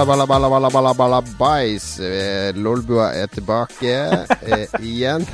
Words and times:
Shalabalabalabalabalabais. 0.00 1.36
bais. 1.36 2.56
Lolbua 2.56 3.10
er 3.12 3.26
tilbake 3.28 3.92
eh, 4.48 4.66
igjen. 4.80 5.26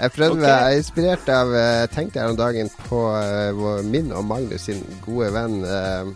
Jeg 0.00 0.12
prøvde 0.14 0.40
okay. 0.40 0.48
jeg 0.48 0.62
er 0.62 0.78
inspirert 0.80 1.28
av 1.28 1.52
eh, 1.52 1.82
Tenkte 1.92 2.22
her 2.22 2.32
om 2.32 2.38
dagen 2.38 2.70
på 2.88 3.02
uh, 3.12 3.84
min 3.84 4.08
og 4.16 4.24
Magnus 4.24 4.64
sin 4.70 4.80
gode 5.04 5.28
venn 5.36 5.60
uh, 5.68 6.08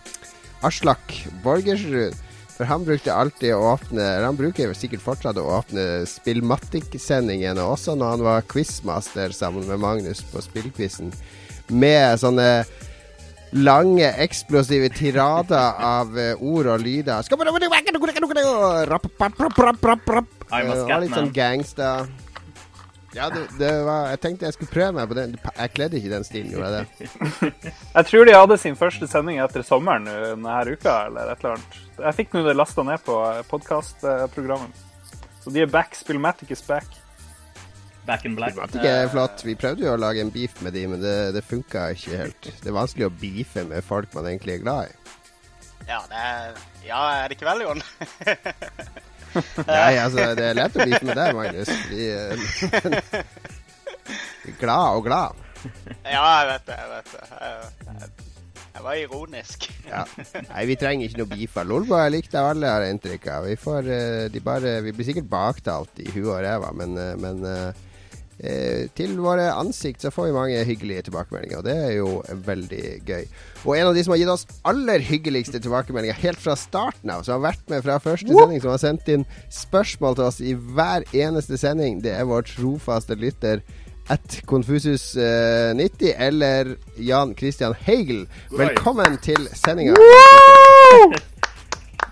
Aslak 0.65 1.13
Borgersrud. 1.45 2.17
For 2.57 2.65
han 2.65 2.89
brukte 2.89 3.13
alltid 3.13 3.53
å 3.53 3.75
åpne 3.75 4.09
Han 4.25 4.41
bruker 4.41 4.73
sikkert 4.73 5.05
fortsatt 5.05 5.37
å 5.37 5.45
åpne 5.59 6.07
Spillmatic-sendingene, 6.09 7.61
også 7.61 7.99
når 8.01 8.15
han 8.15 8.27
var 8.30 8.49
quizmaster 8.49 9.37
sammen 9.37 9.69
med 9.69 9.85
Magnus 9.85 10.25
på 10.33 10.41
spillquizen, 10.41 11.13
med 11.69 12.16
sånne 12.23 12.65
lange, 13.57 14.10
eksplosive 14.23 14.90
tirader 14.95 15.80
av 15.82 16.18
eh, 16.18 16.37
ord 16.40 16.68
og 16.74 16.85
lyder. 16.85 17.24
Uh, 20.46 21.01
litt 21.02 21.16
sånn 21.16 21.32
gangster. 21.35 22.07
Ja, 23.16 23.30
det, 23.32 23.46
det 23.57 23.71
var 23.87 24.10
Jeg 24.13 24.21
tenkte 24.21 24.45
jeg 24.45 24.54
skulle 24.59 24.73
prøve 24.74 24.93
meg 24.98 25.09
på 25.09 25.16
den. 25.16 25.37
Jeg 25.57 25.73
kledde 25.73 25.96
ikke 25.96 26.13
den 26.13 26.26
stilen, 26.26 26.51
gjorde 26.52 26.68
jeg 26.68 26.85
det? 26.85 27.63
Jeg 27.96 28.09
tror 28.10 28.29
de 28.29 28.35
hadde 28.37 28.59
sin 28.60 28.76
første 28.76 29.09
sending 29.09 29.40
etter 29.40 29.65
sommeren 29.65 30.04
nå 30.04 30.16
denne 30.26 30.59
uka, 30.68 30.98
eller 31.09 31.32
et 31.32 31.41
eller 31.41 31.57
annet. 31.57 31.80
Jeg 31.96 32.18
fikk 32.18 32.37
nå 32.37 32.45
det 32.45 32.57
lasta 32.59 32.85
ned 32.85 33.01
på 33.07 33.16
podkastprogrammet. 33.48 34.85
Så 35.41 35.54
de 35.54 35.65
er 35.65 35.73
back. 35.73 35.96
Spillmatic 35.96 36.52
is 36.52 36.65
back. 36.66 37.05
Back 38.07 38.24
in 38.24 38.37
black. 38.38 38.54
Det 38.73 38.87
er 38.87 39.09
flott. 39.10 39.43
Vi 39.46 39.57
prøvde 39.59 39.87
jo 39.87 39.95
å 39.95 39.99
lage 39.99 40.23
en 40.23 40.30
beef 40.30 40.60
med 40.62 40.76
de, 40.76 40.85
men 40.93 41.02
det, 41.02 41.15
det 41.35 41.43
funka 41.46 41.88
ikke 41.96 42.21
helt. 42.21 42.51
Det 42.63 42.71
er 42.71 42.76
vanskelig 42.76 43.09
å 43.09 43.15
beefe 43.23 43.65
med 43.66 43.85
folk 43.87 44.15
man 44.15 44.29
egentlig 44.30 44.59
er 44.59 44.63
glad 44.63 44.93
i. 44.93 45.15
Ja, 45.87 46.01
det 46.10 46.21
er, 46.21 46.60
ja, 46.87 47.01
er 47.23 47.29
det 47.29 47.37
ikke 47.38 47.48
vel, 47.51 47.65
Jon? 47.66 47.82
Nei, 49.68 49.96
altså, 50.01 50.30
det 50.38 50.46
er 50.51 50.57
lett 50.59 50.79
å 50.79 50.87
beefe 50.87 51.07
med 51.07 51.18
deg, 51.18 51.35
Magnus. 51.37 51.73
Vi 51.90 52.07
er 52.15 52.32
glad 54.63 55.01
og 55.01 55.04
glad. 55.10 55.45
ja, 56.07 56.23
jeg 56.23 56.48
vet 56.52 56.70
det. 56.70 56.79
Jeg 56.79 56.95
vet 56.95 57.13
det. 57.13 57.26
Jeg, 57.35 57.52
jeg, 57.91 58.26
jeg 58.76 58.85
var 58.85 59.01
ironisk. 59.01 59.66
Ja. 59.87 60.01
Nei, 60.51 60.65
vi 60.66 60.74
trenger 60.74 61.07
ikke 61.07 61.20
noe 61.20 61.30
beef. 61.30 61.59
Lolboa 61.63 62.01
er 62.09 62.10
likt 62.16 62.32
av 62.35 62.48
alle, 62.51 62.66
har 62.66 62.82
jeg 62.82 62.96
inntrykk 62.96 63.29
av. 63.30 63.45
Vi, 63.46 63.54
får, 63.63 63.91
eh, 63.95 64.25
de 64.34 64.41
bare, 64.43 64.72
vi 64.82 64.93
blir 64.97 65.06
sikkert 65.06 65.28
baktalt 65.31 66.00
i 66.03 66.09
huet 66.10 66.32
og 66.32 66.41
ræva, 66.43 66.72
men, 66.75 66.97
eh, 66.98 67.12
men 67.22 67.44
eh, 67.47 67.69
eh, 67.70 67.84
til 68.37 69.15
våre 69.16 69.47
ansikt 69.56 70.03
så 70.04 70.10
får 70.12 70.26
vi 70.28 70.34
mange 70.37 70.65
hyggelige 70.69 71.06
tilbakemeldinger, 71.06 71.60
og 71.60 71.65
det 71.65 71.76
er 71.87 71.92
jo 71.97 72.09
veldig 72.44 72.82
gøy. 73.09 73.22
Og 73.65 73.78
en 73.78 73.88
av 73.88 73.97
de 73.97 74.03
som 74.04 74.12
har 74.12 74.20
gitt 74.20 74.32
oss 74.34 74.44
aller 74.69 75.00
hyggeligste 75.00 75.60
tilbakemeldinger 75.64 76.19
helt 76.20 76.42
fra 76.42 76.52
starten 76.60 77.14
av, 77.14 77.25
som 77.25 77.38
har 77.38 77.46
vært 77.48 77.64
med 77.72 77.86
fra 77.86 77.96
første 78.02 78.28
sending, 78.28 78.60
som 78.60 78.75
har 78.75 78.82
sendt 78.82 79.08
inn 79.12 79.25
spørsmål 79.48 80.19
til 80.19 80.28
oss 80.28 80.42
i 80.44 80.52
hver 80.52 81.08
eneste 81.16 81.56
sending, 81.60 82.02
det 82.04 82.12
er 82.12 82.28
vår 82.28 82.44
trofaste 82.50 83.16
lytter 83.16 83.64
at 84.12 84.42
Konfusus90 84.46 86.12
eller 86.19 86.76
Jan 86.98 87.34
Christian 87.38 87.75
Heigel. 87.75 88.28
Velkommen 88.52 89.19
til 89.22 89.48
sendinga. 89.54 89.96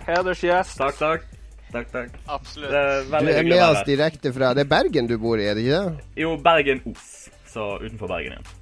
Hedersgjest. 0.09 0.77
Takk, 0.77 0.99
takk. 0.99 1.34
Takk, 1.75 1.89
takk. 1.91 2.19
Absolutt. 2.31 2.71
Det 2.71 2.83
er 2.83 3.09
Du 3.09 3.31
er 3.33 3.47
med 3.49 3.63
oss 3.65 3.81
direkte 3.87 4.31
fra 4.35 4.53
Det 4.55 4.63
er 4.63 4.69
Bergen 4.71 5.09
du 5.11 5.17
bor 5.19 5.39
i, 5.41 5.49
er 5.49 5.57
det 5.57 5.65
ikke 5.65 5.81
det? 5.89 6.05
Jo, 6.23 6.35
Bergen-Os. 6.39 7.09
Så 7.51 7.75
utenfor 7.83 8.11
Bergen 8.11 8.37
igjen. 8.37 8.53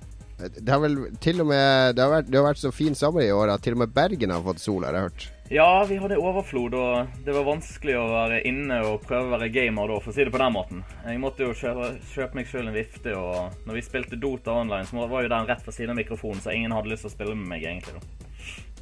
Det 0.43 0.67
har 0.67 0.81
vel 0.81 0.97
til 1.23 1.39
og 1.43 1.47
med 1.47 1.95
Det 1.95 2.03
har 2.03 2.09
vært, 2.11 2.31
det 2.31 2.39
har 2.39 2.47
vært 2.49 2.59
så 2.59 2.73
fin 2.73 2.97
sommer 2.97 3.23
i 3.23 3.31
år 3.31 3.53
at 3.53 3.63
til 3.63 3.77
og 3.77 3.83
med 3.85 3.93
Bergen 3.95 4.33
har 4.33 4.41
fått 4.43 4.63
sol, 4.63 4.83
har 4.83 4.97
jeg 4.97 5.07
hørt. 5.07 5.29
Ja, 5.53 5.67
vi 5.85 5.99
hadde 6.01 6.17
overflod, 6.17 6.73
og 6.73 7.23
det 7.25 7.33
var 7.35 7.45
vanskelig 7.45 7.93
å 7.99 8.07
være 8.09 8.39
inne 8.49 8.79
og 8.87 9.03
prøve 9.05 9.27
å 9.27 9.33
være 9.35 9.51
gamer 9.53 9.91
da, 9.91 9.99
for 10.01 10.09
å 10.09 10.15
si 10.15 10.25
det 10.25 10.33
på 10.33 10.41
den 10.41 10.55
måten. 10.55 10.81
Jeg 11.05 11.19
måtte 11.21 11.45
jo 11.45 11.53
kjøpe, 11.53 11.91
kjøpe 12.09 12.39
meg 12.39 12.49
sjøl 12.49 12.71
en 12.71 12.77
vifte, 12.77 13.13
og 13.13 13.67
når 13.67 13.77
vi 13.77 13.83
spilte 13.85 14.17
Dota 14.17 14.55
online, 14.63 14.87
så 14.89 15.05
var 15.11 15.27
jo 15.27 15.33
den 15.35 15.49
rett 15.51 15.67
ved 15.67 15.75
siden 15.77 15.93
av 15.93 15.99
mikrofonen, 15.99 16.41
så 16.41 16.55
ingen 16.55 16.73
hadde 16.73 16.89
lyst 16.89 17.05
til 17.05 17.11
å 17.11 17.13
spille 17.13 17.35
med 17.37 17.51
meg, 17.53 17.67
egentlig, 17.69 17.99
da. 17.99 18.23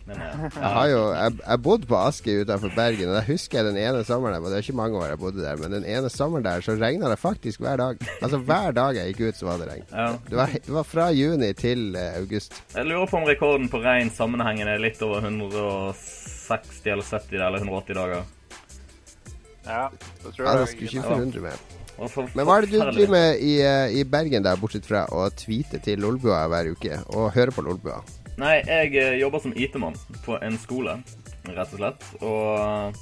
Men 0.08 0.18
ja. 0.18 0.30
Jeg 0.64 0.72
har 0.76 0.88
jo 0.90 1.02
Jeg, 1.14 1.36
jeg 1.46 1.62
bodde 1.66 1.90
på 1.90 1.98
Askøy 2.00 2.42
utenfor 2.42 2.74
Bergen, 2.76 3.12
og 3.12 3.18
jeg 3.20 3.28
husker 3.28 3.60
jeg 3.60 3.68
den 3.70 3.80
ene 3.82 4.04
sommeren 4.08 4.36
der, 4.36 4.42
og 4.42 4.50
Det 4.50 4.58
er 4.58 4.66
ikke 4.66 4.78
mange 4.80 4.98
år 4.98 5.06
jeg 5.12 5.20
bodde 5.22 5.44
der, 5.44 5.62
men 5.62 5.76
den 5.76 5.86
ene 5.86 6.10
sommeren 6.10 6.46
der 6.46 6.66
så 6.66 6.76
regna 6.82 7.10
det 7.12 7.20
faktisk 7.22 7.62
hver 7.62 7.78
dag. 7.82 8.02
Altså 8.22 8.38
hver 8.38 8.72
dag 8.78 8.98
jeg 8.98 9.14
gikk 9.14 9.22
ut, 9.30 9.40
så 9.40 9.50
var 9.50 9.62
det 9.62 9.70
regn. 9.72 9.86
ja. 9.92 10.08
Det 10.30 10.38
var, 10.38 10.56
det 10.68 10.76
var 10.80 10.88
fra 10.88 11.10
juni 11.16 11.54
til 11.54 11.96
uh, 11.96 12.08
august. 12.20 12.64
Jeg 12.76 12.86
lurer 12.90 13.10
på 13.12 13.18
om 13.22 13.28
rekorden 13.30 13.70
på 13.70 13.82
regn 13.84 14.10
sammenhengende 14.14 14.78
er 14.78 14.82
litt 14.84 15.02
over 15.06 15.22
160 15.28 16.88
eller 16.96 17.06
70 17.06 17.38
eller 17.38 17.60
180 17.62 18.00
dager. 18.02 18.24
Ja, 19.66 19.86
det 20.24 20.34
tror 20.34 20.48
Ja, 20.48 20.58
det 20.60 20.70
skulle 20.72 20.90
ikke 20.90 21.06
forundre 21.06 21.46
meg. 21.46 21.70
Men 22.34 22.48
hva 22.48 22.56
er 22.58 22.66
det 22.66 22.72
du 22.72 22.80
driver 22.82 23.12
med 23.14 23.44
i, 23.46 23.52
eh, 23.62 24.00
i 24.00 24.04
Bergen 24.10 24.42
der, 24.42 24.58
bortsett 24.58 24.88
fra 24.88 25.04
å 25.14 25.28
tweete 25.38 25.78
til 25.86 26.02
Lolbua 26.02 26.48
hver 26.50 26.72
uke 26.74 26.98
og 27.14 27.30
høre 27.36 27.54
på 27.54 27.62
Lolbua? 27.68 28.00
Nei, 28.42 28.58
jeg 28.66 28.96
eh, 28.98 29.16
jobber 29.22 29.42
som 29.44 29.54
IT-mann 29.54 29.98
på 30.26 30.38
en 30.42 30.56
skole, 30.58 30.96
rett 31.46 31.74
og 31.76 31.78
slett. 31.78 32.06
Og 32.26 32.96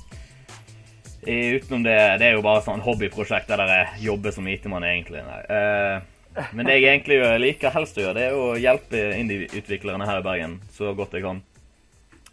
eh, 1.23 1.55
utenom 1.55 1.85
det, 1.85 1.95
det 2.19 2.27
er 2.27 2.35
jo 2.35 2.43
bare 2.43 2.63
sånn 2.65 2.83
hobbyprosjekt 2.83 3.51
der 3.51 3.63
jeg 3.71 4.03
jobber 4.09 4.35
som 4.35 4.49
IT-mann, 4.51 4.87
egentlig. 4.87 5.23
Nei. 5.23 5.39
Eh, 5.47 6.49
men 6.55 6.67
det 6.67 6.75
jeg 6.75 6.89
egentlig 6.91 7.21
liker 7.39 7.71
helst 7.73 7.97
å 7.97 8.03
gjøre, 8.03 8.17
det 8.19 8.27
er 8.27 8.35
å 8.35 8.51
hjelpe 8.59 9.05
indie-utviklerne 9.15 10.07
her 10.07 10.19
i 10.19 10.27
Bergen 10.27 10.59
så 10.75 10.91
godt 10.97 11.15
jeg 11.15 11.25
kan. 11.25 11.41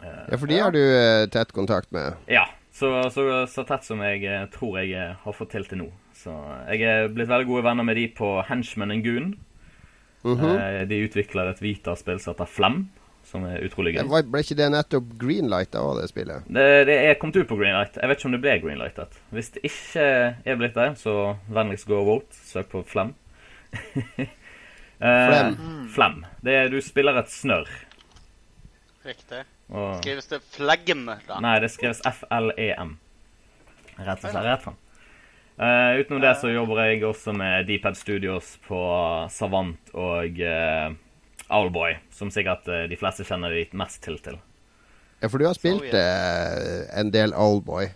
Ja, 0.02 0.36
for 0.36 0.50
de 0.50 0.58
har 0.60 0.74
du 0.74 0.82
tett 1.32 1.54
kontakt 1.56 1.88
med. 1.94 2.18
Ja, 2.30 2.44
så, 2.76 2.90
så, 3.10 3.24
så 3.48 3.64
tett 3.66 3.86
som 3.86 4.02
jeg 4.04 4.28
tror 4.54 4.76
jeg 4.82 5.14
har 5.22 5.34
fått 5.34 5.54
til 5.54 5.64
til 5.66 5.80
nå. 5.80 5.88
Så 6.14 6.34
jeg 6.68 6.84
er 6.84 7.08
blitt 7.08 7.30
veldig 7.30 7.48
gode 7.48 7.64
venner 7.66 7.86
med 7.86 7.98
de 7.98 8.04
på 8.18 8.36
Henchman 8.46 8.92
and 8.92 9.06
Goon. 9.06 9.34
Uh 10.26 10.42
-huh. 10.42 10.84
de 10.84 10.96
utvikler 11.06 11.46
et 11.46 11.62
Vita-spill 11.62 12.20
som 12.20 12.34
heter 12.34 12.44
Flem, 12.44 12.88
som 13.36 13.44
er 13.47 13.62
utrolig 13.69 13.92
gøy. 13.97 14.02
Var- 14.10 14.26
Ble 14.32 14.42
ikke 14.42 14.56
det 14.58 14.69
nettopp 14.74 15.12
greenlighta 15.20 15.84
òg, 15.84 16.00
det 16.00 16.08
spillet? 16.10 16.48
Det, 16.48 16.66
det 16.88 16.97
er 17.10 17.19
kommet 17.20 17.36
ut 17.42 17.48
på 17.52 17.58
Greenlight. 17.60 18.00
Jeg 18.00 18.08
vet 18.10 18.19
ikke 18.19 18.30
om 18.32 18.34
det 18.36 18.42
ble 18.42 18.56
Greenlightet. 18.64 19.20
Hvis 19.36 19.52
det 19.54 19.62
ikke 19.69 20.06
er 20.48 20.58
blitt 20.60 20.74
det, 20.80 20.88
så 20.98 21.14
vennligst 21.52 21.86
gå 21.91 22.00
og 22.00 22.08
vote. 22.10 22.41
Søk 22.48 22.72
på 22.72 22.82
Flem. 22.91 23.14
Eh, 24.97 25.26
Flem. 25.28 25.56
Flem. 25.92 26.14
Det 26.41 26.52
er, 26.56 26.69
du 26.72 26.78
spiller 26.80 27.19
et 27.20 27.28
snørr. 27.28 27.69
Riktig. 29.04 29.42
Og, 29.68 29.98
Skrives 30.00 30.30
det 30.30 30.38
flegm, 30.54 31.03
da? 31.28 31.36
nei, 31.44 31.58
det 31.60 31.68
skrives 31.74 32.00
F-L-E-M. 32.08 32.94
Rett 33.98 34.24
og 34.24 34.30
slett. 34.32 34.47
Rett 34.47 34.64
fram. 34.64 34.78
Uh, 35.60 36.00
utenom 36.00 36.20
det 36.24 36.32
så 36.41 36.48
jobber 36.53 36.80
jeg 36.86 37.04
også 37.08 37.32
med 37.36 37.68
Deephead 37.68 37.97
Studios 38.00 38.54
på 38.66 38.80
Savant 39.33 39.92
og 39.92 40.41
uh, 40.41 40.97
Owlboy, 41.51 41.97
som 42.10 42.31
sikkert 42.34 42.66
eh, 42.69 42.87
de 42.91 42.97
fleste 42.98 43.25
kjenner 43.28 43.53
de 43.54 43.66
mest 43.78 44.01
til 44.04 44.19
til. 44.25 44.39
Ja, 45.22 45.28
for 45.33 45.39
du 45.41 45.47
har 45.47 45.54
spilt 45.57 45.87
Oh, 45.95 46.01
eh, 46.01 46.83
en 47.01 47.10
del 47.15 47.33
Owlboy. 47.33 47.87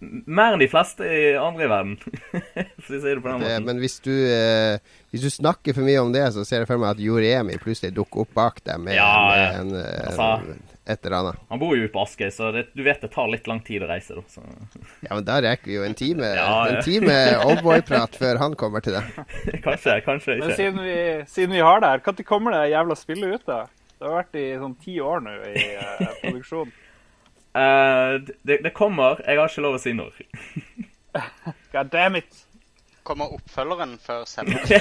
Mer 0.00 0.54
enn 0.54 0.62
de 0.62 0.68
fleste 0.72 1.04
i 1.04 1.34
andre 1.36 1.66
i 1.66 1.68
verden, 1.68 1.96
for 2.80 2.94
å 2.96 3.00
si 3.02 3.04
det 3.04 3.20
på 3.20 3.28
den 3.28 3.42
Det, 3.42 3.50
måten. 3.50 3.66
men 3.66 3.80
hvis 3.82 3.98
du, 4.00 4.12
eh, 4.32 4.78
hvis 5.12 5.26
du 5.26 5.28
snakker 5.34 5.76
for 5.76 5.84
mye 5.84 6.00
om 6.00 6.12
det, 6.14 6.22
så 6.32 6.44
ser 6.48 6.62
jeg 6.62 6.70
for 6.70 6.80
meg 6.80 6.94
at 6.94 7.02
Joremi 7.04 7.58
plutselig 7.60 7.92
dukker 7.98 8.22
opp 8.24 8.32
bak 8.38 8.62
deg 8.64 8.80
med, 8.80 8.96
Ja, 8.96 9.10
med 9.28 9.58
en, 9.60 9.74
Altså- 10.06 10.69
et 10.90 11.06
eller 11.06 11.16
annet. 11.20 11.40
Han 11.52 11.60
bor 11.62 11.72
jo 11.76 11.86
ute 11.86 11.92
på 11.94 12.02
Askøy, 12.02 12.28
så 12.34 12.50
det, 12.54 12.66
du 12.76 12.82
vet 12.86 13.00
det 13.04 13.10
tar 13.14 13.30
litt 13.32 13.46
lang 13.50 13.60
tid 13.66 13.84
å 13.86 13.88
reise. 13.90 14.16
da. 14.18 14.24
Så. 14.30 14.42
Ja, 15.06 15.14
men 15.14 15.24
da 15.28 15.38
rekker 15.44 15.70
vi 15.70 15.76
jo 15.78 15.86
en 15.86 15.96
time, 15.98 16.30
Ja, 16.38 16.48
ja. 16.68 16.76
en 16.76 16.82
time 16.86 17.16
Oldboy-prat 17.46 18.18
før 18.20 18.40
han 18.42 18.56
kommer 18.60 18.84
til 18.84 18.96
deg. 18.98 19.10
kanskje, 19.66 19.96
kanskje 20.06 20.36
Men 20.38 20.50
ikke. 20.50 20.58
siden 20.60 20.82
vi, 20.84 20.98
siden 21.30 21.56
vi 21.56 21.64
har 21.64 21.80
det 21.84 21.92
her, 21.94 22.04
når 22.10 22.26
kommer 22.28 22.56
det 22.58 22.64
jævla 22.74 22.98
spillet 22.98 23.34
ut, 23.40 23.46
da? 23.48 23.60
Det 24.00 24.08
har 24.08 24.16
vært 24.22 24.38
i 24.40 24.46
sånn 24.62 24.76
ti 24.80 24.94
år 25.04 25.24
nå 25.26 25.34
i 25.50 25.64
uh, 25.80 26.06
produksjon. 26.22 26.70
Uh, 27.50 28.20
det, 28.46 28.60
det 28.64 28.70
kommer. 28.76 29.18
Jeg 29.26 29.40
har 29.40 29.50
ikke 29.50 29.64
lov 29.66 29.76
å 29.76 29.82
si 29.82 29.92
når. 29.96 30.22
God 31.74 31.90
damn 31.92 32.16
it! 32.20 32.44
Kommer 33.06 33.32
oppfølgeren 33.36 33.96
før 34.04 34.26
sendingen? 34.28 34.66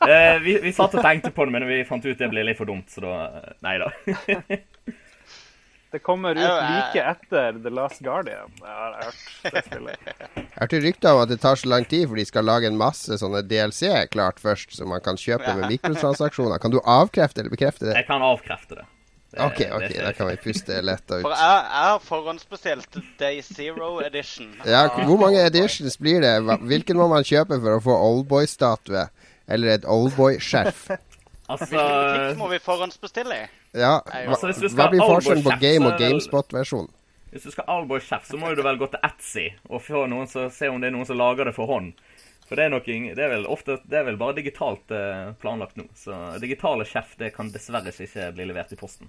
Eh, 0.00 0.38
vi, 0.40 0.54
vi 0.64 0.70
satt 0.72 0.94
og 0.96 1.02
tenkte 1.04 1.28
på 1.36 1.44
det, 1.44 1.52
men 1.52 1.66
vi 1.68 1.82
fant 1.84 2.06
ut 2.06 2.16
det 2.16 2.30
ble 2.32 2.40
litt 2.48 2.56
for 2.56 2.64
dumt, 2.70 2.86
så 2.88 3.02
da 3.04 3.42
Nei 3.60 3.74
da. 3.82 3.90
Det 5.90 5.98
kommer 6.06 6.38
ut 6.38 6.40
like 6.40 7.02
etter 7.02 7.58
The 7.60 7.70
Last 7.74 8.00
Guardian. 8.00 8.52
Jeg 8.62 8.76
har 8.78 8.94
hørt 9.02 9.52
det 9.52 9.62
spillet. 9.66 10.10
Jeg 10.38 10.46
hørte 10.54 10.80
rykter 10.86 11.16
om 11.16 11.22
at 11.24 11.32
det 11.32 11.40
tar 11.42 11.58
så 11.60 11.68
lang 11.68 11.84
tid, 11.90 12.06
for 12.08 12.20
de 12.20 12.24
skal 12.28 12.46
lage 12.46 12.70
en 12.70 12.78
masse 12.78 13.18
sånne 13.20 13.42
DLC 13.50 13.90
klart 14.14 14.38
først, 14.40 14.72
som 14.78 14.92
man 14.94 15.02
kan 15.04 15.18
kjøpe 15.18 15.52
med 15.58 15.66
mikrotransaksjoner. 15.74 16.62
Kan 16.62 16.72
du 16.72 16.78
avkrefte 16.80 17.42
eller 17.42 17.52
bekrefte 17.52 17.90
det? 17.90 17.98
Jeg 17.98 18.06
kan 18.08 18.22
avkrefte 18.24 18.78
det. 18.80 18.86
Det 19.30 19.44
OK, 19.46 19.60
ok, 19.76 19.92
da 20.02 20.12
kan 20.12 20.26
vi 20.26 20.36
puste 20.42 20.80
letta 20.82 21.20
ut. 21.20 21.22
For 21.22 21.34
jeg 21.38 21.66
har 21.70 22.00
forhåndsbestilt 22.02 22.96
Day 23.20 23.38
Zero 23.46 24.00
Edition. 24.02 24.48
Ja, 24.66 24.88
hvor 25.06 25.20
mange 25.20 25.44
editions 25.46 25.98
blir 26.02 26.18
det? 26.24 26.32
Hvilken 26.66 26.98
må 26.98 27.06
man 27.12 27.26
kjøpe 27.26 27.60
for 27.62 27.76
å 27.76 27.84
få 27.84 27.94
Oldboy-statue? 28.08 29.04
Eller 29.50 29.76
et 29.78 29.86
Oldboy-skjerf? 29.86 30.88
Altså, 31.50 31.66
Hvilken 31.70 31.94
butikk 31.94 32.38
må 32.38 32.48
vi 32.52 32.58
forhåndsbestille 32.62 33.36
i? 33.36 33.46
Ja, 33.74 33.96
hva, 34.02 34.34
altså, 34.34 34.70
hva 34.74 34.88
blir 34.90 35.02
forskjellen 35.02 35.46
på 35.46 35.56
game- 35.62 35.86
og 35.86 35.94
er 35.94 36.04
GameSpot-versjonen? 36.04 36.90
Hvis 37.30 37.46
du 37.46 37.50
skal 37.54 37.66
ha 37.68 37.78
Owlboy-sjef, 37.78 38.26
så 38.26 38.38
må 38.38 38.50
du 38.58 38.62
vel 38.66 38.78
gå 38.78 38.86
til 38.90 39.02
Etsy 39.06 39.46
og 39.70 39.82
få 39.86 40.06
noen 40.10 40.26
som, 40.30 40.50
se 40.50 40.70
om 40.70 40.80
det 40.82 40.90
er 40.90 40.94
noen 40.96 41.06
som 41.06 41.18
lager 41.18 41.46
det 41.46 41.54
for 41.54 41.70
hånd. 41.70 41.92
For 42.50 42.58
det 42.58 42.66
er, 42.66 42.74
ing- 42.90 43.12
det 43.14 43.22
er 43.22 43.30
vel 43.30 43.44
ofte 43.46 43.76
det 43.86 44.00
er 44.00 44.08
vel 44.08 44.16
bare 44.18 44.34
digitalt 44.40 44.90
eh, 44.90 45.30
planlagt 45.38 45.76
nå. 45.78 45.84
Så 45.94 46.16
digitale 46.42 46.82
sjef 46.88 47.12
det 47.20 47.30
kan 47.36 47.52
dessverre 47.54 47.92
ikke 47.94 48.32
bli 48.34 48.48
levert 48.50 48.72
i 48.74 48.78
posten. 48.80 49.06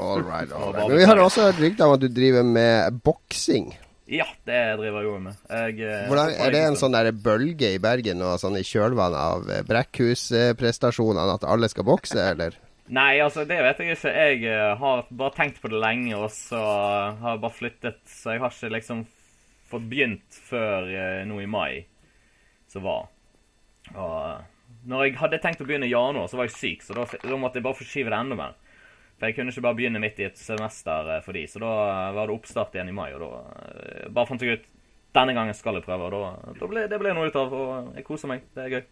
All 0.00 0.20
right, 0.24 0.50
all 0.52 0.72
right. 0.74 0.88
Men 0.88 0.98
vi 1.00 1.06
har 1.08 1.20
også 1.20 1.46
hørt 1.48 1.60
rykter 1.60 1.88
om 1.88 1.94
at 1.96 2.02
du 2.04 2.08
driver 2.12 2.44
med 2.44 3.00
boksing. 3.04 3.70
Ja, 4.10 4.26
det 4.48 4.60
driver 4.80 5.00
jeg 5.00 5.06
jo 5.08 5.18
med. 5.22 5.36
Jeg, 5.48 5.74
eh, 5.86 6.06
Hvordan, 6.10 6.32
er 6.44 6.52
det 6.52 6.62
en 6.66 6.76
sånn 6.80 6.96
der 6.96 7.10
bølge 7.14 7.68
i 7.76 7.80
Bergen 7.82 8.24
og 8.26 8.36
sånn 8.42 8.56
i 8.58 8.64
kjølvannet 8.66 9.20
av 9.20 9.50
eh, 9.54 9.60
Brekkhus-prestasjonene 9.68 11.36
at 11.38 11.46
alle 11.48 11.68
skal 11.70 11.86
bokse, 11.88 12.18
eller? 12.34 12.56
Nei, 12.90 13.20
altså, 13.22 13.44
det 13.46 13.60
vet 13.62 13.80
jeg 13.84 13.94
ikke. 13.94 14.10
Jeg 14.42 14.76
har 14.80 15.04
bare 15.14 15.36
tenkt 15.36 15.60
på 15.62 15.70
det 15.70 15.78
lenge, 15.78 16.16
og 16.18 16.28
så 16.34 16.58
har 16.60 17.36
jeg 17.36 17.42
bare 17.44 17.54
flyttet. 17.60 18.00
Så 18.10 18.34
jeg 18.34 18.42
har 18.42 18.50
ikke 18.56 18.72
liksom 18.74 19.04
fått 19.70 19.86
begynt 19.92 20.40
før 20.48 20.88
nå 21.30 21.38
i 21.44 21.46
mai, 21.46 21.84
som 22.70 22.84
var. 22.86 23.08
Og 23.94 24.88
når 24.90 25.04
jeg 25.08 25.16
hadde 25.20 25.40
tenkt 25.42 25.62
å 25.62 25.66
begynne 25.68 25.88
i 25.88 25.92
januar, 25.92 26.28
så 26.30 26.38
var 26.38 26.46
jeg 26.48 26.56
syk, 26.56 26.84
så 26.86 26.94
da, 26.96 27.06
da 27.24 27.38
måtte 27.40 27.58
jeg 27.60 27.66
bare 27.66 27.78
forskyve 27.80 28.12
det 28.12 28.18
enda 28.22 28.38
mer. 28.38 28.54
For 29.20 29.28
jeg 29.28 29.36
kunne 29.36 29.52
ikke 29.52 29.64
bare 29.66 29.76
begynne 29.76 30.00
midt 30.00 30.20
i 30.22 30.28
et 30.30 30.38
semester 30.40 31.10
eh, 31.16 31.18
for 31.24 31.36
de, 31.36 31.42
så 31.50 31.60
da 31.60 31.72
eh, 31.90 32.12
var 32.16 32.30
det 32.30 32.36
oppstart 32.38 32.76
igjen 32.78 32.88
i 32.88 32.94
mai, 32.96 33.10
og 33.12 33.20
da 33.26 33.32
eh, 33.74 34.06
bare 34.14 34.30
fant 34.30 34.40
jeg 34.46 34.60
ut 34.60 34.68
denne 35.18 35.34
gangen 35.36 35.56
skal 35.58 35.76
jeg 35.76 35.84
prøve, 35.84 36.06
og 36.06 36.14
da, 36.14 36.54
da 36.60 36.68
ble 36.70 36.86
det 36.88 37.00
ble 37.02 37.12
noe 37.18 37.28
ut 37.28 37.36
av, 37.36 37.52
og 37.52 37.90
jeg 37.98 38.06
koser 38.06 38.30
meg. 38.30 38.46
Det 38.54 38.62
er 38.64 38.74
gøy. 38.78 38.84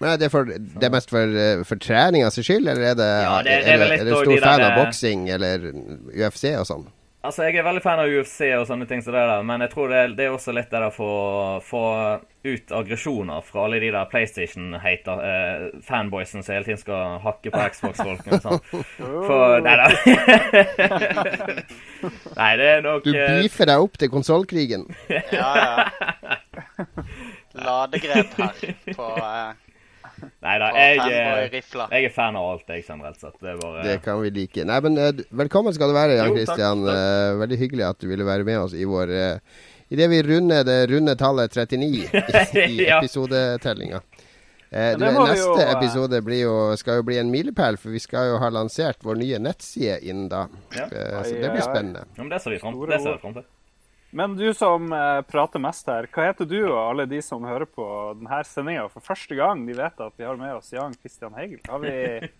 Men 0.00 0.14
er 0.14 0.20
det, 0.22 0.30
for, 0.32 0.48
det 0.48 0.86
er 0.88 0.92
mest 0.94 1.10
for, 1.12 1.34
for 1.68 1.82
treninga 1.84 2.30
sin 2.32 2.46
skyld, 2.48 2.64
eller 2.72 2.86
er 2.94 2.96
det, 2.96 3.08
Ja, 3.20 3.34
det- 3.44 3.58
det 3.66 3.74
er 3.74 3.84
er, 3.84 3.94
er, 3.98 4.04
du 4.08 4.14
stor 4.16 4.30
de 4.32 4.38
fan 4.40 4.62
der, 4.62 4.70
av 4.72 4.78
boksing 4.80 5.26
eller 5.36 5.66
UFC 6.16 6.46
og 6.56 6.64
sånn? 6.70 6.86
Altså, 7.20 7.44
Jeg 7.44 7.60
er 7.60 7.66
veldig 7.66 7.82
fan 7.84 8.00
av 8.00 8.08
UFC 8.08 8.46
og 8.56 8.62
sånne 8.64 8.86
ting 8.88 9.02
som 9.04 9.12
det 9.12 9.20
der, 9.28 9.42
men 9.44 9.60
jeg 9.60 9.70
tror 9.74 9.90
det, 9.92 10.04
det 10.16 10.24
er 10.24 10.32
også 10.32 10.54
litt 10.56 10.70
det 10.72 10.78
der 10.80 10.86
å 10.88 11.60
få 11.60 11.82
ut 12.40 12.72
aggresjoner 12.72 13.42
fra 13.44 13.66
alle 13.66 13.80
de 13.82 13.90
der 13.92 14.08
PlayStation-hater 14.08 15.20
eh, 15.28 15.66
fanboysen 15.84 16.40
som 16.40 16.54
hele 16.54 16.64
tiden 16.64 16.80
skal 16.80 17.18
hakke 17.20 17.52
på 17.52 17.66
Xbox-folkene 17.74 18.38
og 18.38 18.46
sånn. 18.46 18.86
For 19.28 19.60
Nei 19.66 19.76
da. 19.76 19.90
nei, 22.40 22.50
det 22.56 22.70
er 22.70 22.86
nok 22.88 23.04
Du 23.04 23.12
eh, 23.12 23.34
beefer 23.36 23.68
deg 23.68 23.84
opp 23.84 24.00
til 24.00 24.12
konsollkrigen. 24.16 24.88
Ja, 25.12 25.50
ja. 25.60 26.38
Ladegrep 27.66 28.32
her 28.38 28.64
på, 28.94 29.10
uh, 29.20 29.52
Nei 30.46 30.54
da. 30.62 30.70
Jeg, 30.76 31.00
eh, 31.06 31.58
jeg 31.60 32.08
er 32.08 32.14
fan 32.14 32.38
av 32.38 32.52
alt, 32.52 32.64
jeg, 32.68 32.86
generelt 32.86 33.20
sett. 33.20 33.36
Det 33.40 33.56
bare 33.60 33.84
Det 33.86 33.98
kan 34.04 34.20
vi 34.22 34.32
like. 34.34 34.64
Nei, 34.68 34.78
men 34.86 35.00
eh, 35.00 35.26
velkommen 35.42 35.76
skal 35.76 35.92
du 35.92 35.98
være, 35.98 36.20
Jan 36.20 36.34
Kristian. 36.36 36.86
Eh, 36.94 37.34
veldig 37.42 37.60
hyggelig 37.64 37.86
at 37.90 38.00
du 38.00 38.08
ville 38.12 38.26
være 38.28 38.48
med 38.48 38.64
oss 38.66 38.76
i 38.76 38.88
vår 38.88 39.16
Idet 39.90 40.06
vi 40.06 40.20
runder 40.22 40.62
det 40.62 40.84
runde 40.86 41.16
tallet 41.18 41.50
39 41.50 41.88
i, 42.62 42.84
episodetellinga. 42.94 43.98
Eh, 44.70 44.98
du, 44.98 45.04
neste 45.04 45.40
jo, 45.40 45.54
episode 45.66 46.20
blir 46.22 46.44
jo, 46.44 46.52
skal 46.78 47.00
jo 47.00 47.06
bli 47.08 47.16
en 47.18 47.30
milepæl, 47.32 47.74
for 47.80 47.90
vi 47.90 47.98
skal 47.98 48.28
jo 48.30 48.36
ha 48.38 48.52
lansert 48.54 49.02
vår 49.02 49.18
nye 49.18 49.40
nettside 49.42 49.96
innen 50.06 50.28
da. 50.30 50.44
Ja. 50.76 50.84
Eh, 50.86 51.16
så 51.26 51.32
det 51.34 51.50
blir 51.56 51.64
spennende. 51.64 52.04
Ja, 52.14 52.22
men 52.22 52.30
det 52.30 52.38
ser 52.44 52.54
vi 52.54 52.60
fram 52.62 52.78
til. 52.78 53.48
Men 54.10 54.36
du 54.36 54.54
som 54.54 54.92
eh, 54.92 55.22
prater 55.22 55.62
mest 55.62 55.86
her, 55.86 56.08
hva 56.10 56.30
heter 56.30 56.48
du 56.48 56.58
og 56.64 56.78
alle 56.80 57.06
de 57.10 57.20
som 57.22 57.44
hører 57.46 57.68
på 57.70 57.84
denne 58.18 58.40
sendinga 58.46 58.88
for 58.90 59.04
første 59.06 59.36
gang? 59.38 59.62
De 59.68 59.76
vet 59.78 60.02
at 60.02 60.16
vi 60.18 60.26
har 60.26 60.40
med 60.40 60.56
oss 60.56 60.72
Jan 60.74 60.96
Christian 60.98 61.36
Heigel. 61.38 61.60
Har 61.70 61.78
vi, 61.84 61.92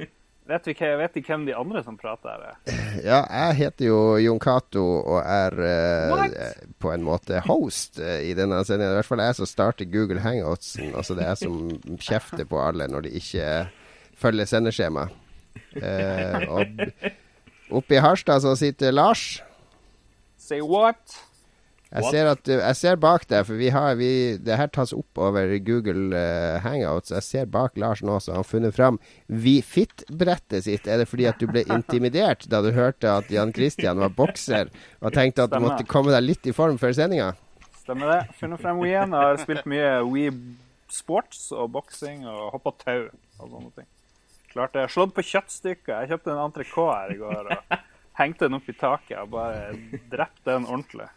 vet, 0.51 0.67
vi, 0.67 0.75
vet 0.75 1.15
de 1.15 1.23
hvem 1.29 1.47
de 1.47 1.55
andre 1.55 1.85
som 1.87 1.99
prater 2.01 2.33
her 2.33 2.49
er? 2.49 2.59
Ja, 3.07 3.21
jeg 3.23 3.59
heter 3.61 3.87
jo 3.87 4.01
Jon 4.19 4.43
Cato 4.43 4.83
og 4.99 5.21
er 5.23 5.59
eh, 5.69 6.59
på 6.83 6.91
en 6.91 7.07
måte 7.07 7.45
host 7.47 8.03
eh, 8.03 8.27
i 8.33 8.35
denne 8.35 8.59
sendingen. 8.67 8.91
I 8.91 8.99
hvert 8.99 9.13
fall 9.13 9.23
jeg 9.29 9.39
som 9.39 9.53
starter 9.53 9.91
Google 9.95 10.27
Hangoutsen. 10.27 10.91
Altså 10.91 11.15
det 11.15 11.29
er 11.29 11.35
jeg 11.37 11.45
som 11.47 11.97
kjefter 12.03 12.51
på 12.51 12.59
alle 12.67 12.91
når 12.91 13.07
de 13.07 13.15
ikke 13.23 13.47
følger 14.19 14.51
sendeskjema. 14.51 15.07
Eh, 15.79 16.51
og 16.51 17.79
oppe 17.79 17.95
i 17.95 18.03
Harstad 18.03 18.43
så 18.43 18.59
sitter 18.59 18.91
Lars. 18.91 19.39
Say 20.35 20.59
what? 20.67 21.30
Jeg 21.91 22.07
ser, 22.15 22.29
at, 22.31 22.47
jeg 22.47 22.77
ser 22.79 22.99
bak 23.03 23.25
deg, 23.27 23.43
for 23.49 23.59
vi 23.59 23.73
har, 23.75 23.97
vi, 23.99 24.39
det 24.39 24.55
her 24.61 24.69
tas 24.71 24.93
opp 24.95 25.19
over 25.19 25.51
Google 25.67 26.15
uh, 26.15 26.61
Hangouts. 26.63 27.11
Jeg 27.11 27.27
ser 27.27 27.49
bak 27.51 27.75
Lars 27.83 28.05
nå, 28.07 28.21
så 28.23 28.37
har 28.37 28.47
funnet 28.47 28.77
fram 28.77 29.01
WeFit-brettet 29.27 30.69
sitt. 30.69 30.87
Er 30.87 31.03
det 31.03 31.09
fordi 31.11 31.27
at 31.27 31.43
du 31.43 31.49
ble 31.51 31.65
intimidert 31.79 32.47
da 32.53 32.63
du 32.63 32.71
hørte 32.77 33.11
at 33.11 33.35
Jan 33.35 33.51
Christian 33.57 33.99
var 33.99 34.15
bokser, 34.15 34.71
og 35.03 35.19
tenkte 35.19 35.49
at 35.49 35.55
du 35.55 35.59
måtte 35.67 35.89
komme 35.91 36.15
deg 36.15 36.29
litt 36.29 36.47
i 36.47 36.55
form 36.55 36.79
før 36.79 36.95
sendinga? 36.95 37.33
Stemmer 37.83 38.15
det. 38.15 38.21
Funnet 38.39 38.63
frem. 38.63 38.87
Jeg 38.87 39.11
har 39.11 39.43
spilt 39.43 39.67
mye 39.71 39.93
Wii 40.07 40.31
Sports 40.95 41.49
og 41.51 41.73
boksing 41.75 42.23
og 42.29 42.53
hoppa 42.55 42.77
tau 42.85 43.09
og 43.09 43.47
sånne 43.49 43.71
ting. 43.75 43.91
Klart 44.55 44.79
det. 44.79 44.87
Slått 44.95 45.15
på 45.17 45.27
kjøttstykker. 45.27 46.05
Jeg 46.05 46.15
kjøpte 46.15 46.37
en 46.37 46.45
entrecôte 46.47 46.99
her 47.01 47.15
i 47.15 47.19
går 47.19 47.51
og 47.51 47.81
hengte 48.21 48.47
den 48.47 48.59
opp 48.59 48.71
i 48.71 48.79
taket 48.79 49.19
og 49.19 49.33
bare 49.35 49.73
drepte 50.13 50.53
den 50.53 50.71
ordentlig. 50.71 51.11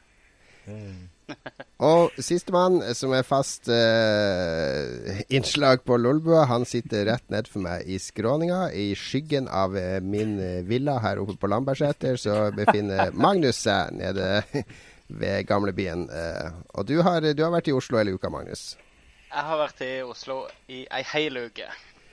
Og 1.83 2.15
sistemann, 2.23 2.79
som 2.95 3.13
er 3.15 3.25
fast 3.27 3.67
eh, 3.71 5.23
innslag 5.33 5.83
på 5.87 5.97
Lolbua, 5.99 6.45
han 6.47 6.65
sitter 6.67 7.07
rett 7.09 7.25
ned 7.33 7.49
for 7.51 7.63
meg 7.65 7.87
i 7.89 7.97
skråninga. 7.99 8.69
I 8.71 8.93
skyggen 8.99 9.49
av 9.51 9.75
eh, 9.79 9.99
min 10.03 10.37
eh, 10.39 10.61
villa 10.67 10.99
her 11.03 11.21
oppe 11.23 11.35
på 11.39 11.49
Lambertseter, 11.51 12.19
så 12.19 12.47
befinner 12.55 13.11
Magnus 13.15 13.63
seg 13.65 13.95
nede 13.99 14.43
ved 15.23 15.47
gamlebyen. 15.49 16.07
Eh, 16.07 16.53
og 16.75 16.87
du 16.87 16.99
har, 17.03 17.25
du 17.33 17.43
har 17.43 17.55
vært 17.55 17.71
i 17.71 17.75
Oslo 17.75 17.99
hele 17.99 18.15
uka, 18.15 18.31
Magnus. 18.31 18.73
Jeg 19.33 19.47
har 19.49 19.59
vært 19.63 19.83
i 19.83 19.93
Oslo 20.05 20.43
i 20.71 20.85
ei 20.93 21.03
hel 21.09 21.41
uke. 21.49 21.67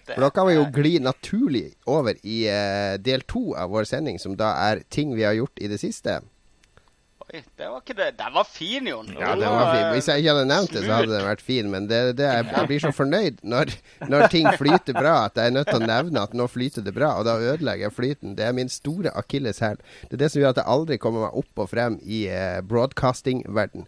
For 0.08 0.24
da 0.24 0.30
kan 0.34 0.48
vi 0.48 0.56
jo 0.56 0.66
gli 0.74 0.96
naturlig 1.02 1.66
over 1.86 2.18
i 2.26 2.42
eh, 2.50 2.96
del 2.98 3.22
to 3.30 3.52
av 3.54 3.70
vår 3.70 3.86
sending, 3.86 4.18
som 4.18 4.34
da 4.38 4.54
er 4.70 4.82
ting 4.90 5.14
vi 5.14 5.26
har 5.28 5.36
gjort 5.38 5.60
i 5.62 5.70
det 5.70 5.78
siste. 5.82 6.18
Oi, 7.30 7.40
det 7.60 7.66
var 7.70 7.78
ikke 7.78 7.94
det. 7.94 8.08
Den 8.18 8.32
var 8.34 8.46
fin, 8.48 8.86
Jon. 8.90 9.10
Ja, 9.14 9.34
den 9.38 9.52
var 9.54 9.68
fin. 9.70 9.84
Hvis 9.94 10.08
jeg 10.10 10.22
ikke 10.22 10.32
hadde 10.34 10.48
nevnt 10.50 10.72
det, 10.74 10.80
så 10.82 10.96
hadde 10.96 11.12
den 11.12 11.28
vært 11.28 11.44
fin. 11.46 11.68
Men 11.70 11.86
det, 11.86 12.00
det 12.18 12.26
jeg, 12.26 12.48
jeg 12.56 12.70
blir 12.72 12.82
så 12.82 12.90
fornøyd 12.96 13.38
når, 13.52 13.70
når 14.10 14.26
ting 14.32 14.48
flyter 14.58 14.98
bra, 14.98 15.14
at 15.28 15.38
jeg 15.38 15.52
er 15.52 15.54
nødt 15.54 15.70
til 15.70 15.78
å 15.78 15.86
nevne 15.86 16.24
at 16.26 16.34
nå 16.34 16.48
flyter 16.50 16.86
det 16.86 16.96
bra. 16.96 17.12
Og 17.20 17.28
da 17.28 17.36
ødelegger 17.38 17.86
jeg 17.86 17.96
flyten. 18.00 18.34
Det 18.38 18.48
er 18.48 18.58
min 18.58 18.72
store 18.72 19.14
akilleshæl. 19.22 19.78
Det 20.08 20.18
er 20.18 20.24
det 20.24 20.32
som 20.34 20.42
gjør 20.42 20.56
at 20.56 20.62
jeg 20.64 20.70
aldri 20.74 20.98
kommer 21.06 21.28
meg 21.28 21.40
opp 21.44 21.64
og 21.64 21.70
frem 21.70 22.02
i 22.02 22.24
eh, 22.34 22.58
broadcasting-verden. 22.66 23.86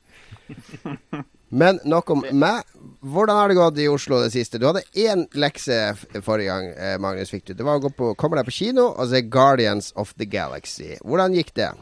Men 1.53 1.83
nok 1.85 2.15
om 2.15 2.23
meg. 2.31 2.63
Hvordan 3.03 3.37
har 3.37 3.51
det 3.51 3.59
gått 3.59 3.83
i 3.83 3.91
Oslo 3.91 4.23
det 4.23 4.31
siste? 4.33 4.63
Du 4.63 4.71
hadde 4.71 4.87
én 4.95 5.27
lekse 5.35 5.83
forrige 6.23 6.49
gang, 6.49 6.71
eh, 6.79 6.99
Magnus 7.03 7.35
fikk 7.35 7.51
du. 7.51 7.57
Det 7.59 7.67
var 7.67 7.83
å 7.83 7.91
på, 7.93 8.15
komme 8.15 8.39
deg 8.39 8.47
på 8.49 8.55
kino 8.63 8.93
og 8.95 9.11
se 9.11 9.27
Guardians 9.27 9.91
of 9.99 10.15
the 10.15 10.31
Galaxy. 10.31 10.95
Hvordan 11.03 11.35
gikk 11.37 11.53
det? 11.59 11.75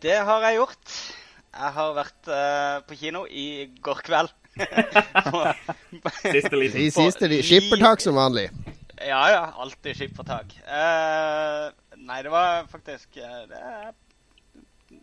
Det 0.00 0.16
har 0.24 0.44
jeg 0.48 0.56
gjort. 0.60 0.92
Jeg 1.50 1.72
har 1.76 1.94
vært 1.96 2.28
uh, 2.30 2.76
på 2.88 2.96
kino 3.00 3.24
i 3.26 3.46
går 3.84 4.00
kveld. 4.06 4.30
Siste 6.20 6.56
liten. 6.56 6.80
I 6.80 6.90
siste 6.94 7.28
li- 7.30 7.42
skippertak 7.44 8.02
som 8.04 8.16
vanlig. 8.18 8.46
Ja, 9.00 9.20
ja. 9.32 9.42
Alltid 9.60 9.98
skippertak. 9.98 10.54
Uh, 10.68 11.68
nei, 12.00 12.20
det 12.24 12.32
var 12.32 12.64
faktisk 12.70 13.18
eh, 13.20 13.42
det, 13.50 13.60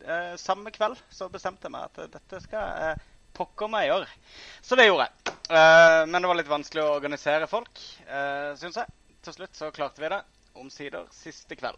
uh, 0.07 0.33
Samme 0.39 0.73
kveld 0.73 0.97
så 1.13 1.29
bestemte 1.33 1.67
jeg 1.69 1.75
meg 1.75 1.87
at 1.91 2.11
dette 2.17 2.41
skal 2.45 2.73
jeg 2.81 3.05
pokker 3.37 3.69
meg 3.69 3.89
gjøre. 3.91 4.07
Så 4.65 4.77
det 4.79 4.87
gjorde 4.87 5.05
jeg. 5.05 5.35
Eh, 5.53 6.03
men 6.09 6.23
det 6.23 6.29
var 6.31 6.37
litt 6.39 6.49
vanskelig 6.49 6.81
å 6.81 6.95
organisere 6.95 7.45
folk, 7.51 7.77
uh, 8.09 8.55
syns 8.57 8.79
jeg. 8.81 8.89
Til 9.27 9.35
slutt 9.35 9.59
så 9.59 9.69
klarte 9.75 10.01
vi 10.01 10.09
det. 10.09 10.23
Omsider 10.57 11.05
siste 11.13 11.53
kveld. 11.59 11.77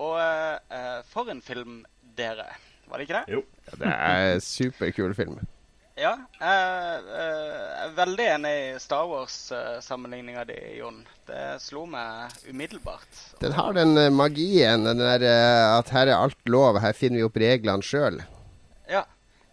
Og 0.00 0.16
eh, 0.16 0.58
eh, 0.72 0.98
for 1.10 1.30
en 1.32 1.42
film, 1.44 1.80
dere. 2.16 2.48
Var 2.90 2.98
det 2.98 3.06
ikke 3.06 3.20
det? 3.20 3.38
Jo. 3.38 3.42
Ja, 3.68 3.78
det 3.80 3.94
er 3.94 4.44
superkul 4.44 5.14
film. 5.14 5.40
Ja. 6.00 6.14
Jeg 6.40 7.02
uh, 7.04 7.82
er 7.84 7.90
veldig 7.92 8.26
enig 8.32 8.52
i 8.56 8.78
Star 8.80 9.04
Wars-sammenligninga 9.10 10.46
di, 10.48 10.56
Jon. 10.78 11.02
Det 11.28 11.42
slo 11.60 11.84
meg 11.90 12.32
umiddelbart. 12.48 13.20
Den 13.42 13.54
har 13.58 13.76
den 13.76 13.92
magien, 14.16 14.86
den 14.88 15.02
der 15.02 15.26
at 15.76 15.92
her 15.92 16.08
er 16.08 16.16
alt 16.16 16.40
lov, 16.48 16.80
her 16.80 16.96
finner 16.96 17.20
vi 17.20 17.26
opp 17.28 17.36
reglene 17.42 17.84
sjøl. 17.84 18.22
Ja. 18.90 19.04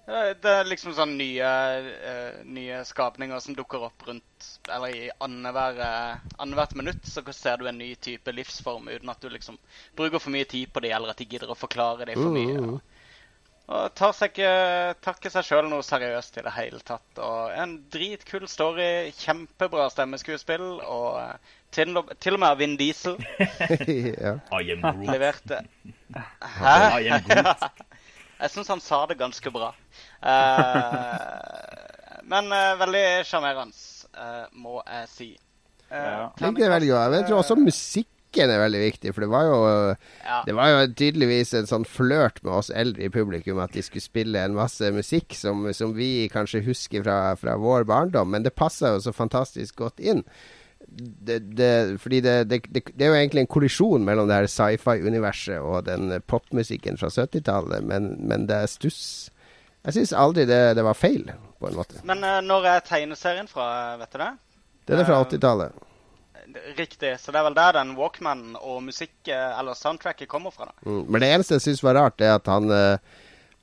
Det 0.08 0.48
er 0.48 0.68
liksom 0.70 0.94
sånn 0.96 1.18
nye, 1.20 1.48
uh, 1.84 2.38
nye 2.48 2.80
skapninger 2.88 3.42
som 3.44 3.58
dukker 3.58 3.82
opp 3.90 4.06
rundt 4.08 4.46
Eller 4.72 4.94
i 4.96 5.10
annenhver, 5.24 5.80
eh, 5.84 6.28
annethvert 6.40 6.76
minutt 6.80 7.08
så 7.08 7.24
ser 7.36 7.60
du 7.60 7.68
en 7.68 7.80
ny 7.80 7.90
type 7.96 8.32
livsform 8.32 8.88
uten 8.88 9.12
at 9.12 9.20
du 9.20 9.28
liksom 9.32 9.58
bruker 10.00 10.24
for 10.24 10.32
mye 10.32 10.48
tid 10.48 10.72
på 10.72 10.84
det, 10.84 10.94
eller 10.96 11.12
at 11.12 11.20
de 11.20 11.28
gidder 11.28 11.52
å 11.52 11.60
forklare 11.60 12.08
det 12.08 12.16
for 12.20 12.36
mye. 12.36 12.60
Mm. 12.60 12.80
Og 13.68 13.96
tar 14.00 14.14
seg 14.16 14.32
ikke, 14.32 14.52
takker 15.04 15.32
seg 15.34 15.44
sjøl 15.44 15.66
noe 15.68 15.84
seriøst 15.84 16.38
i 16.40 16.44
det 16.46 16.54
hele 16.56 16.80
tatt. 16.88 17.20
Og 17.20 17.56
en 17.60 17.74
dritkul 17.92 18.48
story, 18.48 19.10
kjempebra 19.18 19.90
stemmeskuespill, 19.92 20.68
og 20.84 21.18
eh, 21.20 21.56
til, 21.76 22.00
til 22.24 22.38
og 22.38 22.44
med 22.44 22.48
av 22.48 22.62
Vin 22.62 22.78
Diesel 22.80 23.18
ja. 24.24 24.38
I 24.56 24.72
am 24.72 24.86
Groot. 24.86 25.04
leverte 25.12 25.60
I 26.16 27.12
am 27.12 27.28
Groot. 27.28 27.84
Jeg 28.38 28.54
syns 28.54 28.70
han 28.70 28.82
sa 28.84 29.00
det 29.10 29.18
ganske 29.18 29.50
bra. 29.54 29.72
Uh, 30.22 32.22
men 32.30 32.52
uh, 32.54 32.76
veldig 32.80 33.06
sjarmerende, 33.28 33.74
uh, 34.18 34.46
må 34.58 34.82
jeg 34.86 35.10
si. 35.14 35.32
Eh, 35.90 36.04
Ja. 36.04 36.30
Veldig. 36.38 36.68
Jeg 36.68 37.26
tror 37.30 37.40
også 37.40 37.56
musikken 37.56 38.52
er 38.52 38.60
veldig 38.60 38.80
viktig, 38.84 39.14
for 39.16 39.22
det 39.24 39.30
var 39.32 39.44
jo 39.48 39.60
Ja. 40.26 40.42
Det 40.46 40.54
var 40.56 40.68
jo 40.70 40.94
tydeligvis 40.94 41.54
en 41.54 41.66
sånn 41.70 41.86
flørt 41.88 42.44
med 42.44 42.54
oss 42.54 42.70
eldre 42.70 43.06
i 43.08 43.10
publikum 43.10 43.58
at 43.64 43.72
de 43.74 43.82
skulle 43.82 44.04
spille 44.04 44.38
en 44.44 44.54
masse 44.54 44.84
musikk 44.94 45.34
som, 45.34 45.64
som 45.74 45.96
vi 45.96 46.28
kanskje 46.30 46.62
husker 46.68 47.04
fra, 47.08 47.36
fra 47.40 47.56
vår 47.58 47.86
barndom, 47.88 48.30
men 48.36 48.44
det 48.44 48.54
passa 48.54 48.92
jo 48.94 49.00
så 49.00 49.14
fantastisk 49.16 49.76
godt 49.80 50.00
inn. 50.04 50.26
Det, 50.88 51.40
det, 51.58 52.00
fordi 52.02 52.22
det, 52.26 52.36
det, 52.50 52.62
det, 52.74 52.82
det 52.96 53.06
er 53.06 53.12
jo 53.12 53.18
egentlig 53.20 53.44
en 53.44 53.50
kollisjon 53.52 54.06
mellom 54.08 54.30
det 54.30 54.40
her 54.40 54.48
sci-fi-universet 54.50 55.60
og 55.60 55.86
den 55.86 56.16
popmusikken 56.26 56.98
fra 56.98 57.12
70-tallet, 57.14 57.84
men, 57.86 58.16
men 58.26 58.48
det 58.50 58.64
er 58.64 58.72
stuss 58.72 59.02
Jeg 59.86 59.94
syns 59.94 60.16
aldri 60.18 60.48
det, 60.50 60.62
det 60.80 60.86
var 60.88 60.98
feil, 60.98 61.28
på 61.60 61.70
en 61.70 61.78
måte. 61.78 62.02
Men 62.08 62.24
uh, 62.26 62.40
når 62.44 62.66
er 62.72 62.88
tegneserien 62.88 63.48
fra, 63.52 63.68
vet 64.02 64.16
du 64.16 64.24
det? 64.24 64.32
Den 64.88 65.04
er 65.04 65.08
fra 65.08 65.22
80-tallet. 65.28 65.86
Riktig. 66.78 67.14
Så 67.20 67.32
det 67.32 67.40
er 67.40 67.46
vel 67.50 67.58
der 67.58 67.76
den 67.76 67.94
Walkman 67.98 68.56
og 68.56 68.82
musikk, 68.86 69.16
eh, 69.28 69.60
eller 69.60 69.76
soundtracket, 69.76 70.30
kommer 70.32 70.54
fra, 70.56 70.70
da. 70.70 70.90
Mm. 70.90 71.02
Men 71.12 71.24
det 71.24 71.32
eneste 71.34 71.58
jeg 71.58 71.66
syns 71.66 71.84
var 71.84 71.98
rart, 72.00 72.24
er 72.24 72.38
at 72.38 72.48
han 72.48 72.72
eh, 72.72 73.18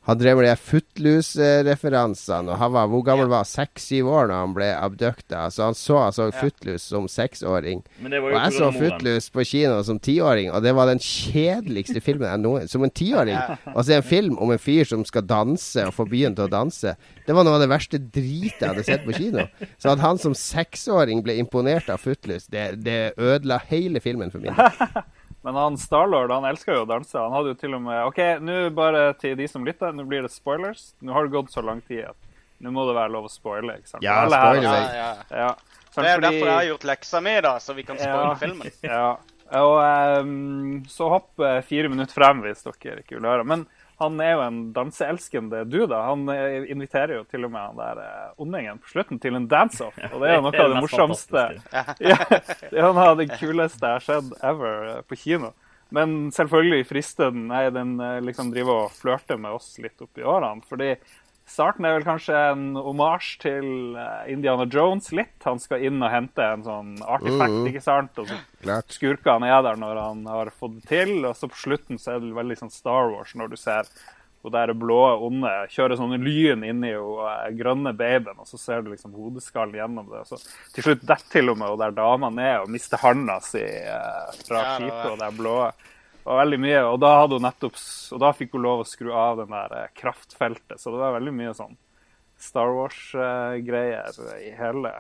han 0.04 0.18
drev 0.20 0.36
med 0.36 0.44
de 0.46 0.56
Footloose-referansene. 0.60 2.56
Han 2.60 2.72
var, 2.72 2.86
hvor 2.92 3.02
gammel 3.06 3.24
Ja. 3.26 3.30
var 3.30 3.36
han? 3.44 3.44
Seks-syv 3.48 4.08
år 4.08 4.28
da 4.28 4.34
han 4.42 4.54
ble 4.54 4.68
abdukta. 4.76 5.50
Så 5.50 5.62
han 5.64 5.74
så 5.74 5.96
altså 6.06 6.26
Ja. 6.32 6.40
Footloose 6.40 6.84
som 6.88 7.06
seksåring. 7.08 7.82
Og 8.04 8.10
jeg 8.10 8.52
så. 8.52 8.70
Footloose 8.72 9.30
på 9.32 9.44
kino 9.44 9.82
som 9.82 9.98
tiåring, 9.98 10.50
og 10.52 10.62
det 10.62 10.74
var 10.74 10.86
den 10.86 10.98
kjedeligste 10.98 12.00
filmen 12.02 12.28
jeg 12.28 12.40
noen 12.40 12.68
Som 12.68 12.84
en 12.84 12.90
tiåring 12.90 13.38
å 13.74 13.84
se 13.84 13.94
en 13.94 14.02
film 14.02 14.38
om 14.38 14.50
en 14.50 14.58
fyr 14.58 14.84
som 14.84 15.04
skal 15.04 15.22
danse 15.22 15.86
og 15.86 15.94
få 15.94 16.06
byen 16.08 16.34
til 16.34 16.44
å 16.44 16.50
danse, 16.50 16.96
det 17.26 17.34
var 17.34 17.44
noe 17.44 17.54
av 17.54 17.60
det 17.60 17.68
verste 17.70 17.98
dritet 17.98 18.60
jeg 18.60 18.68
hadde 18.68 18.84
sett 18.84 19.04
på 19.04 19.12
kino. 19.16 19.46
Så 19.78 19.90
at 19.92 19.98
han 20.00 20.18
som 20.18 20.34
seksåring 20.34 21.22
ble 21.22 21.38
imponert 21.38 21.88
av 21.88 21.98
Footloose, 21.98 22.50
det, 22.50 22.82
det 22.84 23.14
ødela 23.18 23.58
hele 23.68 24.00
filmen 24.00 24.30
for 24.30 24.38
min 24.38 24.54
del. 24.54 25.02
Men 25.44 25.54
han 25.60 25.76
Starlord 25.76 26.30
han 26.32 26.46
elsker 26.48 26.72
jo 26.78 26.84
å 26.86 26.88
danse. 26.88 27.18
Han 27.20 27.32
hadde 27.36 27.52
jo 27.52 27.58
til 27.60 27.74
og 27.76 27.82
med 27.84 28.00
OK, 28.08 28.20
nå 28.40 28.58
bare 28.74 29.10
til 29.20 29.36
de 29.36 29.46
som 29.50 29.64
lytter, 29.66 29.92
nå 29.92 30.06
blir 30.08 30.24
det 30.24 30.32
spoilers. 30.32 30.94
Nå 31.04 31.12
har 31.12 31.26
det 31.28 31.34
gått 31.36 31.52
så 31.52 31.60
lang 31.64 31.82
tid 31.84 32.06
at 32.08 32.16
nå 32.64 32.72
må 32.72 32.86
det 32.88 32.94
være 32.96 33.12
lov 33.12 33.26
å 33.28 33.32
spoile. 33.32 33.76
ikke 33.76 33.90
sant? 33.92 34.02
Ja, 34.06 34.22
spoiler. 34.24 34.68
her- 34.72 34.94
Ja, 34.96 35.14
ja. 35.30 35.36
Ja. 35.44 35.54
Det 35.94 36.04
er 36.08 36.16
fordi- 36.16 36.22
derfor 36.24 36.46
jeg 36.48 36.54
har 36.56 36.64
gjort 36.72 36.84
leksa 36.90 37.20
mi, 37.22 37.40
da, 37.40 37.52
så 37.60 37.74
vi 37.76 37.82
kan 37.84 37.96
spoile 37.98 38.32
Ja. 38.32 38.34
filmen. 38.40 38.70
Ja. 38.82 39.16
Og 39.52 40.20
um, 40.24 40.82
så 40.88 41.08
hopp 41.12 41.38
eh, 41.38 41.60
fire 41.60 41.88
minutter 41.92 42.14
frem 42.16 42.40
hvis 42.42 42.64
dere 42.64 43.02
ikke 43.04 43.20
vil 43.20 43.28
høre. 43.28 43.44
Men 43.44 43.66
han 43.96 44.20
er 44.20 44.32
jo 44.34 44.40
en 44.42 44.60
danseelskende 44.74 45.64
dude. 45.64 45.86
da. 45.92 46.02
Han 46.08 46.28
eh, 46.32 46.64
inviterer 46.72 47.20
jo 47.20 47.24
til 47.30 47.46
og 47.46 47.52
med 47.54 47.62
han 47.62 47.78
der 47.78 48.00
eh, 48.02 48.30
ondingen 48.42 48.80
på 48.82 48.90
slutten 48.90 49.20
til 49.22 49.38
en 49.38 49.46
dance-off. 49.50 49.98
Og 50.10 50.16
det 50.22 50.30
er 50.30 50.38
jo 50.38 50.44
noe 50.46 50.64
av 50.64 50.72
det 50.72 50.82
morsomste 50.82 51.44
ja, 52.10 52.18
det 52.26 52.72
er 52.72 52.88
noe 52.88 53.10
av 53.12 53.20
det 53.20 53.28
kuleste 53.36 53.86
jeg 53.86 54.00
har 54.00 54.06
sett 54.06 54.32
ever 54.42 54.88
eh, 54.90 55.04
på 55.06 55.20
kino. 55.20 55.52
Men 55.94 56.32
selvfølgelig 56.34 56.88
frister 56.88 57.30
den 57.30 57.44
Nei, 57.52 57.68
den 57.70 57.98
liksom 58.24 58.48
driver 58.50 58.86
og 58.86 58.94
flørter 58.96 59.38
med 59.38 59.54
oss 59.54 59.76
litt 59.78 60.00
oppi 60.02 60.24
årene. 60.26 60.64
Fordi 60.66 60.88
starten 61.46 61.84
er 61.84 61.98
vel 61.98 62.06
kanskje 62.06 62.34
en 62.52 62.64
omasj 62.80 63.38
til 63.42 63.96
eh, 64.00 64.32
Indiana 64.32 64.64
Jones 64.70 65.10
litt. 65.12 65.36
Han 65.44 65.60
skal 65.62 65.84
inn 65.84 66.02
og 66.02 66.10
hente 66.10 66.42
en 66.42 66.64
sånn 66.64 66.94
artifact, 67.04 67.52
Mhm. 67.52 67.66
ikke 67.72 67.82
sant? 67.84 68.18
Og 68.18 68.26
så 68.30 68.38
Klart. 68.62 68.88
skurkene 68.96 69.46
er 69.52 69.62
der 69.62 69.76
når 69.76 70.00
han 70.02 70.24
har 70.26 70.46
fått 70.50 70.80
det 70.80 70.88
til. 70.88 71.24
Og 71.26 71.34
så 71.36 71.48
på 71.48 71.56
slutten 71.60 71.98
så 72.00 72.16
er 72.16 72.20
det 72.20 72.34
veldig 72.34 72.58
sånn 72.58 72.72
Star 72.72 73.10
Wars 73.12 73.34
når 73.34 73.50
du 73.50 73.56
ser 73.56 73.84
hun 74.44 74.52
der 74.52 74.74
blå 74.76 75.24
onde 75.24 75.48
kjører 75.72 75.96
sånn 75.96 76.18
lyn 76.20 76.64
inni 76.68 76.90
jo 76.92 77.20
eh, 77.24 77.50
grønne 77.56 77.94
babyen, 77.96 78.36
og 78.38 78.44
så 78.46 78.58
ser 78.58 78.82
du 78.82 78.90
liksom 78.90 79.14
hodeskallen 79.16 79.72
gjennom 79.74 80.10
det. 80.10 80.20
Og 80.20 80.26
så 80.26 80.74
til 80.74 80.84
slutt 80.84 81.00
detter 81.06 81.30
til 81.30 81.48
og 81.50 81.56
med 81.58 81.68
hun 81.68 81.78
der 81.78 81.90
dama 81.96 82.28
ned 82.30 82.60
og 82.60 82.68
mister 82.68 82.98
handa 83.00 83.38
si 83.40 83.62
eh, 83.64 84.32
fra 84.48 84.78
skipet 84.78 85.12
og 85.12 85.18
det 85.18 85.30
blå. 85.38 85.72
Og 86.24 86.38
veldig 86.40 86.58
mye, 86.60 86.82
og 86.88 87.00
da 87.02 87.10
hadde 87.20 87.36
hun 87.36 87.44
nettopp 87.44 87.74
Og 88.16 88.20
da 88.22 88.30
fikk 88.32 88.54
hun 88.56 88.64
lov 88.64 88.84
å 88.84 88.88
skru 88.88 89.10
av 89.12 89.42
den 89.42 89.50
der 89.52 89.74
eh, 89.76 89.90
kraftfeltet, 89.98 90.78
så 90.80 90.92
det 90.94 91.02
var 91.02 91.18
veldig 91.18 91.34
mye 91.36 91.56
sånn 91.56 91.74
Star 92.40 92.72
Wars-greier 92.74 94.16
i 94.42 94.50
hele, 94.58 94.92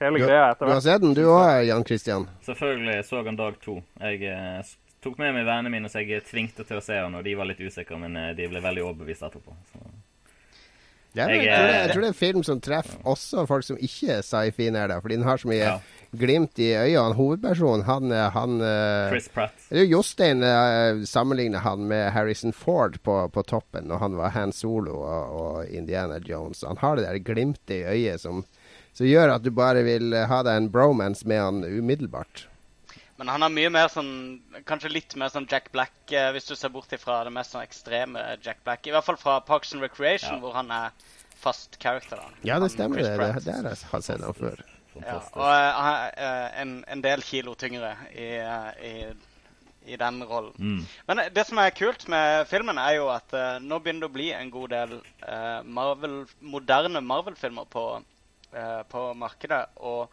hele 0.00 0.20
Du, 0.20 0.24
greia 0.24 0.50
etter 0.52 0.68
hvert. 0.68 0.70
du 0.70 0.76
har 0.76 0.84
sett 0.84 1.02
den 1.02 1.16
du 1.16 1.24
òg, 1.26 1.64
Jan 1.66 1.84
Christian? 1.84 2.28
Selvfølgelig 2.46 2.98
så 3.08 3.22
han 3.26 3.38
dag 3.40 3.56
to. 3.64 3.78
Jeg 4.00 4.22
eh, 4.30 4.74
tok 5.04 5.18
med 5.22 5.34
meg 5.34 5.48
vennene 5.48 5.72
mine, 5.72 5.90
så 5.92 6.04
jeg 6.04 6.24
tvingte 6.28 6.64
til 6.68 6.78
å 6.78 6.84
se 6.84 7.00
han, 7.00 7.16
og 7.18 7.24
de 7.26 7.34
var 7.38 7.50
litt 7.50 7.60
usikre, 7.60 7.98
men 8.00 8.16
eh, 8.20 8.34
de 8.38 8.48
ble 8.52 8.62
veldig 8.64 8.84
overbevist 8.86 9.26
etterpå. 9.26 9.56
Så. 9.72 9.82
Ja, 11.16 11.26
Jeg, 11.32 11.46
jeg, 11.46 11.56
tror 11.56 11.66
det, 11.66 11.74
eh, 11.74 11.80
jeg 11.80 11.90
tror 11.94 12.02
det 12.02 12.08
er 12.08 12.12
en 12.14 12.18
film 12.22 12.42
som 12.44 12.58
treffer 12.60 12.98
også 13.08 13.46
folk 13.48 13.64
som 13.64 13.78
ikke 13.80 14.18
er 14.18 14.24
sci-fi-nerder, 14.26 15.00
fordi 15.00 15.16
den 15.16 15.24
har 15.24 15.40
så 15.40 15.48
mye 15.48 15.62
Ja. 15.64 15.78
glimt 16.16 16.58
i 16.60 16.68
øynene. 16.76 17.16
Hovedpersonen, 17.16 17.84
han, 17.88 18.12
eh, 18.12 18.30
han 18.34 18.60
eh, 18.60 19.08
Chris 19.14 19.28
Pratt. 19.32 19.64
er 19.72 19.88
Jostein 19.88 20.44
uh, 20.44 21.00
sammenligner 21.08 21.64
han 21.64 21.86
med 21.88 22.12
Harrison 22.12 22.52
Ford 22.52 22.98
på, 23.02 23.16
på 23.32 23.42
toppen 23.48 23.88
når 23.88 23.98
han 24.04 24.16
var 24.20 24.30
Han 24.36 24.52
Solo 24.52 24.98
og, 25.00 25.32
og 25.40 25.66
Indiana 25.72 26.18
Jones. 26.24 26.62
Han 26.68 26.76
har 26.80 26.96
det 26.96 27.06
der 27.08 27.18
glimtet 27.24 27.70
i 27.80 27.82
øyet 27.84 28.20
som, 28.20 28.44
som 28.92 29.06
gjør 29.08 29.34
at 29.38 29.42
du 29.42 29.50
bare 29.50 29.82
vil 29.88 30.12
eh, 30.12 30.28
ha 30.28 30.42
deg 30.46 30.56
en 30.60 30.70
bromance 30.70 31.26
med 31.26 31.40
han 31.40 31.64
umiddelbart. 31.64 32.46
Men 33.16 33.28
han 33.32 33.42
har 33.42 33.52
mye 33.52 33.70
mer 33.72 33.90
sånn 33.92 34.10
Kanskje 34.68 34.92
litt 34.92 35.16
mer 35.16 35.32
sånn 35.32 35.48
Jack 35.50 35.70
Black, 35.72 35.94
eh, 36.12 36.30
hvis 36.36 36.48
du 36.48 36.54
ser 36.56 36.72
bort 36.74 36.92
ifra 36.92 37.22
det 37.24 37.32
mest 37.34 37.54
sånn 37.54 37.64
ekstreme 37.64 38.22
Jack 38.44 38.62
Black. 38.64 38.86
I 38.86 38.92
hvert 38.94 39.06
fall 39.06 39.20
fra 39.20 39.38
Parks 39.40 39.72
and 39.74 39.84
Recreation, 39.84 40.36
Ja. 40.36 40.40
hvor 40.42 40.56
han 40.56 40.70
er 40.70 40.90
fast 41.36 41.78
character. 41.82 42.16
da. 42.16 42.28
Ja, 42.42 42.58
det 42.60 42.70
stemmer. 42.72 42.96
det. 42.96 43.04
Det, 43.16 43.28
er 43.28 43.40
det, 43.40 43.54
har 43.90 44.00
jeg 44.00 44.08
sett 44.08 44.24
han 44.24 44.34
før. 44.36 44.60
Ja, 44.96 45.16
og 45.36 45.42
uh, 45.44 45.80
han 45.84 46.12
eh, 46.16 46.60
en, 46.62 46.76
en 46.88 47.02
del 47.04 47.20
kilo 47.22 47.52
tyngre 47.54 47.90
i, 48.16 48.28
uh, 48.40 48.70
i, 48.80 49.92
i 49.92 49.96
den 50.00 50.22
rollen. 50.24 50.54
Mm. 50.56 50.86
Men 51.08 51.20
det 51.36 51.44
som 51.46 51.60
er 51.60 51.74
kult 51.76 52.08
med 52.08 52.46
filmen, 52.48 52.78
er 52.80 52.96
jo 52.96 53.10
at 53.12 53.36
nå 53.60 53.78
begynner 53.78 54.06
det 54.06 54.08
å 54.08 54.14
bli 54.16 54.30
en 54.32 54.50
god 54.50 54.72
del 54.72 54.96
Marvel, 55.68 56.16
moderne 56.40 57.04
Marvel-filmer 57.04 57.68
på, 57.70 57.84
på 58.88 59.04
markedet. 59.20 59.66
Og 59.76 60.08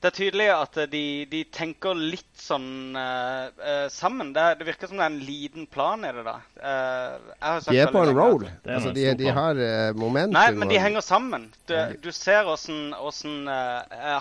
det 0.00 0.08
er 0.08 0.14
tydelig 0.16 0.46
at 0.48 0.78
eh, 0.80 0.86
de, 0.88 1.02
de 1.28 1.40
tenker 1.52 1.98
litt 1.98 2.40
sånn 2.40 2.96
uh, 2.96 3.50
uh, 3.60 3.88
sammen. 3.92 4.30
Det, 4.32 4.46
det 4.56 4.64
virker 4.70 4.88
som 4.88 4.96
det 4.96 5.04
er 5.04 5.12
en 5.12 5.18
liten 5.26 5.66
plan 5.68 6.06
i 6.08 6.12
det. 6.16 6.24
da. 6.24 6.36
Uh, 6.56 7.26
jeg 7.34 7.44
har 7.44 7.60
sagt 7.60 7.74
De 7.74 7.82
er 7.82 7.92
på 7.92 8.04
en 8.06 8.12
roll. 8.16 8.46
Altså, 8.64 8.94
de, 8.96 9.04
de 9.20 9.28
har 9.36 9.60
momentum. 10.00 10.38
Nei, 10.38 10.46
men 10.56 10.72
de 10.72 10.78
og- 10.78 10.84
henger 10.86 11.04
sammen. 11.04 11.46
Du, 11.68 11.76
du 12.00 12.08
ser 12.16 12.48
åssen 12.48 13.44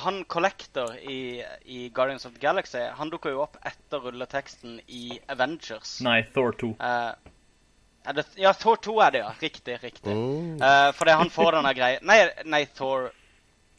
Han 0.03 0.21
Collector 0.27 0.97
i, 0.99 1.39
i 1.63 1.87
Guardians 1.95 2.27
of 2.27 2.35
the 2.35 2.43
Galaxy 2.43 2.83
Han 2.99 3.09
dukker 3.13 3.31
jo 3.33 3.45
opp 3.47 3.55
etter 3.63 4.03
rulleteksten 4.03 4.81
i 4.85 5.15
Avengers. 5.31 5.99
Nei, 6.03 6.21
Thor 6.35 6.59
2. 6.59 6.75
Eh, 6.75 7.11
er 8.09 8.19
det, 8.19 8.27
ja, 8.39 8.51
Thor 8.57 8.83
2 8.83 8.99
er 9.05 9.15
det, 9.15 9.23
ja. 9.23 9.31
Riktig. 9.39 9.79
riktig. 9.83 10.11
Oh. 10.11 10.91
Fordi 10.99 11.15
han 11.23 11.31
får 11.31 11.55
denne 11.59 11.71
greia 11.77 12.03
Nei, 12.03 12.23
nei, 12.47 12.65
Thor 12.75 13.13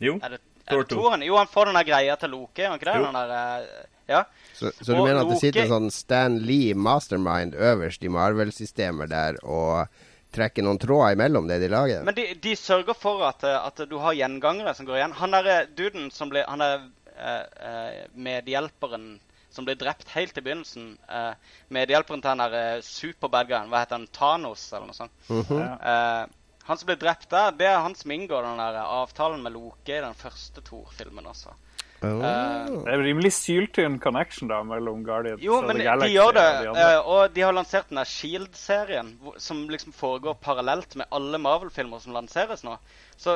Jo. 0.01 0.17
Er 0.25 0.37
det, 0.37 0.41
Thor 0.71 0.85
det 0.85 0.95
2. 0.97 1.09
Han, 1.11 1.23
Jo, 1.27 1.37
han 1.37 1.47
får 1.53 1.71
denne 1.71 1.85
greia 1.85 2.17
til 2.21 2.31
Loke, 2.35 2.63
gjør 2.63 2.71
han 2.73 2.79
ikke 2.81 2.93
det? 2.93 3.01
Den 3.05 3.19
der, 3.19 3.33
eh, 3.39 3.89
ja. 4.11 4.25
Så, 4.55 4.71
så 4.81 4.93
du 4.93 5.01
Og 5.01 5.07
mener 5.07 5.21
at 5.21 5.27
det 5.27 5.35
Loke- 5.35 5.41
sitter 5.41 5.63
en 5.63 5.69
sånn 5.75 5.91
Stan 5.95 6.39
Lee 6.43 6.75
mastermind 6.75 7.55
øverst 7.55 8.03
i 8.05 8.09
Marvel-systemet 8.13 9.09
der 9.13 9.39
og 9.45 9.87
trekker 10.35 10.63
noen 10.63 10.79
tråder 10.79 11.17
imellom 11.17 11.49
det 11.51 11.61
de 11.63 11.69
lager? 11.73 12.05
Men 12.07 12.15
de, 12.15 12.29
de 12.43 12.53
sørger 12.57 12.95
for 12.95 13.23
at, 13.29 13.43
eh, 13.45 13.67
at 13.67 13.83
du 13.91 13.99
har 13.99 14.15
gjengangere 14.15 14.75
som 14.75 14.87
går 14.87 14.97
igjen. 15.01 15.13
Han 15.23 15.31
derre 15.35 15.67
duden 15.77 16.11
som 16.15 16.31
blir 16.31 16.45
Han 16.47 16.61
er 16.63 16.87
eh, 17.17 17.43
eh, 17.71 18.07
medhjelperen 18.15 19.19
som 19.51 19.67
ble 19.67 19.75
drept 19.75 20.13
helt 20.15 20.37
i 20.39 20.43
begynnelsen. 20.47 20.93
Eh, 21.11 21.33
medhjelperen 21.75 22.21
til 22.23 22.31
den 22.31 22.43
der 22.45 22.53
eh, 22.77 22.83
superbadguyen. 22.87 23.67
Hva 23.73 23.81
heter 23.83 23.99
han? 23.99 24.07
Thanos, 24.15 24.69
eller 24.73 24.87
noe 24.87 24.95
sånt. 24.95 25.11
Mhm. 25.29 25.43
-hmm. 25.49 25.73
Eh, 25.83 26.27
han 26.71 26.79
som 26.79 26.87
ble 26.87 26.95
drept 27.01 27.27
der, 27.33 27.51
det 27.59 27.67
er 27.67 27.81
han 27.83 27.97
som 27.99 28.13
inngår 28.15 28.47
den 28.47 28.61
der 28.63 28.79
avtalen 28.85 29.43
med 29.43 29.57
Loke 29.57 29.97
i 29.97 30.05
den 30.05 30.15
første 30.15 30.63
Thor-filmen 30.63 31.27
også. 31.27 31.57
Oh. 32.01 32.23
Det 32.23 32.95
er 32.95 33.03
rimelig 33.05 33.33
syltynn 33.37 33.99
connection 34.01 34.49
da 34.49 34.63
mellom 34.65 35.03
Guardians 35.05 35.43
Jo, 35.45 35.59
men 35.61 35.77
the 35.77 35.83
de 35.83 35.89
Galaxy 35.91 36.15
gjør 36.15 36.31
det. 36.33 36.47
og 36.71 36.79
de 36.79 36.85
eh, 36.87 37.11
og 37.13 37.35
de 37.35 37.43
har 37.45 37.53
lansert 37.53 37.91
den 37.91 38.01
der 38.01 38.09
Shield-serien, 38.09 39.11
som 39.37 39.67
liksom 39.69 39.93
foregår 39.93 40.39
parallelt 40.41 40.97
med 40.97 41.11
alle 41.13 41.43
Marvel-filmer 41.43 42.01
som 42.01 42.17
lanseres 42.17 42.65
nå. 42.65 42.79
Så, 43.21 43.35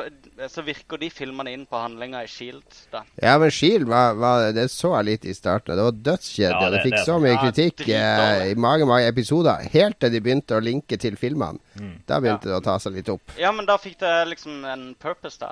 så 0.49 0.63
virker 0.65 0.97
de 0.97 1.11
filmene 1.13 1.51
inn 1.53 1.67
på 1.69 1.77
handlinga 1.77 2.23
i 2.25 2.27
Shield. 2.31 2.63
da. 2.89 3.03
Ja, 3.21 3.35
men 3.37 3.51
Shield 3.53 3.85
var, 3.85 4.15
var, 4.17 4.47
det 4.55 4.63
så 4.73 4.95
jeg 4.95 5.05
litt 5.11 5.25
i 5.29 5.33
starten. 5.37 5.75
Det 5.77 5.83
var 5.85 5.99
dødskjedelig. 6.07 6.63
Ja, 6.63 6.69
det 6.73 6.79
det- 6.79 6.85
fikk 6.87 6.95
det- 6.95 7.05
så 7.05 7.17
mye 7.21 7.33
Ja, 7.35 7.43
kritikk 7.43 7.83
eh, 7.93 8.45
i 8.51 8.55
mange 8.55 8.87
mange 8.89 9.05
episoder. 9.11 9.61
Helt 9.75 9.99
til 10.01 10.09
de 10.15 10.21
begynte 10.25 10.57
å 10.57 10.63
linke 10.63 10.97
til 10.97 11.15
filmene. 11.21 11.59
Mm. 11.77 11.91
Da 12.09 12.17
begynte 12.19 12.49
det 12.49 12.57
å 12.57 12.63
ta 12.65 12.79
seg 12.81 12.97
litt 12.97 13.09
opp. 13.13 13.35
Ja, 13.37 13.51
men 13.51 13.65
da 13.69 13.77
fikk 13.77 13.99
det 14.01 14.15
liksom 14.33 14.65
en 14.65 14.95
purpose, 14.95 15.37
da. 15.39 15.51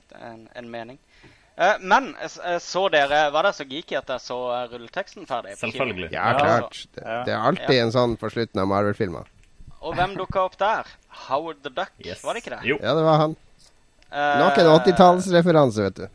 Et, 0.00 0.16
en, 0.32 0.48
en 0.56 0.70
mening. 0.70 0.98
Eh, 1.58 1.76
men 1.84 2.14
jeg 2.20 2.58
så 2.64 2.88
dere 2.90 3.30
Var 3.30 3.42
det 3.46 3.52
så 3.54 3.64
geeky 3.68 3.94
at 4.00 4.08
jeg 4.16 4.18
så 4.24 4.38
eh, 4.62 4.64
rulleteksten 4.72 5.28
ferdig? 5.28 5.58
Selvfølgelig. 5.60 6.08
Ja, 6.10 6.32
Ja, 6.32 6.38
klart. 6.40 6.86
Det, 6.96 7.04
det 7.28 7.34
er 7.36 7.44
alltid 7.52 7.78
en 7.84 7.92
sånn 7.92 8.16
på 8.16 8.32
slutten 8.32 8.64
av 8.64 8.66
Marvel-filmer. 8.72 9.28
Og 9.84 9.92
hvem 9.94 10.16
dukka 10.16 10.40
opp 10.48 10.56
der? 10.56 10.88
Howard 11.28 11.60
the 11.62 11.68
Duck, 11.70 11.92
Yes. 12.00 12.24
var 12.24 12.32
det 12.32 12.42
ikke 12.46 12.56
det? 12.56 12.64
Jo. 12.64 12.78
Ja, 12.80 12.94
det 12.96 13.04
var 13.04 13.18
han. 13.20 13.36
Eh, 14.14 14.38
Nok 14.38 14.58
en 14.62 14.70
80-tallsreferanse, 14.76 15.82
vet 15.88 15.96
du. 15.96 16.06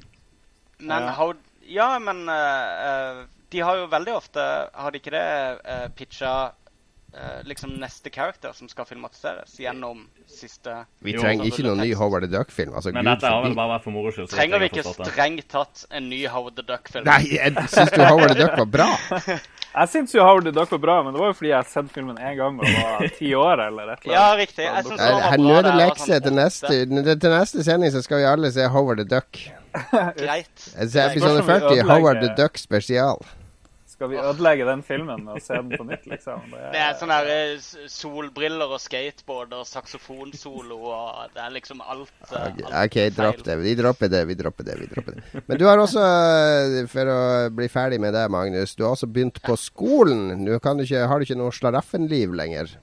Men 0.80 1.04
Ja. 1.04 1.12
How, 1.18 1.34
Ja, 1.70 2.00
men 2.00 2.30
eh, 2.30 2.88
eh, 2.88 3.26
de 3.50 3.60
har 3.60 3.78
jo 3.78 3.90
veldig 3.92 4.14
ofte 4.16 4.42
Har 4.74 4.92
de 4.92 4.98
ikke 5.02 5.12
det 5.14 5.26
uh, 5.66 5.88
pitcha 5.98 6.32
uh, 6.50 7.42
liksom 7.46 7.76
neste 7.82 8.10
character 8.10 8.54
som 8.54 8.70
skal 8.70 8.86
filmatiseres 8.86 9.54
gjennom 9.60 10.08
siste 10.30 10.86
Vi 11.06 11.14
trenger 11.18 11.44
sånn 11.44 11.52
ikke 11.52 11.66
noen 11.68 11.82
ny. 11.84 11.92
Howard 11.98 12.26
the 12.26 12.32
Duck-film. 12.32 12.74
Altså, 12.74 12.94
Men 12.94 13.04
Gud 13.04 13.12
dette 13.12 13.34
har 13.34 13.44
vel 13.44 13.56
bare 13.58 13.74
vært 13.76 13.88
for 13.88 13.98
moro 13.98 14.14
skyld. 14.14 14.30
Trenger 14.34 14.64
vi 14.64 14.70
ikke 14.72 14.86
strengt 14.88 15.50
tatt 15.52 15.86
en 15.90 16.10
ny 16.10 16.24
Howard 16.30 16.58
the 16.58 16.66
Duck-film? 16.66 17.10
Nei, 17.10 17.24
jeg 17.36 17.54
syns 17.74 17.94
du 17.94 18.04
Howard 18.06 18.36
the 18.36 18.44
Duck 18.44 18.58
var 18.64 18.70
bra? 18.78 18.90
Jeg 19.76 19.90
syns 19.92 20.14
jo 20.16 20.24
Howard 20.26 20.44
the 20.48 20.52
Duck 20.56 20.72
var 20.74 20.80
bra, 20.82 20.96
men 21.06 21.14
det 21.14 21.22
var 21.22 21.28
jo 21.30 21.36
fordi 21.38 21.50
jeg 21.52 21.58
har 21.60 21.68
sett 21.70 21.92
filmen 21.94 22.18
én 22.18 22.36
gang 22.40 22.58
da 22.60 22.68
jeg 22.68 22.86
var 22.90 23.12
ti 23.20 23.34
år 23.38 23.62
eller 23.68 23.92
et 23.94 24.00
eller 24.06 24.16
Ja, 24.16 24.24
annet. 24.32 24.40
riktig. 24.48 24.64
Jeg 24.66 24.86
synes 24.88 25.02
Her, 25.02 25.10
den 25.10 25.16
var 25.16 25.30
her 25.30 25.38
bra 25.38 25.46
nå 25.46 25.56
er 25.60 25.68
det 25.68 25.74
lekse 25.80 26.08
sånn 26.10 26.24
til 26.28 26.38
neste, 26.40 26.74
til 27.22 27.36
neste 27.36 27.64
sending, 27.68 27.92
så 27.94 28.02
skal 28.06 28.24
vi 28.24 28.30
alle 28.32 28.52
se 28.56 28.68
Howard 28.74 29.04
the 29.04 29.08
Duck. 29.16 29.44
Greit. 30.18 30.50
Episode 30.74 31.12
Spørs 31.14 31.26
om 31.30 31.38
vi 31.38 31.52
40, 31.54 31.84
Howard 31.92 32.24
the 32.26 32.32
Duck 32.40 32.58
spesial. 32.58 33.22
Skal 34.00 34.14
vi 34.14 34.16
ødelegge 34.16 34.64
den 34.64 34.80
filmen 34.88 35.26
og 35.28 35.42
se 35.44 35.58
den 35.58 35.74
på 35.76 35.84
nytt, 35.84 36.06
liksom? 36.08 36.54
Det 36.56 36.80
er 36.80 36.94
sånne 36.96 37.18
her, 37.20 37.32
eh, 37.34 37.66
solbriller 37.92 38.72
og 38.72 38.80
skateboard 38.80 39.52
og 39.58 39.66
saksofonsolo 39.68 40.78
og 40.88 41.34
det 41.34 41.42
er 41.44 41.52
liksom 41.52 41.84
alt, 41.84 42.14
eh, 42.32 42.46
Ok, 42.48 42.62
alt 42.70 42.78
OK, 42.86 42.98
dropp 43.18 43.44
det. 43.44 43.58
Vi 43.60 43.76
dropper 43.76 44.14
det. 44.14 44.22
Vi 44.30 44.38
dropper 44.40 44.70
det. 44.70 44.78
vi 44.80 44.88
dropper 44.94 45.18
det. 45.18 45.44
Men 45.50 45.60
du 45.60 45.68
har 45.68 45.84
også, 45.84 46.00
eh, 46.00 46.88
for 46.88 47.12
å 47.12 47.20
bli 47.52 47.68
ferdig 47.68 48.00
med 48.00 48.16
det, 48.16 48.24
Magnus, 48.32 48.78
du 48.80 48.86
har 48.86 48.96
også 48.96 49.12
begynt 49.12 49.44
på 49.44 49.60
skolen. 49.60 50.46
Nå 50.48 50.62
kan 50.64 50.80
du 50.80 50.88
ikke, 50.88 51.04
har 51.04 51.20
du 51.20 51.28
ikke 51.28 51.42
noe 51.44 51.52
slaraffenliv 51.52 52.40
lenger. 52.40 52.78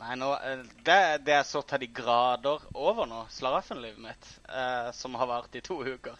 Nei, 0.00 0.16
nå, 0.20 0.32
det, 0.84 0.98
det 1.24 1.32
er 1.32 1.44
så 1.48 1.60
til 1.64 1.84
de 1.84 1.92
grader 1.96 2.64
over 2.72 3.06
nå, 3.08 3.22
slaraffenlivet 3.32 4.00
mitt, 4.04 4.32
eh, 4.48 4.90
som 4.96 5.14
har 5.20 5.28
vart 5.28 5.56
i 5.56 5.62
to 5.64 5.78
uker. 5.84 6.16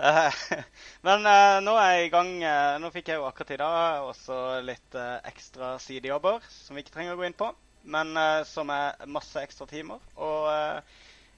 Eh, 0.00 0.32
men 1.06 1.26
eh, 1.26 1.58
nå 1.64 1.74
er 1.76 1.90
jeg 1.92 2.08
i 2.08 2.12
gang. 2.14 2.30
Eh, 2.40 2.76
nå 2.80 2.90
fikk 2.94 3.12
jeg 3.12 3.20
jo 3.20 3.26
akkurat 3.28 3.52
i 3.52 3.60
dag 3.60 4.08
også 4.08 4.38
litt 4.64 4.96
ekstra 5.28 5.74
sidejobber, 5.82 6.46
som 6.48 6.76
vi 6.76 6.84
ikke 6.84 6.96
trenger 6.96 7.16
å 7.16 7.20
gå 7.20 7.28
inn 7.28 7.36
på, 7.36 7.50
men 7.92 8.16
som 8.48 8.72
er 8.72 9.06
masse 9.08 9.40
ekstra 9.40 9.68
timer. 9.68 10.02
Og 10.20 10.48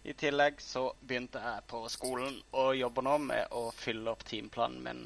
i 0.02 0.14
tillegg 0.19 0.59
så 0.62 0.88
begynte 0.99 1.38
jeg 1.42 1.66
på 1.71 1.85
skolen 1.90 2.35
og 2.59 2.75
jobber 2.75 3.07
nå 3.07 3.19
med 3.23 3.54
å 3.54 3.69
fylle 3.78 4.11
opp 4.11 4.25
timeplanen 4.26 4.83
min 4.83 5.04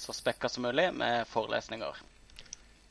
så 0.00 0.16
spekka 0.16 0.48
som 0.48 0.64
mulig 0.64 0.88
med 0.96 1.28
forelesninger. 1.28 2.00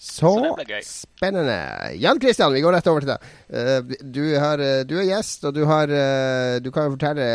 Så, 0.03 0.29
Så 0.35 0.79
spennende. 0.83 1.55
Jan 1.95 2.19
Kristian, 2.19 2.51
vi 2.53 2.59
går 2.61 2.73
rett 2.75 2.87
over 2.91 3.05
til 3.05 3.11
deg. 3.13 3.27
Eh, 3.55 4.01
du, 4.03 4.19
har, 4.35 4.59
eh, 4.59 4.81
du 4.83 4.97
er 4.99 5.05
gjest, 5.07 5.45
og 5.47 5.53
du 5.55 5.61
har 5.69 5.87
eh, 5.95 6.57
Du 6.59 6.67
kan 6.75 6.89
jo 6.89 6.97
fortelle 6.97 7.27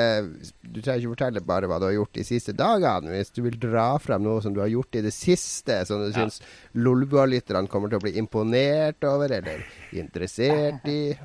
Du 0.61 0.83
trenger 0.85 1.01
ikke 1.01 1.15
fortelle 1.15 1.41
bare 1.49 1.71
hva 1.71 1.79
du 1.81 1.87
har 1.89 1.95
gjort 1.97 2.19
de 2.19 2.27
siste 2.29 2.53
dagene. 2.53 3.15
Hvis 3.15 3.33
du 3.33 3.41
vil 3.47 3.57
dra 3.63 3.87
frem 4.05 4.21
noe 4.27 4.43
som 4.45 4.53
du 4.53 4.61
har 4.61 4.69
gjort 4.69 4.99
i 5.01 5.05
det 5.07 5.15
siste, 5.17 5.81
som 5.89 6.03
du 6.05 6.11
Ja. 6.11 6.27
syns 6.27 6.43
Lolbua-lytterne 6.77 7.71
kommer 7.73 7.89
til 7.89 8.03
å 8.03 8.05
bli 8.05 8.13
imponert 8.21 9.01
over, 9.09 9.33
eller 9.33 9.65
interessert 9.97 10.85
i. 10.93 11.17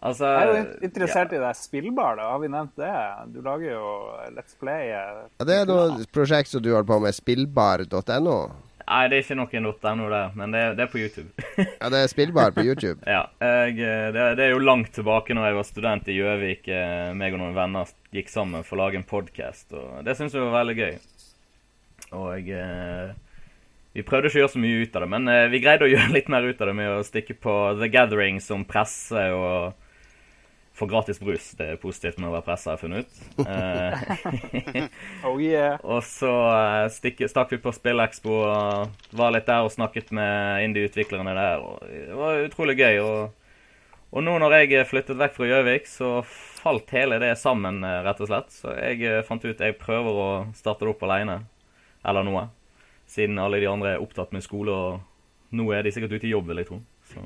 Altså, 0.00 0.24
Jeg 0.24 0.40
er 0.40 0.46
jo 0.46 0.56
interessert 0.62 0.84
interessert 0.88 1.32
i 1.36 1.42
det 1.42 1.52
spillbar, 1.58 2.16
da. 2.16 2.30
Har 2.32 2.40
vi 2.40 2.48
nevnt 2.54 2.76
det? 2.80 2.94
Du 3.34 3.42
lager 3.44 3.74
jo 3.74 3.84
Let's 4.32 4.56
Play. 4.58 4.88
Ja, 4.94 5.44
det 5.44 5.60
er 5.60 5.68
noe 5.68 6.06
prosjekt 6.14 6.48
som 6.54 6.62
du 6.64 6.70
holder 6.72 6.88
på 6.88 7.00
med, 7.02 7.12
spillbar.no. 7.18 8.38
Nei, 8.88 9.02
det 9.10 9.18
er 9.18 9.24
ikke 9.24 9.36
noen 9.36 9.64
noe.no 9.66 10.08
der, 10.08 10.32
men 10.38 10.54
det 10.54 10.62
det 10.78 10.86
er 10.86 10.90
på 10.92 11.00
YouTube. 11.02 11.28
Ja, 11.60 11.90
det 11.92 12.00
er 12.00 12.10
spillbar 12.10 12.54
på 12.56 12.64
YouTube. 12.64 13.02
ja, 13.16 13.26
jeg, 13.42 13.76
eh, 13.84 14.08
det, 14.16 14.26
det 14.40 14.46
er 14.46 14.54
jo 14.54 14.64
langt 14.64 14.94
tilbake 14.96 15.36
når 15.36 15.50
jeg 15.50 15.58
var 15.58 15.68
student 15.68 16.08
i 16.08 16.16
Gjøvik. 16.16 16.68
eh, 16.72 17.12
meg 17.18 17.36
og 17.36 17.42
noen 17.42 17.56
venner 17.56 17.92
gikk 18.16 18.32
sammen 18.32 18.64
for 18.64 18.78
å 18.78 18.86
lage 18.86 19.00
en 19.00 19.08
podkast, 19.08 19.70
og 19.76 20.04
det 20.06 20.16
syns 20.16 20.36
jeg 20.36 20.46
var 20.46 20.62
veldig 20.62 20.78
gøy. 20.78 20.98
Og 22.16 22.48
jeg, 22.48 23.16
vi 23.98 24.04
prøvde 24.06 24.30
ikke 24.30 24.38
å 24.38 24.42
gjøre 24.44 24.54
så 24.54 24.60
mye 24.62 24.84
ut 24.84 24.96
av 24.96 25.04
det, 25.04 25.10
men 25.16 25.28
eh, 25.32 25.50
vi 25.52 25.60
greide 25.64 25.86
å 25.86 25.90
gjøre 25.94 26.14
litt 26.14 26.32
mer 26.32 26.48
ut 26.48 26.60
av 26.62 26.70
det 26.70 26.76
med 26.78 26.94
å 26.94 27.04
stikke 27.06 27.36
på 27.42 27.58
The 27.80 27.90
Gathering 27.92 28.40
som 28.44 28.64
presse 28.68 29.24
og 29.34 29.87
få 30.78 30.86
gratis 30.90 31.18
brus. 31.20 31.50
Det 31.58 31.66
er 31.72 31.80
positivt 31.82 32.20
med 32.20 32.30
å 32.30 32.34
være 32.36 32.46
presse, 32.46 32.70
har 32.70 32.78
jeg 32.78 32.84
funnet 32.84 33.04
ut. 33.04 33.14
Eh, 33.48 34.86
Oh 35.26 35.40
yeah. 35.42 35.78
og 35.82 36.02
så 36.06 36.30
stikk, 36.94 37.24
stakk 37.30 37.52
vi 37.54 37.58
på 37.62 37.72
Spillekspo 37.74 38.34
og 38.46 39.10
var 39.18 39.34
litt 39.34 39.48
der 39.48 39.66
og 39.66 39.72
snakket 39.74 40.12
med 40.14 40.64
indie-utviklerne 40.68 41.34
der. 41.36 41.64
Det 41.88 42.18
var 42.18 42.44
utrolig 42.46 42.76
gøy. 42.78 43.00
Og, 43.02 43.48
og 44.12 44.24
nå 44.24 44.36
når 44.40 44.56
jeg 44.60 44.86
flyttet 44.88 45.18
vekk 45.20 45.34
fra 45.36 45.48
Gjøvik, 45.50 45.90
så 45.90 46.12
falt 46.62 46.94
hele 46.96 47.18
det 47.22 47.34
sammen, 47.40 47.82
eh, 47.86 48.00
rett 48.06 48.22
og 48.24 48.30
slett. 48.30 48.54
Så 48.54 48.76
jeg 48.78 49.02
eh, 49.08 49.24
fant 49.26 49.44
ut 49.44 49.64
jeg 49.66 49.78
prøver 49.80 50.22
å 50.22 50.30
starte 50.58 50.86
det 50.86 50.94
opp 50.94 51.04
alene. 51.08 51.40
Eller 52.06 52.24
noe. 52.26 52.46
Siden 53.08 53.40
alle 53.40 53.60
de 53.62 53.68
andre 53.70 53.96
er 53.96 54.04
opptatt 54.04 54.32
med 54.36 54.44
skole, 54.44 54.72
og 54.72 55.56
nå 55.56 55.70
er 55.72 55.82
de 55.86 55.92
sikkert 55.94 56.18
ute 56.18 56.28
i 56.28 56.34
jobb, 56.34 56.50
vil 56.50 56.62
jeg 56.62 56.68
tro. 56.70 56.82
Så. 57.12 57.24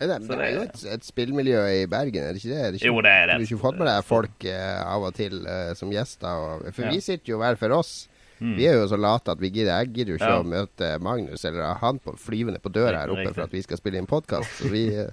Er, 0.00 0.08
det, 0.08 0.16
det 0.28 0.36
er 0.40 0.54
jo 0.54 0.60
et, 0.64 0.84
et 0.94 1.04
spillmiljø 1.04 1.60
i 1.82 1.86
Bergen, 1.92 2.22
er 2.24 2.32
det 2.32 2.40
ikke 2.40 2.54
det? 2.54 2.60
Er 2.60 2.70
det 2.72 2.78
ikke, 2.80 2.86
Jo, 2.88 3.00
det 3.04 3.10
er 3.12 3.26
det. 3.28 3.34
Du 3.36 3.42
har 3.42 3.48
ikke 3.50 3.58
fått 3.66 3.78
med 3.82 3.86
deg 3.90 4.06
folk 4.08 4.46
eh, 4.48 4.78
av 4.94 5.02
og 5.10 5.12
til 5.18 5.34
eh, 5.44 5.74
som 5.76 5.92
gjester? 5.92 6.46
Og, 6.46 6.64
for 6.72 6.86
Ja. 6.88 6.94
vi 6.94 7.00
sitter 7.04 7.34
jo 7.34 7.40
hver 7.42 7.58
for 7.60 7.76
oss. 7.76 7.92
Mm. 8.40 8.54
Vi 8.56 8.64
er 8.70 8.78
jo 8.80 8.86
så 8.88 8.96
late 8.96 9.28
at 9.34 9.40
vi 9.42 9.50
gidder 9.52 9.82
Jeg 9.82 9.90
gidder 9.92 10.14
jo 10.14 10.16
ikke 10.16 10.30
Ja. 10.32 10.38
å 10.40 10.46
møte 10.48 10.86
Magnus 11.04 11.44
eller 11.44 11.74
han 11.82 11.98
på 12.00 12.14
flyvende 12.16 12.56
på 12.64 12.72
døra 12.72 13.02
her 13.02 13.10
Riktig, 13.12 13.26
oppe 13.28 13.34
for 13.36 13.44
at 13.44 13.52
vi 13.52 13.60
skal 13.66 13.76
spille 13.76 14.00
inn 14.00 14.08
podkast. 14.08 14.48
Så 14.62 14.70
vi 14.72 14.86
eh, 14.96 15.10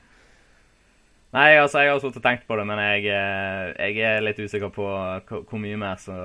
Nei, 1.37 1.51
altså, 1.61 1.83
jeg 1.83 1.91
har 1.91 1.99
sittet 2.01 2.17
og 2.17 2.23
tenkt 2.25 2.45
på 2.49 2.55
det, 2.57 2.63
men 2.65 2.79
jeg, 2.81 3.11
eh, 3.13 3.91
jeg 3.91 4.05
er 4.09 4.23
litt 4.25 4.39
usikker 4.41 4.71
på 4.73 4.85
hvor 5.29 5.61
mye 5.61 5.77
mer 5.77 5.99
som 6.01 6.17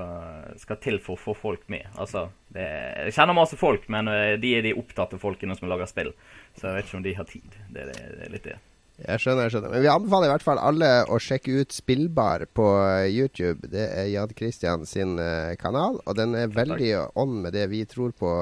skal 0.61 0.79
til 0.81 0.97
for 1.05 1.19
å 1.19 1.21
få 1.21 1.35
folk 1.37 1.67
med. 1.73 1.85
Altså, 2.01 2.31
det, 2.55 2.65
jeg 3.11 3.17
kjenner 3.19 3.37
masse 3.37 3.59
folk, 3.61 3.85
men 3.93 4.09
eh, 4.09 4.39
de 4.41 4.55
er 4.57 4.65
de 4.65 4.73
opptatte 4.79 5.21
folkene 5.21 5.59
som 5.59 5.69
lager 5.69 5.91
spill. 5.91 6.15
Så 6.57 6.71
jeg 6.71 6.79
vet 6.79 6.89
ikke 6.89 7.01
om 7.03 7.05
de 7.05 7.15
har 7.19 7.29
tid. 7.29 7.59
Det, 7.69 7.85
det, 7.91 7.99
det 7.99 8.25
er 8.25 8.33
litt 8.33 8.49
det. 8.49 8.57
Jeg 9.03 9.21
skjønner, 9.21 9.49
jeg 9.49 9.57
skjønner. 9.57 9.75
Men 9.75 9.85
vi 9.85 9.93
anbefaler 9.93 10.31
i 10.31 10.33
hvert 10.33 10.47
fall 10.47 10.63
alle 10.63 10.91
å 11.11 11.21
sjekke 11.21 11.61
ut 11.61 11.77
Spillbar 11.77 12.47
på 12.57 12.69
YouTube. 13.11 13.69
Det 13.73 13.85
er 13.91 14.11
Jan 14.15 14.33
Christian 14.39 14.89
sin 14.89 15.19
eh, 15.21 15.53
kanal, 15.61 16.01
og 16.07 16.17
den 16.17 16.39
er 16.39 16.53
veldig 16.57 16.93
on 17.21 17.43
med 17.45 17.53
det 17.59 17.69
vi 17.75 17.85
tror 17.91 18.17
på 18.17 18.33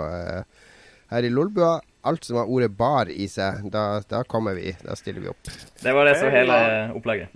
her 1.11 1.27
i 1.27 1.33
Lolbua. 1.35 1.81
Alt 2.05 2.25
som 2.25 2.37
har 2.37 2.47
ordet 2.49 2.71
'bar' 2.77 3.11
i 3.13 3.27
seg, 3.29 3.71
da, 3.71 4.01
da 4.09 4.23
kommer 4.25 4.55
vi. 4.55 4.73
Da 4.85 4.95
stiller 4.97 5.21
vi 5.21 5.29
opp. 5.29 5.51
Det 5.83 5.93
var 5.93 6.05
det 6.09 6.17
som 6.17 6.31
hele 6.31 6.93
opplegget. 6.97 7.29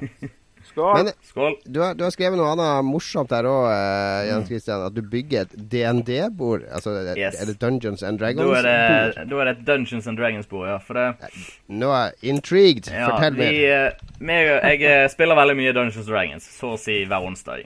Skål. 0.70 0.94
Men 1.04 1.08
Skål. 1.26 1.54
du 1.64 1.80
har, 1.82 1.94
du 1.98 2.04
har 2.04 2.12
skrevet 2.14 2.38
noe 2.38 2.52
annet 2.52 2.84
morsomt 2.86 3.32
her 3.34 3.42
òg, 3.48 3.64
eh, 3.72 4.28
Jan 4.28 4.42
Mm. 4.42 4.46
Christian. 4.46 4.82
At 4.86 4.94
du 4.94 5.00
bygger 5.02 5.40
et 5.40 5.54
DND-bord. 5.70 6.62
Altså, 6.70 6.90
er- 7.10 7.16
Yes. 7.18 7.40
er 7.42 7.46
det 7.46 7.58
Dungeons 7.58 8.02
and 8.02 8.20
er, 8.20 8.26
Dragons-bord? 8.26 8.62
det, 8.62 9.28
da 9.30 9.36
er 9.40 9.44
det 9.44 9.58
et 9.58 9.64
Dungeons 9.66 10.06
and 10.06 10.18
Dragons-bord, 10.18 10.68
ja. 10.68 10.78
For 10.78 10.94
det 10.94 11.16
Nå 11.68 11.90
er 11.90 12.12
jeg 12.22 12.34
intrigued. 12.34 12.86
ja, 12.92 13.08
Fortell 13.08 13.34
vi, 13.34 13.48
mer. 13.66 13.86
eh, 13.86 13.92
meg, 14.20 14.46
Jeg 14.46 14.82
eh, 14.82 15.08
spiller 15.08 15.34
veldig 15.34 15.56
mye 15.56 15.72
Dungeons 15.72 15.96
and 15.96 16.06
Dragons, 16.06 16.44
så 16.60 16.74
å 16.74 16.78
si 16.78 17.04
hver 17.04 17.26
onsdag. 17.26 17.64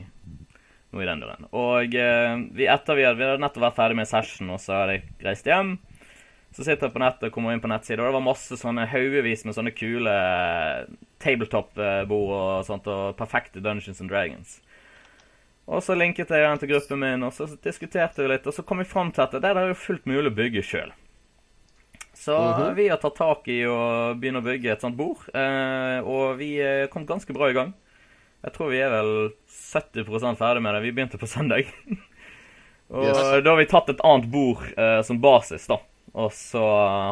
Nå 0.94 1.02
i 1.02 1.04
den 1.06 1.20
døren. 1.20 1.44
Og 1.52 1.94
eh, 1.94 2.36
vi, 2.54 2.66
etter 2.66 2.94
vi 2.94 3.02
hadde, 3.02 3.18
vi 3.18 3.24
hadde 3.24 3.40
nettopp 3.42 3.64
vært 3.68 3.76
ferdig 3.76 3.96
med 3.96 4.06
session, 4.08 4.48
og 4.50 4.60
så 4.60 4.72
hadde 4.80 4.92
jeg 4.92 5.02
reist 5.24 5.44
hjem. 5.44 5.78
Så 6.54 6.62
sitter 6.62 6.86
jeg 6.86 6.94
på 6.94 7.02
nettet 7.02 7.26
og 7.28 7.32
kommer 7.34 7.50
inn 7.52 7.60
på 7.62 7.66
nettsida, 7.70 7.98
og 8.04 8.12
det 8.12 8.14
var 8.14 8.22
masse 8.28 8.54
sånne 8.60 8.84
haugevis 8.86 9.42
med 9.44 9.56
sånne 9.56 9.72
kule 9.74 10.12
eh, 10.14 10.84
tabletop-bord 11.24 12.34
og 12.36 12.66
sånt, 12.68 12.86
og 12.86 13.16
perfekte 13.18 13.62
Dungeons 13.64 13.98
and 14.04 14.12
Dragons. 14.12 14.60
Og 15.66 15.80
så 15.82 15.96
linket 15.96 16.30
jeg 16.30 16.44
den 16.44 16.60
til 16.60 16.70
gruppen 16.70 17.00
min, 17.00 17.24
og 17.26 17.32
så 17.34 17.48
diskuterte 17.64 18.22
vi 18.22 18.28
litt, 18.30 18.46
og 18.46 18.54
så 18.54 18.62
kom 18.62 18.78
vi 18.78 18.86
fram 18.86 19.10
til 19.16 19.24
at 19.24 19.34
det 19.34 19.42
der 19.42 19.58
er 19.58 19.72
jo 19.72 19.80
fullt 19.80 20.06
mulig 20.06 20.30
å 20.30 20.36
bygge 20.36 20.62
sjøl. 20.62 20.92
Så 22.14 22.36
Mhm. 22.38 22.74
vi 22.76 22.88
har 22.88 22.98
tatt 23.02 23.16
tak 23.18 23.48
i 23.48 23.64
å 23.66 24.14
begynne 24.14 24.38
å 24.38 24.46
bygge 24.46 24.70
et 24.72 24.80
sånt 24.80 24.96
bord, 24.96 25.24
eh, 25.34 25.98
og 26.06 26.38
vi 26.38 26.58
kom 26.88 27.02
kommet 27.02 27.08
ganske 27.16 27.34
bra 27.34 27.48
i 27.50 27.56
gang. 27.56 27.74
Jeg 28.44 28.52
tror 28.52 28.70
vi 28.70 28.78
er 28.78 28.90
vel 28.92 29.32
70 29.48 30.36
ferdig 30.36 30.62
med 30.62 30.74
det. 30.74 30.82
Vi 30.82 30.92
begynte 30.92 31.18
på 31.18 31.26
søndag. 31.26 31.66
og 32.90 33.04
Yes. 33.04 33.42
da 33.42 33.50
har 33.50 33.56
vi 33.56 33.66
tatt 33.66 33.88
et 33.88 34.00
annet 34.04 34.30
bord 34.30 34.62
eh, 34.76 35.00
som 35.02 35.18
basis, 35.18 35.66
da. 35.66 35.78
Og 36.14 36.30
så 36.32 36.62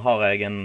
har 0.04 0.22
jeg 0.30 0.42
en 0.46 0.60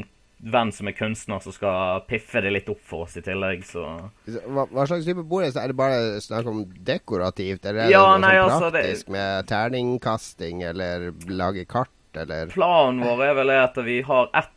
venn 0.53 0.69
som 0.71 0.85
er 0.87 0.93
kunstner, 0.93 1.41
som 1.41 1.51
skal 1.55 2.03
piffe 2.05 2.41
det 2.45 2.51
litt 2.53 2.67
opp 2.69 2.81
for 2.85 3.07
oss 3.07 3.15
i 3.17 3.23
tillegg, 3.25 3.63
så 3.65 3.83
Hva, 4.27 4.67
hva 4.69 4.83
slags 4.85 5.07
type 5.07 5.23
bord 5.25 5.47
er 5.47 5.49
det? 5.55 5.63
Er 5.63 5.71
det 5.73 5.77
bare 5.79 6.19
snakk 6.21 6.45
om 6.51 6.59
dekorativt? 6.85 7.65
Eller 7.65 7.87
er 7.87 7.89
Ja, 7.95 8.03
det 8.13 8.21
noe 8.21 8.25
nei, 8.27 8.35
sånn 8.37 8.51
altså, 8.51 8.71
det- 8.71 8.83
praktisk 8.85 9.09
med 9.09 9.47
terningkasting, 9.49 10.61
eller 10.69 11.07
lage 11.27 11.65
kart, 11.67 11.89
eller 12.15 12.47
Planen 12.53 13.01
vår 13.01 13.23
er 13.25 13.33
vel 13.33 13.49
at 13.57 13.75
vi 13.85 14.01
har 14.01 14.29
ett 14.33 14.53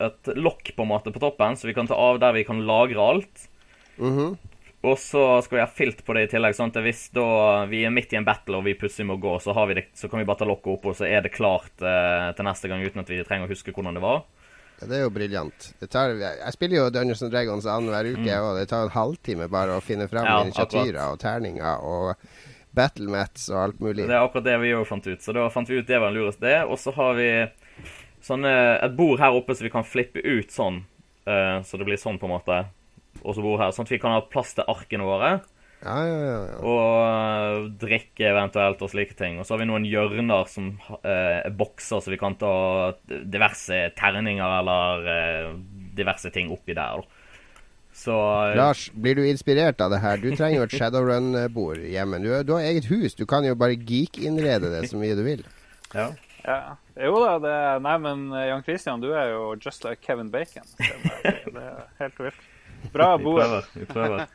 et 0.00 0.34
lokk 0.34 0.72
på 0.74 0.82
en 0.82 0.88
måte 0.88 1.12
på 1.12 1.20
toppen, 1.20 1.54
så 1.54 1.66
vi 1.68 1.74
kan 1.74 1.86
ta 1.86 1.94
av 1.94 2.18
der 2.18 2.32
vi 2.32 2.44
kan 2.44 2.62
lagre 2.66 2.98
alt. 2.98 3.48
Mhm. 3.98 4.36
Og 4.84 4.98
så 5.00 5.20
skal 5.44 5.56
vi 5.56 5.62
ha 5.62 5.70
filt 5.70 6.02
på 6.04 6.12
det 6.16 6.26
i 6.26 6.30
tillegg. 6.34 6.54
sånn 6.56 6.68
at 6.68 6.82
Hvis 6.84 7.06
da 7.16 7.64
vi 7.70 7.84
er 7.88 7.92
midt 7.94 8.12
i 8.12 8.18
en 8.20 8.26
battle 8.26 8.58
og 8.58 8.66
vi 8.66 8.74
plutselig 8.76 9.06
må 9.08 9.16
gå, 9.16 9.38
så, 9.40 9.54
har 9.56 9.66
vi 9.70 9.78
det, 9.78 9.84
så 9.96 10.10
kan 10.12 10.20
vi 10.20 10.26
bare 10.28 10.42
ta 10.42 10.48
lokket 10.48 10.74
opp, 10.74 10.86
og 10.90 10.96
så 10.98 11.06
er 11.08 11.24
det 11.24 11.32
klart 11.32 11.80
eh, 11.80 12.30
til 12.36 12.44
neste 12.44 12.68
gang 12.68 12.84
uten 12.84 13.00
at 13.00 13.08
vi 13.08 13.22
trenger 13.24 13.48
å 13.48 13.52
huske 13.54 13.72
hvordan 13.72 13.96
det 13.96 14.02
var. 14.04 14.24
Ja, 14.82 14.88
det 14.90 14.96
er 14.98 15.04
jo 15.06 15.12
briljant. 15.14 15.70
Tar, 15.88 16.16
jeg 16.18 16.52
spiller 16.52 16.76
jo 16.82 16.90
Dungeons 16.92 17.22
and 17.22 17.32
Dragons 17.32 17.64
annenhver 17.70 18.10
uke, 18.12 18.26
Mm. 18.28 18.42
og 18.44 18.58
det 18.58 18.68
tar 18.68 18.82
en 18.84 18.92
halvtime 18.92 19.48
bare 19.48 19.78
å 19.78 19.80
finne 19.80 20.08
fram 20.10 20.26
Ja, 20.26 20.42
initiativer 20.44 21.00
og 21.12 21.18
terninger 21.22 21.80
og 21.86 22.16
battlemats 22.74 23.48
og 23.54 23.60
alt 23.62 23.80
mulig. 23.80 24.04
Det 24.08 24.16
er 24.16 24.24
akkurat 24.26 24.44
det 24.44 24.60
vi 24.60 24.74
òg 24.74 24.86
fant 24.86 25.06
ut. 25.06 25.22
Så 25.22 25.32
da 25.32 25.48
fant 25.48 25.68
vi 25.70 25.78
ut 25.78 25.86
det 25.86 26.00
var 26.02 26.10
en 26.10 26.18
lurest 26.18 26.40
det. 26.42 26.56
Og 26.66 26.76
så 26.82 26.92
har 26.96 27.14
vi 27.14 27.28
sånne, 28.24 28.82
et 28.82 28.96
bord 28.98 29.20
her 29.22 29.36
oppe 29.36 29.54
så 29.54 29.62
vi 29.64 29.70
kan 29.70 29.86
flippe 29.86 30.20
ut 30.20 30.50
sånn. 30.50 30.82
uh, 31.26 31.62
så 31.64 31.78
det 31.78 31.86
blir 31.86 31.96
sånn, 31.96 32.18
på 32.20 32.26
en 32.28 32.34
måte. 32.34 32.64
Og 33.22 33.36
så 33.36 33.44
bor 33.44 33.60
her, 33.60 33.72
sånn 33.74 33.86
at 33.86 33.92
vi 33.94 34.00
kan 34.02 34.16
ha 34.16 34.22
plass 34.26 34.54
til 34.56 34.66
arkene 34.68 35.06
våre. 35.06 35.34
Ja, 35.84 35.96
ja, 36.08 36.20
ja. 36.24 36.36
ja. 36.48 36.60
Og 36.64 36.84
eh, 37.04 37.66
drikke 37.82 38.30
eventuelt 38.30 38.80
og 38.84 38.90
slike 38.92 39.16
ting. 39.18 39.36
Og 39.38 39.44
så 39.46 39.54
har 39.54 39.60
vi 39.62 39.68
noen 39.68 39.84
hjørner 39.88 40.48
som 40.48 40.70
eh, 41.02 41.42
er 41.44 41.52
bokser, 41.56 42.00
så 42.00 42.12
vi 42.12 42.20
kan 42.20 42.38
ta 42.40 42.54
diverse 43.08 43.82
terninger 43.98 44.56
eller 44.60 45.10
eh, 45.14 45.50
diverse 45.96 46.32
ting 46.32 46.52
oppi 46.54 46.76
der. 46.76 47.04
da. 47.04 47.20
Så 47.94 48.14
eh, 48.48 48.56
Lars, 48.58 48.88
blir 48.96 49.20
du 49.20 49.26
inspirert 49.28 49.80
av 49.84 49.92
det 49.92 50.00
her? 50.02 50.18
Du 50.18 50.30
trenger 50.34 50.62
jo 50.62 50.66
et 50.66 50.78
Shadowrun-bord 50.80 51.84
hjemme. 51.84 52.18
Du, 52.24 52.30
du 52.48 52.56
har 52.56 52.64
eget 52.66 52.88
hus. 52.90 53.14
Du 53.14 53.26
kan 53.30 53.44
jo 53.46 53.54
bare 53.54 53.76
geek-innrede 53.76 54.72
det 54.72 54.88
så 54.90 54.98
mye 55.00 55.18
du 55.18 55.26
vil. 55.26 55.44
ja. 55.94 56.10
Ja. 56.44 56.74
Jo 57.00 57.16
da, 57.22 57.38
det 57.40 57.52
Nei, 57.80 57.94
men 58.04 58.26
eh, 58.36 58.50
Jan 58.50 58.62
Christian, 58.66 59.00
du 59.00 59.14
er 59.16 59.30
jo 59.32 59.54
just 59.56 59.84
like 59.86 60.04
Kevin 60.04 60.28
Bacon. 60.30 60.66
Det 60.76 60.90
er, 61.24 61.38
det 61.54 61.62
er 61.62 61.86
helt 62.02 62.18
vilt. 62.20 62.42
Bra, 62.92 63.16
Vi 63.16 63.24
prøver. 63.24 63.70
Vi 63.74 63.84
prøver. 63.86 64.26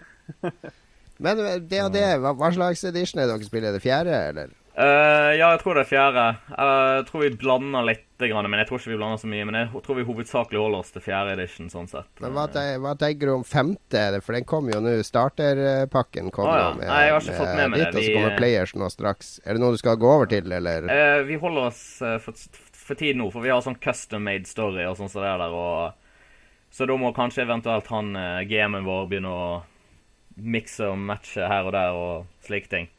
Men 1.19 1.39
eh, 1.43 1.59
det 1.59 1.83
og 1.83 1.91
det, 1.93 2.05
hva, 2.23 2.31
hva 2.39 2.49
slags 2.55 2.83
edition 2.87 3.19
er 3.21 3.27
det 3.27 3.35
dere 3.37 3.47
spiller? 3.49 3.75
Det 3.75 3.83
fjerde, 3.83 4.15
eller? 4.31 4.55
Uh, 4.79 5.33
ja, 5.35 5.49
jeg 5.51 5.59
tror 5.59 5.75
det 5.75 5.81
er 5.83 5.89
fjerde. 5.89 6.21
Eh, 6.55 6.91
jeg 7.01 7.05
tror 7.09 7.23
vi 7.25 7.29
blander 7.41 7.83
litt, 7.83 8.05
grann, 8.19 8.47
men 8.51 8.59
jeg 8.61 8.67
tror 8.69 8.79
ikke 8.79 8.91
vi 8.93 8.97
blander 8.99 9.19
så 9.19 9.27
mye. 9.31 9.43
Men 9.49 9.57
jeg 9.59 9.81
tror 9.83 9.97
vi 9.97 10.05
hovedsakelig 10.07 10.59
holder 10.61 10.79
oss 10.85 10.93
til 10.95 11.03
fjerde 11.03 11.33
edition, 11.35 11.67
sånn 11.71 11.89
sett. 11.91 12.07
Men 12.23 12.31
hva, 12.37 12.45
te- 12.51 12.77
hva 12.79 12.93
tenker 12.99 13.27
du 13.27 13.33
om 13.33 13.43
femte? 13.47 14.05
For 14.23 14.37
den 14.37 14.47
kom 14.47 14.71
jo 14.71 14.79
nå. 14.83 14.93
Starterpakken 15.03 16.31
kom 16.35 16.47
Å, 16.47 16.55
ja. 16.55 16.69
med, 16.79 16.87
Nei, 16.87 17.01
jeg 17.09 17.15
har 17.17 17.25
ikke 17.27 17.37
fått 17.41 17.53
med 17.59 17.73
meg 17.73 17.81
dit, 17.81 17.85
det. 17.89 17.91
Og 17.91 17.99
så 17.99 18.07
Vi- 18.07 18.15
kommer 18.15 18.37
Players 18.39 18.75
nå 18.79 18.89
straks. 18.95 19.33
Er 19.43 19.59
det 19.59 19.63
noe 19.65 19.75
du 19.75 19.81
skal 19.83 19.99
gå 19.99 20.13
over 20.15 20.31
til, 20.31 20.51
eller? 20.61 20.87
Uh, 20.87 21.19
vi 21.27 21.39
holder 21.43 21.67
oss 21.73 21.83
eh, 22.01 22.15
for, 22.23 22.47
for 22.87 22.99
tid 23.03 23.19
nå, 23.19 23.27
for 23.35 23.43
vi 23.43 23.51
har 23.51 23.59
sånn 23.67 23.79
custom 23.83 24.23
made 24.31 24.47
story 24.47 24.87
og 24.87 24.95
sånn 25.01 25.11
som 25.11 25.25
det 25.25 25.33
er 25.33 25.43
der. 25.43 25.59
Og, 25.59 25.98
så 26.71 26.85
da 26.85 26.95
må 26.99 27.11
kanskje 27.15 27.43
eventuelt 27.45 27.89
han 27.91 28.13
uh, 28.15 28.39
GM-en 28.47 28.87
vår 28.87 29.09
begynne 29.09 29.33
å 29.33 29.43
mikse 30.39 30.87
og 30.87 30.97
matche 31.01 31.47
her 31.49 31.67
og 31.67 31.75
der 31.75 31.97
og 31.97 32.47
slike 32.47 32.71
ting. 32.71 32.89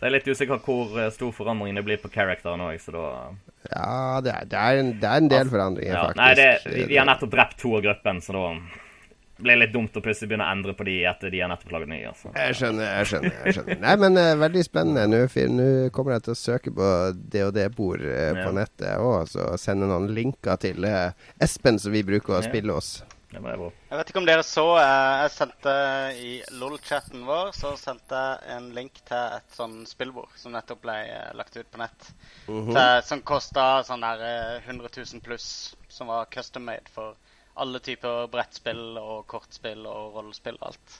Så 0.00 0.06
jeg 0.06 0.14
er 0.14 0.14
litt 0.16 0.28
usikker 0.32 0.60
hvor 0.64 0.94
eh, 0.96 1.10
stor 1.12 1.32
forandring 1.36 1.76
det 1.76 1.82
blir 1.84 1.98
på 2.00 2.08
characteren 2.08 2.62
òg, 2.64 2.78
så 2.80 2.94
da 2.94 3.02
Ja, 3.68 4.20
det 4.24 4.32
er, 4.32 4.46
det 4.48 4.60
er, 4.60 4.78
en, 4.80 4.94
det 4.96 5.10
er 5.10 5.20
en 5.20 5.28
del 5.28 5.50
forandringer, 5.52 5.92
ja. 5.92 6.04
faktisk. 6.06 6.22
Nei, 6.22 6.30
det, 6.38 6.46
vi, 6.72 6.86
vi 6.88 6.96
har 6.96 7.04
nettopp 7.04 7.34
drept 7.34 7.58
to 7.60 7.74
av 7.76 7.84
gruppen, 7.84 8.22
så 8.24 8.32
da 8.32 8.44
blir 9.40 9.56
det 9.56 9.60
litt 9.66 9.74
dumt 9.74 9.96
å 9.96 10.02
plutselig 10.04 10.30
begynne 10.30 10.46
å 10.48 10.54
endre 10.54 10.74
på 10.76 10.86
de 10.88 10.96
etter 11.08 11.32
de 11.32 11.42
har 11.44 11.52
nettopp 11.52 11.74
laget 11.76 11.92
nye. 11.92 12.08
Altså. 12.14 12.32
Jeg 12.32 12.56
skjønner, 12.56 12.88
jeg 12.88 13.10
skjønner. 13.12 13.36
jeg 13.44 13.56
skjønner 13.58 13.80
Nei, 13.84 13.94
men 14.04 14.20
uh, 14.20 14.32
veldig 14.40 14.64
spennende. 14.66 15.06
Nå 15.12 15.22
Nå 15.60 15.68
kommer 15.96 16.16
jeg 16.16 16.26
til 16.26 16.34
å 16.34 16.40
søke 16.40 16.74
på 16.80 16.90
det 17.36 17.46
og 17.46 17.54
det-bord 17.56 18.04
uh, 18.04 18.32
på 18.40 18.48
Ja. 18.48 18.56
nettet 18.56 19.04
og 19.04 19.28
så 19.32 19.52
sende 19.60 19.88
noen 19.90 20.10
linker 20.16 20.60
til 20.60 20.84
uh, 20.84 21.12
Espen, 21.40 21.80
som 21.80 21.92
vi 21.92 22.04
bruker 22.08 22.38
å 22.38 22.44
spille 22.44 22.76
Ja. 22.76 23.08
Spille 23.30 23.42
men 23.42 23.50
Det 23.50 23.54
er 23.54 23.58
bra. 23.58 23.70
Jeg 23.90 23.98
vet 23.98 24.10
ikke 24.10 24.20
om 24.20 24.26
dere 24.26 24.44
så 24.44 24.64
eh, 24.78 25.22
Jeg 25.22 25.30
sendte 25.34 25.74
i 26.18 26.30
LOL-chatten 26.52 27.24
vår 27.26 27.52
så 27.54 27.76
sendte 27.78 28.14
jeg 28.14 28.56
en 28.56 28.70
link 28.74 29.00
til 29.06 29.36
et 29.36 29.54
sånn 29.54 29.86
spillbord 29.86 30.30
som 30.36 30.52
nettopp 30.52 30.82
ble 30.82 30.96
eh, 31.06 31.30
lagt 31.34 31.56
ut 31.56 31.70
på 31.70 31.78
nett. 31.78 32.10
Mhm. 32.48 32.74
til, 32.74 33.00
som 33.06 33.22
kosta 33.22 33.82
sånn 33.86 34.00
der 34.02 34.24
eh, 34.26 34.68
100 34.68 34.88
000 34.96 35.20
pluss. 35.22 35.76
Som 35.88 36.08
var 36.08 36.26
custom 36.30 36.64
made 36.64 36.90
for 36.90 37.14
alle 37.60 37.80
typer 37.80 38.26
brettspill 38.30 38.98
og 38.98 39.26
kortspill 39.26 39.86
og 39.86 40.16
rollespill 40.16 40.58
og 40.60 40.72
alt. 40.72 40.98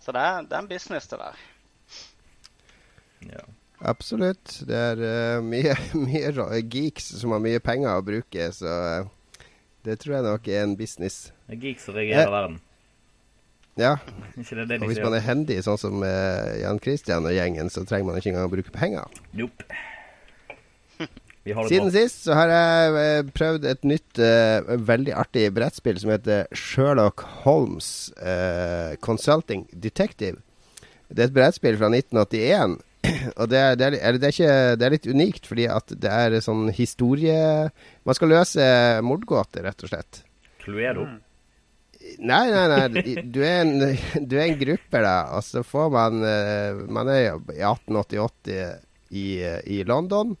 Så 0.00 0.12
det 0.12 0.22
er, 0.22 0.42
det 0.46 0.54
er 0.54 0.62
en 0.62 0.70
business, 0.70 1.08
det 1.10 1.18
der. 1.18 1.38
Ja. 3.26 3.46
Absolutt. 3.80 4.62
Det 4.64 4.76
er 4.76 5.00
uh, 5.02 5.44
mye, 5.44 5.74
mye 6.06 6.60
geeks 6.62 7.10
som 7.20 7.34
har 7.34 7.42
mye 7.44 7.60
penger 7.60 7.96
å 7.96 8.04
bruke, 8.06 8.46
så 8.54 8.76
uh, 9.02 9.42
det 9.84 9.98
tror 10.00 10.18
jeg 10.18 10.26
nok 10.28 10.48
er 10.48 10.62
en 10.62 10.76
business. 10.78 11.26
Det 11.46 11.56
er 11.56 11.60
geeks 11.62 11.84
som 11.86 11.94
regjerer 11.94 12.26
Eh. 12.26 12.32
verden. 12.32 12.60
Ja, 13.76 13.96
det 14.36 14.68
det 14.70 14.78
og 14.80 14.88
hvis 14.88 15.02
man 15.04 15.14
er 15.18 15.20
hendig, 15.20 15.58
sånn 15.66 15.76
som 15.78 16.00
uh, 16.00 16.54
Jan 16.62 16.78
Christian 16.80 17.26
og 17.28 17.34
gjengen, 17.36 17.68
så 17.68 17.84
trenger 17.84 18.08
man 18.08 18.16
ikke 18.16 18.32
engang 18.32 18.48
å 18.48 18.54
bruke 18.54 18.72
penger. 18.72 19.04
Nope. 19.36 19.66
Vi 21.46 21.52
har 21.54 21.62
det 21.62 21.70
Siden 21.70 21.90
bra. 21.92 22.00
sist 22.00 22.24
så 22.26 22.34
har 22.34 22.50
jeg 22.50 22.94
eh, 22.98 23.28
prøvd 23.36 23.66
et 23.70 23.84
nytt, 23.86 24.18
uh, 24.18 24.72
veldig 24.88 25.12
artig 25.14 25.44
brettspill 25.54 26.00
som 26.02 26.10
heter 26.10 26.48
Sherlock 26.56 27.22
Holmes 27.44 28.10
uh, 28.18 28.96
Consulting 29.04 29.68
Detective. 29.70 30.40
Det 31.06 31.22
er 31.22 31.28
et 31.28 31.36
brettspill 31.36 31.78
fra 31.78 31.86
1981. 31.92 32.80
Og 33.38 33.46
det 33.52 33.60
er, 33.60 33.76
det, 33.78 33.92
er, 34.00 34.16
det, 34.18 34.24
er 34.26 34.34
ikke, 34.34 34.56
det 34.80 34.88
er 34.88 34.94
litt 34.96 35.06
unikt, 35.06 35.46
fordi 35.46 35.68
at 35.70 35.94
det 35.94 36.10
er 36.10 36.34
sånn 36.42 36.66
historie 36.74 37.36
Man 38.02 38.18
skal 38.18 38.32
løse 38.34 38.66
mordgåter, 39.06 39.62
rett 39.68 39.86
og 39.86 39.92
slett. 39.92 40.24
Cluedo. 40.64 41.06
Mm. 41.06 41.20
Nei, 42.18 42.46
nei, 42.50 42.66
nei. 42.72 43.14
Du 43.22 43.40
er 43.44 43.62
en, 43.64 43.74
du 44.28 44.36
er 44.38 44.46
en 44.46 44.60
gruppe, 44.60 45.02
da. 45.04 45.16
Og 45.36 45.44
så 45.46 45.62
får 45.66 45.90
man 45.94 46.22
eh, 46.26 46.84
Man 46.92 47.10
er 47.12 47.22
i 47.24 47.60
1888 47.60 48.56
i, 49.10 49.26
eh, 49.44 49.60
i 49.66 49.82
London 49.86 50.36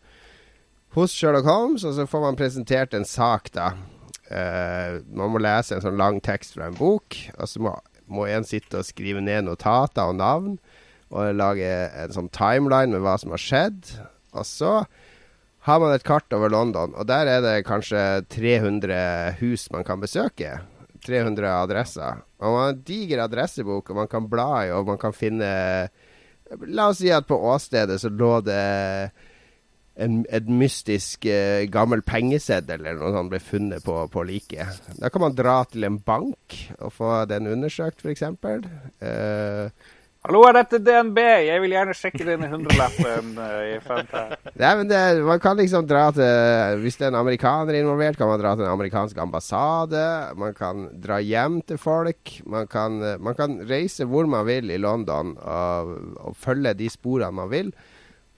hos 0.96 1.12
Sherlock 1.12 1.44
Holmes, 1.44 1.84
og 1.84 1.92
så 1.92 2.06
får 2.08 2.22
man 2.22 2.38
presentert 2.38 2.94
en 2.96 3.04
sak, 3.04 3.50
da. 3.52 3.74
Eh, 4.32 4.96
man 5.12 5.34
må 5.34 5.42
lese 5.44 5.76
en 5.76 5.84
sånn 5.84 5.98
lang 6.00 6.22
tekst 6.24 6.56
fra 6.56 6.70
en 6.70 6.78
bok, 6.78 7.18
og 7.36 7.50
så 7.50 7.60
må, 7.62 7.74
må 8.08 8.24
en 8.32 8.46
sitte 8.48 8.80
og 8.80 8.88
skrive 8.88 9.20
ned 9.20 9.44
notater 9.44 10.08
og 10.08 10.16
navn. 10.22 10.56
Og 11.12 11.36
lage 11.36 11.68
en 12.00 12.14
sånn 12.14 12.32
timeline 12.34 12.90
med 12.90 13.04
hva 13.04 13.14
som 13.20 13.34
har 13.34 13.42
skjedd. 13.42 13.92
Og 14.34 14.48
så 14.48 14.72
har 15.68 15.82
man 15.82 15.92
et 15.94 16.06
kart 16.06 16.32
over 16.34 16.50
London, 16.50 16.94
og 16.96 17.06
der 17.10 17.28
er 17.30 17.44
det 17.44 17.66
kanskje 17.68 18.24
300 18.32 19.36
hus 19.42 19.68
man 19.74 19.86
kan 19.86 20.02
besøke. 20.02 20.56
300 21.06 21.52
adresser. 21.62 22.20
Og 22.42 22.50
man 22.50 22.62
har 22.64 22.74
en 22.74 22.82
diger 22.86 23.22
adressebok, 23.24 23.90
og 23.90 24.02
man 24.02 24.10
kan 24.10 24.28
bla 24.30 24.50
i, 24.66 24.74
og 24.74 24.90
man 24.90 25.00
kan 25.00 25.16
finne 25.16 25.52
La 26.70 26.84
oss 26.92 27.00
si 27.00 27.08
at 27.10 27.26
på 27.26 27.34
åstedet 27.50 27.96
så 27.98 28.06
lå 28.06 28.36
det 28.46 28.60
en, 29.96 30.20
et 30.30 30.46
mystisk 30.46 31.26
eh, 31.26 31.64
gammel 31.72 32.04
pengeseddel 32.06 32.84
eller 32.84 33.00
noe 33.00 33.14
sånt 33.16 33.32
ble 33.32 33.40
funnet 33.42 33.84
på, 33.84 33.96
på 34.12 34.24
liket. 34.28 34.80
Da 35.00 35.10
kan 35.12 35.24
man 35.24 35.34
dra 35.34 35.56
til 35.70 35.88
en 35.88 35.98
bank 36.06 36.58
og 36.78 36.92
få 36.94 37.12
den 37.30 37.48
undersøkt, 37.50 38.04
f.eks. 38.04 38.22
Uh, 39.02 39.72
Hallo, 40.26 40.40
er 40.42 40.56
dette 40.56 40.80
DNB? 40.82 41.20
Jeg 41.46 41.60
vil 41.62 41.70
gjerne 41.70 41.92
sjekke 41.94 42.24
denne 42.26 42.48
hundrelappen 42.50 43.28
femte. 43.84 44.22
Nei, 44.58 44.72
men 44.80 44.88
man 45.22 45.38
kan 45.38 45.54
liksom 45.54 45.86
dra 45.86 46.08
til 46.16 46.80
Hvis 46.82 46.98
det 46.98 47.06
er 47.06 47.12
en 47.12 47.18
amerikaner 47.20 47.78
involvert, 47.78 48.18
kan 48.18 48.32
man 48.32 48.40
dra 48.42 48.56
til 48.56 48.66
en 48.66 48.72
amerikansk 48.72 49.20
ambassade. 49.22 50.02
Man 50.34 50.56
kan 50.58 50.88
dra 50.98 51.20
hjem 51.22 51.60
til 51.70 51.78
folk. 51.78 52.40
Man 52.42 52.66
kan, 52.66 52.98
eh, 53.06 53.20
man 53.22 53.38
kan 53.38 53.54
reise 53.70 54.08
hvor 54.10 54.26
man 54.26 54.48
vil 54.50 54.74
i 54.74 54.80
London 54.82 55.36
og, 55.38 55.94
og 56.18 56.34
følge 56.34 56.74
de 56.74 56.90
sporene 56.90 57.30
man 57.30 57.52
vil. 57.54 57.70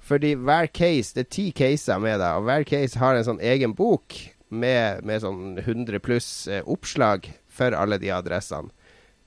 Fordi 0.04 0.34
hver 0.36 0.68
case 0.68 1.16
Det 1.16 1.24
er 1.24 1.34
ti 1.38 1.50
caser 1.56 2.04
med 2.04 2.20
deg, 2.20 2.36
og 2.36 2.50
hver 2.50 2.68
case 2.68 3.00
har 3.00 3.16
en 3.16 3.30
sånn 3.32 3.40
egen 3.40 3.72
bok 3.72 4.12
med, 4.52 5.00
med 5.08 5.24
sånn 5.24 5.56
100 5.64 6.04
pluss 6.04 6.48
eh, 6.52 6.60
oppslag 6.68 7.32
for 7.48 7.72
alle 7.72 7.96
de 7.96 8.12
adressene. 8.12 8.68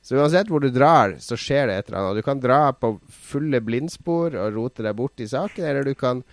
Så 0.01 0.17
uansett 0.17 0.49
hvor 0.49 0.63
du 0.63 0.71
drar, 0.73 1.15
så 1.21 1.37
skjer 1.37 1.69
det 1.69 1.75
et 1.77 1.89
eller 1.91 1.99
annet. 1.99 2.21
Du 2.21 2.25
kan 2.25 2.39
dra 2.41 2.61
på 2.73 2.95
fulle 3.31 3.61
blindspor 3.61 4.33
og 4.33 4.55
rote 4.55 4.85
deg 4.85 4.97
bort 4.97 5.21
i 5.21 5.29
saken, 5.29 5.67
eller 5.67 5.85
du 5.85 5.93
kan 5.97 6.23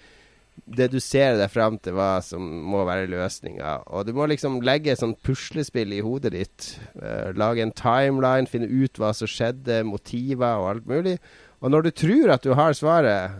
dedusere 0.66 1.37
deg 1.38 1.52
fram 1.52 1.76
til 1.83 1.94
hva 1.94 2.18
som 2.24 2.42
må 2.42 2.83
være 2.88 3.11
løsninga. 3.12 3.74
Og 3.94 4.09
du 4.09 4.14
må 4.16 4.26
liksom 4.31 4.59
legge 4.64 4.92
et 4.92 5.00
sånt 5.00 5.20
puslespill 5.24 5.92
i 5.94 6.00
hodet 6.04 6.33
ditt. 6.35 6.70
eh, 7.00 7.31
lage 7.37 7.62
en 7.62 7.72
timeline, 7.76 8.48
finne 8.48 8.66
ut 8.66 8.98
hva 8.98 9.12
som 9.14 9.28
skjedde, 9.31 9.85
motiver 9.87 10.59
og 10.59 10.70
alt 10.72 10.88
mulig. 10.88 11.18
Og 11.61 11.70
når 11.70 11.88
du 11.88 11.90
tror 11.90 12.35
at 12.35 12.42
du 12.42 12.54
har 12.54 12.72
svaret, 12.72 13.37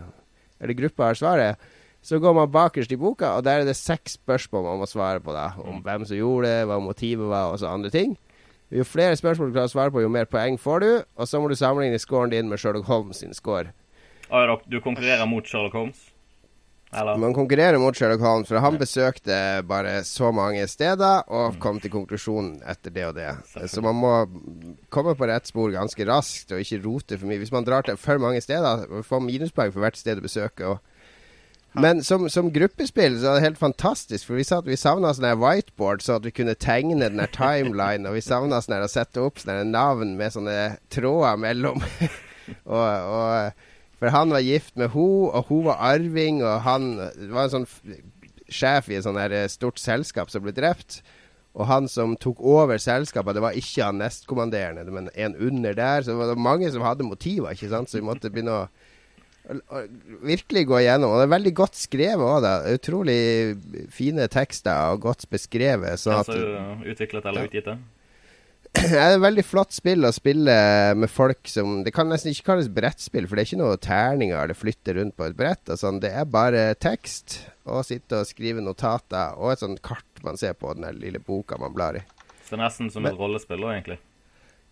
eller 0.61 0.77
gruppa 0.77 1.09
har 1.09 1.19
svaret, 1.19 1.69
så 2.01 2.19
går 2.19 2.33
man 2.33 2.51
bakerst 2.51 2.91
i 2.91 2.99
boka, 2.99 3.35
og 3.35 3.43
der 3.43 3.61
er 3.61 3.67
det 3.67 3.75
seks 3.75 4.15
spørsmål 4.21 4.63
man 4.63 4.79
må 4.79 4.87
svare 4.87 5.19
på. 5.19 5.33
da 5.35 5.51
Om 5.59 5.81
hvem 5.83 6.05
som 6.05 6.15
gjorde 6.15 6.47
det, 6.47 6.67
hva 6.67 6.79
motivet 6.79 7.27
var, 7.27 7.51
og 7.51 7.59
så 7.59 7.73
andre 7.73 7.89
ting. 7.89 8.15
Jo 8.69 8.85
flere 8.85 9.17
spørsmål 9.17 9.49
du 9.49 9.55
klarer 9.57 9.71
å 9.71 9.73
svare 9.73 9.93
på, 9.93 10.03
jo 10.03 10.11
mer 10.13 10.29
poeng 10.29 10.59
får 10.61 10.83
du. 10.85 10.91
Og 11.17 11.29
så 11.29 11.41
må 11.41 11.49
du 11.49 11.57
sammenligne 11.57 11.99
scoren 12.01 12.29
din 12.33 12.49
med 12.49 12.61
Sherlock 12.61 12.85
Holmes 12.89 13.23
sin 13.23 13.33
score. 13.33 13.73
Ah, 14.29 14.45
ja, 14.45 14.57
du 14.69 14.77
konkurrerer 14.85 15.25
mot 15.29 15.45
Sherlock 15.47 15.73
Holmes? 15.73 16.03
Eller? 16.93 17.17
Man 17.21 17.33
konkurrerer 17.37 17.77
mot 17.81 17.97
Sherlock 17.97 18.21
Holmes, 18.21 18.49
for 18.49 18.61
han 18.61 18.77
besøkte 18.81 19.35
bare 19.69 19.99
så 20.05 20.31
mange 20.33 20.63
steder 20.69 21.25
og 21.29 21.57
kom 21.61 21.77
til 21.81 21.93
konklusjonen 21.93 22.63
etter 22.69 22.93
det 22.93 23.05
og 23.05 23.17
det. 23.17 23.29
Så 23.69 23.81
man 23.85 23.97
må 23.97 24.13
komme 24.93 25.13
på 25.17 25.29
rett 25.29 25.49
spor 25.49 25.73
ganske 25.73 26.05
raskt 26.09 26.53
og 26.53 26.61
ikke 26.61 26.81
rote 26.85 27.17
for 27.17 27.29
mye. 27.29 27.41
Hvis 27.41 27.53
man 27.53 27.65
drar 27.65 27.85
til 27.85 27.97
for 28.01 28.21
mange 28.21 28.41
steder, 28.41 28.87
får 29.05 29.21
man 29.21 29.29
minuspoeng 29.29 29.73
for 29.73 29.85
hvert 29.85 30.01
sted 30.01 30.17
du 30.17 30.25
besøker. 30.25 30.77
Og 30.77 30.88
Men 31.77 32.03
som, 32.03 32.25
som, 32.33 32.49
gruppespill 32.53 33.19
så 33.19 33.29
er 33.29 33.37
det 33.37 33.45
helt 33.45 33.61
fantastisk, 33.61 34.25
for 34.25 34.39
vi, 34.39 34.45
satt, 34.47 34.65
vi 34.65 34.77
savna 34.79 35.11
sånn 35.13 35.37
whiteboard, 35.37 36.01
så 36.01 36.17
at 36.17 36.25
vi 36.25 36.33
kunne 36.33 36.57
tegne 36.57 36.97
den 37.03 37.21
der 37.21 37.29
timeline, 37.33 38.09
og 38.09 38.17
vi 38.17 38.23
savna 38.25 38.61
sånn 38.63 38.81
å 38.81 38.89
sette 38.89 39.21
opp 39.21 39.41
sånne 39.41 39.67
navn 39.69 40.15
med 40.17 40.33
sånne 40.33 40.57
tråder 40.93 41.37
mellom. 41.41 41.83
og, 42.73 42.87
og, 42.89 43.67
for 44.01 44.15
han 44.15 44.33
var 44.33 44.45
gift 44.45 44.79
med 44.81 44.95
hun, 44.95 45.29
og 45.29 45.51
hun 45.51 45.67
var 45.69 45.85
arving, 45.91 46.41
og 46.41 46.65
han 46.65 46.89
var 47.29 47.45
en 47.45 47.55
sånn 47.59 47.69
sjef 48.49 48.89
i 48.89 48.97
et 48.97 49.05
sånt 49.05 49.21
eh, 49.21 49.45
stort 49.51 49.77
selskap 49.81 50.31
som 50.33 50.41
ble 50.41 50.55
drept. 50.55 51.03
Og 51.57 51.65
han 51.67 51.89
som 51.91 52.15
tok 52.17 52.41
over 52.45 52.79
selskapet, 52.81 53.35
det 53.35 53.43
var 53.43 53.57
ikke 53.57 53.87
han 53.87 53.99
nestkommanderende, 54.01 54.85
men 54.93 55.09
en 55.13 55.35
under 55.35 55.75
der. 55.75 56.05
Så 56.05 56.13
det 56.13 56.21
var 56.21 56.39
mange 56.49 56.69
som 56.71 56.85
hadde 56.85 57.07
motiver, 57.07 57.51
ikke 57.53 57.71
sant. 57.71 57.91
Så 57.91 57.99
vi 57.99 58.05
måtte 58.07 58.31
begynne 58.31 58.55
å 58.55 58.78
virkelig 60.25 60.65
gå 60.69 60.79
igjennom. 60.81 61.13
Og 61.13 61.21
det 61.21 61.27
er 61.27 61.35
veldig 61.35 61.53
godt 61.57 61.79
skrevet 61.79 62.25
òg, 62.25 62.41
da. 62.45 62.55
Utrolig 62.75 63.19
fine 63.93 64.27
tekster 64.31 64.93
og 64.93 65.05
godt 65.07 65.25
beskrevet. 65.31 66.01
Sånn 66.01 66.19
at, 66.19 66.29
altså 66.29 66.91
utviklet 66.93 67.31
eller 67.31 67.49
utgitt? 67.49 67.71
Det 67.71 67.79
Det 68.79 68.99
er 69.01 69.15
et 69.15 69.23
veldig 69.23 69.43
flott 69.47 69.73
spill 69.73 70.05
å 70.05 70.11
spille 70.13 70.53
med 70.93 71.09
folk 71.09 71.47
som 71.49 71.79
Det 71.81 71.89
kan 71.95 72.05
nesten 72.05 72.29
ikke 72.29 72.51
kalles 72.51 72.67
brettspill, 72.69 73.25
for 73.25 73.33
det 73.33 73.41
er 73.41 73.49
ikke 73.49 73.61
noe 73.63 73.79
terninger 73.81 74.37
eller 74.37 74.57
flytte 74.57 74.93
rundt 74.93 75.15
på 75.17 75.25
et 75.25 75.37
brett. 75.37 75.71
sånn. 75.73 75.97
Det 76.03 76.11
er 76.13 76.29
bare 76.29 76.67
tekst 76.77 77.39
og 77.65 77.81
sitte 77.87 78.21
og 78.21 78.29
skrive 78.29 78.61
notater 78.61 79.37
og 79.41 79.55
et 79.55 79.63
sånt 79.63 79.81
kart 79.85 80.21
man 80.25 80.37
ser 80.37 80.53
på 80.53 80.73
den 80.77 81.01
lille 81.01 81.21
boka 81.23 81.57
man 81.57 81.73
blar 81.73 81.97
i. 81.97 82.03
Så 82.45 82.53
det 82.53 82.59
er 82.59 82.65
nesten 82.67 82.93
som 82.93 83.05
et 83.09 83.17
rollespill 83.17 83.65
òg, 83.65 83.73
egentlig? 83.73 83.99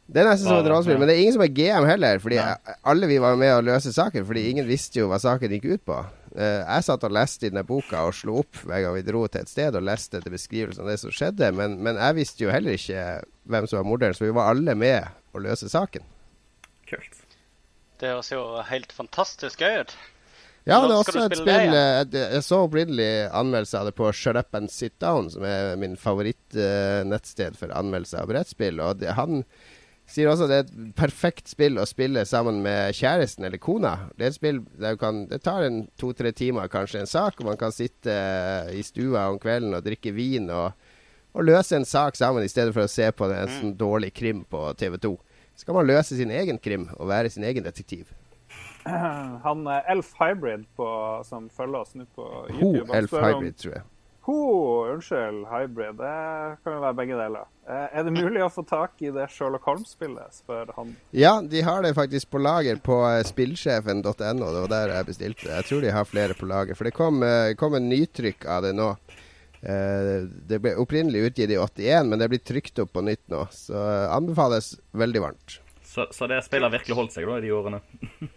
Det 0.07 0.21
er 0.21 0.29
nesten 0.29 0.47
som 0.47 0.61
et 0.61 0.69
rollespill, 0.71 0.99
men 1.01 1.09
det 1.09 1.17
er 1.17 1.21
ingen 1.25 1.35
som 1.35 1.43
er 1.43 1.51
GM 1.51 1.85
heller. 1.87 2.21
Fordi 2.23 2.37
Nei. 2.39 2.75
alle 2.87 3.09
vi 3.09 3.17
var 3.19 3.35
med 3.39 3.51
å 3.57 3.63
løse 3.65 3.91
saken, 3.91 4.23
fordi 4.27 4.45
ingen 4.53 4.67
visste 4.67 5.01
jo 5.01 5.09
hva 5.11 5.19
saken 5.19 5.51
gikk 5.57 5.67
ut 5.67 5.83
på. 5.89 5.99
Uh, 6.37 6.61
jeg 6.61 6.85
satt 6.87 7.03
og 7.03 7.15
leste 7.17 7.47
i 7.47 7.51
denne 7.51 7.65
boka 7.67 8.05
og 8.07 8.15
slo 8.15 8.39
opp 8.43 8.61
hver 8.61 8.85
gang 8.85 8.95
vi 8.95 9.03
dro 9.07 9.25
til 9.27 9.43
et 9.43 9.51
sted 9.51 9.75
og 9.75 9.83
leste 9.83 10.19
etter 10.19 10.31
beskrivelsen 10.31 10.85
av 10.85 10.91
det 10.93 10.99
som 11.01 11.11
skjedde, 11.11 11.49
men, 11.57 11.79
men, 11.83 11.99
jeg 11.99 12.17
visste 12.19 12.45
jo 12.45 12.51
heller 12.53 12.77
ikke 12.77 13.05
hvem 13.51 13.67
som 13.67 13.81
var 13.81 13.87
morderen, 13.89 14.15
så 14.15 14.27
vi 14.27 14.35
var 14.37 14.51
alle 14.53 14.75
med 14.77 15.07
å 15.35 15.41
løse 15.43 15.71
saken. 15.71 16.05
Kult. 16.87 17.23
Det 17.97 18.13
høres 18.13 18.29
jo 18.31 18.43
helt 18.69 18.93
fantastisk 18.95 19.63
gøy 19.65 19.81
ut. 19.81 19.97
Ja, 20.67 20.81
det 20.83 20.91
er 20.91 20.97
også 20.99 21.21
et 21.23 21.37
spill 21.39 21.73
det, 22.11 22.21
Jeg 22.35 22.43
så 22.43 22.57
opprinnelig 22.65 23.11
anmeldelse 23.35 23.79
av 23.79 23.87
det 23.87 23.93
på 23.95 24.09
Shut 24.11 24.35
Up 24.39 24.55
and 24.55 24.71
Sit 24.71 24.97
Down, 24.99 25.29
som 25.31 25.45
er 25.47 25.77
min 25.79 25.95
favorittnettsted 25.99 27.55
uh, 27.55 27.59
for 27.59 27.71
anmeldelse 27.75 28.19
av 28.19 28.27
brettspill. 28.31 28.81
Og 28.83 28.99
det, 28.99 29.13
han 29.15 29.45
Sier 30.07 30.29
også 30.31 30.45
at 30.45 30.51
det 30.51 30.57
er 30.57 30.67
et 30.67 30.91
perfekt 30.95 31.49
spill 31.51 31.79
å 31.81 31.85
spille 31.87 32.21
sammen 32.27 32.61
med 32.63 32.95
kjæresten 32.95 33.43
eller 33.43 33.59
kona. 33.59 33.93
Det 34.15 34.23
er 34.23 34.31
et 34.31 34.37
spill 34.37 34.61
der 34.79 34.95
du 34.95 35.01
kan 35.01 35.25
Det 35.27 35.41
tar 35.43 35.65
en 35.65 35.81
to-tre 35.99 36.31
timer, 36.31 36.69
kanskje, 36.71 37.01
en 37.03 37.11
sak. 37.11 37.41
Og 37.41 37.49
man 37.49 37.59
kan 37.59 37.75
sitte 37.75 38.13
i 38.71 38.83
stua 38.87 39.25
om 39.33 39.39
kvelden 39.43 39.75
og 39.75 39.83
drikke 39.83 40.13
vin 40.15 40.47
og, 40.47 40.71
og 41.35 41.43
løse 41.49 41.75
en 41.75 41.85
sak 41.85 42.15
sammen, 42.15 42.45
i 42.45 42.51
stedet 42.51 42.71
for 42.75 42.87
å 42.87 42.91
se 42.91 43.09
på 43.11 43.27
en 43.27 43.51
sånn 43.57 43.75
dårlig 43.75 44.13
krim 44.15 44.45
på 44.47 44.69
TV2. 44.79 45.11
Så 45.57 45.67
kan 45.67 45.75
man 45.75 45.89
løse 45.89 46.15
sin 46.15 46.31
egen 46.31 46.61
krim 46.61 46.87
og 46.95 47.11
være 47.11 47.33
sin 47.33 47.43
egen 47.43 47.67
detektiv. 47.67 48.13
Han 49.43 49.67
Elf 49.91 50.13
Hybrid 50.21 50.69
på, 50.79 50.87
som 51.27 51.51
følger 51.51 51.83
oss 51.83 51.95
nå 51.99 52.07
på 52.15 52.31
YouTube 52.53 52.87
Ho 52.87 52.95
Elf 52.95 53.11
Hybrid, 53.11 53.59
tror 53.59 53.79
jeg. 53.81 53.87
Ho, 54.27 54.39
unnskyld, 54.91 55.45
hybrid. 55.47 56.01
Det 56.01 56.57
kan 56.63 56.73
jo 56.75 56.81
være 56.83 56.95
begge 56.97 57.15
deler. 57.15 57.45
Eh, 57.63 57.85
er 57.95 58.03
det 58.03 58.11
mulig 58.11 58.41
å 58.43 58.49
få 58.51 58.65
tak 58.67 58.99
i 58.99 59.11
det 59.15 59.29
Sherlock 59.31 59.63
Holmes-spillet, 59.69 60.35
spør 60.41 60.73
han. 60.75 60.89
Ja, 61.15 61.37
de 61.39 61.61
har 61.63 61.85
det 61.85 61.93
faktisk 61.95 62.33
på 62.35 62.41
lager 62.43 62.81
på 62.83 62.97
eh, 63.07 63.21
spillsjefen.no. 63.23 64.03
Det 64.11 64.63
var 64.65 64.73
der 64.73 64.91
jeg 64.97 65.07
bestilte. 65.07 65.47
Jeg 65.47 65.67
tror 65.69 65.85
de 65.85 65.93
har 65.95 66.09
flere 66.09 66.35
på 66.35 66.49
lager. 66.49 66.75
For 66.75 66.89
det 66.89 66.97
kom, 66.97 67.23
eh, 67.23 67.53
kom 67.55 67.79
en 67.79 67.87
nytrykk 67.87 68.43
av 68.51 68.67
det 68.67 68.73
nå. 68.75 68.89
Det 69.57 70.59
ble 70.61 70.75
opprinnelig 70.77 71.31
utgitt 71.31 71.51
i 71.51 71.57
81, 71.57 72.11
men 72.11 72.21
det 72.21 72.27
blir 72.29 72.43
trykt 72.45 72.77
opp 72.83 72.91
på 72.93 73.01
nytt 73.03 73.23
nå. 73.31 73.39
Så 73.51 73.79
anbefales 74.13 74.75
veldig 74.95 75.23
varmt. 75.23 75.57
Så, 75.87 76.05
så 76.13 76.27
det 76.29 76.43
spillet 76.45 76.67
har 76.67 76.75
virkelig 76.75 76.99
holdt 76.99 77.15
seg 77.15 77.25
da 77.25 77.39
i 77.39 77.47
de 77.47 77.55
årene? 77.57 77.79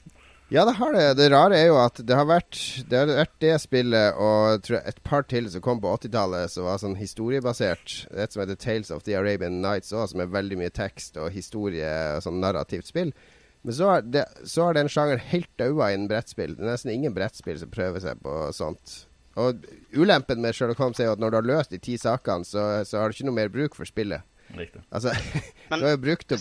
Ja, 0.50 0.64
det 0.64 0.72
har 0.80 0.92
det. 0.92 1.14
Det 1.14 1.28
rare 1.30 1.54
er 1.54 1.68
jo 1.68 1.76
at 1.78 2.00
det 2.02 2.16
har 2.18 2.24
vært 2.26 2.58
det, 2.90 2.98
har 2.98 3.06
vært 3.06 3.36
det 3.38 3.52
spillet 3.62 4.16
og 4.18 4.66
jeg, 4.66 4.80
et 4.82 4.96
par 5.06 5.22
til 5.30 5.46
som 5.52 5.62
kom 5.62 5.78
på 5.78 5.92
80-tallet 5.94 6.50
som 6.50 6.66
var 6.66 6.80
sånn 6.82 6.96
historiebasert. 6.98 7.94
Et 8.10 8.34
som 8.34 8.42
heter 8.42 8.58
Tales 8.58 8.90
of 8.90 9.04
the 9.06 9.14
Arabian 9.14 9.60
Nights 9.62 9.94
òg, 9.94 10.08
som 10.10 10.24
er 10.24 10.32
veldig 10.32 10.58
mye 10.58 10.72
tekst 10.74 11.20
og 11.22 11.30
historie 11.30 11.92
og 12.16 12.24
sånn 12.26 12.42
narrativt 12.42 12.90
spill. 12.90 13.14
Men 13.62 13.76
så 13.76 13.92
har, 13.92 14.74
den 14.74 14.90
sjangeren 14.90 15.22
helt 15.30 15.50
daua 15.60 15.92
innen 15.94 16.10
brettspill. 16.10 16.56
Det 16.56 16.66
er 16.66 16.72
nesten 16.72 16.96
ingen 16.96 17.14
brettspill 17.14 17.60
som 17.60 17.70
prøver 17.70 18.02
seg 18.02 18.18
på 18.24 18.34
sånt. 18.56 19.04
Og 19.38 19.62
ulempen 19.94 20.42
med 20.42 20.58
Sherlock 20.58 20.82
Holmes 20.82 20.98
er 20.98 21.12
jo 21.12 21.14
at 21.14 21.22
når 21.22 21.30
du 21.30 21.38
har 21.38 21.50
løst 21.52 21.70
de 21.70 21.78
ti 21.78 21.94
sakene, 22.00 22.42
så, 22.48 22.82
så 22.88 22.98
har 22.98 23.06
du 23.06 23.14
ikke 23.14 23.30
noe 23.30 23.38
mer 23.38 23.54
bruk 23.54 23.78
for 23.78 23.86
spillet. 23.86 24.26
Riktig. 24.56 24.82
Altså, 24.90 25.12
Men 25.70 25.84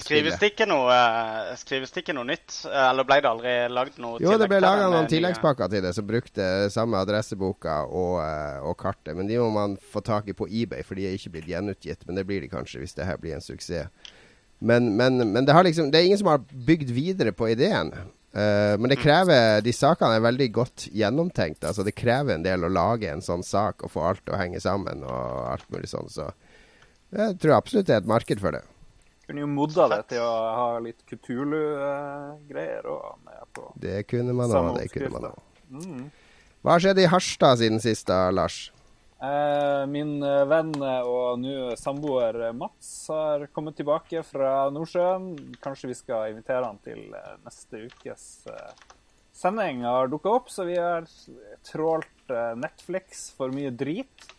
skrives 0.02 0.40
det, 0.42 0.52
ikke 0.54 0.66
noe, 0.70 0.94
eh, 0.94 1.52
skrives 1.60 1.94
det 1.94 2.04
ikke 2.04 2.16
noe 2.18 2.26
nytt? 2.30 2.62
Eller 2.66 3.06
ble 3.08 3.20
det 3.22 3.30
aldri 3.30 3.56
lagd 3.72 4.00
noe 4.02 4.22
Jo, 4.24 4.34
det 4.42 4.48
ble 4.50 4.62
laga 4.64 4.88
noen 4.90 5.10
tilleggspakker 5.12 5.70
til 5.72 5.84
det 5.86 5.94
som 5.98 6.08
brukte 6.08 6.48
samme 6.74 7.02
adresseboka 7.02 7.84
og, 7.86 8.16
eh, 8.24 8.62
og, 8.64 8.78
kartet. 8.82 9.14
Men 9.18 9.30
de 9.30 9.38
må 9.42 9.52
man 9.54 9.78
få 9.78 10.02
tak 10.06 10.32
i 10.32 10.38
på 10.38 10.50
eBay, 10.50 10.86
for 10.88 10.98
de 10.98 11.08
er 11.08 11.18
ikke 11.18 11.36
blitt 11.38 11.52
gjenutgitt. 11.52 12.08
Men 12.08 12.18
det 12.18 12.26
blir 12.30 12.42
de 12.42 12.52
kanskje 12.52 12.82
hvis 12.82 12.98
det 12.98 13.10
her 13.10 13.22
blir 13.22 13.38
en 13.38 13.46
suksess. 13.46 13.92
Men, 14.60 14.92
men, 14.98 15.22
men 15.32 15.46
det, 15.48 15.56
liksom, 15.70 15.92
det, 15.92 16.00
er 16.00 16.10
ingen 16.10 16.20
som 16.20 16.34
har 16.34 16.42
bygd 16.52 16.90
videre 16.92 17.32
på 17.32 17.48
ideen. 17.54 17.94
Uh, 18.30 18.76
men 18.78 18.92
det 18.92 19.00
mm. 19.00 19.02
krever 19.02 19.62
De 19.66 19.72
sakene 19.74 20.20
er 20.20 20.26
veldig 20.26 20.50
godt 20.54 20.84
gjennomtenkt. 20.94 21.64
Altså 21.66 21.86
Det 21.88 21.96
krever 21.98 22.36
en 22.36 22.46
del 22.46 22.66
å 22.66 22.70
lage 22.70 23.10
en 23.10 23.24
sånn 23.26 23.46
sak 23.46 23.86
og 23.86 23.94
få 23.96 24.04
alt 24.06 24.22
til 24.26 24.36
å 24.36 24.42
henge 24.42 24.62
sammen 24.62 25.02
og 25.08 25.48
alt 25.54 25.66
mulig 25.74 25.90
sånn. 25.90 26.12
Så 26.14 26.28
jeg 27.16 27.38
tror 27.42 27.56
absolutt 27.58 27.88
det 27.90 27.96
er 27.98 28.04
et 28.04 28.10
marked 28.10 28.42
for 28.42 28.56
det. 28.56 28.64
Kunne 29.30 29.44
jo 29.44 29.52
modda 29.52 29.86
det 29.92 30.00
til 30.10 30.24
å 30.26 30.32
ha 30.58 30.70
litt 30.82 31.04
Kutulu-greier 31.10 32.88
òg. 32.90 33.30
Det 33.78 34.02
kunne 34.10 34.34
man 34.34 34.50
òg. 34.50 34.72
Det 34.80 34.90
kunne 34.94 35.14
man 35.14 35.30
òg. 35.30 35.46
Mm. 35.70 36.10
Hva 36.66 36.76
har 36.76 36.84
skjedd 36.84 37.00
i 37.04 37.08
Harstad 37.08 37.62
siden 37.62 37.82
sist, 37.84 38.08
da, 38.10 38.28
Lars? 38.34 38.68
Eh, 39.20 39.82
min 39.92 40.22
eh, 40.24 40.46
venn 40.48 40.72
og 40.80 41.42
nå 41.42 41.74
samboer 41.76 42.54
Mats 42.56 43.10
har 43.12 43.50
kommet 43.52 43.76
tilbake 43.76 44.24
fra 44.24 44.70
Nordsjøen. 44.72 45.34
Kanskje 45.60 45.92
vi 45.92 45.98
skal 46.00 46.32
invitere 46.32 46.64
han 46.64 46.80
til 46.86 47.02
eh, 47.12 47.34
neste 47.44 47.84
ukes 47.90 48.26
eh, 48.48 48.86
sending. 49.36 49.84
Har 49.84 50.08
dukka 50.12 50.38
opp, 50.40 50.48
så 50.52 50.64
vi 50.68 50.80
har 50.80 51.08
trålt 51.68 52.34
Netflix 52.60 53.30
for 53.36 53.52
mye 53.52 53.74
drit. 53.76 54.30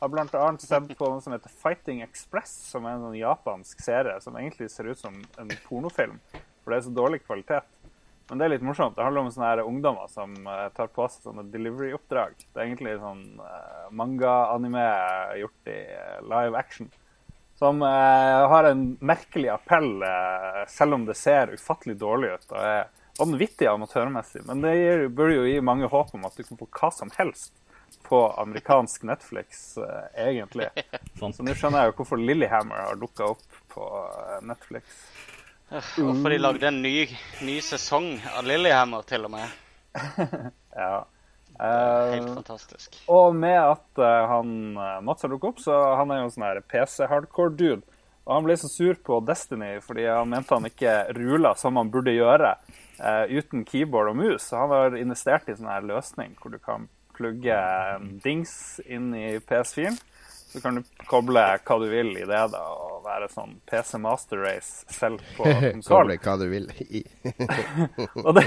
Har 0.00 0.08
blant 0.08 0.34
annet 0.34 0.62
sett 0.64 0.98
på 0.98 1.08
noe 1.12 1.20
som 1.20 1.34
heter 1.34 1.52
Fighting 1.60 1.98
Express, 2.00 2.54
som 2.70 2.86
er 2.88 2.94
en 2.96 3.02
sånn 3.04 3.18
japansk 3.18 3.82
serie 3.84 4.14
som 4.24 4.38
egentlig 4.40 4.70
ser 4.72 4.88
ut 4.88 4.98
som 4.98 5.18
en 5.36 5.50
pornofilm, 5.66 6.16
for 6.32 6.72
det 6.72 6.78
er 6.78 6.86
så 6.86 6.92
dårlig 6.96 7.20
kvalitet. 7.26 7.68
Men 8.30 8.40
det 8.40 8.46
er 8.46 8.52
litt 8.54 8.64
morsomt. 8.64 8.94
Det 8.96 9.04
handler 9.04 9.26
om 9.26 9.28
sånne 9.34 9.50
her 9.50 9.62
ungdommer 9.66 10.08
som 10.08 10.32
uh, 10.46 10.70
tar 10.72 10.88
på 10.94 11.04
seg 11.10 11.26
sånne 11.26 11.44
delivery-oppdrag. 11.52 12.38
Det 12.40 12.56
er 12.56 12.64
egentlig 12.64 12.96
sånn 13.02 13.24
uh, 13.42 13.90
manga-anime 14.00 14.86
gjort 15.42 15.72
i 15.74 15.78
uh, 15.90 16.18
live 16.30 16.56
action. 16.56 16.88
Som 17.60 17.82
har 17.84 18.64
en 18.64 18.94
merkelig 19.04 19.50
appell, 19.52 19.90
selv 20.72 20.96
om 20.96 21.02
det 21.04 21.12
ser 21.20 21.50
ufattelig 21.52 21.98
dårlig 22.00 22.30
ut. 22.32 22.46
og 22.54 22.62
er 22.64 22.86
vanvittig 23.20 23.68
amatørmessig. 23.68 24.46
Men 24.48 24.62
det 24.64 24.70
gir, 24.78 25.02
burde 25.12 25.34
jo 25.34 25.44
gi 25.44 25.58
mange 25.60 25.90
håp 25.92 26.14
om 26.16 26.24
at 26.24 26.38
du 26.38 26.40
kan 26.40 26.56
få 26.56 26.70
hva 26.78 26.88
som 27.02 27.12
helst 27.18 27.52
på 28.02 28.32
amerikansk 28.32 29.02
Netflix, 29.02 29.78
uh, 29.78 29.84
egentlig. 30.16 30.68
Så 31.18 31.30
nå 31.30 31.54
skjønner 31.54 31.84
jeg 31.84 31.92
jo 31.92 31.96
hvorfor 32.00 32.18
Lillyhammer 32.18 32.82
har 32.88 32.98
dukka 32.98 33.30
opp 33.36 33.60
på 33.70 33.86
uh, 33.86 34.40
Netflix. 34.42 34.98
Hvorfor 35.70 36.34
de 36.34 36.40
lagde 36.40 36.66
en 36.66 36.82
ny, 36.82 37.06
ny 37.46 37.60
sesong 37.62 38.16
av 38.34 38.42
Lillyhammer, 38.48 39.06
til 39.06 39.28
og 39.28 39.34
med. 39.36 39.56
ja. 40.82 40.92
Uh, 41.60 42.10
Helt 42.16 42.34
fantastisk. 42.40 42.98
Og 43.14 43.36
med 43.36 43.58
at 43.60 44.04
han 44.32 44.52
Mats 45.06 45.22
har 45.22 45.30
dukket 45.30 45.52
opp, 45.52 45.62
så 45.62 45.80
han 46.00 46.10
er 46.10 46.22
jo 46.22 46.28
en 46.28 46.34
sånn 46.34 46.62
PC-hardcore-dude. 46.72 47.98
Og 48.26 48.34
han 48.34 48.46
ble 48.46 48.56
så 48.58 48.68
sur 48.70 48.98
på 49.06 49.22
Destiny 49.26 49.76
fordi 49.82 50.04
han 50.06 50.28
mente 50.30 50.54
han 50.54 50.66
ikke 50.68 50.96
rula 51.16 51.54
som 51.58 51.78
han 51.80 51.90
burde 51.90 52.12
gjøre 52.14 52.52
uten 53.32 53.64
keyboard 53.66 54.12
og 54.12 54.18
mus. 54.18 54.44
Så 54.50 54.60
han 54.60 54.74
har 54.74 54.96
investert 54.98 55.48
i 55.48 55.56
sånn 55.56 55.70
her 55.70 55.86
løsning 55.88 56.36
hvor 56.38 56.52
du 56.52 56.58
kan 56.62 56.90
plugge 57.20 57.58
dings 58.24 58.80
inn 58.88 59.12
i 59.14 59.38
PS4. 59.38 59.92
Så 60.50 60.58
kan 60.60 60.80
du 60.80 60.82
koble 61.06 61.42
hva 61.62 61.76
du 61.78 61.86
vil 61.92 62.10
i 62.18 62.24
det 62.26 62.40
da, 62.50 62.60
og 62.74 63.04
være 63.04 63.28
sånn 63.30 63.52
PC 63.70 64.00
Master 64.02 64.40
Race 64.42 64.82
selv 64.90 65.22
på 65.36 65.46
konsoll. 65.62 66.10
koble 66.10 66.16
hva 66.24 66.34
du 66.40 66.46
vil 66.50 66.66
i. 66.88 67.04
og, 68.26 68.32
det, 68.40 68.46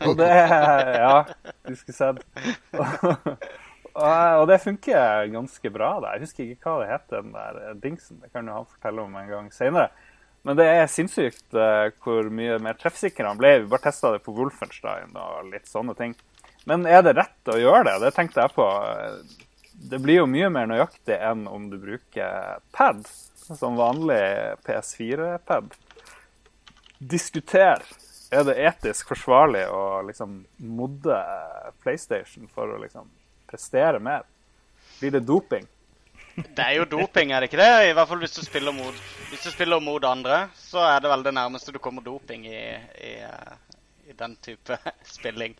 og 0.00 0.16
det 0.18 0.30
Ja, 0.32 1.20
du 1.68 1.76
skulle 1.78 1.94
sett. 1.94 2.24
og, 3.94 4.44
det 4.50 4.58
funker 4.64 5.30
ganske 5.30 5.70
bra. 5.70 5.92
Da. 6.02 6.16
Jeg 6.16 6.26
husker 6.26 6.50
ikke 6.50 6.72
hva 6.72 6.82
det 6.82 6.92
heter, 6.96 7.22
den 7.22 7.36
der 7.36 7.78
dingsen. 7.84 8.18
Det 8.24 8.32
kan 8.34 8.50
jo 8.50 8.56
han 8.58 8.70
fortelle 8.72 9.06
om 9.06 9.14
en 9.20 9.30
gang 9.30 9.52
seinere. 9.54 9.92
Men 10.42 10.56
det 10.56 10.66
er 10.72 10.86
sinnssykt 10.88 11.52
uh, 11.52 11.92
hvor 12.00 12.26
mye 12.32 12.56
mer 12.64 12.78
treffsikker 12.80 13.28
han 13.28 13.38
ble. 13.38 13.58
Vi 13.60 13.70
bare 13.70 13.86
testa 13.90 14.14
det 14.14 14.22
på 14.24 14.34
Wolfenstein 14.34 15.12
og 15.14 15.50
litt 15.52 15.68
sånne 15.68 15.94
ting. 15.98 16.16
Men 16.68 16.86
er 16.86 17.02
det 17.02 17.16
rett 17.16 17.50
å 17.52 17.58
gjøre 17.58 17.84
det? 17.88 17.96
Det 18.04 18.12
tenkte 18.16 18.44
jeg 18.44 18.54
på. 18.56 18.66
Det 19.90 20.00
blir 20.02 20.20
jo 20.20 20.28
mye 20.28 20.50
mer 20.52 20.68
nøyaktig 20.68 21.16
enn 21.16 21.46
om 21.48 21.70
du 21.70 21.78
bruker 21.80 22.60
pad, 22.76 23.06
som 23.56 23.78
vanlig 23.80 24.20
PS4-pad. 24.66 25.72
Diskuter. 26.98 27.84
Er 28.30 28.44
det 28.46 28.58
etisk 28.62 29.08
forsvarlig 29.10 29.64
å 29.72 30.02
liksom 30.06 30.36
modde 30.62 31.16
PlayStation 31.82 32.46
for 32.52 32.76
å 32.76 32.78
liksom 32.82 33.08
prestere 33.50 33.98
mer? 33.98 34.28
Blir 35.00 35.16
det 35.16 35.24
doping? 35.26 35.66
Det 36.36 36.62
er 36.62 36.76
jo 36.78 36.84
doping, 36.88 37.32
er 37.32 37.42
det 37.42 37.50
ikke 37.50 37.60
det? 37.60 37.72
I 37.88 37.94
hvert 37.96 38.08
fall 38.08 38.20
hvis 38.22 38.36
du 38.36 38.44
spiller 38.44 38.74
mot, 38.76 39.00
du 39.32 39.50
spiller 39.50 39.82
mot 39.82 40.04
andre, 40.06 40.44
så 40.56 40.84
er 40.86 41.02
det 41.02 41.10
vel 41.10 41.24
det 41.26 41.34
nærmeste 41.34 41.74
du 41.74 41.80
kommer 41.82 42.04
doping 42.06 42.46
i, 42.46 42.62
i, 43.02 43.14
i 44.12 44.16
den 44.16 44.36
type 44.44 44.78
spilling. 45.16 45.56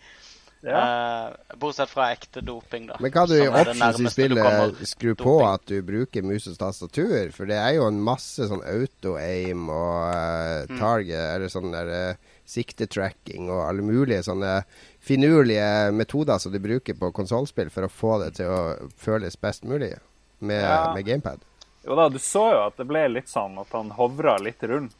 Ja. 0.63 1.29
Eh, 1.31 1.57
bortsett 1.57 1.89
fra 1.89 2.11
ekte 2.13 2.43
doping, 2.45 2.87
da. 2.91 2.97
Men 3.01 3.11
kan 3.15 3.27
du 3.29 3.35
i 3.39 3.47
options 3.49 4.01
i 4.01 4.11
spillet 4.13 4.77
skru 4.89 5.15
på 5.15 5.25
doping. 5.25 5.47
at 5.55 5.65
du 5.67 5.83
bruker 5.83 6.23
musens 6.23 6.59
tastatur? 6.61 7.31
For 7.33 7.47
det 7.49 7.57
er 7.57 7.79
jo 7.79 7.87
en 7.89 8.01
masse 8.05 8.45
sånn 8.51 8.61
auto-aim 8.61 9.69
og 9.71 10.69
Mm. 10.69 10.79
target, 10.79 11.35
eller 11.35 11.49
sånn 11.49 11.73
der 11.73 11.89
eh, 12.11 12.15
siktetracking 12.47 13.49
og 13.51 13.69
alle 13.69 13.83
mulige 13.83 14.23
sånne 14.27 14.65
finurlige 15.01 15.93
metoder 15.97 16.39
som 16.39 16.53
du 16.53 16.59
bruker 16.59 16.95
på 16.99 17.13
konsollspill 17.13 17.71
for 17.71 17.87
å 17.87 17.89
få 17.91 18.19
det 18.25 18.35
til 18.41 18.47
å 18.53 18.91
føles 19.01 19.37
best 19.41 19.65
mulig 19.65 19.95
med, 20.41 20.61
Ja. 20.63 20.93
med 20.95 21.05
gamepad. 21.07 21.41
Jo 21.87 21.97
da, 21.97 22.09
du 22.11 22.19
så 22.19 22.53
jo 22.53 22.67
at 22.67 22.77
det 22.77 22.87
ble 22.87 23.09
litt 23.09 23.29
sånn 23.29 23.59
at 23.59 23.69
han 23.73 23.91
hovra 23.97 24.37
litt 24.39 24.61
rundt 24.63 24.93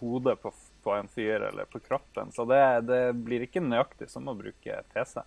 hodet 0.00 0.40
på, 0.42 0.52
på 0.82 0.94
en 0.96 1.08
fyr 1.08 1.40
eller 1.50 1.64
på 1.64 1.80
kroppen. 1.80 2.32
Så 2.32 2.44
det, 2.48 2.62
det 2.88 3.02
blir 3.14 3.44
ikke 3.46 3.62
nøyaktig 3.64 4.10
som 4.10 4.28
å 4.28 4.34
bruke 4.38 4.82
PC. 4.94 5.20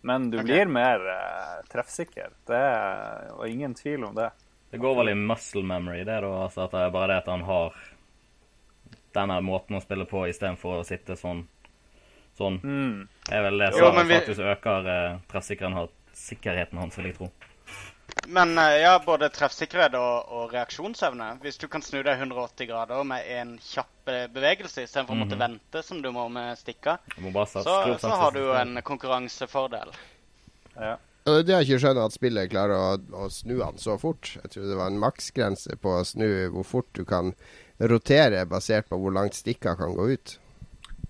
Men 0.00 0.30
du 0.30 0.38
okay. 0.38 0.46
blir 0.46 0.72
mer 0.72 1.06
eh, 1.12 1.54
treffsikker. 1.72 2.34
Det 2.46 2.58
er 2.58 3.32
og 3.34 3.48
ingen 3.48 3.74
tvil 3.74 4.08
om 4.10 4.14
det. 4.14 4.30
Det 4.70 4.78
går 4.78 4.98
vel 5.00 5.12
i 5.14 5.14
muscle 5.18 5.64
memory, 5.64 6.04
det 6.04 6.20
da. 6.22 6.32
Altså 6.44 6.66
at 6.66 6.74
det 6.76 6.82
er 6.84 6.94
bare 6.94 7.12
det 7.12 7.22
at 7.22 7.30
han 7.32 7.46
har 7.48 7.78
denne 9.16 9.38
måten 9.42 9.78
å 9.78 9.82
spille 9.82 10.04
på 10.06 10.26
istedenfor 10.28 10.82
å 10.82 10.86
sitte 10.86 11.16
sånn. 11.18 11.46
Sånn. 12.38 12.60
Mm. 12.62 13.08
Er 13.34 13.46
vel 13.48 13.64
det 13.64 13.72
som 13.74 13.96
faktisk 13.96 14.38
vi- 14.38 14.50
øker 14.52 14.90
eh, 14.94 15.20
treffsikkerheten 15.30 15.94
sikkerheten 16.18 16.78
hans, 16.78 16.98
vil 16.98 17.06
jeg 17.10 17.16
tro. 17.18 17.28
Men 18.26 18.58
eh, 18.58 18.80
ja, 18.82 19.02
både 19.06 19.28
treffsikkerhet 19.32 19.94
og, 19.94 20.28
og 20.32 20.52
reaksjonsevne. 20.52 21.30
Hvis 21.42 21.58
du 21.60 21.68
kan 21.68 21.82
snu 21.82 22.00
deg 22.02 22.18
180 22.18 22.68
grader 22.68 23.04
med 23.08 23.28
en 23.38 23.54
kjapp 23.62 24.10
eh, 24.12 24.26
bevegelse 24.32 24.84
istedenfor 24.84 25.16
å 25.16 25.20
måtte 25.22 25.38
Mhm. 25.38 25.44
vente 25.44 25.82
som 25.82 26.02
du 26.02 26.10
må 26.12 26.28
med 26.32 26.58
stikka, 26.58 26.98
må 27.18 27.32
så, 27.46 27.62
så 27.98 28.08
har 28.08 28.32
du 28.32 28.40
jo 28.40 28.52
en 28.58 28.82
konkurransefordel. 28.82 29.94
Ja. 30.76 30.96
Det 31.28 31.52
har 31.52 31.60
jeg 31.60 31.68
ikke 31.68 31.80
skjønt 31.82 32.00
at 32.00 32.14
spillet 32.14 32.50
klarer 32.50 32.72
å, 32.80 32.90
å 33.12 33.28
snu 33.28 33.58
han 33.60 33.76
så 33.76 33.98
fort. 34.00 34.30
Jeg 34.42 34.50
tror 34.54 34.68
det 34.70 34.76
var 34.78 34.88
en 34.88 35.00
maksgrense 35.02 35.76
på 35.76 35.98
å 35.98 36.04
snu 36.08 36.28
hvor 36.54 36.64
fort 36.64 36.88
du 36.96 37.02
kan 37.04 37.34
rotere, 37.78 38.46
basert 38.48 38.88
på 38.88 38.96
hvor 38.96 39.12
langt 39.12 39.36
stikka 39.36 39.74
kan 39.76 39.92
gå 39.96 40.06
ut. 40.14 40.38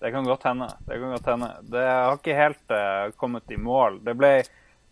Det 0.01 0.11
kan 0.15 0.27
godt 0.27 0.43
hende. 0.47 0.69
Det 0.87 0.99
kan 0.99 1.15
godt 1.15 1.27
hende. 1.27 1.51
Det 1.71 1.85
har 1.87 2.19
ikke 2.19 2.35
helt 2.39 2.75
uh, 2.75 3.11
kommet 3.19 3.51
i 3.55 3.57
mål. 3.59 4.01
Det, 4.07 4.15
ble, 4.19 4.33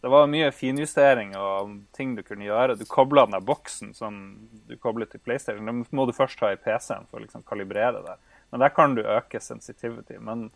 det 0.00 0.10
var 0.12 0.28
mye 0.30 0.52
finjustering 0.52 1.32
og 1.40 1.72
ting 1.96 2.14
du 2.16 2.22
kunne 2.22 2.46
gjøre. 2.46 2.76
Du 2.76 2.84
kobla 2.88 3.24
den 3.26 3.36
der 3.38 3.44
boksen 3.44 3.94
som 3.96 4.20
du 4.68 4.76
kobler 4.78 5.08
til 5.10 5.22
PlayStation. 5.24 5.66
Den 5.66 5.82
må 5.90 6.06
du 6.06 6.12
først 6.16 6.42
ha 6.44 6.52
i 6.52 6.60
PC-en 6.60 7.08
for 7.10 7.18
å 7.18 7.24
liksom 7.24 7.46
kalibrere 7.48 8.04
det. 8.04 8.16
Men 8.52 8.62
der 8.62 8.74
kan 8.76 8.94
du 8.94 9.02
øke 9.02 9.40
sensitivity. 9.42 10.18
Men 10.22 10.50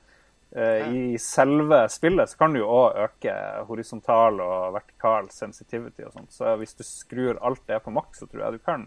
eh, 0.53 0.87
i 0.87 1.19
selve 1.19 1.83
spillet 1.91 2.31
så 2.31 2.39
kan 2.39 2.55
du 2.55 2.61
jo 2.61 2.69
òg 2.71 3.01
øke 3.07 3.35
horisontal 3.71 4.39
og 4.45 4.77
vertikal 4.77 5.33
sensitivity 5.35 6.07
og 6.07 6.15
sånt. 6.15 6.33
Så 6.37 6.55
hvis 6.61 6.77
du 6.77 6.85
skrur 6.87 7.41
alt 7.41 7.65
det 7.67 7.81
på 7.85 7.95
maks, 7.97 8.21
så 8.21 8.29
tror 8.31 8.45
jeg 8.47 8.61
du 8.61 8.65
kan 8.69 8.87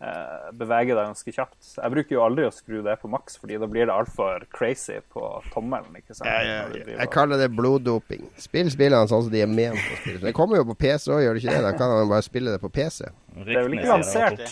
eh, 0.00 0.48
bevege 0.56 0.94
deg 0.96 1.08
ganske 1.10 1.32
kjapt. 1.32 1.58
Jeg 1.78 1.92
bruker 1.94 2.16
jo 2.16 2.22
aldri 2.24 2.46
å 2.48 2.52
skru 2.54 2.82
det 2.84 2.96
på 3.02 3.08
maks, 3.12 3.38
fordi 3.40 3.58
da 3.62 3.68
blir 3.70 3.86
det 3.88 3.94
altfor 3.94 4.46
crazy 4.52 4.98
på 5.12 5.22
tommelen. 5.54 5.94
ikke 5.96 6.14
sant? 6.16 6.28
Når 6.30 6.72
du 6.72 6.78
driver 6.78 7.00
Jeg 7.00 7.12
kaller 7.14 7.42
det 7.42 7.50
bloddoping. 7.56 8.26
Spill 8.40 8.70
spillene 8.72 9.08
sånn 9.10 9.26
som 9.26 9.32
de 9.32 9.44
er 9.44 9.50
ment 9.50 9.78
å 9.80 10.00
spille. 10.02 10.20
Det 10.26 10.34
kommer 10.36 10.60
jo 10.60 10.66
på 10.72 10.78
PC 10.84 11.10
òg, 11.12 11.22
gjør 11.24 11.38
det 11.38 11.44
ikke 11.44 11.56
det? 11.56 11.62
Da 11.68 11.72
kan 11.78 11.94
man 11.94 12.10
bare 12.12 12.26
spille 12.26 12.56
det 12.56 12.60
på 12.64 12.72
PC. 12.72 13.08
Det 13.44 13.56
er 13.56 13.62
vel 13.68 13.78
ikke 13.78 13.92
lansert 13.94 14.44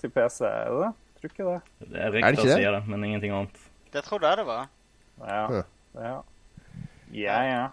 til 0.00 0.10
PC, 0.10 0.44
er 0.48 0.68
det 0.72 0.82
det? 0.84 0.92
Tror 1.20 1.32
ikke 1.32 1.48
det. 1.48 1.60
Det 1.94 2.00
er 2.04 2.12
riktig 2.18 2.44
å 2.44 2.56
sier 2.58 2.76
det, 2.76 2.82
men 2.90 3.04
ingenting 3.08 3.32
annet. 3.32 3.64
Det 3.94 4.02
trodde 4.04 4.28
jeg 4.28 4.42
det 4.42 4.46
var. 4.48 4.68
Ja. 5.24 5.64
Ja. 5.94 6.14
Ja, 7.14 7.38
ja. 7.46 7.64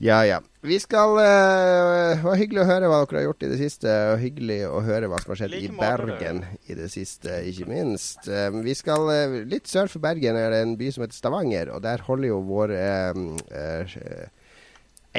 Ja. 0.00 0.24
Ja. 0.24 0.40
Vi 0.60 0.76
skal 0.80 1.14
uh, 1.16 2.16
Det 2.16 2.24
var 2.24 2.36
hyggelig 2.40 2.62
å 2.62 2.68
høre 2.68 2.88
hva 2.88 3.00
dere 3.04 3.20
har 3.20 3.26
gjort 3.30 3.44
i 3.44 3.50
det 3.52 3.58
siste, 3.60 3.92
og 4.12 4.22
hyggelig 4.22 4.58
å 4.68 4.80
høre 4.84 5.08
hva 5.12 5.20
som 5.20 5.32
har 5.32 5.40
skjedd 5.42 5.54
Like 5.54 5.68
i 5.68 5.76
Bergen 5.76 6.10
Bergen 6.10 6.40
i 6.68 6.76
det 6.78 6.88
siste, 6.92 7.36
ikke 7.48 7.68
minst. 7.68 8.24
Um, 8.28 8.62
vi 8.64 8.74
skal 8.76 9.08
uh, 9.08 9.38
Litt 9.48 9.68
sør 9.68 9.92
for 9.92 10.04
Bergen 10.04 10.40
er 10.40 10.52
det 10.52 10.62
en 10.64 10.74
by 10.80 10.90
som 10.92 11.04
heter 11.04 11.16
Stavanger, 11.16 11.72
og 11.76 11.84
der 11.84 12.04
holder 12.04 12.32
jo 12.32 12.40
våre 12.48 12.80
um, 13.16 13.30
uh, 13.52 13.94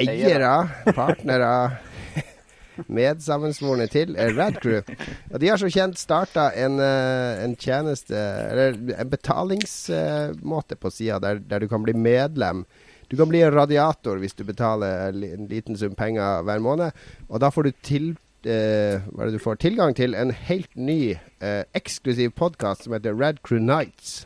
eiere, 0.02 0.52
partnere 0.94 1.50
Medsammensvorne 2.98 3.86
til 3.92 4.14
Red 4.16 4.56
Crew 4.62 4.78
Og 4.80 5.34
de 5.42 5.50
har 5.50 5.60
som 5.60 5.70
kjent 5.70 5.98
starta 6.00 6.48
en, 6.56 6.80
en 6.80 7.54
tjeneste, 7.60 8.16
eller 8.16 8.78
en 8.96 9.10
betalingsmåte 9.12 10.78
på 10.80 10.90
sida, 10.90 11.20
der, 11.22 11.42
der 11.44 11.62
du 11.62 11.68
kan 11.70 11.84
bli 11.84 11.92
medlem. 11.94 12.64
Du 13.12 13.18
kan 13.20 13.28
bli 13.28 13.42
en 13.44 13.52
radiator 13.52 14.16
hvis 14.22 14.32
du 14.32 14.46
betaler 14.48 15.10
en 15.12 15.44
liten 15.50 15.76
sum 15.76 15.92
penger 15.92 16.46
hver 16.48 16.62
måned. 16.64 16.96
Og 17.28 17.42
da 17.44 17.50
får 17.52 17.66
du 17.66 17.72
til 17.84 18.06
eh, 18.48 19.04
du 19.04 19.36
får 19.36 19.60
tilgang 19.60 19.92
til 19.92 20.16
en 20.16 20.32
helt 20.32 20.72
ny 20.80 21.18
eh, 21.44 21.64
eksklusiv 21.76 22.32
podkast 22.40 22.86
som 22.86 22.96
heter 22.96 23.12
Red 23.12 23.42
Crew 23.44 23.60
Nights. 23.60 24.22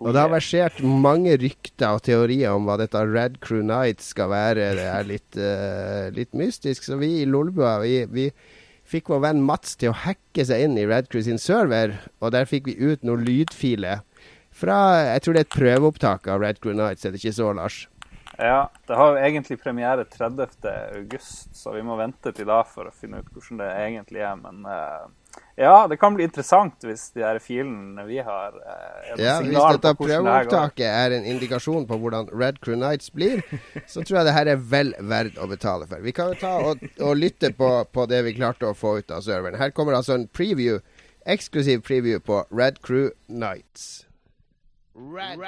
Og 0.00 0.14
det 0.16 0.22
har 0.22 0.32
versert 0.32 0.80
mange 0.80 1.36
rykter 1.36 1.98
og 1.98 2.00
teorier 2.08 2.56
om 2.56 2.64
hva 2.64 2.78
dette 2.80 3.04
Red 3.04 3.36
Crew 3.44 3.60
Nights 3.60 4.08
skal 4.16 4.32
være. 4.32 4.72
Det 4.80 4.88
er 4.88 5.04
litt, 5.10 5.36
eh, 5.36 6.08
litt 6.16 6.32
mystisk. 6.32 6.88
Så 6.88 6.96
vi 6.96 7.18
i 7.20 7.28
Lolbua 7.28 7.76
vi, 7.84 7.98
vi 8.08 8.30
fikk 8.88 9.12
vår 9.12 9.26
venn 9.28 9.44
Mats 9.44 9.76
til 9.76 9.92
å 9.92 10.00
hacke 10.06 10.48
seg 10.48 10.64
inn 10.64 10.80
i 10.80 10.88
Red 10.88 11.12
Crew 11.12 11.28
sin 11.28 11.36
server, 11.36 11.98
og 12.24 12.32
der 12.32 12.48
fikk 12.48 12.72
vi 12.72 12.80
ut 12.80 13.04
noen 13.04 13.28
lydfiler 13.28 14.00
fra 14.54 14.78
Jeg 15.14 15.24
tror 15.24 15.36
det 15.36 15.42
er 15.42 15.48
et 15.48 15.56
prøveopptak 15.58 16.30
av 16.30 16.40
Red 16.42 16.62
Crew 16.62 16.76
Nights, 16.78 17.04
er 17.04 17.14
det 17.14 17.22
ikke 17.22 17.36
så, 17.36 17.50
Lars? 17.56 17.84
Ja, 18.38 18.70
det 18.86 18.94
har 18.98 19.12
jo 19.12 19.22
egentlig 19.22 19.60
premiere 19.62 20.04
30. 20.04 20.46
august, 20.96 21.54
så 21.56 21.72
vi 21.74 21.82
må 21.86 21.94
vente 21.96 22.32
til 22.34 22.48
da 22.48 22.62
for 22.66 22.90
å 22.90 22.94
finne 22.94 23.20
ut 23.22 23.28
hvordan 23.30 23.60
det 23.62 23.68
egentlig 23.84 24.24
er. 24.26 24.34
Men 24.40 24.64
uh, 24.66 25.04
ja, 25.54 25.86
det 25.90 26.00
kan 26.02 26.16
bli 26.16 26.26
interessant 26.26 26.82
hvis 26.82 27.06
de 27.14 27.22
her 27.22 27.38
filene 27.42 28.06
vi 28.08 28.18
har 28.26 28.56
er 28.58 29.20
Ja, 29.22 29.36
Hvis 29.44 29.58
dette 29.76 29.92
prøveopptaket 30.00 30.86
er 30.88 31.14
en 31.14 31.28
indikasjon 31.30 31.86
på 31.86 31.98
hvordan 32.02 32.32
Red 32.34 32.58
Crew 32.64 32.78
Nights 32.80 33.12
blir, 33.14 33.44
så 33.86 34.02
tror 34.02 34.20
jeg 34.20 34.28
det 34.30 34.36
her 34.38 34.50
er 34.56 34.64
vel 34.72 34.94
verdt 34.98 35.38
å 35.38 35.46
betale 35.50 35.86
for. 35.90 36.02
Vi 36.02 36.14
kan 36.16 36.32
jo 36.32 36.40
ta 36.40 36.56
og, 36.72 36.82
og 36.98 37.14
lytte 37.20 37.52
på, 37.54 37.70
på 37.86 38.08
det 38.10 38.24
vi 38.26 38.34
klarte 38.40 38.70
å 38.70 38.78
få 38.78 38.98
ut 38.98 39.14
av 39.14 39.22
serveren. 39.26 39.60
Her 39.60 39.70
kommer 39.76 39.94
altså 40.00 40.18
en 40.18 40.26
preview, 40.26 40.82
eksklusiv 41.22 41.86
preview 41.86 42.18
på 42.18 42.42
Red 42.50 42.82
Crew 42.82 43.12
Nights. 43.28 44.08
Red, 44.96 45.40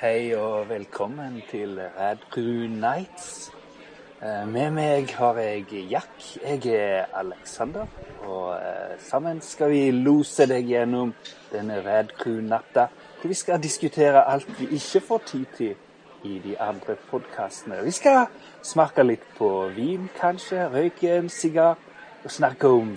Hei 0.00 0.34
og 0.34 0.68
velkommen 0.68 1.42
til 1.50 1.80
Rad 1.98 2.16
Crew 2.30 2.68
Nights. 2.70 3.50
Eh, 4.22 4.48
Med 4.48 4.70
meg 4.70 5.10
har 5.14 5.38
jeg 5.38 5.66
Jack. 5.90 6.38
Jeg 6.44 6.66
er 6.66 7.04
Alexander. 7.14 7.86
Og 8.22 8.54
eh, 8.54 8.98
sammen 8.98 9.40
skal 9.40 9.70
vi 9.70 9.90
lose 9.90 10.46
deg 10.46 10.70
gjennom 10.70 11.14
denne 11.50 11.82
Rad 11.82 12.14
Crew-natta, 12.22 12.86
hvor 13.20 13.28
vi 13.28 13.34
skal 13.34 13.62
diskutere 13.62 14.22
alt 14.22 14.60
vi 14.60 14.70
ikke 14.70 15.00
får 15.00 15.22
tid 15.26 15.46
til 15.56 15.74
i 16.24 16.38
de 16.44 16.60
andre 16.60 16.94
podkastene. 17.10 17.82
Vi 17.84 17.90
skal 17.90 18.26
smake 18.62 19.02
litt 19.02 19.26
på 19.38 19.50
vin, 19.74 20.06
kanskje, 20.20 20.68
røyke 20.70 21.16
en 21.18 21.28
sigar 21.28 21.74
og 22.24 22.30
snakke 22.30 22.68
om 22.68 22.94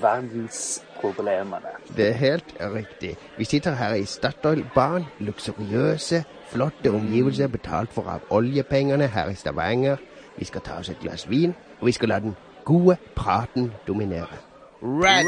verdensproblemene. 1.03 1.67
Det 1.97 2.07
er 2.07 2.13
helt 2.13 2.55
riktig. 2.59 3.17
Vi 3.37 3.43
sitter 3.43 3.71
her 3.71 3.93
i 3.93 4.05
Statoil-baren. 4.05 5.05
Luksuriøse, 5.19 6.23
flotte 6.47 6.91
omgivelser 6.91 7.47
betalt 7.47 7.93
for 7.93 8.09
av 8.09 8.19
oljepengene 8.29 9.07
her 9.07 9.29
i 9.29 9.35
Stavanger. 9.35 9.97
Vi 10.37 10.45
skal 10.45 10.61
ta 10.61 10.79
oss 10.79 10.89
et 10.89 10.99
glass 10.99 11.29
vin, 11.29 11.55
og 11.79 11.87
vi 11.87 11.91
skal 11.91 12.09
la 12.09 12.19
den 12.19 12.35
gode 12.65 12.97
praten 13.15 13.73
dominere. 13.87 14.37
Red, 14.81 15.25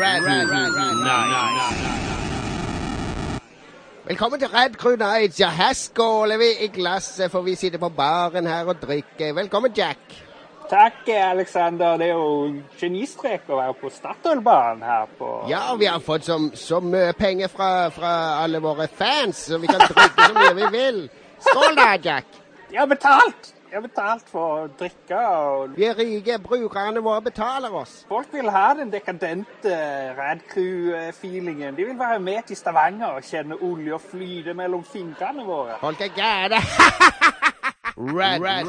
Velkommen 4.08 4.40
til 4.40 4.48
Red 4.48 4.76
Crew 4.76 4.96
Nights. 4.96 5.40
Ja, 5.40 5.50
her 5.50 5.74
skåler 5.74 6.38
vi 6.38 6.66
i 6.66 6.68
glasset, 6.68 7.32
for 7.32 7.42
vi 7.42 7.56
sitter 7.56 7.80
på 7.80 7.90
baren 7.90 8.48
her 8.48 8.66
og 8.66 8.76
drikker. 8.82 9.34
Velkommen, 9.34 9.72
Jack. 9.78 10.27
Takk, 10.70 11.08
Alexander. 11.08 11.98
Det 11.98 12.10
er 12.10 12.16
jo 12.18 12.62
genistrek 12.80 13.48
å 13.50 13.60
være 13.62 13.76
på 13.80 13.92
Statoil-banen 13.94 14.84
her 14.84 15.06
på 15.20 15.30
Ja, 15.52 15.68
og 15.72 15.80
vi 15.80 15.88
har 15.88 16.04
fått 16.04 16.28
så, 16.28 16.40
så 16.60 16.82
mye 16.84 17.14
penger 17.18 17.52
fra, 17.52 17.70
fra 17.94 18.14
alle 18.44 18.60
våre 18.64 18.90
fans, 18.92 19.46
så 19.48 19.62
vi 19.62 19.70
kan 19.72 19.84
drikke 19.86 20.28
så 20.28 20.34
mye 20.36 20.56
vi 20.58 20.72
vil. 20.76 21.06
Skål 21.48 21.78
da, 21.78 21.94
Jack. 22.04 22.42
De 22.72 22.82
har 22.82 22.90
betalt! 22.92 23.54
De 23.70 23.76
har 23.76 23.82
betalt 23.84 24.30
for 24.32 24.62
å 24.62 24.68
drikke. 24.80 25.18
og 25.20 25.74
Vi 25.76 25.84
er 25.90 25.98
rike. 26.00 26.38
Brukerne 26.40 27.02
våre 27.04 27.22
betaler 27.26 27.74
oss. 27.76 27.98
Folk 28.08 28.32
vil 28.32 28.48
ha 28.52 28.70
den 28.80 28.94
dekadente 28.94 29.74
Rad 30.16 30.46
Crew-feelingen. 30.48 31.76
De 31.76 31.90
vil 31.90 32.00
være 32.00 32.20
med 32.24 32.48
til 32.48 32.56
Stavanger 32.60 33.20
og 33.20 33.28
kjenne 33.28 33.60
olja 33.60 34.00
flyte 34.00 34.56
mellom 34.56 34.88
fingrene 34.88 35.44
våre. 35.48 35.76
Folk 35.84 36.00
er 36.08 36.16
gærne. 36.16 36.62
Red, 37.98 38.42
red, 38.42 38.66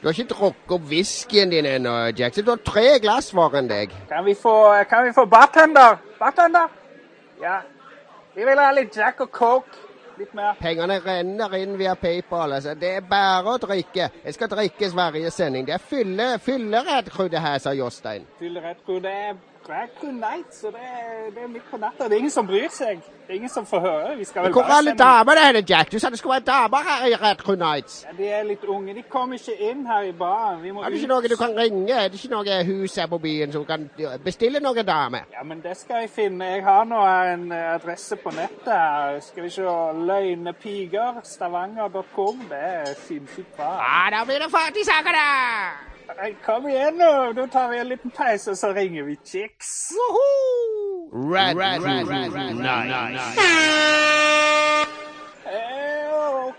Du 0.00 0.08
har 0.08 0.12
ikke 0.12 0.34
drukket 0.34 0.72
opp 0.76 0.82
whiskyen 0.86 1.50
din 1.50 1.66
ennå, 1.66 1.92
Jackson. 2.18 2.44
Du 2.44 2.50
har 2.50 2.60
tre 2.62 2.98
glass 3.02 3.32
foran 3.32 3.66
deg. 3.68 3.90
Kan 4.08 4.24
vi 4.24 4.34
få, 4.34 4.84
kan 4.88 5.04
vi 5.06 5.12
få 5.12 5.24
bartender? 5.26 5.96
Bartender? 6.18 6.68
Ja. 7.42 7.56
Vi 8.36 8.44
vil 8.44 8.58
ha 8.58 8.70
litt 8.72 8.96
Jack 8.96 9.20
og 9.20 9.32
Coke. 9.32 9.80
Litt 10.18 10.34
mer. 10.34 10.54
Pengene 10.60 11.00
renner 11.02 11.56
inn 11.58 11.74
via 11.78 11.96
PayPal. 11.98 12.52
Altså. 12.52 12.76
Det 12.78 12.92
er 13.00 13.08
bare 13.10 13.56
å 13.56 13.58
drikke. 13.58 14.10
Jeg 14.24 14.34
skal 14.36 14.52
drikke 14.52 14.92
hver 14.94 15.30
sending. 15.34 15.66
Det 15.66 15.74
er 15.74 15.82
fylle, 15.82 16.28
fylleredd 16.38 17.10
crew 17.10 17.32
det 17.32 17.42
her, 17.42 17.58
sa 17.58 17.74
Jostein. 17.74 18.28
Fylleredd 18.38 18.84
Crew. 18.86 19.00
Det 19.02 19.10
er 19.10 19.34
Red 19.68 19.88
Crew 20.00 20.12
night, 20.12 20.50
så 20.54 20.66
det 20.66 20.80
er, 20.84 21.30
det 21.34 21.42
er 21.42 21.48
midt 21.48 21.64
på 21.70 21.76
natta. 21.80 22.04
Det 22.04 22.12
er 22.12 22.16
ingen 22.18 22.30
som 22.30 22.46
bryr 22.46 22.68
seg. 22.70 22.98
Det 23.26 23.32
er 23.32 23.38
ingen 23.38 23.48
som 23.48 23.64
får 23.66 23.80
høre. 23.80 24.16
Vi 24.18 24.24
skal 24.24 24.42
vel 24.44 24.52
Hvor 24.52 24.62
er 24.62 24.74
alle 24.76 24.90
sende- 24.90 25.04
damene 25.04 25.40
hen, 25.46 25.64
Jack? 25.68 25.92
Du 25.92 25.98
sa 25.98 26.10
det 26.10 26.18
skulle 26.18 26.34
være 26.34 26.44
damer 26.50 26.78
her 26.88 27.06
i 27.06 27.14
Red 27.14 27.36
Crew 27.36 27.56
Nights. 27.56 28.04
Ja, 28.04 28.16
de 28.22 28.28
er 28.28 28.42
litt 28.44 28.64
unge. 28.64 28.94
De 28.94 29.02
kommer 29.02 29.34
ikke 29.40 29.56
inn 29.70 29.86
her 29.86 30.02
i 30.02 30.12
baren. 30.12 30.62
Vi 30.62 30.70
må 30.70 30.82
Er 30.84 30.88
det 30.90 30.98
ikke 31.00 31.08
noe 31.08 31.28
du 31.32 31.36
kan 31.36 31.56
ringe? 31.56 31.92
Er 31.92 32.08
det 32.08 32.20
ikke 32.24 32.34
noe 32.34 32.64
hus 32.64 32.94
her 33.00 33.06
på 33.06 33.18
byen 33.18 33.52
som 33.52 33.64
kan 33.64 33.88
bestille 34.24 34.60
noen 34.60 34.86
damer? 34.86 35.24
Ja, 35.32 35.42
men 35.42 35.60
det 35.64 35.76
skal 35.76 35.96
jeg 36.04 36.10
finne. 36.10 36.44
Jeg 36.44 36.62
har 36.64 36.84
nå 36.84 37.00
en 37.32 37.52
eh, 37.52 37.74
adresse 37.74 38.16
på 38.16 38.30
nettet 38.36 38.68
her. 38.72 39.20
Skal 39.20 39.42
vi 39.42 39.50
se. 39.50 39.62
Løgnepiger. 40.10 41.20
Stavanger.com. 41.24 42.44
Det 42.50 42.58
er 42.60 42.94
sinnssykt 43.08 43.56
bra. 43.56 43.72
Ja, 43.80 44.10
da 44.18 44.24
blir 44.24 44.38
det 44.44 44.50
fart 44.52 44.76
i 44.76 44.84
saka, 44.84 45.12
da! 45.16 45.93
Nei, 46.20 46.36
Kom 46.44 46.68
igjen 46.68 46.98
nå. 46.98 47.32
Da 47.32 47.46
tar 47.46 47.68
vi 47.70 47.78
en 47.78 47.88
liten 47.88 48.10
pause, 48.10 48.50
og 48.50 48.56
så 48.56 48.72
ringer 48.72 49.02
vi 49.02 49.16
Chicks. 49.24 49.92
Rad, 51.12 51.56
rad, 51.56 51.82
rad, 51.82 52.08
rad, 52.08 52.32
red, 52.32 52.54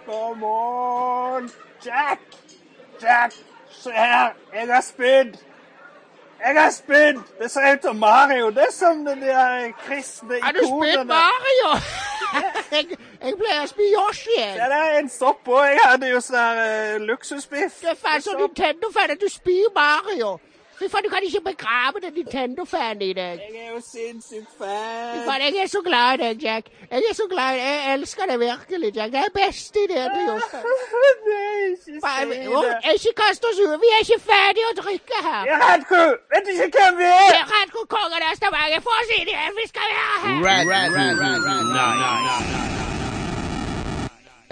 come 0.05 0.43
on. 0.43 1.49
Jack! 1.85 2.19
Jack! 3.01 3.33
Se 3.69 3.91
her. 3.91 4.33
Jeg 4.53 4.67
har 4.67 4.81
spydd. 4.81 5.37
Jeg 6.45 6.61
har 6.61 6.69
spydd! 6.69 7.19
Det 7.39 7.51
ser 7.51 7.73
ut 7.73 7.81
som 7.83 7.95
Mario. 7.95 8.49
Det 8.49 8.63
er 8.67 8.71
som 8.71 9.05
de 9.05 9.15
der 9.21 9.71
kristne 9.87 10.37
Har 10.43 10.51
du 10.51 10.59
spydd 10.59 11.05
Mario? 11.05 11.69
jeg, 12.75 12.97
jeg 13.23 13.33
pleier 13.39 13.63
å 13.63 13.69
spy 13.71 13.87
Yoshi. 13.95 14.37
Ja, 14.37 14.67
det 14.69 14.81
er 14.81 14.97
en 14.99 15.09
sopp 15.09 15.49
òg. 15.49 15.63
Jeg 15.71 15.81
hadde 15.89 16.11
jo 16.11 16.19
sånn 16.21 16.61
eh, 16.67 16.99
luksusbiff. 17.01 17.79
Det 17.81 17.95
er 17.95 17.97
faen 17.97 18.21
så 18.21 18.37
Nintendo-fan 18.37 19.15
at 19.15 19.25
du 19.25 19.29
spyr 19.31 19.73
Mario. 19.73 20.35
Fy 20.79 20.89
faen, 20.91 21.03
du 21.05 21.09
kan 21.09 21.23
ikke 21.23 21.41
begrave 21.41 21.97
den 22.03 22.13
Nintendo-fanen 22.19 23.01
i 23.01 23.13
deg. 23.15 23.39
Jeg 23.39 23.61
er 23.65 23.69
jo 23.75 23.79
sinnssykt 23.83 24.49
Fy 24.57 24.63
fan. 24.63 25.21
faen, 25.27 25.41
jeg 25.45 25.55
er 25.63 25.69
så 25.71 25.81
glad 25.87 26.13
i 26.13 26.17
deg, 26.23 26.43
Jack. 26.43 26.65
Jeg 26.91 27.03
er 27.09 27.15
så 27.21 27.27
glad 27.33 27.49
i 27.55 27.57
deg. 27.59 27.65
Jeg 27.65 27.93
elsker 27.93 28.23
deg 28.31 28.39
virkelig, 28.43 28.89
Jack. 28.97 29.09
Det 29.15 29.19
er 29.23 29.31
beste 29.39 29.77
ideen 29.85 30.09
til 30.15 30.23
Jostein. 30.29 30.63
Nei, 31.31 31.53
ikke 31.71 31.99
Faen, 32.05 32.33
si 32.33 32.39
å, 32.47 32.63
det. 32.67 32.95
Ikke 32.95 33.13
kast 33.23 33.41
oss 33.49 33.57
ut. 33.63 33.75
Vi 33.83 33.89
er 33.95 33.99
ikke 34.05 34.19
ferdige 34.29 34.67
å 34.71 34.75
drikke 34.83 35.17
her. 35.29 35.43
Jeg 35.51 35.57
vet 35.65 36.43
du 36.47 36.51
ikke 36.55 36.79
hvem 36.79 36.95
vi 37.03 37.09
er. 37.11 37.43
er 37.61 37.67
hvor 37.75 37.85
kongen 37.97 38.21
av 38.29 38.33
Stavanger. 38.39 38.79
Få 38.87 38.93
oss 39.01 39.11
inn 39.19 39.29
igjen, 39.31 39.53
vi 39.61 39.65
skal 39.71 39.85
være 39.95 40.17
her. 40.25 40.35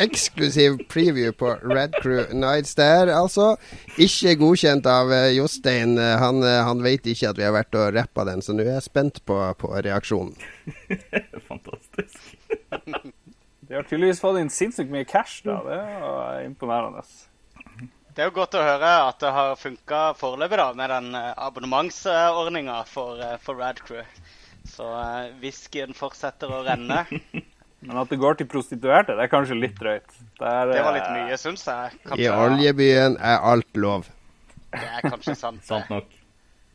Eksklusiv 0.01 0.79
preview 0.89 1.33
på 1.37 1.51
Red 1.61 1.93
Crew 2.01 2.25
Nights 2.33 2.75
der, 2.75 3.11
altså. 3.13 3.53
Ikke 4.01 4.35
godkjent 4.41 4.87
av 4.89 5.11
eh, 5.13 5.31
Jostein. 5.37 5.97
Han, 5.97 6.41
eh, 6.43 6.61
han 6.65 6.81
vet 6.85 7.05
ikke 7.09 7.33
at 7.33 7.37
vi 7.37 7.45
har 7.45 7.53
vært 7.53 7.77
og 7.77 7.91
rappa 7.97 8.25
den, 8.29 8.41
så 8.41 8.55
nå 8.55 8.65
er 8.65 8.75
jeg 8.77 8.87
spent 8.87 9.21
på, 9.27 9.37
på 9.59 9.73
reaksjonen. 9.85 10.33
Fantastisk. 11.51 12.33
De 13.63 13.77
har 13.77 13.85
tydeligvis 13.87 14.19
fått 14.21 14.37
inn 14.41 14.51
sinnssykt 14.53 14.91
mye 14.93 15.05
cash, 15.07 15.41
da. 15.45 15.61
Det 15.65 15.77
er 15.77 16.43
imponerende. 16.47 17.05
Det 18.13 18.21
er 18.21 18.27
jo 18.29 18.35
godt 18.35 18.53
å 18.59 18.61
høre 18.61 18.89
at 19.07 19.17
det 19.23 19.31
har 19.33 19.55
funka 19.57 20.01
foreløpig 20.19 20.59
da, 20.59 20.67
med 20.77 20.91
den 20.93 21.15
eh, 21.17 21.31
abonnementsordninga 21.41 22.83
for, 22.89 23.21
for 23.41 23.57
Radcrew. 23.57 24.03
Så 24.69 24.85
uh, 24.85 25.33
whiskyen 25.41 25.95
fortsetter 25.97 26.51
å 26.53 26.61
renne. 26.63 27.03
Men 27.83 27.99
at 27.99 28.11
det 28.11 28.19
går 28.21 28.37
til 28.39 28.47
prostituerte, 28.49 29.15
det 29.17 29.25
er 29.25 29.31
kanskje 29.31 29.57
litt 29.59 29.79
drøyt. 29.79 30.11
Det, 30.39 30.47
er, 30.47 30.69
Det 30.71 30.83
var 30.85 30.95
litt 30.95 31.07
eh, 31.07 31.15
mye, 31.19 31.39
syns 31.39 31.65
jeg. 31.67 31.97
I 32.15 32.29
oljebyen 32.31 33.17
er 33.19 33.47
alt 33.53 33.79
lov. 33.79 34.07
Det 34.73 34.85
er 34.87 35.03
kanskje 35.09 35.35
sant. 35.37 35.65
Sant 35.67 35.91
nok. 35.91 36.07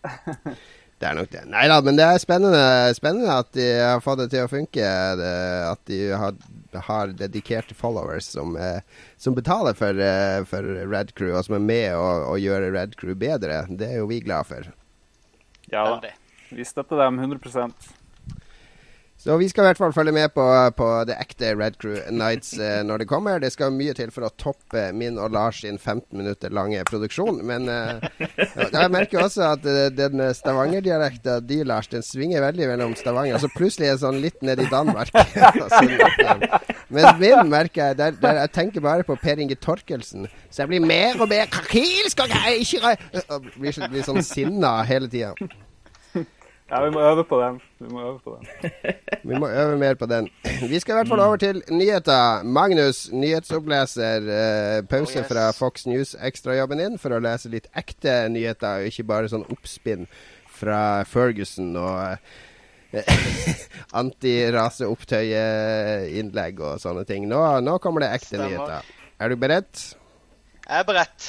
Det 0.98 1.06
er 1.06 1.14
nok 1.14 1.28
det. 1.30 1.44
Nei 1.46 1.68
da, 1.70 1.76
men 1.86 1.94
det 1.94 2.02
er 2.02 2.16
spennende, 2.18 2.60
spennende 2.98 3.36
at 3.38 3.52
de 3.54 3.66
har 3.78 4.00
fått 4.02 4.18
det 4.18 4.32
til 4.32 4.42
å 4.42 4.50
funke. 4.50 4.86
Det, 5.20 5.34
at 5.68 5.82
de 5.86 5.98
har, 6.10 6.40
har 6.88 7.12
dedikerte 7.20 7.76
followers 7.78 8.26
som, 8.34 8.56
eh, 8.58 8.80
som 9.14 9.36
betaler 9.36 9.78
for, 9.78 9.94
eh, 10.02 10.42
for 10.50 10.66
Red 10.90 11.14
Crew, 11.14 11.36
og 11.38 11.46
som 11.46 11.54
er 11.54 11.62
med 11.68 11.94
å, 11.94 12.08
å 12.32 12.34
gjøre 12.42 12.72
Red 12.74 12.98
Crew 12.98 13.14
bedre. 13.14 13.60
Det 13.70 13.92
er 13.92 14.02
jo 14.02 14.08
vi 14.10 14.18
glad 14.26 14.50
for. 14.50 14.66
Ja 15.70 15.86
da. 15.86 16.10
Vi 16.50 16.66
støtter 16.66 16.98
dem 17.04 17.20
100 17.22 17.94
Så 19.18 19.36
vi 19.36 19.48
skal 19.50 19.64
i 19.64 19.66
hvert 19.72 19.80
fall 19.80 19.92
følge 19.92 20.12
med 20.14 20.30
på, 20.30 20.44
på 20.78 20.88
det 21.08 21.16
ekte 21.18 21.48
Red 21.58 21.74
Crew 21.82 21.96
Nights 22.14 22.52
eh, 22.62 22.84
når 22.86 23.02
det 23.02 23.08
kommer. 23.10 23.40
Det 23.42 23.50
skal 23.50 23.74
mye 23.74 23.90
til 23.98 24.12
for 24.14 24.28
å 24.28 24.30
toppe 24.38 24.84
min 24.94 25.18
og 25.18 25.34
Lars 25.34 25.64
sin 25.64 25.74
15 25.74 26.14
minutter 26.20 26.54
lange 26.54 26.84
produksjon. 26.86 27.40
Men 27.48 27.66
eh, 27.66 28.06
jeg 28.62 28.92
merker 28.94 29.24
også 29.24 29.48
at 29.56 29.66
eh, 29.66 29.88
den 29.90 30.22
Stavanger-dialekta 30.38 31.40
di, 31.42 31.64
Lars, 31.66 31.90
den 31.90 32.06
svinger 32.06 32.46
veldig 32.46 32.70
mellom 32.70 32.94
Stavanger. 32.98 33.42
Så 33.42 33.50
plutselig 33.56 33.90
er 33.90 33.98
det 33.98 34.04
sånn 34.06 34.22
litt 34.22 34.38
ned 34.46 34.62
i 34.62 34.70
Danmark. 34.70 35.10
Altså, 35.58 35.80
Men 36.92 37.18
min 37.18 37.50
merker 37.50 37.90
jeg 37.90 37.96
der, 37.98 38.14
der 38.20 38.38
jeg 38.44 38.52
tenker 38.54 38.82
bare 38.84 39.04
på 39.06 39.16
Per 39.18 39.40
Inge 39.42 39.56
Torkelsen. 39.58 40.28
Så 40.48 40.62
jeg 40.62 40.70
blir 40.70 40.84
mer 40.86 41.18
og 41.18 41.28
mer 41.30 41.48
krakilsk 41.50 42.22
og 42.22 42.34
og 43.34 43.48
blir, 43.56 43.88
blir 43.90 44.06
sånn 44.06 44.22
sinna 44.24 44.78
hele 44.88 45.10
tida. 45.10 45.34
Ja, 46.70 46.82
vi 46.84 46.90
må 46.92 47.00
øve 47.00 47.22
på 47.24 47.38
den. 47.40 47.60
Vi 47.80 47.88
må 47.88 48.00
øve 48.04 48.18
på 48.24 48.34
den. 48.36 48.44
Vi 49.28 49.34
må 49.40 49.48
øve 49.48 49.76
mer 49.80 49.94
på 49.96 50.06
den. 50.06 50.28
Vi 50.68 50.78
skal 50.80 50.92
i 50.92 50.96
hvert 50.98 51.08
fall 51.08 51.20
over 51.20 51.36
til 51.40 51.62
nyheter. 51.72 52.42
Magnus, 52.44 53.08
nyhetsoppleser. 53.12 54.28
Eh, 54.28 54.82
pause 54.88 55.18
Oh, 55.18 55.22
yes. 55.22 55.28
fra 55.32 55.46
Fox 55.56 55.86
News-ekstrajobben 55.88 56.78
din 56.82 56.98
for 57.00 57.08
å 57.16 57.20
lese 57.24 57.48
litt 57.52 57.66
ekte 57.76 58.28
nyheter, 58.32 58.74
og 58.82 58.86
ikke 58.92 59.04
bare 59.08 59.28
sånn 59.32 59.46
oppspinn 59.52 60.04
fra 60.58 61.04
Ferguson 61.08 61.76
og 61.76 62.16
eh, 62.92 63.04
antiraseopptøyeinnlegg 64.02 66.60
og 66.64 66.80
sånne 66.82 67.04
ting. 67.08 67.22
Nå, 67.30 67.40
nå 67.64 67.78
kommer 67.82 68.00
det 68.04 68.10
ekte 68.18 68.34
Stemmer. 68.36 68.48
nyheter. 68.52 68.82
Er 69.18 69.26
du 69.32 69.36
beredt? 69.40 69.76
Jeg 70.68 70.78
er 70.82 70.86
beredt. 70.88 71.20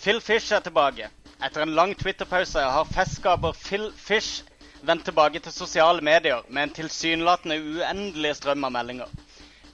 Phil 0.00 0.20
Fish 0.24 0.48
er 0.56 0.62
tilbake. 0.64 1.10
Etter 1.44 1.60
en 1.60 1.74
lang 1.76 1.90
Twitter-pause 1.92 2.60
har 2.74 2.86
festskaper 2.88 3.52
Phil 3.52 3.82
Fish 3.92 4.46
vendt 4.88 5.04
tilbake 5.04 5.42
til 5.44 5.52
sosiale 5.52 6.00
medier 6.00 6.46
med 6.48 6.62
en 6.62 6.72
tilsynelatende 6.78 7.58
uendelig 7.60 8.30
strøm 8.38 8.64
av 8.64 8.72
meldinger. 8.72 9.10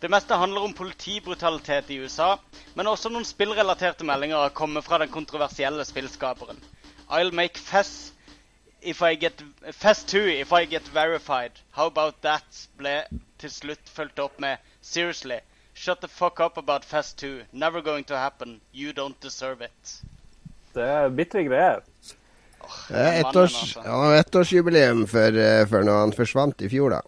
Det 0.02 0.10
meste 0.10 0.34
handler 0.40 0.66
om 0.66 0.74
politibrutalitet 0.74 1.92
i 1.94 2.00
USA, 2.02 2.32
men 2.74 2.90
også 2.90 3.12
noen 3.14 3.28
spillrelaterte 3.28 4.08
meldinger 4.08 4.42
har 4.48 4.56
kommet 4.62 4.84
fra 4.88 4.98
den 4.98 5.14
kontroversielle 5.14 5.86
spillskaperen. 5.86 6.58
I'll 7.06 7.30
make 7.30 7.62
Fess 7.62 8.10
if 8.82 9.02
I 9.06 9.14
get 9.14 9.44
Fess 9.70 10.02
2 10.10 10.24
if 10.40 10.50
I 10.50 10.64
get 10.64 10.90
verified. 10.94 11.62
How 11.70 11.86
about 11.86 12.18
that? 12.26 12.66
ble 12.76 13.04
til 13.38 13.54
slutt 13.60 13.94
fulgt 13.94 14.18
opp 14.18 14.40
med 14.42 14.58
Seriously. 14.82 15.38
Shut 15.78 16.00
the 16.00 16.08
fuck 16.08 16.40
up 16.40 16.58
about 16.58 16.84
Fess 16.84 17.14
2. 17.14 17.44
Never 17.52 17.80
going 17.80 18.04
to 18.04 18.18
happen. 18.18 18.60
You 18.72 18.92
don't 18.92 19.20
deserve 19.20 19.60
it. 19.60 20.00
Det 20.76 20.86
er 20.86 21.12
bitre 21.16 21.42
greier. 21.48 21.82
Det 22.88 22.96
er 22.98 23.04
Mannen, 23.04 23.20
ettårs, 23.22 23.56
altså. 23.78 24.00
ettårsjubileum 24.20 25.04
for, 25.10 25.36
eh, 25.38 25.62
for 25.70 25.86
når 25.86 26.00
han 26.04 26.12
forsvant 26.16 26.64
i 26.66 26.70
fjor, 26.72 26.96
da. 26.96 27.02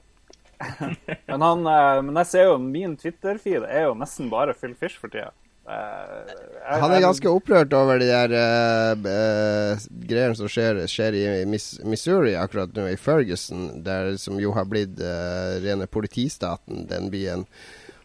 Men, 1.31 1.43
han, 1.45 1.61
eh, 1.71 1.99
men 2.03 2.17
jeg 2.23 2.27
ser 2.33 2.49
jo 2.49 2.57
min 2.63 2.97
Twitter-feed 2.99 3.67
er 3.69 3.85
jo 3.89 3.93
nesten 3.99 4.27
bare 4.33 4.55
Phil 4.59 4.73
Fish 4.79 4.99
for 4.99 5.11
tida. 5.13 5.31
Eh, 5.69 6.33
jeg- 6.33 6.81
Han 6.83 6.95
er 6.97 7.03
ganske 7.05 7.29
opprørt 7.31 7.75
over 7.77 7.99
de 8.01 8.09
der 8.09 8.33
uh, 8.35 9.77
greiene 10.09 10.35
som 10.39 10.49
skjer, 10.51 10.81
skjer 10.91 11.15
i 11.19 11.45
Missouri 11.47 12.33
akkurat 12.41 12.73
nå, 12.75 12.87
i 12.91 12.97
Ferguson, 12.99 13.83
der 13.85 14.17
som 14.19 14.39
jo 14.41 14.51
har 14.57 14.65
blitt 14.71 14.99
uh, 15.03 15.59
rene 15.63 15.87
politistaten, 15.91 16.87
den 16.91 17.11
byen. 17.13 17.45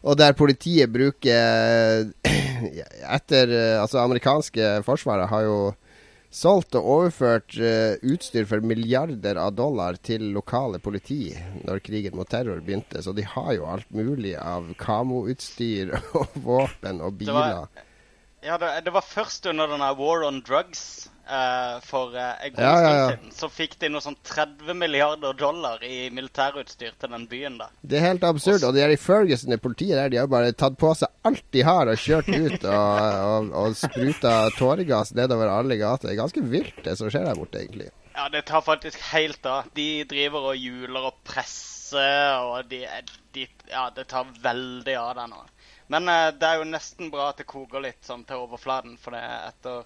Og 0.04 0.18
der 0.20 0.36
politiet 0.36 0.92
bruker 0.92 2.12
Etter 3.18 3.52
Altså, 3.82 4.00
amerikanske 4.04 4.78
forsvaret 4.88 5.30
har 5.32 5.48
jo 5.48 5.58
solgt 6.34 6.76
og 6.80 6.88
overført 6.96 7.56
uh, 7.62 7.94
utstyr 8.10 8.48
for 8.50 8.64
milliarder 8.66 9.38
av 9.40 9.54
dollar 9.58 10.00
til 10.02 10.32
lokale 10.34 10.80
politi 10.82 11.30
når 11.62 11.84
krigen 11.86 12.18
mot 12.18 12.30
terror 12.30 12.62
begynte. 12.66 13.04
Så 13.06 13.14
de 13.14 13.26
har 13.28 13.52
jo 13.58 13.68
alt 13.70 13.90
mulig 13.94 14.34
av 14.40 14.72
kamoutstyr 14.82 15.94
og 16.20 16.38
våpen 16.46 17.04
og 17.06 17.20
biler. 17.22 17.34
Det 17.34 17.40
var, 17.40 17.88
ja, 18.44 18.58
det, 18.58 18.72
det 18.88 18.96
var 18.96 19.06
først 19.06 19.46
under 19.52 19.70
denne 19.70 19.94
War 20.00 20.26
on 20.28 20.42
Drugs 20.46 21.12
Uh, 21.24 21.80
for 21.88 22.12
uh, 22.12 22.34
en 22.44 22.52
god 22.52 22.64
ja, 22.66 22.72
ja, 22.84 22.96
ja. 22.98 23.04
siden 23.14 23.32
så 23.32 23.48
fikk 23.48 23.78
de 23.80 23.88
noe 23.94 24.04
sånn 24.04 24.18
30 24.28 24.76
milliarder 24.76 25.32
dollar 25.40 25.80
i 25.88 26.10
militærutstyr 26.12 26.98
til 27.00 27.14
den 27.16 27.24
byen. 27.32 27.56
da. 27.62 27.70
Det 27.80 28.00
er 28.00 28.10
helt 28.10 28.26
absurd. 28.28 28.66
Og 28.68 28.76
de 28.76 28.84
er 28.84 28.92
i 28.92 29.00
Ferguson 29.00 29.56
i 29.56 29.60
politiet 29.62 29.96
der, 29.96 30.12
de 30.12 30.20
har 30.20 30.28
bare 30.32 30.52
tatt 30.52 30.76
på 30.80 30.92
seg 31.00 31.08
alt 31.24 31.46
de 31.56 31.64
har 31.64 31.88
og 31.88 32.04
kjørt 32.04 32.28
ut 32.28 32.68
og, 32.68 33.08
og, 33.32 33.50
og 33.62 33.78
spruta 33.80 34.36
tåregass 34.58 35.16
nedover 35.16 35.54
alle 35.54 35.80
gater. 35.80 36.10
Det 36.10 36.18
er 36.18 36.22
ganske 36.26 36.44
vilt, 36.44 36.84
det 36.84 36.98
som 37.00 37.08
skjer 37.08 37.30
der 37.30 37.40
borte, 37.40 37.64
egentlig. 37.64 37.90
Ja, 38.14 38.28
det 38.30 38.44
tar 38.52 38.62
faktisk 38.62 39.00
helt 39.14 39.48
av. 39.48 39.72
De 39.80 40.04
driver 40.10 40.52
og 40.52 40.60
hjuler 40.60 41.08
og 41.08 41.24
presser, 41.24 42.44
og 42.44 42.68
de, 42.70 42.84
de 43.34 43.48
Ja, 43.72 43.88
det 43.96 44.10
tar 44.12 44.28
veldig 44.44 45.00
av 45.00 45.16
der 45.22 45.32
nå. 45.32 45.42
Men 45.94 46.08
uh, 46.10 46.30
det 46.36 46.48
er 46.48 46.60
jo 46.60 46.68
nesten 46.68 47.10
bra 47.14 47.32
at 47.32 47.42
det 47.42 47.48
koker 47.50 47.84
litt 47.84 48.04
sånn 48.06 48.28
til 48.28 48.44
overflaten, 48.44 49.00
for 49.00 49.16
det 49.16 49.24
er 49.24 49.50
etter 49.50 49.84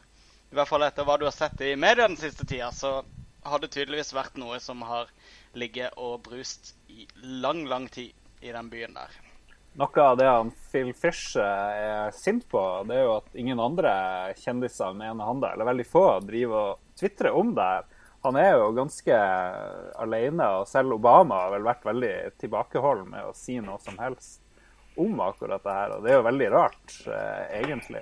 i 0.51 0.55
hvert 0.55 0.69
fall 0.69 0.85
etter 0.87 1.07
hva 1.07 1.17
du 1.19 1.25
har 1.27 1.35
sett 1.35 1.61
i 1.61 1.75
media 1.75 2.07
den 2.07 2.17
siste 2.19 2.45
tida, 2.47 2.71
så 2.71 3.01
har 3.47 3.59
det 3.59 3.71
tydeligvis 3.73 4.13
vært 4.15 4.37
noe 4.39 4.59
som 4.63 4.81
har 4.87 5.11
ligget 5.57 5.95
og 5.97 6.21
brust 6.27 6.75
i 6.91 7.07
lang, 7.21 7.65
lang 7.67 7.87
tid 7.91 8.13
i 8.43 8.53
den 8.55 8.69
byen 8.71 8.95
der. 8.95 9.11
Noe 9.77 10.01
av 10.01 10.15
det 10.17 10.25
han 10.25 10.49
Phil 10.71 10.89
Fish 10.97 11.37
er 11.37 12.09
sint 12.15 12.47
på, 12.49 12.61
det 12.89 12.95
er 12.97 13.05
jo 13.05 13.17
at 13.19 13.35
ingen 13.37 13.59
andre 13.61 13.91
kjendiser 14.39 14.95
mener 14.97 15.27
han 15.27 15.43
det. 15.43 15.51
Eller 15.53 15.69
veldig 15.69 15.85
få 15.85 16.05
driver 16.25 16.71
og 16.71 16.97
tvitrer 16.97 17.37
om 17.37 17.53
det. 17.57 17.69
Han 18.25 18.39
er 18.41 18.55
jo 18.57 18.73
ganske 18.73 19.19
alene, 20.01 20.49
og 20.57 20.65
selv 20.71 20.97
Obama 20.97 21.43
har 21.43 21.53
vel 21.53 21.67
vært 21.67 21.85
veldig 21.85 22.13
tilbakeholden 22.41 23.11
med 23.13 23.29
å 23.29 23.35
si 23.37 23.59
noe 23.61 23.77
som 23.83 23.99
helst 24.01 24.41
om 24.97 25.21
akkurat 25.21 25.61
det 25.61 25.75
her. 25.77 25.93
Og 25.93 26.03
det 26.03 26.11
er 26.11 26.17
jo 26.17 26.25
veldig 26.25 26.49
rart, 26.55 26.95
eh, 27.05 27.59
egentlig. 27.61 28.01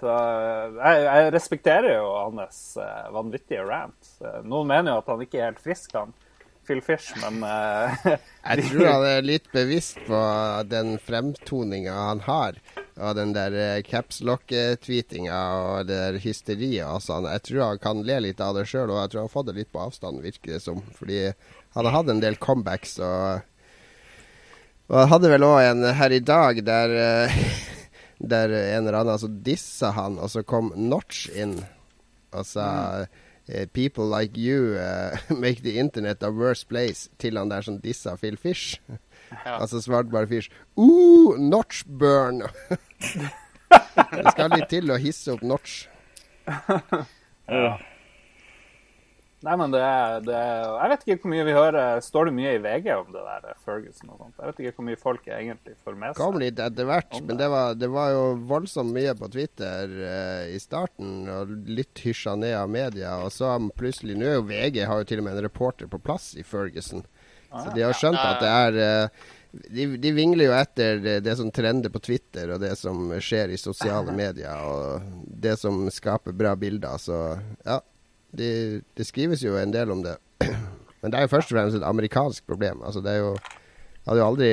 Så 0.00 0.10
eh, 0.10 0.76
jeg, 0.80 1.06
jeg 1.06 1.32
respekterer 1.34 1.96
jo 1.96 2.10
hans 2.18 2.60
uh, 2.80 3.08
vanvittige 3.14 3.64
rant. 3.66 4.14
Uh, 4.20 4.42
noen 4.42 4.70
mener 4.72 4.94
jo 4.94 5.00
at 5.02 5.10
han 5.12 5.24
ikke 5.24 5.40
er 5.40 5.50
helt 5.52 5.62
frisk, 5.62 5.94
han 5.94 6.14
Phil 6.64 6.80
Fish, 6.82 7.12
men 7.20 7.42
uh, 7.44 8.06
Jeg 8.48 8.66
tror 8.70 8.88
han 8.88 9.06
er 9.06 9.26
litt 9.26 9.50
bevisst 9.52 10.00
på 10.06 10.20
den 10.66 10.96
fremtoninga 10.98 11.94
han 11.94 12.24
har. 12.26 12.58
Og 12.94 13.16
den 13.18 13.34
der 13.34 13.82
capslock-tweetinga 13.86 15.38
og 15.58 15.88
det 15.88 15.98
der 15.98 16.20
hysteriet 16.22 16.86
og 16.86 17.02
sånn. 17.02 17.26
Jeg 17.26 17.42
tror 17.48 17.64
han 17.64 17.82
kan 17.82 18.04
le 18.06 18.20
litt 18.28 18.42
av 18.42 18.54
det 18.58 18.68
sjøl, 18.70 18.92
og 18.92 19.00
jeg 19.02 19.12
tror 19.12 19.24
han 19.24 19.28
har 19.28 19.34
fått 19.34 19.50
det 19.50 19.56
litt 19.58 19.72
på 19.74 19.82
avstand, 19.82 20.22
virker 20.22 20.56
det 20.56 20.62
som. 20.62 20.78
Fordi 20.94 21.24
han 21.26 21.88
har 21.88 21.96
hatt 21.96 22.12
en 22.14 22.22
del 22.22 22.38
comebacks 22.38 22.98
og 23.02 23.50
og 24.92 25.06
hadde 25.08 25.30
vel 25.32 25.46
òg 25.46 25.62
en 25.64 25.86
her 25.96 26.12
i 26.12 26.20
dag 26.20 26.58
der 26.60 26.90
der 28.28 28.52
en 28.52 28.86
eller 28.86 29.00
annen 29.00 29.14
altså 29.14 29.28
dissa 29.28 29.92
han, 29.96 30.18
og 30.18 30.30
så 30.30 30.42
kom 30.42 30.72
Notch 30.76 31.28
inn 31.34 31.60
og 32.34 32.46
sa 32.48 32.66
mm. 33.04 33.20
People 33.74 34.06
like 34.08 34.38
you 34.40 34.78
uh, 34.80 35.18
make 35.28 35.62
the 35.62 35.78
internet 35.78 36.22
a 36.22 36.30
worse 36.30 36.64
place. 36.64 37.10
Til 37.18 37.36
han 37.36 37.50
der 37.50 37.60
som 37.60 37.76
dissa 37.78 38.16
Phil 38.16 38.38
Fish. 38.40 38.80
Ja. 39.44 39.60
altså 39.60 39.82
svarte 39.84 40.08
bare 40.08 40.26
Fish 40.28 40.50
Uh, 40.76 41.36
Notch 41.38 41.84
burn! 41.84 42.42
det 44.16 44.32
skal 44.32 44.50
litt 44.56 44.70
til 44.72 44.90
å 44.90 44.96
hisse 44.96 45.34
opp 45.36 45.44
Notch. 45.44 45.84
ja. 47.48 47.76
Nei, 49.44 49.54
men 49.60 49.74
det 49.74 49.80
er, 49.84 50.22
det 50.24 50.34
er, 50.34 50.62
Jeg 50.78 50.90
vet 50.92 51.04
ikke 51.04 51.16
hvor 51.24 51.32
mye 51.34 51.44
vi 51.44 51.54
hører 51.56 52.00
Står 52.04 52.28
det 52.28 52.34
mye 52.36 52.54
i 52.56 52.60
VG 52.64 52.88
om 52.96 53.10
det 53.12 53.24
der 53.26 53.58
Ferguson 53.64 54.14
og 54.14 54.22
sånt? 54.22 54.38
Jeg 54.38 54.48
vet 54.48 54.62
ikke 54.62 54.78
hvor 54.78 54.88
mye 54.88 55.00
folk 55.00 55.28
egentlig 55.28 55.76
får 55.84 55.98
med 56.00 56.14
seg. 56.14 56.20
Kom 56.22 56.40
litt 56.40 56.62
etter 56.64 56.88
hvert, 56.88 57.18
men 57.26 57.40
det 57.40 57.50
var, 57.52 57.76
det 57.76 57.90
var, 57.92 58.10
jo 58.14 58.24
voldsomt 58.48 58.94
mye 58.94 59.12
på 59.18 59.28
Twitter 59.34 59.94
uh, 60.00 60.42
i 60.48 60.58
starten. 60.62 61.12
Og 61.30 61.54
litt 61.68 62.00
hysja 62.04 62.36
ned 62.40 62.56
av 62.56 62.72
media. 62.72 63.18
Og 63.24 63.32
så 63.34 63.52
plutselig 63.76 64.16
Nå 64.18 64.28
er 64.28 64.36
jo 64.38 64.48
VG 64.48 64.82
har 64.88 65.02
jo 65.02 65.08
til 65.08 65.22
og 65.22 65.28
med 65.28 65.38
en 65.38 65.46
reporter 65.46 65.90
på 65.90 66.00
plass 66.02 66.32
i 66.40 66.44
Ferguson. 66.46 67.04
Ah, 67.50 67.64
så 67.64 67.74
de 67.74 67.84
har 67.84 67.96
skjønt 67.96 68.20
at 68.20 68.42
det 68.42 68.52
er 68.52 68.78
uh, 68.80 69.24
de, 69.68 69.86
de, 69.96 70.12
vingler 70.12 70.48
jo 70.48 70.54
etter 70.56 71.00
det, 71.02 71.18
det, 71.26 71.36
som 71.38 71.50
trender 71.54 71.92
på 71.92 72.02
Twitter, 72.02 72.54
og 72.54 72.62
det 72.62 72.72
som 72.80 73.12
skjer 73.22 73.54
i 73.54 73.60
sosiale 73.60 74.14
medier, 74.22 74.64
og 74.64 75.26
det 75.44 75.56
som 75.60 75.84
skaper 75.92 76.34
bra 76.36 76.54
bilder. 76.58 76.96
Så 77.02 77.20
ja, 77.62 77.78
det 78.38 78.52
de 78.96 79.06
skrives 79.06 79.42
jo 79.44 79.56
en 79.58 79.74
del 79.74 79.92
om 79.94 80.04
det. 80.04 80.16
Men 81.00 81.12
det 81.12 81.18
er 81.18 81.26
jo 81.26 81.34
først 81.34 81.52
og 81.52 81.58
fremst 81.58 81.76
et 81.78 81.86
amerikansk 81.86 82.46
problem. 82.48 82.82
Altså, 82.86 83.02
det 83.04 83.12
er 83.12 83.22
jo 83.24 83.34
hadde 84.04 84.20
jo 84.20 84.26
aldri 84.26 84.48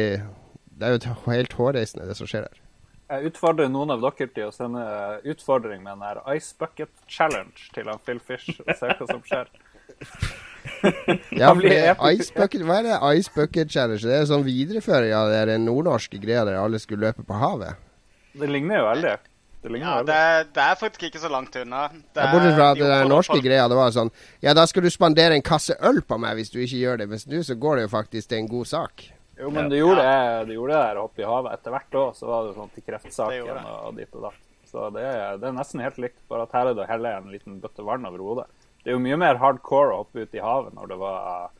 Det 0.82 0.88
er 0.88 0.96
jo 0.96 1.32
helt 1.32 1.54
hårreisende, 1.54 2.08
det 2.10 2.18
som 2.18 2.30
skjer 2.30 2.48
der. 2.48 2.62
Jeg 3.12 3.28
utfordrer 3.28 3.68
noen 3.68 3.92
av 3.92 4.00
dere 4.02 4.30
til 4.32 4.48
å 4.48 4.54
sende 4.56 4.82
utfordring 5.28 5.84
med 5.84 5.98
den 5.98 6.06
her 6.08 6.22
Ice 6.32 6.56
Bucket 6.58 6.92
Challenge 7.12 7.68
til 7.76 7.90
han 7.92 8.00
Phil 8.06 8.22
Fish 8.24 8.62
og 8.64 8.72
se 8.80 8.88
hva 8.88 9.08
som 9.10 9.20
skjer. 9.28 9.52
ja, 11.42 11.52
Ice 12.16 12.32
Bucket, 12.34 12.64
hva 12.66 12.80
er 12.80 12.88
det 12.88 13.00
Ice 13.20 13.34
Bucket 13.36 13.74
Challenge? 13.74 14.00
Det 14.00 14.16
er 14.16 14.30
sånn 14.32 14.48
videreføring 14.48 15.12
av 15.18 15.34
ja, 15.36 15.44
den 15.52 15.68
nordnorske 15.68 16.22
greia 16.24 16.46
der 16.48 16.62
alle 16.62 16.80
skulle 16.82 17.12
løpe 17.12 17.28
på 17.28 17.42
havet. 17.44 17.84
Det 18.40 18.48
ligner 18.48 18.80
jo 18.80 18.88
veldig. 18.88 19.14
Det 19.62 19.78
ja, 19.78 20.00
det, 20.02 20.18
det, 20.56 20.64
er 20.64 20.78
faktisk 20.80 21.04
ikke 21.12 21.20
så 21.22 21.30
langt 21.30 21.56
unna. 21.56 21.84
Det, 21.94 22.24
Bortsett 22.34 22.56
fra 22.58 22.70
at 22.74 22.80
de 22.80 22.86
den 22.90 23.12
norske 23.12 23.36
folk... 23.36 23.46
greia, 23.46 23.68
det 23.70 23.78
var 23.78 23.92
sånn 23.94 24.10
Ja, 24.42 24.56
da 24.58 24.64
skal 24.66 24.88
du 24.88 24.90
spandere 24.90 25.38
en 25.38 25.44
kasse 25.46 25.76
øl 25.86 26.02
på 26.02 26.18
meg 26.18 26.40
hvis 26.40 26.50
du 26.50 26.58
ikke 26.64 26.80
gjør 26.80 27.02
det. 27.04 27.08
Mens 27.12 27.28
nå 27.30 27.44
så 27.46 27.58
går 27.62 27.78
det 27.78 27.84
jo 27.86 27.92
faktisk 27.94 28.32
til 28.32 28.42
en 28.42 28.50
god 28.50 28.72
sak. 28.72 29.06
Jo, 29.38 29.52
men 29.54 29.70
du 29.70 29.78
gjorde, 29.78 30.06
ja. 30.06 30.42
det, 30.46 30.56
gjorde 30.58 30.74
det 30.74 30.82
der 30.88 31.02
oppe 31.02 31.22
i 31.22 31.28
havet. 31.30 31.54
Etter 31.58 31.76
hvert 31.76 32.00
òg 32.02 32.18
så 32.18 32.30
var 32.30 32.48
det 32.48 32.56
sånn 32.58 32.74
til 32.74 32.86
kreftsaken 32.90 33.70
og 33.70 34.02
dit 34.02 34.18
og 34.18 34.26
datt. 34.28 34.42
Så 34.72 34.90
det, 34.96 35.06
det, 35.42 35.48
er 35.50 35.56
nesten 35.56 35.82
helt 35.84 35.98
likt, 36.00 36.20
bare 36.32 36.46
at 36.48 36.54
her 36.56 36.72
er 36.72 36.78
det 36.78 36.86
å 36.86 36.90
helle 36.90 37.14
en 37.18 37.32
liten 37.34 37.58
bøtte 37.62 37.86
vann 37.86 38.06
over 38.08 38.22
hodet. 38.24 38.48
Det 38.82 38.92
er 38.92 38.96
jo 38.96 39.04
mye 39.04 39.18
mer 39.20 39.40
hardcore 39.42 39.94
å 39.94 40.04
hoppe 40.04 40.26
ut 40.26 40.38
i 40.38 40.42
havet 40.42 40.74
når 40.78 40.94
det 40.94 41.00
var 41.02 41.52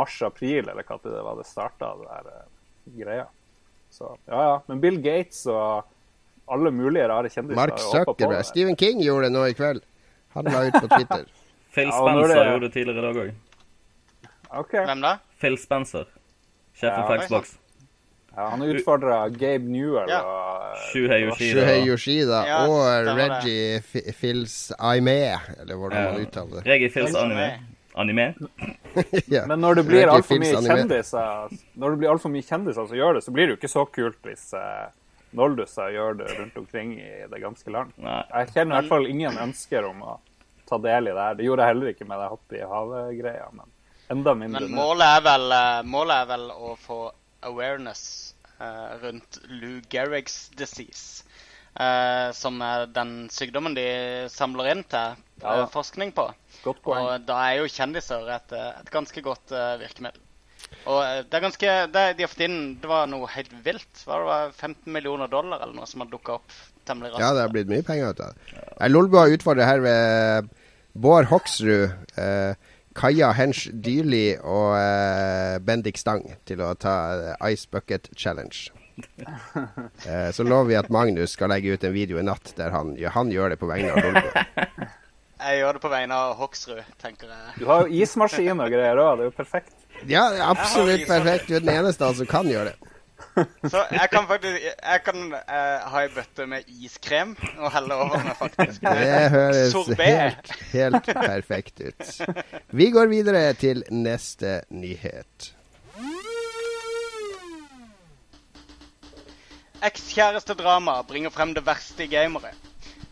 mars-april, 0.00 0.68
eller 0.70 0.86
hva 0.86 0.98
det 1.02 1.24
var 1.26 1.40
det 1.40 1.48
starta, 1.48 1.94
det 1.98 2.06
der 2.08 2.28
uh, 2.30 2.44
greia. 3.00 3.26
Så 3.90 4.12
ja, 4.28 4.38
ja. 4.38 4.54
Men 4.68 4.82
Bill 4.84 5.00
Gates 5.02 5.42
og 5.50 5.88
alle 6.50 6.72
mulige 6.74 7.08
rare 7.08 7.30
kjendiser. 7.30 7.58
Mark 7.58 7.78
Zuckerberg. 7.82 8.44
Stephen 8.48 8.76
King 8.76 9.02
gjorde 9.04 9.28
det 9.28 9.34
nå 9.36 9.46
i 9.50 9.56
kveld. 9.58 9.84
Han 10.34 10.50
la 10.50 10.66
ut 10.68 10.76
på 10.78 10.88
Twitter. 10.88 11.24
Phil 11.74 11.88
ja, 11.88 11.96
Spencer 12.00 12.34
det... 12.34 12.50
gjorde 12.50 12.66
det 12.66 12.72
tidligere 12.74 12.98
i 12.98 13.06
dag 13.06 13.22
òg. 13.22 13.32
Okay. 14.60 14.84
Hvem 14.84 15.02
da? 15.06 15.16
Phil 15.40 15.58
Spencer. 15.58 16.06
Sjefen 16.74 16.96
ja, 16.96 17.06
for 17.06 17.26
Xbox. 17.26 17.56
Ja, 18.36 18.48
han 18.48 18.62
utfordra 18.62 19.28
Gabe 19.28 19.66
Newell 19.70 20.10
ja. 20.10 20.20
og 20.22 20.76
Shuhei 20.90 21.24
Yoshida, 21.24 21.50
Shuhei 21.50 21.80
Yoshida 21.88 22.42
ja, 22.46 22.60
og 22.70 23.08
Reggie 23.18 23.80
Fils 24.14 24.70
Aime, 24.78 25.34
eller 25.60 25.74
hvordan 25.74 26.04
man 26.04 26.22
uttaler 26.22 26.60
det. 26.60 26.70
Reggie 26.70 26.90
Fils 26.94 27.14
Anime. 27.18 27.50
Anime? 27.94 28.34
ja. 29.34 29.46
Men 29.50 29.58
når 29.58 29.80
det 29.80 29.84
blir 29.88 30.12
altfor 30.12 30.38
mye 30.38 30.62
kjendiser, 30.62 31.58
Når 31.74 31.90
det 31.90 31.98
blir 31.98 32.12
altfor 32.12 32.30
mye 32.30 32.46
kjendiser 32.46 32.86
som 32.86 32.96
gjør 32.96 33.18
det, 33.18 33.24
så 33.26 33.34
blir 33.34 33.48
det 33.48 33.56
jo 33.56 33.58
ikke 33.58 33.72
så 33.72 33.84
kult 33.90 34.22
hvis 34.26 34.46
uh, 34.54 34.86
nolduser 35.36 35.92
gjør 35.94 36.18
det 36.20 36.32
rundt 36.38 36.56
omkring 36.58 36.96
i 37.00 37.10
det 37.30 37.40
ganske 37.42 37.72
land. 37.72 37.94
Nei. 38.02 38.22
Jeg 38.32 38.52
kjenner 38.54 38.74
i 38.74 38.78
hvert 38.80 38.92
fall 38.92 39.08
ingen 39.10 39.38
ønsker 39.46 39.86
om 39.88 40.02
å 40.02 40.16
ta 40.70 40.78
del 40.82 41.10
i 41.10 41.14
det 41.14 41.26
her. 41.26 41.38
Det 41.38 41.46
gjorde 41.46 41.66
jeg 41.66 41.74
heller 41.74 41.92
ikke 41.94 42.08
med 42.10 42.22
det 42.22 42.28
hoppe 42.32 42.58
i 42.58 42.66
havet-greia, 42.72 43.48
men 43.54 43.72
enda 44.10 44.34
mindre 44.38 44.66
Men 44.66 44.76
målet 44.76 45.06
er, 45.06 45.24
vel, 45.26 45.46
eh, 45.54 45.80
målet 45.86 46.22
er 46.22 46.30
vel 46.32 46.46
å 46.54 46.76
få 46.78 47.00
awareness 47.46 48.04
uh, 48.60 48.98
rundt 49.02 49.40
Lou 49.48 49.80
Gehrig's 49.92 50.48
disease. 50.58 51.24
Uh, 51.70 52.34
som 52.34 52.58
er 52.66 52.88
den 52.90 53.28
sykdommen 53.30 53.76
de 53.76 53.86
samler 54.28 54.72
inn 54.72 54.82
til 54.90 55.14
uh, 55.44 55.68
forskning 55.70 56.10
på. 56.16 56.26
Og 56.66 57.12
da 57.28 57.36
er 57.46 57.60
jo 57.60 57.70
kjendiser 57.70 58.26
et, 58.34 58.52
et 58.58 58.90
ganske 58.92 59.22
godt 59.24 59.54
virkemiddel. 59.80 60.20
Og 60.88 60.98
eh, 61.04 61.20
det 61.26 61.36
er 61.36 61.44
ganske 61.44 61.76
det, 61.92 62.04
De 62.16 62.24
har 62.24 62.30
fått 62.32 62.44
inn 62.46 62.58
Det 62.80 62.88
var 62.88 63.08
noe 63.10 63.28
helt 63.30 63.52
vilt. 63.64 64.04
Var 64.06 64.22
det 64.22 64.30
var 64.30 64.54
15 64.54 64.92
millioner 64.94 65.30
dollar 65.30 65.62
eller 65.62 65.76
noe 65.76 65.88
som 65.90 66.04
har 66.04 66.10
dukka 66.12 66.38
opp 66.38 66.56
temmelig 66.88 67.12
raskt. 67.12 67.22
Ja, 67.24 67.34
det 67.36 67.44
har 67.44 67.54
blitt 67.54 67.70
mye 67.70 67.86
penger 67.86 68.14
ut 68.14 68.24
av 68.24 68.34
det. 68.34 68.90
Lolbua 68.90 69.28
utfordrer 69.34 69.68
her 69.68 69.84
ved 69.84 70.50
Bård 70.92 71.28
Hoksrud, 71.30 71.92
eh, 72.18 72.54
Kaja 72.96 73.30
Hensch 73.38 73.68
Dyrli 73.70 74.34
og 74.42 74.74
eh, 74.80 75.56
Bendik 75.62 76.00
Stang 76.00 76.24
til 76.48 76.62
å 76.64 76.72
ta 76.74 76.96
eh, 77.14 77.50
Ice 77.52 77.68
Bucket 77.70 78.10
Challenge. 78.16 78.72
eh, 80.08 80.30
så 80.34 80.44
lover 80.44 80.72
vi 80.72 80.80
at 80.80 80.90
Magnus 80.92 81.36
skal 81.36 81.52
legge 81.54 81.76
ut 81.76 81.86
en 81.86 81.94
video 81.94 82.18
i 82.20 82.26
natt 82.26 82.52
der 82.58 82.74
han, 82.74 82.96
han 82.98 83.30
gjør 83.32 83.54
det 83.54 83.60
på 83.60 83.70
vegne 83.70 83.94
av 83.94 84.02
Lolbua. 84.08 84.46
Jeg 85.40 85.60
gjør 85.62 85.76
det 85.78 85.80
på 85.80 85.88
vegne 85.88 86.16
av 86.20 86.34
Hoksrud, 86.36 86.80
tenker 87.00 87.30
jeg. 87.32 87.52
Du 87.62 87.62
har 87.70 87.86
jo 87.86 88.00
ismaskin 88.02 88.60
og 88.60 88.74
greier 88.74 88.98
òg. 89.00 89.14
Det 89.16 89.24
er 89.24 89.30
jo 89.30 89.32
perfekt. 89.38 89.72
Ja, 90.08 90.50
absolutt 90.50 91.06
perfekt. 91.08 91.48
Du 91.48 91.56
er 91.58 91.64
den 91.64 91.74
eneste 91.74 92.14
som 92.14 92.26
kan 92.30 92.48
gjøre 92.48 92.72
det. 92.72 92.90
Så 93.70 93.84
jeg 93.92 94.08
kan 94.10 94.26
faktisk 94.26 94.56
Jeg 94.64 95.00
kan 95.04 95.32
uh, 95.32 95.90
ha 95.92 96.02
ei 96.02 96.08
bøtte 96.14 96.46
med 96.50 96.66
iskrem 96.82 97.36
og 97.58 97.70
helle 97.72 97.94
over 97.94 98.24
med 98.24 98.34
faktisk 98.38 98.82
Det 98.82 99.30
høres 99.30 99.74
helt, 100.00 100.50
helt 100.72 101.10
perfekt 101.14 101.80
ut. 101.80 102.10
Vi 102.72 102.90
går 102.90 103.06
videre 103.12 103.52
til 103.52 103.84
neste 103.90 104.60
nyhet. 104.70 105.52
Ekskjærestedrama 109.80 110.98
bringer 111.08 111.32
frem 111.32 111.54
det 111.56 111.64
verste 111.66 112.04
i 112.04 112.10
gamere. 112.12 112.52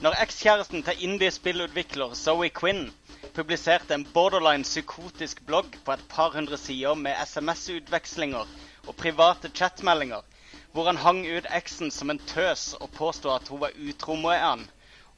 Når 0.04 0.18
ekskjæresten 0.22 0.82
til 0.84 1.04
indie-spillutvikler 1.08 2.12
Zoe 2.14 2.50
Quinn 2.54 2.90
publiserte 3.38 3.94
en 3.94 4.02
borderline 4.14 4.66
psykotisk 4.66 5.44
blogg 5.46 5.76
på 5.86 5.92
et 5.94 6.00
par 6.10 6.32
hundre 6.34 6.56
sider 6.58 6.96
med 6.98 7.14
SMS-utvekslinger 7.22 8.48
og 8.88 8.96
private 8.98 9.50
chatmeldinger, 9.54 10.24
hvor 10.72 10.88
han 10.90 10.98
hang 10.98 11.20
ut 11.22 11.46
eksen 11.54 11.92
som 11.94 12.10
en 12.10 12.18
tøs 12.32 12.72
og 12.80 12.90
påstod 12.96 13.36
at 13.36 13.50
hun 13.52 13.60
var 13.62 13.76
utro 13.78 14.16
med 14.18 14.42
han, 14.42 14.64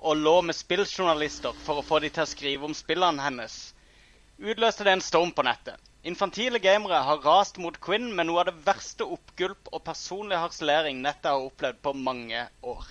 og 0.04 0.20
lå 0.20 0.34
med 0.44 0.58
spilljournalister 0.58 1.56
for 1.64 1.80
å 1.80 1.84
få 1.86 2.02
de 2.04 2.10
til 2.12 2.26
å 2.26 2.28
skrive 2.28 2.68
om 2.68 2.76
spillene 2.76 3.24
hennes, 3.24 3.54
utløste 4.36 4.84
det 4.84 4.98
en 4.98 5.04
storm 5.06 5.32
på 5.32 5.46
nettet. 5.48 5.80
Infantile 6.04 6.60
gamere 6.60 7.00
har 7.06 7.24
rast 7.24 7.56
mot 7.60 7.78
Quinn 7.80 8.10
med 8.16 8.28
noe 8.28 8.42
av 8.42 8.50
det 8.50 8.66
verste 8.68 9.06
oppgulp 9.16 9.72
og 9.72 9.84
personlig 9.88 10.42
harselering 10.42 11.00
nettet 11.00 11.30
har 11.32 11.46
opplevd 11.48 11.80
på 11.88 11.96
mange 11.96 12.44
år. 12.60 12.84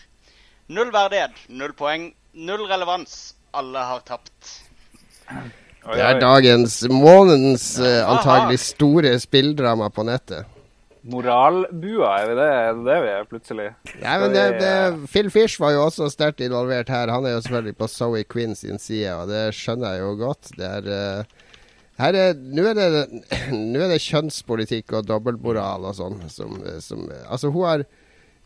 Null 0.74 0.90
verdighet, 0.94 1.38
null 1.50 1.78
poeng, 1.78 2.10
null 2.34 2.66
relevans. 2.70 3.36
Alle 3.54 3.82
har 3.82 4.02
tapt. 4.06 4.69
Det 5.90 6.04
er 6.06 6.20
dagens, 6.22 6.82
månedens 6.92 7.66
uh, 7.82 8.04
antagelig 8.12 8.60
store 8.62 9.16
spilldrama 9.22 9.88
på 9.94 10.04
nettet. 10.06 10.46
Moralbua, 11.10 12.10
er 12.20 12.28
vi 12.30 12.34
det? 12.38 12.48
Er 12.60 12.74
det 12.76 12.84
det 12.86 12.98
vi 13.06 13.12
er 13.16 13.28
plutselig? 13.30 13.68
Ja, 14.02 14.18
men 14.22 14.34
det, 14.36 14.44
det, 14.60 14.74
Phil 15.10 15.30
Fish 15.34 15.58
var 15.62 15.72
jo 15.74 15.86
også 15.88 16.10
sterkt 16.12 16.44
involvert 16.44 16.92
her. 16.92 17.10
Han 17.10 17.26
er 17.26 17.38
jo 17.38 17.44
selvfølgelig 17.46 17.78
på 17.80 17.88
Zoe 17.90 18.24
Quinn 18.30 18.54
sin 18.60 18.78
side, 18.84 19.14
og 19.16 19.32
det 19.32 19.46
skjønner 19.58 19.96
jeg 19.96 20.04
jo 20.04 20.16
godt. 20.26 20.52
Det 20.60 20.74
er 20.80 20.90
Uh, 20.90 21.38
her 22.00 22.16
er, 22.16 22.34
Nå 22.40 22.64
er, 22.70 22.78
det- 22.80 23.24
nå 23.74 23.80
er 23.84 23.90
det 23.92 24.02
kjønnspolitikk 24.04 24.94
og 24.96 25.08
dobbeltmoral 25.10 25.90
og 25.90 25.98
sånn 25.98 26.22
som, 26.32 26.54
som 26.80 27.02
Altså, 27.26 27.50
hun 27.52 27.66
har 27.68 27.84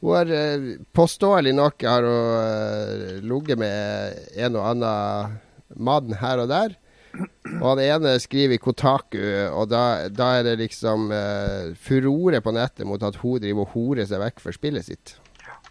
hun 0.04 0.16
har 0.18 0.32
eh, 0.36 0.64
påståelig 0.92 1.54
nok 1.56 1.86
har 1.88 2.04
hun 2.04 3.22
ligget 3.30 3.62
med 3.62 4.18
en 4.36 4.58
og 4.60 4.66
annen 4.72 5.38
mann 5.76 6.16
her 6.22 6.44
og 6.44 6.50
der. 6.52 6.78
Og 7.60 7.66
han 7.68 7.82
ene 7.84 8.16
skriver 8.22 8.58
i 8.58 8.62
Kotaku, 8.62 9.20
og 9.54 9.68
da, 9.70 10.10
da 10.10 10.32
er 10.40 10.48
det 10.48 10.56
liksom 10.64 11.12
uh, 11.14 11.74
furore 11.78 12.42
på 12.42 12.54
nettet 12.56 12.90
mot 12.90 13.04
at 13.06 13.20
hun 13.22 13.42
driver 13.44 13.68
og 13.68 13.76
horer 13.76 14.10
seg 14.10 14.24
vekk 14.24 14.42
for 14.42 14.56
spillet 14.56 14.88
sitt. 14.88 15.14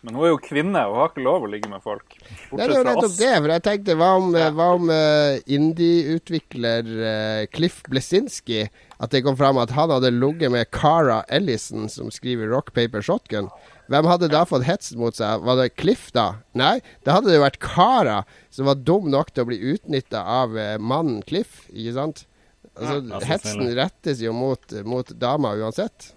Men 0.02 0.16
hun 0.18 0.26
er 0.26 0.32
jo 0.32 0.38
kvinne 0.42 0.80
og 0.90 0.96
har 0.98 1.10
ikke 1.12 1.22
lov 1.22 1.44
å 1.46 1.50
ligge 1.50 1.68
med 1.70 1.82
folk. 1.82 2.16
Det 2.50 2.64
er 2.64 2.72
jo 2.74 2.86
nettopp 2.86 3.12
det. 3.20 3.34
For 3.36 3.52
jeg 3.54 3.64
tenkte, 3.68 3.94
hva 4.00 4.08
om, 4.18 4.32
ja. 4.34 4.48
om 4.50 4.90
uh, 4.90 5.38
indie-utvikler 5.46 6.88
uh, 6.90 7.42
Cliff 7.54 7.84
Blesinski 7.86 8.64
At 8.98 9.14
det 9.14 9.22
kom 9.22 9.38
fram 9.38 9.60
at 9.62 9.70
han 9.76 9.94
hadde 9.94 10.10
ligget 10.14 10.50
med 10.54 10.70
Cara 10.74 11.20
Ellison, 11.30 11.86
som 11.90 12.10
skriver 12.10 12.50
Rock 12.50 12.74
Paper 12.74 13.02
Shotgun. 13.02 13.50
Hvem 13.92 14.06
hadde 14.08 14.30
da 14.32 14.42
fått 14.48 14.64
hetsen 14.64 14.96
mot 15.00 15.16
seg? 15.18 15.42
Var 15.44 15.58
det 15.60 15.74
Cliff, 15.76 16.06
da? 16.16 16.38
Nei, 16.56 16.78
da 17.04 17.18
hadde 17.18 17.28
det 17.28 17.36
jo 17.36 17.44
vært 17.44 17.60
Cara 17.60 18.22
som 18.52 18.68
var 18.70 18.80
dum 18.80 19.10
nok 19.12 19.34
til 19.34 19.44
å 19.44 19.48
bli 19.50 19.58
utnytta 19.74 20.22
av 20.40 20.56
eh, 20.56 20.78
mannen 20.80 21.20
Cliff, 21.28 21.66
ikke 21.74 21.92
sant? 21.98 22.24
Altså, 22.72 23.02
Ja, 23.04 23.20
hetsen 23.28 23.68
rettes 23.76 24.22
jo 24.24 24.32
mot, 24.32 24.64
mot 24.88 25.12
dama 25.20 25.52
uansett. 25.60 26.14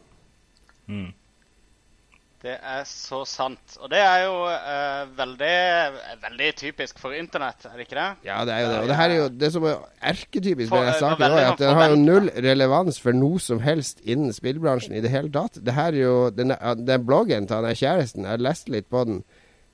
Mm. 0.88 1.10
Det 2.46 2.54
er 2.62 2.84
så 2.86 3.24
sant. 3.26 3.76
Og 3.82 3.90
det 3.90 3.98
er 3.98 4.20
jo 4.28 4.34
uh, 4.46 5.08
veldig, 5.18 5.54
veldig 6.22 6.50
typisk 6.60 7.00
for 7.02 7.16
internett, 7.18 7.66
er 7.66 7.80
det 7.80 7.88
ikke 7.88 7.98
det? 7.98 8.10
Ja, 8.28 8.44
det 8.46 8.54
er 8.54 8.62
jo 8.62 8.68
det. 8.70 8.82
Og 8.84 8.92
det 8.92 8.98
her 9.00 9.14
er 9.14 9.18
jo 9.18 9.30
det 9.34 9.50
som 9.56 9.66
er 9.66 9.80
erketypisk 10.12 10.70
For- 10.70 10.84
med 10.84 10.92
denne 10.92 11.00
saken, 11.00 11.26
er 11.26 11.48
at 11.48 11.64
den 11.64 11.80
har 11.80 11.90
jo 11.90 11.98
null 12.04 12.30
relevans 12.46 13.02
for 13.02 13.18
noe 13.18 13.42
som 13.42 13.64
helst 13.66 14.04
innen 14.06 14.36
spillbransjen 14.36 14.94
i 14.94 15.02
det 15.02 15.10
hele 15.16 15.34
tatt. 15.34 15.58
Det 15.58 15.74
her 15.74 15.90
er 15.90 16.04
jo, 16.04 16.14
den, 16.38 16.54
den 16.86 17.08
bloggen 17.08 17.50
til 17.50 17.66
der 17.66 17.82
kjæresten, 17.82 18.28
jeg 18.28 18.36
har 18.36 18.46
lest 18.46 18.70
litt 18.70 18.92
på 18.94 19.08
den. 19.10 19.24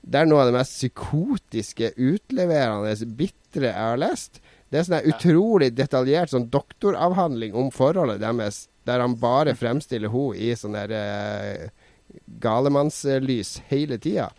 Det 0.00 0.22
er 0.22 0.32
noe 0.32 0.40
av 0.40 0.48
det 0.48 0.56
mest 0.56 0.78
psykotiske, 0.80 1.92
utleverende, 2.00 2.96
bitre 3.20 3.68
jeg 3.68 3.76
har 3.76 4.00
lest. 4.00 4.40
Det 4.72 4.80
er 4.80 4.88
sånn 4.88 5.12
utrolig 5.12 5.74
detaljert 5.76 6.32
sånn 6.32 6.48
doktoravhandling 6.48 7.52
om 7.52 7.68
forholdet 7.74 8.24
deres, 8.24 8.64
der 8.88 9.04
han 9.04 9.20
bare 9.20 9.52
fremstiller 9.60 10.08
henne 10.10 10.40
i 10.40 10.54
sånn 10.56 10.80
der 10.80 10.96
eh, 10.96 11.66
galemannslys 12.42 13.60
hele 13.70 13.98
tida. 14.02 14.30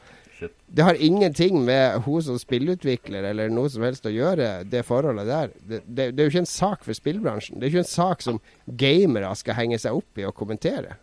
Det 0.67 0.83
har 0.83 0.97
ingenting 0.99 1.61
med 1.65 2.01
hun 2.03 2.23
som 2.23 2.39
spillutvikler 2.39 3.23
eller 3.29 3.51
noe 3.53 3.69
som 3.71 3.83
helst 3.85 4.05
å 4.09 4.11
gjøre, 4.11 4.63
det 4.67 4.81
forholdet 4.87 5.29
der. 5.29 5.53
Det, 5.55 5.79
det, 5.85 6.07
det 6.17 6.23
er 6.23 6.27
jo 6.27 6.33
ikke 6.33 6.43
en 6.43 6.49
sak 6.49 6.83
for 6.83 6.97
spillbransjen. 6.97 7.59
Det 7.59 7.67
er 7.67 7.71
jo 7.71 7.77
ikke 7.77 7.85
en 7.85 7.93
sak 7.93 8.25
som 8.25 8.41
gamere 8.65 9.29
skal 9.39 9.55
henge 9.61 9.79
seg 9.79 9.95
opp 10.01 10.19
i 10.19 10.25
og 10.27 10.35
kommentere. 10.35 10.97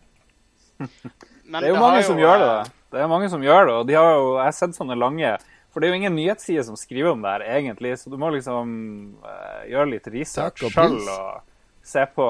Men 0.77 1.63
Det 1.63 1.71
er 1.71 1.73
jo 1.73 1.81
mange 1.81 2.03
som 2.05 2.19
gjør 2.21 2.37
det. 2.41 2.51
eh. 2.59 2.77
Det 2.91 2.99
er 2.99 3.07
mange 3.07 3.29
som 3.31 3.43
gjør 3.43 3.65
det, 3.69 3.73
og 3.79 3.87
de 3.87 3.95
har 3.95 4.09
jo, 4.17 4.23
jeg 4.35 4.43
har 4.49 4.55
sett 4.57 4.75
sånne 4.75 4.97
lange 4.99 5.29
For 5.71 5.79
det 5.79 5.87
er 5.87 5.93
jo 5.93 5.99
ingen 6.01 6.17
nyhetsside 6.19 6.65
som 6.67 6.75
skriver 6.75 7.13
om 7.13 7.21
det 7.23 7.31
her, 7.31 7.45
egentlig, 7.55 7.93
så 8.01 8.11
du 8.11 8.17
må 8.19 8.27
liksom 8.35 8.73
uh, 9.23 9.61
gjøre 9.71 9.93
litt 9.93 10.09
research 10.11 10.59
sjøl 10.59 10.97
og 10.99 11.45
se 11.83 12.03
på 12.15 12.25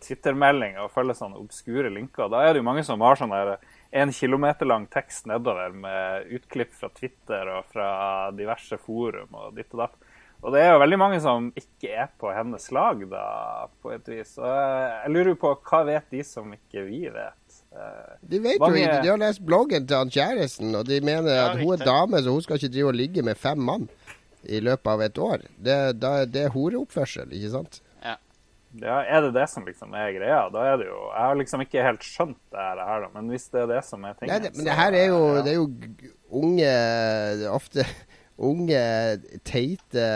Twitter-meldinger 0.00 0.84
og 0.84 0.92
følge 0.94 1.16
sånne 1.18 1.40
obskure 1.40 1.90
linker. 1.92 2.28
Da 2.32 2.44
er 2.46 2.54
det 2.54 2.62
jo 2.62 2.68
mange 2.68 2.84
som 2.86 3.02
har 3.04 3.18
sånn 3.18 3.32
der 3.34 3.56
en 3.96 4.12
kilometer 4.14 4.68
lang 4.68 4.86
tekst 4.92 5.26
nedover 5.30 5.72
med 5.74 6.28
utklipp 6.36 6.74
fra 6.76 6.90
Twitter 6.94 7.48
og 7.56 7.68
fra 7.72 7.88
diverse 8.36 8.78
forum 8.82 9.34
og 9.38 9.54
ditt 9.56 9.72
og 9.74 9.84
datt. 9.86 9.96
Og 10.44 10.52
det 10.52 10.60
er 10.62 10.74
jo 10.74 10.80
veldig 10.82 10.98
mange 11.00 11.18
som 11.24 11.46
ikke 11.56 11.94
er 12.04 12.10
på 12.20 12.28
hennes 12.36 12.66
lag, 12.76 13.00
da, 13.10 13.22
på 13.82 13.94
et 13.94 14.06
vis. 14.12 14.34
Og 14.38 14.44
jeg 14.52 15.12
lurer 15.14 15.38
på 15.40 15.54
hva 15.64 15.80
vet 15.88 16.10
de 16.12 16.20
som 16.28 16.50
ikke 16.52 16.82
vi 16.86 17.06
vet? 17.08 17.56
Eh, 17.72 18.12
De 18.20 18.38
vet 18.44 18.60
Mange- 18.60 18.78
jo 18.78 18.84
ikke, 18.84 19.00
de 19.02 19.08
har 19.14 19.22
lest 19.22 19.42
bloggen 19.48 19.86
til 19.88 19.96
han 19.96 20.12
kjæresten, 20.12 20.76
og 20.76 20.84
de 20.86 21.00
mener 21.00 21.32
Ja, 21.32 21.48
at 21.50 21.58
hun 21.62 21.72
er 21.80 21.84
dame, 21.88 22.20
så 22.22 22.30
hun 22.36 22.42
skal 22.44 22.60
ikke 22.60 22.72
drive 22.76 22.92
og 22.92 22.94
ligge 23.00 23.24
med 23.24 23.36
fem 23.40 23.58
mann 23.58 23.88
i 24.44 24.60
løpet 24.60 24.86
av 24.92 25.00
et 25.08 25.18
år. 25.18 25.38
Det, 25.58 25.78
da, 25.98 26.12
det 26.26 26.44
er 26.44 26.54
horeoppførsel, 26.54 27.32
ikke 27.32 27.50
sant? 27.56 27.80
Ja, 28.82 28.98
Er 29.02 29.22
det 29.24 29.32
det 29.36 29.46
som 29.48 29.64
liksom 29.66 29.94
er 29.96 30.10
greia? 30.16 30.42
Da 30.52 30.64
er 30.72 30.76
det 30.80 30.88
jo 30.90 30.98
Jeg 31.08 31.22
har 31.22 31.38
liksom 31.38 31.62
ikke 31.64 31.86
helt 31.86 32.04
skjønt 32.04 32.40
det 32.52 32.66
her, 32.66 33.06
da. 33.06 33.08
men 33.14 33.30
hvis 33.32 33.48
det 33.52 33.62
er 33.62 33.70
det 33.70 33.82
som 33.86 34.04
er 34.04 34.18
tingen 34.18 34.34
Nei, 34.34 34.42
det, 34.44 34.52
men 34.56 34.68
det 34.68 34.76
her 34.76 34.98
er 34.98 35.06
jo, 35.08 35.22
ja. 35.36 35.42
det 35.46 35.54
er 35.54 35.58
jo 35.60 36.12
unge 36.42 36.74
Ofte 37.54 37.86
unge, 38.36 38.80
teite, 39.48 40.06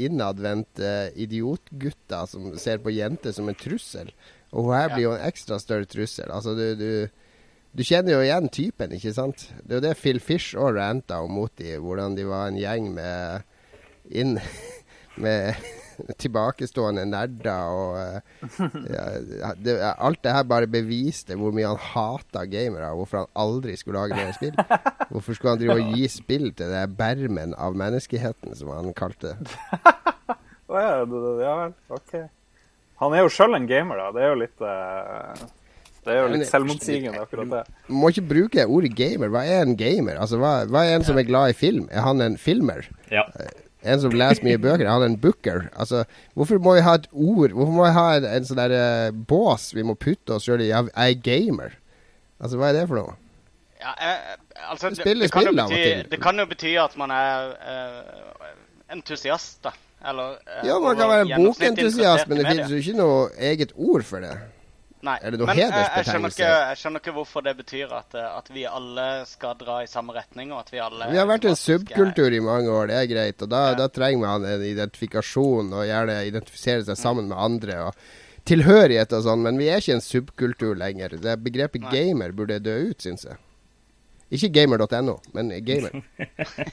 innadvendte 0.00 1.12
idiotgutter 1.20 2.28
som 2.30 2.50
ser 2.56 2.80
på 2.80 2.94
jenter 2.96 3.34
som 3.36 3.50
en 3.50 3.58
trussel. 3.58 4.08
Og 4.56 4.64
hun 4.64 4.72
her 4.72 4.94
blir 4.94 5.04
jo 5.04 5.10
en 5.12 5.26
ekstra 5.28 5.58
større 5.60 5.84
trussel. 5.84 6.30
Altså, 6.32 6.54
du, 6.56 6.64
du, 6.78 7.42
du 7.76 7.84
kjenner 7.84 8.14
jo 8.14 8.22
igjen 8.24 8.48
typen, 8.48 8.94
ikke 8.96 9.12
sant? 9.12 9.50
Det 9.60 9.76
er 9.76 9.82
jo 9.82 9.84
det 9.84 9.98
Phil 10.00 10.20
Fish 10.24 10.56
òg 10.56 10.78
ranta 10.78 11.20
om 11.24 11.36
mot 11.36 11.52
dem, 11.60 11.82
hvordan 11.84 12.16
de 12.16 12.24
var 12.28 12.48
en 12.48 12.56
gjeng 12.60 12.88
med 12.96 13.44
inn 14.16 14.38
med 15.22 15.52
tilbakestående 16.22 17.04
nerder 17.08 17.72
og 17.74 17.98
eh, 18.00 18.38
ja, 18.92 19.52
det, 19.58 19.76
Alt 19.94 20.22
det 20.24 20.34
her 20.36 20.46
bare 20.48 20.70
beviste 20.70 21.36
hvor 21.38 21.54
mye 21.56 21.68
han 21.68 21.82
hata 21.92 22.44
gamere, 22.50 22.92
og 22.92 23.02
hvorfor 23.02 23.24
han 23.24 23.30
aldri 23.44 23.76
skulle 23.78 24.02
lage 24.02 24.18
mer 24.18 24.34
spill. 24.36 24.56
Hvorfor 25.10 25.36
skulle 25.36 25.54
han 25.54 25.62
drive 25.62 25.78
og 25.78 25.94
gi 25.96 26.08
spill 26.12 26.50
til 26.56 26.72
det 26.72 26.86
bermen 26.98 27.54
av 27.58 27.78
menneskeheten, 27.78 28.56
som 28.58 28.72
han 28.74 28.92
kalte 28.96 29.34
det? 29.34 29.60
Å 30.68 30.80
ja, 30.82 30.96
det, 31.08 31.20
det, 31.24 31.36
ja 31.40 31.54
vel. 31.62 31.78
OK. 31.96 32.18
Han 33.00 33.14
er 33.14 33.24
jo 33.24 33.30
sjøl 33.32 33.56
en 33.56 33.68
gamer, 33.70 34.00
da. 34.02 34.10
Det 34.12 34.24
er 34.24 34.34
jo 34.34 34.42
litt 34.42 34.64
uh... 34.64 35.46
Det 36.08 36.14
er 36.14 36.22
jo 36.22 36.28
litt 36.32 36.48
selvmotsigende, 36.48 37.20
akkurat 37.20 37.50
det. 37.52 37.62
Må 37.92 38.08
ikke 38.12 38.24
bruke 38.30 38.64
ordet 38.64 38.94
gamer. 38.96 39.28
Hva 39.32 39.42
er 39.44 39.64
en 39.64 39.74
gamer? 39.76 40.16
Altså, 40.16 40.38
hva, 40.40 40.62
hva 40.70 40.86
er 40.86 40.96
en 40.96 41.04
som 41.04 41.18
er 41.20 41.26
glad 41.28 41.52
i 41.52 41.56
film? 41.58 41.88
Er 41.92 42.06
han 42.06 42.24
en 42.24 42.38
filmer? 42.40 42.86
Ja. 43.12 43.26
En 43.86 44.00
som 44.02 44.14
leser 44.14 44.42
mye 44.42 44.58
bøker, 44.58 44.84
er 44.84 44.90
hadde 44.90 45.10
en 45.12 45.20
booker? 45.22 45.68
Altså, 45.78 46.02
hvorfor 46.34 46.58
må 46.62 46.74
vi 46.74 46.82
ha 46.82 46.96
et 46.98 47.06
ord? 47.12 47.52
Hvorfor 47.54 47.76
må 47.76 47.84
vi 47.86 47.94
ha 47.94 48.06
en, 48.18 48.26
en 48.26 48.48
sånn 48.48 48.58
der 48.58 48.74
eh, 48.74 49.10
bås 49.30 49.70
vi 49.76 49.86
må 49.86 49.94
putte 49.94 50.34
oss 50.34 50.48
sjøl 50.48 50.64
i? 50.64 50.72
Jeg 50.72 50.90
er 50.90 51.14
gamer. 51.22 51.76
Altså, 52.42 52.58
hva 52.58 52.72
er 52.72 52.80
det 52.80 52.86
for 52.90 52.98
noe? 52.98 53.14
Ja, 53.78 53.94
eh, 54.02 54.34
altså, 54.66 54.90
det, 54.90 55.04
det, 55.06 55.30
kan 55.30 55.46
spill 55.46 55.60
bety, 55.62 56.10
det 56.10 56.18
kan 56.22 56.42
jo 56.42 56.48
bety 56.50 56.74
at 56.82 56.96
man 56.98 57.14
er 57.14 57.52
eh, 57.62 58.48
entusiast, 58.96 59.60
da. 59.62 59.74
Eller 60.08 60.38
eh, 60.42 60.66
Ja, 60.66 60.78
man 60.82 60.98
kan 60.98 61.10
være 61.10 61.26
en 61.26 61.46
bokentusiast, 61.46 62.28
men 62.28 62.42
det 62.42 62.46
finnes 62.50 62.74
jo 62.74 62.82
ikke 62.82 62.98
noe 62.98 63.28
eget 63.50 63.74
ord 63.76 64.06
for 64.06 64.22
det. 64.26 64.34
Nei, 65.06 65.14
er 65.22 65.30
det 65.30 65.38
noe 65.38 65.46
men 65.46 65.58
eh, 65.62 65.74
jeg, 65.78 66.06
skjønner 66.08 66.32
ikke, 66.34 66.46
jeg 66.50 66.78
skjønner 66.80 67.02
ikke 67.04 67.12
hvorfor 67.14 67.44
det 67.46 67.54
betyr 67.60 67.92
at, 67.94 68.14
eh, 68.18 68.30
at 68.40 68.48
vi 68.50 68.64
alle 68.66 69.06
skal 69.30 69.54
dra 69.60 69.80
i 69.84 69.90
samme 69.90 70.16
retning, 70.16 70.50
og 70.52 70.64
at 70.64 70.72
vi 70.74 70.80
alle 70.82 71.10
Vi 71.12 71.20
har 71.20 71.28
vært 71.30 71.46
en 71.46 71.58
subkultur 71.58 72.34
i 72.34 72.40
mange 72.42 72.72
år, 72.74 72.90
det 72.90 72.96
er 72.98 73.10
greit. 73.12 73.42
Og 73.46 73.52
da, 73.52 73.62
Ja. 73.70 73.74
da 73.78 73.88
trenger 73.88 74.24
man 74.26 74.44
en 74.44 74.64
identifikasjon 74.66 75.70
og 75.72 75.86
gjerne 75.86 76.18
identifisere 76.26 76.84
seg 76.84 76.98
sammen 76.98 77.28
med 77.30 77.38
andre. 77.38 77.78
og 77.90 77.94
tilhørighet 78.48 79.12
og 79.12 79.26
sånn, 79.26 79.42
men 79.44 79.58
vi 79.60 79.68
er 79.68 79.82
ikke 79.82 79.98
en 79.98 80.04
subkultur 80.04 80.78
lenger. 80.78 81.18
Det 81.20 81.34
Begrepet 81.44 81.82
Nei. 81.84 81.90
gamer 81.92 82.32
burde 82.32 82.58
dø 82.64 82.90
ut, 82.90 83.02
syns 83.04 83.26
jeg. 83.28 83.36
Ikke 84.30 84.50
gamer.no, 84.52 85.14
men 85.32 85.52
gamer. 85.64 86.02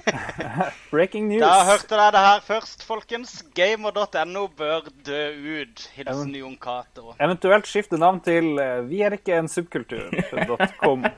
Breaking 0.91 1.29
news. 1.29 1.43
Da 1.43 1.61
hørte 1.69 1.93
dere 1.93 2.09
det 2.11 2.23
her 2.25 2.41
først, 2.43 2.83
folkens. 2.83 3.37
Gamer.no 3.55 4.47
bør 4.57 4.89
dø 5.07 5.21
ut. 5.61 5.85
Hilsen 5.95 6.35
Jon 6.35 6.57
Cato. 6.59 7.13
Eventuelt 7.15 7.69
skifte 7.71 7.99
navn 8.01 8.19
til 8.25 8.59
eh, 8.59 8.81
Vi 8.89 8.99
er 9.07 9.15
ikke 9.15 9.39
en 9.39 9.47
subkultur.com. 9.51 11.07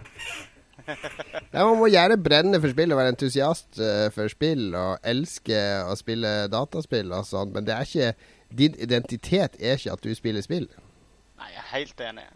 Nei, 0.87 1.63
man 1.63 1.75
må 1.81 1.89
gjerne 1.91 2.15
brenne 2.21 2.61
for 2.63 2.71
spill 2.71 2.93
og 2.93 3.01
være 3.01 3.15
entusiast 3.15 3.81
eh, 3.81 4.07
for 4.13 4.31
spill 4.31 4.69
og 4.77 5.03
elske 5.09 5.57
å 5.89 5.97
spille 5.99 6.33
dataspill 6.53 7.11
og 7.17 7.27
sånn, 7.27 7.51
men 7.55 7.67
det 7.67 7.75
er 7.75 7.89
ikke 7.89 8.13
din 8.61 8.77
identitet 8.79 9.57
er 9.59 9.75
ikke 9.75 9.97
at 9.97 10.05
du 10.05 10.13
spiller 10.15 10.45
spill. 10.45 10.69
Nei, 11.37 11.49
jeg 11.51 11.63
er 11.63 11.71
helt 11.73 12.03
enig. 12.07 12.27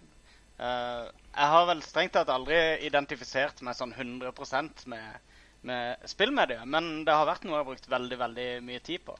Eh, 0.61 1.05
jeg 1.31 1.51
har 1.53 1.67
vel 1.69 1.81
strengt 1.85 2.15
tatt 2.17 2.31
aldri 2.31 2.57
identifisert 2.85 3.61
meg 3.65 3.77
sånn 3.77 3.93
100% 3.95 4.85
med, 4.91 5.35
med 5.67 6.07
spillmediet, 6.09 6.63
men 6.67 7.05
det 7.07 7.15
har 7.15 7.29
vært 7.29 7.45
noe 7.45 7.55
jeg 7.55 7.63
har 7.63 7.69
brukt 7.69 7.91
veldig 7.91 8.17
veldig 8.19 8.47
mye 8.67 8.83
tid 8.83 9.05
på. 9.07 9.15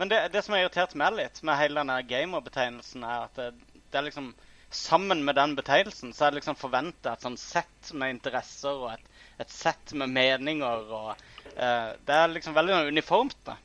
Men 0.00 0.08
det, 0.08 0.20
det 0.32 0.44
som 0.44 0.56
har 0.56 0.64
irritert 0.64 0.96
meg 0.96 1.18
litt 1.18 1.42
med 1.44 1.58
hele 1.60 1.82
denne 1.82 1.98
gamer-betegnelsen, 2.08 3.04
er 3.04 3.26
at 3.26 3.40
det, 3.40 3.50
det 3.90 4.00
er 4.00 4.08
liksom 4.10 4.32
Sammen 4.70 5.24
med 5.26 5.34
den 5.34 5.56
betegnelsen 5.58 6.12
så 6.14 6.28
er 6.28 6.30
det 6.30 6.38
liksom 6.38 6.54
forventa 6.54 7.16
et 7.16 7.24
sånn 7.26 7.34
sett 7.40 7.88
med 7.90 8.12
interesser 8.12 8.70
og 8.70 8.92
et, 8.92 9.08
et 9.42 9.50
sett 9.50 9.90
med 9.98 10.12
meninger 10.14 10.92
og 10.94 11.08
uh, 11.56 11.90
Det 12.06 12.14
er 12.14 12.30
liksom 12.30 12.54
veldig 12.54 12.76
uniformt, 12.94 13.34
da. 13.48 13.56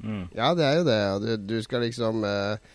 Mm. 0.00 0.22
Ja, 0.32 0.54
det 0.56 0.64
er 0.64 0.78
jo 0.78 0.86
det. 0.88 0.96
Du, 1.20 1.28
du 1.52 1.58
skal 1.66 1.84
liksom 1.84 2.24
eh, 2.24 2.72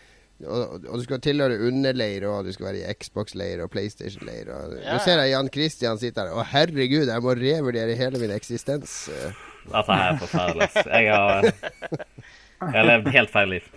og, 0.47 0.85
og 0.87 0.99
du 0.99 1.03
skal 1.03 1.19
tilhøre 1.23 1.57
underleir, 1.67 2.23
og 2.29 2.45
du 2.47 2.53
skal 2.55 2.69
være 2.69 2.81
i 2.83 2.93
Xbox-leir 2.95 3.63
og 3.65 3.71
PlayStation-leir. 3.73 4.51
Og, 4.55 4.77
Ja, 4.79 4.93
Nå 4.95 5.01
ser 5.03 5.19
jeg 5.23 5.33
Jan 5.33 5.49
Christian 5.53 5.99
sitte 5.99 6.23
her. 6.23 6.31
Å, 6.31 6.45
herregud, 6.53 7.09
jeg 7.11 7.25
må 7.25 7.35
revurdere 7.35 7.97
hele 7.99 8.21
min 8.21 8.31
eksistens. 8.35 8.93
Eh, 9.11 9.41
Dette 9.69 9.99
her 9.99 10.13
er 10.13 10.21
forferdelig. 10.21 10.69
Jeg 10.87 11.11
har, 11.11 11.49
jeg 11.49 12.77
har 12.77 12.87
levd 12.93 13.11
helt 13.17 13.33
feil 13.35 13.53
liv. 13.57 13.67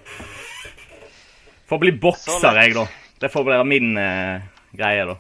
Får 1.73 1.83
bli 1.83 1.93
bokser, 1.99 2.63
jeg, 2.63 2.75
da. 2.77 2.87
Det 3.23 3.31
får 3.33 3.45
bli 3.49 3.59
min 3.71 3.93
uh, 3.99 4.43
greie, 4.77 5.05
da. 5.09 5.19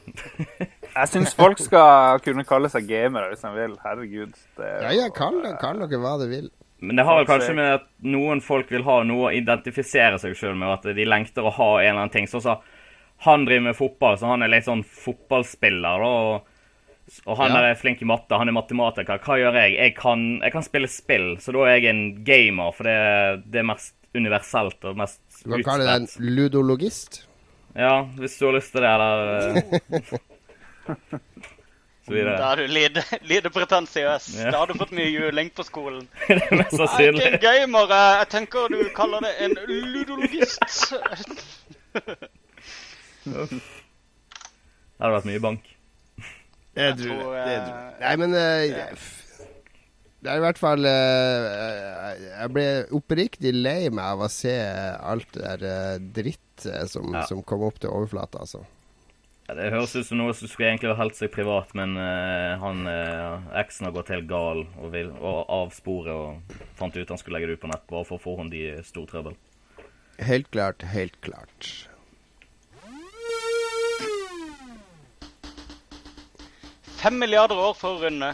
Jeg 0.93 1.09
syns 1.09 1.33
folk 1.39 1.61
skal 1.63 2.19
kunne 2.25 2.45
kalle 2.45 2.69
seg 2.73 2.85
gamere 2.91 3.31
hvis 3.33 3.45
de 3.47 3.53
vil. 3.57 3.77
Herregud. 3.83 4.35
Det 4.59 4.67
er 4.69 4.83
Ja, 4.85 4.91
ja, 5.05 5.07
kall, 5.17 5.39
kall 5.63 5.81
dere 5.81 6.01
hva 6.03 6.19
dere 6.21 6.29
vil. 6.35 6.51
Men 6.83 6.99
det 6.99 7.05
har 7.07 7.21
vel 7.21 7.29
kanskje 7.29 7.55
med 7.55 7.69
at 7.77 7.85
noen 8.11 8.41
folk 8.43 8.71
vil 8.75 8.83
ha 8.87 8.97
noe 9.07 9.29
å 9.29 9.35
identifisere 9.39 10.19
seg 10.19 10.35
sjøl 10.39 10.57
med, 10.59 10.67
og 10.67 10.81
at 10.81 10.97
de 10.99 11.05
lengter 11.07 11.47
å 11.47 11.53
ha 11.55 11.69
en 11.79 11.85
eller 11.93 12.01
annen 12.03 12.15
ting. 12.15 12.27
Sånn 12.31 12.43
som 12.43 12.65
han 13.23 13.45
driver 13.47 13.69
med 13.69 13.79
fotball, 13.79 14.17
så 14.19 14.33
han 14.33 14.43
er 14.43 14.51
litt 14.51 14.67
sånn 14.67 14.83
fotballspiller, 14.83 16.03
da. 16.03 16.11
Og, 16.11 17.21
og 17.29 17.39
han 17.39 17.55
Ja. 17.55 17.63
er 17.71 17.79
flink 17.79 18.03
i 18.03 18.09
matte, 18.11 18.35
han 18.39 18.51
er 18.51 18.57
matematiker. 18.57 19.23
Hva 19.23 19.39
gjør 19.39 19.61
jeg? 19.61 19.77
Jeg 19.79 19.95
kan, 19.95 20.25
jeg 20.43 20.53
kan 20.57 20.67
spille 20.67 20.91
spill, 20.91 21.29
så 21.39 21.55
da 21.55 21.69
er 21.69 21.77
jeg 21.79 21.91
en 21.93 22.03
gamer, 22.27 22.73
for 22.75 22.91
det, 22.91 23.45
det 23.47 23.63
er 23.63 23.69
mest 23.71 23.95
universelt 24.19 24.83
og 24.91 24.99
mest 24.99 25.21
Du 25.45 25.55
kan 25.55 25.63
kalle 25.71 25.87
deg 25.87 26.03
en 26.03 26.35
ludologist. 26.35 27.23
Ja, 27.79 28.03
hvis 28.19 28.35
du 28.39 28.47
har 28.51 28.59
lyst 28.59 28.75
til 28.75 28.83
det, 28.85 28.91
eller 28.91 29.63
eh, 29.63 30.03
Så. 30.11 30.19
Da 32.09 32.49
er 32.53 32.57
du 32.57 32.67
lite, 32.67 33.03
lite 33.31 33.51
pretensiøs. 33.55 34.25
Ja. 34.41 34.51
Da 34.51 34.59
har 34.65 34.67
du 34.67 34.75
fått 34.81 34.91
mye 34.97 35.07
juling 35.13 35.53
på 35.55 35.63
skolen. 35.63 36.09
det 36.29 36.41
er 36.43 36.57
mest 36.59 36.75
Jeg 36.75 37.13
er 37.13 37.15
ikke 37.15 37.29
en 37.29 37.41
gamer. 37.45 37.93
Jeg 37.95 38.19
jeg 38.19 38.29
tenker 38.35 38.73
du 38.75 38.81
kaller 38.97 39.23
det 39.23 39.33
en 39.47 39.55
ludologist. 39.71 40.93
Det 43.23 45.07
hadde 45.07 45.15
vært 45.17 45.27
mye 45.31 45.43
bank. 45.43 45.69
Det 46.75 46.83
Jeg 46.83 46.93
jeg. 46.93 46.99
tror, 47.03 47.33
Det 47.35 47.55
eh, 47.55 47.65
tror 47.67 47.79
jeg. 47.79 47.95
Nei, 48.01 48.13
men 48.23 48.35
uh, 48.35 49.07
Det 50.23 50.31
er 50.31 50.39
i 50.39 50.45
hvert 50.45 50.59
fall 50.63 50.87
eh, 50.87 52.13
Jeg 52.29 52.53
ble 52.55 52.67
oppriktig 52.99 53.53
lei 53.57 53.91
meg 53.91 54.05
av 54.15 54.23
å 54.27 54.29
se 54.33 54.55
alt 55.13 55.29
det 55.35 55.43
der 55.43 55.67
eh, 55.69 55.97
dritt 56.19 56.67
eh, 56.71 56.87
som, 56.91 57.11
Ja. 57.15 57.25
som 57.29 57.43
kom 57.47 57.65
opp 57.67 57.79
til 57.83 57.91
overflata, 57.91 58.43
altså. 58.47 58.63
Ja, 59.49 59.57
det 59.59 59.73
høres 59.75 59.95
ut 59.97 60.07
som 60.07 60.21
noe 60.21 60.35
som 60.39 60.49
skulle 60.49 60.69
egentlig 60.71 60.93
ha 60.93 60.99
holdt 61.01 61.19
seg 61.19 61.33
privat, 61.35 61.73
men 61.75 61.97
uh, 61.99 62.55
han 62.63 62.85
uh, 62.87 63.49
eksen 63.59 63.89
har 63.89 63.95
gått 63.97 64.13
helt 64.15 64.29
gal 64.31 64.63
og, 64.79 64.93
vil, 64.95 65.11
og 65.19 65.51
avspore 65.51 66.15
og 66.15 66.59
fant 66.79 66.95
ut 66.95 67.11
han 67.11 67.19
skulle 67.19 67.41
legge 67.41 67.51
det 67.51 67.59
ut 67.59 67.65
på 67.65 67.73
nett 67.73 67.89
bare 67.91 68.07
for 68.07 68.21
å 68.21 68.23
få 68.23 68.37
henne 68.39 68.55
i 68.55 68.85
stor 68.87 69.09
trøbbel. 69.11 69.35
Helt 70.23 70.53
klart, 70.55 70.87
helt 70.87 71.19
klart. 71.27 71.73
Fem 77.03 77.19
milliarder 77.19 77.59
år 77.59 77.75
for 77.75 77.97
å 77.97 78.07
runde. 78.07 78.31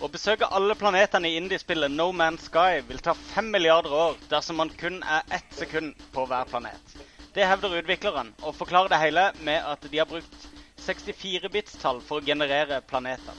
Å 0.00 0.08
besøke 0.08 0.48
alle 0.56 0.72
planetene 0.80 1.28
i 1.28 1.36
indiespillet 1.36 1.92
No 1.92 2.06
Man's 2.16 2.46
Sky 2.48 2.80
vil 2.88 3.02
ta 3.04 3.12
fem 3.12 3.50
milliarder 3.52 3.92
år 3.92 4.14
dersom 4.30 4.56
man 4.62 4.72
kun 4.80 5.02
er 5.04 5.26
ett 5.36 5.52
sekund 5.52 5.92
på 6.14 6.24
hver 6.30 6.48
planet. 6.48 6.94
Det 7.34 7.46
hevder 7.46 7.78
utvikleren, 7.78 8.32
og 8.42 8.56
forklarer 8.58 8.90
det 8.90 8.98
hele 9.04 9.28
med 9.46 9.62
at 9.62 9.84
de 9.86 9.98
har 10.00 10.08
brukt 10.10 10.48
64-bits-tall 10.82 12.00
for 12.02 12.18
å 12.18 12.26
generere 12.26 12.80
planeter. 12.90 13.36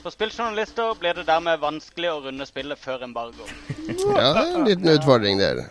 For 0.00 0.14
spilljournalister 0.14 0.94
blir 1.00 1.18
det 1.18 1.26
dermed 1.28 1.60
vanskelig 1.60 2.12
å 2.12 2.20
runde 2.28 2.46
spillet 2.48 2.80
før 2.80 3.04
embargo. 3.08 3.48
Ja, 3.86 4.32
det 4.32 4.42
er 4.42 4.54
en 4.56 4.66
liten 4.66 4.88
utfordring 4.90 5.40
der. 5.40 5.66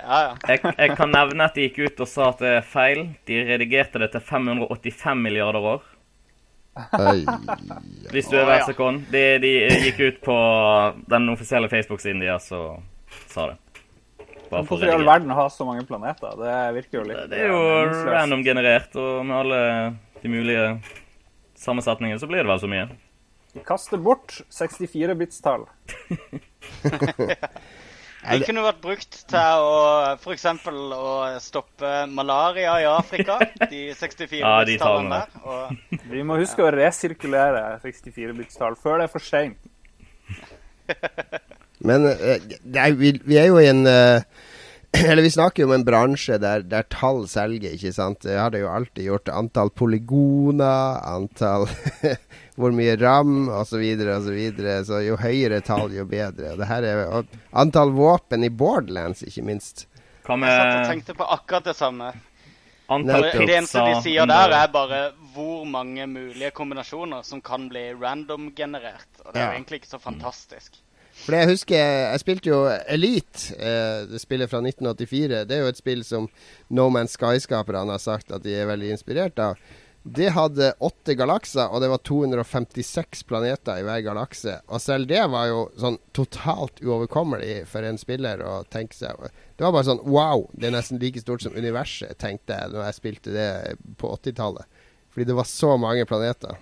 Ja, 0.00 0.18
ja. 0.24 0.34
Jeg, 0.48 0.62
jeg 0.78 0.96
kan 0.96 1.12
nevne 1.12 1.46
at 1.46 1.56
de 1.58 1.66
gikk 1.68 1.80
ut 1.84 2.02
og 2.02 2.08
sa 2.08 2.30
at 2.32 2.40
det 2.42 2.52
er 2.56 2.66
feil. 2.66 3.02
De 3.28 3.40
redigerte 3.50 4.00
det 4.00 4.10
til 4.14 4.24
585 4.24 5.24
milliarder 5.26 5.66
år. 5.74 5.84
Oi. 6.96 7.20
Hvis 8.10 8.30
du 8.30 8.38
er 8.38 8.46
hver 8.48 8.64
sekund. 8.68 9.04
De, 9.12 9.24
de 9.42 9.52
gikk 9.84 10.00
ut 10.00 10.20
på 10.24 10.36
den 11.10 11.28
offisielle 11.34 11.70
Facebook-siden 11.72 12.22
deres 12.24 12.48
og 12.56 12.80
sa 13.28 13.50
det. 13.52 13.58
Bare 14.50 14.64
for 14.66 14.74
å 14.74 14.80
Hvorfor 14.80 14.88
i 14.88 14.94
all 14.96 15.06
verden 15.06 15.30
har 15.30 15.50
så 15.54 15.66
mange 15.68 15.84
planeter? 15.86 16.32
Det 16.40 16.54
virker 16.80 16.98
jo 16.98 17.04
litt 17.06 17.30
Det 17.30 17.38
er 17.38 17.52
jo 17.52 17.60
meningsløst. 17.60 18.08
random 18.16 18.42
generert, 18.46 18.96
og 18.98 19.20
med 19.28 19.36
alle 19.44 19.60
de 20.22 20.32
mulige 20.32 20.64
sammensetningene 21.60 22.18
så 22.18 22.26
blir 22.30 22.42
det 22.42 22.50
vel 22.50 22.62
så 22.62 22.70
mye. 22.70 22.88
Kaste 23.66 23.98
bort 23.98 24.40
64-bits-tall. 24.50 25.66
Det 28.20 28.44
kunne 28.44 28.62
vært 28.66 28.82
brukt 28.84 29.16
til 29.32 29.62
å 29.64 29.76
f.eks. 30.20 30.44
å 30.68 31.12
stoppe 31.40 31.92
malaria 32.12 32.74
i 32.82 32.88
Afrika. 32.90 33.38
De 33.70 33.94
64 33.96 34.42
Ja, 34.42 34.58
der. 34.66 35.38
Og 35.40 36.02
Vi 36.12 36.24
må 36.26 36.36
huske 36.36 36.66
å 36.66 36.72
resirkulere 36.74 37.78
64-bits-tall 37.80 38.76
før 38.76 39.00
det 39.00 39.08
er 39.08 39.14
for 39.14 39.24
seint. 39.24 39.56
Men 41.80 42.06
eh, 42.10 42.40
er, 42.74 42.94
vi, 42.98 43.14
vi 43.24 43.38
er 43.40 43.50
jo 43.50 43.58
i 43.60 43.68
en 43.70 43.86
eh, 43.88 44.22
Eller 45.10 45.22
vi 45.22 45.30
snakker 45.30 45.62
jo 45.62 45.68
om 45.68 45.74
en 45.76 45.84
bransje 45.86 46.34
der, 46.42 46.64
der 46.66 46.82
tall 46.90 47.22
selger, 47.30 47.76
ikke 47.76 47.92
sant. 47.94 48.24
Jeg 48.26 48.40
hadde 48.42 48.58
jo 48.58 48.70
alltid 48.72 49.06
gjort. 49.06 49.30
Antall 49.30 49.70
polygoner, 49.70 50.98
antall 51.06 51.68
Hvor 52.60 52.74
mye 52.74 52.96
ram, 52.98 53.46
osv., 53.54 53.84
osv. 54.16 54.40
Så, 54.58 54.74
så 54.88 54.98
jo 55.06 55.16
høyere 55.20 55.60
tall, 55.64 55.94
jo 55.94 56.04
bedre. 56.10 56.52
Og 56.52 56.58
det 56.60 56.68
her 56.68 56.88
er 56.88 57.04
og 57.06 57.30
Antall 57.62 57.94
våpen 57.94 58.44
i 58.44 58.50
Borderlands, 58.50 59.22
ikke 59.22 59.46
minst. 59.46 59.86
Hva 60.26 60.36
jeg 60.42 60.58
satt 60.58 60.74
og 60.74 60.90
tenkte 60.90 61.16
på 61.16 61.30
akkurat 61.38 61.70
det 61.70 61.76
samme. 61.78 62.10
antall. 62.90 63.30
Det 63.46 63.56
eneste 63.60 63.86
de 63.86 63.96
sier 64.02 64.26
der, 64.26 64.52
er 64.58 64.68
bare 64.74 65.00
hvor 65.34 65.64
mange 65.70 66.06
mulige 66.10 66.50
kombinasjoner 66.50 67.22
som 67.26 67.40
kan 67.40 67.68
bli 67.70 67.92
random-generert. 67.94 69.08
Og 69.24 69.32
det 69.32 69.38
er 69.40 69.44
Ja. 69.44 69.50
jo 69.52 69.58
egentlig 69.60 69.80
ikke 69.84 69.94
så 69.94 70.02
fantastisk. 70.02 70.82
For 71.24 71.36
jeg 71.36 71.50
husker 71.50 71.76
Jeg 71.76 72.22
spilte 72.22 72.50
jo 72.50 72.62
Elite, 72.88 73.52
eh, 73.58 74.06
det 74.08 74.22
spillet 74.22 74.50
fra 74.50 74.62
1984. 74.64 75.44
Det 75.48 75.56
er 75.56 75.62
jo 75.64 75.70
et 75.74 75.80
spill 75.80 76.02
som 76.06 76.26
No 76.68 76.88
Man's 76.92 77.16
Sky-skaperne 77.18 77.92
har 77.92 78.02
sagt 78.02 78.32
at 78.32 78.44
de 78.46 78.56
er 78.56 78.70
veldig 78.70 78.94
inspirert 78.96 79.38
av. 79.42 79.60
Det 80.02 80.30
hadde 80.32 80.70
åtte 80.80 81.12
galakser, 81.12 81.68
og 81.68 81.82
det 81.82 81.90
var 81.92 82.00
256 82.08 83.20
planeter 83.28 83.82
i 83.82 83.84
hver 83.84 84.00
galakse. 84.06 84.54
Og 84.72 84.80
selv 84.80 85.10
det 85.10 85.20
var 85.28 85.50
jo 85.50 85.66
sånn 85.76 85.98
totalt 86.16 86.80
uoverkommelig 86.80 87.66
for 87.68 87.84
en 87.84 88.00
spiller 88.00 88.40
å 88.40 88.62
tenke 88.72 88.96
seg. 88.96 89.28
Det 89.58 89.66
var 89.66 89.74
bare 89.76 89.90
sånn 89.90 90.00
wow, 90.08 90.46
det 90.56 90.70
er 90.70 90.78
nesten 90.78 91.02
like 91.02 91.20
stort 91.20 91.44
som 91.44 91.56
universet, 91.56 92.16
tenkte 92.16 92.56
jeg 92.56 92.72
når 92.72 92.86
jeg 92.86 92.96
spilte 92.96 93.36
det 93.36 93.50
på 94.00 94.14
80-tallet. 94.16 94.80
Fordi 95.12 95.28
det 95.28 95.36
var 95.36 95.52
så 95.52 95.76
mange 95.76 96.08
planeter. 96.08 96.56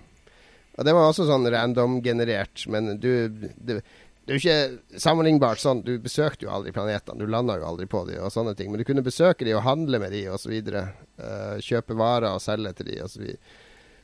Og 0.75 0.85
det 0.87 0.95
var 0.95 1.07
også 1.07 1.25
sånn 1.27 1.47
random-generert, 1.51 2.67
men 2.71 2.97
du 2.99 3.11
det, 3.31 3.81
det 4.29 4.35
er 4.35 4.37
jo 4.37 4.41
ikke 4.43 4.99
sammenlignbart 5.01 5.57
sånn. 5.57 5.79
Du 5.81 5.95
besøkte 5.97 6.45
jo 6.45 6.51
aldri 6.53 6.69
planetene. 6.69 7.17
Du 7.17 7.31
landa 7.33 7.55
jo 7.57 7.63
aldri 7.65 7.87
på 7.89 8.03
de 8.05 8.19
og 8.21 8.29
sånne 8.29 8.51
ting. 8.53 8.67
Men 8.69 8.77
du 8.77 8.85
kunne 8.85 9.01
besøke 9.01 9.41
de 9.47 9.55
og 9.57 9.63
handle 9.65 9.97
med 10.03 10.13
de 10.13 10.19
osv. 10.29 10.53
Uh, 10.69 11.55
kjøpe 11.65 11.97
varer 11.97 12.29
og 12.29 12.43
selge 12.43 12.75
til 12.77 12.91
de 12.91 12.99
osv. 13.07 13.23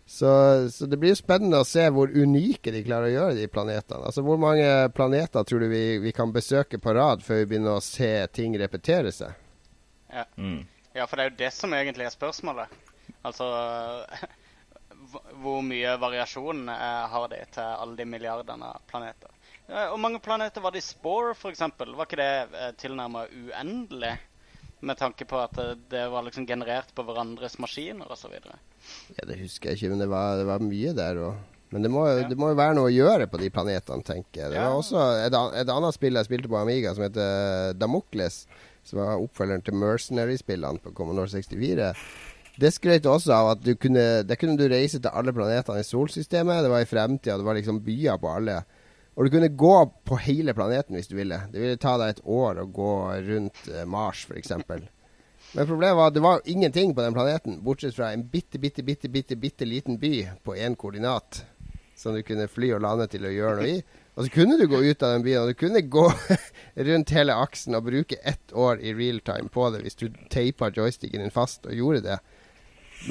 Så, 0.10 0.32
så 0.74 0.90
det 0.90 0.98
blir 0.98 1.14
jo 1.14 1.20
spennende 1.20 1.60
å 1.62 1.68
se 1.70 1.86
hvor 1.94 2.10
unike 2.10 2.74
de 2.74 2.82
klarer 2.88 3.12
å 3.12 3.14
gjøre 3.14 3.36
de 3.38 3.46
planetene. 3.54 4.02
Altså 4.10 4.24
Hvor 4.26 4.42
mange 4.42 4.66
planeter 4.98 5.46
tror 5.46 5.62
du 5.62 5.68
vi, 5.70 5.84
vi 6.02 6.16
kan 6.18 6.34
besøke 6.34 6.82
på 6.82 6.98
rad 6.98 7.22
før 7.22 7.44
vi 7.44 7.48
begynner 7.54 7.78
å 7.78 7.86
se 7.86 8.10
ting 8.34 8.58
repetere 8.58 9.14
seg? 9.14 9.38
Mm. 10.42 10.64
Ja, 10.98 11.06
for 11.06 11.22
det 11.22 11.28
er 11.28 11.30
jo 11.30 11.38
det 11.44 11.54
som 11.54 11.78
egentlig 11.78 12.10
er 12.10 12.18
spørsmålet. 12.18 12.74
Altså 13.22 13.52
Hvor 15.46 15.62
mye 15.70 16.00
variasjon 16.02 16.66
eh, 16.74 17.06
har 17.14 17.30
de 17.30 17.46
til 17.54 17.74
alle 17.86 18.02
de 18.02 18.10
milliardene 18.10 18.74
planeter? 18.90 19.30
Eh, 19.70 19.88
Hvor 19.90 19.98
mange 20.02 20.20
planeter 20.22 20.62
var 20.62 20.72
det 20.76 20.84
i 20.84 20.86
Spore, 20.86 21.34
f.eks.? 21.34 21.64
Var 21.80 22.06
ikke 22.06 22.20
det 22.20 22.32
eh, 22.54 22.72
tilnærmet 22.82 23.32
uendelig? 23.34 24.16
Med 24.86 24.98
tanke 25.00 25.26
på 25.26 25.40
at 25.42 25.56
det, 25.58 25.70
det 25.90 26.04
var 26.12 26.26
liksom 26.28 26.46
generert 26.46 26.92
på 26.94 27.02
hverandres 27.08 27.56
maskiner 27.64 28.10
osv. 28.12 28.34
Ja, 28.36 29.24
det 29.26 29.40
husker 29.40 29.72
jeg 29.72 29.80
ikke, 29.80 29.90
men 29.96 30.04
det 30.04 30.10
var, 30.12 30.36
det 30.38 30.46
var 30.46 30.62
mye 30.62 30.92
der 30.94 31.22
òg. 31.32 31.40
Men 31.74 31.82
det 31.82 31.90
må, 31.90 32.04
Ja. 32.08 32.28
det 32.30 32.38
må 32.38 32.52
jo 32.52 32.58
være 32.60 32.76
noe 32.78 32.92
å 32.92 32.94
gjøre 32.94 33.26
på 33.32 33.40
de 33.42 33.50
planetene, 33.50 34.04
tenker 34.06 34.44
jeg. 34.44 34.52
Det 34.54 34.60
Ja. 34.60 34.68
var 34.70 34.76
også 34.78 35.02
et, 35.26 35.34
et 35.64 35.72
annet 35.74 35.96
spill 35.96 36.14
jeg 36.20 36.28
spilte 36.28 36.52
på 36.52 36.60
Amiga, 36.62 36.94
som 36.94 37.04
heter 37.08 37.74
Damokles. 37.80 38.44
Som 38.86 39.00
var 39.02 39.18
oppfølgeren 39.18 39.64
til 39.66 39.74
Mercenary-spillene 39.82 40.78
på 40.84 40.94
Commodore 40.94 41.32
64. 41.32 41.90
Det 42.62 42.70
skrøt 42.76 43.08
også 43.10 43.34
av 43.34 43.50
at 43.56 43.64
du 43.66 43.74
kunne, 43.82 44.22
der 44.24 44.38
kunne 44.38 44.56
du 44.60 44.68
reise 44.70 45.00
til 45.02 45.10
alle 45.12 45.34
planetene 45.34 45.82
i 45.82 45.88
solsystemet. 45.88 46.62
Det 46.62 46.70
var 46.70 46.84
i 46.86 46.92
fremtida, 46.92 47.40
det 47.42 47.48
var 47.48 47.58
liksom 47.58 47.82
byer 47.84 48.22
på 48.22 48.30
alle. 48.38 48.60
Og 49.16 49.26
du 49.26 49.32
kunne 49.32 49.48
gå 49.48 49.76
på 50.04 50.18
hele 50.20 50.54
planeten 50.54 50.98
hvis 50.98 51.08
du 51.08 51.16
ville. 51.16 51.40
Det 51.52 51.62
ville 51.62 51.80
ta 51.80 51.96
deg 52.00 52.14
et 52.14 52.26
år 52.28 52.60
å 52.60 52.68
gå 52.68 52.94
rundt 53.30 53.68
eh, 53.72 53.88
Mars, 53.88 54.26
f.eks. 54.28 54.52
Men 55.56 55.68
problemet 55.70 55.96
var 55.96 56.10
at 56.12 56.16
det 56.18 56.24
var 56.26 56.42
ingenting 56.52 56.92
på 56.96 57.04
den 57.06 57.16
planeten, 57.16 57.62
bortsett 57.64 57.96
fra 57.96 58.12
en 58.12 58.26
bitte, 58.28 58.60
bitte, 58.60 58.84
bitte, 58.84 59.08
bitte, 59.10 59.38
bitte 59.40 59.68
liten 59.68 60.00
by 60.02 60.16
på 60.44 60.58
én 60.60 60.76
koordinat. 60.76 61.46
Som 61.96 62.18
du 62.18 62.26
kunne 62.28 62.50
fly 62.52 62.74
og 62.76 62.84
lande 62.84 63.08
til 63.08 63.24
å 63.24 63.32
gjøre 63.32 63.62
noe 63.62 63.78
i. 63.78 63.84
Og 64.16 64.26
så 64.26 64.32
kunne 64.32 64.58
du 64.60 64.68
gå 64.72 64.80
ut 64.84 65.04
av 65.04 65.14
den 65.14 65.24
byen, 65.24 65.44
og 65.44 65.52
du 65.52 65.60
kunne 65.60 65.84
gå 65.92 66.06
rundt 66.90 67.16
hele 67.16 67.36
aksen 67.40 67.76
og 67.76 67.88
bruke 67.88 68.20
ett 68.24 68.52
år 68.56 68.84
i 68.84 68.94
real 68.96 69.20
time 69.24 69.52
på 69.52 69.70
det 69.72 69.84
hvis 69.84 70.00
du 70.00 70.08
teipa 70.32 70.72
joysticken 70.76 71.24
din 71.24 71.36
fast 71.36 71.68
og 71.68 71.76
gjorde 71.76 72.04
det. 72.04 72.20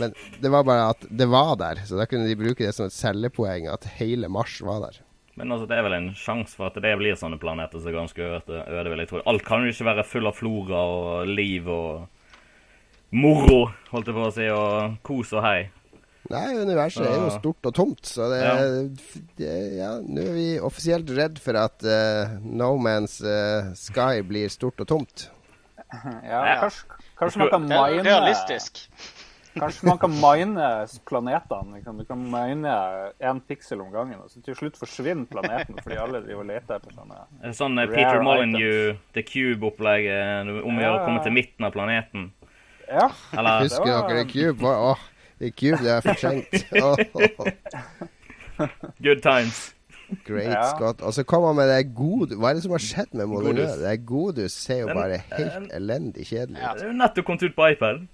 Men 0.00 0.14
det 0.40 0.52
var 0.52 0.64
bare 0.68 0.90
at 0.94 1.04
det 1.08 1.28
var 1.32 1.56
der, 1.60 1.84
så 1.88 1.96
da 2.00 2.08
kunne 2.08 2.28
de 2.28 2.36
bruke 2.40 2.64
det 2.64 2.72
som 2.76 2.88
et 2.88 2.96
selgepoeng 2.96 3.68
at 3.72 3.84
hele 4.00 4.32
Mars 4.32 4.56
var 4.64 4.80
der. 4.86 5.03
Men 5.36 5.50
altså, 5.50 5.66
det 5.66 5.76
er 5.78 5.82
vel 5.82 5.96
en 5.96 6.10
sjanse 6.14 6.54
for 6.54 6.68
at 6.70 6.76
det 6.82 6.92
blir 7.00 7.16
sånne 7.18 7.40
planeter 7.42 7.80
som 7.82 7.90
er 7.90 7.96
ganske 7.96 8.22
øde, 8.22 8.58
øde, 8.70 8.90
vil 8.92 9.02
jeg 9.02 9.08
tro. 9.10 9.22
Alt 9.26 9.44
kan 9.46 9.64
jo 9.66 9.72
ikke 9.72 9.88
være 9.88 10.04
full 10.06 10.28
av 10.30 10.36
flora 10.38 10.82
og 10.86 11.30
liv 11.30 11.66
og 11.68 12.04
moro, 13.14 13.64
holdt 13.92 14.10
jeg 14.10 14.16
på 14.16 14.26
å 14.28 14.34
si, 14.34 14.46
og 14.54 14.94
kos 15.06 15.32
og 15.34 15.42
hei. 15.46 15.58
Nei, 16.32 16.46
universet 16.56 17.04
er 17.04 17.18
jo 17.20 17.26
stort 17.34 17.66
og 17.68 17.74
tomt, 17.76 18.06
så 18.08 18.30
det, 18.32 18.38
Ja. 18.40 18.54
det 19.36 19.50
Ja, 19.76 19.90
nå 20.00 20.22
er 20.22 20.32
vi 20.32 20.46
offisielt 20.58 21.10
redd 21.12 21.36
for 21.42 21.58
at 21.60 21.84
uh, 21.84 22.38
No 22.40 22.78
Man's 22.80 23.18
uh, 23.20 23.74
Sky 23.76 24.22
blir 24.24 24.48
stort 24.48 24.80
og 24.80 24.88
tomt. 24.88 25.26
Ja, 25.92 26.40
Ja. 26.46 26.54
kanskje, 26.62 26.96
kanskje 27.20 27.38
man 27.42 27.50
kan 27.50 27.68
Det 27.68 27.82
mine 27.98 28.02
realistisk. 28.08 28.86
Kanskje 29.54 29.86
man 29.86 29.98
kan 30.02 30.10
mine 30.10 30.68
planetene. 31.06 31.74
Liksom. 31.76 31.98
Du 31.98 32.04
kan 32.08 32.18
mine 32.30 32.74
én 33.20 33.40
piksel 33.48 33.80
om 33.80 33.92
gangen, 33.92 34.18
og 34.24 34.30
så 34.30 34.42
til 34.44 34.54
slutt 34.58 34.76
forsvinner 34.80 35.26
planeten 35.30 35.76
fordi 35.82 35.96
alle 35.96 36.20
driver 36.24 36.40
og 36.42 36.46
leter 36.50 36.76
etter 36.80 36.94
sånne 36.96 37.20
En 37.42 37.54
Sånn 37.54 37.78
eh, 37.78 37.86
Peter 37.92 38.22
Molyneux, 38.22 38.96
The 39.14 39.22
Cube-opplegget, 39.22 40.50
om 40.64 40.78
å 40.78 40.82
gjøre 40.82 41.00
å 41.00 41.04
komme 41.06 41.22
til 41.22 41.32
midten 41.36 41.64
av 41.68 41.72
planeten. 41.76 42.32
Ja. 42.88 43.08
Eller 43.32 43.62
Husker 43.62 43.86
var- 43.92 44.08
dere 44.10 44.24
Cube? 44.28 44.58
Var, 44.60 44.82
åh, 44.92 44.98
The 45.38 45.50
Cube 45.50 45.82
det 45.82 45.90
er 45.90 46.02
fortrengt. 46.04 46.52
Oh. 46.82 46.96
good 49.02 49.22
times. 49.22 49.70
great 50.26 50.46
Ja. 50.52 50.62
Scott. 50.76 51.00
Og 51.02 51.14
så 51.16 51.24
kommer 51.24 51.48
han 51.48 51.56
med 51.56 51.68
det 51.72 51.94
gode 51.96 52.36
Hva 52.36 52.50
er 52.50 52.54
det 52.58 52.62
som 52.62 52.74
har 52.76 52.82
skjedd 52.84 53.14
med 53.16 53.26
Molyneux? 53.26 53.72
Det 53.80 53.88
er 53.88 53.96
Godus 54.04 54.52
ser 54.52 54.82
jo 54.82 54.86
Den- 54.90 54.96
bare 54.96 55.16
helt 55.32 55.54
den- 55.54 55.70
elendig 55.80 56.26
kjedelig 56.28 56.60
Ja. 56.60 56.70
ut. 56.74 56.78
Det 56.78 56.82
er 56.84 56.92
jo 56.92 56.98
nettopp 56.98 57.24
kommet 57.24 57.42
ut 57.42 57.56
på 57.56 57.70
iPad. 57.72 58.06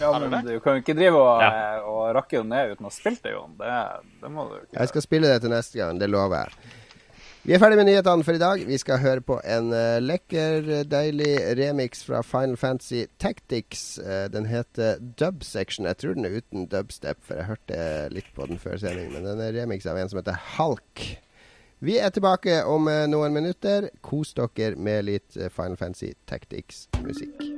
Ja, 0.00 0.10
du 0.18 0.28
men 0.32 0.46
du 0.46 0.56
kan 0.60 0.76
jo 0.76 0.84
ikke 0.84 0.96
drive 0.98 1.20
og, 1.20 1.42
Ja. 1.44 1.82
og 1.84 2.02
rakke 2.16 2.40
det 2.40 2.48
ned 2.50 2.74
uten 2.74 2.88
å 2.88 2.90
ha 2.90 2.96
spilt 2.96 3.22
det, 3.24 3.32
Jon. 3.36 3.54
Det, 3.60 3.76
det 4.22 4.32
må 4.32 4.48
du 4.50 4.58
ikke 4.60 4.80
Jeg 4.80 4.92
skal 4.94 5.06
spille 5.06 5.30
det 5.32 5.40
til 5.44 5.54
neste 5.54 5.80
gang, 5.80 6.00
det 6.02 6.10
lover 6.12 6.44
jeg. 6.44 6.74
Vi 7.46 7.54
er 7.54 7.60
ferdig 7.62 7.76
med 7.78 7.86
nyhetene 7.86 8.26
for 8.26 8.34
i 8.34 8.40
dag. 8.42 8.62
Vi 8.66 8.76
skal 8.82 8.98
høre 8.98 9.22
på 9.22 9.36
en 9.46 9.68
uh, 9.70 10.00
lekker, 10.02 10.64
deilig 10.90 11.30
remix 11.54 12.00
fra 12.02 12.18
Final 12.26 12.56
Fantasy 12.58 13.04
Tactics. 13.22 14.00
Uh, 14.02 14.26
den 14.34 14.48
heter 14.50 14.98
Dub 14.98 15.44
Section. 15.46 15.86
Jeg 15.86 16.00
tror 16.02 16.18
den 16.18 16.26
er 16.26 16.40
uten 16.40 16.66
dubstep, 16.72 17.22
for 17.22 17.38
jeg 17.38 17.46
hørte 17.52 17.78
litt 18.10 18.32
på 18.34 18.48
den 18.50 18.58
før 18.58 18.82
sending. 18.82 19.12
Men 19.14 19.30
den 19.30 19.44
er 19.46 19.54
remix 19.60 19.86
av 19.86 19.94
en 20.00 20.10
som 20.10 20.18
heter 20.18 20.42
Halk. 20.56 21.04
Vi 21.86 22.00
er 22.02 22.10
tilbake 22.10 22.64
om 22.66 22.88
eh, 22.90 23.04
noen 23.06 23.36
minutter. 23.36 23.92
Kos 24.02 24.34
dere 24.34 24.74
med 24.74 25.06
litt 25.06 25.38
Final 25.54 25.78
Fantasy 25.78 26.16
Tactics-musikk. 26.26 27.55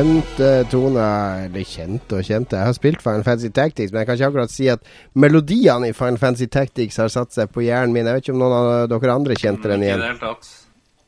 Kjente 0.00 0.46
tone 0.72 1.02
Eller 1.44 1.64
kjente 1.68 2.16
og 2.16 2.24
kjente. 2.24 2.56
Jeg 2.56 2.64
har 2.70 2.72
spilt 2.72 3.02
Final 3.04 3.24
Fantasy 3.26 3.50
Tactics, 3.52 3.90
men 3.92 4.00
jeg 4.00 4.06
kan 4.08 4.16
ikke 4.16 4.28
akkurat 4.30 4.52
si 4.52 4.68
at 4.72 4.86
melodiene 5.12 5.90
i 5.90 5.92
Final 5.92 6.16
Fantasy 6.22 6.46
Tactics 6.48 6.96
har 7.02 7.10
satt 7.12 7.34
seg 7.36 7.50
på 7.52 7.60
hjernen 7.66 7.92
min. 7.92 8.08
Jeg 8.08 8.16
vet 8.16 8.24
ikke 8.24 8.32
om 8.32 8.40
noen 8.40 8.54
av 8.56 8.86
dere 8.88 9.12
andre 9.12 9.36
kjente 9.36 9.68
den 9.68 9.84
igjen. 9.84 10.04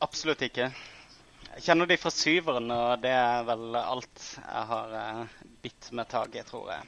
Absolutt 0.05 0.45
ikke. 0.45 0.66
Jeg 1.55 1.64
kjenner 1.64 1.88
de 1.88 1.99
fra 2.03 2.12
syveren, 2.12 2.68
og 2.74 3.01
det 3.07 3.14
er 3.16 3.47
vel 3.49 3.78
alt 3.80 4.26
jeg 4.34 4.66
har 4.74 4.93
eh, 4.99 5.24
bitt 5.64 5.88
med 5.97 6.12
tak 6.12 6.36
i, 6.36 6.45
tror 6.51 6.68
jeg. 6.74 6.84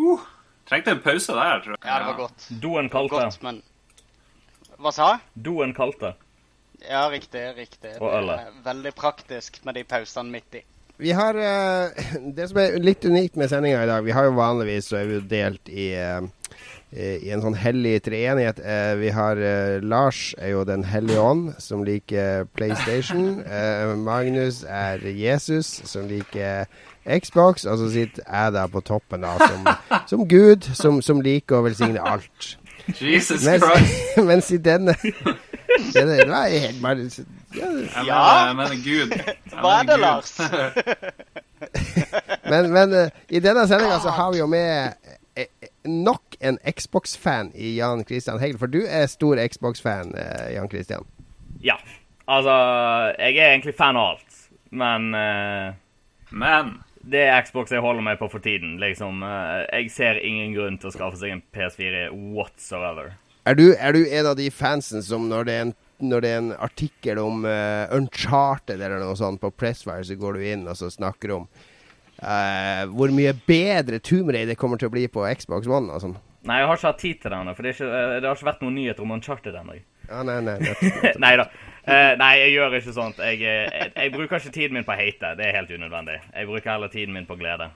Uh, 0.00 0.24
trengte 0.72 0.96
en 0.96 1.04
pause 1.04 1.36
der, 1.36 1.60
tror 1.66 1.76
jeg. 1.76 1.82
Ja, 1.84 1.98
det 1.98 2.08
var 2.08 2.18
godt. 2.22 2.48
Doen 2.64 2.90
kalte. 2.96 3.20
Godt, 3.28 3.44
men 3.44 3.60
Hva 4.80 4.94
sa 4.96 5.12
jeg? 5.12 5.44
Doen 5.50 5.76
kalte. 5.76 6.14
Ja, 6.88 7.04
riktig, 7.12 7.44
riktig. 7.60 7.98
Og 8.00 8.08
Det 8.08 8.16
ølet. 8.22 8.48
er 8.48 8.58
veldig 8.72 8.96
praktisk 8.96 9.60
med 9.68 9.76
de 9.76 9.84
pausene 9.92 10.32
midt 10.32 10.62
i. 10.62 10.64
Vi 10.98 11.12
har 11.12 11.34
uh, 11.34 11.90
Det 12.36 12.48
som 12.50 12.58
er 12.62 12.80
litt 12.82 13.04
unikt 13.06 13.38
med 13.38 13.50
sendinga 13.50 13.84
i 13.84 13.90
dag 13.90 14.04
Vi 14.06 14.14
har 14.16 14.28
jo 14.28 14.34
vanligvis 14.38 14.90
så 14.90 15.00
er 15.00 15.08
vi 15.08 15.18
jo 15.18 15.24
delt 15.30 15.70
i 15.70 15.92
uh, 15.94 16.26
i 16.88 17.28
en 17.34 17.42
sånn 17.44 17.52
hellig 17.60 17.98
treenighet. 18.06 18.62
Uh, 18.64 18.94
vi 18.96 19.10
har 19.12 19.36
Lars 19.84 20.30
er 20.40 20.54
jo 20.54 20.62
Den 20.64 20.86
hellige 20.88 21.20
ånd, 21.20 21.50
som 21.60 21.82
liker 21.84 22.46
PlayStation. 22.56 23.42
Magnus 24.08 24.62
er 24.64 25.04
Jesus, 25.04 25.68
som 25.84 26.08
liker 26.08 26.64
Xbox. 27.04 27.66
Og 27.68 27.76
så 27.82 27.90
sitter 27.92 28.24
jeg 28.24 28.54
der 28.56 28.72
på 28.72 28.80
toppen, 28.80 29.20
da, 29.20 29.36
som, 29.36 29.68
som 30.14 30.24
Gud, 30.32 30.64
som, 30.72 31.02
som 31.04 31.20
liker 31.20 31.60
å 31.60 31.66
velsigne 31.68 32.00
alt. 32.00 32.54
Jesus 32.96 33.44
Mens, 33.44 33.68
Christ. 33.68 34.24
mens 34.24 34.48
i 34.56 34.62
denne, 34.64 34.96
denne 35.92 36.24
ja, 37.54 37.66
Ja. 38.06 38.22
mener, 38.22 38.46
jeg 38.46 38.56
mener 38.56 38.76
Gud. 38.84 39.10
Jeg 39.16 39.36
Hva 39.60 39.70
er 39.80 39.84
det, 39.88 39.94
Gud. 39.94 40.00
Lars? 40.04 40.32
Men, 42.48 42.70
men 42.72 42.92
eh, 42.94 43.08
i 43.28 43.40
denne 43.44 43.66
sendinga 43.68 43.98
så 44.00 44.08
har 44.14 44.30
vi 44.32 44.38
jo 44.38 44.46
med 44.48 44.94
eh, 45.36 45.46
eh, 45.60 45.68
nok 45.84 46.36
en 46.40 46.56
Xbox-fan 46.64 47.50
i 47.54 47.74
Jan 47.76 48.04
Christian 48.08 48.38
Hegel. 48.40 48.58
For 48.60 48.66
du 48.72 48.80
er 48.86 49.06
stor 49.10 49.36
Xbox-fan, 49.42 50.14
Jan 50.54 50.68
Christian. 50.70 51.04
Ja. 51.60 51.76
Altså, 52.28 52.54
jeg 53.18 53.36
er 53.40 53.50
egentlig 53.54 53.74
fan 53.76 53.96
av 53.96 54.10
alt, 54.14 54.34
men 54.70 55.14
uh, 55.16 55.72
Men 56.30 56.74
det 57.08 57.22
er 57.24 57.40
Xbox 57.46 57.70
jeg 57.72 57.80
holder 57.80 58.04
meg 58.04 58.18
på 58.20 58.28
for 58.28 58.38
tiden. 58.44 58.76
Liksom, 58.80 59.22
uh, 59.24 59.64
jeg 59.72 59.90
ser 59.90 60.20
ingen 60.20 60.52
grunn 60.56 60.76
til 60.78 60.90
å 60.90 60.94
skaffe 60.94 61.16
seg 61.20 61.32
en 61.32 61.42
PS4 61.56 62.08
whatsoever. 62.36 63.14
Er 63.48 63.54
du, 63.56 63.70
er 63.72 63.92
du 63.96 64.02
en 64.04 64.26
av 64.28 64.36
de 64.36 64.50
fansen 64.52 65.00
som 65.02 65.24
når 65.30 65.44
det 65.48 65.54
er 65.54 65.62
en, 65.66 65.74
når 65.98 66.22
det 66.24 66.30
er 66.30 66.38
en 66.42 66.52
artikkel 66.54 67.18
om 67.22 67.42
uh, 67.46 67.88
Uncharted 67.96 68.78
eller 68.78 69.02
noe 69.02 69.16
sånt 69.18 69.40
på 69.42 69.50
Pressfire, 69.54 70.04
så 70.06 70.18
går 70.18 70.38
du 70.38 70.46
inn 70.46 70.68
og 70.68 70.78
så 70.78 70.90
snakker 70.92 71.34
om 71.34 71.48
uh, 72.22 72.84
hvor 72.94 73.12
mye 73.14 73.34
bedre 73.48 74.00
Tomb 74.04 74.30
Raider 74.34 74.58
kommer 74.58 74.80
til 74.80 74.90
å 74.90 74.94
bli 74.94 75.06
på 75.10 75.26
Xbox 75.38 75.70
One 75.70 75.94
og 75.94 76.04
sånn? 76.04 76.18
Nei, 76.48 76.60
jeg 76.62 76.68
har 76.70 76.78
ikke 76.78 76.90
hatt 76.92 77.00
tid 77.02 77.18
til 77.22 77.32
det 77.32 77.38
ennå, 77.42 77.54
for 77.56 77.66
det, 77.66 77.74
ikke, 77.74 77.88
eh, 77.90 78.12
det 78.22 78.28
har 78.28 78.38
ikke 78.38 78.46
vært 78.48 78.62
noen 78.62 78.76
nyheter 78.78 79.04
om 79.04 79.16
Uncharted 79.16 79.56
ennå. 79.58 79.74
Ja, 80.08 80.22
nei, 80.24 80.38
nei. 80.46 80.54
nei 81.24 81.32
da. 81.36 81.48
Uh, 81.82 82.14
nei, 82.20 82.30
jeg 82.44 82.54
gjør 82.54 82.76
ikke 82.78 82.94
sånt. 82.96 83.20
Jeg, 83.20 83.42
jeg, 83.42 83.90
jeg 83.96 84.12
bruker 84.14 84.40
ikke 84.40 84.54
tiden 84.54 84.78
min 84.78 84.86
på 84.86 84.96
hate. 84.96 85.34
Det 85.36 85.44
er 85.44 85.58
helt 85.58 85.74
unødvendig. 85.74 86.16
Jeg 86.30 86.48
bruker 86.48 86.72
heller 86.72 86.92
tiden 86.92 87.16
min 87.16 87.28
på 87.28 87.36
glede. 87.40 87.68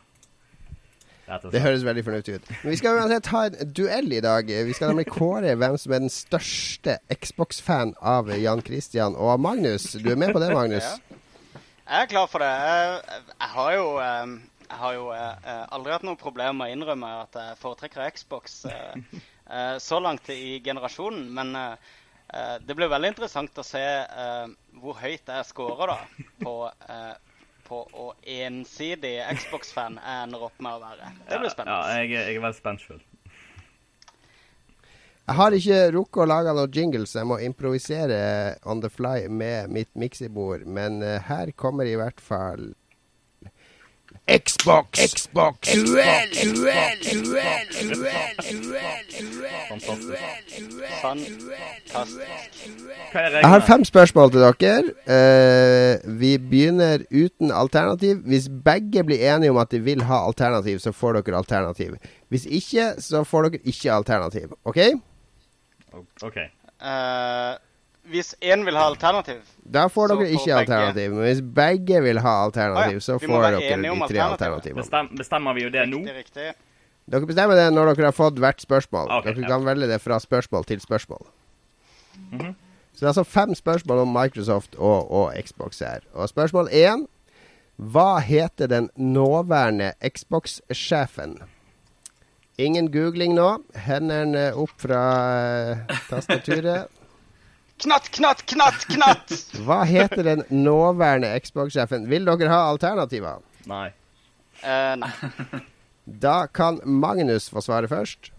Det 1.53 1.63
høres 1.65 1.85
veldig 1.87 2.05
fornuftig 2.07 2.35
ut. 2.39 2.51
Men 2.63 2.71
vi 2.75 2.77
skal 2.81 2.99
uansett 3.01 3.31
ha 3.33 3.43
en 3.49 3.73
duell 3.77 4.13
i 4.13 4.21
dag. 4.25 4.51
Vi 4.69 4.77
skal 4.77 4.93
nemlig 4.93 5.07
kåre 5.11 5.55
hvem 5.59 5.79
som 5.81 5.95
er 5.97 6.05
den 6.05 6.13
største 6.13 6.99
Xbox-fan 7.15 7.95
av 8.01 8.29
Jan 8.37 8.63
Christian 8.67 9.17
og 9.17 9.41
Magnus. 9.41 9.93
Du 9.97 10.11
er 10.13 10.21
med 10.21 10.35
på 10.37 10.43
det, 10.43 10.53
Magnus? 10.55 10.85
Ja. 10.85 11.19
Jeg 11.93 12.07
er 12.07 12.11
klar 12.13 12.29
for 12.31 12.41
det. 12.45 12.49
Jeg, 12.49 13.23
jeg 13.33 13.49
har 13.57 13.73
jo, 13.77 13.89
eh, 14.01 14.37
jeg 14.69 14.79
har 14.83 14.95
jo 14.97 15.09
eh, 15.17 15.65
aldri 15.77 15.93
hatt 15.93 16.07
noe 16.07 16.21
problem 16.21 16.61
med 16.61 16.71
å 16.71 16.77
innrømme 16.77 17.11
at 17.25 17.41
jeg 17.41 17.59
foretrekker 17.61 18.07
Xbox 18.17 18.63
eh, 18.71 19.03
eh, 19.51 19.75
så 19.83 19.99
langt 20.01 20.31
i 20.33 20.61
generasjonen. 20.65 21.27
Men 21.37 21.53
eh, 21.59 21.91
eh, 22.33 22.55
det 22.65 22.77
blir 22.79 22.93
veldig 22.93 23.11
interessant 23.13 23.61
å 23.61 23.67
se 23.67 23.83
eh, 23.83 24.47
hvor 24.81 24.97
høyt 25.03 25.29
jeg 25.35 25.49
scorer 25.51 25.93
da 25.93 25.99
på, 26.41 26.55
eh, 26.89 27.13
på 27.73 27.81
å 28.05 28.11
ensidig 28.29 29.15
Xbox-fan 29.41 29.97
jeg 29.97 30.27
ender 30.29 30.45
opp 30.51 30.61
med 30.61 30.77
å 30.77 30.83
være. 30.85 31.09
Det 31.25 31.39
blir 31.41 31.49
Ja, 31.49 31.55
spennende. 31.57 31.97
jeg, 31.97 32.13
er- 32.13 32.29
jeg 32.29 32.37
er 32.37 32.45
veldig 32.45 32.61
spentfull. 32.61 33.01
Jeg 35.23 35.37
har 35.39 35.55
ikke 35.55 35.77
rukket 35.95 36.23
å 36.25 36.27
lage 36.27 36.53
noen 36.59 36.73
jingle, 36.75 37.07
så 37.07 37.21
jeg 37.23 37.29
må 37.31 37.37
improvisere 37.47 38.19
on 38.69 38.81
the 38.83 38.91
fly 38.91 39.29
med 39.31 39.71
mitt 39.71 39.93
miksebord. 39.95 40.65
Men 40.67 41.01
eh, 41.07 41.21
her 41.29 41.53
kommer 41.57 41.87
i 41.89 41.95
hvert 41.97 42.21
fall 42.21 42.73
Xbox! 44.29 45.01
Xbox! 45.15 45.73
Duell! 45.75 46.31
Jeg 53.15 53.49
har 53.49 53.61
fem 53.67 53.85
spørsmål 53.85 54.31
til 54.31 54.41
dere. 54.41 54.83
Eh, 55.11 56.21
vi 56.21 56.39
begynner 56.39 57.03
uten 57.11 57.51
alternativ. 57.51 58.17
Hvis 58.27 58.49
begge 58.65 59.05
blir 59.05 59.35
enige 59.35 59.51
om 59.51 59.57
at 59.57 59.71
de 59.71 59.81
vil 59.81 60.03
ha 60.03 60.23
alternativ, 60.27 60.79
så 60.79 60.93
får 60.93 61.13
dere 61.13 61.37
alternativ. 61.37 61.97
Hvis 62.29 62.47
ikke, 62.47 62.93
så 62.99 63.25
får 63.25 63.43
dere 63.43 63.61
ikke 63.65 63.93
alternativ. 63.93 64.55
OK? 64.65 64.79
OK. 66.23 66.37
Eh, 66.37 67.55
hvis 68.11 68.35
én 68.43 68.65
vil 68.67 68.77
ha 68.77 68.89
alternativ 68.91 69.43
Da 69.63 69.87
får 69.89 70.09
dere 70.11 70.31
ikke 70.35 70.55
alternativ. 70.57 71.13
Men 71.15 71.23
hvis 71.23 71.43
begge 71.55 72.03
vil 72.03 72.19
ha 72.19 72.33
alternativ, 72.45 73.01
så 73.01 73.19
vi 73.19 73.31
får 73.31 73.45
dere 73.47 73.61
de 73.61 74.09
tre 74.09 74.25
alternativene. 74.25 74.83
Bestem, 74.83 75.11
bestemmer 75.19 75.55
vi 75.55 75.63
jo 75.67 75.71
det 75.71 75.87
nå? 75.89 76.03
Riktig, 76.03 76.17
riktig. 76.17 76.49
Dere 77.13 77.27
bestemmer 77.27 77.59
det 77.59 77.69
når 77.75 77.93
dere 77.93 78.11
har 78.11 78.17
fått 78.17 78.43
hvert 78.43 78.63
spørsmål. 78.63 79.11
Okay, 79.19 79.35
dere 79.37 79.47
ja. 79.47 79.55
kan 79.55 79.65
velge 79.67 79.89
det 79.91 80.01
fra 80.03 80.19
spørsmål 80.23 80.67
til 80.67 80.83
spørsmål. 80.83 81.25
Mhm. 82.31 82.55
Så 82.93 83.01
det 83.01 83.07
er 83.07 83.09
altså 83.15 83.25
fem 83.25 83.55
spørsmål 83.55 83.99
om 83.99 84.13
Microsoft 84.13 84.75
og, 84.77 85.11
og 85.11 85.33
Xbox 85.47 85.79
her. 85.79 86.05
Og 86.13 86.29
spørsmål 86.29 86.69
én 86.69 87.07
Hva 87.77 88.19
heter 88.21 88.67
den 88.67 88.91
nåværende 88.97 89.93
Xbox-sjefen? 90.05 91.39
Ingen 92.59 92.93
googling 92.93 93.35
nå. 93.35 93.63
Hendene 93.75 94.53
opp 94.55 94.75
fra 94.79 95.01
eh, 95.73 95.97
tastaturet. 96.11 96.93
Knatt, 97.83 98.11
knatt, 98.15 98.45
knatt, 98.47 98.85
knatt! 98.87 99.33
Hva 99.67 99.81
heter 99.89 100.23
den 100.23 100.45
nåværende 100.55 101.33
Xbox-sjefen? 101.43 102.05
Vil 102.11 102.29
dere 102.29 102.51
ha 102.53 102.61
alternativer? 102.71 103.41
Nei. 103.67 103.89
Uh, 104.63 104.95
nei. 105.01 105.11
Da 106.23 106.45
kan 106.47 106.79
Magnus 106.87 107.49
få 107.51 107.63
svare 107.65 107.91
først. 107.91 108.31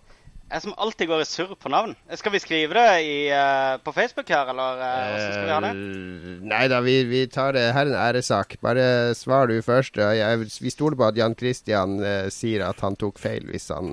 Jeg 0.54 0.64
som 0.64 0.76
alltid 0.80 1.10
går 1.10 1.24
i 1.24 1.28
surr 1.28 1.52
på 1.60 1.72
navn. 1.74 1.92
Skal 2.16 2.32
vi 2.36 2.40
skrive 2.40 2.78
det 2.78 2.88
i, 3.04 3.16
uh, 3.36 3.82
på 3.84 3.92
Facebook 3.96 4.32
her, 4.32 4.48
eller 4.54 4.80
uh, 4.80 5.16
skal 5.20 5.44
vi 5.44 5.52
ha 5.52 5.58
det? 5.66 5.72
Nei 6.54 6.62
da, 6.72 6.80
vi, 6.86 6.94
vi 7.10 7.24
tar 7.32 7.58
det 7.58 7.66
her 7.76 7.90
er 7.90 7.92
en 7.92 8.00
æresak. 8.00 8.56
Bare 8.64 8.86
svar 9.20 9.52
du 9.52 9.58
først. 9.66 10.00
Jeg, 10.00 10.46
vi 10.64 10.72
stoler 10.72 11.00
på 11.00 11.10
at 11.10 11.20
Jan 11.20 11.36
Christian 11.36 11.98
sier 12.32 12.64
at 12.70 12.80
han 12.86 12.96
tok 12.96 13.20
feil 13.20 13.50
hvis 13.52 13.68
han 13.76 13.92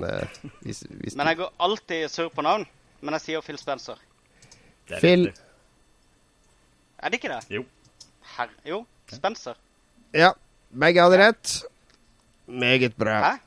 hvis, 0.61 0.85
hvis 0.87 1.19
Men 1.19 1.33
jeg 1.33 1.41
går 1.43 1.51
alltid 1.59 2.05
i 2.05 2.13
surr 2.13 2.31
på 2.31 2.47
navn. 2.47 2.63
Men 3.01 3.17
jeg 3.17 3.25
sier 3.25 3.43
Phil 3.43 3.59
Spencer. 3.59 3.99
Det 4.89 4.95
er 4.97 4.99
Phil. 4.99 5.25
riktig. 5.27 5.43
Er 7.01 7.09
det 7.09 7.13
ikke 7.21 7.29
det? 7.33 7.45
Jo. 7.49 7.63
Her, 8.37 8.47
Jo, 8.65 8.85
Spencer. 9.11 9.53
Ja, 10.13 10.31
begge 10.71 11.01
hadde 11.01 11.17
rett. 11.17 11.63
Meget 12.47 12.95
bra. 12.95 13.19
Hæ? 13.31 13.37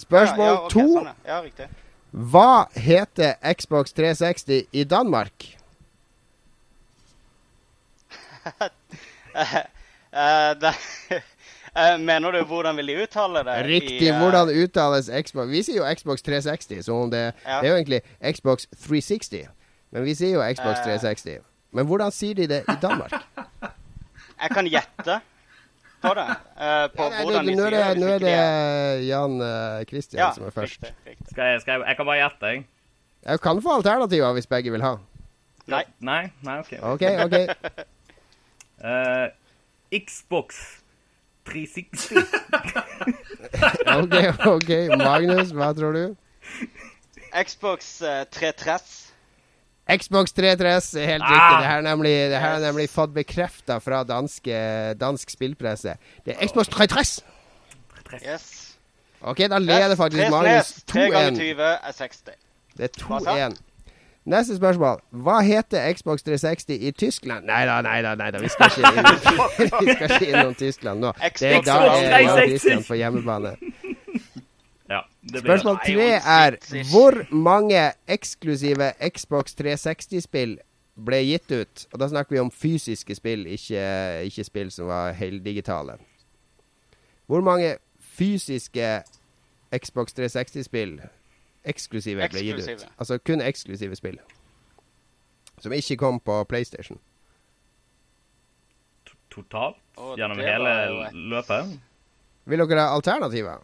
Spørsmål 0.00 0.46
ja, 0.46 0.52
ja, 0.52 0.64
okay, 0.64 0.72
to. 0.80 0.86
sånn, 0.96 1.08
ja. 1.10 1.14
ja, 1.34 1.40
riktig. 1.44 1.66
Hva 2.10 2.66
heter 2.74 3.34
Xbox 3.54 3.92
360 3.92 4.64
i 4.72 4.84
Danmark? 4.88 5.44
Eh, 8.46 9.54
eh, 10.12 10.50
det, 10.60 10.72
uh, 11.76 11.96
mener 12.10 12.32
du 12.32 12.42
hvordan 12.48 12.76
vil 12.80 12.86
de 12.90 12.96
uttale 13.04 13.44
det? 13.46 13.56
Riktig. 13.68 14.00
i, 14.02 14.10
uh, 14.10 14.18
Hvordan 14.18 14.50
uttales 14.64 15.10
Xbox? 15.26 15.50
Vi 15.52 15.62
sier 15.66 15.80
jo 15.82 15.94
Xbox 15.94 16.22
360, 16.26 16.82
så 16.88 16.96
om 17.04 17.10
det, 17.12 17.24
Ja. 17.44 17.60
det 17.60 17.68
er 17.68 17.70
jo 17.74 17.76
egentlig 17.76 18.02
Xbox 18.34 18.66
360. 18.86 19.46
Men 19.92 20.04
vi 20.06 20.14
sier 20.14 20.36
jo 20.36 20.44
Xbox 20.54 20.78
Eh. 20.78 20.84
360. 20.86 21.40
Men 21.72 21.86
hvordan 21.86 22.10
sier 22.14 22.34
de 22.34 22.46
det 22.50 22.62
i 22.68 22.76
Danmark? 22.82 23.12
Jeg 24.42 24.50
kan 24.54 24.66
gjette 24.66 25.20
på 26.00 26.12
det. 26.16 26.24
eh, 26.56 26.86
på 26.96 27.02
Ja, 27.02 27.08
nei, 27.10 27.22
hvordan 27.24 27.44
det, 27.44 27.52
de 27.52 27.56
nå 27.58 27.64
er 27.66 27.70
sier 27.70 27.94
det, 27.94 28.00
nå 28.00 28.06
er 28.14 28.18
det 28.24 29.06
Jan 29.06 29.34
eh, 29.44 29.84
Christian 29.90 30.20
Ja, 30.22 30.30
som 30.34 30.46
er 30.48 30.54
først. 30.54 30.80
riktig, 30.82 30.94
riktig. 31.06 31.28
Skal 31.34 31.44
jeg, 31.52 31.60
skal 31.60 31.72
jeg, 31.78 31.88
jeg 31.90 31.96
kan 31.98 32.06
bare 32.08 32.20
gjette, 32.22 32.46
jeg. 32.54 32.64
Jeg 33.26 33.40
kan 33.44 33.60
få 33.62 33.74
alternativer 33.76 34.32
hvis 34.38 34.46
begge 34.48 34.72
vil 34.72 34.82
ha. 34.86 34.94
Nei. 35.70 35.82
Nei? 36.00 36.22
Nei, 36.42 36.58
OK. 36.62 36.72
OK, 36.82 37.02
OK. 37.26 37.36
uh, 38.82 39.28
Xbox 40.06 40.56
360. 41.44 42.16
ok, 44.00 44.16
ok. 44.54 44.70
Magnus, 45.04 45.52
hva 45.56 45.72
tror 45.76 45.92
du? 45.92 46.16
Xbox 47.44 48.00
eh, 48.02 48.24
330. 48.32 49.09
Xbox 49.98 50.32
330 50.32 51.00
er 51.02 51.06
helt 51.06 51.22
Ah! 51.22 51.30
riktig. 51.32 51.58
Det 51.60 51.66
her 51.70 51.76
er 51.78 51.86
nemlig, 51.86 52.14
det 52.30 52.40
her 52.40 52.54
er 52.58 52.64
nemlig 52.66 52.88
fått 52.90 53.14
bekrefta 53.14 53.78
fra 53.82 54.02
danske, 54.04 54.60
dansk 55.00 55.30
spillpresse. 55.30 55.94
Det 56.26 56.34
er 56.36 56.46
Xbox 56.48 56.68
330. 56.68 57.22
Yes. 58.26 58.76
OK, 59.22 59.38
da 59.50 59.58
leder 59.58 59.94
faktisk 59.96 60.30
Marius 60.30 60.32
Magnus 60.32 60.66
snes, 60.66 60.84
Tre 60.86 61.10
ganger 61.10 61.30
2-1. 61.30 61.34
20 61.36 61.62
er 61.62 61.92
60. 61.98 62.22
Det 62.78 62.84
er 62.84 63.04
2-1. 63.04 63.58
Neste 64.30 64.56
spørsmål. 64.56 65.00
Hva 65.24 65.38
heter 65.42 65.92
Xbox 65.96 66.22
360 66.22 66.76
i 66.80 66.90
Tyskland? 66.90 67.46
Nei 67.48 67.62
da, 67.66 67.80
nei 67.82 68.02
da, 68.04 68.14
nei 68.20 68.30
da. 68.30 68.38
Vi 68.42 68.48
skal 68.52 68.70
ikke 68.70 68.90
innom, 68.92 69.20
vi 69.86 69.94
skal 69.96 70.10
ikke 70.16 70.28
innom 70.32 70.54
Tyskland 70.54 71.00
nå. 71.00 71.12
Det, 71.16 71.32
Xbox 71.36 71.66
da 71.66 71.76
er 71.78 71.86
Jan 71.86 72.10
360. 72.12 72.48
Christian 72.50 72.84
på 72.88 72.98
hjemmebane. 73.00 73.54
Ja, 74.90 75.00
Spørsmål 75.38 75.78
tre 75.86 76.06
er 76.18 76.56
hvor 76.90 77.34
mange 77.34 77.92
eksklusive 78.10 78.92
Xbox 79.14 79.54
360-spill 79.60 80.56
ble 81.06 81.20
gitt 81.28 81.52
ut? 81.52 81.84
Og 81.92 82.00
da 82.02 82.08
snakker 82.10 82.34
vi 82.34 82.40
om 82.42 82.50
fysiske 82.50 83.14
spill, 83.14 83.46
ikke, 83.46 83.84
ikke 84.26 84.44
spill 84.44 84.72
som 84.74 84.90
var 84.90 85.12
heldigitale. 85.14 85.94
Hvor 87.30 87.40
mange 87.46 87.76
fysiske 88.00 89.02
Xbox 89.78 90.18
360-spill 90.18 90.98
eksklusive 91.70 92.26
ble 92.32 92.42
gitt 92.48 92.66
ut? 92.66 92.86
Altså 92.98 93.18
kun 93.22 93.40
eksklusive 93.46 93.96
spill. 93.96 94.18
Som 95.60 95.72
ikke 95.72 95.96
kom 95.96 96.20
på 96.20 96.44
PlayStation. 96.44 96.98
totalt 99.30 99.76
gjennom 100.18 100.38
hele 100.42 100.70
løpet. 101.14 101.78
Vil 102.50 102.58
dere 102.58 102.80
ha 102.82 102.94
alternativer? 102.96 103.60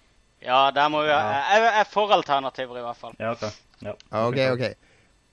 Ja, 0.47 0.71
der 0.71 0.89
må 0.93 1.03
vi 1.03 1.11
Jeg, 1.11 1.63
jeg 1.81 1.87
får 1.91 2.13
alternativer, 2.21 2.79
i 2.79 2.85
hvert 2.87 2.97
fall. 3.01 3.15
Ja, 3.19 3.33
ok. 3.33 3.43
Ja. 3.83 3.93
OK, 4.23 4.39
OK. 4.55 4.65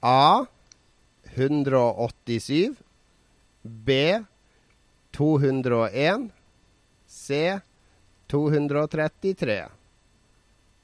A 0.04 0.46
187. 1.38 2.76
B 3.64 3.90
201. 5.14 6.30
C 7.08 7.60
233. 8.30 9.60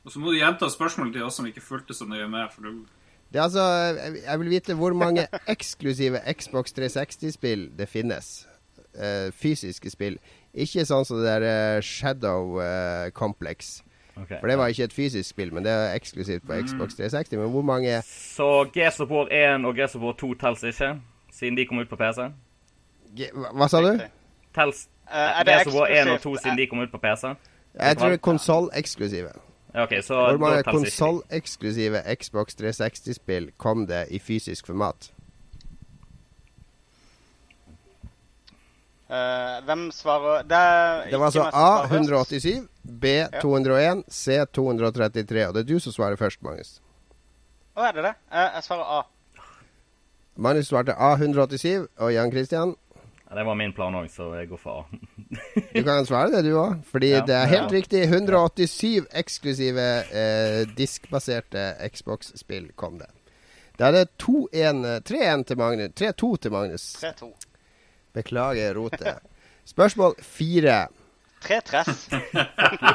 Og 0.05 0.13
så 0.13 0.21
må 0.21 0.31
du 0.31 0.37
gjenta 0.39 0.69
spørsmålet 0.71 1.17
til 1.17 1.25
oss 1.25 1.35
som 1.39 1.47
ikke 1.49 1.61
fulgte 1.63 1.93
så 1.97 2.05
nøye 2.07 2.27
med. 2.29 2.47
for 2.53 2.61
du... 2.69 2.85
Det 3.29 3.37
er 3.37 3.43
altså 3.43 3.61
jeg- 3.97 4.23
Jeg 4.25 4.39
vil 4.39 4.49
vite 4.49 4.73
hvor 4.73 4.93
mange 4.93 5.27
eksklusive 5.53 6.21
Xbox 6.33 6.71
360-spill 6.73 7.69
det 7.77 7.89
finnes. 7.89 8.45
Uh, 8.95 9.29
fysiske 9.31 9.89
spill. 9.91 10.17
Ikke 10.53 10.85
sånn 10.85 11.05
som 11.05 11.19
det 11.21 11.27
der 11.29 11.43
eh, 11.77 11.81
Shadow 11.85 12.57
uh, 12.57 13.09
Complex. 13.13 13.83
Ok. 14.15 14.27
For 14.39 14.47
det 14.47 14.57
var 14.57 14.67
ikke 14.67 14.83
et 14.83 14.93
fysisk 14.93 15.29
spill, 15.29 15.53
men 15.53 15.63
det 15.65 15.71
er 15.71 15.93
eksklusivt 15.95 16.43
på 16.47 16.53
Xbox 16.67 16.93
360. 16.95 17.31
Men 17.37 17.49
hvor 17.49 17.61
mange 17.61 18.01
Så 18.01 18.63
G-support 18.73 19.27
1 19.31 19.65
og 19.65 19.75
G-support 19.75 20.17
2 20.17 20.33
tels 20.33 20.63
ikke, 20.63 21.01
siden 21.31 21.57
de 21.57 21.65
kom 21.65 21.77
ut 21.77 21.89
på 21.89 21.95
PC? 21.95 22.19
G- 23.17 23.31
Hva 23.53 23.67
sa 23.67 23.81
du? 23.81 23.99
Tels 24.55 24.87
Eh, 25.11 25.39
er 25.39 25.43
det 25.43 25.53
Gears 25.53 25.67
of 25.67 25.73
War 25.73 25.87
1 25.87 26.07
og 26.09 26.21
2 26.21 26.35
siden 26.37 26.57
de 26.57 26.67
kom 26.67 26.79
ut 26.79 26.91
på 26.91 26.97
PC? 26.97 27.27
Jeg 27.79 27.97
tror 27.97 28.07
det 28.07 28.13
er 28.13 28.17
konsolleksklusive. 28.17 29.29
Okay, 29.73 30.01
så 30.01 30.13
Hvor 30.13 30.37
mange 30.37 30.63
konsolleksklusive 30.63 32.01
Xbox 32.15 32.55
360-spill 32.61 33.51
kom 33.57 33.87
det 33.87 34.05
i 34.11 34.19
fysisk 34.19 34.67
format? 34.67 35.11
Eh, 39.09 39.61
hvem 39.65 39.87
svarer 39.91 40.43
Det 40.45 40.57
er 40.57 41.05
Det 41.09 41.19
var 41.19 41.25
altså 41.31 41.43
A 41.47 41.87
svarer. 41.87 41.93
187, 41.97 42.67
B 42.83 43.05
201, 43.41 44.03
C 44.09 44.37
233. 44.53 45.47
Og 45.47 45.53
det 45.55 45.59
er 45.63 45.67
du 45.73 45.79
som 45.79 45.93
svarer 45.95 46.15
først, 46.15 46.41
Magnus. 46.45 46.75
Å, 47.75 47.87
er 47.87 47.91
det 47.97 48.03
det? 48.03 48.13
Uh, 48.31 48.45
jeg 48.55 48.63
svarer 48.67 48.99
A. 48.99 49.01
Magnus 50.39 50.67
svarte 50.69 50.93
A 50.95 51.13
187, 51.17 51.87
og 51.99 52.13
Jan 52.13 52.31
Christian 52.31 52.75
Ja, 53.29 53.35
det 53.35 53.45
var 53.45 53.55
min 53.59 53.73
plan 53.73 53.93
òg, 53.93 54.07
så 54.09 54.29
jeg 54.39 54.47
går 54.49 54.57
for 54.61 54.79
A. 54.79 54.99
Du 55.75 55.83
kan 55.85 56.05
svare 56.05 56.31
det, 56.33 56.43
du 56.47 56.55
òg. 56.57 56.79
Fordi 56.91 57.09
Ja. 57.11 57.21
det 57.25 57.35
er 57.35 57.45
helt 57.45 57.71
Ja. 57.71 57.77
riktig. 57.77 58.03
187 58.09 59.05
eksklusive 59.13 59.87
eh, 60.13 60.65
diskbaserte 60.77 61.75
Xbox-spill 61.93 62.71
kom 62.75 62.97
det. 62.99 63.09
Da 63.77 63.87
er 63.87 63.91
det 63.91 64.07
2-1 64.17 64.85
eh, 64.85 64.99
3-1 65.01 65.43
til 65.45 65.57
Magnus. 65.57 65.91
3-2 65.95 66.37
til 66.41 66.51
Magnus. 66.51 66.87
3-2. 67.03 67.29
Beklager 68.13 68.73
rotet. 68.77 69.19
Spørsmål 69.69 70.15
fire. 70.23 70.87
3-3. 71.45 71.83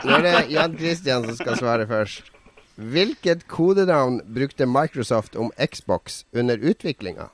Nå 0.04 0.16
er 0.18 0.24
det 0.26 0.34
Jan 0.52 0.74
Christian 0.78 1.24
som 1.24 1.36
skal 1.38 1.56
svare 1.60 1.86
først. 1.88 2.30
Hvilket 2.74 3.46
kodenavn 3.48 4.20
brukte 4.34 4.66
Microsoft 4.66 5.36
om 5.36 5.52
Xbox 5.70 6.24
under 6.34 6.58
utviklinga? 6.58 7.28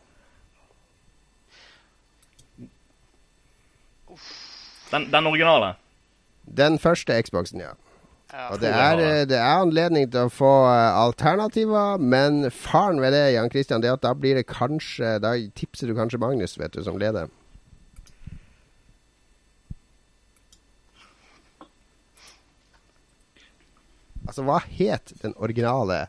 Den, 4.91 5.09
den 5.13 5.27
originale. 5.27 5.75
Den 6.57 6.79
første 6.79 7.23
Xboxen, 7.23 7.61
ja. 7.61 7.73
Ja. 8.33 8.47
Og 8.53 8.61
det 8.61 8.69
er, 8.71 8.97
det. 8.97 9.33
eh, 9.35 9.39
er 9.41 9.59
anledning 9.59 10.07
til 10.13 10.29
å 10.29 10.31
få 10.31 10.51
eh, 10.71 10.99
alternativer, 11.01 11.99
men 11.99 12.45
faren 12.55 13.01
ved 13.03 13.11
det, 13.15 13.25
Jan 13.35 13.51
Christian, 13.51 13.83
det 13.83 13.91
er 13.91 13.97
at 13.99 14.05
da 14.05 14.13
blir 14.15 14.39
det 14.39 14.47
kanskje 14.47 15.17
Da 15.23 15.33
tipser 15.59 15.91
du 15.91 15.97
kanskje 15.99 16.21
Magnus, 16.23 16.55
vet 16.61 16.77
du, 16.77 16.83
som 16.87 16.99
leder. 16.99 17.27
Altså, 24.29 24.45
hva 24.47 24.59
het 24.65 25.13
den 25.23 25.35
originale 25.37 26.07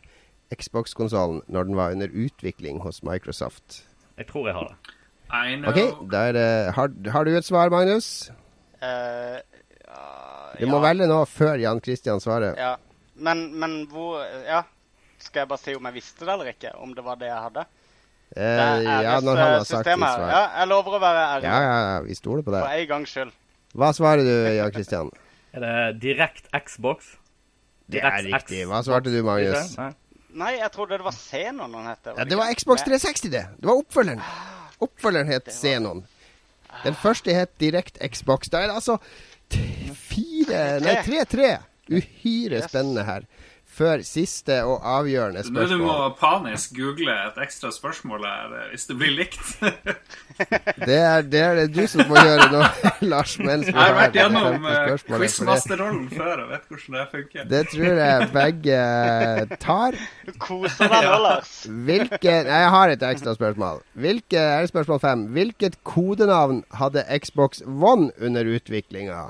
Xbox-konsollen 0.51 1.41
når 1.47 1.69
den 1.69 1.77
var 1.79 1.93
under 1.95 2.11
utvikling 2.11 2.81
hos 2.83 3.01
Microsoft? 3.07 3.83
Jeg 4.19 4.27
tror 4.27 4.49
jeg 4.49 4.57
har 4.57 4.73
det. 4.73 4.95
I 5.31 5.55
know. 5.55 5.71
OK, 5.71 6.09
da 6.11 6.25
er 6.27 6.35
det 6.35 6.47
Har, 6.75 6.91
har 7.13 7.23
du 7.23 7.31
et 7.37 7.47
svar, 7.47 7.71
Magnus? 7.71 8.27
Uh, 8.83 9.39
ja, 9.87 10.01
Du 10.59 10.65
må 10.67 10.81
ja, 10.81 10.89
velge 10.89 11.07
nå 11.07 11.21
før 11.31 11.55
Jan 11.61 11.79
Christian 11.79 12.19
svarer. 12.19 12.57
Ja. 12.59 12.75
Men, 13.15 13.47
men 13.59 13.85
hvor 13.91 14.19
Ja. 14.47 14.63
Skal 15.21 15.43
jeg 15.43 15.51
bare 15.51 15.61
si 15.61 15.75
om 15.77 15.85
jeg 15.85 15.93
visste 15.99 16.25
det 16.25 16.33
eller 16.33 16.47
ikke? 16.49 16.71
Om 16.81 16.95
det 16.97 17.03
var 17.05 17.19
det 17.21 17.27
jeg 17.29 17.41
hadde? 17.45 17.63
Uh, 18.31 18.41
Det 18.41 18.45
er 18.89 19.01
ja, 19.05 19.15
når 19.21 19.37
han 19.37 19.51
har 19.53 19.65
sagt 19.69 19.85
sitt 19.87 19.99
svar. 20.01 20.23
Ja, 20.33 20.43
jeg 20.59 20.69
lover 20.71 20.97
å 20.97 21.01
være 21.03 21.25
ærlig. 21.35 21.47
Ja, 21.51 21.59
ja, 21.61 21.75
ja, 21.93 21.97
vi 22.07 22.15
stoler 22.17 22.43
på 22.47 22.55
For 22.57 22.75
en 22.75 22.87
gangs 22.89 23.13
skyld. 23.13 23.33
Hva 23.77 23.91
svarer 23.95 24.25
du, 24.27 24.33
Jan 24.57 24.73
Christian? 24.75 25.11
Er 25.53 25.63
det 25.63 26.01
Direkt 26.01 26.47
Xbox? 26.55 27.15
Det 27.91 28.01
er 28.03 28.21
riktig. 28.27 28.63
Hva 28.69 28.81
svarte 28.85 29.11
du, 29.13 29.19
Magnus? 29.25 29.75
Nei. 30.31 30.53
Jeg 30.55 30.71
trodde 30.71 30.95
det 30.95 31.03
var 31.05 31.15
Xenon 31.17 31.73
han 31.75 31.89
het. 31.91 32.11
Ja, 32.17 32.25
det 32.27 32.37
var 32.39 32.53
Xbox 32.55 32.85
360, 32.87 33.31
det. 33.33 33.43
Det 33.59 33.67
var 33.67 33.81
oppfølgeren. 33.81 34.21
Oppfølgeren 34.81 35.31
het 35.31 35.49
Xenon. 35.51 36.05
Den 36.85 36.95
første 36.95 37.33
het 37.35 37.51
Direkt 37.59 37.99
Xbox. 38.13 38.49
Da 38.49 38.63
er 38.63 38.71
det 38.71 38.77
altså 38.79 38.97
fire 39.51 40.79
Nei, 40.83 40.95
tre-tre. 41.03 41.51
Uhyre 41.91 42.61
spennende 42.63 43.03
her. 43.03 43.27
Før 43.71 44.01
siste 44.03 44.57
og 44.67 44.81
avgjørende 44.83 45.45
spørsmål. 45.47 45.69
Nå 45.69 45.77
du 45.79 45.83
må 45.85 46.09
panisk 46.19 46.73
google 46.75 47.13
et 47.29 47.37
ekstra 47.45 47.69
spørsmål 47.71 48.25
her 48.27 48.55
eh, 48.57 48.65
hvis 48.73 48.83
det 48.89 48.97
blir 48.99 49.13
likt. 49.15 49.39
Det 50.81 50.95
er, 50.97 51.21
det 51.21 51.39
er 51.45 51.57
det 51.59 51.65
du 51.75 51.83
som 51.87 52.01
må 52.09 52.17
gjøre 52.17 52.47
nå, 52.49 52.61
Lars, 53.11 53.35
mens 53.39 53.67
vi 53.67 53.73
Jeg 53.75 53.77
har 53.77 53.93
vært 53.93 54.15
gjennom 54.17 54.63
det- 54.65 55.03
quizmasterrollen 55.05 56.07
før 56.09 56.41
og 56.43 56.49
vet 56.49 56.63
hvordan 56.71 56.95
det 56.97 57.03
funker. 57.11 57.45
Det 57.51 57.61
tror 57.69 57.99
jeg 58.01 58.29
begge 58.33 58.79
tar. 59.61 59.97
Koser 60.41 60.89
deg 60.95 61.05
nå, 61.05 61.19
Lars. 61.27 61.53
Jeg 62.25 62.71
har 62.75 62.95
et 62.95 63.05
ekstra 63.11 63.35
spørsmål. 63.37 63.83
Hvilke, 63.93 64.41
er 64.41 64.65
det 64.65 64.73
spørsmål 64.73 64.99
fem. 65.03 65.27
Hvilket 65.37 65.77
kodenavn 65.87 66.63
hadde 66.81 67.05
Xbox 67.21 67.61
One 67.67 68.09
under 68.17 68.49
utviklinga? 68.55 69.21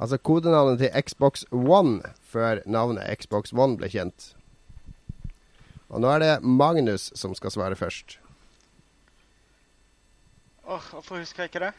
Altså 0.00 0.18
kodenavnet 0.18 0.80
til 0.82 0.90
Xbox 1.06 1.44
One 1.52 2.00
før 2.30 2.60
navnet 2.66 3.08
Xbox 3.20 3.52
One 3.52 3.76
ble 3.80 3.88
kjent. 3.90 4.30
Og 5.90 6.00
nå 6.04 6.10
er 6.14 6.22
det 6.22 6.32
Magnus 6.46 7.08
som 7.18 7.34
skal 7.34 7.50
svare 7.50 7.76
først. 7.78 8.18
Åh, 10.70 10.84
Hvorfor 10.92 11.18
husker 11.18 11.42
jeg 11.42 11.50
ikke 11.50 11.64
det? 11.66 11.72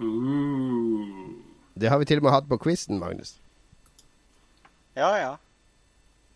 Uh, 0.00 1.36
Det 1.76 1.90
har 1.92 1.98
vi 2.00 2.04
til 2.08 2.16
og 2.22 2.24
med 2.24 2.32
hatt 2.32 2.48
på 2.48 2.56
quizen, 2.62 2.98
Magnus. 2.98 3.34
Ja, 4.96 5.10
ja. 5.20 5.34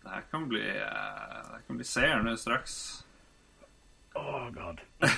det 0.05 0.11
her 0.13 0.21
kan 0.31 0.45
bli, 0.49 0.61
eh, 0.61 1.41
det 1.55 1.63
kan 1.67 1.75
bli 1.79 1.85
seier 1.85 2.21
nå 2.23 2.35
straks. 2.37 2.75
Oh 4.15 4.45
god. 4.53 4.79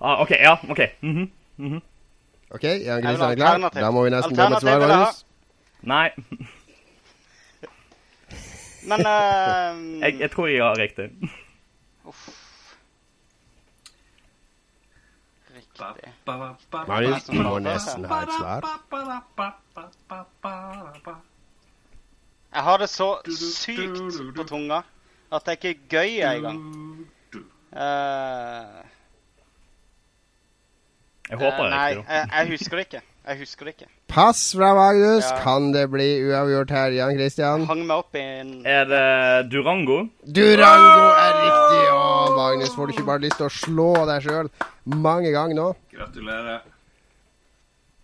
ah, 0.00 0.22
OK. 0.22 0.30
Ja, 0.30 0.54
OK. 0.70 0.80
Mhm. 1.02 1.82
OK, 2.50 2.64
Jan 2.64 3.02
vil 3.02 3.04
Christian 3.04 3.20
ha 3.20 3.32
er 3.32 3.36
klar? 3.36 3.70
Da 3.74 3.90
må 3.92 4.04
vi 4.06 4.10
nesten 4.14 4.36
gå 4.38 4.48
med 4.48 4.60
svar. 4.62 4.78
Magnus. 4.86 5.24
Nei, 5.80 6.10
Men 8.88 9.00
uh, 9.06 10.00
jeg, 10.04 10.20
jeg 10.20 10.30
tror 10.30 10.46
jeg 10.46 10.62
har 10.62 10.78
riktig. 10.78 11.10
Riktig. 15.54 16.12
Marius, 16.88 17.24
du 17.24 17.32
må 17.42 17.58
nesten 17.62 18.04
ha 18.10 18.22
et 18.22 18.34
svar. 18.38 18.68
Jeg 22.52 22.62
har 22.62 22.78
det 22.78 22.88
så 22.88 23.08
sykt 23.26 24.20
på 24.36 24.46
tunga 24.48 24.82
at 25.32 25.44
det 25.44 25.52
er 25.52 25.58
ikke 25.60 25.88
gøy 25.92 26.20
engang. 26.24 26.60
Uh, 27.68 28.84
Jeg 31.28 31.36
håper 31.36 31.64
det 31.64 31.66
er 31.66 31.74
Nei, 31.74 31.88
jeg, 32.08 32.28
jeg 32.32 32.48
husker 32.54 32.76
det 32.80 32.86
ikke. 32.86 33.02
Jeg 33.28 33.38
husker 33.42 33.66
det 33.68 33.74
ikke. 33.76 33.86
Pass 34.08 34.40
fra 34.56 34.70
Magnus. 34.72 35.26
Ja. 35.28 35.34
Kan 35.44 35.66
det 35.74 35.82
bli 35.92 36.06
uavgjort 36.30 36.70
her, 36.72 36.94
Jan 36.96 37.12
Christian? 37.18 37.66
Hang 37.68 37.82
meg 37.84 37.98
opp 38.00 38.16
i 38.16 38.22
en 38.24 38.54
Er 38.64 38.86
det 38.88 39.50
Durango? 39.52 39.98
Durango 40.24 41.10
er 41.12 41.36
riktig! 41.42 41.82
Å, 41.92 42.32
Magnus, 42.38 42.72
får 42.74 42.88
du 42.88 42.94
ikke 42.96 43.04
bare 43.10 43.24
lyst 43.26 43.36
til 43.36 43.48
å 43.50 43.52
slå 43.52 43.88
deg 44.08 44.24
sjøl 44.24 44.48
mange 44.88 45.32
ganger 45.34 45.58
nå? 45.60 45.66
Gratulerer. 45.92 46.62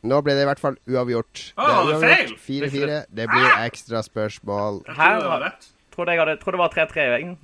Nå 0.05 0.18
ble 0.20 0.34
det 0.36 0.42
i 0.44 0.48
hvert 0.51 0.60
fall 0.60 0.76
uavgjort. 0.92 1.44
Å, 1.56 1.68
det 1.88 1.94
er 1.96 2.02
feil! 2.05 2.34
4-4. 2.44 2.98
Det 3.09 3.28
blir 3.32 3.46
ekstraspørsmål. 3.64 4.82
spørsmål. 4.82 4.82
Jeg 4.90 4.96
Her 4.98 5.14
tror 5.14 5.22
det 5.24 5.30
var 5.30 5.38
var- 5.40 5.46
rett. 5.48 5.70
Trodde 5.94 6.10
jeg 6.12 6.20
hadde, 6.20 6.36
trodde 6.42 6.56
det 6.59 6.64
var 6.66 6.72
3-3. 6.74 7.09
jeg. 7.14 7.36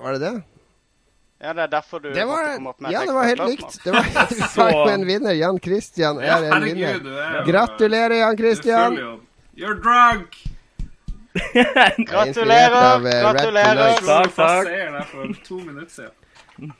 Var 0.00 0.12
det 0.16 0.20
det? 0.24 0.34
Ja, 1.40 1.52
det 1.56 1.62
er 1.62 1.68
derfor 1.72 2.02
du 2.04 2.10
Det 2.12 2.26
måtte 2.28 2.54
komme 2.56 2.70
opp 2.70 2.80
med 2.84 2.90
et 2.90 2.94
ja, 2.94 3.00
det 3.08 3.14
var 3.16 3.24
helt 3.24 3.44
likt. 3.48 3.78
Det 3.84 3.92
var, 3.94 4.04
var 4.84 4.92
en 4.92 5.06
vinner. 5.08 5.32
Jan 5.32 5.60
Christian 5.60 6.20
Ja, 6.20 6.36
er 6.36 6.44
en 6.44 6.52
herregud, 6.52 6.76
vinner. 6.76 6.98
du 7.00 7.16
er 7.16 7.46
Gratulerer, 7.48 8.14
Jan 8.20 8.36
Christian. 8.36 8.98
You're 9.56 9.78
drunk! 9.80 10.36
Av, 11.56 13.06
eh, 13.06 13.20
Gratulerer! 13.22 14.00
Takk, 14.04 14.34
takk. 14.34 14.66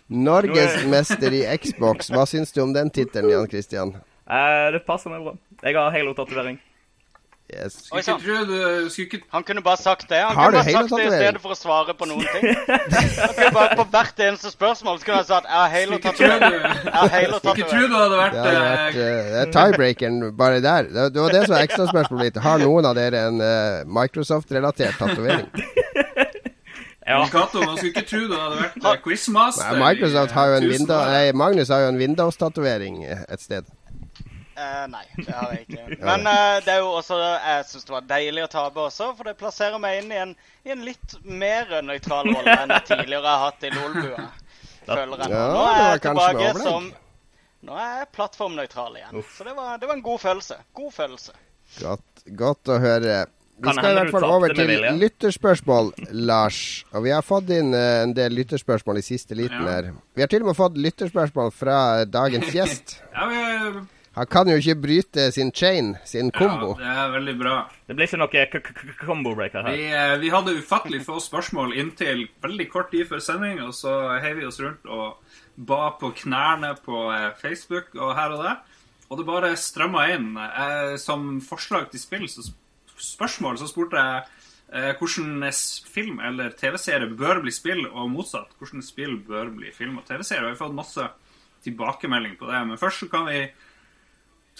Norgesmester 0.06 1.32
i 1.32 1.42
Xbox. 1.62 2.10
Hva 2.12 2.26
syns 2.28 2.52
du 2.52 2.60
om 2.62 2.72
den 2.76 2.90
tittelen, 2.90 3.30
Jan 3.30 3.48
Christian? 3.48 3.94
Eh, 4.28 4.66
det 4.74 4.84
passer 4.86 5.10
meg 5.14 5.24
bra. 5.24 5.36
Jeg 5.64 5.76
har 5.78 5.94
halo-tatovering. 5.94 6.58
Yes. 7.50 7.74
Oi 7.90 7.98
Skulle 7.98 8.02
sann. 8.06 8.20
ikke 8.20 8.26
tro 8.26 8.44
du 8.46 8.90
skulle 8.90 9.06
ikke 9.10 9.20
Han 9.34 9.42
kunne 9.48 9.62
bare 9.62 9.76
sagt 9.76 10.06
det. 10.10 10.18
Han 10.22 10.36
Har 10.36 10.50
kunne 10.50 10.62
du 10.62 10.64
bare 10.64 10.72
sagt 10.72 10.90
det 10.96 11.06
i 11.06 11.10
stedet 11.10 11.40
for 11.42 11.50
å 11.54 11.58
svare 11.58 11.94
på 11.98 12.06
noen 12.10 12.26
ting. 12.34 12.46
Han 13.24 13.34
kunne 13.34 13.52
bare 13.56 13.76
På 13.80 13.86
hvert 13.90 14.22
eneste 14.26 14.52
spørsmål 14.54 15.00
så 15.00 15.04
kunne 15.08 15.16
han 15.22 15.26
sagt 15.30 15.46
'Jeg 15.50 15.58
har 15.58 15.80
Skulle 15.80 15.98
ikke 15.98 16.12
tro 16.20 16.26
Halo-tatovering'. 16.26 16.50
du 16.50 16.56
Jeg 16.60 16.94
har 16.94 17.08
Skulle 17.38 17.54
ikke 17.56 17.70
tro 17.72 17.82
du 17.90 17.96
hadde 17.98 18.16
vært, 18.22 18.32
Det 18.32 18.44
hadde 18.44 18.62
vært 18.70 18.94
eh, 18.94 19.10
eh, 19.10 19.32
det 19.34 19.40
er 19.40 19.52
tiebreakeren 19.56 20.36
bare 20.36 20.60
der. 20.62 20.82
Det, 20.94 21.14
det 21.14 21.20
var 21.22 21.28
det 21.36 21.42
som 21.46 21.54
var 21.54 21.62
ekstraspørsmålet 21.68 22.24
mitt. 22.24 22.42
Har 22.42 22.58
noen 22.58 22.84
av 22.86 22.94
dere 22.94 23.26
en 23.28 23.40
eh, 23.40 23.84
Microsoft-relatert 24.00 24.98
tatovering? 25.02 25.48
Ja. 27.10 27.18
Man 27.18 27.28
skulle 27.76 27.90
ikke 27.90 28.06
tro 28.06 28.18
du 28.30 28.34
hadde 28.38 28.58
vært 28.60 28.84
eh, 28.86 28.98
quizmaster. 29.02 29.72
Nei, 29.72 29.80
Microsoft 29.82 30.30
har 30.36 30.46
jo 30.46 30.52
eh, 30.52 30.56
en 30.60 30.62
tusen 30.62 30.76
Windows, 30.78 31.06
år. 31.06 31.10
nei, 31.10 31.32
Magnus 31.32 31.68
har 31.74 31.80
jo 31.82 31.88
en 31.88 31.98
Windows-tatovering 31.98 33.00
et 33.10 33.42
sted. 33.42 33.66
Eh, 34.60 34.84
nei, 34.92 35.02
det 35.16 35.32
har 35.32 35.52
jeg 35.54 35.64
ikke. 35.66 35.84
Men 36.08 36.26
uh, 36.28 36.58
det 36.64 36.72
er 36.74 36.80
jo 36.82 36.90
også 36.98 37.16
Jeg 37.20 37.66
syns 37.70 37.86
det 37.88 37.94
var 37.94 38.06
deilig 38.10 38.44
å 38.44 38.50
tape 38.52 38.82
også, 38.84 39.10
for 39.16 39.30
det 39.30 39.36
plasserer 39.40 39.80
meg 39.82 40.02
inn 40.02 40.12
i 40.12 40.18
en, 40.20 40.34
i 40.68 40.74
en 40.74 40.84
litt 40.84 41.16
mer 41.24 41.70
nøytral 41.86 42.28
rolle 42.28 42.56
enn 42.64 42.74
jeg 42.76 42.88
tidligere 42.90 43.32
har 43.32 43.46
hatt 43.48 43.64
i 43.64 43.72
LOL-bua. 43.74 44.26
Føler 44.90 45.24
jeg 45.24 45.30
nå. 45.30 45.34
Ja, 45.36 45.46
Nå 45.54 45.64
er 45.70 45.82
jeg 45.86 46.04
tilbake 46.08 46.52
som 46.60 46.90
Nå 47.68 47.74
er 47.76 47.98
jeg 48.00 48.06
plattformnøytral 48.16 48.94
igjen. 48.96 49.24
Så 49.36 49.44
det 49.44 49.52
var, 49.56 49.74
det 49.80 49.88
var 49.90 49.98
en 49.98 50.04
god 50.06 50.22
følelse. 50.22 50.56
God 50.76 50.94
følelse. 50.96 51.34
Godt, 51.76 52.22
godt 52.40 52.70
å 52.72 52.78
høre. 52.80 53.18
Vi 53.60 53.74
skal 53.76 53.90
i 53.92 53.96
hvert 53.98 54.14
fall 54.14 54.24
over 54.32 54.54
til 54.56 54.70
lytterspørsmål, 54.96 55.90
Lars. 56.24 56.60
Og 56.96 57.04
vi 57.04 57.12
har 57.12 57.20
fått 57.26 57.52
inn 57.52 57.74
eh, 57.76 57.98
en 58.06 58.14
del 58.16 58.32
lytterspørsmål 58.38 59.02
i 59.02 59.04
siste 59.04 59.36
liten 59.36 59.60
Ja. 59.60 59.74
her. 59.76 59.90
Vi 60.16 60.24
har 60.24 60.32
til 60.32 60.40
og 60.46 60.48
med 60.48 60.56
fått 60.56 60.80
lytterspørsmål 60.80 61.52
fra 61.52 61.76
dagens 62.08 62.48
gjest. 62.56 62.96
Ja, 63.12 63.28
vi, 63.28 63.84
Han 64.20 64.28
kan 64.28 64.48
jo 64.52 64.56
ikke 64.60 64.74
bryte 64.82 65.30
sin 65.32 65.48
chain, 65.56 65.94
sin 66.04 66.28
kombo. 66.34 66.74
Ja, 66.76 66.90
det 66.90 66.96
er 67.06 67.12
veldig 67.14 67.34
bra. 67.40 67.54
Det 67.88 67.94
blir 67.96 68.04
ikke 68.10 68.18
noe 68.20 68.28
k- 68.28 68.46
k- 68.52 68.72
k- 68.76 68.96
combo 69.00 69.32
breaker 69.38 69.62
her. 69.64 69.72
Vi, 69.78 69.86
eh, 69.88 70.16
vi 70.20 70.28
hadde 70.34 70.52
ufattelig 70.60 71.00
få 71.06 71.16
spørsmål 71.24 71.72
inntil 71.80 72.26
veldig 72.44 72.66
kort 72.72 72.90
tid 72.92 73.08
før 73.08 73.22
sending, 73.24 73.62
og 73.64 73.72
så 73.72 73.94
heiv 74.20 74.36
vi 74.42 74.44
oss 74.50 74.60
rundt 74.60 74.84
og 74.84 75.16
ba 75.56 75.90
på 76.00 76.10
knærne 76.20 76.74
på 76.84 77.00
eh, 77.14 77.30
Facebook 77.40 77.94
og 77.96 78.12
her 78.18 78.34
og 78.36 78.44
der. 78.44 78.58
Og 79.10 79.18
det 79.18 79.26
bare 79.26 79.54
strømma 79.56 80.04
inn. 80.12 80.28
Eh, 80.36 80.96
som 81.00 81.40
forslag 81.40 81.88
til 81.90 82.00
spill, 82.04 82.28
så 82.28 82.44
spørsmål, 83.00 83.56
så 83.58 83.66
spurte 83.72 83.96
jeg 83.96 84.28
hvordan 85.00 85.50
film 85.90 86.20
eller 86.22 86.52
TV-serie 86.54 87.08
bør 87.18 87.40
bli 87.42 87.50
spill, 87.50 87.86
og 87.90 88.10
motsatt. 88.12 88.52
Hvordan 88.60 88.84
spill 88.86 89.16
bør 89.26 89.48
bli 89.56 89.72
film 89.74 89.96
og 89.98 90.04
TV-serie. 90.06 90.44
Og 90.44 90.52
Vi 90.52 90.58
har 90.58 90.60
fått 90.68 90.76
masse 90.78 91.08
tilbakemelding 91.64 92.36
på 92.38 92.46
det. 92.46 92.60
Men 92.68 92.78
først 92.78 93.00
så 93.02 93.08
kan 93.10 93.26
vi 93.26 93.40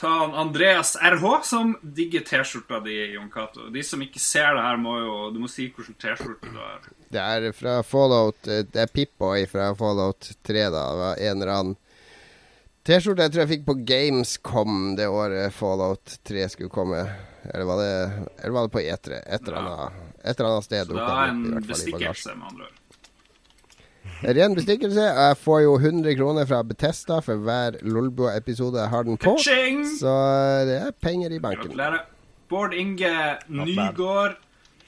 ta 0.01 0.09
han 0.09 0.35
Andreas 0.35 0.97
RH, 0.97 1.43
som 1.45 1.75
digger 1.83 2.21
T-skjorta 2.21 2.81
di, 2.81 2.97
Jon 3.15 3.31
Cato. 3.31 3.69
De 3.69 3.83
som 3.85 4.01
ikke 4.03 4.23
ser 4.23 4.55
det 4.57 4.65
her, 4.65 4.81
må 4.81 4.97
jo 5.01 5.19
Du 5.35 5.39
må 5.43 5.51
si 5.51 5.69
hvilken 5.69 5.99
T-skjorte 6.01 6.49
du 6.49 6.57
har. 6.57 6.89
Det 7.11 7.21
er 7.21 7.53
fra 7.57 7.81
Fallout 7.85 8.49
eh, 8.49 8.65
Det 8.65 8.85
er 8.85 8.93
Pip-Boy 8.95 9.45
fra 9.51 9.71
Fallout 9.77 10.33
3, 10.47 10.65
da. 10.73 10.85
Det 10.93 11.01
var 11.03 11.25
en 11.29 11.37
eller 11.37 11.55
annen 11.57 11.79
T-skjorte 12.87 13.27
jeg 13.27 13.35
tror 13.35 13.43
jeg 13.45 13.53
fikk 13.53 13.67
på 13.69 13.77
Gamescom 13.93 14.79
det 14.97 15.11
året 15.13 15.53
Fallout 15.53 16.17
3 16.25 16.49
skulle 16.55 16.73
komme. 16.73 17.05
Eller 17.45 17.69
var 17.69 17.83
det, 17.83 17.93
eller 18.41 18.57
var 18.57 18.69
det 18.69 18.73
på 18.73 18.81
E3? 18.81 19.21
Et 19.21 19.49
eller 19.49 19.59
annet, 19.61 20.05
et 20.25 20.41
eller 20.41 20.51
annet 20.51 20.65
sted. 20.65 20.87
Så 20.87 20.97
det 20.97 21.09
var 21.13 21.29
en 21.29 21.67
bestikkelse, 21.69 22.35
med 22.37 22.49
andre 22.55 22.71
ord. 22.71 22.80
Ren 24.21 24.55
bestikkelse. 24.55 25.01
Jeg 25.01 25.37
får 25.41 25.61
jo 25.65 25.75
100 25.79 26.15
kroner 26.19 26.49
fra 26.49 26.61
Betesta 26.67 27.21
for 27.25 27.41
hver 27.41 27.79
Lolbua-episode 27.87 28.83
jeg 28.83 28.93
har 28.93 29.07
den 29.09 29.17
på. 29.21 29.37
Så 29.41 30.13
eh, 30.13 30.61
det 30.69 30.77
er 30.77 30.97
penger 31.01 31.33
i 31.33 31.41
banken. 31.41 31.71
Gratulerer. 31.73 32.05
Bård 32.51 32.75
Inge. 32.75 33.15
Nygård 33.47 34.37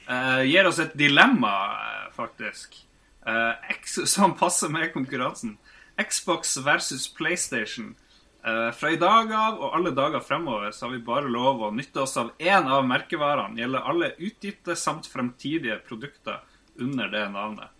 uh, 0.09 0.42
gir 0.42 0.66
oss 0.66 0.80
et 0.82 0.96
dilemma, 0.98 1.54
eh, 1.78 2.06
faktisk. 2.16 2.80
uh, 3.26 3.54
X, 3.78 4.00
som 4.14 4.36
passer 4.36 4.68
med 4.68 4.92
konkurransen. 4.92 5.56
Xbox 6.00 6.56
versus 6.66 7.09
PlayStation. 7.09 7.94
Uh, 8.42 8.72
fra 8.74 8.90
i 8.90 8.98
dag 8.98 9.30
av 9.32 9.60
og 9.62 9.76
alle 9.76 9.92
dager 9.94 10.24
fremover 10.26 10.72
så 10.74 10.88
har 10.88 10.96
vi 10.96 11.04
bare 11.06 11.30
lov 11.30 11.62
å 11.62 11.70
nytte 11.70 12.02
oss 12.02 12.16
av 12.18 12.32
én 12.42 12.66
av 12.66 12.82
merkevarene. 12.88 13.60
Gjelder 13.62 13.86
alle 13.86 14.10
utgitte 14.18 14.76
samt 14.76 15.06
fremtidige 15.06 15.78
produkter 15.86 16.42
under 16.82 17.09
det 17.12 17.28
navnet. 17.30 17.70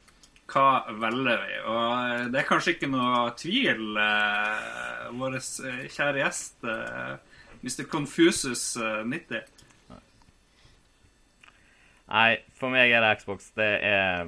Hva 0.53 0.65
velger 1.01 1.39
vi? 1.47 1.55
Og 1.73 2.31
det 2.35 2.41
er 2.43 2.49
kanskje 2.49 2.75
ikke 2.77 2.89
noe 2.93 3.31
tvil, 3.41 3.85
eh, 3.97 5.07
vår 5.17 5.39
eh, 5.39 5.83
kjære 5.95 6.21
gjest, 6.21 6.59
eh, 6.69 7.15
Mr. 7.63 7.85
Confusus 7.89 8.65
eh, 8.77 9.01
90. 9.09 9.47
Nei, 12.13 12.31
for 12.59 12.69
meg 12.75 12.91
er 12.93 13.01
det 13.07 13.15
Xbox. 13.23 13.47
Det 13.57 13.69
er, 13.89 14.27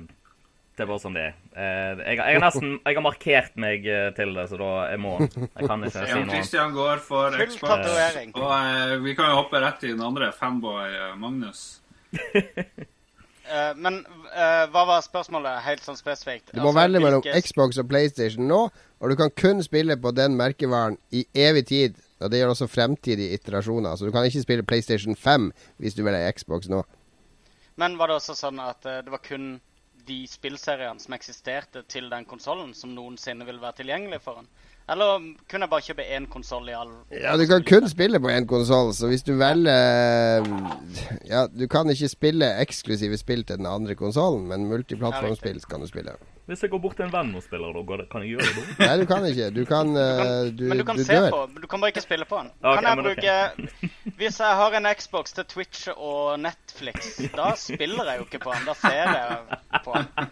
det 0.72 0.84
er 0.84 0.88
bare 0.88 1.02
sånn 1.02 1.18
det 1.18 1.26
er. 1.26 1.34
Eh, 1.52 2.01
Jeg, 2.06 2.16
jeg 2.22 2.38
har 2.38 2.44
nesten 2.46 2.70
jeg 2.78 2.96
har 2.96 3.05
markert 3.05 3.59
meg 3.60 3.84
eh, 3.90 4.06
til 4.16 4.32
det, 4.38 4.46
så 4.48 4.56
da 4.62 4.70
jeg 4.94 5.02
må 5.05 5.12
Jeg 5.26 5.68
kan 5.68 5.84
ikke 5.84 5.92
si 5.92 6.06
noe. 6.14 6.30
Christian 6.32 6.72
går 6.78 7.05
for 7.05 7.36
Xbox. 7.44 7.92
Og 8.32 9.05
vi 9.05 9.12
kan 9.18 9.28
jo 9.34 9.42
hoppe 9.42 9.60
rett 9.60 9.82
til 9.84 9.92
den 9.98 10.06
andre 10.09 10.32
fanboy, 10.32 10.96
Magnus. 11.20 11.66
Eh, 13.45 13.75
men 13.77 13.99
uh, 14.33 14.65
hva 14.73 14.85
var 14.89 15.03
spørsmålet 15.05 15.61
helt 15.66 15.85
sånn 15.85 15.99
spesifikt? 15.99 16.49
Du 16.55 16.62
må 16.62 16.71
Altså, 16.71 16.79
velge 16.81 17.03
mellom 17.05 17.23
hvilke- 17.23 17.43
Xbox 17.45 17.79
og 17.79 17.89
PlayStation 17.91 18.49
nå, 18.49 18.61
og 19.01 19.11
du 19.11 19.16
kan 19.21 19.31
kun 19.31 19.62
spille 19.62 19.97
på 20.01 20.15
den 20.16 20.37
merkevaren 20.39 20.97
i 21.12 21.27
evig 21.35 21.66
tid. 21.69 22.01
Og 22.21 22.31
det 22.31 22.41
gjør 22.41 22.55
også 22.55 22.69
fremtidige 22.71 23.37
iterasjoner. 23.37 23.97
Så 23.97 24.07
du 24.07 24.12
kan 24.12 24.25
ikke 24.25 24.43
spille 24.43 24.65
PlayStation 24.65 25.16
5 25.16 25.51
hvis 25.79 25.95
du 25.95 26.03
velger 26.07 26.33
Xbox 26.33 26.71
nå. 26.73 26.83
Men 27.77 27.99
var 27.99 28.09
det 28.09 28.16
også 28.16 28.37
sånn 28.39 28.61
at 28.65 28.87
uh, 28.87 29.03
det 29.05 29.12
var 29.12 29.21
kun 29.21 29.61
de 30.07 30.27
spillseriene 30.29 31.01
som 31.01 31.15
eksisterte 31.16 31.83
til 31.89 32.09
den 32.12 32.25
konsollen, 32.25 32.75
som 32.75 32.95
noensinne 32.95 33.45
ville 33.45 33.61
være 33.61 33.83
tilgjengelig 33.83 34.21
for 34.25 34.41
den? 34.41 34.49
Eller 34.85 35.23
kunne 35.48 35.65
jeg 35.65 35.70
bare 35.73 35.85
kjøpe 35.86 36.05
én 36.12 36.27
konsoll 36.28 36.69
i 36.69 36.74
all 36.77 36.90
Ja, 37.09 37.39
du 37.40 37.47
kan 37.48 37.65
kun 37.65 37.89
spille 37.89 38.20
på 38.20 38.28
én 38.28 38.44
konsoll, 38.44 38.93
så 38.93 39.09
hvis 39.09 39.24
du 39.24 39.32
velger 39.40 40.44
Ja, 41.24 41.47
du 41.48 41.65
kan 41.73 41.89
ikke 41.89 42.11
spille 42.12 42.51
eksklusive 42.61 43.16
spill 43.16 43.47
til 43.48 43.62
den 43.62 43.69
andre 43.70 43.97
konsollen, 43.97 44.44
men 44.51 44.66
multiplattformspill 44.69 45.62
kan 45.70 45.81
du 45.81 45.89
spille. 45.89 46.19
Hvis 46.44 46.62
jeg 46.62 46.70
går 46.74 46.78
bort 46.85 46.98
til 46.98 47.06
en 47.06 47.12
venn 47.15 47.31
og 47.32 47.43
spiller, 47.43 47.73
da 47.73 48.05
kan 48.12 48.20
jeg 48.27 48.35
gjøre 48.35 48.51
det? 48.52 48.65
Nei, 48.85 48.97
du 49.01 49.06
kan 49.09 49.24
ikke. 49.24 49.47
Du 49.56 49.62
kan, 49.65 49.94
uh, 49.97 50.51
du, 50.52 50.66
Men 50.69 50.82
du 50.82 50.85
kan 50.85 50.98
du 51.01 51.05
se 51.05 51.16
dør. 51.16 51.31
på, 51.32 51.61
du 51.62 51.66
kan 51.66 51.81
bare 51.81 51.94
ikke 51.94 52.02
spille 52.05 52.27
på 52.28 52.43
den. 52.43 52.51
Okay, 52.61 52.82
kan 52.82 52.89
jeg 52.90 53.05
bruke 53.06 53.36
okay. 53.39 54.11
Hvis 54.19 54.40
jeg 54.40 54.59
har 54.61 54.77
en 54.77 54.89
Xbox 54.98 55.32
til 55.32 55.48
Twitch 55.48 55.89
og 55.97 56.36
Netflix, 56.40 57.16
da 57.32 57.55
spiller 57.56 58.11
jeg 58.11 58.20
jo 58.20 58.28
ikke 58.28 58.43
på 58.44 58.52
den. 58.52 58.69
Da 58.69 58.77
ser 58.82 59.01
jeg 59.01 59.81
på 59.86 59.97
den. 59.97 60.28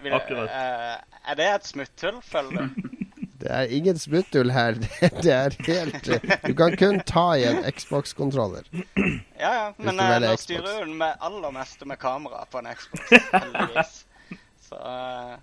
Vil, 0.00 0.16
Akkurat. 0.16 0.48
Uh, 0.48 1.28
er 1.28 1.36
det 1.36 1.50
et 1.54 1.68
smutthull, 1.68 2.22
føler 2.24 2.56
du? 2.56 2.96
Det 3.40 3.48
er 3.56 3.70
ingen 3.72 3.98
smutthull 3.98 4.50
her. 4.52 4.76
Det 5.24 5.32
er 5.32 5.54
helt 5.66 6.08
Du 6.46 6.52
kan 6.58 6.76
kun 6.76 7.00
ta 7.08 7.26
i 7.40 7.46
en 7.48 7.62
Xbox-kontroller. 7.72 8.66
Ja, 9.40 9.52
ja. 9.52 9.66
Men 9.78 9.96
nå 9.96 10.34
styrer 10.40 10.80
hun 10.80 10.90
den 10.90 10.98
med 11.00 11.16
aller 11.24 11.54
meste 11.54 11.88
med 11.88 12.00
kamera 12.02 12.44
på 12.50 12.60
en 12.60 12.68
Xbox, 12.76 13.06
heldigvis. 13.32 13.94
Så 14.70 14.78
eh, 14.78 15.38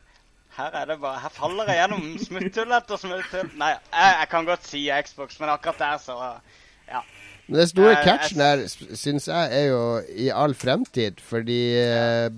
her 0.57 0.78
er 0.82 0.86
det 0.90 0.99
bare 1.02 1.19
Her 1.19 1.34
faller 1.36 1.68
jeg 1.68 1.82
gjennom 1.82 2.06
smutthull 2.22 2.76
etter 2.78 3.02
smutthull. 3.02 3.49
Nei, 3.60 3.74
jeg, 3.91 4.14
jeg 4.22 4.30
kan 4.32 4.48
godt 4.48 4.69
si 4.69 4.86
Xbox, 5.10 5.40
men 5.41 5.52
akkurat 5.53 5.82
der 5.82 5.98
så 6.06 6.19
Ja. 6.88 7.02
Men 7.48 7.60
det 7.61 7.69
store 7.72 7.95
Eh, 7.95 8.03
catchen 8.03 8.41
her, 8.44 8.64
syns 8.68 9.28
jeg, 9.28 9.52
er 9.56 9.65
jo 9.72 9.82
i 10.11 10.30
all 10.36 10.56
fremtid. 10.56 11.22
Fordi 11.24 11.60
eh, 11.80 12.30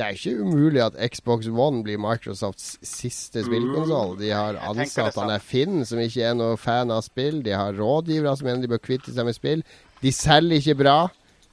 det 0.00 0.06
er 0.06 0.16
ikke 0.16 0.40
umulig 0.40 0.80
at 0.80 0.94
Xbox 1.12 1.48
One 1.52 1.82
blir 1.84 1.98
Microsofts 2.00 2.78
siste 2.86 3.42
spillkonsoll. 3.44 4.14
De 4.16 4.30
har 4.32 4.56
Jeg 4.56 4.86
ansatt 4.86 5.18
han 5.20 5.32
er 5.34 5.42
Finn, 5.44 5.82
som 5.84 6.00
ikke 6.00 6.24
er 6.24 6.38
noe 6.38 6.56
fan 6.56 6.92
av 6.94 7.02
spill. 7.04 7.42
De 7.44 7.52
har 7.52 7.76
rådgivere 7.76 8.32
som 8.38 8.48
mener 8.48 8.64
de 8.64 8.70
bør 8.72 8.80
kvitte 8.80 9.12
seg 9.12 9.28
med 9.28 9.36
spill. 9.36 9.64
De 10.00 10.12
selger 10.16 10.56
ikke 10.56 10.78
bra. 10.80 10.94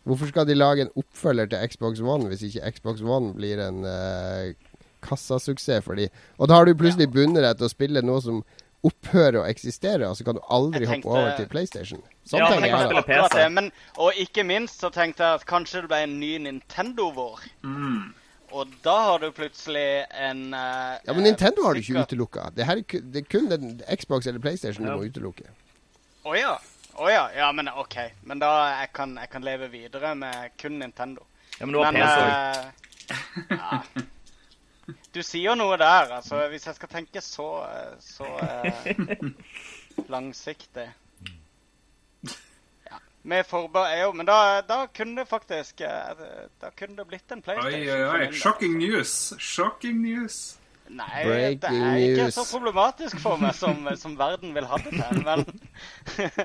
Hvorfor 0.07 0.32
skal 0.32 0.48
de 0.48 0.56
lage 0.56 0.86
en 0.86 0.94
oppfølger 0.95 1.52
til 1.52 1.74
Xbox 1.74 1.99
One 1.99 2.32
hvis 2.32 2.45
ikke 2.48 2.72
Xbox 2.78 3.03
One 3.03 3.34
blir 3.36 3.60
en 3.65 3.84
uh, 3.84 4.56
kassasuksess 5.03 5.84
for 5.84 5.99
de? 5.99 6.07
Og 6.40 6.48
da 6.48 6.61
har 6.61 6.69
du 6.69 6.78
plutselig 6.80 7.10
bundet 7.11 7.44
deg 7.44 7.60
til 7.60 7.68
å 7.68 7.74
spille 7.74 8.06
noe 8.06 8.24
som 8.24 8.40
opphører 8.88 9.41
å 9.41 9.48
eksistere, 9.49 10.07
og 10.07 10.15
så 10.15 10.24
kan 10.24 10.38
du 10.38 10.45
aldri 10.53 10.86
tenkte, 10.86 11.10
hoppe 11.10 11.19
over 11.19 11.36
til 11.36 11.49
PlayStation. 11.52 11.99
Sånn 12.30 12.40
Ja, 12.40 12.53
tenker 12.53 12.69
jeg 12.69 13.03
PC. 13.10 13.34
det, 13.34 13.48
men, 13.57 13.69
og 13.98 14.22
ikke 14.22 14.45
minst 14.48 14.80
så 14.84 14.91
tenkte 14.94 15.26
jeg 15.26 15.41
at 15.41 15.45
kanskje 15.49 15.84
det 15.84 15.91
ble 15.91 15.99
en 16.06 16.15
ny 16.22 16.32
Nintendo-vår. 16.45 17.44
Mm. 17.65 18.14
Og 18.57 18.71
da 18.81 18.95
har 19.05 19.21
du 19.21 19.27
plutselig 19.35 19.85
en 20.09 20.47
uh, 20.53 20.97
Ja, 21.05 21.13
men 21.13 21.27
Nintendo 21.27 21.67
har 21.67 21.77
du 21.77 21.84
ikke 21.84 22.01
utelukka. 22.07 22.49
Det, 22.55 22.65
er 22.65 22.81
det 22.81 23.21
er 23.21 23.29
kun 23.29 23.49
den 23.51 23.77
Xbox 23.85 24.25
eller 24.25 24.41
PlayStation 24.41 24.88
du 24.88 24.93
må 24.95 25.05
utelukke. 25.05 25.51
Å 26.25 26.35
ja. 26.38 26.57
Oh, 26.97 27.09
ja. 27.11 27.27
Ja, 27.38 27.51
men 27.53 27.69
OK. 27.69 27.99
Men 28.25 28.41
da 28.41 28.51
jeg 28.81 28.91
kan 28.97 29.13
jeg 29.21 29.29
kan 29.29 29.45
leve 29.45 29.69
videre 29.69 30.15
med 30.17 30.55
kun 30.57 30.79
Nintendo. 30.81 31.27
Ja, 31.59 31.65
men 31.65 31.75
du 31.75 31.81
har 31.84 31.93
Men 31.93 32.01
PC 32.01 32.17
òg. 32.25 32.29
Uh, 33.13 33.57
ja. 33.61 34.05
Du 35.13 35.21
sier 35.25 35.57
noe 35.59 35.77
der. 35.77 36.13
Altså, 36.17 36.39
hvis 36.51 36.65
jeg 36.67 36.77
skal 36.77 36.89
tenke 36.91 37.21
så, 37.21 37.47
eh, 37.67 37.93
så 38.01 38.25
uh, 38.25 39.29
langsiktig 40.13 40.88
ja. 40.88 41.06
Med 43.28 43.44
forbehold 43.44 43.98
jo, 44.02 44.12
Men 44.16 44.26
da, 44.30 44.38
da 44.68 44.78
kunne 44.95 45.20
det 45.22 45.28
faktisk 45.28 45.82
eh, 45.84 46.22
Da 46.62 46.70
kunne 46.80 46.95
det 46.95 47.08
blitt 47.10 47.32
en 47.36 47.41
PlayStation. 47.44 47.82
oi, 47.82 47.90
oi, 47.91 48.28
oi. 48.28 48.32
Shocking 48.34 48.78
news. 48.80 49.34
Shocking 49.40 49.99
news. 50.02 50.38
Nei, 50.88 51.24
Breaking 51.28 51.60
det 51.66 51.72
er 51.84 51.95
ikke 51.99 52.24
news. 52.30 52.34
så 52.38 52.45
problematisk 52.48 53.20
for 53.20 53.36
meg 53.41 53.56
som, 53.60 53.82
som 54.04 54.14
verden 54.20 54.54
vil 54.56 54.66
ha 54.72 54.78
det 54.86 54.94
til, 54.95 55.24
men 55.28 55.44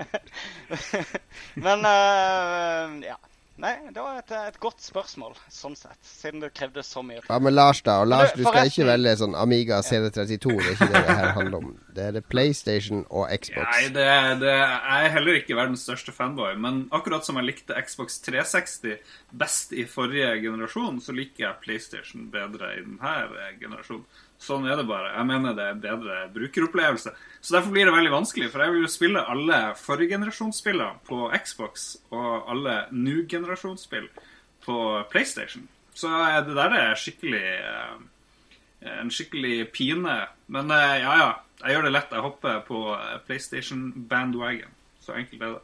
Men 1.66 1.86
uh, 1.86 2.96
ja. 3.06 3.16
Nei, 3.62 3.76
det 3.94 4.02
var 4.02 4.16
et, 4.18 4.32
et 4.34 4.56
godt 4.58 4.82
spørsmål, 4.82 5.36
sånn 5.52 5.76
sett, 5.78 5.98
siden 6.02 6.40
det 6.42 6.48
krevde 6.56 6.82
så 6.82 6.98
mye. 7.06 7.20
Hva 7.28 7.36
med 7.38 7.54
Lars, 7.54 7.78
da? 7.86 8.00
Og 8.02 8.08
Lars, 8.10 8.32
Men 8.32 8.40
du 8.42 8.48
skal 8.48 8.70
ikke 8.72 8.86
velge 8.88 9.12
sånn 9.20 9.36
Amiga 9.38 9.78
CD32. 9.86 10.56
Det 10.56 10.64
er 10.64 10.74
ikke 10.74 10.88
det 10.90 11.02
det 11.06 11.16
her 11.20 11.30
handler 11.36 11.58
om. 11.60 11.68
Det 11.94 12.08
er 12.08 12.16
det 12.16 12.24
PlayStation 12.26 13.04
og 13.06 13.30
Xbox. 13.30 13.68
Nei, 13.68 13.92
det, 13.94 14.08
det, 14.42 14.56
jeg 14.56 15.06
er 15.06 15.14
heller 15.14 15.38
ikke 15.38 15.58
verdens 15.60 15.86
største 15.86 16.14
fanboy, 16.16 16.56
men 16.64 16.82
akkurat 16.90 17.28
som 17.28 17.38
jeg 17.38 17.52
likte 17.52 17.78
Xbox 17.86 18.18
360 18.26 18.98
best 19.44 19.78
i 19.78 19.86
forrige 19.86 20.34
generasjon, 20.42 20.98
så 21.04 21.14
liker 21.14 21.46
jeg 21.46 21.62
PlayStation 21.62 22.26
bedre 22.34 22.74
i 22.80 22.82
denne 22.82 23.14
generasjonen. 23.62 24.06
Sånn 24.42 24.66
er 24.66 24.74
det 24.80 24.88
bare. 24.88 25.12
Jeg 25.14 25.28
mener 25.28 25.54
det 25.54 25.66
er 25.70 25.82
bedre 25.82 26.16
brukeropplevelse. 26.34 27.12
Så 27.42 27.54
derfor 27.54 27.74
blir 27.74 27.86
det 27.86 27.94
veldig 27.94 28.10
vanskelig, 28.14 28.48
for 28.50 28.64
jeg 28.64 28.74
vil 28.74 28.84
jo 28.84 28.90
spille 28.90 29.22
alle 29.34 29.58
forrige 29.78 30.16
generasjonsspiller 30.16 30.96
på 31.06 31.28
Xbox 31.44 31.86
og 32.10 32.50
alle 32.50 32.76
new 32.90 33.22
generasjonsspill 33.30 34.08
på 34.66 34.78
PlayStation. 35.12 35.68
Så 35.94 36.10
det 36.46 36.56
der 36.56 36.74
er 36.78 36.98
skikkelig 36.98 37.42
eh, 37.42 37.96
en 39.02 39.10
skikkelig 39.14 39.68
pine. 39.76 40.18
Men 40.50 40.70
eh, 40.74 40.98
ja, 41.04 41.16
ja. 41.22 41.32
Jeg 41.62 41.76
gjør 41.76 41.84
det 41.86 41.92
lett. 41.94 42.14
Jeg 42.14 42.24
hopper 42.24 42.62
på 42.66 42.78
PlayStation 43.28 43.82
bandwagon. 44.10 44.72
Så 45.02 45.14
enkelt 45.14 45.42
er 45.42 45.52
det. 45.54 45.60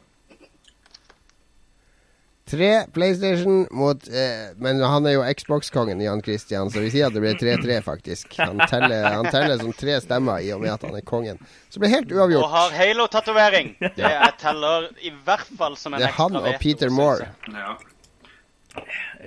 Tre 2.49 2.69
PlayStation 2.93 3.67
mot 3.71 4.07
eh, 4.07 4.55
Men 4.57 4.81
han 4.81 5.05
er 5.05 5.17
jo 5.17 5.25
Xbox-kongen, 5.37 6.01
Jan 6.01 6.23
Christian, 6.25 6.71
så 6.73 6.81
vi 6.81 6.89
sier 6.93 7.09
at 7.09 7.13
det 7.13 7.21
blir 7.21 7.37
3-3, 7.37 7.81
faktisk. 7.85 8.33
Han 8.41 8.63
teller, 8.65 9.05
han 9.19 9.29
teller 9.29 9.61
som 9.61 9.75
tre 9.77 9.99
stemmer 10.01 10.41
i 10.41 10.49
og 10.55 10.63
med 10.63 10.73
at 10.73 10.87
han 10.87 10.97
er 10.97 11.05
kongen. 11.05 11.37
Så 11.69 11.77
det 11.77 11.85
blir 11.85 11.93
helt 11.93 12.15
uavgjort. 12.15 12.47
Og 12.47 12.55
har 12.55 12.75
Halo-tatovering. 12.79 13.75
Det 13.99 14.09
jeg 14.15 14.33
teller 14.41 14.89
i 15.05 15.13
hvert 15.25 15.53
fall 15.59 15.77
som 15.77 15.93
en 15.93 16.01
Det 16.01 16.09
er 16.09 16.17
han 16.17 16.41
og 16.41 16.49
Peter 16.63 16.89
Moore. 16.93 17.29
Ja. 17.53 17.77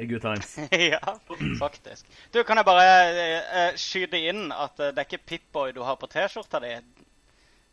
Good 0.00 0.22
times. 0.22 0.58
ja, 0.70 1.18
faktisk. 1.58 2.06
Du, 2.32 2.42
kan 2.42 2.56
jeg 2.56 2.64
bare 2.64 2.86
eh, 3.10 3.60
eh, 3.60 3.76
skyte 3.76 4.18
inn 4.18 4.48
at 4.54 4.80
eh, 4.80 4.92
det 4.94 5.02
er 5.02 5.08
ikke 5.08 5.26
Pip-Boy 5.28 5.74
du 5.76 5.82
har 5.86 5.98
på 6.00 6.08
T-skjorta 6.10 6.62
di. 6.64 6.74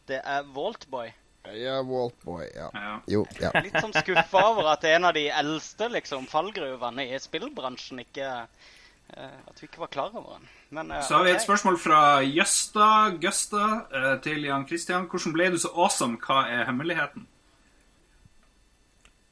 Det 0.09 0.19
er 0.23 0.47
Waltboy. 0.55 1.13
Ja, 1.55 1.81
Waltboy. 1.83 2.45
Ja. 2.55 2.69
ja. 2.73 3.01
Jo, 3.07 3.23
ja. 3.41 3.51
Litt 3.63 3.77
sånn 3.79 3.95
skuffa 3.95 4.43
over 4.51 4.69
at 4.73 4.85
en 4.89 5.07
av 5.09 5.15
de 5.17 5.25
eldste 5.31 5.89
liksom, 5.93 6.27
fallgruvene 6.29 7.07
i 7.09 7.19
spillbransjen 7.21 8.03
ikke 8.03 8.27
eh, 8.27 9.39
At 9.47 9.61
vi 9.61 9.69
ikke 9.69 9.83
var 9.85 9.93
klar 9.93 10.13
over 10.13 10.37
den. 10.37 10.47
Men 10.75 10.91
eh, 10.91 11.01
Så 11.05 11.17
har 11.17 11.25
vi 11.27 11.33
et 11.33 11.45
spørsmål 11.45 11.79
fra 11.81 12.03
Jøsta 12.25 12.91
Gøsta 13.21 13.65
eh, 13.89 14.13
til 14.25 14.45
Jan 14.49 14.67
Christian. 14.69 15.09
Hvordan 15.09 15.35
ble 15.35 15.49
du 15.55 15.59
så 15.61 15.73
awesome? 15.75 16.19
Hva 16.21 16.45
er 16.51 16.67
hemmeligheten? 16.69 17.27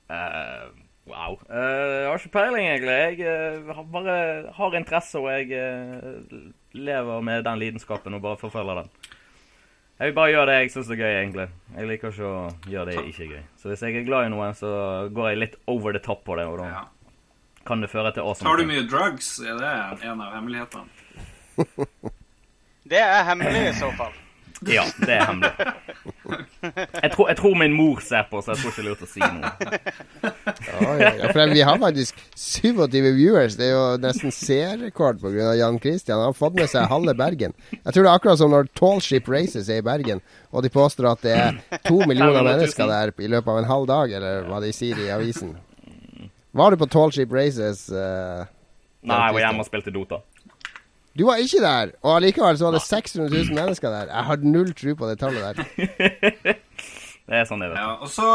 Uh, 0.07 0.72
wow. 1.03 1.35
Uh, 1.52 1.57
jeg 1.60 2.07
har 2.07 2.22
ikke 2.22 2.31
peiling, 2.31 2.64
egentlig. 2.64 2.94
Jeg 3.19 3.65
uh, 3.68 3.81
bare 3.91 4.14
har 4.56 4.77
interesse, 4.80 5.19
og 5.19 5.27
jeg 5.27 5.52
lever 6.72 7.22
med 7.27 7.44
den 7.44 7.60
lidenskapen 7.60 8.15
og 8.15 8.23
bare 8.23 8.39
forfølger 8.39 8.85
den. 8.85 9.16
Jeg 9.98 10.11
vil 10.11 10.14
bare 10.14 10.30
gjøre 10.30 10.45
det 10.52 10.56
jeg 10.61 10.72
syns 10.76 10.90
er 10.94 10.99
gøy, 10.99 11.14
egentlig. 11.18 11.48
Jeg 11.76 11.88
liker 11.90 12.11
ikke 12.14 12.28
å 12.30 12.41
gjøre 12.69 12.86
det 12.86 12.95
jeg 12.99 13.07
ikke 13.14 13.24
er 13.24 13.32
gøy. 13.32 13.44
Så 13.57 13.72
hvis 13.72 13.82
jeg 13.82 13.95
er 13.98 14.06
glad 14.06 14.28
i 14.28 14.30
noe, 14.34 14.49
så 14.53 14.69
går 15.10 15.30
jeg 15.32 15.40
litt 15.41 15.56
over 15.74 15.95
the 15.98 16.02
top 16.06 16.22
på 16.28 16.36
det, 16.38 16.45
og 16.45 16.60
da 16.61 16.68
Ja. 16.69 16.84
kan 17.65 17.82
det 17.82 17.90
føre 17.90 18.11
til 18.14 18.22
awesome 18.24 18.45
Tar 18.49 18.57
du 18.61 18.65
mye 18.69 18.86
drugs? 18.88 19.40
Er 19.41 19.57
det 19.57 20.06
en 20.06 20.22
av 20.22 20.34
hemmelighetene? 20.38 20.86
Det 22.88 22.99
er 23.03 23.24
hemmelig 23.28 23.64
i 23.69 23.74
så 23.76 23.90
fall. 23.98 24.14
Ja, 24.78 24.84
det 25.00 25.14
er 25.14 25.26
hemmelig. 25.28 25.52
Jeg 27.04 27.12
tror, 27.14 27.28
jeg 27.30 27.38
tror 27.38 27.54
min 27.60 27.76
mor 27.78 28.00
ser 28.04 28.26
på, 28.32 28.42
så 28.42 28.54
jeg 28.54 28.62
tror 28.62 28.72
ikke 28.72 28.82
det 28.82 28.86
er 28.86 28.90
lurt 28.90 29.04
å 29.06 29.10
si 29.12 29.22
noe. 29.22 29.52
Ja, 30.68 30.94
ja, 30.98 31.12
ja, 31.22 31.30
for 31.32 31.54
vi 31.54 31.62
har 31.70 31.78
faktisk 31.82 32.24
27 32.34 32.98
viewers. 33.20 33.58
Det 33.60 33.68
er 33.70 33.76
jo 33.76 33.84
nesten 34.02 34.34
seerrekord 34.34 35.22
pga. 35.22 35.54
Jan 35.60 35.80
Christian. 35.84 36.18
Han 36.20 36.32
har 36.32 36.38
fått 36.38 36.58
med 36.58 36.72
seg 36.72 36.90
halve 36.92 37.14
Bergen. 37.18 37.56
Jeg 37.76 37.86
tror 37.86 38.02
det 38.02 38.10
er 38.10 38.14
akkurat 38.16 38.42
som 38.42 38.54
når 38.54 38.72
Tall 38.78 39.02
Ship 39.06 39.30
Races 39.32 39.70
er 39.70 39.84
i 39.84 39.86
Bergen, 39.86 40.24
og 40.52 40.66
de 40.66 40.74
påstår 40.74 41.12
at 41.14 41.24
det 41.26 41.38
er 41.38 41.62
to 41.86 42.02
millioner 42.04 42.42
500 42.42 42.44
000. 42.44 42.50
mennesker 42.52 42.92
der 42.94 43.14
i 43.14 43.32
løpet 43.32 43.54
av 43.54 43.62
en 43.62 43.72
halv 43.72 43.90
dag, 43.90 44.18
eller 44.20 44.50
hva 44.50 44.62
de 44.64 44.74
sier 44.76 45.00
i 45.06 45.12
avisen. 45.14 45.56
Var 46.58 46.74
du 46.74 46.82
på 46.82 46.90
Tall 46.90 47.14
Ship 47.14 47.34
Races? 47.34 47.86
Uh, 47.94 48.48
Nei, 49.08 49.22
jeg 49.28 49.38
var 49.38 49.44
hjemme 49.46 49.64
og 49.64 49.70
spilte 49.70 49.94
Dota. 49.94 50.24
Du 51.18 51.26
var 51.26 51.41
ikke 51.41 51.64
der, 51.64 51.95
og 52.03 52.15
allikevel 52.19 52.60
så 52.60 52.68
var 52.68 52.77
det 52.77 52.84
600 52.85 53.31
000 53.34 53.57
mennesker 53.57 53.89
der. 53.89 54.11
Jeg 54.14 54.30
har 54.30 54.44
null 54.45 54.73
tro 54.77 54.94
på 54.99 55.10
det 55.10 55.18
tallet 55.22 55.57
der. 55.57 56.57
Det 57.27 57.35
er 57.35 57.44
sånn 57.44 57.60
det 57.60 57.68
er. 57.73 57.76
Ja, 57.76 57.88
og 57.99 58.07
så 58.07 58.26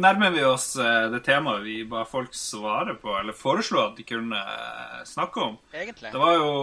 nærmer 0.00 0.30
vi 0.32 0.40
oss 0.48 0.70
eh, 0.80 1.10
det 1.12 1.18
temaet 1.26 1.60
vi 1.60 1.74
ba 1.84 2.06
folk 2.08 2.32
svare 2.32 2.94
på, 2.96 3.12
eller 3.18 3.36
foreslo 3.36 3.82
at 3.82 3.98
de 3.98 4.06
kunne 4.08 4.38
eh, 4.38 5.02
snakke 5.04 5.42
om. 5.44 5.58
Egentlig. 5.76 6.08
Det 6.14 6.22
var 6.22 6.38
jo 6.38 6.54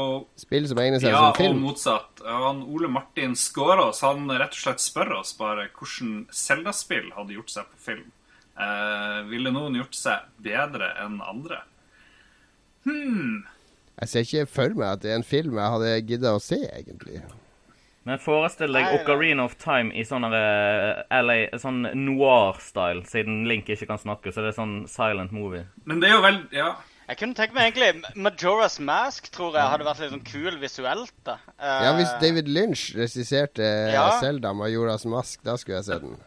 Spill 0.42 0.66
som 0.72 0.82
egner 0.82 1.04
seg 1.04 1.14
Ja, 1.14 1.28
som 1.38 1.52
og 1.52 1.62
motsatt. 1.68 2.24
Han 2.26 2.64
Ole 2.66 2.90
Martin 2.90 3.38
Skårås 3.38 4.02
han 4.08 4.26
rett 4.26 4.58
og 4.58 4.64
slett 4.64 4.82
spør 4.82 5.20
oss 5.20 5.36
bare 5.38 5.68
hvordan 5.70 6.24
Zelda-spill 6.34 7.12
hadde 7.14 7.38
gjort 7.38 7.54
seg 7.54 7.70
på 7.70 7.84
film. 7.92 8.10
Eh, 8.58 9.20
ville 9.30 9.54
noen 9.54 9.78
gjort 9.78 10.00
seg 10.02 10.26
bedre 10.42 10.96
enn 11.06 11.22
andre? 11.22 11.62
Hmm. 12.90 13.44
Jeg 13.98 14.10
ser 14.12 14.26
ikke 14.28 14.46
for 14.52 14.78
meg 14.78 14.88
at 14.94 15.04
det 15.04 15.12
er 15.12 15.20
en 15.20 15.26
film 15.26 15.58
jeg 15.58 15.74
hadde 15.74 15.94
gidda 16.10 16.34
å 16.38 16.42
se, 16.44 16.60
egentlig. 16.70 17.22
Men 18.08 18.20
forestill 18.24 18.72
deg. 18.78 18.94
Ocarina 19.02 19.44
of 19.50 19.58
Time 19.60 19.92
i 19.98 20.06
sånn 20.08 20.24
eh, 20.32 21.02
LA, 21.12 21.40
sånn 21.60 21.82
noir-style, 22.06 23.04
siden 23.10 23.42
Link 23.50 23.68
ikke 23.74 23.90
kan 23.90 24.00
snakke, 24.00 24.32
så 24.32 24.46
det 24.46 24.54
er 24.54 24.60
sånn 24.62 24.78
silent 24.92 25.34
movie. 25.36 25.66
Men 25.90 26.00
det 26.04 26.12
er 26.12 26.16
jo 26.16 26.22
vel 26.28 26.40
Ja. 26.56 26.76
Jeg 27.08 27.22
kunne 27.22 27.38
tenke 27.40 27.56
meg 27.56 27.70
egentlig 27.72 28.18
Majora's 28.20 28.82
Mask 28.84 29.30
tror 29.32 29.56
jeg 29.56 29.64
hadde 29.72 29.86
vært 29.88 30.02
litt 30.04 30.12
sånn 30.12 30.26
kul 30.28 30.58
visuelt. 30.60 31.14
da. 31.24 31.38
Uh, 31.56 31.84
Ja, 31.86 31.92
hvis 31.96 32.12
David 32.20 32.50
Lynch 32.52 32.90
regisserte 33.00 33.64
Ja. 33.94 34.10
Majoras 34.54 35.06
mask, 35.08 35.40
da 35.44 35.56
skulle 35.56 35.78
jeg 35.78 35.86
se 35.86 36.00
den. 36.04 36.18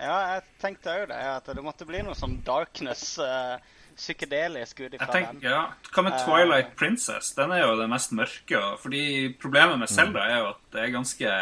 Ja, 0.00 0.34
jeg 0.34 0.42
tenkte 0.60 0.92
òg 0.92 1.08
det. 1.08 1.16
At 1.16 1.48
det 1.48 1.64
måtte 1.64 1.86
bli 1.88 2.02
noe 2.04 2.14
sånn 2.16 2.42
darkness, 2.44 3.18
eh, 3.18 3.56
psykedelisk 3.96 4.80
ut 4.80 4.94
ifra 4.94 5.06
den. 5.12 5.40
ja, 5.42 5.62
Hva 5.94 6.02
med 6.06 6.12
Twilight 6.18 6.26
Twilight 6.26 6.76
Princess? 6.76 7.32
Den 7.34 7.52
er 7.52 7.64
jo 7.66 7.76
det 7.80 7.88
mest 7.90 8.12
mørke. 8.12 8.62
Fordi 8.82 9.04
Problemet 9.40 9.78
med 9.78 9.88
Zelda 9.88 10.20
er 10.28 10.38
jo 10.38 10.48
at 10.54 10.62
det 10.72 10.84
er 10.86 10.94
ganske 10.98 11.34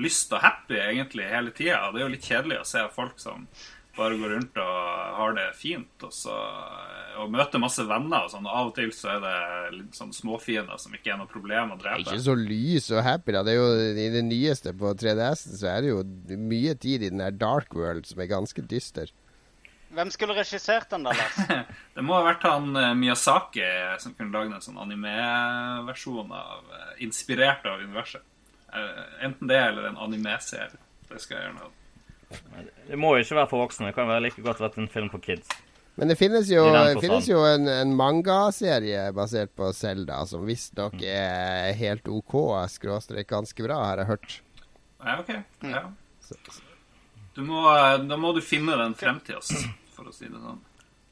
lyst 0.00 0.32
og 0.32 0.40
happy 0.40 0.78
egentlig 0.78 1.26
hele 1.28 1.50
tida. 1.52 1.90
Det 1.92 2.00
er 2.00 2.06
jo 2.08 2.14
litt 2.14 2.24
kjedelig 2.30 2.60
å 2.62 2.66
se 2.68 2.86
folk 2.94 3.18
som 3.20 3.48
bare 3.96 4.16
går 4.16 4.30
rundt 4.32 4.56
og 4.62 5.16
har 5.18 5.32
det 5.36 5.48
fint, 5.58 6.04
og 6.06 6.12
så 6.14 6.32
og 7.20 7.26
møter 7.34 7.60
masse 7.60 7.82
venner 7.84 8.22
og 8.24 8.30
sånn. 8.32 8.46
og 8.46 8.54
Av 8.56 8.68
og 8.70 8.74
til 8.78 8.92
så 8.96 9.10
er 9.16 9.18
det 9.20 9.74
litt 9.74 9.98
sånn 9.98 10.12
småfiender 10.14 10.78
som 10.80 10.94
ikke 10.96 11.10
er 11.12 11.18
noe 11.20 11.28
problem 11.28 11.74
å 11.74 11.76
Det 11.76 11.84
er 11.90 11.98
drepe. 11.98 12.14
ikke 12.14 12.22
så 12.24 12.36
lys 12.38 12.86
og 12.94 13.02
happy, 13.04 13.32
da. 13.34 13.42
Det 13.44 13.52
er 13.52 13.58
jo 13.58 13.66
I 13.90 14.06
det 14.14 14.22
nyeste 14.24 14.72
på 14.78 14.94
3DS-en 14.96 15.58
så 15.58 15.68
er 15.74 15.80
det 15.82 15.90
jo 15.90 15.98
mye 16.38 16.74
tid 16.80 17.02
i 17.02 17.10
den 17.10 17.18
der 17.20 17.34
Dark 17.36 17.74
World 17.76 18.06
som 18.08 18.22
er 18.22 18.30
ganske 18.30 18.62
dyster. 18.62 19.10
Hvem 19.90 20.10
skulle 20.14 20.36
regissert 20.38 20.90
den 20.90 21.02
da, 21.06 21.14
Lars? 21.18 21.38
Det 21.96 22.02
må 22.06 22.14
ha 22.14 22.22
vært 22.28 22.44
han 22.46 22.76
eh, 22.78 22.92
Miyazaki 22.98 23.64
som 24.02 24.14
kunne 24.14 24.30
lagd 24.34 24.54
en 24.54 24.62
sånn 24.62 24.78
anime-versjon 24.78 26.30
av 26.30 26.68
eh, 26.76 26.92
Inspirert 27.06 27.66
av 27.66 27.82
universet. 27.82 28.22
Eh, 28.70 29.24
Enten 29.26 29.50
det 29.50 29.58
eller 29.58 29.88
en 29.90 29.98
anime-serie. 29.98 30.78
Det 31.10 31.18
skal 31.18 31.36
jeg 31.40 31.48
gjerne 31.48 31.64
ha. 31.66 31.72
Det 32.86 32.98
må 33.02 33.16
jo 33.16 33.24
ikke 33.24 33.40
være 33.40 33.50
for 33.50 33.64
voksne. 33.64 33.90
Det 33.90 33.96
kan 33.98 34.06
være 34.06 34.28
like 34.28 34.44
godt 34.46 34.62
vært 34.62 34.78
en 34.78 34.86
film 34.92 35.10
for 35.10 35.22
kids. 35.24 35.50
Men 35.98 36.08
det 36.08 36.16
finnes 36.16 36.46
jo, 36.48 36.62
det 36.70 37.02
finnes 37.02 37.26
jo 37.28 37.42
en, 37.44 37.66
en 37.68 37.90
mangaserie 37.98 39.08
basert 39.12 39.50
på 39.58 39.72
Selda 39.76 40.22
som 40.30 40.46
visstnok 40.46 41.02
er 41.02 41.74
helt 41.76 42.06
OK, 42.08 42.36
skråstrek 42.72 43.28
ganske 43.28 43.66
bra, 43.66 43.80
har 43.90 44.00
jeg 44.04 44.08
hørt. 44.12 44.36
Ja, 45.02 45.18
OK. 45.18 45.34
Mm. 45.66 45.74
Ja. 45.74 45.82
Du 47.34 47.42
må, 47.44 47.66
da 48.06 48.16
må 48.20 48.30
du 48.36 48.40
finne 48.44 48.78
den 48.80 48.94
frem 48.98 49.18
til 49.26 49.42
oss, 49.42 49.50
for 50.00 50.10
å 50.10 50.16
si 50.16 50.28
det 50.30 50.40
sånn. 50.40 50.60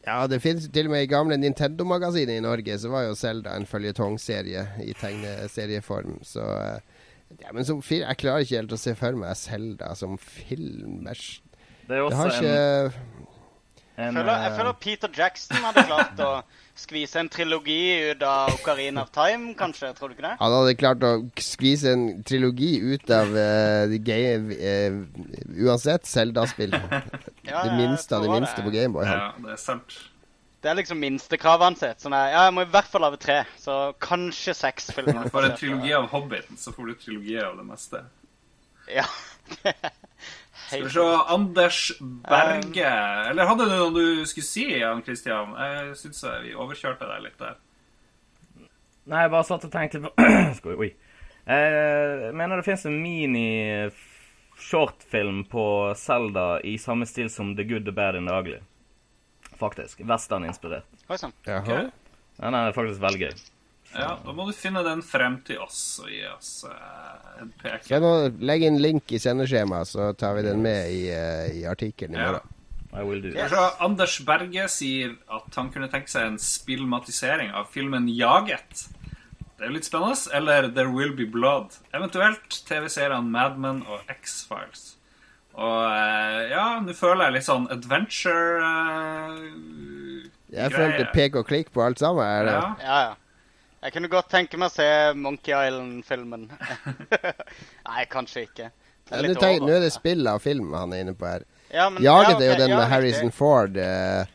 Ja, 0.07 0.23
det 0.31 0.39
finnes 0.41 0.69
til 0.73 0.89
og 0.89 0.95
med 0.95 1.05
i 1.05 1.11
gamle 1.11 1.37
Nintendo-magasinet 1.41 2.39
i 2.39 2.45
Norge, 2.45 2.79
så 2.81 2.91
var 2.93 3.05
jo 3.09 3.17
Selda 3.19 3.57
en 3.59 3.67
føljetongserie 3.69 4.63
i 4.87 4.95
tegneserieform. 4.97 6.21
Så 6.25 6.45
eh, 6.63 6.79
ja, 7.43 7.53
Men 7.53 7.67
som 7.69 7.83
film, 7.85 8.07
jeg 8.07 8.21
klarer 8.23 8.47
ikke 8.47 8.63
helt 8.63 8.73
å 8.73 8.81
se 8.81 8.95
for 8.97 9.19
meg 9.21 9.37
Selda 9.37 9.93
som 9.99 10.17
film. 10.23 11.03
Det, 11.05 11.19
Det 11.91 12.01
har 12.01 12.33
ikke 12.33 12.55
Jeg 12.55 12.93
en 13.99 14.15
føler, 14.15 14.33
jeg 14.45 14.51
eh, 14.53 14.57
føler 14.57 14.75
Peter 14.79 15.11
Jackson 15.17 15.65
hadde 15.65 15.83
klart 15.89 16.21
å 16.23 16.31
skvise 16.79 17.19
en 17.19 17.31
trilogi 17.33 17.81
ut 18.13 18.21
av 18.23 18.53
Ocarina 18.55 19.03
of 19.03 19.11
Time, 19.15 19.55
kanskje? 19.59 19.91
Tror 19.97 20.13
du 20.13 20.15
ikke 20.15 20.27
det? 20.29 20.37
Han 20.39 20.55
hadde 20.55 20.75
klart 20.79 21.07
å 21.07 21.11
skvise 21.43 21.97
en 21.97 22.05
trilogi 22.27 22.77
ut 22.79 23.11
av 23.11 23.35
uh, 23.35 23.89
de 23.91 23.99
game, 24.07 24.55
uh, 24.55 25.01
uansett 25.67 26.07
Zelda-spill. 26.07 26.79
Ja, 27.49 27.63
det 27.65 27.79
minste 27.79 28.13
av 28.13 28.27
det 28.27 28.35
minste 28.35 28.61
på 28.61 28.71
Gameboy. 28.75 29.07
Ja, 29.09 29.31
det 29.41 29.55
er 29.55 29.61
sant. 29.63 29.95
Det 30.61 30.69
er 30.69 30.77
liksom 30.77 30.99
minstekravet 31.01 31.65
hans. 31.65 31.85
Sånn 32.03 32.13
der, 32.13 32.33
ja, 32.35 32.43
jeg 32.45 32.55
må 32.59 32.67
i 32.67 32.69
hvert 32.69 32.91
fall 32.93 33.07
lage 33.07 33.17
tre. 33.23 33.39
Så 33.57 33.77
kanskje 34.05 34.53
seks 34.59 34.91
filmer. 34.93 35.17
Når 35.17 35.31
du 35.31 35.33
får 35.33 35.47
en 35.47 35.55
trilogi 35.57 35.95
av 35.97 36.11
Hobbiten, 36.13 36.59
så 36.61 36.75
får 36.77 36.91
du 36.91 36.99
trilogi 37.01 37.39
av 37.41 37.57
det 37.57 37.65
meste. 37.71 38.03
Ja. 38.93 39.07
Skal 40.67 40.83
vi 40.85 40.91
se, 40.93 41.01
Anders 41.33 41.79
Berge 42.01 42.91
Eller 43.31 43.47
hadde 43.49 43.65
du 43.65 43.71
noe 43.73 43.93
du 43.95 44.27
skulle 44.29 44.45
si, 44.47 44.67
Jan 44.81 45.03
Christian? 45.07 45.55
Jeg 45.57 45.97
syns 46.03 46.21
vi 46.45 46.53
overkjørte 46.59 47.05
deg 47.09 47.23
litt 47.25 47.39
der. 47.41 47.55
Nei, 49.09 49.23
jeg 49.25 49.33
bare 49.33 49.47
satt 49.49 49.65
og 49.65 49.73
tenkte 49.73 50.03
på 50.05 50.11
Skål, 50.59 50.77
Oi. 50.85 50.91
Eh, 51.49 52.27
Jeg 52.27 52.35
mener 52.37 52.57
det 52.61 52.67
finnes 52.67 52.85
en 52.91 52.99
mini-shortfilm 53.01 55.39
på 55.49 55.65
Zelda 55.97 56.59
i 56.61 56.77
samme 56.79 57.07
stil 57.09 57.31
som 57.33 57.55
The 57.57 57.65
Good, 57.65 57.85
The 57.89 57.95
Bad 57.97 58.17
and 58.21 58.29
The 58.29 58.35
Ugly. 58.43 58.61
Faktisk. 59.59 60.01
Western-inspirert. 60.07 60.85
Oi 61.09 61.17
sann. 61.19 61.33
Okay. 61.43 61.89
Den 62.39 62.55
er 62.55 62.71
faktisk 62.77 63.01
veldig 63.03 63.21
gøy. 63.25 63.33
Ja, 63.95 64.19
Da 64.25 64.33
må 64.37 64.45
du 64.47 64.53
finne 64.53 64.83
den 64.85 65.01
frem 65.03 65.39
til 65.47 65.59
oss 65.65 65.81
og 66.03 66.11
gi 66.13 66.21
oss 66.29 66.51
uh, 66.69 67.41
en 67.41 67.53
pek. 67.63 67.89
Legg 68.45 68.67
en 68.69 68.77
link 68.83 69.13
i 69.17 69.21
sendeskjemaet, 69.23 69.89
så 69.89 70.11
tar 70.19 70.37
vi 70.37 70.45
den 70.47 70.61
med 70.63 70.93
i, 70.93 71.03
uh, 71.09 71.49
i 71.55 71.65
artikkelen 71.71 72.17
i 72.17 72.21
Ja. 72.21 72.27
morgen. 72.33 72.55
I 72.99 73.03
will 73.05 73.21
do. 73.21 73.33
Anders 73.85 74.15
Berge 74.25 74.65
sier 74.73 75.17
at 75.29 75.55
han 75.61 75.69
kunne 75.71 75.91
tenke 75.93 76.09
seg 76.09 76.25
en 76.27 76.39
spillmatisering 76.41 77.51
av 77.53 77.69
filmen 77.73 78.09
Jaget. 78.09 78.87
Det 79.59 79.67
er 79.67 79.69
jo 79.69 79.75
litt 79.75 79.85
spennende. 79.89 80.17
Eller 80.33 80.69
There 80.73 80.89
Will 80.89 81.13
Be 81.17 81.27
Blood. 81.29 81.77
Eventuelt 81.93 82.49
TV-seriene 82.69 83.29
Mad 83.29 83.59
Men 83.61 83.83
og 83.91 84.09
X-Files. 84.09 84.95
Og 85.59 85.85
eh, 85.91 86.51
ja, 86.53 86.67
nå 86.81 86.95
føler 86.95 87.27
jeg 87.29 87.35
litt 87.35 87.47
sånn 87.49 87.65
adventure 87.75 88.63
uh, 88.63 90.29
Jeg 90.55 90.71
følte 90.73 91.09
pek 91.13 91.39
og 91.41 91.49
klikk 91.51 91.73
på 91.75 91.83
alt 91.85 91.99
sammen. 91.99 92.23
Er 92.25 92.47
det? 92.47 92.53
Ja. 92.55 92.69
Ja, 92.85 93.01
ja. 93.11 93.17
Jeg 93.79 93.95
kunne 93.95 94.11
godt 94.11 94.31
tenke 94.33 94.59
meg 94.59 94.73
å 94.73 94.75
se 94.75 94.87
Monkey 95.15 95.55
Island-filmen. 95.55 96.49
Nei, 97.89 98.05
kanskje 98.11 98.43
ikke. 98.49 98.71
Ja, 99.09 99.21
Nå 99.23 99.29
litt 99.31 99.41
nå 99.63 99.71
er 99.73 99.85
det 99.87 99.93
spill 99.95 100.27
av 100.29 100.43
film 100.45 100.75
han 100.77 100.93
er 100.93 101.05
inne 101.05 101.15
på 101.17 101.29
her. 101.29 101.47
Ja, 101.71 101.87
men- 101.89 102.03
Jaget 102.03 102.35
ja, 102.35 102.41
er 102.41 102.51
jo 102.51 102.59
den 102.65 102.75
ja, 102.75 102.81
med. 102.81 102.89
Harrison 102.91 103.31
Ford, 103.33 103.77
eh, 103.77 104.27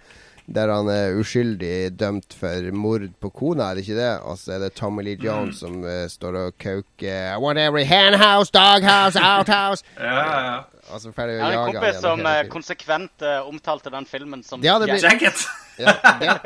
der 0.47 0.71
han 0.71 0.89
er 0.89 1.19
uskyldig 1.19 1.91
dømt 1.99 2.33
for 2.39 2.71
mord 2.71 3.09
på 3.19 3.29
kona, 3.35 3.69
er 3.71 3.75
det 3.75 3.85
ikke 3.85 3.99
det? 3.99 4.13
Og 4.23 4.39
så 4.39 4.55
er 4.55 4.63
det 4.63 4.73
Tommy 4.79 5.03
Lee 5.03 5.19
Jones 5.19 5.59
som 5.59 5.83
eh, 5.85 6.05
står 6.11 6.39
og 6.45 6.57
kauker 6.57 7.35
I 7.35 7.37
want 7.41 7.59
every 7.59 7.83
henhouse, 7.83 8.51
doghouse, 8.51 9.19
outhouse. 9.19 9.83
Ja, 9.99 10.15
ja, 10.15 10.39
ja. 10.47 10.61
Og 10.91 10.99
så 11.01 11.11
ferdig 11.15 11.37
Jeg 11.37 11.41
å 11.41 11.45
har 11.45 11.51
en 11.51 11.57
jage 11.57 11.65
han 11.65 11.75
kompis 11.79 12.01
som 12.03 12.25
eh, 12.27 12.39
konsekvent 12.51 13.25
uh, 13.25 13.49
omtalte 13.49 13.93
den 13.93 14.07
filmen 14.09 14.43
som 14.45 14.61
Det 14.61 14.73
blir... 14.89 15.03
Jacket! 15.03 15.45
Ja, 15.77 15.93
ja. 16.21 16.37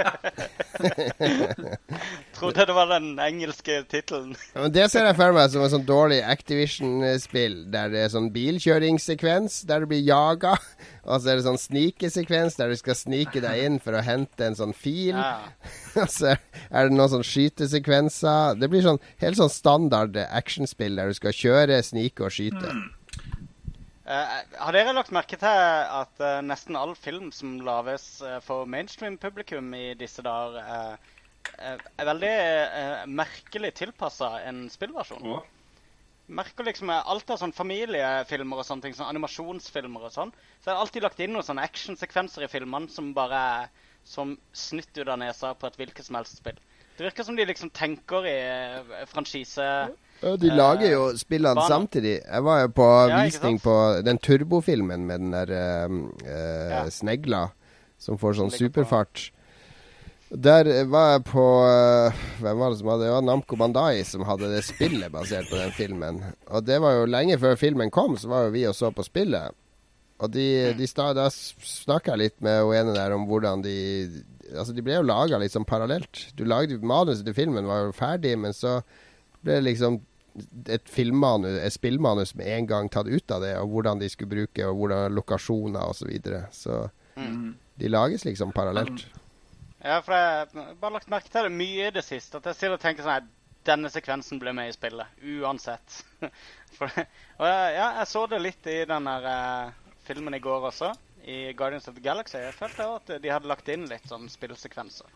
trodde 2.38 2.66
det 2.66 2.74
var 2.74 2.88
den 2.88 3.20
engelske 3.20 3.82
tittelen. 3.92 4.36
Ja, 4.54 4.68
det 4.72 4.86
ser 4.92 5.08
jeg 5.10 5.18
for 5.18 5.36
meg 5.36 5.50
som 5.52 5.66
en 5.66 5.74
sånn 5.74 5.88
dårlig 5.88 6.22
Activision-spill, 6.24 7.58
der 7.74 7.92
det 7.92 8.06
er 8.06 8.14
sånn 8.14 8.30
bilkjøringssekvens 8.36 9.62
der 9.68 9.84
du 9.84 9.90
blir 9.92 10.04
jaga, 10.06 10.56
og 11.10 11.20
så 11.20 11.34
er 11.34 11.40
det 11.40 11.48
sånn 11.48 11.60
snikesekvens 11.60 12.56
der 12.60 12.72
du 12.72 12.80
skal 12.80 13.00
snike 13.00 13.44
deg 13.44 13.66
inn 13.66 13.80
for 13.84 13.98
å 13.98 14.06
hente 14.06 14.48
en 14.48 14.56
sånn 14.60 14.76
fil, 14.78 15.18
Ja. 15.18 15.40
og 16.02 16.08
så 16.14 16.36
er 16.38 16.88
det 16.88 16.94
noen 16.94 17.12
sånn 17.18 17.26
skytesekvenser. 17.26 18.56
Det 18.62 18.70
blir 18.72 18.86
sånn 18.86 19.02
helt 19.24 19.40
sånn 19.40 19.52
standard 19.52 20.16
actionspill 20.28 20.96
der 21.00 21.12
du 21.12 21.18
skal 21.18 21.36
kjøre, 21.36 21.82
snike 21.84 22.28
og 22.28 22.32
skyte. 22.36 22.76
Eh, 24.08 24.34
har 24.56 24.72
dere 24.72 24.94
lagt 24.96 25.12
merke 25.12 25.36
til 25.36 25.52
at 25.52 26.22
uh, 26.24 26.38
nesten 26.40 26.78
all 26.80 26.94
film 26.96 27.28
som 27.36 27.58
lages 27.60 28.06
uh, 28.24 28.38
for 28.46 28.64
mainstream-publikum 28.64 29.74
i 29.76 29.98
disse 30.00 30.24
dager, 30.24 30.62
eh, 30.64 31.18
eh, 31.60 31.76
er 32.00 32.08
veldig 32.08 32.30
eh, 32.32 33.04
merkelig 33.12 33.74
tilpassa 33.82 34.30
en 34.48 34.70
spillversjon? 34.72 35.28
Ja. 35.28 35.42
Merker 36.40 36.70
liksom 36.70 36.94
eh, 36.94 37.04
alt 37.04 37.36
av 37.36 37.42
sånn 37.42 37.56
familiefilmer 37.58 38.64
og 38.64 38.70
sånne 38.70 38.88
ting, 38.88 38.96
sånn 38.96 39.12
animasjonsfilmer 39.12 40.08
og 40.08 40.16
sånn, 40.16 40.32
så 40.62 40.70
er 40.70 40.74
det 40.74 40.80
alltid 40.86 41.08
lagt 41.10 41.22
inn 41.24 41.36
noen 41.36 41.50
sånne 41.50 41.68
actionsekvenser 41.68 42.48
i 42.48 42.52
filmene 42.52 42.88
som 42.94 43.12
bare 43.18 43.44
er 43.60 43.70
som 44.08 44.38
snytt 44.56 44.96
ut 44.96 45.08
av 45.08 45.20
nesa 45.20 45.52
på 45.52 45.68
et 45.68 45.84
hvilket 45.84 46.08
som 46.08 46.16
helst 46.16 46.40
spill. 46.40 46.56
Det 46.96 47.10
virker 47.10 47.28
som 47.28 47.36
de 47.36 47.44
liksom 47.44 47.76
tenker 47.76 48.32
i 48.32 48.38
eh, 48.40 49.08
franchise... 49.12 49.72
Ja, 49.92 49.96
de 50.22 50.50
lager 50.50 50.92
jo 50.92 51.02
spillene 51.18 51.56
Bana. 51.56 51.68
samtidig. 51.68 52.22
Jeg 52.26 52.44
var 52.44 52.62
jo 52.62 52.68
på 52.68 52.88
Ja, 53.10 53.24
visning 53.24 53.60
på 53.62 54.02
den 54.06 54.18
turbofilmen 54.18 55.06
med 55.06 55.20
den 55.20 55.32
der 55.32 55.52
uh, 55.52 55.98
eh, 56.26 56.70
Ja. 56.72 56.86
snegla 56.90 57.52
som 57.98 58.18
får 58.18 58.38
sånn 58.40 58.54
superfart. 58.54 59.32
Der 60.30 60.68
eh, 60.68 60.84
var 60.92 61.14
jeg 61.14 61.24
på 61.30 61.44
eh, 61.64 62.18
Hvem 62.44 62.60
var 62.60 62.74
det 62.74 62.80
som 62.82 62.90
hadde 62.92 63.06
Det 63.06 63.14
var 63.14 63.22
Namco 63.24 63.56
Bandai 63.56 64.04
som 64.04 64.26
hadde 64.28 64.50
det 64.52 64.66
spillet 64.68 65.12
basert 65.14 65.48
på 65.50 65.56
den 65.56 65.72
filmen. 65.72 66.20
Og 66.52 66.66
det 66.68 66.82
var 66.84 66.98
jo 66.98 67.06
lenge 67.08 67.38
før 67.40 67.56
filmen 67.56 67.92
kom, 67.94 68.18
så 68.20 68.28
var 68.28 68.48
jo 68.48 68.56
vi 68.58 68.66
og 68.68 68.76
så 68.76 68.92
på 68.92 69.06
spillet. 69.08 69.56
Og 70.20 70.32
de, 70.34 70.74
Mm. 70.74 70.78
de 70.78 71.14
da 71.14 71.30
snakka 71.30 72.12
jeg 72.16 72.18
litt 72.18 72.42
med 72.42 72.64
hun 72.64 72.76
ene 72.76 72.94
der 72.96 73.14
om 73.14 73.28
hvordan 73.28 73.62
de 73.64 74.24
Altså, 74.48 74.74
de 74.74 74.82
ble 74.82 74.94
jo 74.96 75.02
laga 75.04 75.38
litt 75.38 75.52
sånn 75.52 75.66
parallelt. 75.68 76.32
Du 76.38 76.46
lagde 76.46 76.80
Manuset 76.80 77.26
til 77.26 77.34
filmen 77.36 77.66
var 77.68 77.82
jo 77.84 77.92
ferdig, 77.92 78.38
men 78.40 78.54
så 78.56 78.82
ble 79.46 79.60
liksom 79.62 80.02
et 80.70 80.90
filmmanus, 80.90 81.58
et 81.66 81.74
spillmanus 81.74 82.36
med 82.38 82.48
en 82.54 82.68
gang 82.70 82.90
tatt 82.94 83.08
ut 83.10 83.32
av 83.34 83.42
det, 83.42 83.56
og 83.58 83.72
hvordan 83.74 84.02
de 84.02 84.10
skulle 84.10 84.30
bruke, 84.36 84.66
og 84.68 84.76
hvordan 84.78 85.16
lokasjoner 85.18 85.82
og 85.82 85.96
Så, 85.98 86.06
videre. 86.06 86.44
så 86.52 86.90
de 87.78 87.90
lages 87.90 88.26
liksom 88.26 88.52
parallelt. 88.54 89.08
Ja, 89.82 90.00
for 90.02 90.14
jeg 90.14 90.48
har 90.54 90.76
bare 90.82 90.94
lagt 90.98 91.10
merke 91.10 91.30
til 91.30 91.48
det 91.48 91.54
mye 91.54 91.88
i 91.88 91.94
det 91.94 92.04
siste. 92.06 92.38
At 92.38 92.46
jeg 92.50 92.56
sitter 92.60 92.78
og 92.78 92.84
tenker 92.84 93.06
sånn 93.06 93.20
at 93.24 93.34
Denne 93.68 93.90
sekvensen 93.92 94.40
blir 94.40 94.54
med 94.56 94.70
i 94.70 94.72
spillet. 94.72 95.10
Uansett. 95.28 95.98
For, 96.78 96.88
og 96.88 97.48
ja, 97.50 97.90
jeg 97.98 98.08
så 98.08 98.22
det 98.32 98.38
litt 98.40 98.70
i 98.72 98.78
den 98.88 99.10
der 99.10 99.26
uh, 99.28 99.74
filmen 100.08 100.38
i 100.38 100.40
går 100.40 100.70
også. 100.70 100.94
I 101.28 101.52
Guardians 101.52 101.90
of 101.92 101.98
the 101.98 102.04
Galaxy. 102.06 102.38
Jeg 102.40 102.56
følte 102.56 102.86
også 102.88 103.18
at 103.18 103.24
de 103.26 103.34
hadde 103.34 103.50
lagt 103.52 103.68
inn 103.74 103.84
litt 103.92 104.08
sånn 104.08 104.30
spillsekvenser. 104.32 105.12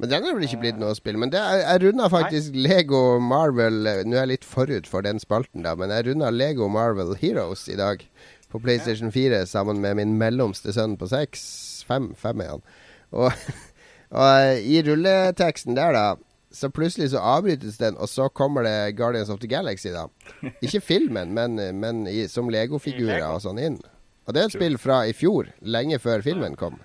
Men 0.00 0.08
den 0.08 0.24
er 0.24 0.36
vel 0.36 0.46
ikke 0.46 0.62
blitt 0.62 0.78
noe 0.80 0.94
spill. 0.96 1.18
Men 1.20 1.32
det 1.32 1.40
er, 1.40 1.60
jeg 1.60 1.82
runda 1.84 2.06
faktisk 2.08 2.56
Lego 2.56 3.18
Marvel 3.20 3.84
eh, 3.88 4.02
Nå 4.08 4.16
er 4.16 4.24
jeg 4.24 4.32
litt 4.32 4.46
forut 4.48 4.88
for 4.88 5.04
den 5.04 5.20
spalten, 5.20 5.66
da, 5.66 5.74
men 5.76 5.92
jeg 5.92 6.08
runda 6.08 6.30
Lego 6.32 6.70
Marvel 6.72 7.12
Heroes 7.20 7.66
i 7.68 7.76
dag. 7.76 8.06
På 8.50 8.58
PlayStation 8.58 9.12
4 9.12 9.44
sammen 9.46 9.82
med 9.84 9.98
min 10.00 10.16
mellomste 10.18 10.72
sønn 10.74 10.96
på 10.98 11.10
seks. 11.10 11.44
Fem, 11.86 12.10
fem 12.18 12.40
er 12.40 12.56
han. 12.56 12.64
Og, 13.12 13.28
og 14.16 14.26
eh, 14.40 14.64
i 14.64 14.80
rulleteksten 14.88 15.76
der, 15.76 15.92
da, 15.94 16.06
så 16.50 16.72
plutselig 16.72 17.12
så 17.12 17.20
avbrytes 17.36 17.76
den, 17.78 18.00
og 18.00 18.08
så 18.08 18.30
kommer 18.32 18.64
det 18.66 18.96
Guardians 18.98 19.30
of 19.30 19.44
the 19.44 19.52
Galaxy, 19.52 19.92
da. 19.92 20.08
Ikke 20.64 20.80
filmen, 20.80 21.36
men, 21.36 21.60
men 21.76 22.06
i, 22.08 22.24
som 22.32 22.48
Lego-figurer 22.48 23.28
og 23.28 23.44
sånn 23.44 23.60
inn. 23.60 23.82
Og 24.24 24.32
det 24.32 24.40
er 24.40 24.48
et 24.48 24.56
spill 24.56 24.80
fra 24.80 25.02
i 25.10 25.12
fjor, 25.12 25.52
lenge 25.60 26.00
før 26.00 26.24
filmen 26.24 26.56
kom. 26.56 26.80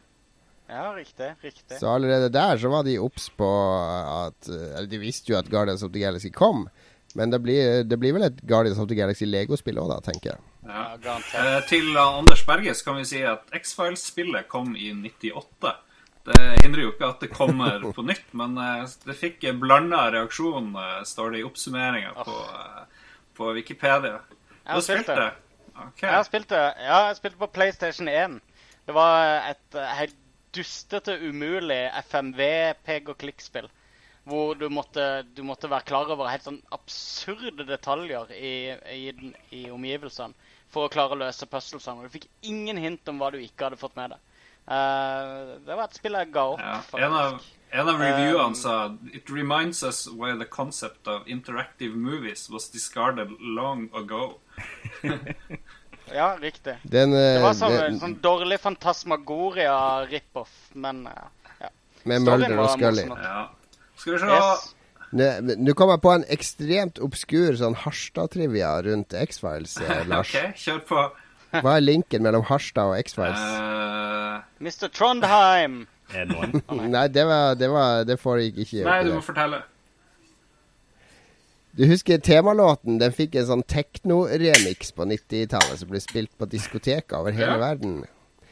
Ja, 0.68 0.90
riktig. 0.96 1.30
Riktig. 1.42 1.78
Så 1.80 1.92
allerede 1.94 2.32
der 2.34 2.58
så 2.58 2.72
var 2.74 2.84
de 2.88 2.98
obs 3.00 3.30
på 3.38 3.50
at 4.10 4.50
Eller 4.50 4.90
de 4.90 4.98
visste 4.98 5.32
jo 5.32 5.38
at 5.38 5.50
Guardians 5.52 5.84
of 5.86 5.92
the 5.94 6.02
Galaxy 6.02 6.32
kom. 6.34 6.66
Men 7.16 7.32
det 7.32 7.40
blir, 7.40 7.84
det 7.88 7.98
blir 8.02 8.12
vel 8.18 8.26
et 8.28 8.42
Guardians 8.44 8.80
of 8.82 8.90
the 8.90 8.98
Galaxy 8.98 9.28
Lego-spill 9.30 9.78
òg, 9.80 9.88
da, 9.94 10.02
tenker 10.04 10.34
jeg. 10.34 10.42
Ja. 10.68 11.16
Eh, 11.40 11.60
til 11.70 11.96
Anders 12.02 12.44
Berge 12.44 12.74
så 12.76 12.90
kan 12.90 12.98
vi 13.00 13.06
si 13.08 13.22
at 13.24 13.54
X-Files-spillet 13.56 14.50
kom 14.52 14.74
i 14.76 14.90
98. 14.92 15.72
Det 16.26 16.42
hindrer 16.64 16.88
jo 16.88 16.92
ikke 16.92 17.08
at 17.14 17.22
det 17.22 17.30
kommer 17.34 17.84
på 17.96 18.04
nytt, 18.06 18.28
men 18.38 18.58
eh, 18.58 18.84
det 19.06 19.18
fikk 19.20 19.46
blanda 19.62 20.08
reaksjon, 20.16 20.74
eh, 20.82 21.00
står 21.06 21.36
det 21.36 21.44
i 21.44 21.48
oppsummeringa 21.48 22.16
på, 22.18 22.36
eh, 22.36 23.08
på 23.38 23.54
Wikipedia. 23.56 24.20
Du 24.66 24.74
har 24.74 24.84
spilt 24.84 25.08
det? 25.08 25.32
Okay. 25.76 26.08
Jeg 26.08 26.16
har 26.16 26.24
spilt 26.24 26.50
det 26.50 26.62
ja, 26.80 27.00
jeg 27.10 27.18
spilte 27.20 27.40
på 27.40 27.52
PlayStation 27.54 28.08
1. 28.10 28.38
Det 28.88 28.94
var 28.96 29.50
et 29.52 29.80
helt 30.00 30.16
dustete, 30.56 31.18
umulig 31.28 31.82
FMV 32.08 32.40
pek 32.88 33.10
og 33.14 33.18
klikk-spill. 33.22 33.68
Hvor 34.26 34.56
du 34.58 34.66
måtte, 34.74 35.04
du 35.38 35.44
måtte 35.46 35.70
være 35.70 35.86
klar 35.86 36.10
over 36.10 36.32
helt 36.32 36.46
sånn 36.48 36.62
absurde 36.74 37.66
detaljer 37.70 38.32
i, 38.34 38.54
i, 38.96 39.04
den- 39.14 39.36
i 39.54 39.68
omgivelsene 39.70 40.34
for 40.74 40.88
å 40.88 40.92
klare 40.92 41.14
å 41.14 41.20
løse 41.22 41.46
puzzlesene. 41.46 42.08
Du 42.08 42.10
fikk 42.16 42.26
ingen 42.50 42.80
hint 42.82 43.06
om 43.12 43.20
hva 43.22 43.30
du 43.32 43.38
ikke 43.44 43.68
hadde 43.70 43.78
fått 43.78 43.94
med 44.00 44.16
deg. 44.16 44.24
Uh, 44.66 45.60
det 45.62 45.76
var 45.78 45.84
et 45.86 45.94
spill 46.00 46.18
jeg 46.18 46.32
ga 46.34 46.48
opp, 46.56 46.60
Ja. 46.64 46.80
faktisk. 46.82 47.04
En 47.06 47.14
av, 47.14 47.36
en 47.72 47.90
av 47.92 48.00
reviewene 48.02 48.48
Um, 48.48 48.56
sa 48.58 48.74
It 49.14 49.30
reminds 49.30 49.84
us 49.84 50.08
why 50.10 50.34
the 50.36 50.46
concept 50.50 51.08
of 51.08 51.28
interactive 51.28 51.94
movies 51.96 52.50
was 52.50 52.68
discarded 52.74 53.30
long 53.42 53.92
ago. 53.94 54.40
Ja, 56.14 56.36
riktig. 56.42 56.76
Den, 56.84 57.12
Det 57.16 57.24
eh, 57.38 57.42
var 57.44 57.54
sånn, 57.58 57.72
den- 57.80 58.00
sånn 58.00 58.16
dårlig 58.22 58.60
Fantasmagoria 58.62 60.06
rip-off, 60.10 60.54
men 60.74 61.08
eh, 61.08 61.26
ja. 61.62 61.70
med 62.06 62.22
Mulder 62.22 62.60
og 62.60 62.70
Scully. 62.76 63.08
Ja. 63.10 63.50
Skal 63.98 64.14
vi 64.14 64.20
se 64.20 64.26
Yes. 64.36 64.72
Nå 65.16 65.74
kom 65.78 65.90
jeg 65.94 66.02
på 66.04 66.12
en 66.12 66.24
ekstremt 66.34 66.98
obskur 67.00 67.56
sånn 67.56 67.76
Harstad-trivia 67.86 68.74
rundt 68.84 69.14
X-Files, 69.16 69.78
eh, 69.80 70.02
Lars. 70.12 70.34
OK, 70.36 70.56
kjør 70.60 70.82
på. 70.90 71.04
Hva 71.56 71.78
er 71.78 71.86
linken 71.86 72.24
mellom 72.26 72.44
Harstad 72.50 72.90
og 72.92 72.98
X-Files? 73.00 73.40
Uh... 73.40 74.42
Mr. 74.60 74.90
Trondheim. 74.92 75.86
Er 76.14 76.26
det 76.28 76.36
noen? 76.36 76.92
Nei, 76.96 77.08
det 77.08 77.24
var, 77.26 77.56
det 77.56 77.70
var 77.72 78.04
Det 78.06 78.18
foregikk 78.22 78.60
ikke. 78.66 78.84
nei, 78.86 79.00
du 79.08 79.14
må 79.16 79.22
fortelle. 79.26 79.62
Du 81.76 81.86
husker 81.90 82.18
temalåten? 82.24 83.00
Den 83.02 83.12
fikk 83.12 83.36
en 83.36 83.48
sånn 83.50 83.64
tekno-remix 83.68 84.94
på 84.96 85.04
90-tallet 85.10 85.82
som 85.82 85.90
ble 85.92 86.00
spilt 86.00 86.32
på 86.40 86.48
diskoteker 86.48 87.18
over 87.20 87.36
hele 87.36 87.58
Ja. 87.58 87.58
verden. 87.60 88.06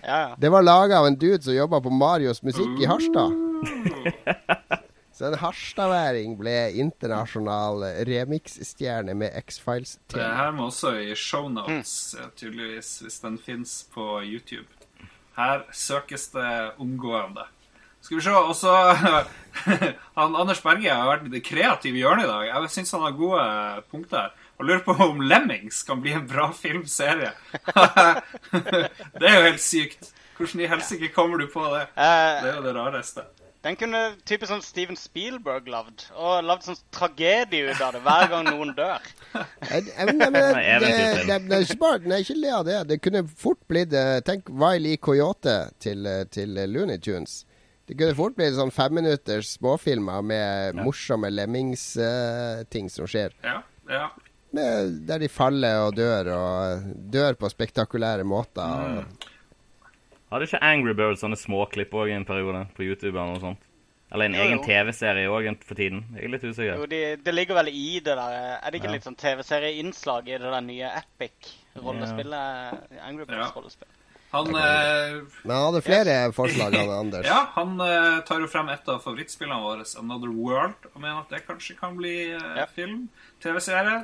Ja, 0.03 0.17
ja. 0.19 0.35
Det 0.37 0.49
var 0.51 0.61
laga 0.63 0.97
av 0.99 1.07
en 1.07 1.15
dude 1.15 1.41
som 1.41 1.55
jobba 1.55 1.79
på 1.79 1.89
Marios 1.89 2.41
musikk 2.43 2.81
i 2.83 2.85
Harstad. 2.85 3.31
Så 5.13 5.25
en 5.29 5.37
harstadværing 5.37 6.35
ble 6.39 6.71
internasjonal 6.81 7.83
remix-stjerne 8.09 9.13
med 9.15 9.31
X-Files. 9.45 9.99
Det 10.11 10.19
her 10.19 10.51
må 10.51 10.67
også 10.71 10.91
i 10.99 11.13
shownotes, 11.15 12.15
eh, 12.19 12.27
tydeligvis, 12.35 12.99
hvis 13.05 13.19
den 13.21 13.37
fins 13.37 13.85
på 13.93 14.19
YouTube. 14.25 14.67
Her 15.37 15.63
søkes 15.71 16.27
det 16.33 16.73
omgående. 16.81 17.45
Skal 18.03 18.17
vi 18.19 18.23
se, 18.25 18.31
også 18.35 18.71
han 20.19 20.35
Anders 20.35 20.59
Berge 20.63 20.91
har 20.91 21.07
vært 21.07 21.29
litt 21.31 21.45
kreativ 21.47 21.95
i 21.95 22.01
hjørnet 22.03 22.25
i 22.27 22.31
dag. 22.31 22.47
Jeg 22.49 22.71
syns 22.73 22.91
han 22.97 23.05
har 23.07 23.13
gode 23.17 23.43
punkter. 23.93 24.33
Og 24.59 24.67
lurer 24.67 24.83
på 24.85 24.93
om 25.01 25.21
Lemmings 25.25 25.79
kan 25.87 26.01
bli 26.03 26.11
en 26.13 26.27
bra 26.29 26.49
filmserie. 26.53 27.31
det 28.53 29.29
er 29.29 29.37
jo 29.39 29.45
helt 29.47 29.63
sykt. 29.63 30.11
Hvordan 30.37 30.61
i 30.65 30.67
helsike 30.69 31.09
kommer 31.15 31.39
du 31.41 31.47
på 31.53 31.63
det? 31.73 31.85
Eh, 31.95 32.43
Det 32.43 32.51
er 32.51 32.57
jo 32.59 32.65
det 32.67 32.75
rareste. 32.75 33.23
Den 33.63 33.77
kunne 33.79 33.99
typisk 34.27 34.49
sånn 34.51 34.61
Steven 34.65 34.97
Spielberg 34.99 35.69
lagd. 35.71 36.03
Og 36.19 36.41
lagd 36.43 36.65
sånn 36.67 36.75
tragedie 36.91 37.69
ut 37.71 37.79
av 37.85 37.93
det 37.95 38.01
hver 38.03 38.25
gang 38.33 38.49
noen 38.49 38.73
dør. 38.75 39.05
Det 39.63 39.79
det- 39.95 41.39
det 41.47 41.55
er 41.55 41.63
ikke 41.63 41.79
bare- 41.79 42.03
Nei, 42.11 42.19
ikke 42.25 42.35
le 42.41 42.51
av 42.57 42.65
det. 42.67 42.81
Det 42.91 42.99
kunne 43.01 43.23
fort 43.27 43.61
blitt 43.71 43.93
eh, 43.95 44.19
Tenk 44.27 44.49
Wiley 44.51 44.97
Coyote 44.97 45.55
til, 45.79 46.05
eh, 46.05 46.25
til 46.29 46.57
eh, 46.59 46.67
Looney 46.67 46.97
Tunes. 46.99 47.45
Det 47.93 47.99
kunne 47.99 48.15
fort 48.17 48.33
blitt 48.39 48.55
sånn 48.57 48.71
femminutters 48.73 49.51
småfilmer 49.59 50.23
med 50.25 50.79
morsomme 50.81 51.29
lemmingsting 51.29 52.87
som 52.89 53.05
skjer. 53.09 53.35
Ja, 53.45 53.59
ja. 53.91 54.07
Med, 54.53 54.95
der 55.09 55.21
de 55.21 55.29
faller 55.29 55.87
og 55.87 55.95
dør, 55.97 56.27
og 56.33 56.57
eh, 56.71 56.87
dør 57.13 57.37
på 57.41 57.49
spektakulære 57.53 58.25
måter. 58.25 58.97
Og, 59.05 59.29
Hadde 60.33 60.47
ikke 60.49 60.61
Angry 60.65 60.93
Birds 60.97 61.21
sånne 61.21 61.37
småklipp 61.37 61.93
òg 61.93 62.09
en 62.15 62.25
periode 62.25 62.63
på 62.73 62.85
YouTube? 62.85 63.13
eller 63.13 63.35
noe 63.35 63.41
sånt? 63.43 63.65
Eller 64.13 64.25
en 64.29 64.35
Jo, 64.37 64.43
egen. 64.45 64.61
TV-serie 64.65 65.29
òg 65.29 65.47
for 65.65 65.77
tiden? 65.77 66.03
Jeg 66.17 66.25
er 66.25 66.33
litt 66.33 66.43
Jo, 66.45 66.49
usikker. 66.53 66.85
de, 66.89 67.01
det 67.25 67.33
ligger 67.33 67.55
vel 67.61 67.69
i 67.73 67.99
det 67.99 68.13
der 68.17 68.33
Er 68.61 68.69
det 68.71 68.79
ikke 68.81 68.89
Ja. 68.89 68.95
litt 68.97 69.05
sånn 69.05 69.17
TV-serieinnslag 69.17 70.27
i 70.29 70.37
det 70.37 70.49
der 70.53 70.61
nye 70.61 70.89
Epic-rollespillet? 71.01 72.97
Angry 73.05 73.25
Ja. 73.29 73.49
Han 74.33 74.47
eh, 74.57 75.21
men 75.43 75.53
han 75.55 75.65
hadde 75.67 75.81
flere 75.85 76.17
forslag, 76.33 76.73
han 76.75 76.89
Anders. 77.03 77.25
Ja, 77.29 77.39
han 77.55 77.75
eh, 77.85 78.19
tar 78.27 78.41
jo 78.41 78.47
frem 78.49 78.69
et 78.73 78.87
av 78.89 78.99
favorittspillene 79.05 79.61
våre, 79.61 79.85
Another 80.01 80.31
World, 80.33 80.87
og 80.93 80.99
mener 81.01 81.19
at 81.21 81.29
det 81.35 81.43
kanskje 81.47 81.75
kan 81.79 81.95
bli 81.99 82.15
eh, 82.33 82.47
Ja. 82.63 82.65
film, 82.73 83.07
TV-serie. 83.43 84.03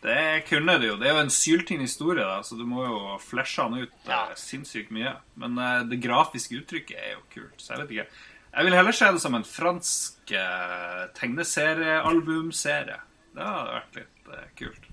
Det 0.00 0.44
kunne 0.48 0.78
det 0.80 0.86
jo. 0.88 0.94
Det 0.96 1.08
er 1.10 1.16
jo 1.18 1.22
en 1.26 1.32
syltynn 1.32 1.82
historie, 1.84 2.24
da, 2.24 2.38
så 2.44 2.56
du 2.56 2.62
må 2.68 2.86
jo 2.86 3.00
flashe 3.20 3.60
han 3.66 3.74
ut 3.82 3.92
Ja. 4.08 4.26
eh, 4.30 4.36
sinnssykt 4.40 4.92
mye. 4.96 5.14
Men 5.36 5.56
eh, 5.60 5.82
det 5.90 5.98
grafiske 6.04 6.56
uttrykket 6.60 6.96
er 7.00 7.14
jo 7.18 7.24
kult, 7.34 7.56
så 7.60 7.74
jeg 7.74 7.82
vet 7.82 7.96
ikke. 7.96 8.06
Jeg 8.50 8.66
vil 8.66 8.74
heller 8.74 8.96
se 8.96 9.08
det 9.14 9.20
som 9.22 9.34
en 9.38 9.44
fransk 9.46 10.32
eh, 10.34 11.02
tegneseriealbumserie. 11.20 12.96
Det 13.36 13.44
hadde 13.46 13.74
vært 13.76 13.98
litt 14.00 14.30
eh, 14.34 14.46
kult. 14.58 14.88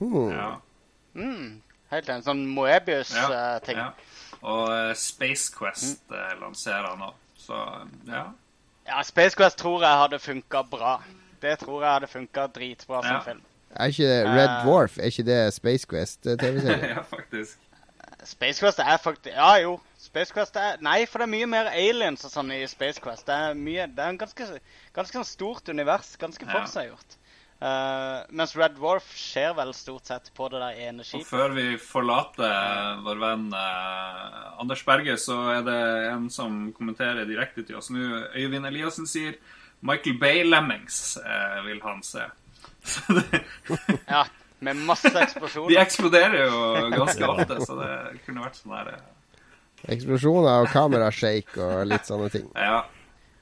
Uh. 0.00 0.28
Ja. 0.32 0.50
Mm, 1.18 1.48
helt 1.90 2.08
en 2.10 2.22
Sånn 2.26 2.44
Moebius-ting. 2.54 3.78
ja. 3.78 3.88
Og 4.44 4.68
eh, 4.74 4.92
Space 5.00 5.48
Quest 5.56 6.10
eh, 6.12 6.32
lanserer 6.40 6.90
han 6.90 7.00
nå, 7.00 7.10
så 7.40 7.60
ja. 8.10 8.24
Ja, 8.86 9.02
Space 9.08 9.36
Quest 9.38 9.56
tror 9.62 9.80
jeg 9.80 9.96
hadde 10.02 10.18
funka 10.20 10.60
bra. 10.68 10.98
Det 11.40 11.58
tror 11.62 11.80
jeg 11.82 11.92
hadde 11.94 12.10
funka 12.12 12.46
dritbra 12.52 13.00
som 13.02 13.14
Ja. 13.16 13.20
film. 13.24 13.40
Er 13.74 13.90
ikke 13.90 14.06
det 14.06 14.26
Red 14.28 14.48
Eh. 14.50 14.64
Dwarf? 14.66 14.98
Er 14.98 15.08
ikke 15.10 15.24
det 15.26 15.38
Space 15.56 15.86
Quest-TV-serie? 15.90 16.88
ja, 16.96 17.02
faktisk. 17.02 17.58
Space 18.24 18.60
Quest 18.60 18.78
er 18.78 18.96
faktisk 19.02 19.32
Ja, 19.34 19.54
jo. 19.64 19.80
Space 19.98 20.32
Quest 20.32 20.56
er 20.56 20.76
Nei, 20.84 21.06
for 21.06 21.18
det 21.18 21.26
er 21.26 21.32
mye 21.32 21.46
mer 21.48 21.70
aliens 21.72 22.24
og 22.24 22.30
sånn 22.30 22.52
i 22.54 22.60
Space 22.70 23.00
Quest. 23.00 23.26
Det 23.26 23.34
er 23.34 23.54
mye 23.58 23.86
Det 23.88 24.04
er 24.04 24.12
en 24.14 24.18
ganske, 24.20 24.46
ganske 24.94 25.18
sånn 25.18 25.24
stort 25.28 25.68
univers. 25.72 26.14
Ganske 26.20 26.46
Ja. 26.46 26.96
Uh, 27.64 28.20
mens 28.36 28.50
Red 28.58 28.74
Dwarf 28.76 29.06
skjer 29.16 29.54
vel 29.56 29.70
stort 29.72 30.10
sett 30.10 30.26
på 30.36 30.50
det 30.52 30.58
der 30.60 30.80
ene 30.84 31.04
Og 31.16 31.22
før 31.24 31.54
vi 31.56 31.78
forlater 31.80 32.98
vår 33.06 33.22
venn 33.22 33.46
uh, 33.56 34.60
Anders 34.60 34.82
Berge, 34.84 35.14
så 35.16 35.38
er 35.54 35.62
det 35.64 35.78
en 36.10 36.26
som 36.34 36.58
kommenterer 36.76 37.24
direkte 37.24 37.64
til 37.64 37.78
oss 37.80 37.88
nå. 37.94 38.02
Øyvind 38.36 38.68
Eliassen 38.68 39.08
sier 39.08 39.38
Michael 39.80 40.18
Bay-lemmings 40.20 41.16
uh, 41.24 41.62
vil 41.64 41.80
han 41.86 42.04
se. 42.04 42.26
Ja, 44.12 44.26
med 44.60 44.84
masse 44.84 45.08
eksplosjoner. 45.08 45.72
de 45.72 45.80
eksploderer 45.80 46.44
jo 46.44 46.60
ganske 46.98 47.30
ofte, 47.32 47.58
så 47.64 47.78
det 47.80 47.94
kunne 48.26 48.44
vært 48.44 48.60
sånn 48.60 48.76
der 48.76 48.92
Eksplosjoner 49.94 50.66
og 50.66 50.68
kamerashake 50.72 51.64
og 51.64 51.88
litt 51.88 52.12
sånne 52.12 52.28
ting. 52.32 52.46
Ja. 52.56 52.84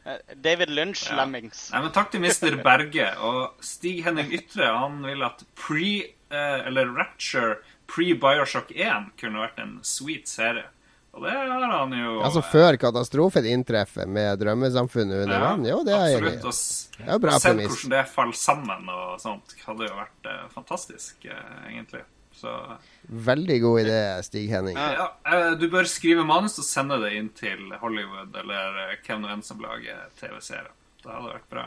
Eh, 0.04 0.34
David 0.34 0.70
Lynch 0.70 1.08
Ja. 1.10 1.16
Lemmings. 1.20 1.70
Nei, 1.72 1.82
men 1.84 1.92
takk 1.94 2.10
til 2.10 2.20
Mr. 2.24 2.56
Berge. 2.62 3.08
Og 3.22 3.62
Stig 3.62 4.02
Henning 4.04 4.32
Ytre 4.34 4.72
han 4.74 5.02
vil 5.06 5.22
at 5.22 5.44
pre, 5.54 6.14
eh, 6.30 6.66
eller 6.66 6.90
Rapture 6.96 7.58
pre-Bioshock 7.86 8.72
1 8.74 9.10
kunne 9.20 9.42
vært 9.44 9.58
en 9.62 9.78
sweet 9.86 10.26
serie. 10.30 10.64
Og 11.12 11.26
det 11.26 11.32
har 11.34 11.66
han 11.68 11.92
jo 11.92 12.22
Altså 12.24 12.40
før 12.40 12.78
katastrofen 12.80 13.44
inntreffer 13.44 14.08
med 14.08 14.38
drømmesamfunnet 14.40 15.26
under 15.26 15.42
vann? 15.44 15.66
Jo, 15.68 15.82
det 15.84 15.92
er 15.92 16.06
jeg 16.08 16.22
enig 16.22 16.30
absolutt. 16.40 16.96
i. 16.96 17.02
Er 17.04 17.38
sett 17.42 17.60
hvordan 17.60 17.92
det 17.92 18.04
faller 18.08 18.38
sammen 18.38 18.88
og 18.88 19.20
sånt, 19.20 19.52
hadde 19.66 19.90
jo 19.90 19.98
vært 19.98 20.30
eh, 20.32 20.46
fantastisk, 20.54 21.26
eh, 21.28 21.52
egentlig. 21.68 22.00
Så 22.43 22.52
Veldig 23.28 23.56
god 23.62 23.81
idé, 23.85 23.98
Stig 24.27 24.48
Henning. 24.51 24.77
ja, 24.78 25.09
ja, 25.31 25.55
du 25.59 25.69
bør 25.70 25.86
skrive 25.86 26.24
manus 26.27 26.59
og 26.59 26.66
sende 26.66 26.98
det 27.02 27.12
inn 27.19 27.28
til 27.39 27.70
Hollywood 27.78 28.35
eller 28.43 28.81
eh, 28.89 28.97
hvem 29.06 29.23
nå 29.23 29.31
enn 29.36 29.44
som 29.47 29.62
lager 29.62 30.09
TV-serier. 30.19 30.70
Det 31.02 31.10
hadde 31.10 31.32
vært 31.36 31.48
bra. 31.51 31.64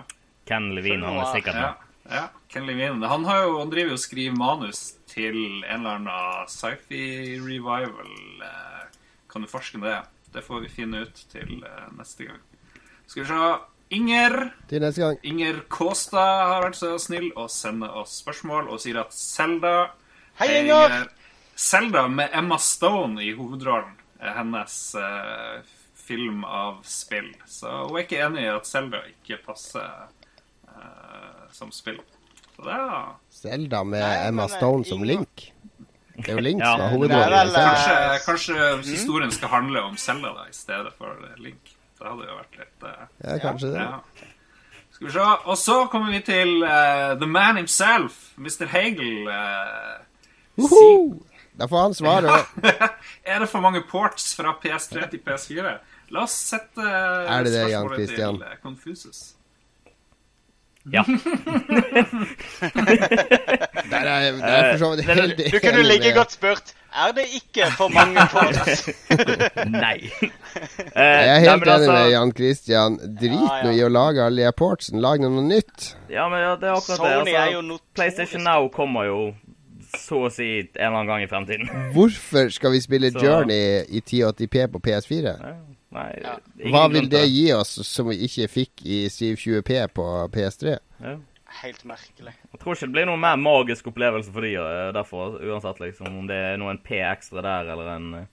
Ken 0.48 0.70
Levine, 0.76 1.06
han 1.08 1.22
er 1.24 1.32
sikkert 1.34 1.56
med. 1.60 1.86
ja. 2.12 2.26
Ken 2.52 2.68
Levine. 2.68 3.08
Han, 3.12 3.24
har 3.28 3.42
jo, 3.46 3.56
han 3.60 3.72
driver 3.72 3.94
jo 3.96 3.98
og 3.98 4.04
skriver 4.04 4.36
manus 4.38 4.82
til 5.12 5.40
en 5.64 5.80
eller 5.86 5.96
annen. 5.98 6.12
Eh, 8.44 8.84
Kan 9.32 9.42
du 9.44 9.48
forske 9.52 9.78
med 9.82 9.90
det? 9.92 10.02
Det 10.36 10.44
får 10.44 10.62
vi 10.66 10.70
finne 10.72 11.06
ut 11.06 11.24
til 11.32 11.64
eh, 11.64 11.88
neste 11.98 12.28
gang. 12.30 12.42
Skal 13.08 13.24
vi 13.24 13.30
se 13.30 13.40
Inger 13.96 14.34
Til 14.70 14.82
neste 14.82 15.02
gang. 15.04 15.18
Inger 15.24 15.60
Kåstad 15.70 16.48
har 16.50 16.64
vært 16.66 16.78
så 16.80 16.96
snill 17.00 17.28
å 17.38 17.46
sende 17.52 17.86
oss 18.02 18.16
spørsmål 18.24 18.72
og 18.74 18.80
sier 18.82 18.98
at 19.04 19.14
Selda 19.14 19.92
Hei, 20.38 20.62
Inger! 20.62 21.07
Selda 21.56 22.07
med 22.07 22.30
Emma 22.34 22.57
Stone 22.57 23.24
i 23.24 23.30
hovedrollen 23.32 23.94
er 24.20 24.34
hennes 24.36 24.74
eh, 24.99 25.62
film 25.95 26.41
av 26.44 26.82
spill. 26.84 27.30
Så 27.48 27.72
hun 27.86 27.95
er 27.95 28.03
ikke 28.03 28.20
enig 28.26 28.44
i 28.44 28.49
at 28.52 28.68
Selda 28.68 28.99
ikke 29.07 29.38
passer 29.45 29.86
eh, 30.68 31.45
som 31.56 31.72
spill. 31.72 32.02
Så 32.57 32.66
det 32.68 32.76
er 32.76 33.14
Selda 33.32 33.84
med 33.88 34.03
Nei, 34.03 34.18
Emma 34.28 34.44
men, 34.44 34.52
eh, 34.52 34.57
Stone 34.57 34.88
som 34.90 35.06
Link. 35.07 35.45
Det 36.18 36.28
er 36.28 36.36
jo 36.36 36.44
Link 36.44 36.60
som 36.66 36.84
ja. 36.84 36.90
er 36.90 36.95
hovedrollen. 36.98 37.53
vel. 37.56 37.56
Kanskje, 37.56 37.95
kanskje 38.26 38.68
historien 38.90 39.32
skal 39.32 39.53
handle 39.53 39.84
om 39.88 39.95
Zelda 39.98 40.34
da, 40.36 40.49
i 40.52 40.57
stedet 40.57 40.91
for 40.99 41.16
eh, 41.30 41.38
Link. 41.45 41.72
Det 41.95 42.10
hadde 42.10 42.28
jo 42.28 42.41
vært 42.41 42.57
litt 42.60 42.90
eh, 42.91 43.06
Ja, 43.24 43.38
kanskje 43.45 43.72
det. 43.72 43.86
Ja. 43.88 44.34
Skal 44.98 45.07
vi 45.07 45.14
se. 45.16 45.30
Og 45.45 45.56
så 45.60 45.78
kommer 45.91 46.12
vi 46.12 46.20
til 46.28 46.62
uh, 46.64 47.16
The 47.20 47.28
Man 47.28 47.57
himself, 47.60 48.20
Mr. 48.36 48.68
Hagel. 48.72 49.32
eh, 49.32 49.95
Da 51.57 51.68
får 51.72 51.82
han 51.82 51.94
svare. 51.95 52.30
er 53.32 53.40
det 53.40 53.48
for 53.52 53.60
mange 53.64 53.82
ports 53.91 54.34
fra 54.36 54.53
PS3 54.64 55.10
til 55.14 55.19
PS4? 55.26 55.77
La 56.14 56.23
oss 56.27 56.36
sette 56.52 56.82
Er 56.84 57.44
det 57.48 57.53
det, 57.56 57.64
Jan 57.72 57.88
spørsmålet 57.88 57.95
Christian? 57.98 58.36
til 58.38 58.45
Confuses. 58.64 59.18
Confusus. 59.26 59.32
Ja. 60.94 61.02
Der 63.90 64.06
er 64.06 64.19
jeg 64.22 64.34
der 64.38 64.45
er 64.45 64.72
for 64.72 64.77
så 64.77 64.90
vidt 64.91 64.99
Eh, 65.10 65.15
helt 65.15 65.38
Du 65.53 65.60
kunne 65.64 65.84
like 65.84 66.11
godt 66.14 66.32
spurt 66.36 66.73
Er 66.94 67.11
det 67.18 67.26
ikke 67.40 67.72
for 67.77 67.88
mange 67.90 68.22
ports? 68.32 68.90
Nei. 69.86 69.98
Eh, 70.95 71.02
Jeg 71.02 71.36
er 71.36 71.40
helt 71.40 71.60
men 71.60 71.69
enig 71.69 71.73
altså- 71.73 71.91
med 71.91 72.11
Jan 72.11 72.32
Christian. 72.38 72.98
Drit 73.22 73.32
Ja, 73.32 73.57
ja. 73.57 73.64
nå 73.65 73.69
i 73.76 73.82
å 73.84 73.90
lage 73.91 74.23
alle 74.23 74.45
de 74.45 74.52
portsene. 74.56 75.02
Lag 75.02 75.19
noe 75.19 75.44
nytt. 75.44 75.95
Ja, 76.10 76.30
men 76.30 76.40
ja, 76.40 76.53
det 76.56 76.69
er 76.69 76.73
akkurat 76.77 76.98
Sony 77.02 77.26
det. 77.26 77.36
er 77.36 77.52
jo 77.52 77.60
Altså, 77.65 77.80
PlayStation 77.95 78.44
Now 78.44 78.69
kommer 78.69 79.03
jo 79.10 79.19
så 80.00 80.20
å 80.28 80.32
si 80.34 80.48
en 80.60 80.68
eller 80.76 80.96
annen 81.00 81.08
gang 81.12 81.24
i 81.26 81.30
fremtiden. 81.32 81.70
Hvorfor 81.96 82.50
skal 82.54 82.72
vi 82.76 82.82
spille 82.84 83.12
Så- 83.12 83.24
Journey 83.24 83.84
i 83.90 84.02
1080P 84.02 84.68
på 84.76 84.82
PS4? 84.90 85.36
Ja, 85.40 85.56
Nei, 85.96 86.10
Ja. 86.20 86.34
Hva 86.74 86.88
vil 86.92 87.06
det 87.08 87.22
gi 87.32 87.46
oss 87.56 87.78
som 87.88 88.10
vi 88.10 88.18
ikke 88.28 88.50
fikk 88.52 88.82
i 88.84 89.06
720P 89.08 89.78
på 89.96 90.06
PS3? 90.34 90.74
Ja. 91.06 91.14
Helt 91.62 91.86
merkelig. 91.88 92.34
Jeg 92.52 92.60
tror 92.60 92.76
ikke 92.76 92.90
det 92.90 92.96
blir 92.98 93.06
noen 93.08 93.22
mer 93.24 93.38
magisk 93.40 93.86
opplevelse 93.88 94.34
for 94.34 94.44
de 94.44 94.50
eh, 94.60 94.90
derfor, 94.98 95.38
uansett 95.40 95.80
liksom, 95.80 96.10
om 96.20 96.26
det 96.28 96.36
er 96.50 96.58
noen 96.60 96.82
P 96.84 96.98
ekstra 97.00 97.40
der, 97.46 97.70
eller 97.72 97.94
en, 97.94 98.10
eh, 98.20 98.26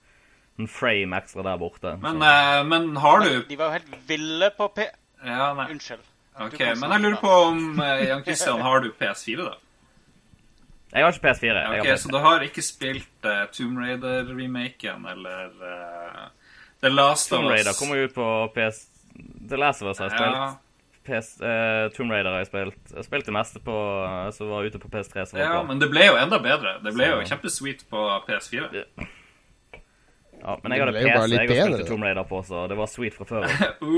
en 0.59 0.67
frame 0.67 1.15
ekstra 1.21 1.45
der 1.47 1.61
borte. 1.61 1.93
Men, 2.03 2.19
eh, 2.27 2.65
men 2.67 2.97
har 3.05 3.23
du 3.23 3.45
De 3.47 3.61
var 3.61 3.71
jo 3.71 3.77
helt 3.79 4.09
ville 4.11 4.51
på 4.59 4.67
P... 4.75 4.89
Ja, 5.23 5.53
nei. 5.55 5.69
Unnskyld. 5.77 6.03
Ok, 6.41 6.59
men 6.81 6.97
jeg 6.97 7.05
lurer 7.05 7.21
på 7.21 7.31
om 7.53 7.63
eh, 7.85 8.09
Jan 8.09 8.25
Christian, 8.27 8.65
har 8.65 8.81
du 8.83 8.91
PS4, 8.99 9.45
da? 9.45 9.55
Jeg 10.93 11.05
har 11.05 11.15
ikke 11.15 11.29
PS4. 11.29 11.47
Jeg 11.47 11.67
har 11.67 11.79
Ok, 11.79 11.87
PS4. 11.87 12.01
Så 12.03 12.09
du 12.13 12.19
har 12.21 12.43
ikke 12.47 12.63
spilt 12.63 13.29
uh, 13.29 13.45
Tomb 13.53 13.79
Raider-remaken 13.81 15.07
eller 15.13 15.55
uh, 15.63 16.27
The 16.85 16.91
Last 16.93 17.33
of 17.33 17.39
Tomb 17.39 17.49
Us? 17.49 17.55
Raider 17.55 17.79
kommer 17.79 17.97
jo 17.97 18.11
ut 18.11 18.15
på 18.15 18.29
PS... 18.57 18.85
The 19.49 19.57
Last 19.61 19.83
of 19.83 19.89
Us 19.93 19.99
har 19.99 20.11
jeg 20.11 20.19
spilt. 20.19 20.37
Ja, 20.37 20.51
PS, 21.03 21.33
uh, 21.41 21.89
Tomb 21.97 22.13
Raider 22.13 22.31
har 22.31 22.45
jeg 22.45 22.51
spilt. 22.51 22.93
Jeg 22.97 23.05
spilte 23.09 23.31
det 23.31 23.35
meste 23.35 23.63
på, 23.65 23.79
eh, 24.07 24.29
som 24.37 24.53
var 24.53 24.69
ute 24.69 24.79
på 24.79 24.91
PS3. 24.93 25.25
Som 25.31 25.41
ja, 25.41 25.57
men 25.67 25.81
det 25.83 25.89
ble 25.91 26.07
jo 26.07 26.15
enda 26.21 26.39
bedre. 26.43 26.77
Det 26.85 26.93
ble 26.95 27.09
jo 27.11 27.25
kjempesweet 27.27 27.83
på 27.91 28.05
PS4. 28.29 28.69
Ja, 28.77 29.09
men 30.43 30.75
jeg 30.75 30.83
hadde 30.83 30.93
PC 30.97 31.07
jeg 31.07 31.15
har 31.15 31.29
bedre, 31.29 31.63
spilt 31.63 31.79
da. 31.79 31.89
Tomb 31.89 32.07
Raider 32.07 32.27
på, 32.29 32.41
så 32.47 32.65
det 32.71 32.79
var 32.79 32.91
sweet 32.91 33.19
fra 33.19 33.29
før. 33.29 33.47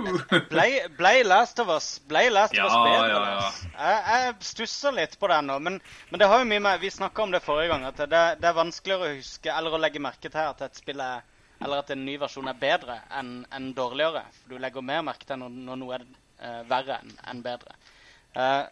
Uh! 0.00 0.16
Ble, 0.48 0.64
ble 0.96 1.10
Last 1.26 1.58
of 1.60 1.68
Us 1.74 1.88
Ble 2.08 2.22
Last 2.32 2.54
of 2.56 2.64
Us 2.64 2.72
Ja, 2.72 2.84
bedre? 2.86 3.08
ja, 3.10 3.34
ja. 3.34 3.72
Jeg, 3.74 4.22
jeg 4.24 4.46
stusser 4.48 4.94
litt 4.96 5.18
på 5.20 5.28
det 5.28 5.40
nå, 5.44 5.58
men, 5.60 5.76
men 6.08 6.22
det 6.22 6.28
har 6.30 6.40
jo 6.40 6.48
mye 6.48 6.62
med 6.64 6.80
Vi 6.80 6.88
snakka 6.94 7.26
om 7.26 7.34
det 7.34 7.42
forrige 7.44 7.68
gang, 7.74 7.84
at 7.90 8.00
det, 8.00 8.22
det 8.40 8.48
er 8.48 8.56
vanskeligere 8.56 9.10
å 9.10 9.18
huske 9.18 9.52
eller 9.52 9.76
å 9.76 9.82
legge 9.82 10.00
merke 10.00 10.30
til 10.32 10.40
at 10.40 10.64
et 10.64 10.80
spill 10.80 11.04
er 11.04 11.26
eller 11.60 11.82
at 11.82 11.90
en 11.92 12.04
ny 12.06 12.14
versjon 12.16 12.48
er 12.48 12.56
bedre 12.56 12.94
enn 13.18 13.42
en 13.52 13.66
dårligere. 13.76 14.22
For 14.38 14.54
du 14.54 14.62
legger 14.62 14.84
mer 14.84 15.02
merke 15.04 15.26
til 15.28 15.42
når, 15.42 15.58
når 15.66 15.80
noe 15.82 15.98
er 15.98 16.06
uh, 16.06 16.62
verre 16.70 16.96
enn 17.02 17.10
en 17.34 17.42
bedre. 17.44 17.76
Eh, 18.32 18.62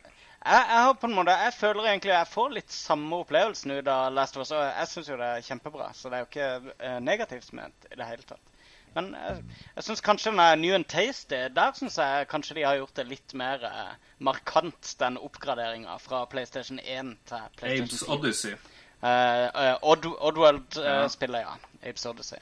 jeg, 0.45 0.67
jeg 0.71 0.99
på 1.01 1.09
en 1.09 1.17
måte, 1.17 1.35
jeg 1.45 1.55
føler 1.57 1.89
egentlig 1.91 2.13
jeg 2.15 2.31
får 2.31 2.53
litt 2.55 2.75
samme 2.75 3.23
opplevelsen 3.25 3.75
ut 3.75 3.91
av 3.91 4.13
Last 4.15 4.37
of 4.37 4.45
Us. 4.45 4.53
Og 4.55 4.63
jeg 4.63 4.91
syns 4.93 5.11
jo 5.11 5.19
det 5.21 5.33
er 5.33 5.49
kjempebra, 5.49 5.91
så 5.97 6.11
det 6.11 6.19
er 6.19 6.25
jo 6.25 6.31
ikke 6.31 6.77
eh, 6.79 7.01
negativt 7.05 7.51
ment 7.59 7.91
i 7.91 7.99
det 7.99 8.09
hele 8.09 8.27
tatt. 8.29 8.55
Men 8.95 9.11
jeg, 9.13 9.43
jeg 9.77 9.87
syns 9.87 10.03
kanskje 10.05 10.33
er 10.41 10.57
New 10.57 10.73
and 10.75 10.87
Tasty 10.89 11.37
Der 11.53 11.75
synes 11.77 11.99
jeg 12.01 12.29
kanskje 12.31 12.55
de 12.57 12.65
har 12.65 12.79
gjort 12.79 12.97
det 12.97 13.05
litt 13.11 13.35
mer 13.37 13.65
eh, 13.69 13.95
markant, 14.25 14.95
den 15.01 15.19
oppgraderinga 15.21 15.99
fra 16.03 16.25
PlayStation 16.31 16.81
1 16.81 17.17
til 17.29 17.49
Playstation 17.61 17.89
PlayStation 17.89 18.15
4. 18.15 18.19
Odyssey. 18.19 18.55
Eh, 18.99 19.45
eh, 19.47 19.75
Odd, 19.83 20.07
Oddworld-spillet, 20.19 21.45
ja. 21.45 21.59
Apes 21.83 22.07
Odyssey. 22.07 22.41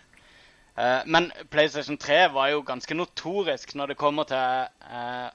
Eh, 0.77 1.02
men 1.06 1.32
PlayStation 1.51 1.98
3 1.98 2.28
var 2.32 2.52
jo 2.52 2.62
ganske 2.62 2.94
notorisk 2.94 3.74
når 3.74 3.93
det 3.93 4.01
kommer 4.01 4.28
til 4.28 4.68
eh, 4.93 5.28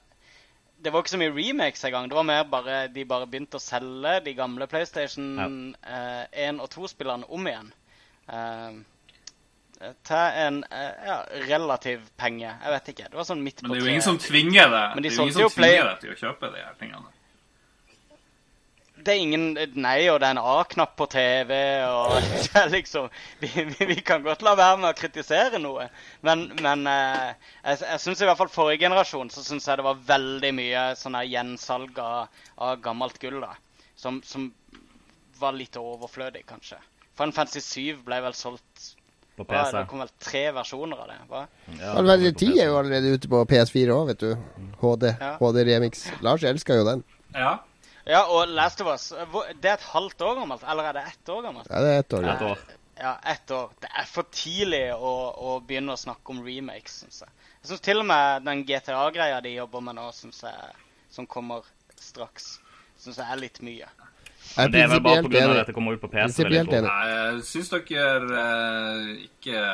Det 0.82 0.90
var 0.90 1.04
ikke 1.04 1.14
så 1.14 1.20
mye 1.22 1.34
remakes 1.36 1.84
engang. 1.86 2.08
Det 2.10 2.18
var 2.18 2.26
mer 2.26 2.46
bare 2.50 2.78
de 2.90 3.04
bare 3.06 3.28
begynte 3.30 3.60
å 3.60 3.62
selge 3.62 4.16
de 4.26 4.34
gamle 4.38 4.66
PlayStation 4.70 5.76
eh, 5.86 6.24
1 6.48 6.62
og 6.64 6.72
2-spillerne 6.74 7.30
om 7.30 7.50
igjen. 7.52 7.70
Uh, 8.32 8.82
til 10.06 10.42
en 10.46 10.60
eh, 10.70 11.08
ja, 11.08 11.18
relativ 11.50 12.04
penge. 12.18 12.50
Jeg 12.50 12.74
vet 12.76 12.92
ikke. 12.94 13.08
Det 13.10 13.18
var 13.18 13.28
sånn 13.28 13.42
midt 13.46 13.62
på 13.62 13.68
Men 13.68 13.74
det 13.74 13.78
er 13.78 13.82
jo 13.82 13.88
treet. 13.88 13.96
ingen 13.96 14.08
som 14.08 14.20
tvinger 14.22 14.70
deg 14.70 14.96
Men 14.96 15.04
de 15.04 15.10
Det 15.10 15.14
er 15.14 15.18
jo 15.18 15.26
ingen 15.26 15.38
som 15.40 15.56
tvinger 15.58 15.90
deg 15.90 16.04
til 16.04 16.14
å 16.14 16.20
kjøpe 16.22 16.52
de 16.54 16.64
her 16.66 16.78
tingene. 16.82 17.14
Det 19.06 19.14
er 19.14 19.22
ingen 19.22 19.46
Nei, 19.82 19.98
og 20.12 20.20
det 20.22 20.28
er 20.30 20.36
en 20.36 20.42
A-knapp 20.42 20.94
på 21.00 21.08
TV, 21.12 21.52
og 21.88 22.16
det 22.46 22.62
er 22.62 22.72
liksom 22.74 23.10
vi, 23.42 23.50
vi, 23.56 23.88
vi 23.94 23.98
kan 24.06 24.24
godt 24.26 24.46
la 24.46 24.56
være 24.60 24.80
med 24.84 24.92
å 24.92 24.98
kritisere 24.98 25.62
noe, 25.62 25.88
men, 26.28 26.48
men 26.62 26.86
eh, 26.90 27.34
jeg, 27.64 27.82
jeg 27.84 28.04
syns 28.06 28.22
i 28.22 28.30
hvert 28.30 28.40
fall 28.40 28.54
forrige 28.54 28.86
generasjon 28.86 29.34
så 29.34 29.44
synes 29.46 29.68
jeg 29.68 29.82
det 29.82 29.88
var 29.88 30.06
veldig 30.14 30.54
mye 30.58 30.86
sånn 31.00 31.18
her 31.20 31.30
gjensalg 31.30 32.00
av, 32.04 32.44
av 32.62 32.80
gammelt 32.84 33.20
gull, 33.22 33.42
da. 33.44 33.56
Som, 34.02 34.22
som 34.26 34.50
var 35.42 35.54
litt 35.58 35.78
overflødig, 35.78 36.46
kanskje. 36.50 36.80
Final 37.18 37.34
Fantasy 37.36 37.62
7 37.62 38.04
ble 38.06 38.20
vel 38.24 38.36
solgt 38.38 38.92
På 39.38 39.46
hva, 39.46 39.64
PC. 39.66 39.74
Det 39.76 39.84
kom 39.90 40.02
vel 40.04 40.14
tre 40.22 40.44
versjoner 40.56 41.02
av 41.04 41.10
det? 41.12 41.18
hva? 41.30 41.42
Ja, 41.76 41.96
Final 41.98 42.14
Fantasy 42.14 42.32
10 42.46 42.62
er 42.62 42.72
jo 42.72 42.78
allerede 42.80 43.16
ute 43.18 43.32
på 43.32 43.42
PS4 43.52 43.98
òg, 43.98 44.14
vet 44.14 44.24
du. 44.24 44.32
HD. 44.82 45.12
Ja. 45.12 45.34
HD 45.42 45.66
Remix. 45.68 46.08
Lars 46.26 46.46
elsker 46.48 46.82
jo 46.82 46.88
den. 46.88 47.04
Ja. 47.36 47.60
Ja, 48.06 48.24
og 48.34 48.50
Last 48.50 48.82
of 48.82 48.88
Us 48.90 49.10
Det 49.62 49.70
er 49.70 49.76
et 49.78 49.90
halvt 49.94 50.22
år 50.26 50.40
gammelt? 50.42 50.64
Eller 50.68 50.90
er 50.90 50.94
det 50.98 51.04
ett 51.12 51.30
år 51.30 51.42
gammelt? 51.46 51.68
Ja, 51.70 51.82
det 51.86 51.92
er 51.96 52.00
ett 52.00 52.14
år. 52.14 52.24
Et 52.26 52.42
Ja. 52.42 52.52
år. 52.52 52.58
Ja, 53.02 53.16
ett 53.26 53.52
år. 53.52 53.70
Det 53.82 53.90
er 53.98 54.06
for 54.06 54.28
tidlig 54.30 54.84
å, 54.94 55.12
å 55.34 55.60
begynne 55.66 55.96
å 55.96 55.98
snakke 55.98 56.34
om 56.36 56.44
remakes, 56.46 57.00
syns 57.02 57.22
jeg. 57.24 57.30
Jeg 57.62 57.70
syns 57.72 57.82
til 57.82 58.02
og 58.02 58.06
med 58.06 58.44
den 58.46 58.62
GTA-greia 58.68 59.40
de 59.42 59.56
jobber 59.56 59.82
med 59.82 59.98
nå, 59.98 60.12
synes 60.14 60.44
jeg, 60.46 60.76
som 61.10 61.26
kommer 61.26 61.66
straks, 61.98 62.60
syns 63.02 63.18
jeg 63.18 63.26
er 63.26 63.42
litt 63.42 63.62
mye. 63.66 63.90
Men 64.58 64.72
det 64.74 64.84
er 64.84 64.92
vel 64.92 65.02
bare 65.06 65.24
pga. 65.26 65.42
at 65.62 65.68
det 65.72 65.76
kommer 65.76 65.94
ut 65.98 66.02
på 66.02 66.12
PC. 66.12 66.20
jeg 66.20 66.30
Prinsipielt 66.30 66.74
enig. 66.74 66.90
Nei, 66.90 67.42
Syns 67.48 67.70
dere 67.74 68.46
eh, 68.46 69.12
ikke 69.30 69.66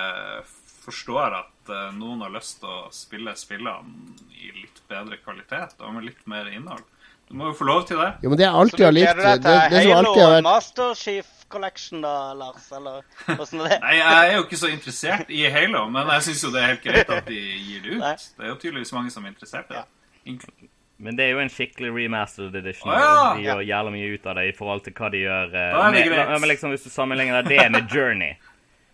forstår 0.85 1.37
at 1.41 1.51
eh, 1.73 1.87
noen 1.97 2.21
har 2.25 2.33
lyst 2.33 2.59
til 2.61 2.69
å 2.71 2.87
spille 2.95 3.33
spillene 3.39 4.13
i 4.37 4.51
litt 4.55 4.81
bedre 4.89 5.17
kvalitet 5.23 5.79
og 5.81 5.95
med 5.97 6.07
litt 6.09 6.23
mer 6.29 6.49
innhold? 6.51 6.85
Du 7.27 7.35
må 7.35 7.49
jo 7.49 7.55
få 7.59 7.65
lov 7.67 7.81
til 7.89 7.99
det. 7.99 8.13
Jo, 8.23 8.29
men 8.31 8.39
det 8.39 8.45
jeg 8.45 8.55
alltid 8.55 8.85
har 8.85 8.93
likt 8.95 9.17
Det, 9.19 9.31
deg 9.43 9.65
det 9.73 9.81
som 9.83 9.97
alltid 9.97 10.21
har 10.23 10.31
vært 10.37 10.45
Master 10.47 10.93
Chief 10.95 11.33
Collection, 11.51 11.99
da, 12.05 12.13
Lars? 12.39 12.69
Eller 12.75 13.03
åssen 13.35 13.65
er 13.65 13.73
det? 13.73 13.79
Nei, 13.87 13.97
jeg 13.99 14.29
er 14.29 14.33
jo 14.37 14.45
ikke 14.45 14.59
så 14.61 14.71
interessert 14.71 15.29
i 15.35 15.43
Halo, 15.51 15.83
men 15.91 16.07
jeg 16.15 16.27
syns 16.29 16.45
jo 16.47 16.53
det 16.55 16.63
er 16.63 16.71
helt 16.71 16.85
greit 16.87 17.11
at 17.17 17.27
de 17.27 17.41
gir 17.41 17.83
det 17.83 17.99
Nei. 17.99 18.13
ut. 18.15 18.25
Det 18.37 18.47
er 18.47 18.51
jo 18.53 18.57
tydeligvis 18.63 18.95
mange 18.95 19.11
som 19.11 19.27
er 19.27 19.35
interessert 19.35 19.71
i 19.71 19.75
det. 19.75 19.83
Ja. 19.83 20.71
Men 20.97 21.13
det 21.19 21.27
er 21.27 21.35
jo 21.35 21.41
en 21.43 21.51
skikkelig 21.53 21.91
remastered 21.93 22.55
edition. 22.57 22.89
Ah, 22.89 22.97
ja! 23.03 23.25
De 23.37 23.43
gjør 23.45 23.59
jævlig 23.69 23.91
mye 23.93 24.13
ut 24.15 24.23
av 24.31 24.39
det 24.39 24.45
i 24.49 24.53
forhold 24.57 24.81
til 24.87 24.95
hva 24.97 25.09
de 25.13 25.19
gjør 25.21 25.51
eh, 25.51 25.67
Da 25.75 25.83
er 25.83 25.93
det 25.93 25.99
med, 25.99 26.07
greit. 26.15 26.31
men 26.41 26.49
liksom 26.49 26.73
Hvis 26.73 26.87
du 26.87 26.89
sammenligner 26.89 27.45
det 27.45 27.67
med 27.75 27.93
Journey 27.93 28.33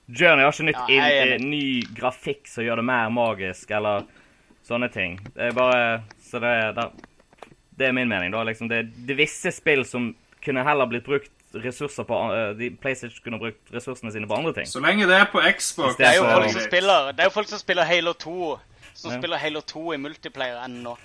Journey 0.10 0.44
har 0.44 0.52
ikke 0.52 0.66
nytt 0.68 0.82
Ja, 0.90 1.08
jeg 1.08 1.28
inn, 1.28 1.34
enig. 1.34 1.50
ny 1.50 1.96
grafikk 1.96 2.48
som 2.48 2.64
gjør 2.66 2.76
det 2.82 2.86
mer 2.86 3.10
magisk, 3.10 3.72
eller 3.72 4.04
sånne 4.68 4.90
ting. 4.92 5.20
Det 5.36 5.50
er 5.50 5.52
bare 5.56 6.04
Så 6.20 6.40
det 6.42 6.50
er 6.50 6.74
det, 6.74 6.90
det 7.78 7.88
er 7.88 7.92
min 7.94 8.08
mening, 8.10 8.32
da. 8.32 8.44
Liksom, 8.44 8.68
det, 8.70 8.92
det 9.08 9.14
er 9.16 9.22
visse 9.24 9.52
spill 9.52 9.86
som 9.86 10.16
kunne 10.44 10.64
heller 10.64 10.86
blitt 10.92 11.06
brukt 11.06 11.32
ressurser 11.54 12.04
på 12.10 12.18
eh, 12.34 12.54
de, 12.58 12.70
PlayStation 12.82 13.22
kunne 13.24 13.40
brukt 13.40 13.72
ressursene 13.72 14.12
sine 14.12 14.28
på 14.28 14.36
andre 14.36 14.54
ting. 14.54 14.66
Så 14.66 14.82
lenge 14.82 15.06
det 15.08 15.16
er 15.22 15.26
på 15.32 15.40
Xbox 15.40 15.96
Det 15.96 16.04
Det 16.04 16.08
er 16.08 16.16
jo 16.18 16.24
så- 16.26 16.36
folk 16.42 16.52
som 16.52 16.62
spiller, 16.62 17.12
det 17.14 17.20
er 17.20 17.24
jo 17.30 17.30
folk 17.38 17.48
som 17.48 17.60
spiller 17.60 17.84
Halo 17.86 18.14
2, 18.14 18.60
som 18.94 19.12
Ja. 19.12 19.18
spiller 19.20 19.38
Halo 19.38 19.62
2 19.62 19.94
i 19.94 19.98
multiplayer 19.98 20.64
ennå. 20.66 20.98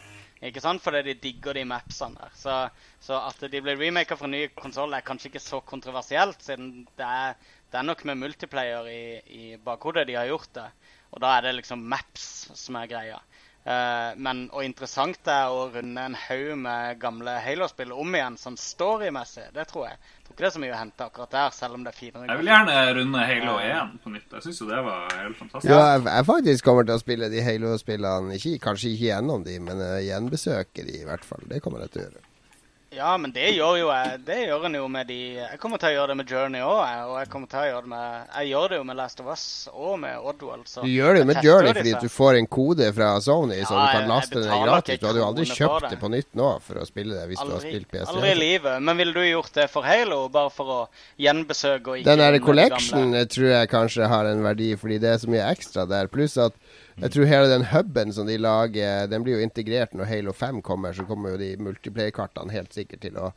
Ikke 0.43 0.61
sant? 0.61 0.81
Fordi 0.83 1.03
de 1.03 1.15
digger 1.15 1.53
de 1.53 1.65
mapsene 1.65 2.15
der. 2.15 2.31
Så, 2.35 2.71
så 3.01 3.19
at 3.29 3.51
de 3.51 3.61
blir 3.61 3.77
remaka 3.77 4.15
fra 4.17 4.27
ny 4.29 4.47
konsoll, 4.57 4.93
er 4.95 5.01
kanskje 5.01 5.27
ikke 5.33 5.41
så 5.43 5.61
kontroversielt, 5.67 6.41
siden 6.43 6.87
det 6.97 7.05
er, 7.07 7.35
det 7.69 7.81
er 7.81 7.89
nok 7.89 8.05
med 8.09 8.21
multiplayer 8.23 8.87
i, 8.89 9.03
i 9.29 9.45
bakhodet 9.65 10.07
de 10.09 10.17
har 10.17 10.29
gjort 10.31 10.53
det. 10.57 10.69
Og 11.13 11.21
da 11.25 11.35
er 11.37 11.49
det 11.49 11.59
liksom 11.59 11.85
maps 11.89 12.49
som 12.57 12.77
er 12.81 12.89
greia. 12.91 13.19
Uh, 13.69 14.15
men 14.17 14.47
og 14.55 14.63
interessant 14.65 15.19
det 15.27 15.35
er 15.35 15.53
å 15.53 15.67
runde 15.69 16.01
en 16.01 16.15
haug 16.17 16.53
med 16.57 17.01
gamle 17.03 17.35
Halo-spill 17.45 17.91
om 17.93 18.15
igjen, 18.17 18.39
sånn 18.41 18.57
story-messig. 18.57 19.51
Det 19.53 19.67
tror 19.69 19.91
jeg. 19.91 19.99
Jeg 19.99 20.25
tror 20.25 20.37
ikke 20.37 20.45
det 20.45 20.49
er 20.49 20.55
så 20.55 20.63
mye 20.63 20.73
å 20.73 20.79
hente 20.79 21.09
akkurat 21.11 21.35
der, 21.35 21.51
selv 21.57 21.77
om 21.77 21.85
det 21.85 21.93
er 21.93 21.99
finere. 21.99 22.31
Jeg 22.31 22.41
vil 22.41 22.51
gjerne 22.53 22.79
runde 23.01 23.27
Halo 23.33 23.59
1 23.67 23.93
på 24.05 24.15
nytt. 24.15 24.33
Jeg 24.39 24.47
syns 24.47 24.63
jo 24.63 24.71
det 24.71 24.81
var 24.87 25.13
helt 25.19 25.41
fantastisk. 25.43 25.69
Ja, 25.69 25.83
jeg, 25.83 26.07
jeg 26.09 26.29
faktisk 26.31 26.71
kommer 26.71 26.89
til 26.89 26.97
å 26.97 27.03
spille 27.03 27.31
de 27.35 27.45
Halo-spillene. 27.45 28.41
Kanskje 28.65 28.95
ikke 28.95 29.11
gjennom 29.11 29.45
de, 29.45 29.61
men 29.69 29.85
uh, 29.85 29.99
gjenbesøke 30.07 30.89
de 30.89 31.03
i 31.03 31.07
hvert 31.11 31.29
fall. 31.29 31.45
Det 31.53 31.61
kommer 31.65 31.85
jeg 31.85 31.97
til 31.97 32.07
å 32.07 32.09
gjøre. 32.09 32.28
Ja, 32.91 33.11
men 33.21 33.33
det 33.37 33.51
gjør 33.53 33.75
jo 33.77 33.89
jeg. 33.93 34.21
Det 34.25 34.37
gjør 34.47 34.63
en 34.65 34.77
jo 34.79 34.87
med 34.89 35.11
de 35.11 35.17
Jeg 35.37 35.59
kommer 35.61 35.77
til 35.81 35.91
å 35.91 35.93
gjøre 35.93 36.09
det 36.09 36.15
med 36.23 36.31
Journey 36.33 36.63
òg, 36.65 36.79
og 37.11 37.17
jeg 37.21 37.29
kommer 37.29 37.51
til 37.53 37.61
å 37.61 37.65
gjøre 37.67 37.83
det 37.85 37.91
med 37.93 38.31
Jeg 38.33 38.49
gjør 38.49 38.73
det 38.73 38.79
jo 38.79 38.87
med 38.89 38.97
Last 38.97 39.21
of 39.21 39.29
Us 39.29 39.43
og 39.75 39.99
med 40.01 40.17
Oddworld. 40.31 40.65
Så 40.71 40.85
Du 40.87 40.89
gjør 40.89 41.19
det 41.19 41.21
jo 41.21 41.27
med 41.29 41.41
Journey 41.45 41.75
fordi 41.77 41.93
du 42.01 42.09
får 42.15 42.39
en 42.39 42.49
kode 42.49 42.89
fra 42.97 43.11
Sony, 43.21 43.59
så 43.69 43.77
du 43.77 43.85
kan 43.93 44.09
laste 44.09 44.41
den 44.41 44.65
gratis. 44.65 45.01
Du 45.03 45.07
hadde 45.11 45.21
jo 45.21 45.27
aldri 45.27 45.47
kjøpt 45.51 45.85
det. 45.85 45.91
det 45.93 46.01
på 46.01 46.13
nytt 46.15 46.31
nå 46.41 46.49
for 46.65 46.81
å 46.81 46.89
spille 46.89 47.19
det 47.19 47.27
hvis 47.29 47.45
du 47.45 47.53
har 47.53 47.67
spilt 47.67 47.93
PS3. 47.93 48.09
aldri 48.15 48.33
i 48.33 48.41
livet. 48.41 48.81
Men 48.89 49.03
ville 49.03 49.13
du 49.13 49.23
gjort 49.27 49.53
det 49.61 49.69
for 49.75 49.85
Halo, 49.85 50.23
bare 50.33 50.55
for 50.57 50.75
å 50.79 50.81
gjenbesøke 51.21 51.93
og 51.93 52.01
ikke 52.01 52.09
Den 52.09 52.25
der 52.25 52.41
collection 52.41 53.13
tror 53.37 53.51
jeg 53.53 53.73
kanskje 53.75 54.09
har 54.09 54.33
en 54.33 54.43
verdi, 54.49 54.73
fordi 54.81 54.99
det 55.05 55.13
er 55.13 55.21
så 55.21 55.29
mye 55.37 55.45
ekstra 55.53 55.85
der. 55.93 56.09
Pluss 56.09 56.41
at 56.41 56.57
jeg 57.01 57.11
tror 57.15 57.29
hele 57.31 57.51
den 57.53 57.65
huben 57.73 58.13
som 58.13 58.27
de 58.27 58.37
lager, 58.41 59.07
den 59.11 59.23
blir 59.27 59.39
jo 59.39 59.45
integrert 59.47 59.95
når 59.95 60.09
Halo 60.11 60.33
5 60.33 60.63
kommer. 60.67 60.93
Så 60.97 61.05
kommer 61.09 61.35
jo 61.37 61.41
de 61.43 61.53
multiplayer-kartene 61.63 62.53
helt 62.55 62.75
sikkert 62.75 63.01
til 63.07 63.19
å 63.21 63.33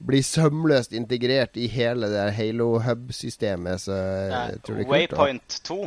bli 0.00 0.22
sømløst 0.24 0.94
integrert 0.96 1.58
i 1.60 1.66
hele 1.68 2.08
det 2.08 2.16
der 2.16 2.30
Halo 2.36 2.78
hub-systemet. 2.80 3.82
Så 3.82 3.96
jeg 3.96 4.62
tror 4.62 4.78
det 4.78 4.86
er 4.86 4.86
kult. 4.86 4.94
Waypoint 4.94 5.58
2. 5.68 5.80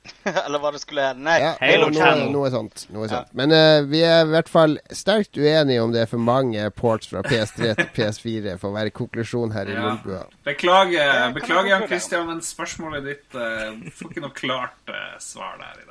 Eller 0.24 0.58
hva 0.62 0.70
det 0.72 0.80
skulle 0.80 1.02
hete. 1.10 1.20
Nei, 1.22 1.34
Ja, 1.42 1.50
Halo 1.60 1.90
noe, 1.90 1.98
Channel. 2.00 2.30
noe 2.32 2.50
sånt. 2.50 2.86
Noe 2.90 3.04
Ja. 3.04 3.10
sånt. 3.12 3.34
Men 3.36 3.52
uh, 3.52 3.82
vi 3.88 4.00
er 4.02 4.22
i 4.24 4.30
hvert 4.32 4.48
fall 4.48 4.78
sterkt 4.96 5.36
uenige 5.36 5.82
om 5.84 5.92
det 5.92 6.02
er 6.02 6.08
for 6.10 6.18
mange 6.24 6.64
ports 6.72 7.10
fra 7.12 7.20
PS3 7.22 7.74
til 7.76 7.90
PS4, 7.96 8.54
for 8.58 8.70
å 8.72 8.76
være 8.78 8.90
konklusjon 8.96 9.52
her 9.52 9.68
i 9.68 9.76
Ja. 9.76 9.82
Lolbua. 9.90 10.22
Beklager, 10.48 11.32
beklager 11.36 11.68
Jan 11.74 11.86
Christian, 11.86 12.26
men 12.32 12.40
spørsmålet 12.44 13.04
ditt 13.10 13.36
uh, 13.36 13.76
får 13.92 14.10
ikke 14.10 14.24
noe 14.24 14.36
klart 14.40 14.88
uh, 14.88 15.16
svar 15.20 15.60
der 15.60 15.82
i 15.84 15.86
dag. 15.86 15.89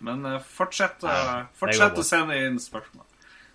Men 0.00 0.24
eh, 0.26 0.40
fortsett, 0.56 1.04
å- 1.04 1.44
fortsett 1.60 1.98
å 2.00 2.06
sende 2.06 2.38
inn 2.46 2.58
spørsmål. 2.62 3.04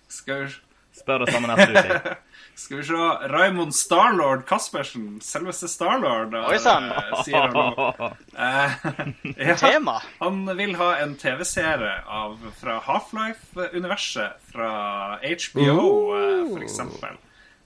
Skal 0.08 0.44
vi, 0.46 0.54
Spør 0.96 1.24
det 1.26 1.32
samme 1.34 1.50
neste 1.50 1.76
uke. 1.76 2.12
skal 2.62 2.78
vi 2.78 2.84
se 2.88 3.08
Raymond 3.32 3.74
Starlord 3.76 4.46
Caspersen, 4.48 5.18
selveste 5.20 5.68
Starlord, 5.68 6.32
har, 6.32 6.46
Oi, 6.54 6.60
sann. 6.62 6.86
eh, 6.88 7.18
sier 7.26 7.50
han 7.50 7.52
nå. 7.52 7.90
Eh, 8.46 8.72
ja. 9.50 9.56
Tema. 9.60 9.98
Han 10.22 10.42
vil 10.56 10.74
ha 10.80 10.92
en 11.02 11.14
TV-serie 11.20 11.98
fra 12.60 12.78
Half-Life-universet, 12.86 14.40
fra 14.52 14.70
HBO 15.20 15.76
uh. 16.14 16.48
for 16.54 16.64
eksempel. 16.64 17.16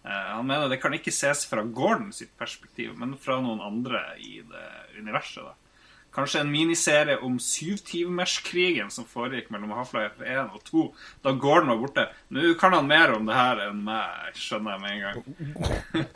Eh, 0.05 0.29
han 0.35 0.47
mener 0.47 0.69
det 0.73 0.81
kan 0.83 0.95
ikke 0.97 1.13
ses 1.15 1.45
fra 1.51 1.63
Gordon 1.63 2.13
sitt 2.17 2.33
perspektiv, 2.39 2.95
men 2.99 3.17
fra 3.21 3.39
noen 3.43 3.61
andre 3.63 4.03
i 4.19 4.41
det 4.43 4.69
universet. 4.99 5.45
da. 5.45 5.55
Kanskje 6.15 6.41
en 6.43 6.51
miniserie 6.51 7.17
om 7.23 7.37
syvtimerskrigen 7.39 8.91
som 8.91 9.05
foregikk 9.07 9.51
mellom 9.55 9.71
Half-Life 9.77 10.25
1 10.27 10.57
og 10.57 10.65
2, 10.67 10.85
da 11.23 11.33
Gordon 11.39 11.71
var 11.71 11.79
borte. 11.85 12.07
Nå 12.35 12.55
kan 12.59 12.75
han 12.75 12.89
mer 12.91 13.13
om 13.15 13.29
det 13.29 13.37
her 13.39 13.63
enn 13.69 13.85
meg, 13.87 14.33
skjønner 14.35 14.75
jeg 14.75 14.81
med 14.83 14.91
en 14.91 15.05
gang. 15.07 16.09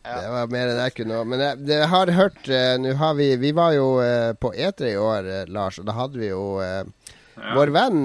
Det 0.00 0.30
var 0.32 0.48
mer 0.48 0.70
enn 0.72 0.80
jeg 0.80 0.94
kunne. 0.96 1.18
Men 1.28 1.42
jeg, 1.44 1.58
det 1.68 1.78
har 1.92 2.12
hørt 2.16 2.48
uh, 2.48 2.86
har 3.02 3.14
vi 3.18 3.26
Vi 3.42 3.50
var 3.56 3.74
jo 3.76 3.88
uh, 4.00 4.32
på 4.40 4.54
E3 4.56 4.94
i 4.94 4.96
år, 4.96 5.28
uh, 5.28 5.42
Lars, 5.52 5.76
og 5.82 5.84
da 5.90 5.96
hadde 6.00 6.20
vi 6.22 6.30
jo 6.32 6.44
Ja. 7.40 7.54
vår 7.56 7.70
venn 7.72 8.02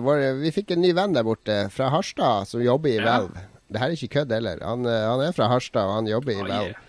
vår, 0.00 0.20
Vi 0.40 0.50
fikk 0.54 0.70
en 0.72 0.80
ny 0.80 0.94
venn 0.96 1.12
der 1.12 1.24
borte 1.26 1.56
fra 1.74 1.90
Harstad 1.92 2.46
som 2.48 2.62
jobber 2.64 2.88
i 2.92 2.94
Ja. 3.00 3.04
Valve. 3.04 3.42
Det 3.68 3.80
her 3.82 3.90
er 3.90 3.96
ikke 3.98 4.14
kødd 4.14 4.30
heller. 4.32 4.60
Han, 4.64 4.84
han 4.88 5.20
er 5.26 5.32
fra 5.36 5.48
Harstad, 5.50 5.84
og 5.90 5.98
han 5.98 6.06
jobber 6.08 6.32
i 6.32 6.38
Oh, 6.40 6.46
Valve. 6.48 6.70
yeah. 6.72 6.84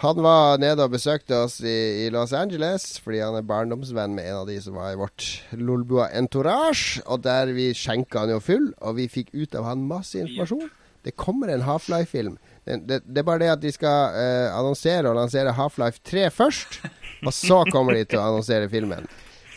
Han 0.00 0.22
var 0.24 0.56
nede 0.56 0.80
og 0.80 0.94
besøkte 0.94 1.36
oss 1.44 1.58
i, 1.60 2.06
i 2.06 2.10
Los 2.12 2.32
Angeles 2.32 2.94
fordi 3.04 3.18
han 3.20 3.34
er 3.36 3.44
barndomsvenn 3.44 4.14
med 4.16 4.30
en 4.30 4.38
av 4.38 4.46
de 4.48 4.56
som 4.64 4.78
var 4.80 4.94
i 4.94 5.00
vårt 5.00 5.26
Lolbua 5.52 6.06
entourage. 6.16 7.02
Og 7.04 7.20
der 7.26 7.52
vi 7.52 7.68
skjenka 7.76 8.22
han 8.22 8.32
jo 8.32 8.38
full, 8.40 8.70
og 8.80 8.96
vi 8.96 9.10
fikk 9.12 9.34
ut 9.36 9.56
av 9.60 9.68
han 9.68 9.84
masse 9.84 10.16
informasjon. 10.22 10.70
Det 11.04 11.12
kommer 11.20 11.52
en 11.52 11.66
Half-Life-film. 11.66 12.38
Det, 12.64 12.78
det, 12.88 13.00
det 13.04 13.20
er 13.20 13.26
bare 13.28 13.42
det 13.42 13.50
at 13.52 13.60
de 13.60 13.72
skal 13.72 14.16
eh, 14.16 14.48
annonsere 14.52 15.08
og 15.08 15.18
lansere 15.20 15.52
Half-Life 15.56 16.00
3 16.08 16.30
først. 16.32 16.80
Og 17.26 17.34
så 17.36 17.60
kommer 17.68 17.96
de 17.96 18.06
til 18.08 18.20
å 18.20 18.24
annonsere 18.30 18.70
filmen. 18.72 19.04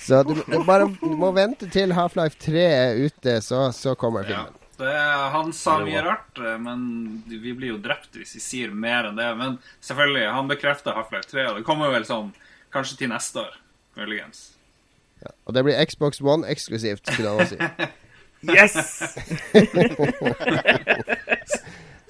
Så 0.03 0.19
du, 0.27 0.35
du 0.35 0.59
bare 0.67 0.89
må 0.99 1.31
vente 1.35 1.69
til 1.71 1.95
Half-Life 1.95 2.35
3 2.43 2.67
er 2.67 2.99
ute, 2.99 3.39
så, 3.43 3.69
så 3.71 3.95
kommer 3.95 4.27
filmen. 4.27 4.62
Det, 4.83 4.95
han 5.33 5.53
sa 5.55 5.77
mye 5.83 6.01
rart, 6.03 6.37
eh, 6.39 6.57
men 6.59 6.81
vi 7.29 7.53
blir 7.55 7.73
jo 7.73 7.81
drept 7.81 8.17
hvis 8.19 8.35
vi 8.37 8.43
sier 8.43 8.73
mer 8.75 9.07
enn 9.09 9.19
det. 9.19 9.29
Men 9.39 9.59
selvfølgelig, 9.79 10.25
han 10.35 10.51
bekrefter 10.51 10.97
Half-Life 10.97 11.29
3, 11.31 11.47
og 11.51 11.59
det 11.59 11.67
kommer 11.67 11.93
vel 11.93 12.07
sånn 12.09 12.33
kanskje 12.73 13.03
til 13.03 13.13
neste 13.13 13.45
år. 13.45 13.59
Muligens. 13.95 14.47
Og 15.45 15.53
det 15.55 15.63
blir 15.63 15.85
Xbox 15.87 16.19
One 16.23 16.47
eksklusivt, 16.51 17.05
skulle 17.07 17.35
han 17.37 17.47
si. 17.53 17.59
Yes! 18.43 18.73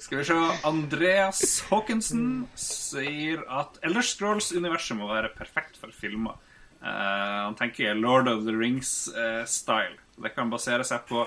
Skal 0.02 0.18
vi 0.18 0.24
se 0.26 0.34
Andreas 0.66 1.40
Haakonsen 1.68 2.48
sier 2.58 3.44
at 3.46 3.78
Elder 3.86 4.02
Scrolls-universet 4.02 4.98
må 4.98 5.06
være 5.12 5.30
perfekt 5.38 5.78
for 5.78 5.94
filmer. 5.94 6.34
Uh, 6.82 7.46
han 7.46 7.54
tenker 7.56 7.94
Lord 7.94 8.26
of 8.28 8.42
the 8.48 8.52
Rings-style. 8.52 9.94
det 10.20 10.34
kan 10.34 10.50
basere 10.50 10.84
seg 10.86 11.06
på 11.08 11.22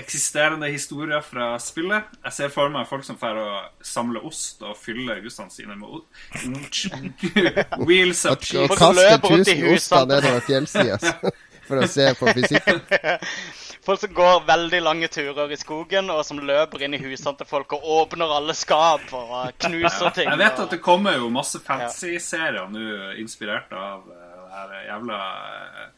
eksisterende 0.00 0.70
historier 0.72 1.22
fra 1.24 1.52
spillet. 1.62 2.10
Jeg 2.24 2.36
ser 2.36 2.52
for 2.54 2.72
meg 2.72 2.88
folk 2.90 3.06
som 3.06 3.18
får 3.20 3.38
å 3.40 3.48
samle 3.84 4.22
ost 4.26 4.64
og 4.66 4.76
fylle 4.80 5.20
husene 5.22 5.52
sine 5.52 5.76
med 5.78 6.00
ost. 6.00 6.90
Wheels 7.88 8.24
Og, 8.26 8.32
of 8.32 8.36
og 8.36 8.44
cheese. 8.44 8.92
Løper 9.00 9.36
rundt 9.36 9.48
1000 9.48 9.72
oster 9.76 10.10
nedover 10.10 10.44
fjellsida 10.48 10.98
altså, 10.98 11.34
for 11.68 11.84
å 11.84 11.90
se 11.90 12.12
på 12.18 12.36
fysikken. 12.40 12.84
Folk 13.84 14.00
som 14.02 14.12
går 14.14 14.42
veldig 14.46 14.80
lange 14.84 15.08
turer 15.08 15.52
i 15.52 15.56
skogen, 15.56 16.10
og 16.12 16.20
som 16.28 16.38
løper 16.44 16.82
inn 16.84 16.94
i 16.94 17.00
husene 17.00 17.32
til 17.38 17.48
folk 17.48 17.72
og 17.78 17.86
åpner 17.94 18.34
alle 18.36 18.52
skap 18.54 19.06
og 19.16 19.54
knuser 19.64 20.12
ting. 20.14 20.28
Jeg 20.28 20.40
vet 20.42 20.60
at 20.66 20.74
det 20.74 20.80
kommer 20.84 21.16
jo 21.16 21.30
masse 21.32 21.62
fancy-serier 21.64 22.68
nå 22.68 23.14
inspirert 23.22 23.72
av 23.72 24.04
eh, 24.04 24.36
det 24.36 24.58
her 24.58 24.76
jævla 24.90 25.22
eh, 25.54 25.88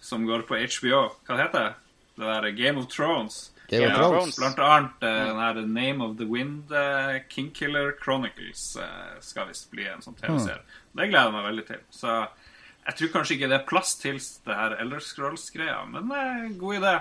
Som 0.00 0.24
går 0.26 0.46
på 0.48 0.56
HBO. 0.56 1.02
Hva 1.26 1.38
heter 1.42 1.66
det? 1.66 1.87
Det 2.18 2.26
der 2.26 2.50
Game 2.58 2.80
of 2.80 2.88
Thrones. 2.90 3.52
Game 3.68 3.86
of 3.86 3.92
Ja, 3.92 4.08
Thrones. 4.08 4.36
Blant 4.40 4.58
annet 4.58 5.02
eh, 5.04 5.26
den 5.28 5.38
her 5.38 5.60
Name 5.66 6.04
of 6.04 6.16
the 6.18 6.26
Wind, 6.26 6.72
uh, 6.72 7.18
Kingkiller 7.28 7.92
Chronicles, 8.02 8.76
uh, 8.80 9.18
skal 9.20 9.50
visst 9.50 9.68
bli 9.70 9.84
en 9.86 10.02
sånn 10.02 10.16
TV-serie. 10.18 10.64
Det 10.96 11.10
gleder 11.10 11.28
jeg 11.28 11.34
meg 11.36 11.46
veldig 11.50 11.64
til. 11.68 11.82
Så 11.92 12.14
jeg 12.88 12.96
tror 12.98 13.12
kanskje 13.18 13.36
ikke 13.36 13.50
det 13.52 13.58
er 13.58 13.68
plass 13.68 13.92
til 14.00 14.16
det 14.18 14.56
her 14.56 14.74
Elder 14.80 15.04
Scrolls-greia, 15.04 15.82
men 15.92 16.08
uh, 16.10 16.48
god 16.58 16.80
idé. 16.80 16.94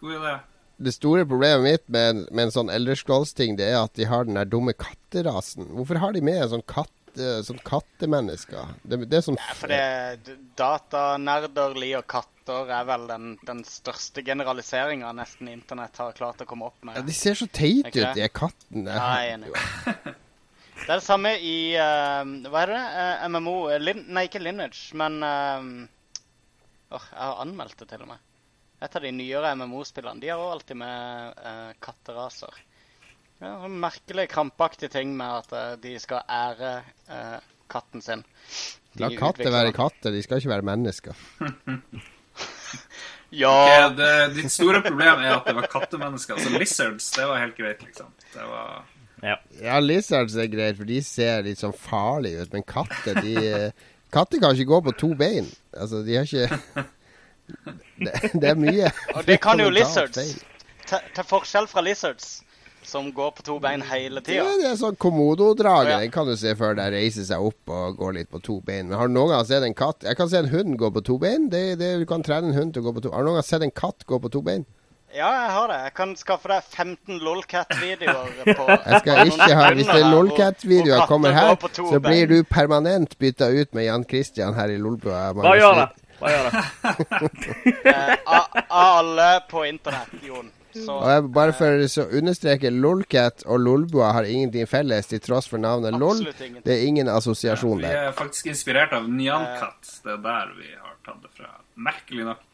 God 0.00 0.16
idé. 0.20 0.34
Det 0.82 0.94
store 0.94 1.26
problemet 1.28 1.66
mitt 1.66 1.84
med, 1.92 2.22
med 2.30 2.48
en 2.48 2.54
sånn 2.54 2.70
Elder 2.72 2.96
Scrolls-ting, 2.98 3.58
det 3.58 3.68
er 3.68 3.82
at 3.82 3.98
de 3.98 4.06
har 4.08 4.24
den 4.24 4.38
der 4.38 4.48
dumme 4.48 4.72
katterasen. 4.78 5.68
Hvorfor 5.74 6.00
har 6.02 6.14
de 6.14 6.22
med 6.24 6.38
en 6.46 6.54
sånn 6.56 6.64
katt, 6.70 6.94
eh, 7.20 7.40
sånn 7.46 7.60
kattemennesker? 7.66 8.74
Det, 8.82 9.02
det 9.10 9.18
er 9.20 9.26
sånn 9.26 9.38
Ja, 9.40 9.56
for 9.58 9.72
det 9.72 10.36
datanerder 10.58 11.76
liker 11.78 12.06
katter 12.14 12.72
er 12.74 12.88
vel 12.88 13.06
den, 13.10 13.36
den 13.46 13.62
største 13.66 14.24
generaliseringa 14.26 15.12
nesten 15.16 15.50
internett 15.52 16.00
har 16.02 16.16
klart 16.16 16.42
å 16.42 16.48
komme 16.48 16.70
opp 16.72 16.80
med. 16.82 16.98
ja. 16.98 17.06
De 17.06 17.14
ser 17.16 17.38
så 17.38 17.46
teite 17.46 17.92
ut, 17.94 18.16
de 18.18 18.28
kattene. 18.32 18.90
Ja, 18.90 19.14
jeg 19.22 19.30
er 19.30 19.38
enig. 19.38 20.16
Det 20.82 20.90
er 20.90 20.98
det 20.98 21.06
samme 21.06 21.30
i 21.38 21.56
uh, 21.78 22.26
Hva 22.50 22.64
er 22.64 22.72
det? 22.72 22.78
Uh, 22.96 23.26
MMO 23.30 23.54
eh, 23.70 23.78
Lin 23.78 24.00
Nei, 24.10 24.24
ikke 24.26 24.40
Lineage, 24.42 24.88
men 24.98 25.20
uh, 25.22 25.68
åh, 26.90 27.04
Jeg 27.12 27.20
har 27.20 27.42
anmeldt 27.44 27.78
det 27.78 27.86
til 27.92 28.02
og 28.02 28.10
med. 28.10 28.24
Et 28.82 28.96
av 28.98 29.04
de 29.06 29.12
nyere 29.14 29.52
MMO-spillene. 29.60 30.18
De 30.18 30.32
har 30.32 30.42
òg 30.42 30.56
alltid 30.56 30.80
med 30.80 31.76
katteraser. 31.86 32.56
Ja, 33.42 33.56
en 33.66 33.78
merkelig 33.82 34.28
krampaktig 34.30 34.90
ting 34.92 35.16
med 35.18 35.42
at 35.42 35.52
eh, 35.58 35.72
de 35.82 35.96
skal 35.98 36.22
ære 36.30 36.72
eh, 37.10 37.38
katten 37.72 38.04
sin. 38.04 38.22
De 38.92 39.02
La 39.02 39.08
katter 39.10 39.32
utvikler 39.48 39.54
være 39.56 39.70
den. 39.72 39.76
katter, 39.80 40.14
de 40.14 40.22
skal 40.22 40.42
ikke 40.42 40.52
være 40.54 40.68
mennesker. 40.70 41.22
Ja! 43.32 43.48
Ok, 43.88 43.94
det, 43.96 44.08
ditt 44.36 44.52
store 44.52 44.82
problem 44.84 45.22
er 45.24 45.30
at 45.38 45.46
det 45.48 45.54
var 45.56 45.64
kattemennesker. 45.72 46.36
Altså 46.36 46.50
lizards, 46.60 47.06
det 47.16 47.24
var 47.30 47.38
helt 47.40 47.56
greit, 47.56 47.80
liksom. 47.86 48.10
Det 48.34 48.44
var 48.44 48.82
Ja. 49.22 49.36
Ja, 49.62 49.78
lizards 49.80 50.34
er 50.36 50.50
greit, 50.52 50.76
for 50.76 50.84
de 50.84 50.98
ser 51.06 51.40
litt 51.46 51.60
sånn 51.62 51.72
farlige 51.72 52.42
ut, 52.44 52.52
men 52.52 52.64
katter, 52.68 53.20
de 53.24 53.36
eh, 53.40 53.70
Katter 54.12 54.42
kan 54.42 54.52
ikke 54.52 54.68
gå 54.68 54.80
på 54.84 54.92
to 55.00 55.08
bein. 55.16 55.46
Altså, 55.72 56.02
de 56.04 56.18
har 56.18 56.28
ikke 56.28 56.84
Det, 58.04 58.12
det 58.36 58.50
er 58.50 58.58
mye 58.60 58.90
Og 59.16 59.24
det 59.24 59.38
kan 59.40 59.60
jo 59.60 59.70
fundamentalt 59.70 59.78
lizards. 59.78 60.18
feil. 60.18 60.82
Til 60.92 61.08
til 61.16 61.28
forskjell 61.32 61.68
fra 61.72 61.80
lizards, 61.86 62.28
som 62.92 63.08
går 63.16 63.30
på 63.38 63.46
to 63.46 63.56
bein 63.62 63.82
hele 63.88 64.20
tida. 64.24 64.44
det 64.60 64.68
er 64.72 64.76
sånn 64.80 64.98
komododrage. 65.00 65.94
Ja. 65.94 66.02
Den 66.04 66.12
kan 66.12 66.28
du 66.28 66.34
se 66.36 66.52
før 66.58 66.76
den 66.76 66.92
reiser 66.92 67.24
seg 67.28 67.48
opp 67.48 67.72
og 67.72 67.96
går 68.02 68.18
litt 68.18 68.30
på 68.32 68.42
to 68.44 68.58
bein. 68.60 68.90
Men 68.90 69.00
har 69.00 69.08
du 69.08 69.16
noen 69.16 69.32
gang 69.32 69.48
sett 69.48 69.64
en 69.64 69.76
katt 69.76 70.04
Jeg 70.04 70.18
kan 70.18 70.28
se 70.28 70.42
en 70.42 70.52
hund 70.52 70.76
gå 70.80 70.92
på 70.92 71.04
to 71.08 71.16
bein. 71.22 71.48
Det, 71.52 71.64
det, 71.80 71.94
du 72.02 72.06
kan 72.08 72.24
trene 72.26 72.52
en 72.52 72.58
hund 72.58 72.76
til 72.76 72.84
å 72.84 72.90
gå 72.90 72.98
på 72.98 73.06
to 73.06 73.14
Har 73.14 73.24
du 73.24 73.30
noen 73.30 73.40
gang 73.40 73.48
sett 73.48 73.64
en 73.64 73.74
katt 73.82 74.04
gå 74.08 74.20
på 74.20 74.32
to 74.32 74.44
bein? 74.44 74.68
Ja, 75.12 75.28
jeg 75.28 75.50
har 75.52 75.66
det. 75.68 75.78
Jeg 75.84 75.92
kan 75.96 76.14
skaffe 76.16 76.48
deg 76.48 76.68
15 76.72 77.18
Lolcat-videoer 77.20 78.46
på 78.48 78.68
Jeg 78.88 79.00
skal 79.02 79.28
ikke 79.28 79.48
ha 79.58 79.66
Hvis 79.76 79.90
det 79.90 79.98
er 79.98 80.08
Lolcat-videoer 80.08 81.04
kommer 81.10 81.36
her, 81.36 81.52
så 81.76 82.00
blir 82.00 82.30
du 82.30 82.38
permanent 82.48 83.18
bytta 83.20 83.50
ut 83.52 83.76
med 83.76 83.90
Jan 83.90 84.06
Christian 84.08 84.56
her 84.56 84.72
i 84.72 84.78
Lolbua. 84.80 85.26
Hva 85.36 85.52
gjør 85.58 85.82
det. 85.82 85.90
Hva 86.22 86.32
gjør 86.32 86.48
det. 86.48 86.62
Eh, 87.92 88.62
alle 88.72 89.28
på 89.50 89.64
internett, 89.68 90.12
Jon, 90.24 90.46
Så 90.74 90.94
Og 90.98 91.08
jeg, 91.10 91.24
bare 91.36 91.52
for 91.56 91.82
å 91.84 92.06
understreke, 92.18 92.70
Lolcat 92.72 93.44
og 93.46 93.60
Lolbua 93.60 94.12
har 94.16 94.28
ingenting 94.28 94.68
felles, 94.70 95.10
til 95.10 95.20
tross 95.20 95.48
for 95.50 95.60
navnet 95.62 95.98
LOL. 95.98 96.22
ingenting. 96.22 96.62
Det 96.64 96.78
er 96.78 96.86
ingen 96.86 97.08
assosiasjon 97.12 97.78
Vi 97.82 97.84
der. 97.88 98.08
er 98.08 98.16
faktisk 98.16 98.48
inspirert 98.52 98.92
av 98.96 99.08
Nyankat. 99.10 99.98
Det 100.04 100.16
er 100.16 100.24
der 100.24 100.56
vi 100.56 100.70
har 100.72 100.96
tatt 101.04 101.20
det 101.22 101.34
fra. 101.36 101.52
Merkelig 101.76 102.24
nok. 102.30 102.48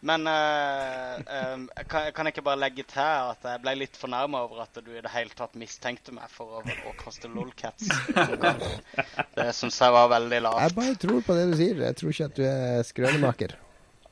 Men 0.00 0.24
uh, 0.24 1.20
um, 1.52 1.66
kan, 1.88 2.06
kan 2.16 2.24
jeg 2.24 2.32
ikke 2.32 2.44
bare 2.46 2.56
legge 2.62 2.86
til 2.88 3.04
at 3.04 3.42
jeg 3.44 3.60
ble 3.60 3.74
litt 3.82 3.98
fornærma 4.00 4.40
over 4.46 4.62
at 4.64 4.78
du 4.80 4.88
i 4.94 5.02
det 5.04 5.12
hele 5.12 5.34
tatt 5.36 5.58
mistenkte 5.60 6.14
meg 6.16 6.30
for 6.32 6.60
å, 6.60 6.62
å 6.64 6.94
kaste 6.96 7.28
lolcats. 7.28 7.84
Det 9.36 9.50
syns 9.56 9.76
jeg 9.76 9.92
var 9.92 10.08
veldig 10.14 10.40
lavt. 10.46 10.62
Jeg 10.64 10.76
bare 10.78 10.94
tror 11.04 11.20
på 11.26 11.36
det 11.36 11.50
du 11.50 11.58
sier. 11.60 11.82
Jeg 11.84 11.98
tror 12.00 12.14
ikke 12.14 12.30
at 12.30 12.38
du 12.38 12.46
er 12.48 12.86
skrønemaker. 12.88 13.58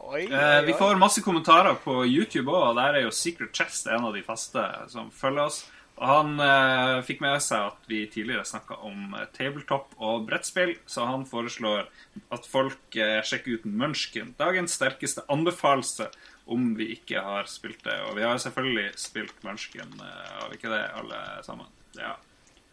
Oi, 0.08 0.22
oi, 0.24 0.32
oi, 0.32 0.60
vi 0.64 0.72
får 0.72 0.96
masse 0.96 1.20
kommentarer 1.20 1.76
på 1.84 1.98
YouTube 2.06 2.48
òg, 2.48 2.70
og 2.70 2.78
der 2.78 2.96
er 2.96 3.02
jo 3.04 3.10
Secret 3.12 3.52
Chest 3.52 3.90
en 3.92 4.06
av 4.08 4.14
de 4.16 4.22
faste 4.24 4.62
som 4.88 5.10
følger 5.12 5.50
oss. 5.50 5.58
Og 5.98 6.06
han 6.08 6.38
eh, 6.40 7.00
fikk 7.04 7.20
med 7.20 7.42
seg 7.44 7.66
at 7.72 7.90
vi 7.90 8.04
tidligere 8.08 8.46
snakka 8.48 8.78
om 8.88 9.16
eh, 9.18 9.26
tabletop 9.34 9.92
og 9.98 10.24
brettspill, 10.30 10.76
så 10.88 11.04
han 11.10 11.26
foreslår 11.28 11.90
at 12.32 12.48
folk 12.48 12.96
eh, 12.96 13.18
sjekker 13.26 13.58
ut 13.58 13.66
Munchkin. 13.68 14.32
Dagens 14.40 14.78
sterkeste 14.78 15.26
anbefalelse 15.28 16.08
om 16.48 16.70
vi 16.78 16.94
ikke 16.94 17.20
har 17.28 17.50
spilt 17.50 17.82
det. 17.84 17.98
Og 18.08 18.16
vi 18.16 18.24
har 18.24 18.40
selvfølgelig 18.40 18.94
spilt 19.02 19.44
Munchkin, 19.44 19.92
eh, 19.98 20.32
har 20.38 20.48
vi 20.48 20.56
ikke 20.56 20.72
det, 20.72 20.84
alle 21.02 21.20
sammen? 21.44 21.68
Ja. 21.98 22.14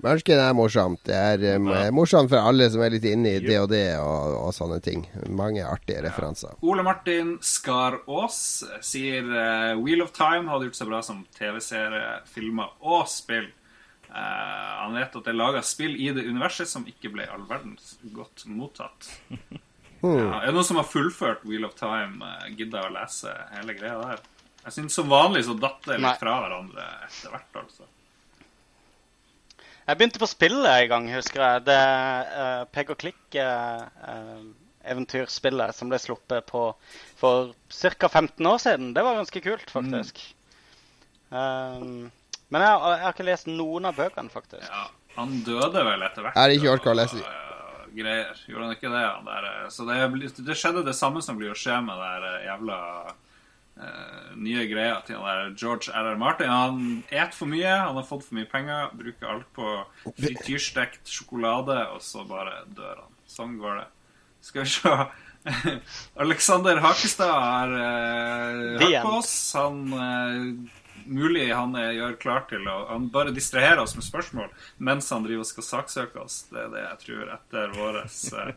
Munchkin 0.03 0.39
er 0.39 0.53
morsomt. 0.53 0.99
Det 1.07 1.15
er 1.15 1.43
eh, 1.55 1.89
morsomt 1.95 2.29
for 2.29 2.43
alle 2.43 2.67
som 2.71 2.83
er 2.83 2.93
litt 2.97 3.05
inne 3.07 3.37
i 3.37 3.43
det 3.43 3.55
og 3.61 3.69
det 3.71 3.95
og, 3.97 4.35
og 4.43 4.51
sånne 4.55 4.81
ting. 4.83 5.05
Mange 5.31 5.63
artige 5.65 6.03
referanser. 6.03 6.57
Ole 6.67 6.83
Martin 6.85 7.37
Skarås 7.43 8.39
sier 8.83 9.23
uh, 9.31 9.79
Wheel 9.79 10.03
of 10.03 10.11
Time 10.15 10.51
hadde 10.51 10.67
gjort 10.67 10.81
seg 10.81 10.91
bra 10.91 10.99
som 11.05 11.23
TV-serie, 11.37 12.19
filmer 12.27 12.75
og 12.83 13.07
spill. 13.11 13.47
Uh, 14.11 14.15
han 14.83 14.99
vet 14.99 15.15
at 15.15 15.25
det 15.25 15.31
er 15.31 15.39
laga 15.39 15.63
spill 15.65 15.95
i 15.95 16.11
det 16.15 16.27
universet 16.27 16.69
som 16.71 16.85
ikke 16.87 17.13
ble 17.15 17.25
all 17.31 17.47
verdens 17.49 17.95
godt 18.15 18.47
mottatt. 18.51 19.09
Ja, 20.05 20.35
er 20.37 20.51
det 20.51 20.53
noen 20.53 20.67
som 20.67 20.77
har 20.77 20.85
fullført 20.85 21.45
Wheel 21.49 21.63
of 21.65 21.71
Time? 21.79 22.19
Uh, 22.21 22.51
Gidda 22.53 22.83
å 22.85 22.91
lese 22.93 23.31
hele 23.55 23.73
greia 23.73 23.95
der? 24.03 24.19
Jeg 24.65 24.75
syns 24.75 24.97
som 24.99 25.09
vanlig 25.09 25.47
så 25.47 25.55
datt 25.57 25.79
det 25.87 25.95
Nei. 25.97 26.11
litt 26.11 26.21
fra 26.21 26.35
hverandre 26.43 26.85
etter 27.07 27.33
hvert, 27.33 27.57
altså. 27.63 27.87
Jeg 29.85 29.97
begynte 29.99 30.21
på 30.21 30.27
spillet 30.29 30.71
en 30.71 30.89
gang, 30.89 31.03
husker 31.13 31.41
jeg. 31.43 31.65
Det 31.67 31.77
uh, 31.77 32.63
Peg 32.73 32.89
og 32.89 32.97
klikk-eventyrspillet 33.03 35.75
som 35.77 35.89
ble 35.91 35.99
sluppet 36.01 36.41
på 36.49 36.61
for 37.19 37.53
ca. 37.69 38.07
15 38.09 38.49
år 38.49 38.57
siden. 38.63 38.93
Det 38.97 39.03
var 39.05 39.19
ganske 39.21 39.39
kult, 39.45 39.69
faktisk. 39.69 40.15
Um, 41.29 42.09
men 42.53 42.61
jeg, 42.61 42.71
jeg 42.71 43.03
har 43.03 43.13
ikke 43.13 43.27
lest 43.27 43.47
noen 43.49 43.87
av 43.89 43.97
bøkene, 43.97 44.31
faktisk. 44.33 44.67
Ja, 44.69 44.85
han 45.17 45.39
døde 45.45 45.83
vel 45.87 46.05
etter 46.05 46.25
hvert. 46.25 46.35
Jeg 46.35 46.43
har 46.43 46.53
ikke 46.53 46.73
hørt 46.73 46.89
å 46.89 46.97
lese 46.97 47.21
eh, 47.21 47.85
Greier. 47.95 48.41
Gjorde 48.49 48.67
han 48.67 48.75
ikke 48.75 48.91
det? 48.93 49.03
Han 49.05 49.29
der, 49.29 49.47
eh, 49.49 49.67
så 49.73 49.87
det, 49.87 49.95
det 50.45 50.57
skjedde 50.59 50.85
det 50.85 50.95
samme 50.97 51.23
som 51.25 51.39
blir 51.39 51.53
å 51.53 51.57
skje 51.57 51.79
med 51.85 51.99
det 51.99 52.11
der 52.13 52.27
eh, 52.29 52.45
jævla 52.49 52.79
eh, 53.01 53.13
nye 54.39 54.63
greier 54.69 55.01
til 55.03 55.17
han 55.19 55.25
der 55.27 55.49
George 55.59 55.91
R.R. 55.91 56.15
Martin. 56.19 56.51
Han 56.51 57.03
et 57.11 57.35
for 57.35 57.51
mye, 57.51 57.67
han 57.67 57.97
har 57.99 58.07
fått 58.07 58.23
for 58.27 58.37
mye 58.37 58.47
penger, 58.47 58.93
bruker 58.95 59.33
alt 59.33 59.49
på 59.55 59.73
frityrstekt 60.15 61.11
sjokolade, 61.11 61.81
og 61.91 61.99
så 62.03 62.23
bare 62.29 62.61
dør 62.77 63.03
han. 63.03 63.11
Sånn 63.27 63.57
går 63.59 63.81
det. 63.81 63.87
Skal 64.45 64.63
vi 64.63 64.73
se. 64.77 64.95
Alexander 66.25 66.77
Hakestad 66.77 67.31
har 67.31 67.67
uh, 67.67 68.79
hørt 68.81 69.01
på 69.01 69.13
oss. 69.19 69.53
Han 69.53 69.93
uh, 69.93 70.81
Mulig 71.05 71.51
han 71.53 71.75
er, 71.77 71.91
gjør 71.93 72.15
klar 72.17 72.45
til 72.49 72.63
å 72.65 72.79
Han 72.89 73.11
bare 73.13 73.33
distraherer 73.33 73.83
oss 73.83 73.93
med 73.93 74.07
spørsmål 74.07 74.47
mens 74.81 75.11
han 75.13 75.21
driver 75.25 75.43
og 75.43 75.49
skal 75.51 75.67
saksøke 75.67 76.23
oss. 76.23 76.39
Det 76.49 76.63
er 76.63 76.71
det 76.73 76.81
jeg 76.81 77.01
tror 77.03 77.33
etter 77.35 77.75
våres 77.75 78.17
uh, 78.33 78.49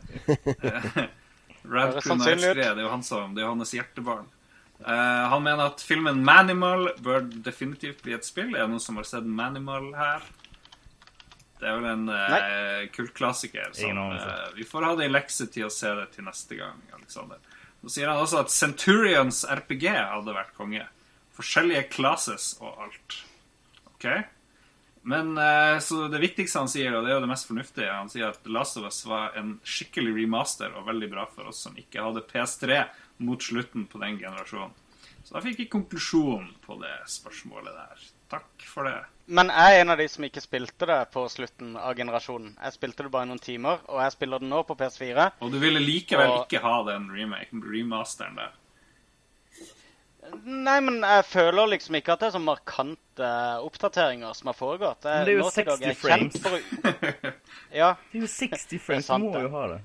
Rad 1.69 1.91
Høres 1.91 2.01
Crew 2.01 2.15
sannsynlig 2.15 2.49
ut. 2.49 2.57
Nights-greie. 2.57 2.73
Det 2.73 2.85
jo 2.87 2.91
han 2.95 3.05
som, 3.05 3.35
det 3.35 3.43
er 3.43 3.45
jo 3.45 3.53
hans 3.53 3.75
hjertebarn. 3.77 4.29
Eh, 4.87 5.29
han 5.29 5.43
mener 5.43 5.73
at 5.73 5.81
filmen 5.83 6.21
Manimal 6.23 6.93
bør 7.03 7.25
definitivt 7.43 8.03
bli 8.05 8.15
et 8.15 8.27
spill. 8.27 8.53
Er 8.55 8.63
det 8.63 8.73
noen 8.73 8.83
som 8.83 8.99
har 8.99 9.07
sett 9.07 9.27
Manimal 9.27 9.91
her? 9.97 10.27
Det 11.59 11.67
er 11.67 11.75
vel 11.75 11.89
en 11.91 12.05
uh, 12.07 12.85
kultklassiker. 12.95 13.73
Som, 13.75 13.97
eh, 14.15 14.45
vi 14.55 14.63
får 14.63 14.85
ha 14.87 14.93
det 14.95 15.09
i 15.09 15.11
lekse 15.11 15.49
til 15.51 15.67
å 15.67 15.73
se 15.73 15.91
det 15.97 16.05
til 16.13 16.23
neste 16.23 16.55
gang. 16.55 16.79
Alexander. 16.95 17.41
Nå 17.83 17.91
sier 17.91 18.07
han 18.07 18.21
også 18.21 18.45
at 18.45 18.53
Centurions 18.53 19.41
RPG 19.43 19.89
hadde 19.91 20.35
vært 20.37 20.55
konge. 20.55 20.85
Forskjellige 21.35 21.89
classes 21.91 22.53
og 22.63 22.79
alt. 22.85 23.17
OK? 23.91 24.07
Men 25.11 25.33
uh, 25.35 25.75
så 25.83 26.05
det 26.11 26.23
viktigste 26.23 26.63
han 26.63 26.71
sier, 26.71 26.95
og 26.95 27.03
det 27.03 27.11
er 27.11 27.19
jo 27.19 27.25
det 27.25 27.31
mest 27.33 27.51
fornuftige, 27.51 27.91
han 27.91 28.11
sier 28.11 28.31
at 28.31 28.47
Last 28.47 28.79
of 28.79 28.87
Us 28.87 29.03
var 29.07 29.35
en 29.39 29.57
skikkelig 29.67 30.15
remaster 30.15 30.71
og 30.79 30.87
veldig 30.87 31.11
bra 31.11 31.27
for 31.27 31.51
oss 31.51 31.59
som 31.67 31.75
ikke 31.79 32.07
hadde 32.07 32.23
PS3 32.31 32.85
mot 33.19 33.41
slutten 33.43 33.85
på 33.91 33.99
den 34.01 34.17
generasjonen. 34.19 34.71
Så 35.23 35.35
da 35.35 35.41
fikk 35.43 35.59
jeg 35.59 35.69
konklusjonen 35.69 36.53
på 36.65 36.77
det 36.81 36.93
spørsmålet 37.11 37.75
der. 37.75 38.05
Takk 38.31 38.63
for 38.69 38.83
det. 38.87 38.95
Men 39.27 39.49
jeg 39.53 39.75
er 39.77 39.81
en 39.83 39.89
av 39.93 39.97
de 39.99 40.07
som 40.09 40.23
ikke 40.25 40.41
spilte 40.41 40.87
det 40.89 40.99
på 41.13 41.23
slutten 41.29 41.75
av 41.77 41.93
generasjonen. 41.97 42.55
Jeg 42.63 42.73
spilte 42.77 43.03
det 43.05 43.11
bare 43.13 43.27
i 43.27 43.29
noen 43.29 43.41
timer, 43.43 43.81
og 43.89 43.99
jeg 44.01 44.11
spiller 44.15 44.39
det 44.41 44.49
nå 44.49 44.63
på 44.65 44.77
PS4. 44.79 45.27
Og 45.41 45.51
du 45.51 45.59
ville 45.61 45.79
likevel 45.81 46.29
Og- 46.31 46.47
ikke 46.47 46.61
ha 46.63 46.83
den 46.91 47.09
remaken, 47.13 47.61
remasteren 47.61 48.35
der. 48.39 48.51
Nei, 50.45 50.79
men 50.85 50.99
jeg 51.01 51.23
føler 51.25 51.71
liksom 51.71 51.95
ikke 51.97 52.13
at 52.13 52.19
det 52.21 52.27
er 52.29 52.35
så 52.37 52.41
markante 52.43 53.29
oppdateringer 53.65 54.33
som 54.37 54.47
har 54.51 54.57
foregått. 54.57 55.03
Jeg, 55.03 55.15
Men 55.15 55.25
det 55.25 55.33
er 55.33 55.37
jo 55.39 55.45
nå 55.45 55.51
til 55.55 55.65
dag 55.65 55.79
60 55.79 55.89
er 55.89 55.95
frames. 55.95 56.41
for. 56.43 57.33
Ja, 57.73 57.93
Det 58.11 58.19
er 58.19 58.21
jo 58.21 58.27
60 58.27 58.79
frames, 58.83 59.07
du 59.07 59.17
må 59.25 59.41
jo 59.41 59.49
ha 59.55 59.63
det. 59.73 59.79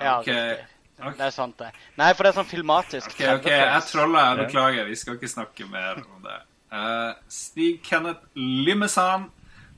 ja 0.00 0.16
Ok. 0.18 0.32
Riktig. 0.98 1.18
Det 1.18 1.26
er 1.26 1.34
sant, 1.34 1.56
det. 1.58 1.70
Nei, 2.00 2.10
for 2.14 2.24
det 2.24 2.32
er 2.32 2.38
sånn 2.38 2.50
filmatisk. 2.50 3.14
Ok, 3.14 3.22
ok, 3.40 3.48
jeg 3.50 3.86
troller. 3.90 4.26
Jeg 4.28 4.46
beklager. 4.46 4.90
Vi 4.90 4.98
skal 5.00 5.18
ikke 5.18 5.32
snakke 5.32 5.68
mer 5.70 6.02
om 6.04 6.22
det. 6.24 6.40
Uh, 6.74 7.12
Stig 7.30 7.82
Kenneth 7.86 8.24
Limesan 8.34 9.28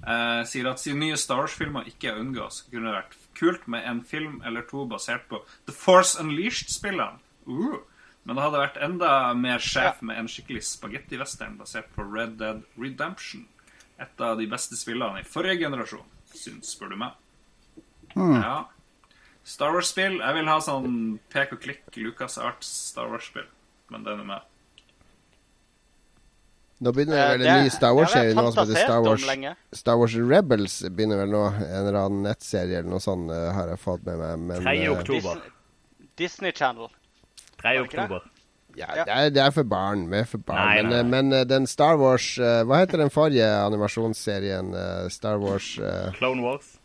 uh, 0.07 0.43
sier 0.49 0.71
at 0.71 0.81
siden 0.81 1.03
nye 1.05 1.19
Star 1.21 1.43
Wars-filmer 1.43 1.89
ikke 1.91 2.13
er 2.13 2.23
unngås, 2.23 2.63
kunne 2.71 2.89
det 2.89 2.95
vært 3.03 3.19
kult 3.37 3.67
med 3.69 3.85
en 3.85 4.01
film 4.07 4.39
eller 4.49 4.65
to 4.71 4.87
basert 4.89 5.27
på 5.29 5.43
The 5.69 5.75
Force 5.77 6.17
Unleashed-spillene. 6.23 7.21
Uh. 7.49 7.83
Men 8.27 8.39
det 8.39 8.43
hadde 8.43 8.63
vært 8.63 8.79
enda 8.83 9.11
mer 9.39 9.63
sjef 9.63 10.01
med 10.03 10.19
en 10.19 10.29
skikkelig 10.31 10.65
spagetti-western 10.67 11.61
basert 11.61 11.93
på 11.95 12.03
Red 12.11 12.41
Dead 12.41 12.65
Redemption. 12.75 13.45
Et 14.03 14.25
av 14.25 14.35
de 14.41 14.49
beste 14.51 14.75
spillene 14.77 15.23
i 15.23 15.29
forrige 15.29 15.61
generasjon, 15.63 16.09
syns, 16.35 16.73
spør 16.75 16.91
du 16.93 16.97
meg. 17.05 17.15
Ja. 18.17 18.65
Star 19.47 19.71
Wars-spill. 19.77 20.19
Jeg 20.19 20.35
vil 20.41 20.49
ha 20.51 20.59
sånn 20.65 20.93
pek 21.31 21.53
og 21.55 21.61
klikk 21.63 21.97
Lucas 22.03 22.35
Arts 22.43 22.71
Star 22.91 23.09
Wars-spill. 23.13 23.47
Men 23.95 24.03
den 24.07 24.25
er 24.25 24.29
med. 24.35 24.53
Nå 26.83 26.93
begynner 26.93 27.17
det 27.17 27.25
Eh, 27.25 27.31
vel 27.39 27.47
en 27.47 27.65
ny 27.65 27.71
Star 27.73 27.95
Wars-serie 27.97 28.35
nå 28.37 28.51
som 28.53 28.67
heter 28.67 28.83
Star 28.85 29.01
Wars. 29.01 29.25
Star 29.73 29.97
Wars 29.97 30.15
Rebels. 30.15 30.75
begynner 30.91 31.23
vel 31.23 31.31
nå. 31.33 31.45
En 31.57 31.87
eller 31.87 32.01
annen 32.03 32.23
nettserie 32.27 32.81
eller 32.83 32.91
noe 32.91 33.01
sånt 33.01 33.31
eh, 33.33 33.47
har 33.57 33.71
jeg 33.73 33.81
fått 33.81 34.05
med 34.05 34.19
meg. 34.21 34.39
Men 34.51 34.63
3. 34.67 34.75
eh, 34.83 34.91
oktober. 34.93 35.41
Disney, 36.21 36.53
Channel. 36.53 36.91
3. 37.63 37.63
Var 37.63 37.73
det 37.73 37.85
ikke 37.87 37.97
det? 37.97 38.03
oktober. 38.05 38.31
ja, 38.77 38.87
det, 38.93 39.07
er, 39.09 39.31
det 39.31 39.41
er 39.47 39.51
for 39.57 39.65
barn. 39.65 40.05
vi 40.11 40.19
er 40.19 40.25
for 40.29 40.39
barn. 40.39 40.61
Nei, 40.67 40.83
men, 40.83 40.91
nei, 40.91 41.03
nei. 41.03 41.11
men 41.23 41.33
eh, 41.41 41.45
den 41.49 41.67
Star 41.67 41.97
Wars 41.97 42.35
Hva 42.37 42.83
heter 42.83 42.99
den 43.01 43.11
forrige 43.15 43.47
animasjonsserien? 43.65 44.75
Star 45.09 45.39
Wars 45.41 45.79
Clone 46.19 46.43
Wars. 46.45 46.76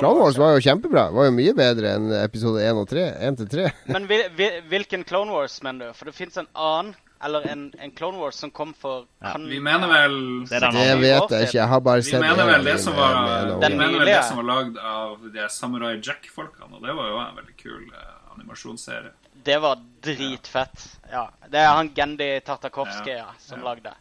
Clone 0.00 0.20
Wars 0.24 0.38
var 0.40 0.54
jo 0.56 0.60
kjempebra. 0.64 1.06
Var 1.12 1.24
jo 1.28 1.32
mye 1.36 1.54
bedre 1.58 1.94
enn 1.98 2.10
episode 2.22 2.62
1 2.64 2.80
og 2.82 2.88
3. 2.90 3.06
1 3.28 3.36
til 3.42 3.48
3. 3.54 3.70
Men 3.94 4.06
hvil, 4.10 4.22
hvil, 4.38 4.60
hvilken 4.72 5.04
Clone 5.08 5.32
Wars 5.34 5.58
mener 5.62 5.90
du? 5.90 5.96
For 5.98 6.08
det 6.10 6.14
fins 6.16 6.36
en 6.40 6.48
annen, 6.54 6.94
eller 7.22 7.44
en, 7.52 7.64
en 7.78 7.92
Clone 7.94 8.18
Wars 8.18 8.40
som 8.42 8.50
kom 8.50 8.72
for 8.74 9.04
Ja, 9.22 9.32
kan, 9.36 9.44
Vi 9.46 9.60
mener 9.62 9.86
vel 9.86 10.16
Det 10.50 10.58
Det 10.58 10.96
vet 10.98 11.30
jeg 11.30 11.46
ikke. 11.48 11.58
Jeg 11.60 11.68
har 11.70 11.80
bare 11.86 12.02
Vi 12.02 12.08
sett 12.10 12.20
mener 12.24 12.48
vel 12.48 12.64
det 12.66 12.78
som 12.82 12.96
var, 12.98 13.18
vi 13.46 13.60
Den 13.62 13.76
mener 13.78 13.98
vel 14.00 14.10
det 14.10 14.24
som 14.26 14.40
var 14.40 14.48
lagd 14.48 14.80
av 14.82 15.28
de 15.36 15.46
Samurai 15.54 15.92
Jack-folkene, 16.02 16.72
og 16.74 16.82
det 16.82 16.96
var 16.98 17.12
jo 17.12 17.20
en 17.22 17.36
veldig 17.38 17.54
kul 17.62 17.84
eh, 17.94 18.08
animasjonsserie. 18.34 19.12
Det 19.44 19.58
var 19.62 19.78
dritfett. 20.02 20.82
Ja. 21.12 21.28
Det 21.50 21.58
er 21.62 21.70
han 21.76 21.92
Gendy 21.94 22.28
Tartakovskij 22.46 23.16
ja, 23.20 23.30
som 23.38 23.58
Ja. 23.62 23.64
lagde. 23.70 23.94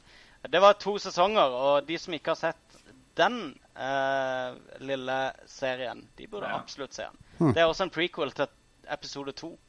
Det 0.50 0.60
var 0.62 0.74
to 0.82 0.98
sesonger, 0.98 1.54
og 1.54 1.86
de 1.86 1.98
som 2.02 2.14
ikke 2.18 2.34
har 2.34 2.36
sett 2.42 2.82
den 3.18 3.54
eh, 3.78 4.56
lille 4.80 5.32
serien, 5.48 6.04
de 6.18 6.28
burde 6.28 6.48
Ja. 6.50 6.58
absolutt 6.60 6.94
se 6.94 7.04
den. 7.04 7.18
Hm. 7.40 7.54
Det 7.54 7.62
er 7.62 7.66
også 7.70 7.84
en 7.84 7.90
prequel 7.90 8.32
til 8.32 8.48
episode 8.92 9.32
to. 9.32 9.60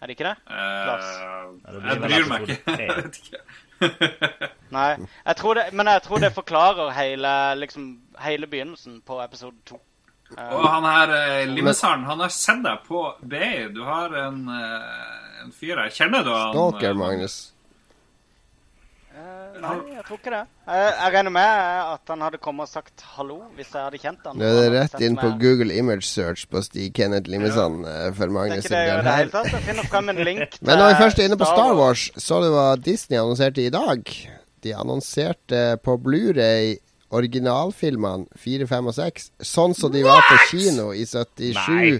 Er 0.00 0.06
det 0.06 0.16
ikke 0.16 0.24
det? 0.30 0.36
Uh, 0.48 0.56
Eh, 0.56 1.74
det 1.74 1.90
jeg 1.90 2.00
bryr 2.00 2.28
meg 2.28 2.48
ikke. 2.48 2.76
Jeg 2.80 2.96
vet 2.96 3.18
ikke. 3.20 4.48
Nei. 4.76 4.96
Jeg 5.26 5.36
tror 5.36 5.54
det, 5.54 5.64
men 5.72 5.86
jeg 5.86 6.02
tror 6.02 6.18
det 6.18 6.32
forklarer 6.32 6.90
hele, 6.96 7.54
liksom, 7.60 8.00
hele 8.18 8.46
begynnelsen 8.46 9.00
på 9.06 9.20
episode 9.24 9.56
to. 9.66 9.80
Uh, 10.38 10.54
Og 10.54 10.68
han 10.68 10.84
her 10.84 11.12
eh, 11.16 11.48
Limesaren, 11.48 12.04
han 12.04 12.20
har 12.20 12.28
sett 12.32 12.62
deg 12.64 12.78
på 12.86 13.02
BI. 13.22 13.68
Du 13.74 13.82
har 13.84 14.14
en, 14.26 14.48
en 15.44 15.52
fyr 15.52 15.76
her. 15.76 15.90
Kjenner 15.90 16.22
du 16.24 16.30
han? 16.32 16.52
Stalker, 16.54 16.94
Magnus. 16.94 17.38
Eh, 19.20 19.60
nei, 19.62 19.74
jeg 19.94 20.04
tror 20.08 20.18
ikke 20.18 20.32
det. 20.34 20.40
Jeg, 20.66 20.88
jeg 20.88 21.14
regner 21.14 21.34
med 21.34 21.62
at 21.94 22.12
han 22.12 22.24
hadde 22.26 22.40
kommet 22.42 22.68
og 22.68 22.72
sagt 22.72 23.04
hallo 23.16 23.38
hvis 23.58 23.70
jeg 23.70 23.86
hadde 23.86 24.00
kjent 24.02 24.26
han. 24.28 24.40
Nå 24.40 24.50
er 24.50 24.58
det 24.60 24.68
rett 24.74 25.06
inn 25.06 25.18
på 25.20 25.30
Google 25.42 25.76
Image 25.76 26.08
Search 26.08 26.46
på 26.50 26.62
Stig 26.66 26.92
Kenneth 26.96 27.30
Limesand 27.30 27.86
eh, 27.88 28.10
for 28.16 28.34
mange 28.34 28.60
det 28.60 28.68
det 28.70 29.16
her. 29.16 29.30
Men 30.66 30.76
når 30.80 30.92
vi 30.92 31.00
først 31.00 31.22
er 31.22 31.30
inne 31.30 31.40
på 31.40 31.48
Star 31.48 31.74
Wars, 31.78 32.10
så 32.16 32.42
du 32.44 32.50
hva 32.54 32.68
Disney 32.80 33.20
annonserte 33.20 33.64
i 33.64 33.72
dag? 33.74 34.14
De 34.60 34.76
annonserte 34.76 35.64
på 35.84 35.96
Blu-ray 36.04 36.78
originalfilmene 37.10 38.28
4, 38.38 38.68
5 38.70 38.90
og 38.92 38.96
6, 38.96 39.30
sånn 39.42 39.74
som 39.74 39.92
de 39.92 40.04
var 40.06 40.22
på 40.28 40.38
kino 40.52 40.90
i 40.94 41.02
77. 41.08 41.56
Nei. 41.58 41.98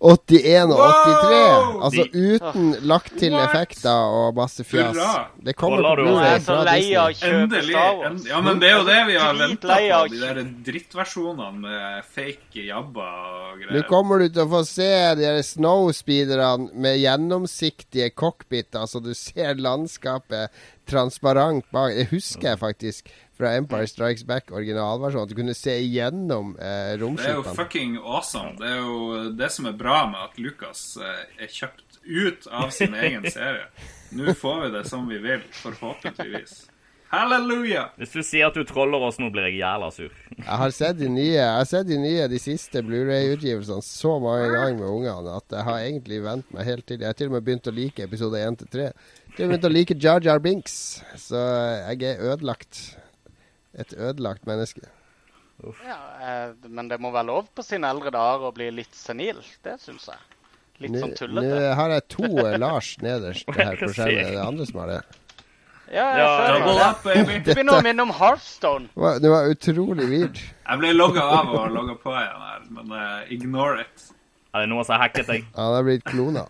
81 0.00 0.72
og 0.74 0.80
83. 0.80 1.30
Wow! 1.32 1.82
Altså 1.86 2.04
uten 2.12 2.66
lagt 2.84 3.14
til 3.16 3.32
What? 3.32 3.48
effekter 3.48 4.16
og 4.18 4.36
masse 4.36 4.64
fjas. 4.66 4.98
Det 5.40 5.54
kommer 5.56 5.80
på 5.80 5.94
Blu-ray 6.02 6.42
fra 6.44 6.58
Disney. 6.68 7.30
Endelig. 7.30 7.76
En, 7.76 8.18
ja, 8.28 8.40
men 8.44 8.60
det 8.60 8.70
er 8.70 8.76
jo 8.76 8.84
det 8.88 8.98
vi 9.08 9.18
har 9.20 9.40
venta 9.40 9.78
på. 9.80 10.00
De 10.12 10.20
der 10.20 10.42
drittversjonene 10.68 11.62
med 11.64 12.08
fake 12.12 12.66
jabba 12.68 13.08
og 13.08 13.62
greier. 13.62 13.74
Nå 13.78 13.84
kommer 13.88 14.20
du 14.20 14.28
til 14.28 14.44
å 14.44 14.50
få 14.52 14.62
se 14.68 14.92
de 15.16 15.24
der 15.24 15.42
snowspeederne 15.46 16.70
med 16.76 17.00
gjennomsiktige 17.00 18.12
cockpiter, 18.12 18.84
så 18.90 19.00
du 19.00 19.14
ser 19.16 19.56
landskapet 19.56 20.52
transparent 20.86 21.64
bak. 21.74 21.96
Det 21.96 22.10
husker 22.12 22.52
jeg 22.52 22.60
faktisk 22.62 23.14
fra 23.36 23.54
Empire 23.56 23.86
Strikes 23.86 24.24
Back 24.24 24.50
originalversjonen. 24.50 25.26
At 25.26 25.32
du 25.32 25.38
kunne 25.38 25.56
se 25.56 25.76
igjennom 25.82 26.54
eh, 26.56 26.94
Det 26.96 27.26
er 27.28 27.34
jo 27.38 27.42
fucking 27.56 27.98
awesome. 28.02 28.56
Det 28.60 28.70
er 28.70 28.80
jo 28.80 29.34
det 29.36 29.50
som 29.52 29.68
er 29.68 29.76
bra 29.76 30.04
med 30.10 30.22
at 30.24 30.38
Lucas 30.40 30.86
eh, 31.00 31.26
er 31.44 31.52
kjøpt 31.52 32.00
ut 32.06 32.48
av 32.52 32.72
sin 32.74 32.94
egen 33.04 33.26
serie. 33.30 33.68
Nå 34.16 34.32
får 34.38 34.64
vi 34.64 34.72
det 34.78 34.86
som 34.88 35.08
vi 35.10 35.18
vil, 35.20 35.44
forhåpentligvis. 35.64 36.64
Halleluja! 37.06 37.84
Hvis 38.00 38.16
du 38.16 38.22
sier 38.26 38.48
at 38.48 38.56
du 38.58 38.64
troller 38.66 39.02
oss 39.06 39.20
nå, 39.22 39.28
blir 39.30 39.46
jeg 39.46 39.60
jævla 39.60 39.92
sur. 39.94 40.10
Jeg 40.34 40.58
har 40.62 40.72
sett 40.74 40.98
de 40.98 41.06
nye, 41.10 41.36
jeg 41.36 41.52
har 41.54 41.68
sett 41.68 41.86
de 41.86 41.98
nye, 42.02 42.26
de 42.30 42.40
siste 42.42 42.82
Blu-ray-utgivelsene 42.82 43.84
så 43.86 44.16
mange 44.22 44.48
ganger 44.50 44.80
med 44.80 44.88
ungene 44.90 45.36
at 45.38 45.54
jeg 45.54 45.66
har 45.68 45.84
egentlig 45.84 46.18
vent 46.24 46.50
meg 46.54 46.66
helt 46.66 46.86
til. 46.88 46.98
Jeg 47.04 47.12
har 47.12 47.18
til 47.18 47.30
og 47.30 47.36
med 47.36 47.46
begynt 47.46 47.70
å 47.70 47.74
like 47.76 48.08
episode 48.08 48.42
1 48.42 48.58
til 48.64 48.72
3. 48.74 48.90
Til 49.36 49.46
og 49.46 49.52
med 49.52 49.54
begynt 49.54 49.68
å 49.70 49.74
like 49.76 49.98
Jar 50.02 50.26
Jar 50.26 50.42
Binks. 50.42 50.76
Så 51.28 51.42
jeg 51.92 52.10
er 52.10 52.24
ødelagt. 52.32 52.82
Et 53.76 53.92
ødelagt 53.96 54.46
menneske. 54.48 54.86
Ja, 55.86 55.98
eh, 56.20 56.54
men 56.68 56.88
det 56.88 56.98
må 57.00 57.10
være 57.14 57.28
lov 57.30 57.46
på 57.56 57.64
sine 57.64 57.88
eldre 57.88 58.12
dager 58.12 58.50
å 58.50 58.54
bli 58.56 58.70
litt 58.74 58.96
senil. 58.96 59.38
Det 59.64 59.78
syns 59.80 60.08
jeg. 60.12 60.24
Litt 60.84 60.92
Nå 60.92 61.06
sånn 61.16 61.32
nå 61.38 61.44
har 61.78 61.92
jeg 61.94 62.04
to 62.12 62.28
eh, 62.42 62.58
Lars 62.60 62.90
nederst 63.00 63.48
her 63.56 63.78
på 63.80 63.88
skjermen. 63.92 64.18
Det 64.18 64.26
er 64.26 64.34
det 64.36 64.42
andre 64.44 64.66
som 64.68 64.82
har 64.82 64.92
det. 64.92 64.98
Ja, 65.86 66.04
jeg 66.10 66.18
Ja, 66.18 66.28
ser 66.36 66.56
Double 66.58 66.74
det. 66.74 66.86
up, 66.90 67.04
baby! 67.06 67.38
Det 67.46 67.54
begynner 67.54 67.78
å 67.78 67.84
minne 67.86 68.04
om 68.08 68.12
Hearthstone. 68.18 68.88
Det 68.90 69.02
var, 69.04 69.20
det 69.22 69.30
var 69.30 69.52
utrolig 69.54 70.08
weird. 70.10 70.40
Jeg 70.42 70.82
ble 70.82 70.92
logga 70.96 71.24
av 71.38 71.52
og 71.54 71.70
logga 71.76 71.94
på 72.02 72.12
igjen 72.16 72.42
her, 72.48 72.64
men 72.80 72.92
uh, 72.96 73.32
ignore 73.32 73.84
it. 73.86 74.08
Er 74.52 74.64
det 74.64 74.70
noen 74.72 74.84
som 74.88 74.96
har 74.96 75.04
hacket 75.06 75.30
deg? 75.30 75.46
Han 75.54 75.76
har 75.76 75.86
blitt 75.86 76.04
klona. 76.08 76.42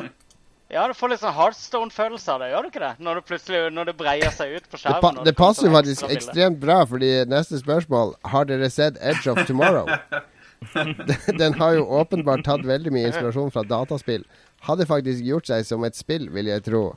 Ja, 0.71 0.83
du 0.91 0.95
får 0.99 1.13
litt 1.13 1.21
sånn 1.23 1.35
Heartstone-følelse 1.37 2.33
av 2.33 2.41
det, 2.43 2.49
gjør 2.51 2.63
du 2.67 2.69
ikke 2.73 2.81
det? 2.83 2.93
Når 3.07 3.15
det 3.21 3.25
plutselig 3.29 3.59
når 3.73 3.85
det 3.87 3.97
breier 4.01 4.33
seg 4.35 4.57
ut 4.57 4.65
på 4.67 4.75
Det, 4.75 4.81
skjermen. 4.83 5.19
pa 5.21 5.25
det 5.29 5.35
passer 5.39 5.63
jo 5.63 5.71
sånn 5.71 5.77
faktisk 5.77 6.09
ekstremt 6.17 6.59
bra, 6.61 6.79
fordi 6.91 7.11
neste 7.31 7.61
spørsmål 7.61 8.15
Har 8.33 8.49
dere 8.49 8.71
sett 8.75 8.99
Edge 9.01 9.31
of 9.31 9.39
Tomorrow? 9.47 9.87
Den- 11.39 11.55
har 11.61 11.75
jo 11.77 11.85
åpenbart 12.01 12.43
tatt 12.49 12.65
veldig 12.67 12.91
mye 12.95 13.11
inspirasjon 13.13 13.53
fra 13.55 13.63
dataspill. 13.63 14.25
Hadde 14.67 14.87
faktisk 14.89 15.23
gjort 15.23 15.47
seg 15.47 15.67
som 15.69 15.85
et 15.85 15.95
spill, 15.95 16.31
vil 16.35 16.47
jeg 16.51 16.65
tro. 16.67 16.97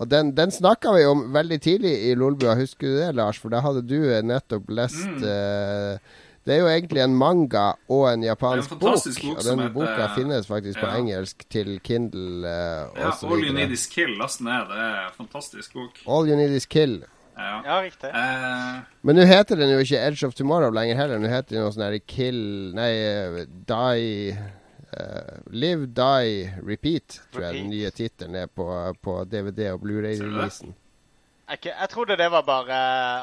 Og 0.00 0.08
den, 0.08 0.30
den 0.32 0.50
snakka 0.54 0.94
vi 0.96 1.04
om 1.04 1.26
veldig 1.34 1.58
tidlig 1.60 1.92
i 2.08 2.14
Lolbua, 2.16 2.54
husker 2.56 2.86
du 2.88 2.96
det, 3.02 3.10
Lars? 3.18 3.36
For 3.42 3.52
da 3.52 3.60
hadde 3.60 3.82
du 3.84 3.98
nettopp 4.24 4.70
lest 4.72 5.02
Mm. 5.04 5.24
eh, 5.28 5.98
Det 6.44 6.56
er 6.56 6.58
jo 6.64 6.66
egentlig 6.72 6.98
en 7.04 7.14
manga 7.14 7.68
og 7.88 8.08
en 8.12 8.22
japansk 8.26 8.72
en 8.72 8.78
bok. 8.78 8.88
fantastisk 8.88 9.22
bok 9.22 9.36
Og 9.38 9.42
som 9.46 9.58
den 9.58 9.68
heter- 9.68 9.74
boka 9.76 10.08
finnes 10.16 10.46
faktisk 10.48 10.80
på 10.82 10.88
engelsk 10.98 11.44
til 11.54 11.76
Kindle 11.86 12.42
uh, 12.42 12.98
Ja, 12.98 13.12
All 13.28 13.44
You 13.46 13.52
Need. 13.54 13.70
Is 13.70 13.86
Kill, 13.86 14.16
last 14.18 14.40
ned. 14.42 14.66
Det 14.72 14.78
er 14.78 15.04
en 15.06 15.14
fantastisk 15.16 15.72
bok. 15.78 16.00
All 16.06 16.26
You 16.28 16.36
Need 16.36 16.50
Is 16.58 16.66
Kill. 16.66 17.04
Ja. 17.38 17.62
Ja, 17.64 17.76
riktig. 17.82 18.10
Uh, 18.10 18.82
Men 19.02 19.16
nå 19.16 19.24
heter 19.24 19.56
den 19.56 19.70
jo 19.70 19.78
ikke 19.78 20.02
Edge 20.02 20.26
of 20.26 20.34
Tomorrow 20.34 20.70
lenger 20.74 20.96
heller. 20.98 21.18
Nå 21.22 21.30
heter 21.30 21.54
den 21.56 21.62
noe 21.64 21.72
sånn 21.72 21.86
her 21.86 21.96
Kill 22.10 22.42
Nei, 22.74 22.90
Die 23.70 24.34
uh, 24.36 25.38
Live, 25.50 25.86
Die, 25.94 26.50
Repeat, 26.66 27.20
tror 27.32 27.46
jeg 27.46 27.54
den 27.62 27.70
nye 27.72 27.90
tittelen 27.94 28.34
er 28.42 28.50
på, 28.52 28.66
på 29.00 29.20
DVD 29.30 29.70
og 29.72 29.80
Blu-ray-releasen. 29.86 30.74
Jeg, 31.52 31.64
jeg 31.70 31.88
trodde 31.92 32.16
det 32.16 32.28
var 32.32 32.44
bare 32.46 32.76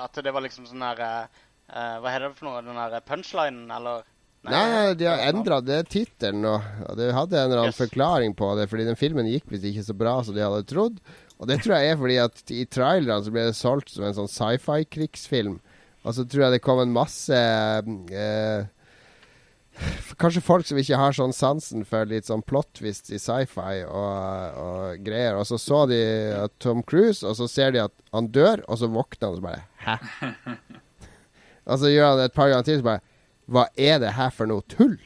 At 0.04 0.18
det 0.24 0.32
var 0.36 0.44
liksom 0.44 0.66
sånn 0.70 0.84
her 0.86 1.00
eh, 1.74 1.98
Hva 2.02 2.12
heter 2.14 2.28
det 2.30 2.38
for 2.40 2.50
noe? 2.50 2.62
Den 2.66 2.76
der 2.80 3.02
punchlinen, 3.06 3.70
eller? 3.72 4.04
Nei, 4.48 4.94
de 4.96 5.04
har 5.10 5.20
endra 5.28 5.58
det 5.62 5.82
tittelen 5.92 6.42
nå. 6.46 6.54
Og 6.88 6.96
det 6.96 7.10
hadde 7.12 7.36
en 7.36 7.50
eller 7.50 7.60
annen 7.66 7.74
Yes. 7.74 7.82
forklaring 7.82 8.36
på 8.40 8.54
det, 8.56 8.70
fordi 8.72 8.86
den 8.88 8.96
filmen 9.00 9.28
gikk 9.28 9.50
visst 9.52 9.66
ikke 9.68 9.84
så 9.84 9.96
bra 10.00 10.14
som 10.24 10.36
de 10.38 10.46
hadde 10.46 10.64
trodd. 10.70 11.02
Og 11.40 11.48
det 11.48 11.58
tror 11.64 11.76
jeg 11.76 11.92
er 11.92 12.00
fordi 12.00 12.18
at 12.24 12.52
i 12.56 12.64
trailerne 12.72 13.24
så 13.26 13.32
ble 13.36 13.44
det 13.50 13.58
solgt 13.60 13.92
som 13.92 14.04
en 14.08 14.16
sånn 14.16 14.32
sci-fi-krigsfilm. 14.32 15.60
Og 16.08 16.16
så 16.16 16.24
tror 16.24 16.46
jeg 16.46 16.56
det 16.56 16.64
kom 16.64 16.80
en 16.80 16.94
masse 16.96 17.36
eh, 17.36 18.64
Kanskje 20.20 20.42
folk 20.44 20.66
som 20.68 20.80
ikke 20.82 20.98
har 21.00 21.14
sånn 21.16 21.32
sansen 21.36 21.86
for 21.88 22.08
litt 22.10 22.28
sånn 22.28 22.42
plot 22.44 22.68
twist 22.80 23.12
i 23.16 23.20
sci-fi 23.22 23.84
og, 23.88 24.58
og 24.60 25.04
greier. 25.06 25.38
Og 25.40 25.46
så 25.48 25.56
så 25.60 25.86
de 25.88 26.00
Tom 26.60 26.82
Cruise, 26.84 27.24
og 27.28 27.38
så 27.40 27.48
ser 27.48 27.72
de 27.76 27.84
at 27.86 27.94
han 28.16 28.28
dør, 28.36 28.64
og 28.68 28.80
så 28.82 28.90
våkner 28.92 29.30
han 29.30 29.36
og 29.36 29.40
så 29.40 29.46
bare 29.48 29.64
Hæ? 29.86 29.96
Og 31.70 31.80
så 31.82 31.92
gjør 31.94 32.10
han 32.12 32.18
det 32.20 32.26
et 32.32 32.36
par 32.36 32.50
ganger 32.52 32.66
til, 32.68 32.82
så 32.82 32.88
bare 32.90 33.02
Hva 33.50 33.64
er 33.78 34.00
det 34.04 34.12
her 34.18 34.30
for 34.34 34.50
noe 34.50 34.66
tull? 34.70 34.98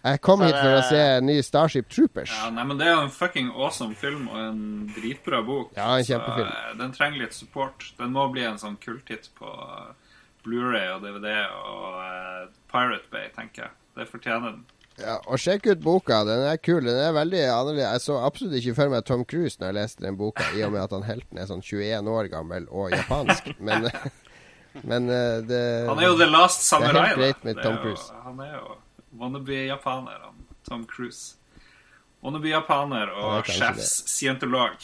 Jeg 0.00 0.20
kom 0.24 0.40
Så 0.40 0.46
hit 0.48 0.56
for 0.56 0.74
å 0.78 0.82
se 0.88 1.00
en 1.18 1.26
ny 1.28 1.34
Starship 1.44 1.88
Troopers. 1.92 2.32
ja, 2.32 2.48
nei, 2.56 2.64
men 2.64 2.78
Det 2.80 2.86
er 2.88 2.94
jo 2.94 3.02
en 3.04 3.12
fucking 3.12 3.50
awesome 3.52 3.94
film 3.94 4.28
og 4.32 4.38
en 4.40 4.62
dritbra 4.96 5.42
bok. 5.44 5.72
Ja, 5.76 5.90
en 5.98 6.04
Så, 6.04 6.14
kjempefilm. 6.14 6.48
eh, 6.48 6.74
den 6.78 6.92
trenger 6.96 7.18
litt 7.26 7.34
support. 7.36 7.84
Den 7.98 8.12
må 8.16 8.24
bli 8.32 8.44
en 8.48 8.56
sånn 8.60 8.78
kulthit 8.80 9.28
på 9.36 9.44
eh, 9.48 9.92
Blu-ray 10.44 10.88
og 10.94 11.02
DVD 11.04 11.34
og 11.52 11.98
uh, 12.00 12.46
Pirate 12.72 13.04
Bay, 13.12 13.28
tenker 13.36 13.66
jeg. 13.66 13.70
Det 13.98 14.06
fortjener 14.08 14.54
den. 14.54 14.62
Ja, 15.00 15.18
og 15.28 15.36
sjekk 15.40 15.66
ut 15.68 15.82
boka. 15.84 16.22
Den 16.24 16.46
er 16.48 16.56
kul. 16.56 16.80
Den 16.84 16.96
er 16.96 17.12
veldig 17.12 17.42
annerledes. 17.52 17.92
Jeg 17.92 18.00
så 18.06 18.16
absolutt 18.24 18.56
ikke 18.56 18.74
for 18.78 18.88
meg 18.92 19.04
Tom 19.04 19.24
Cruise 19.28 19.60
når 19.60 19.68
jeg 19.68 19.76
leste 19.82 20.04
den 20.06 20.16
boka, 20.16 20.44
i 20.56 20.64
og 20.64 20.72
med 20.72 20.80
at 20.86 20.96
han 20.96 21.04
helten 21.04 21.38
er 21.40 21.48
sånn 21.48 21.60
21 21.60 22.08
år 22.08 22.28
gammel 22.32 22.64
og 22.72 22.92
japansk. 22.96 23.52
Men, 23.60 23.84
men 24.82 25.08
uh, 25.10 25.40
det 25.46 25.60
Han 25.88 25.98
er 25.98 26.06
jo 26.06 26.16
The 26.18 26.26
Last 26.30 26.62
Samurai. 26.68 27.06
helt 27.08 27.18
greit 27.18 27.44
med 27.44 27.56
Det 27.56 27.64
er 27.64 27.68
Tom 27.68 27.76
jo- 27.76 27.82
Cruise. 27.82 28.12
Han 28.24 28.40
er 28.40 28.52
jo 28.56 28.76
wannabe-japaner, 29.18 30.18
han 30.24 30.46
Tom 30.68 30.86
Cruise. 30.86 31.34
Wannabe-japaner 32.22 33.08
er 33.08 33.12
og 33.24 33.44
sjefs-scientolog. 33.48 34.76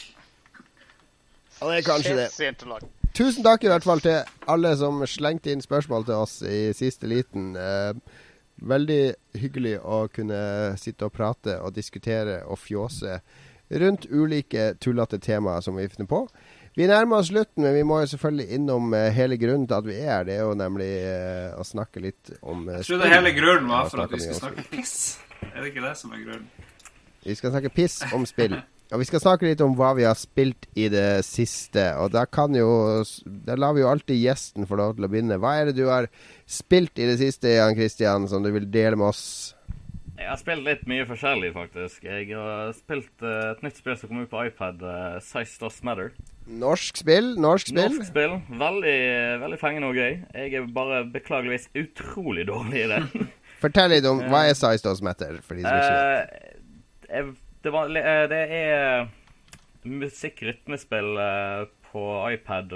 Han 1.61 1.71
er 1.73 1.83
kanskje 1.87 2.17
det. 2.17 2.31
Scientolog. 2.33 2.85
Tusen 3.17 3.45
takk 3.45 3.65
i 3.65 3.69
hvert 3.73 3.85
fall 3.87 4.01
til 4.05 4.19
alle 4.53 4.75
som 4.77 5.01
slengte 5.09 5.53
inn 5.53 5.63
spørsmål 5.65 6.05
til 6.05 6.19
oss 6.21 6.41
i 6.45 6.73
siste 6.77 7.09
liten. 7.09 7.55
Eh, 7.57 7.95
veldig 8.61 9.15
hyggelig 9.41 9.79
å 9.81 10.03
kunne 10.13 10.77
sitte 10.81 11.09
og 11.09 11.13
prate 11.17 11.59
og 11.61 11.73
diskutere 11.77 12.43
og 12.45 12.59
fjåse 12.61 13.21
rundt 13.71 14.05
ulike 14.13 14.75
tullete 14.81 15.19
temaer 15.21 15.61
som 15.65 15.77
vi 15.77 15.89
finner 15.89 16.09
på. 16.09 16.21
Vi 16.77 16.85
nærmer 16.85 17.23
oss 17.23 17.31
slutten, 17.31 17.65
men 17.65 17.73
vi 17.73 17.83
må 17.89 18.03
jo 18.03 18.09
selvfølgelig 18.11 18.53
innom 18.53 18.91
eh, 18.93 19.07
hele 19.17 19.39
grunnen 19.41 19.65
til 19.65 19.79
at 19.79 19.87
vi 19.87 19.95
er 19.97 20.11
her. 20.11 20.25
Det 20.29 20.35
er 20.35 20.43
jo 20.45 20.57
nemlig 20.61 20.89
eh, 21.09 21.55
å 21.57 21.65
snakke 21.65 22.03
litt 22.05 22.35
om 22.43 22.67
eh, 22.69 22.83
Jeg 22.83 22.91
trodde 22.91 23.07
spill. 23.07 23.15
hele 23.15 23.33
grunnen 23.33 23.71
var 23.73 23.89
for 23.89 24.03
at 24.05 24.13
vi 24.13 24.21
skal 24.21 24.37
skulle 24.37 24.43
snakke 24.43 24.65
piss. 24.75 24.97
Er 25.55 25.57
det 25.63 25.71
ikke 25.71 25.85
det 25.87 25.93
som 25.97 26.13
er 26.13 26.21
grunnen? 26.27 26.51
Vi 27.25 27.37
skal 27.39 27.55
snakke 27.55 27.73
piss 27.73 27.97
om 28.13 28.29
spill. 28.29 28.59
Og 28.93 29.01
vi 29.01 29.09
skal 29.09 29.25
snakke 29.25 29.49
litt 29.49 29.65
om 29.65 29.73
hva 29.75 29.95
vi 29.97 30.05
har 30.05 30.21
spilt 30.21 30.69
i 30.77 30.91
det 30.93 31.25
siste. 31.27 31.87
Og 31.99 32.13
da 32.15 32.23
kan 32.29 32.55
jo 32.55 32.69
Da 33.25 33.57
lar 33.59 33.73
vi 33.75 33.83
jo 33.83 33.89
alltid 33.91 34.21
gjesten 34.21 34.69
få 34.69 34.77
lov 34.79 34.95
til 35.01 35.09
å 35.09 35.11
begynne. 35.11 35.41
Hva 35.41 35.57
er 35.57 35.71
det 35.71 35.79
du 35.81 35.89
har 35.89 36.13
spilt 36.45 37.01
i 37.01 37.09
det 37.09 37.17
siste, 37.25 37.57
Jan 37.57 37.75
Christian, 37.75 38.29
som 38.29 38.45
du 38.45 38.53
vil 38.53 38.69
dele 38.69 39.01
med 39.01 39.09
oss? 39.09 39.57
Jeg 40.21 40.29
har 40.29 40.37
spilt 40.45 40.69
litt 40.69 40.85
mye 40.85 41.09
forskjellig, 41.09 41.57
faktisk. 41.57 42.05
Jeg 42.05 42.31
har 42.37 42.77
spilt 42.77 43.29
et 43.33 43.65
nytt 43.65 43.81
spill 43.81 43.97
som 43.97 44.13
kom 44.13 44.25
ut 44.29 44.33
på 44.33 44.45
iPad, 44.53 44.85
uh, 44.85 45.21
Size 45.25 45.57
Does 45.61 45.81
Matter. 45.85 46.13
Norsk 46.47 47.01
spill? 47.03 47.33
Norsk 47.43 47.73
spill? 47.73 47.91
Norsk 47.91 48.07
spill. 48.13 48.37
Veldig, 48.61 48.97
veldig 49.43 49.59
fengende 49.59 49.89
og 49.91 49.97
gøy. 49.99 50.13
Jeg 50.35 50.53
er 50.61 50.69
bare 50.77 51.01
beklageligvis 51.11 51.69
utrolig 51.75 52.45
dårlig 52.47 52.85
i 52.85 52.91
det. 52.93 53.01
Fortell 53.63 53.91
litt 53.91 54.07
om 54.07 54.21
hva 54.31 54.45
er 54.47 54.55
Size 54.55 54.85
Does 54.85 55.03
Matter, 55.03 55.41
for 55.43 55.59
de 55.59 55.65
som 55.65 55.75
ikke 55.75 55.97
vet. 55.97 57.09
Eh, 57.09 57.33
det, 57.65 57.73
var, 57.75 57.91
eh, 57.99 58.23
det 58.31 58.41
er 58.61 59.09
musikk-rytmespill 59.87 61.19
eh, 61.23 61.67
på 61.91 62.05
iPad 62.35 62.73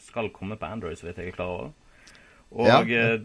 skal 0.00 0.30
komme 0.32 0.56
på 0.60 0.68
Android, 0.68 0.96
så 1.00 1.08
vidt 1.08 1.20
jeg 1.20 1.32
er 1.32 1.36
klar 1.36 1.52
over. 1.52 1.70
Og 2.52 2.68
Ja. 2.68 3.16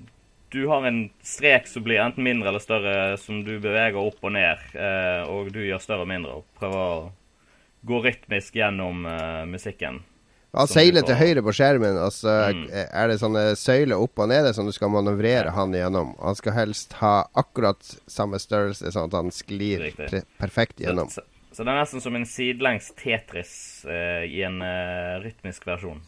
du 0.51 0.61
har 0.71 0.85
en 0.87 1.09
strek 1.21 1.67
som 1.67 1.83
blir 1.83 1.99
enten 2.01 2.23
mindre 2.23 2.49
eller 2.49 2.63
større, 2.63 3.17
som 3.19 3.43
du 3.43 3.57
beveger 3.59 3.99
opp 3.99 4.23
og 4.23 4.31
ned. 4.31 4.57
og 5.27 5.51
du 5.53 5.59
gjør 5.59 5.83
større 5.83 6.07
og 6.07 6.11
mindre, 6.11 6.39
og 6.39 6.45
prøver 6.59 6.79
å 6.79 7.11
gå 7.85 8.01
rytmisk 8.03 8.55
gjennom 8.55 9.05
uh, 9.05 9.45
musikken. 9.45 10.01
Han 10.57 10.67
seiler 10.71 11.03
til 11.05 11.15
høyre 11.19 11.41
på 11.43 11.51
skjermen, 11.53 11.97
og 12.01 12.09
så 12.15 12.31
Mm. 12.55 12.69
er 12.71 13.07
det 13.11 13.19
sånne 13.19 13.55
søyler 13.59 13.99
opp 14.01 14.17
og 14.17 14.29
nede 14.31 14.53
som 14.55 14.65
du 14.65 14.71
skal 14.71 14.89
manøvrere 14.89 15.51
han 15.53 15.71
gjennom? 15.75 16.15
Han 16.23 16.35
skal 16.35 16.53
helst 16.53 16.93
ha 16.93 17.27
akkurat 17.37 17.77
samme 18.07 18.39
størrelse, 18.39 18.89
sånn 18.91 19.11
at 19.11 19.13
han 19.19 19.29
sklir 19.29 19.91
pre 19.97 20.23
perfekt 20.39 20.79
gjennom. 20.81 21.11
Så, 21.11 21.21
så 21.51 21.63
det 21.67 21.73
er 21.75 21.81
nesten 21.83 22.01
som 22.01 22.15
en 22.15 22.25
sidelengs 22.25 22.89
Tetris 22.97 23.85
eh, 23.85 24.23
i 24.25 24.41
en 24.47 24.61
eh, 24.65 25.19
rytmisk 25.21 25.67
versjon. 25.67 26.01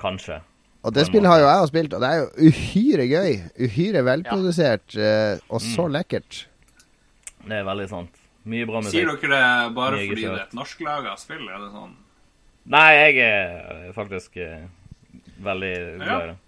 Kanskje. 0.00 0.40
Og 0.80 0.94
det 0.96 1.04
spillet 1.10 1.28
har 1.28 1.42
jo 1.42 1.48
jeg 1.50 1.68
spilt, 1.74 1.92
og 1.92 2.00
det 2.00 2.08
er 2.08 2.22
jo 2.22 2.48
uhyre 2.48 3.04
gøy. 3.10 3.34
Uhyre 3.66 4.04
velprodusert, 4.06 4.96
eh, 4.96 5.38
og 5.50 5.60
så 5.60 5.84
Mm. 5.90 5.92
lekkert. 5.98 6.46
Det 7.44 7.52
er 7.58 7.64
veldig 7.64 7.88
sant. 7.90 8.08
Mye 8.48 8.68
bra 8.68 8.80
Sier 8.88 9.10
dere 9.10 9.32
det 9.32 9.74
bare 9.76 9.98
Mye 9.98 10.12
fordi 10.12 10.22
det 10.24 10.30
er 10.32 10.44
et 10.46 10.54
norsklaga 10.56 11.16
spill? 11.20 11.42
Er 11.48 11.58
det 11.60 11.72
sånn 11.74 11.98
Nei, 12.70 12.88
jeg 12.94 13.24
er 13.24 13.90
faktisk 13.96 14.36
eh, 14.38 14.68
veldig 15.42 15.74
glad 15.96 16.22
i 16.22 16.30
det. 16.30 16.38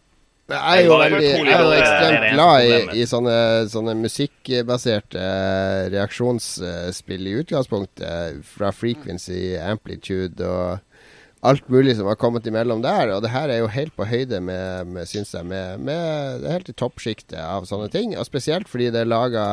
Jeg 0.52 0.82
er 0.82 0.84
jo, 0.84 0.96
veldig, 1.00 1.20
jeg 1.22 1.54
er 1.54 1.62
jo 1.62 1.74
ekstremt 1.78 2.24
glad 2.34 2.66
i, 2.66 2.78
i 3.00 3.04
sånne, 3.08 3.36
sånne 3.72 3.94
musikkbaserte 3.96 5.22
eh, 5.22 5.84
reaksjonsspill 5.94 7.28
i 7.30 7.34
utgangspunktet. 7.40 8.42
Fra 8.52 8.72
frequency, 8.76 9.54
amplitude 9.62 10.44
og 10.44 10.82
alt 11.42 11.70
mulig 11.72 11.96
som 11.98 12.10
har 12.10 12.18
kommet 12.20 12.46
imellom 12.46 12.82
der. 12.84 13.14
Og 13.16 13.22
det 13.24 13.32
her 13.32 13.50
er 13.50 13.62
jo 13.62 13.70
helt 13.72 13.94
på 13.96 14.06
høyde 14.06 14.42
med, 14.44 14.92
med 14.92 15.08
syns 15.10 15.32
jeg, 15.34 15.46
med, 15.48 15.80
med 15.82 16.42
Det 16.42 16.56
helt 16.58 16.70
i 16.70 16.76
toppsjiktet 16.84 17.38
av 17.40 17.66
sånne 17.70 17.88
ting. 17.94 18.14
Og 18.18 18.28
spesielt 18.28 18.70
fordi 18.70 18.90
det 18.92 19.02
er 19.02 19.10
laga 19.10 19.46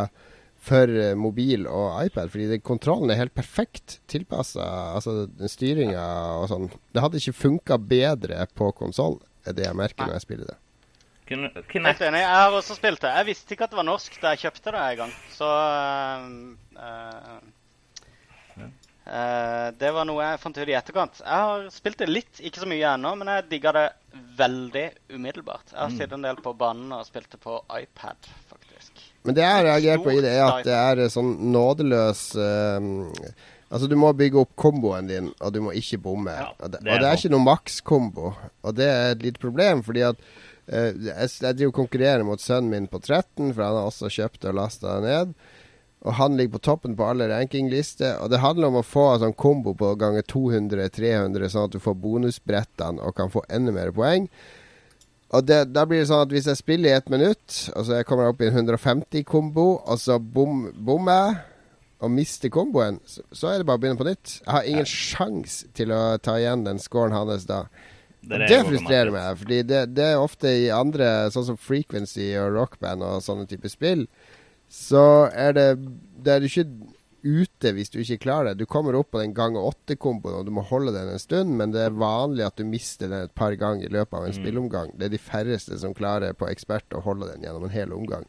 for 0.59 0.91
eh, 0.91 1.15
mobil 1.17 1.67
og 1.67 1.99
iPad. 2.05 2.31
Fordi 2.33 2.47
det, 2.51 2.61
kontrollen 2.67 3.11
er 3.11 3.21
helt 3.21 3.35
perfekt 3.37 3.99
tilpassa. 4.11 4.65
Altså 4.95 5.25
den 5.27 5.51
styringa 5.51 6.05
og 6.39 6.49
sånn. 6.51 6.71
Det 6.93 7.03
hadde 7.03 7.21
ikke 7.21 7.37
funka 7.43 7.79
bedre 7.81 8.47
på 8.55 8.71
konsoll, 8.77 9.19
er 9.47 9.57
det 9.57 9.67
jeg 9.69 9.79
merker 9.79 10.07
når 10.07 10.19
jeg 10.19 10.27
spiller 10.27 10.51
det. 10.53 10.57
Helt 11.29 12.01
enig. 12.01 12.23
Jeg 12.23 12.41
har 12.41 12.55
også 12.57 12.75
spilt 12.75 13.03
det. 13.05 13.13
Jeg 13.19 13.29
visste 13.29 13.53
ikke 13.53 13.67
at 13.67 13.73
det 13.73 13.77
var 13.77 13.85
norsk 13.85 14.15
da 14.21 14.33
jeg 14.33 14.47
kjøpte 14.47 14.73
det 14.73 14.83
en 14.83 14.99
gang. 15.03 15.15
Så 15.35 15.49
eh, 16.79 17.39
Uh, 19.09 19.71
Det 19.79 19.89
var 19.89 20.05
noe 20.05 20.21
jeg 20.21 20.41
fant 20.43 20.57
ut 20.59 20.69
i 20.69 20.75
etterkant. 20.77 21.21
Jeg 21.23 21.45
har 21.49 21.63
spilt 21.73 21.97
det 22.01 22.09
litt, 22.11 22.41
ikke 22.45 22.61
så 22.61 22.67
mye 22.69 22.91
ennå, 22.93 23.15
men 23.17 23.31
jeg 23.33 23.47
digga 23.49 23.73
det 23.73 23.85
veldig 24.37 24.85
umiddelbart. 25.15 25.71
Jeg 25.73 25.81
har 25.81 25.95
sittet 25.95 26.17
en 26.19 26.27
del 26.27 26.41
på 26.45 26.53
banen 26.57 26.93
og 26.93 27.07
spilt 27.07 27.31
det 27.33 27.41
på 27.41 27.57
iPad. 27.73 28.29
Men 29.27 29.35
det 29.35 29.43
jeg 29.43 29.55
har 29.55 29.67
reagert 29.67 30.03
på 30.05 30.15
i 30.15 30.23
det, 30.23 30.33
er 30.33 30.43
at 30.47 30.65
det 30.67 30.75
er 30.75 31.03
eh, 31.03 31.13
sånn 31.13 31.31
nådeløs 31.53 32.25
uh, 32.39 33.15
Altså, 33.69 33.85
du 33.85 33.93
må 34.01 34.09
bygge 34.17 34.39
opp 34.41 34.55
komboen 34.57 35.05
din, 35.05 35.27
og 35.45 35.51
du 35.53 35.59
må 35.61 35.75
ikke 35.77 35.99
bomme. 36.01 36.33
Ja, 36.33 36.47
og, 36.57 36.71
det, 36.73 36.79
og 36.87 37.03
det 37.03 37.05
er 37.05 37.19
ikke 37.19 37.29
noe 37.35 37.45
makskombo. 37.45 38.31
Og 38.65 38.73
det 38.79 38.87
er 38.89 39.11
et 39.11 39.25
lite 39.27 39.43
problem, 39.43 39.83
fordi 39.85 40.01
at 40.07 40.17
uh, 40.17 40.89
jeg, 40.89 41.27
jeg 41.29 41.57
driver 41.59 41.75
konkurrerer 41.77 42.25
mot 42.25 42.41
sønnen 42.41 42.71
min 42.73 42.87
på 42.89 42.97
13, 43.03 43.51
for 43.51 43.61
han 43.61 43.77
har 43.77 43.91
også 43.91 44.09
kjøpt 44.15 44.49
og 44.49 44.57
lasta 44.57 44.95
ned. 45.05 45.35
Og 46.07 46.15
han 46.15 46.37
ligger 46.39 46.55
på 46.55 46.63
toppen 46.65 46.95
på 46.97 47.11
alle 47.11 47.27
rankinglister. 47.29 48.17
Og 48.23 48.31
det 48.31 48.41
handler 48.41 48.71
om 48.71 48.79
å 48.79 48.87
få 48.87 49.05
en 49.11 49.25
sånn 49.25 49.37
kombo 49.37 49.75
på 49.77 49.91
ganger 49.99 50.25
200-300, 50.31 51.51
sånn 51.51 51.67
at 51.67 51.75
du 51.75 51.83
får 51.83 51.99
bonusbrettene 51.99 53.03
og 53.03 53.17
kan 53.19 53.29
få 53.33 53.43
enda 53.51 53.75
mer 53.75 53.91
poeng. 53.95 54.29
Og 55.29 55.45
det, 55.45 55.59
da 55.75 55.83
blir 55.85 56.01
det 56.01 56.09
sånn 56.09 56.23
at 56.25 56.31
hvis 56.33 56.47
jeg 56.49 56.57
spiller 56.57 56.89
i 56.89 56.97
ett 56.97 57.11
minutt, 57.13 57.57
og 57.75 57.85
så 57.85 57.99
jeg 57.99 58.07
kommer 58.09 58.31
opp 58.31 58.41
i 58.41 58.49
en 58.49 58.63
150-kombo, 58.63 59.67
og 59.85 60.01
så 60.01 60.17
bom, 60.17 60.65
bommer 60.73 61.19
jeg 61.19 61.39
og 61.99 62.11
mister 62.15 62.51
komboen, 62.53 62.97
så, 63.07 63.21
så 63.35 63.51
er 63.51 63.59
det 63.59 63.67
bare 63.67 63.79
å 63.79 63.83
begynne 63.83 63.99
på 63.99 64.07
nytt. 64.07 64.37
Jeg 64.39 64.51
har 64.55 64.67
ingen 64.71 64.87
sjans 64.87 65.61
til 65.75 65.91
å 65.91 66.01
ta 66.23 66.37
igjen 66.39 66.63
den 66.65 66.79
scoren 66.81 67.15
hans 67.15 67.45
da. 67.49 67.65
Det, 68.19 68.37
Det, 68.37 68.45
er 68.45 68.53
jeg 68.53 68.67
frustrerer 68.67 69.11
meg, 69.13 69.39
fordi 69.41 69.59
det, 69.67 69.81
det 69.95 70.05
er 70.13 70.23
ofte 70.23 70.51
i 70.63 70.69
andre, 70.73 71.29
sånn 71.33 71.49
som 71.51 71.59
Frequency 71.59 72.31
og 72.39 72.55
Rockband 72.55 73.03
og 73.05 73.21
sånne 73.23 73.47
typer 73.51 73.71
spill, 73.71 74.05
så 74.69 75.27
er 75.33 75.55
det 75.57 75.67
Det 76.21 76.33
er 76.33 76.43
ikke 76.45 76.67
ute 77.23 77.71
hvis 77.75 77.89
du 77.93 77.99
ikke 78.01 78.17
klarer 78.25 78.51
det. 78.51 78.59
Du 78.63 78.65
kommer 78.69 78.95
opp 78.95 79.11
på 79.11 79.21
den 79.21 79.33
gang 79.37 79.57
åtte 79.59 79.95
komboen 79.99 80.39
og 80.39 80.45
du 80.47 80.51
må 80.55 80.61
holde 80.67 80.93
den 80.95 81.09
en 81.13 81.19
stund, 81.21 81.55
men 81.59 81.71
det 81.75 81.81
er 81.85 81.95
vanlig 81.95 82.45
at 82.47 82.59
du 82.59 82.65
mister 82.65 83.07
den 83.11 83.27
et 83.27 83.35
par 83.35 83.55
ganger 83.59 83.85
i 83.87 83.93
løpet 83.93 84.13
av 84.17 84.25
en 84.25 84.33
Mm. 84.33 84.39
spillomgang. 84.41 84.93
Det 84.97 85.05
er 85.05 85.15
de 85.15 85.21
færreste 85.21 85.79
som 85.79 85.93
klarer 85.93 86.33
på 86.33 86.47
ekspert 86.49 86.89
å 86.95 87.01
holde 87.03 87.31
den 87.31 87.43
gjennom 87.43 87.63
en 87.65 87.75
hel 87.75 87.93
omgang. 87.93 88.25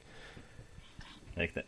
Riktig. 1.36 1.64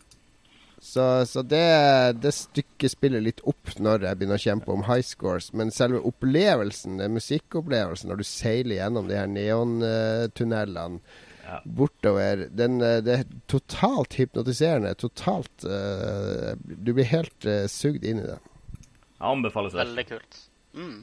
Så, 0.83 1.25
så 1.31 1.43
det, 1.47 2.19
det 2.23 2.33
stykket 2.35 2.91
spiller 2.91 3.23
litt 3.23 3.41
opp 3.47 3.71
når 3.79 4.03
jeg 4.03 4.19
begynner 4.19 4.41
å 4.41 4.43
kjempe 4.43 4.73
om 4.75 4.83
high 4.89 5.05
scores. 5.07 5.53
Men 5.55 5.71
selve 5.71 6.01
opplevelsen, 6.03 6.97
den 6.99 7.15
musikkopplevelsen 7.15 8.11
når 8.11 8.19
du 8.19 8.25
seiler 8.27 8.81
gjennom 8.81 9.07
de 9.07 9.15
her 9.15 9.31
neontunnelene 9.31 10.99
Ja. 11.43 11.61
bortover, 11.65 12.47
den, 12.55 12.81
eh, 12.81 13.01
det 13.03 13.15
er 13.19 13.25
totalt 13.51 14.15
hypnotiserende. 14.15 14.95
Totalt 14.95 15.65
uh, 15.67 16.53
Du 16.63 16.93
blir 16.95 17.05
helt 17.11 17.47
uh, 17.49 17.65
sugd 17.69 18.05
inn 18.07 18.21
i 18.23 18.29
det. 18.29 18.39
Jeg 18.39 19.27
anbefaler 19.33 19.71
det. 19.75 19.81
Veldig 19.83 20.05
kult. 20.13 20.39
Mm. 20.79 21.01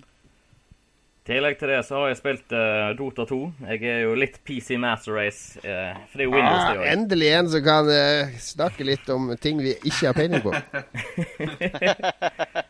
I 1.19 1.27
tillegg 1.29 1.59
til 1.59 1.69
det 1.69 1.81
så 1.85 1.99
har 1.99 2.07
jeg 2.09 2.17
spilt 2.17 2.53
uh, 2.55 2.87
Dota 2.97 3.25
2. 3.29 3.37
Jeg 3.69 3.83
er 3.91 3.99
jo 4.07 4.15
litt 4.17 4.39
PC 4.47 4.79
Master 4.81 5.13
Race, 5.19 5.59
Uh, 5.61 5.91
for 6.09 6.17
det 6.17 6.23
er 6.23 6.29
jo 6.29 6.33
Windows, 6.33 6.63
Ah, 6.63 6.71
det 6.71 6.79
òg. 6.79 6.87
endelig 6.95 7.29
en 7.37 7.49
som 7.53 7.65
kan 7.67 7.91
uh, 7.91 8.31
snakke 8.41 8.87
litt 8.87 9.11
om 9.13 9.27
ting 9.43 9.59
vi 9.61 9.75
ikke 9.83 10.07
har 10.09 10.17
peiling 10.17 10.41
på. 10.41 10.55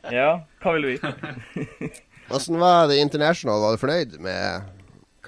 Ja, 0.09 0.29
hva 0.63 0.73
vil 0.75 0.81
du 0.87 0.89
vite? 0.95 1.13
Åssen 2.33 2.57
var 2.61 2.87
det 2.89 2.97
International? 3.01 3.61
Var 3.61 3.75
du 3.77 3.81
fornøyd 3.81 4.17
med 4.25 4.67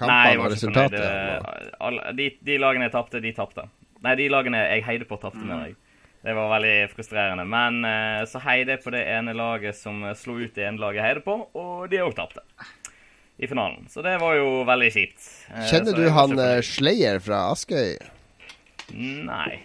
kampene 0.02 0.42
og 0.44 0.50
resultatet? 0.52 0.98
Det, 0.98 1.72
alle- 1.88 2.12
De, 2.18 2.26
de 2.50 2.58
lagene 2.62 2.88
jeg 2.88 2.94
tapte, 2.98 3.22
de 3.24 3.32
tapte. 3.36 3.64
Nei, 4.02 4.14
de 4.18 4.28
lagene 4.32 4.60
jeg 4.66 4.84
heide 4.88 5.06
på, 5.08 5.18
tapte, 5.22 5.40
mener 5.42 5.70
jeg. 5.70 5.76
Det 6.22 6.34
var 6.38 6.52
veldig 6.52 6.74
frustrerende. 6.92 7.44
Men 7.50 7.80
eh, 7.88 8.20
så 8.30 8.38
heide 8.44 8.76
jeg 8.76 8.82
på 8.84 8.92
det 8.94 9.00
ene 9.10 9.32
laget 9.34 9.74
som 9.78 10.04
eh, 10.06 10.14
slo 10.18 10.36
ut 10.38 10.54
det 10.54 10.68
ene 10.68 10.78
laget 10.82 11.00
jeg 11.00 11.08
heide 11.08 11.24
på, 11.26 11.34
og 11.58 11.88
de 11.90 11.98
òg 12.04 12.14
tapte. 12.18 12.42
I 13.42 13.48
finalen. 13.50 13.88
Så 13.90 14.02
det 14.06 14.12
var 14.22 14.36
jo 14.38 14.62
veldig 14.68 14.90
kjipt. 14.94 15.24
Eh, 15.50 15.64
Kjenner 15.70 15.96
du 15.98 16.04
han. 16.14 16.36
Slayer 16.62 17.18
fra 17.24 17.40
Askøy? 17.50 17.96
Nei. 18.94 19.62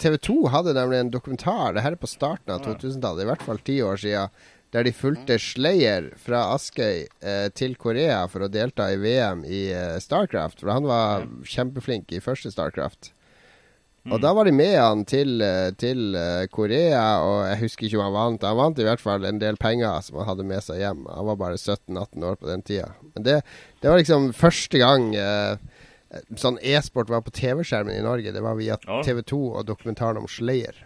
TV 0.00 0.16
2 0.20 0.36
hadde 0.52 0.74
nemlig 0.76 0.98
en 1.00 1.10
dokumentar, 1.12 1.72
det 1.74 1.82
her 1.84 1.94
er 1.96 2.00
på 2.00 2.08
starten 2.10 2.52
av 2.52 2.60
2000-tallet, 2.66 3.24
i 3.24 3.28
hvert 3.30 3.44
fall 3.46 3.60
ti 3.64 3.78
år 3.84 3.96
siden, 4.00 4.28
der 4.74 4.86
de 4.86 4.92
fulgte 4.94 5.38
Slayer 5.42 6.10
fra 6.20 6.44
Askøy 6.54 7.06
eh, 7.06 7.46
til 7.54 7.74
Korea 7.80 8.22
for 8.30 8.46
å 8.46 8.50
delta 8.52 8.90
i 8.92 8.98
VM 9.02 9.42
i 9.44 9.64
eh, 9.74 9.96
Starcraft. 10.02 10.62
For 10.62 10.70
han 10.70 10.86
var 10.86 11.26
kjempeflink 11.46 12.12
i 12.14 12.22
første 12.22 12.52
Starcraft. 12.54 13.12
Og 14.08 14.22
da 14.22 14.30
var 14.32 14.48
de 14.48 14.52
med 14.56 14.78
han 14.80 15.02
til, 15.04 15.42
eh, 15.44 15.70
til 15.76 16.14
uh, 16.16 16.46
Korea, 16.48 17.20
og 17.20 17.42
jeg 17.50 17.58
husker 17.66 17.86
ikke 17.86 17.98
om 18.00 18.06
han 18.06 18.14
vant. 18.14 18.46
Han 18.48 18.56
vant 18.56 18.80
i 18.80 18.86
hvert 18.86 19.02
fall 19.02 19.26
en 19.28 19.40
del 19.42 19.58
penger 19.60 20.00
som 20.06 20.22
han 20.22 20.30
hadde 20.30 20.46
med 20.48 20.64
seg 20.64 20.80
hjem. 20.80 21.02
Han 21.12 21.28
var 21.28 21.36
bare 21.42 21.58
17-18 21.60 22.24
år 22.30 22.38
på 22.40 22.48
den 22.48 22.64
tida. 22.64 22.94
Men 23.12 23.26
det, 23.26 23.36
det 23.82 23.92
var 23.92 24.00
liksom 24.00 24.30
første 24.36 24.80
gang 24.80 25.10
uh, 25.18 25.60
sånn 26.40 26.56
e-sport 26.64 27.12
var 27.12 27.26
på 27.26 27.34
TV-skjermen 27.36 27.98
i 27.98 28.06
Norge. 28.06 28.32
Det 28.32 28.44
var 28.44 28.56
via 28.58 28.80
TV 28.80 29.20
2 29.20 29.42
og 29.50 29.68
dokumentaren 29.68 30.22
om 30.22 30.30
Slayer. 30.30 30.80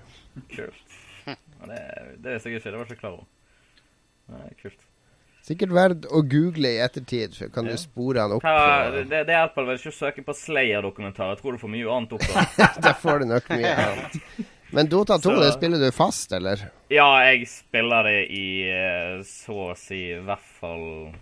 Kult. 0.50 0.82
Det, 1.24 1.80
det 2.20 2.34
visste 2.34 2.50
jeg 2.50 2.58
ikke. 2.58 2.66
Det 2.66 2.76
var 2.76 2.82
jeg 2.82 2.96
ikke 2.96 3.00
klar 3.06 3.14
over. 3.14 3.30
Nei, 4.32 4.50
kult. 4.62 4.80
Sikkert 5.44 5.74
verdt 5.76 6.06
å 6.08 6.22
google 6.24 6.70
i 6.72 6.78
ettertid, 6.80 7.34
så 7.36 7.50
kan 7.52 7.66
Ja. 7.66 7.72
du 7.72 7.76
spore 7.82 8.20
han 8.22 8.32
opp. 8.32 8.42
Hva, 8.46 8.90
det, 8.94 9.10
det 9.28 9.34
hjelper 9.34 9.66
vel 9.68 9.76
ikke 9.76 9.90
å 9.92 9.96
søke 9.98 10.24
på 10.24 10.32
Slayer-dokumentar. 10.32 11.34
Jeg 11.34 11.42
tror 11.42 11.52
du 11.52 11.58
får 11.60 11.72
mye 11.74 11.90
annet 11.92 12.14
opp 12.16 12.24
da. 12.32 12.44
Der 12.86 12.94
får 13.02 13.18
du 13.20 13.26
nok 13.28 13.50
mye 13.52 13.74
annet. 13.76 14.16
Men 14.72 14.88
Dota 14.88 15.18
2, 15.18 15.22
Så- 15.34 15.42
det 15.42 15.52
spiller 15.52 15.78
du 15.84 15.90
fast, 15.92 16.32
eller? 16.32 16.64
Ja, 16.90 17.10
jeg 17.28 17.44
spiller 17.46 18.02
det 18.08 18.16
i 18.32 18.46
eh, 18.72 19.20
så 19.28 19.58
å 19.74 19.76
si 19.76 20.00
i 20.14 20.18
hvert 20.24 20.48
fall 20.62 21.12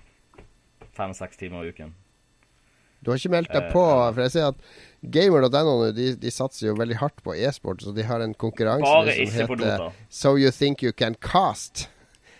fem-seks 0.97 1.37
timer 1.41 1.65
i 1.67 1.73
uken. 1.75 1.93
Du 3.03 3.11
har 3.11 3.19
ikke 3.19 3.33
meldt 3.35 3.51
deg 3.51 3.65
Eh, 3.67 3.73
på, 3.73 3.83
for 4.15 4.23
jeg 4.23 4.31
ser 4.31 4.45
at 4.53 4.57
gamer.no 5.11 5.91
de, 5.93 6.13
de 6.15 6.31
satser 6.31 6.69
jo 6.69 6.77
veldig 6.79 7.01
hardt 7.01 7.19
på 7.27 7.35
e-sport, 7.35 7.83
så 7.83 7.91
de 7.97 8.05
har 8.07 8.23
en 8.23 8.35
konkurranse 8.39 8.87
Bare 8.87 9.17
som 9.27 9.57
heter. 9.59 9.89
So 10.09 10.37
You 10.39 10.53
Think 10.55 10.85
You 10.87 10.93
Can 10.93 11.17
Cast. 11.19 11.89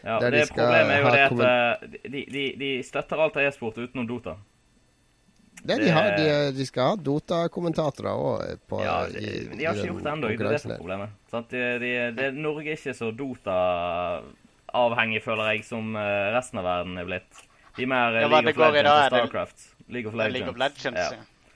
Ja, 0.03 0.17
Der 0.19 0.31
de 0.35 0.39
det 0.41 0.47
skal 0.49 0.65
Problemet 0.67 0.93
er 0.93 1.01
jo 1.01 1.11
det 1.15 1.23
at 1.23 1.33
eh, 1.47 1.75
de, 2.11 2.21
de, 2.35 2.45
de 2.59 2.71
støtter 2.83 3.21
alt 3.23 3.37
av 3.39 3.43
e-sport 3.47 3.77
utenom 3.79 4.07
Dota. 4.09 4.33
Det, 5.63 5.77
de, 5.79 5.85
Det- 5.85 5.93
har, 5.95 6.17
de, 6.19 6.53
de 6.57 6.65
skal 6.67 6.83
ha 6.89 6.97
Dota-kommentatorer 6.97 8.11
òg 8.11 8.43
Ja, 8.83 8.97
i, 9.07 9.09
de, 9.13 9.19
de 9.61 9.65
har 9.69 9.75
ikke 9.79 9.87
gjort 9.93 10.03
det 10.03 10.11
ennå. 10.13 10.27
Det 10.33 10.41
er 10.41 10.49
det 10.57 10.61
som 10.65 10.73
er 10.75 10.79
problemet. 10.81 11.09
Sant? 11.31 11.47
De, 11.55 11.61
de, 11.79 11.91
de, 12.19 12.25
Norge 12.35 12.67
er 12.73 12.77
ikke 12.81 12.95
så 12.99 13.13
Dota-avhengig, 13.15 15.21
føler 15.23 15.45
jeg, 15.53 15.63
som 15.69 15.95
eh, 15.97 16.33
resten 16.35 16.59
av 16.63 16.67
verden 16.67 16.99
er 16.99 17.05
blitt. 17.09 17.33
De 17.77 17.83
er 17.87 17.91
mer 17.93 18.09
eh, 18.17 18.21
Ja, 18.25 18.29
League 18.33 18.51
of 18.51 18.57
Legends 18.59 18.89
da, 18.89 18.93
og 18.97 19.01
det- 19.03 19.09
Starcraft. 19.23 19.59
League 19.93 20.09
of 20.09 20.15
Legends. 20.19 20.35
League 20.39 20.51
of 20.51 20.57
Legends. 20.59 20.99
Ja. 20.99 21.05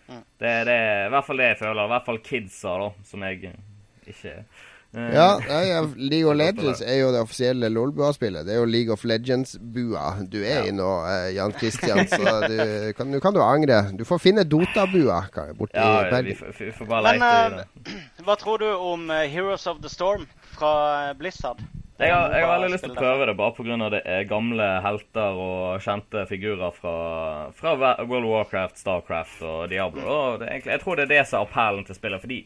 Ja. 0.06 0.20
Det, 0.38 0.52
det 0.68 0.76
er 0.78 1.06
i 1.08 1.10
hvert 1.16 1.26
fall 1.26 1.38
det 1.42 1.48
jeg 1.50 1.58
føler. 1.64 1.82
I 1.82 1.90
hvert 1.96 2.06
fall 2.06 2.20
kidsa, 2.22 2.70
da, 2.84 2.88
som 3.10 3.18
jeg 3.26 3.36
eh, 3.50 3.58
ikke 4.12 4.28
er. 4.36 4.38
Eh, 4.38 4.44
Ja, 4.96 5.38
ja, 5.46 5.82
League 5.96 6.30
of 6.30 6.36
Legends 6.40 6.80
er 6.80 6.96
jo 7.02 7.10
det 7.12 7.20
offisielle 7.20 7.68
LOL-bua-spillet. 7.68 8.46
Det 8.48 8.54
er 8.54 8.60
jo 8.62 8.68
League 8.70 8.92
of 8.94 9.04
Legends-bua 9.04 10.24
du 10.32 10.38
er 10.42 10.66
i 10.68 10.72
nå, 10.72 10.88
eh, 11.04 11.34
Jan 11.36 11.52
Christian. 11.52 12.06
Så 12.12 12.36
du 12.48 12.92
kan, 12.96 13.10
nå 13.12 13.20
kan 13.20 13.34
du 13.36 13.42
angre. 13.44 13.82
Du 13.98 14.04
får 14.08 14.18
finne 14.24 14.44
Dota-bua 14.48 15.22
borti 15.58 15.76
Ja, 15.76 16.02
vi, 16.04 16.10
Bergen. 16.10 16.36
får- 16.40 16.64
vi 16.64 16.72
får 16.72 16.86
bare 16.86 17.12
Men 17.18 17.22
i 17.22 17.32
eh, 17.32 17.58
det. 17.60 17.96
hva 18.26 18.36
tror 18.40 18.58
du 18.64 18.70
om 18.74 19.10
eh, 19.10 19.26
Heroes 19.28 19.66
of 19.66 19.82
the 19.84 19.92
Storm 19.92 20.24
fra 20.56 20.72
eh, 21.10 21.14
Blizzard? 21.20 21.60
Jeg 21.98 22.12
har, 22.12 22.28
jeg 22.36 22.44
har 22.44 22.50
veldig 22.58 22.72
lyst 22.74 22.84
til 22.84 22.92
å 22.92 22.96
prøve 22.98 23.24
det, 23.30 23.34
bare 23.38 23.54
pga. 23.56 23.86
det 23.94 24.02
er 24.04 24.26
gamle 24.28 24.64
helter 24.84 25.38
og 25.40 25.78
kjente 25.80 26.26
figurer 26.28 26.74
fra, 26.76 26.96
fra 27.56 27.72
World 27.78 28.26
of 28.26 28.32
Warcraft, 28.34 28.76
Starcraft 28.82 29.40
og 29.48 29.70
Diablo. 29.72 30.04
Og 30.04 30.40
det, 30.42 30.48
er 30.48 30.52
egentlig- 30.58 30.74
jeg 30.74 30.82
tror 30.82 30.96
det 31.00 31.06
er 31.06 31.14
det 31.14 31.22
som 31.30 31.40
er 31.40 31.46
appellen 31.48 31.86
til 31.88 31.96
spillet. 31.96 32.20
fordi 32.20 32.42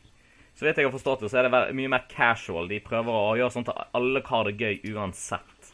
så 0.61 0.67
vidt 0.67 0.77
jeg 0.77 0.91
har 0.91 0.93
forstått 0.93 1.23
det, 1.25 1.29
så 1.33 1.39
er 1.41 1.47
det 1.49 1.59
mye 1.79 1.89
mer 1.89 2.03
casual. 2.11 2.67
De 2.69 2.83
prøver 2.85 3.15
å 3.17 3.37
gjøre 3.39 3.55
sånn 3.55 3.65
at 3.73 3.95
alle 3.97 4.21
har 4.27 4.51
det 4.51 4.59
gøy 4.61 4.93
uansett. 4.93 5.71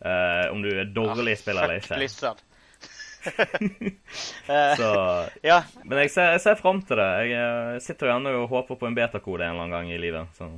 Uh, 0.00 0.48
om 0.54 0.62
du 0.64 0.70
er 0.72 0.88
dårlig 0.88 1.34
spiller 1.36 1.66
eller 1.66 1.82
ikke. 1.82 1.98
Blizzard. 2.00 2.40
Så, 4.80 4.88
ja, 5.50 5.58
men 5.82 6.00
jeg 6.00 6.14
ser, 6.14 6.32
jeg 6.32 6.42
ser 6.46 6.56
fram 6.62 6.80
til 6.88 6.96
det. 7.02 7.10
Jeg 7.26 7.36
eh, 7.42 7.76
sitter 7.84 8.08
jo 8.08 8.14
ennå 8.14 8.32
og 8.40 8.48
håper 8.54 8.80
på 8.80 8.88
en 8.88 8.96
betakode 8.96 9.44
en 9.44 9.52
eller 9.52 9.66
annen 9.66 9.74
gang 9.74 9.92
i 9.92 10.00
livet. 10.00 10.32
Så. 10.38 10.48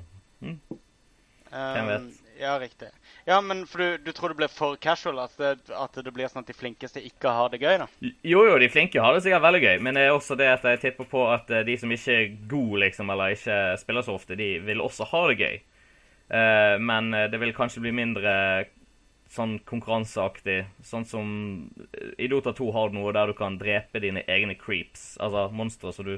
Hvem 1.50 1.90
vet? 1.90 2.08
Ja, 2.40 2.58
riktig. 2.60 2.88
Ja, 3.24 3.40
men 3.40 3.64
du, 3.76 3.98
du 3.98 4.12
tror 4.12 4.30
det 4.30 4.38
blir 4.38 4.50
for 4.52 4.76
casual? 4.76 5.18
At 5.18 5.34
det, 5.40 5.56
at 5.74 5.96
det 6.04 6.12
blir 6.14 6.30
sånn 6.30 6.44
at 6.44 6.50
de 6.50 6.54
flinkeste 6.54 7.02
ikke 7.02 7.32
har 7.34 7.50
det 7.50 7.58
gøy? 7.58 7.74
da? 7.82 7.88
Jo, 8.22 8.44
jo, 8.46 8.54
de 8.62 8.68
flinke 8.70 9.02
har 9.02 9.16
det 9.16 9.24
sikkert 9.24 9.42
veldig 9.48 9.62
gøy, 9.64 9.74
men 9.82 9.98
det 9.98 10.06
er 10.06 10.14
også 10.14 10.38
det 10.38 10.46
at 10.52 10.66
jeg 10.70 10.82
tipper 10.84 11.08
på 11.10 11.24
at 11.32 11.50
eh, 11.50 11.66
de 11.66 11.74
som 11.80 11.90
ikke 11.90 12.14
er 12.14 12.30
gode, 12.50 12.84
liksom, 12.84 13.10
eller 13.10 13.34
ikke 13.34 13.58
spiller 13.82 14.06
så 14.06 14.14
ofte, 14.14 14.38
de 14.38 14.52
vil 14.68 14.84
også 14.84 15.08
ha 15.10 15.24
det 15.32 15.38
gøy. 15.42 15.58
Uh, 16.28 16.76
men 16.84 17.14
eh, 17.16 17.26
det 17.32 17.40
vil 17.40 17.56
kanskje 17.56 17.82
bli 17.82 17.94
mindre 17.96 18.32
sånn 19.32 19.58
konkurranseaktig. 19.68 20.60
Sånn 20.84 21.06
som 21.08 21.28
I 22.16 22.28
Dota 22.30 22.54
2 22.56 22.70
har 22.76 22.92
du 22.92 23.00
noe 23.00 23.12
der 23.16 23.32
du 23.32 23.36
kan 23.36 23.58
drepe 23.60 24.00
dine 24.04 24.22
egne 24.30 24.54
creeps, 24.56 25.16
altså 25.20 25.48
monstre, 25.52 25.92
som 25.92 26.06
du 26.06 26.16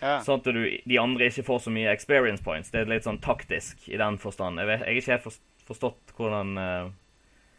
Ja. 0.00 0.18
Sånn 0.24 0.40
at 0.40 0.48
du, 0.54 0.62
de 0.86 0.98
andre 1.02 1.28
ikke 1.30 1.44
får 1.46 1.62
så 1.66 1.70
mye 1.74 1.92
experience 1.92 2.42
points. 2.44 2.70
Det 2.70 2.80
er 2.84 2.90
litt 2.90 3.04
sånn 3.08 3.20
taktisk 3.22 3.88
i 3.88 3.96
den 4.00 4.18
forstand. 4.22 4.58
Jeg, 4.62 4.66
vet, 4.70 4.80
jeg 4.86 4.90
har 4.90 5.00
ikke 5.02 5.16
helt 5.16 5.40
forstått 5.68 6.16
hvordan 6.18 6.58
uh, 6.58 6.90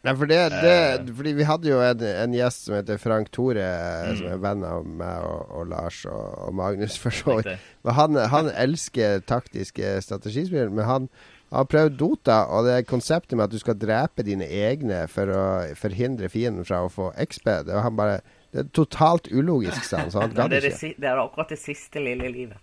Nei, 0.04 0.12
for 0.20 0.28
det, 0.28 0.36
Eh. 0.52 0.98
det, 1.00 1.14
fordi 1.16 1.30
vi 1.32 1.44
hadde 1.48 1.68
jo 1.70 1.78
en, 1.80 2.02
en 2.04 2.34
gjest 2.36 2.66
som 2.66 2.74
heter 2.76 2.98
Frank 3.00 3.30
Tore, 3.32 3.64
Mm. 4.04 4.16
som 4.18 4.26
er 4.34 4.42
venn 4.42 4.64
av 4.68 4.84
meg 4.84 5.22
og, 5.24 5.46
og 5.56 5.70
Lars 5.70 6.02
og, 6.04 6.26
og 6.44 6.52
Magnus, 6.58 6.98
for 7.00 7.08
så 7.16 7.38
vidt. 7.38 7.54
Han, 7.88 8.18
han 8.28 8.50
elsker 8.52 9.22
taktiske 9.24 9.94
strategispill, 10.04 10.68
men 10.76 10.84
han 10.84 11.08
har 11.54 11.64
prøvd 11.72 11.96
Dota, 11.96 12.42
og 12.52 12.66
det 12.68 12.82
konseptet 12.90 13.32
med 13.38 13.46
at 13.46 13.54
du 13.56 13.58
skal 13.62 13.78
drepe 13.80 14.24
dine 14.26 14.44
egne 14.44 15.06
for 15.08 15.32
å 15.32 15.42
forhindre 15.80 16.28
fienden 16.28 16.68
fra 16.68 16.82
å 16.84 16.92
få 16.92 17.08
XP, 17.24 17.48
det 17.64 17.72
var 17.72 17.86
han 17.88 17.96
bare 17.96 18.20
Det 18.54 18.60
er 18.62 18.68
totalt 18.76 19.26
ulogisk, 19.34 19.82
sa 19.84 20.04
han, 20.04 20.10
så 20.14 20.20
han 20.22 20.30
gadd 20.36 20.52
det, 20.52 20.60
er 20.60 20.68
det, 20.68 20.76
ikke. 20.78 21.00
det 21.02 21.08
er 21.10 21.18
akkurat 21.24 21.48
det 21.50 21.58
siste 21.58 21.98
lille 22.04 22.28
livet. 22.30 22.60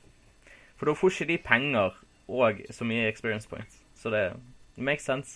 For 0.79 0.87
da 0.87 0.93
får 0.95 1.11
ikke 1.17 1.27
de 1.33 1.37
penger 1.43 1.97
og 2.31 2.61
så 2.71 2.87
mye 2.87 3.09
experience 3.11 3.49
points. 3.51 3.75
Så 3.99 4.09
det 4.13 4.21
makes 4.79 5.03
sense. 5.03 5.35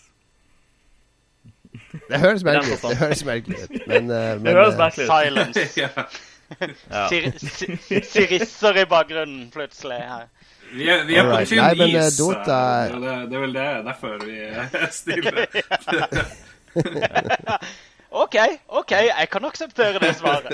Det 2.08 2.20
høres 2.24 2.44
merkelig 2.48 2.78
ut, 2.78 2.86
det 2.90 2.98
høres 3.02 3.26
merkelig 3.28 3.58
ut, 3.66 3.76
men, 3.88 4.08
eh, 4.08 4.40
men 4.40 4.46
Det 4.48 4.54
høres 4.56 4.74
eh, 4.74 4.80
merkelig 4.80 5.06
ut. 5.06 5.12
Silence. 5.12 5.60
ja. 5.84 5.90
Ja. 6.92 7.08
Sir, 7.10 8.02
sirisser 8.06 8.78
i 8.80 8.86
bakgrunnen 8.86 9.50
plutselig 9.52 9.98
her. 10.08 10.28
Vi 10.76 10.88
er, 10.90 11.04
vi 11.08 11.16
er 11.20 11.24
på 11.30 11.40
tynn 11.50 11.60
Nei, 11.62 11.74
men, 11.82 11.96
eh, 12.00 12.08
is. 12.08 12.20
Dota- 12.20 12.88
Det, 12.94 13.02
det, 13.02 13.16
det 13.32 13.36
er 13.36 13.44
vel 13.44 13.54
det, 13.60 13.68
derfor 13.86 14.18
vi 14.24 14.36
stiller. 15.02 15.46
stille. 15.82 16.26
OK, 18.16 18.36
OK, 18.80 18.92
jeg 18.96 19.28
kan 19.32 19.46
akseptere 19.48 20.00
det 20.00 20.14
svaret. 20.16 20.54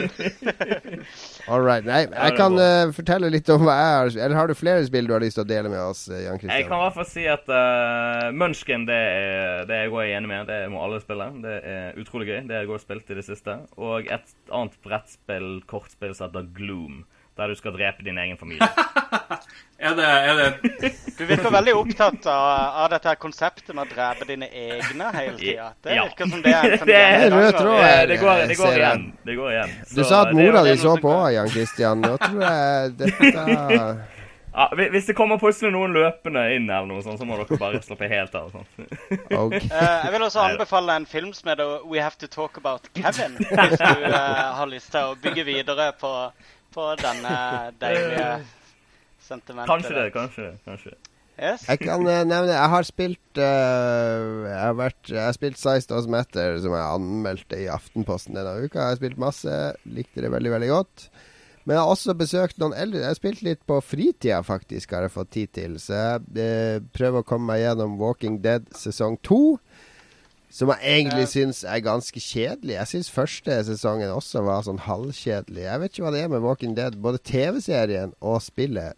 All 1.51 1.61
right. 1.61 1.85
Nei, 1.85 1.99
jeg 2.09 2.35
kan 2.39 2.57
eh, 2.57 2.89
fortelle 2.95 3.29
litt 3.29 3.49
om 3.53 3.61
hva 3.67 3.75
jeg 3.77 3.91
har 3.91 4.09
Eller 4.25 4.37
har 4.39 4.49
du 4.49 4.55
flere 4.57 4.85
spill 4.87 5.09
du 5.09 5.13
har 5.13 5.21
lyst 5.21 5.37
til 5.37 5.45
å 5.45 5.49
dele 5.49 5.69
med 5.69 5.81
oss, 5.83 6.07
Jan 6.09 6.41
Christian? 6.41 6.55
Jeg 6.57 6.67
kan 6.69 6.79
i 6.79 6.85
hvert 6.87 6.97
fall 6.97 7.09
si 7.11 7.27
at 7.29 7.51
uh, 7.53 8.31
Munchkin 8.33 8.87
det 8.89 8.97
er 8.97 9.69
det 9.69 9.83
jeg 9.83 9.93
går 9.93 10.09
enig 10.09 10.31
med. 10.33 10.49
Det 10.49 10.59
må 10.73 10.81
alle 10.81 11.01
spille. 11.03 11.29
Det 11.45 11.57
er 11.75 12.01
utrolig 12.01 12.31
gøy. 12.31 12.37
Det 12.49 12.57
har 12.57 12.65
jeg 12.65 12.73
også 12.73 12.87
spilt 12.89 13.13
i 13.13 13.19
det 13.19 13.27
siste. 13.29 13.57
Og 13.77 14.09
et 14.09 14.35
annet 14.49 14.77
brettspill, 14.85 15.51
kortspill, 15.69 16.17
som 16.17 16.31
heter 16.31 16.49
Gloom. 16.57 17.03
Der 17.41 17.49
du 17.49 17.57
skal 17.57 17.73
drepe 17.73 18.05
din 18.05 18.17
egen 18.21 18.37
familie. 18.37 18.69
Er 19.81 19.95
det, 19.97 20.05
er 20.05 20.35
det 20.37 20.89
Du 21.17 21.23
virker 21.25 21.49
veldig 21.55 21.73
opptatt 21.73 22.25
av, 22.29 22.43
av 22.83 22.89
dette 22.91 23.09
her 23.09 23.15
konseptet 23.17 23.71
med 23.73 23.87
å 23.87 23.95
drepe 23.95 24.27
dine 24.29 24.45
egne 24.53 25.07
hele 25.15 25.33
tida. 25.39 25.71
Det 25.81 25.95
Ja. 25.95 26.03
virker 26.05 26.29
som 26.29 26.43
det 26.45 26.53
er 26.53 26.75
en 26.75 26.85
Det 26.91 27.31
rød 27.33 27.57
tråd 27.57 27.79
Det, 27.79 27.87
her. 27.87 28.05
det, 28.11 28.17
går, 28.21 28.43
det 28.51 28.57
går 28.59 28.77
igjen. 28.77 29.07
Det 29.25 29.35
går 29.39 29.51
igjen. 29.55 29.73
Du 29.95 30.03
sa 30.03 30.21
at 30.27 30.33
mora 30.37 30.61
di 30.67 30.75
så 30.77 30.93
på, 31.01 31.15
Jan 31.33 31.49
Christian. 31.49 32.05
Nå 32.05 32.13
tror 32.21 32.45
jeg 32.45 32.93
dette 33.01 34.05
Ja, 34.51 34.67
hvis 34.75 35.05
det 35.07 35.15
kommer 35.15 35.39
plutselig 35.39 35.71
noen 35.73 35.93
løpende 35.95 36.41
inn, 36.53 36.65
eller 36.69 36.85
noe 36.89 37.01
sånt, 37.01 37.17
så 37.21 37.25
må 37.25 37.37
dere 37.39 37.57
bare 37.57 37.79
slappe 37.81 38.09
helt 38.11 38.33
av. 38.35 38.51
Okay. 38.51 39.61
Uh, 39.65 39.71
Eh, 39.71 39.99
jeg 40.05 40.11
vil 40.13 40.25
også 40.27 40.41
anbefale 40.43 40.97
en 40.99 41.05
film 41.07 41.29
som 41.33 41.49
heter 41.55 41.85
We 41.87 42.01
Have 42.03 42.19
To 42.19 42.27
Talk 42.27 42.57
About 42.59 42.89
Kevin. 42.93 43.37
Hvis 43.39 43.79
du 43.79 44.03
uh, 44.11 44.51
har 44.59 44.67
lyst 44.67 44.91
til 44.91 45.07
å 45.13 45.15
bygge 45.23 45.45
videre 45.47 45.93
på, 46.01 46.11
på 46.73 46.89
denne 47.01 47.37
deilige 47.81 48.27
sentimentet. 49.23 49.71
Kanskje 49.71 49.95
det, 49.97 50.11
kanskje 50.15 50.45
det. 50.49 50.53
kanskje 50.67 50.93
det. 50.93 50.99
Yes. 51.41 51.63
Jeg 51.65 51.79
kan 51.81 52.03
uh, 52.05 52.21
nevne 52.27 52.51
Jeg 52.51 52.69
har 52.69 52.85
spilt 52.85 53.39
uh, 53.39 54.43
Jeg 54.45 54.59
har 54.59 54.75
vært 54.77 55.09
Jeg 55.09 55.23
har 55.23 55.33
spilt 55.33 55.57
Size 55.57 55.89
Does 55.89 56.05
Matter, 56.11 56.59
som 56.61 56.75
jeg 56.75 56.97
anmeldte 56.99 57.57
i 57.57 57.69
Aftenposten 57.71 58.37
denne 58.37 58.59
uka. 58.61 58.77
Jeg 58.77 58.89
har 58.91 58.99
spilt 58.99 59.21
masse. 59.21 59.59
Likte 59.89 60.21
det 60.21 60.29
veldig, 60.33 60.51
veldig 60.53 60.69
godt. 60.69 61.07
Men 61.63 61.75
jeg 61.75 61.81
har 61.81 61.93
også 61.93 62.15
besøkt 62.17 62.61
noen 62.61 62.75
eldre. 62.77 63.01
Jeg 63.03 63.13
har 63.13 63.17
spilt 63.17 63.41
litt 63.45 63.61
på 63.69 63.77
fritida, 63.85 64.41
faktisk, 64.45 64.93
har 64.97 65.05
jeg 65.05 65.13
fått 65.13 65.33
tid 65.33 65.53
til. 65.57 65.79
Så 65.81 65.97
jeg 65.97 66.21
uh, 66.37 66.85
prøver 66.93 67.23
å 67.23 67.27
komme 67.31 67.53
meg 67.53 67.63
gjennom 67.63 67.97
Walking 68.01 68.37
Dead 68.43 68.67
sesong 68.77 69.17
to. 69.25 69.57
Som 70.51 70.67
jeg 70.69 70.79
egentlig 70.83 71.21
Ja. 71.23 71.31
syns 71.31 71.63
er 71.63 71.79
ganske 71.79 72.19
kjedelig. 72.19 72.73
Jeg 72.75 72.87
syns 72.91 73.09
første 73.09 73.63
sesongen 73.63 74.09
også 74.11 74.43
var 74.43 74.61
sånn 74.67 74.81
halvkjedelig. 74.83 75.63
Jeg 75.63 75.79
vet 75.79 75.91
ikke 75.93 76.03
hva 76.03 76.11
det 76.11 76.23
er 76.25 76.27
med 76.33 76.41
Walking 76.43 76.75
Dead. 76.75 76.97
Både 77.01 77.21
TV-serien 77.23 78.11
og 78.21 78.41
spillet 78.43 78.93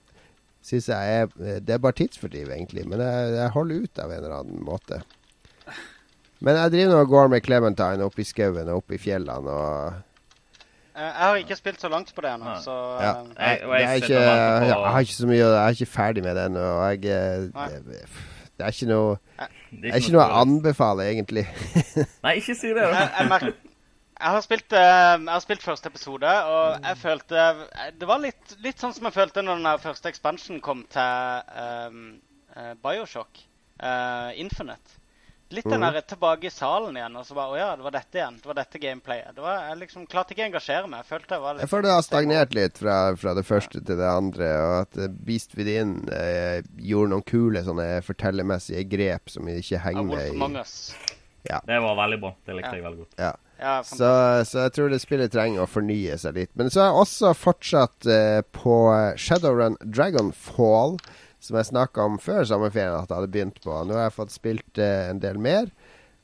syns 0.63 0.87
jeg 0.89 1.19
er 1.21 1.27
eh, 1.45 1.59
Det 1.59 1.69
er 1.75 1.77
bare 1.83 1.91
tidsfordriv, 1.99 2.49
egentlig. 2.49 2.87
Men 2.87 2.99
jeg, 2.99 3.33
jeg 3.37 3.49
holder 3.53 3.83
ut 3.83 3.99
av 3.99 4.11
en 4.11 4.17
eller 4.23 4.39
annen 4.39 4.63
måte. 4.65 5.01
Men 6.43 6.57
jeg 6.57 6.71
driver 6.73 6.91
nå 6.95 7.01
og 7.05 7.07
går 7.13 7.29
med 7.29 7.43
Clementine 7.45 8.03
opp 8.03 8.17
i 8.19 8.23
skauen 8.27 8.67
og 8.67 8.81
opp 8.81 8.91
i 8.91 8.97
fjellene 8.97 9.47
og 9.47 9.93
Eh, 10.93 11.01
jeg 11.01 11.25
har 11.25 11.35
ikke 11.41 11.55
spilt 11.57 11.81
så 11.81 11.89
langt 11.89 12.11
på 12.13 12.21
det 12.21 12.29
ennå, 12.35 12.51
så 12.61 12.73
Ja. 13.01 13.13
eh, 13.21 13.57
Jeg- 13.57 13.61
jeg 13.61 13.83
er 13.89 13.95
ikke, 13.95 14.13
jeg 14.13 14.91
har 14.91 14.99
ikke 15.01 15.15
så 15.17 15.25
mye 15.25 15.37
Jeg 15.37 15.49
er 15.57 15.69
ikke 15.73 15.89
ferdig 15.89 16.23
med 16.23 16.35
det 16.37 16.43
ennå. 16.51 16.65
jeg, 16.85 17.05
eh, 17.05 17.39
det, 17.49 18.05
det 18.57 18.65
er 18.65 18.75
ikke 18.75 18.89
noe 18.89 19.13
Det 19.17 19.81
Det 19.81 19.91
er 19.91 20.01
ikke 20.01 20.15
noe 20.15 20.25
jeg 20.25 20.41
anbefaler, 20.41 21.11
egentlig. 21.11 21.45
Nei, 22.25 22.35
ikke 22.39 22.55
si 22.55 22.73
det. 22.73 22.83
jeg, 22.85 23.07
jeg, 23.17 23.29
merker, 23.31 23.55
jeg, 24.19 24.33
har 24.35 24.43
spilt, 24.45 24.75
eh, 24.77 25.13
jeg 25.17 25.31
har 25.33 25.45
spilt 25.45 25.65
første 25.65 25.89
episode, 25.89 26.33
og 26.53 26.89
jeg 26.89 26.99
følte 27.01 27.39
eh, 27.39 27.87
Det 27.99 28.09
var 28.09 28.21
litt, 28.21 28.57
litt 28.65 28.83
sånn 28.83 28.93
som 28.93 29.09
jeg 29.09 29.17
følte 29.17 29.45
når 29.45 29.63
den 29.63 29.81
første 29.87 30.13
expansion 30.13 30.61
kom 30.61 30.85
til 30.93 31.41
um, 31.89 32.03
Bioshock 32.85 33.41
uh, 33.81 34.29
Infinite. 34.37 35.02
Litt 35.53 35.67
den 35.69 35.83
der 35.85 35.99
tilbake 36.09 36.47
i 36.49 36.51
salen 36.53 36.97
igjen, 36.97 37.15
og 37.19 37.25
så 37.27 37.35
bare 37.37 37.53
Å 37.53 37.57
ja, 37.59 37.69
det 37.77 37.85
var 37.85 37.95
dette 37.95 38.19
igjen. 38.19 38.39
Det 38.41 38.49
var 38.49 38.57
dette 38.59 38.81
gameplayet. 38.81 39.35
Det 39.37 39.43
var, 39.45 39.59
jeg 39.69 39.79
liksom 39.83 40.05
klarte 40.09 40.33
ikke 40.35 40.43
å 40.45 40.49
engasjere 40.49 40.89
meg. 40.89 41.03
Jeg 41.03 41.09
følte 41.13 41.35
jeg 41.37 41.43
var 41.45 41.53
litt 41.57 41.65
Jeg 41.65 41.71
føler 41.73 41.87
det 41.89 41.95
har 41.97 42.05
stagnert 42.07 42.57
litt 42.57 42.81
fra, 42.81 42.97
fra 43.21 43.33
det 43.37 43.45
første 43.47 43.81
til 43.85 43.99
det 44.01 44.09
andre, 44.09 44.51
og 44.65 44.75
at 44.81 44.97
eh, 45.05 45.13
Beast 45.29 45.55
Within 45.59 45.95
eh, 46.11 46.59
gjorde 46.81 47.13
noen 47.15 47.25
kule 47.29 47.63
sånne 47.65 47.89
fortellermessige 48.07 48.85
grep 48.91 49.29
som 49.33 49.47
ikke 49.51 49.81
henger 49.85 50.09
med 50.09 50.33
i 50.33 50.61
Us. 50.63 50.75
Det 51.43 51.79
var 51.83 51.97
veldig 51.99 52.21
bra. 52.23 52.29
Det 52.47 52.53
likte 52.55 52.69
Ja. 52.71 52.75
jeg 52.79 52.85
veldig 52.89 53.03
godt. 53.05 53.17
ja. 53.19 53.33
Ja, 53.63 53.77
Så, 53.85 54.07
så 54.49 54.63
jeg 54.65 54.71
tror 54.75 54.89
det 54.91 54.97
spillet 54.99 55.31
trenger 55.31 55.63
å 55.63 55.69
fornye 55.69 56.17
seg 56.19 56.35
litt. 56.35 56.49
Men 56.59 56.67
så 56.73 56.81
er 56.81 56.87
jeg 56.89 56.99
også 57.03 57.29
fortsatt 57.37 58.07
eh, 58.11 58.41
på 58.51 58.73
Shadowrun 59.15 59.77
Dragonfall, 59.85 60.97
som 61.43 61.57
jeg 61.59 61.67
snakka 61.73 62.05
om 62.07 62.19
før 62.23 62.45
sommerferien 62.47 62.95
at 62.95 63.09
jeg 63.09 63.19
hadde 63.19 63.33
begynt 63.33 63.59
på. 63.63 63.75
Nå 63.83 63.97
har 63.97 64.07
jeg 64.07 64.15
fått 64.15 64.31
spilt 64.35 64.79
uh, 64.79 65.09
en 65.09 65.19
del 65.23 65.41
mer. 65.43 65.67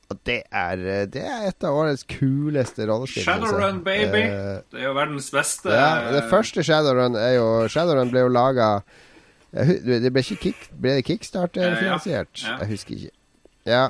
Og 0.10 0.18
det 0.26 0.40
er, 0.50 0.80
eh, 0.90 1.04
det 1.06 1.22
er 1.22 1.44
et 1.52 1.66
av 1.68 1.76
årets 1.78 2.02
kuleste 2.10 2.88
rollespill. 2.90 3.28
Shadowrun, 3.28 3.84
baby. 3.86 4.24
Uh, 4.26 4.56
Det 4.72 4.82
er 4.82 4.88
jo 4.88 4.96
verdens 4.98 5.30
beste 5.30 5.70
ja, 5.70 6.10
det 6.16 6.24
første 6.32 6.64
Shadowrun 6.66 7.20
er 7.20 7.36
jo 7.36 7.46
Shadowrun 7.70 8.10
ble 8.10 8.24
jo 8.24 8.32
laga 8.34 8.72
Det 9.52 10.10
ble 10.10 10.24
ikke 10.24 10.40
kick, 10.48 10.66
ble 10.74 10.96
det 10.98 11.06
kickstarter-finansiert? 11.06 12.42
Ja. 12.42 12.56
Ja. 12.56 12.58
Jeg 12.64 12.72
husker 12.74 12.96
ikke. 12.96 13.14
Ja, 13.70 13.84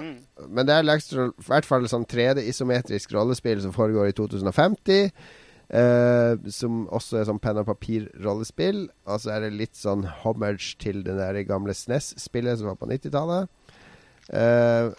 men 0.47 0.67
det 0.67 0.75
er 0.75 0.83
i 0.83 1.25
hvert 1.47 1.67
fall 1.67 1.87
sånn 1.91 2.07
3D-isometrisk 2.09 3.11
rollespill 3.15 3.61
som 3.63 3.75
foregår 3.75 4.11
i 4.11 4.15
2050. 4.17 5.11
Eh, 5.69 6.49
som 6.49 6.87
også 6.89 7.19
er 7.19 7.27
sånn 7.29 7.41
penn 7.41 7.59
og 7.61 7.67
papir-rollespill. 7.69 8.87
Og 9.05 9.21
så 9.21 9.35
er 9.35 9.45
det 9.45 9.57
litt 9.57 9.77
sånn 9.77 10.05
homage 10.23 10.73
til 10.81 11.03
det 11.05 11.45
gamle 11.49 11.75
SNES-spillet 11.77 12.61
som 12.61 12.71
var 12.71 12.79
på 12.79 12.89
90-tallet. 12.89 13.51
Uh, 14.29 14.93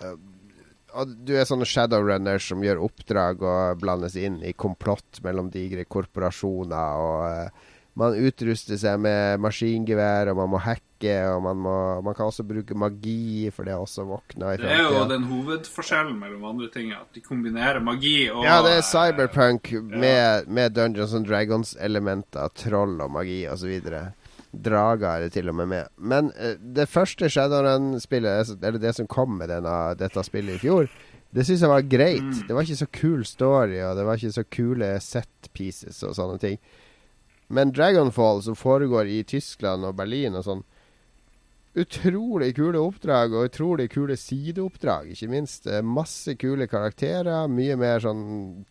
og 0.99 1.13
du 1.23 1.37
er 1.39 1.45
sånne 1.47 1.69
shadowrunner 1.71 2.43
som 2.43 2.65
gjør 2.67 2.81
oppdrag 2.83 3.45
og 3.47 3.83
blandes 3.83 4.17
inn 4.19 4.41
i 4.43 4.51
komplott 4.59 5.23
mellom 5.27 5.53
digre 5.55 5.87
korporasjoner. 5.87 7.05
og... 7.05 7.27
Eh, 7.31 7.70
man 8.01 8.16
utruster 8.16 8.78
seg 8.81 9.01
med 9.02 9.40
maskingevær, 9.44 10.31
og 10.32 10.39
man 10.40 10.51
må 10.55 10.60
hacke, 10.64 11.16
og 11.32 11.43
man, 11.44 11.59
må, 11.64 11.74
man 12.05 12.16
kan 12.16 12.31
også 12.31 12.44
bruke 12.48 12.77
magi, 12.77 13.51
for 13.55 13.68
det 13.68 13.74
er 13.74 13.82
også 13.82 14.06
våkna 14.09 14.55
i 14.55 14.60
Det 14.60 14.70
er 14.72 14.82
jo 14.86 15.02
den 15.10 15.27
hovedforskjellen 15.28 16.16
mellom 16.20 16.47
andre 16.52 16.70
ting, 16.72 16.94
at 16.97 17.12
de 17.16 17.24
kombinerer 17.24 17.82
magi 17.85 18.31
og 18.32 18.44
Ja, 18.47 18.60
det 18.64 18.78
er 18.78 18.89
cyberpunk 18.89 19.72
med, 19.90 20.48
med 20.48 20.77
Dungeons 20.77 21.14
and 21.16 21.28
Dragons-elementer, 21.28 22.52
troll 22.56 22.97
og 23.05 23.12
magi 23.18 23.43
osv. 23.52 23.77
Drager 24.51 25.06
er 25.10 25.27
det 25.27 25.35
til 25.36 25.52
og 25.52 25.60
med 25.60 25.70
med. 25.70 25.94
Men 25.97 26.32
uh, 26.40 26.56
det 26.59 26.89
første 26.90 27.28
Shadowrun-spillet, 27.31 28.56
eller 28.59 28.82
det 28.82 28.97
som 28.97 29.09
kom 29.10 29.36
med 29.39 29.52
denne, 29.52 29.78
dette 30.01 30.24
spillet 30.27 30.56
i 30.56 30.64
fjor, 30.64 30.90
det 31.31 31.44
syns 31.47 31.62
jeg 31.62 31.70
var 31.70 31.86
greit. 31.86 32.27
Mm. 32.27 32.47
Det 32.48 32.55
var 32.56 32.66
ikke 32.66 32.81
så 32.81 32.93
kul 32.97 33.24
story, 33.28 33.78
og 33.86 33.97
det 33.98 34.06
var 34.09 34.18
ikke 34.18 34.39
så 34.40 34.47
kule 34.51 34.94
set 35.05 35.51
pieces 35.55 36.01
og 36.02 36.16
sånne 36.16 36.40
ting. 36.43 36.56
Men 37.51 37.72
Dragonfall, 37.74 38.44
som 38.47 38.59
foregår 38.59 39.10
i 39.10 39.22
Tyskland 39.27 39.86
og 39.89 39.97
Berlin 39.98 40.39
og 40.39 40.47
sånn 40.47 40.66
Utrolig 41.78 42.48
kule 42.56 42.81
oppdrag, 42.82 43.31
og 43.31 43.47
utrolig 43.47 43.85
kule 43.93 44.16
sideoppdrag, 44.18 45.12
ikke 45.12 45.28
minst. 45.31 45.68
Masse 45.86 46.35
kule 46.35 46.66
karakterer, 46.66 47.47
mye 47.47 47.77
mer 47.78 48.02
sånn 48.02 48.24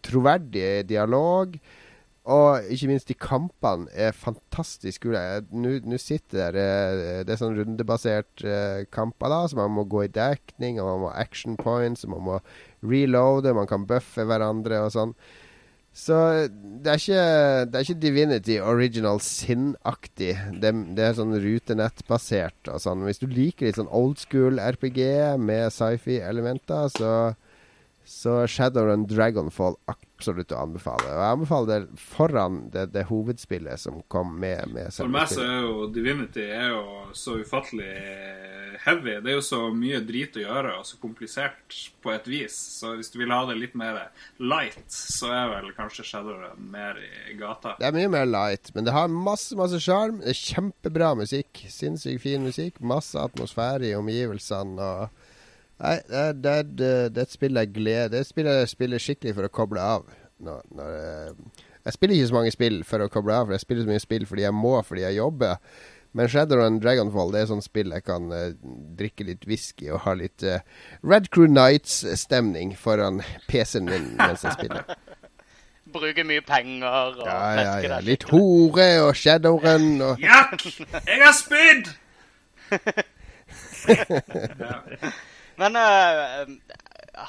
troverdig 0.04 0.84
dialog. 0.90 1.56
Og 2.30 2.68
ikke 2.76 2.90
minst 2.92 3.08
de 3.08 3.16
kampene 3.16 3.88
er 3.96 4.12
fantastisk 4.12 5.08
kule. 5.08 5.22
Nå 5.50 5.98
sitter 6.02 6.52
det 6.54 6.68
Det 7.26 7.34
er 7.34 7.40
sånn 7.40 7.56
rundebasert 7.56 8.44
uh, 8.44 8.84
kamper, 8.92 9.32
da, 9.32 9.42
så 9.48 9.62
man 9.62 9.78
må 9.80 9.88
gå 9.88 10.04
i 10.04 10.14
dekning, 10.14 10.82
og 10.82 10.92
man 10.92 11.04
må 11.08 11.14
action 11.16 11.56
points, 11.58 12.04
og 12.04 12.18
man 12.18 12.26
må 12.28 12.40
reloade, 12.84 13.56
man 13.56 13.70
kan 13.72 13.88
buffe 13.88 14.28
hverandre 14.28 14.84
og 14.84 14.92
sånn. 14.94 15.16
Så 16.00 16.16
det 16.50 16.92
er 16.94 17.02
ikke, 17.02 17.24
det 17.68 17.76
er 17.76 17.86
ikke 17.86 18.02
Divinity 18.02 18.56
Original 18.64 19.20
Sin-aktig. 19.24 20.32
Det, 20.62 20.72
det, 20.96 21.04
er 21.04 21.18
sånn 21.18 21.36
rutenettbasert 21.44 22.72
og 22.72 22.80
sånn. 22.84 23.04
Hvis 23.08 23.20
du 23.20 23.28
liker 23.28 23.68
litt 23.68 23.80
sånn 23.82 23.92
old 23.92 24.22
school 24.22 24.62
RPG 24.64 25.02
med 25.44 25.74
sci-fi-elementer, 25.76 26.88
så, 26.96 27.14
så 28.08 28.42
Shadowrun 28.48 29.10
Dragonfall 29.12 29.76
absolutt 30.20 30.52
å 30.52 30.60
anbefale. 30.66 31.08
Og 31.08 31.22
jeg 31.24 31.36
anbefaler 31.38 31.70
det 31.88 32.04
foran 32.04 32.62
det, 32.74 32.90
det 32.94 33.06
hovedspillet 33.10 33.80
som 33.80 34.02
kom 34.12 34.36
med. 34.42 34.68
med 34.76 34.92
For 34.96 35.12
meg 35.12 35.32
så 35.32 35.46
er 35.46 35.60
jo 35.64 35.88
Divinity 35.96 36.44
er 36.44 36.74
jo 36.74 36.84
så 37.16 37.38
ufattelig 37.40 37.94
heavy. 38.84 39.16
Det 39.24 39.32
er 39.32 39.38
jo 39.38 39.46
så 39.46 39.62
mye 39.76 40.02
drit 40.06 40.36
å 40.40 40.44
gjøre, 40.44 40.76
og 40.80 40.88
så 40.88 41.00
komplisert 41.02 41.78
på 42.04 42.14
et 42.14 42.28
vis. 42.30 42.56
Så 42.80 42.94
hvis 42.98 43.12
du 43.14 43.20
vil 43.22 43.34
ha 43.34 43.42
det 43.50 43.58
litt 43.60 43.76
mer 43.80 44.02
light, 44.42 44.84
så 44.90 45.32
er 45.36 45.54
vel 45.54 45.72
kanskje 45.78 46.06
Shadowrun 46.08 46.70
mer 46.72 47.00
i 47.00 47.38
gata. 47.40 47.78
Det 47.80 47.88
er 47.90 47.96
mye 47.96 48.12
mer 48.12 48.28
light, 48.30 48.74
men 48.76 48.88
det 48.88 48.96
har 48.96 49.12
masse, 49.12 49.56
masse 49.60 49.80
sjarm. 49.84 50.22
Det 50.26 50.36
kjempebra 50.38 51.14
musikk. 51.20 51.64
Sinnssykt 51.72 52.24
fin 52.24 52.46
musikk. 52.46 52.80
Masse 52.84 53.20
atmosfære 53.20 53.92
i 53.92 53.98
omgivelsene. 53.98 54.80
og 54.80 55.19
Nei, 55.80 55.96
det 56.10 56.20
er, 56.20 56.34
det, 56.34 56.52
er, 56.52 56.64
det 56.74 57.22
er, 57.22 57.28
et 57.28 57.32
spill 57.32 57.56
jeg 57.56 57.72
gleder 57.72 58.10
Det 58.12 58.18
er 58.20 58.26
et 58.26 58.28
spill 58.28 58.50
jeg 58.52 58.68
spiller 58.68 59.00
skikkelig 59.00 59.36
for 59.38 59.48
å 59.48 59.54
koble 59.62 59.84
av. 59.84 60.10
Når, 60.44 60.66
når 60.76 60.90
jeg, 60.96 61.38
jeg, 61.86 61.94
spiller 61.96 62.16
ikke 62.18 62.32
så 62.32 62.36
mange 62.36 62.52
spill 62.56 62.82
for 62.88 63.04
å 63.04 63.12
koble 63.12 63.38
av, 63.38 63.48
for 63.48 63.56
jeg 63.56 63.64
spiller 63.64 63.86
så 63.86 63.94
mye 63.94 64.04
spill 64.04 64.28
fordi 64.28 64.46
jeg 64.46 64.56
må, 64.56 64.74
fordi 64.88 65.06
jeg 65.06 65.20
jobber. 65.20 65.64
Men 66.18 66.30
Shadow 66.32 66.64
and 66.66 66.82
Dragonfall 66.82 67.32
det 67.36 67.44
er 67.44 67.52
sånn 67.52 67.62
spill 67.62 67.94
jeg 67.94 68.04
kan 68.08 68.32
uh, 68.34 68.50
drikke 68.98 69.28
litt 69.28 69.46
whisky 69.48 69.92
og 69.94 70.04
ha 70.08 70.16
litt 70.18 70.44
uh, 70.44 70.58
Red 71.06 71.30
Crew 71.34 71.48
Nights-stemning 71.52 72.74
foran 72.80 73.22
PC-en 73.48 73.88
min 73.88 74.12
mens 74.18 74.44
jeg 74.48 74.58
spiller. 74.58 74.90
Bruke 75.94 76.26
mye 76.28 76.42
penger 76.46 76.90
og 77.16 77.24
ja, 77.26 77.38
ja, 77.58 77.78
ja. 77.86 78.02
Litt 78.06 78.28
hore 78.30 78.90
og 79.08 79.16
Shadowrun 79.18 80.04
og 80.06 80.22
Jack! 80.22 80.68
Jeg 81.08 81.24
har 81.24 81.34
spydd! 81.38 81.90
ja. 83.90 85.18
Men 85.60 85.76
uh, 85.76 86.48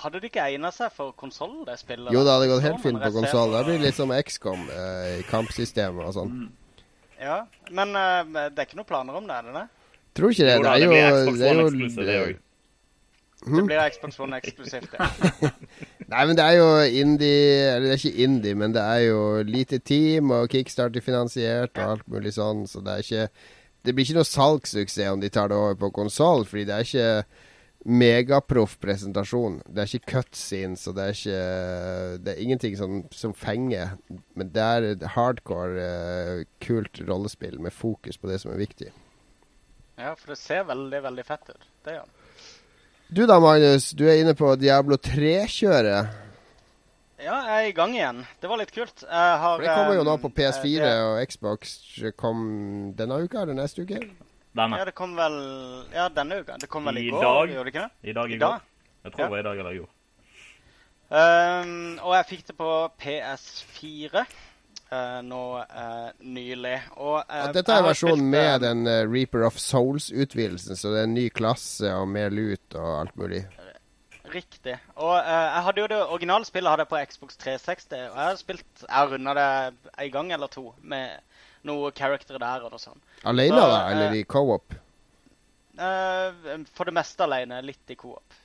hadde 0.00 0.20
det 0.20 0.30
ikke 0.30 0.46
egna 0.52 0.70
seg 0.74 0.92
for 0.94 1.14
konsoll, 1.18 1.64
det 1.66 1.78
spillet? 1.80 2.12
Jo, 2.14 2.22
det 2.26 2.36
hadde 2.36 2.50
gått 2.52 2.66
helt 2.68 2.82
fint 2.84 3.02
på 3.02 3.12
konsoll. 3.16 3.56
Det 3.56 3.64
blir 3.68 3.82
litt 3.82 3.98
som 3.98 4.14
XCOM 4.14 4.66
uh, 4.70 5.08
i 5.18 5.24
kampsystemet 5.30 6.06
og 6.06 6.16
sånn. 6.16 6.36
Mm. 6.36 6.76
Ja, 7.20 7.40
men 7.74 7.96
uh, 7.96 8.22
det 8.48 8.54
er 8.54 8.68
ikke 8.68 8.78
noen 8.78 8.88
planer 8.88 9.18
om 9.18 9.26
det, 9.28 9.40
er 9.40 9.50
det 9.50 9.56
det? 9.58 9.66
Tror 10.16 10.34
ikke 10.34 10.46
det. 10.46 10.54
Jo, 10.54 10.62
da, 10.62 10.76
det 10.76 10.78
er 10.78 10.86
jo 10.86 10.94
Det 10.94 11.34
blir 11.34 11.40
det 11.40 11.50
er 11.50 11.58
jo, 11.58 11.66
eksklusivt, 11.66 12.06
det 12.06 12.20
òg. 12.20 12.38
Det 13.40 13.62
blir 13.64 13.78
Xbox 13.88 14.18
One 14.20 14.36
eksklusivt, 14.36 14.96
ja. 14.98 15.50
Nei, 16.12 16.24
men 16.28 16.34
det 16.36 16.44
er 16.44 16.56
jo 16.58 16.66
indie 17.00 17.70
Eller 17.70 17.86
det 17.86 17.92
er 17.94 18.02
ikke 18.02 18.24
indie, 18.26 18.56
men 18.58 18.74
det 18.74 18.82
er 18.82 19.04
jo 19.06 19.20
lite 19.48 19.78
team 19.78 20.34
og 20.36 20.50
kickstarter-finansiert 20.52 21.72
og 21.78 21.94
alt 21.94 22.10
mulig 22.10 22.34
sånn, 22.36 22.66
så 22.68 22.82
det 22.84 22.92
er 22.92 23.06
ikke 23.06 23.46
Det 23.86 23.94
blir 23.94 24.04
ikke 24.04 24.18
noe 24.18 24.28
salgssuksess 24.28 25.14
om 25.14 25.22
de 25.22 25.32
tar 25.32 25.48
det 25.48 25.56
over 25.56 25.78
på 25.80 25.92
konsoll, 26.02 26.44
fordi 26.50 26.66
det 26.68 26.76
er 26.76 26.88
ikke 26.90 27.14
megaproff 27.84 28.76
presentasjon. 28.80 29.60
Det 29.66 29.82
er 29.82 29.88
ikke 29.88 30.14
cutscenes, 30.14 30.86
og 30.90 30.96
det 30.98 31.04
er 31.04 31.16
ikke 31.16 31.42
Det 32.24 32.32
er 32.32 32.42
ingenting 32.44 32.76
som, 32.76 33.02
som 33.12 33.34
fenger. 33.34 33.96
Men 34.36 34.52
det 34.52 34.64
er 34.64 34.88
et 34.92 35.06
hardcore, 35.16 35.84
uh, 36.40 36.44
kult 36.60 37.02
rollespill 37.08 37.60
med 37.60 37.72
fokus 37.72 38.18
på 38.20 38.28
det 38.28 38.40
som 38.42 38.52
er 38.52 38.60
viktig. 38.60 38.92
Ja, 40.00 40.14
for 40.14 40.32
det 40.32 40.40
ser 40.40 40.64
veldig, 40.68 41.02
veldig 41.04 41.24
fett 41.28 41.52
ut. 41.52 41.70
Det 41.84 41.96
gjør 41.96 42.08
det. 42.08 42.16
Du 43.10 43.26
da, 43.26 43.40
Magnus. 43.42 43.90
Du 43.90 44.04
er 44.06 44.20
inne 44.22 44.36
på 44.38 44.52
Diablo 44.56 44.96
3-kjøret. 44.96 46.18
Ja, 47.20 47.36
jeg 47.44 47.56
er 47.56 47.68
i 47.68 47.72
gang 47.76 47.92
igjen. 47.96 48.20
Det 48.40 48.48
var 48.48 48.60
litt 48.60 48.70
kult. 48.72 49.02
Har, 49.04 49.58
For 49.58 49.64
det 49.64 49.74
kommer 49.74 49.98
jo 49.98 50.04
nå 50.06 50.14
på 50.22 50.30
um, 50.30 50.34
PS4 50.36 50.84
det, 50.84 50.92
og 51.04 51.18
Xbox. 51.28 51.74
Kom 52.16 52.44
denne 52.96 53.18
uka 53.20 53.42
eller 53.42 53.58
neste 53.58 53.84
uke? 53.84 53.98
Denne. 54.56 54.78
Ja, 54.80 54.84
det 54.84 54.94
kom 54.98 55.12
vel 55.14 55.34
Ja, 55.94 56.08
denne 56.10 56.40
uka. 56.42 56.56
Det 56.58 56.66
kom 56.68 56.84
vel 56.90 56.98
i, 56.98 57.06
I 57.06 57.10
går, 57.14 57.22
dag. 57.22 57.52
gjorde 57.54 57.64
det 57.70 57.74
ikke 57.74 57.84
det? 57.86 58.10
I 58.10 58.12
dag 58.16 58.30
i 58.30 58.34
I 58.34 58.38
går. 58.38 58.46
dag? 58.46 58.60
Jeg 59.04 59.12
tror 59.12 59.20
Ja. 59.20 59.24
det 59.26 59.30
var 59.30 59.38
i 59.38 59.42
dag 59.48 59.58
eller 59.58 59.70
i 59.70 59.78
går. 59.78 59.90
Um, 61.10 61.98
og 62.06 62.12
jeg 62.14 62.26
fikk 62.28 62.44
det 62.46 62.54
på 62.58 62.70
PS4 63.02 64.20
uh, 64.92 65.20
nå 65.26 65.40
uh, 65.58 66.10
nylig. 66.22 66.76
Og, 66.96 67.16
uh, 67.24 67.40
ja, 67.40 67.48
dette 67.56 67.74
er 67.74 67.82
versjonen 67.86 68.20
spilt, 68.22 68.30
med 68.34 68.60
den 68.62 68.84
eh, 68.86 69.00
Reaper 69.10 69.42
of 69.48 69.58
Souls-utvidelsen, 69.58 70.76
så 70.78 70.92
det 70.94 71.00
er 71.00 71.08
en 71.08 71.14
ny 71.18 71.24
klasse 71.34 71.90
og 71.98 72.06
mer 72.14 72.30
lut 72.30 72.76
og 72.78 72.92
alt 73.00 73.16
mulig. 73.18 73.42
Riktig. 74.30 74.76
Og 75.02 75.16
uh, 75.16 75.26
jeg 75.26 75.64
hadde 75.66 75.82
jo 75.82 75.88
det 75.90 75.98
originale 76.04 76.46
spillet 76.46 76.70
hadde 76.70 76.86
jeg 76.86 76.92
på 76.92 77.02
Xbox 77.10 77.36
360. 77.42 77.96
Og 78.12 78.14
jeg 78.20 78.28
har 78.28 78.38
spilt 78.38 78.84
Jeg 78.86 78.94
har 78.94 79.10
runda 79.10 79.34
det 79.34 79.48
en 80.04 80.12
gang 80.14 80.32
eller 80.36 80.46
to 80.54 80.68
med 80.82 81.18
noen 81.68 81.96
character 81.96 82.38
der 82.40 82.66
og 82.66 82.72
noe 82.72 82.82
sånt. 82.82 83.02
Alene, 83.28 83.56
Så, 83.56 83.66
da? 83.72 83.80
Eller 83.90 84.14
eh, 84.14 84.20
i 84.20 84.28
co-op? 84.28 84.76
Uh, 85.80 86.60
for 86.76 86.88
det 86.88 86.94
meste 86.96 87.24
alene, 87.24 87.60
litt 87.64 87.92
i 87.92 87.96
coop. 87.96 88.38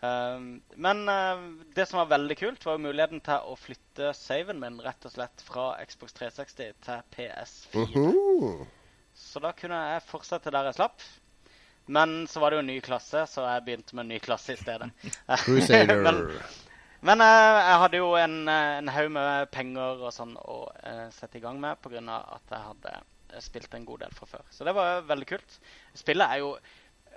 Um, 0.00 0.62
men 0.80 1.02
uh, 1.08 1.42
det 1.76 1.84
som 1.90 2.00
var 2.00 2.12
veldig 2.14 2.36
kult, 2.40 2.64
var 2.64 2.78
jo 2.78 2.86
muligheten 2.86 3.20
til 3.24 3.50
å 3.52 3.56
flytte 3.60 4.14
saven 4.16 4.62
min 4.62 4.78
rett 4.80 5.04
og 5.04 5.12
slett 5.12 5.44
fra 5.44 5.74
Xbox 5.84 6.16
360 6.16 6.72
til 6.86 7.02
PS4. 7.16 7.84
-huh. 7.96 8.66
Så 9.14 9.40
da 9.40 9.52
kunne 9.52 9.80
jeg 9.92 10.06
fortsette 10.08 10.50
der 10.50 10.64
jeg 10.64 10.74
slapp. 10.74 11.02
Men 11.86 12.26
så 12.26 12.40
var 12.40 12.50
det 12.50 12.56
jo 12.56 12.60
en 12.60 12.66
ny 12.66 12.80
klasse, 12.80 13.26
så 13.26 13.42
jeg 13.42 13.64
begynte 13.64 13.96
med 13.96 14.04
en 14.04 14.08
ny 14.08 14.18
klasse 14.18 14.52
i 14.52 14.56
stedet. 14.56 14.90
Crusader. 15.44 16.02
men 16.06 16.40
men 17.06 17.22
uh, 17.24 17.58
jeg 17.64 17.78
hadde 17.84 18.00
jo 18.00 18.10
en, 18.20 18.36
uh, 18.44 18.76
en 18.80 18.90
haug 18.92 19.08
med 19.14 19.48
penger 19.54 20.02
og 20.04 20.12
sånn 20.12 20.34
å 20.36 20.58
uh, 20.68 21.06
sette 21.14 21.38
i 21.38 21.42
gang 21.44 21.56
med 21.62 21.80
pga. 21.80 22.00
at 22.36 22.52
jeg 22.52 22.66
hadde 22.66 22.92
uh, 23.00 23.40
spilt 23.40 23.74
en 23.76 23.86
god 23.88 24.04
del 24.04 24.12
fra 24.16 24.28
før. 24.28 24.44
Så 24.52 24.66
det 24.68 24.74
var 24.76 25.06
veldig 25.08 25.28
kult. 25.32 25.58
Spillet 25.96 26.36
er 26.36 26.44
jo 26.44 26.54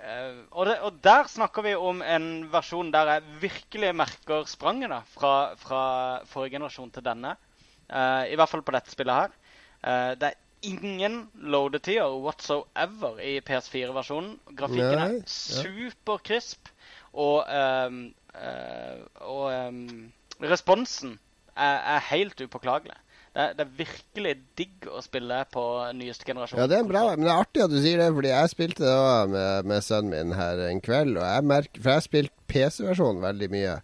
og, 0.04 0.66
det, 0.66 0.74
og, 0.84 0.96
der 1.00 1.28
snakker 1.30 1.64
vi 1.64 1.70
om 1.78 2.02
en 2.02 2.24
versjon 2.52 2.90
der 2.92 3.08
jeg 3.08 3.36
virkelig 3.40 3.92
merker 3.96 4.42
spranget 4.50 4.90
da, 4.92 4.98
fra, 5.08 5.30
fra 5.56 5.84
forrige 6.28 6.58
generasjon 6.58 6.90
til 6.92 7.06
denne. 7.06 7.30
I 7.88 8.36
hvert 8.36 8.50
fall 8.50 8.64
på 8.66 8.74
dette 8.74 8.92
spillet 8.92 9.22
her. 9.22 9.38
det 10.20 10.28
er 10.28 10.66
ingen 10.66 11.22
loadetider 11.38 12.18
whatsoever 12.20 13.22
i 13.22 13.38
PS4-versjonen. 13.46 14.34
Grafikken 14.58 15.06
er 15.06 15.16
superkrisp. 15.30 16.68
Og, 17.14 17.46
og 18.34 19.46
um, 19.52 20.12
responsen 20.42 21.18
er, 21.54 21.78
er 21.96 22.06
helt 22.10 22.40
upåklagelig. 22.42 22.96
Det 23.34 23.42
er, 23.42 23.54
det 23.58 23.64
er 23.64 23.70
virkelig 23.78 24.32
digg 24.58 24.84
å 24.86 25.00
spille 25.02 25.40
på 25.50 25.62
nyeste 25.98 26.26
generasjon. 26.26 26.60
Ja, 26.60 26.68
det 26.70 26.76
er 26.78 26.86
bra, 26.86 27.02
men 27.16 27.26
det 27.26 27.32
er 27.32 27.40
artig 27.42 27.64
at 27.64 27.72
du 27.72 27.80
sier 27.82 27.98
det, 27.98 28.12
fordi 28.14 28.30
jeg 28.30 28.52
spilte 28.52 28.84
det 28.86 29.32
med, 29.32 29.70
med 29.72 29.82
sønnen 29.82 30.12
min 30.14 30.36
her 30.38 30.62
en 30.68 30.82
kveld. 30.84 31.18
Og 31.18 31.26
jeg 31.26 31.48
merker, 31.50 31.80
For 31.80 31.90
jeg 31.90 31.98
har 31.98 32.06
spilt 32.06 32.34
PC-versjonen 32.52 33.24
veldig 33.24 33.50
mye. 33.50 33.74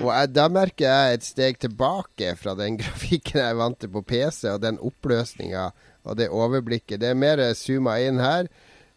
Og 0.00 0.08
jeg, 0.08 0.30
da 0.32 0.46
merker 0.48 0.86
jeg 0.88 1.18
et 1.18 1.26
steg 1.26 1.60
tilbake 1.60 2.32
fra 2.40 2.56
den 2.56 2.78
grafikken 2.80 3.42
jeg 3.42 3.58
vant 3.60 3.80
til 3.82 3.92
på 3.92 4.04
PC, 4.08 4.46
og 4.54 4.62
den 4.64 4.80
oppløsninga 4.80 5.68
og 6.02 6.16
det 6.18 6.32
overblikket. 6.32 7.02
Det 7.02 7.12
er 7.12 7.18
mer 7.18 7.44
zooma 7.58 7.98
inn 8.02 8.22
her. 8.24 8.48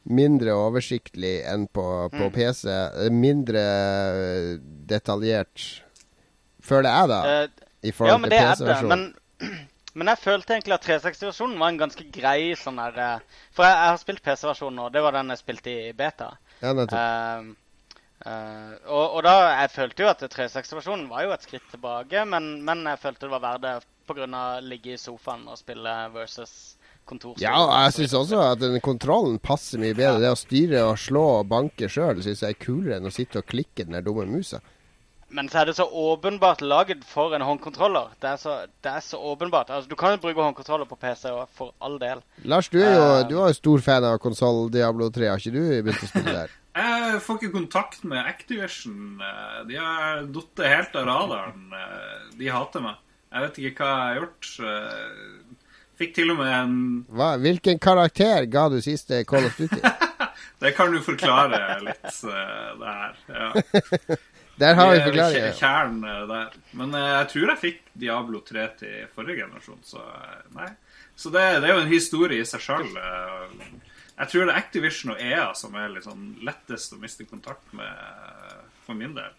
Mindre 0.06 0.54
oversiktlig 0.54 1.40
enn 1.50 1.66
på, 1.74 1.84
på 2.14 2.28
PC. 2.34 2.68
Eh, 2.70 3.08
Mindre 3.14 3.62
eh, 3.62 4.50
detaljert, 4.86 5.64
føler 6.62 6.92
jeg, 6.92 7.10
da. 7.10 7.22
uh, 7.26 7.72
I 7.82 7.90
ja, 7.90 7.96
forhold 7.98 8.22
men 8.22 8.30
til 8.30 8.38
er. 8.38 8.52
PC-versjonen. 8.52 9.08
Men, 9.42 9.56
men 9.98 10.12
jeg 10.14 10.22
følte 10.22 10.54
egentlig 10.54 10.78
at 10.78 10.86
360-versjonen 10.86 11.58
var 11.62 11.74
en 11.74 11.82
ganske 11.82 12.06
grei 12.14 12.54
sånn 12.60 12.78
der 12.84 13.02
eh, 13.02 13.42
For 13.56 13.66
jeg, 13.66 13.80
jeg 13.80 13.92
har 13.96 14.02
spilt 14.04 14.26
PC-versjonen, 14.30 14.84
og 14.86 14.94
det 14.94 15.06
var 15.08 15.18
den 15.18 15.34
jeg 15.34 15.42
spilte 15.42 15.74
i 15.74 15.94
beta. 15.98 16.30
Ja, 16.62 16.76
nettopp. 16.78 17.02
Uh, 17.02 18.30
eh, 18.30 18.72
og, 18.86 19.04
og 19.18 19.20
da 19.26 19.36
Jeg 19.64 19.74
følte 19.74 20.06
jo 20.06 20.14
at 20.14 20.22
360-versjonen 20.22 21.10
var 21.10 21.26
jo 21.26 21.34
et 21.34 21.50
skritt 21.50 21.66
tilbake, 21.74 22.30
men, 22.30 22.60
men 22.68 22.86
jeg 22.92 23.02
følte 23.02 23.26
det 23.26 23.34
var 23.34 23.46
verdt 23.50 23.66
det 23.66 23.76
pga. 24.06 24.30
å 24.30 24.48
ligge 24.62 24.94
i 24.94 25.02
sofaen 25.02 25.48
og 25.50 25.58
spille 25.58 25.98
versus 26.14 26.75
kontorspill. 27.10 27.44
Ja, 27.46 27.58
jeg 27.86 27.96
syns 28.00 28.14
også 28.18 28.40
at 28.52 28.62
den 28.64 28.80
kontrollen 28.86 29.40
passer 29.40 29.82
mye 29.82 29.96
bedre. 29.98 30.22
Det 30.24 30.32
å 30.34 30.40
styre 30.40 30.86
og 30.92 30.98
slå 31.02 31.26
og 31.40 31.50
banke 31.52 31.90
sjøl 31.92 32.22
syns 32.26 32.42
jeg 32.46 32.56
er 32.56 32.64
kulere 32.66 32.98
enn 33.00 33.10
å 33.10 33.14
sitte 33.14 33.42
og 33.42 33.50
klikke 33.52 33.86
den 33.86 33.98
der 33.98 34.06
dumme 34.06 34.26
musa. 34.30 34.62
Men 35.36 35.50
så 35.52 35.64
er 35.64 35.66
det 35.68 35.74
så 35.76 35.88
åpenbart 35.90 36.62
laget 36.62 37.02
for 37.04 37.34
en 37.36 37.44
håndkontroller. 37.44 38.12
Det 38.22 38.30
er 38.30 38.38
så, 38.40 38.54
det 38.86 38.92
er 38.92 39.02
så 39.04 39.18
åpenbart. 39.20 39.72
Altså, 39.74 39.90
Du 39.90 39.96
kan 40.00 40.14
jo 40.14 40.22
bruke 40.22 40.40
håndkontroller 40.46 40.88
på 40.88 40.96
PC 41.02 41.32
òg, 41.34 41.48
for 41.52 41.74
all 41.84 41.98
del. 42.00 42.22
Lars, 42.46 42.70
du 42.72 42.78
er 42.80 42.94
jo 42.94 43.02
uh, 43.02 43.24
du 43.28 43.34
er 43.42 43.50
jo 43.50 43.58
stor 43.58 43.82
fan 43.84 44.06
av 44.08 44.20
konsoll 44.24 44.70
Diablo 44.72 45.10
3. 45.12 45.28
Har 45.34 45.42
ikke 45.42 45.56
du 45.58 45.66
begynt 45.66 46.06
å 46.06 46.12
spille 46.14 46.36
der? 46.38 46.54
Jeg 46.76 47.20
får 47.26 47.38
ikke 47.40 47.56
kontakt 47.56 48.04
med 48.08 48.28
Activision. 48.28 49.20
Eh, 49.24 49.60
De 49.68 49.78
har 49.80 50.24
falt 50.36 50.64
helt 50.68 50.96
av 51.02 51.06
radaren. 51.10 51.68
Eh, 51.74 52.32
De 52.40 52.50
hater 52.52 52.84
meg. 52.86 53.02
Jeg 53.36 53.44
vet 53.48 53.58
ikke 53.60 53.84
hva 53.84 53.92
jeg 53.92 54.06
har 54.06 54.18
gjort. 54.22 54.50
Fikk 56.00 56.16
til 56.18 56.34
og 56.34 56.40
med 56.42 56.52
en 56.52 56.78
Hva, 57.16 57.36
hvilken 57.40 57.80
karakter 57.80 58.48
ga 58.52 58.68
du 58.74 58.82
siste 58.84 59.24
Call 59.28 59.48
of 59.48 59.56
Duty? 59.60 59.80
Det 60.60 60.72
kan 60.76 60.92
du 60.92 61.02
forklare 61.04 61.60
litt, 61.84 62.06
uh, 62.24 62.72
det 62.80 62.92
her. 62.96 63.18
Ja. 63.28 63.50
Der 64.62 64.78
har 64.78 64.92
vi 64.94 65.00
kje- 65.12 65.50
Kjernen 65.58 66.06
eh, 66.08 66.22
der. 66.30 66.54
Men 66.80 66.94
uh, 66.96 67.02
jeg 67.02 67.28
tror 67.34 67.50
jeg 67.52 67.60
fikk 67.60 67.82
Diablo 68.06 68.40
3 68.48 68.68
til 68.80 69.02
forrige 69.12 69.42
generasjon, 69.42 69.82
så 69.84 70.00
nei. 70.56 70.70
Så 71.20 71.32
det, 71.34 71.44
det 71.60 71.68
er 71.68 71.76
jo 71.76 71.82
en 71.84 71.92
historie 71.92 72.40
i 72.40 72.48
seg 72.48 72.64
sjøl. 72.64 72.88
Jeg 72.96 74.32
tror 74.32 74.46
det 74.48 74.54
er 74.54 74.62
Activision 74.62 75.12
og 75.12 75.20
EA 75.24 75.50
som 75.60 75.76
er 75.76 76.00
sånn 76.04 76.24
lettest 76.48 76.96
å 76.96 77.02
miste 77.04 77.28
kontakt 77.28 77.76
med 77.76 78.56
for 78.88 78.96
min 78.96 79.12
del. 79.18 79.36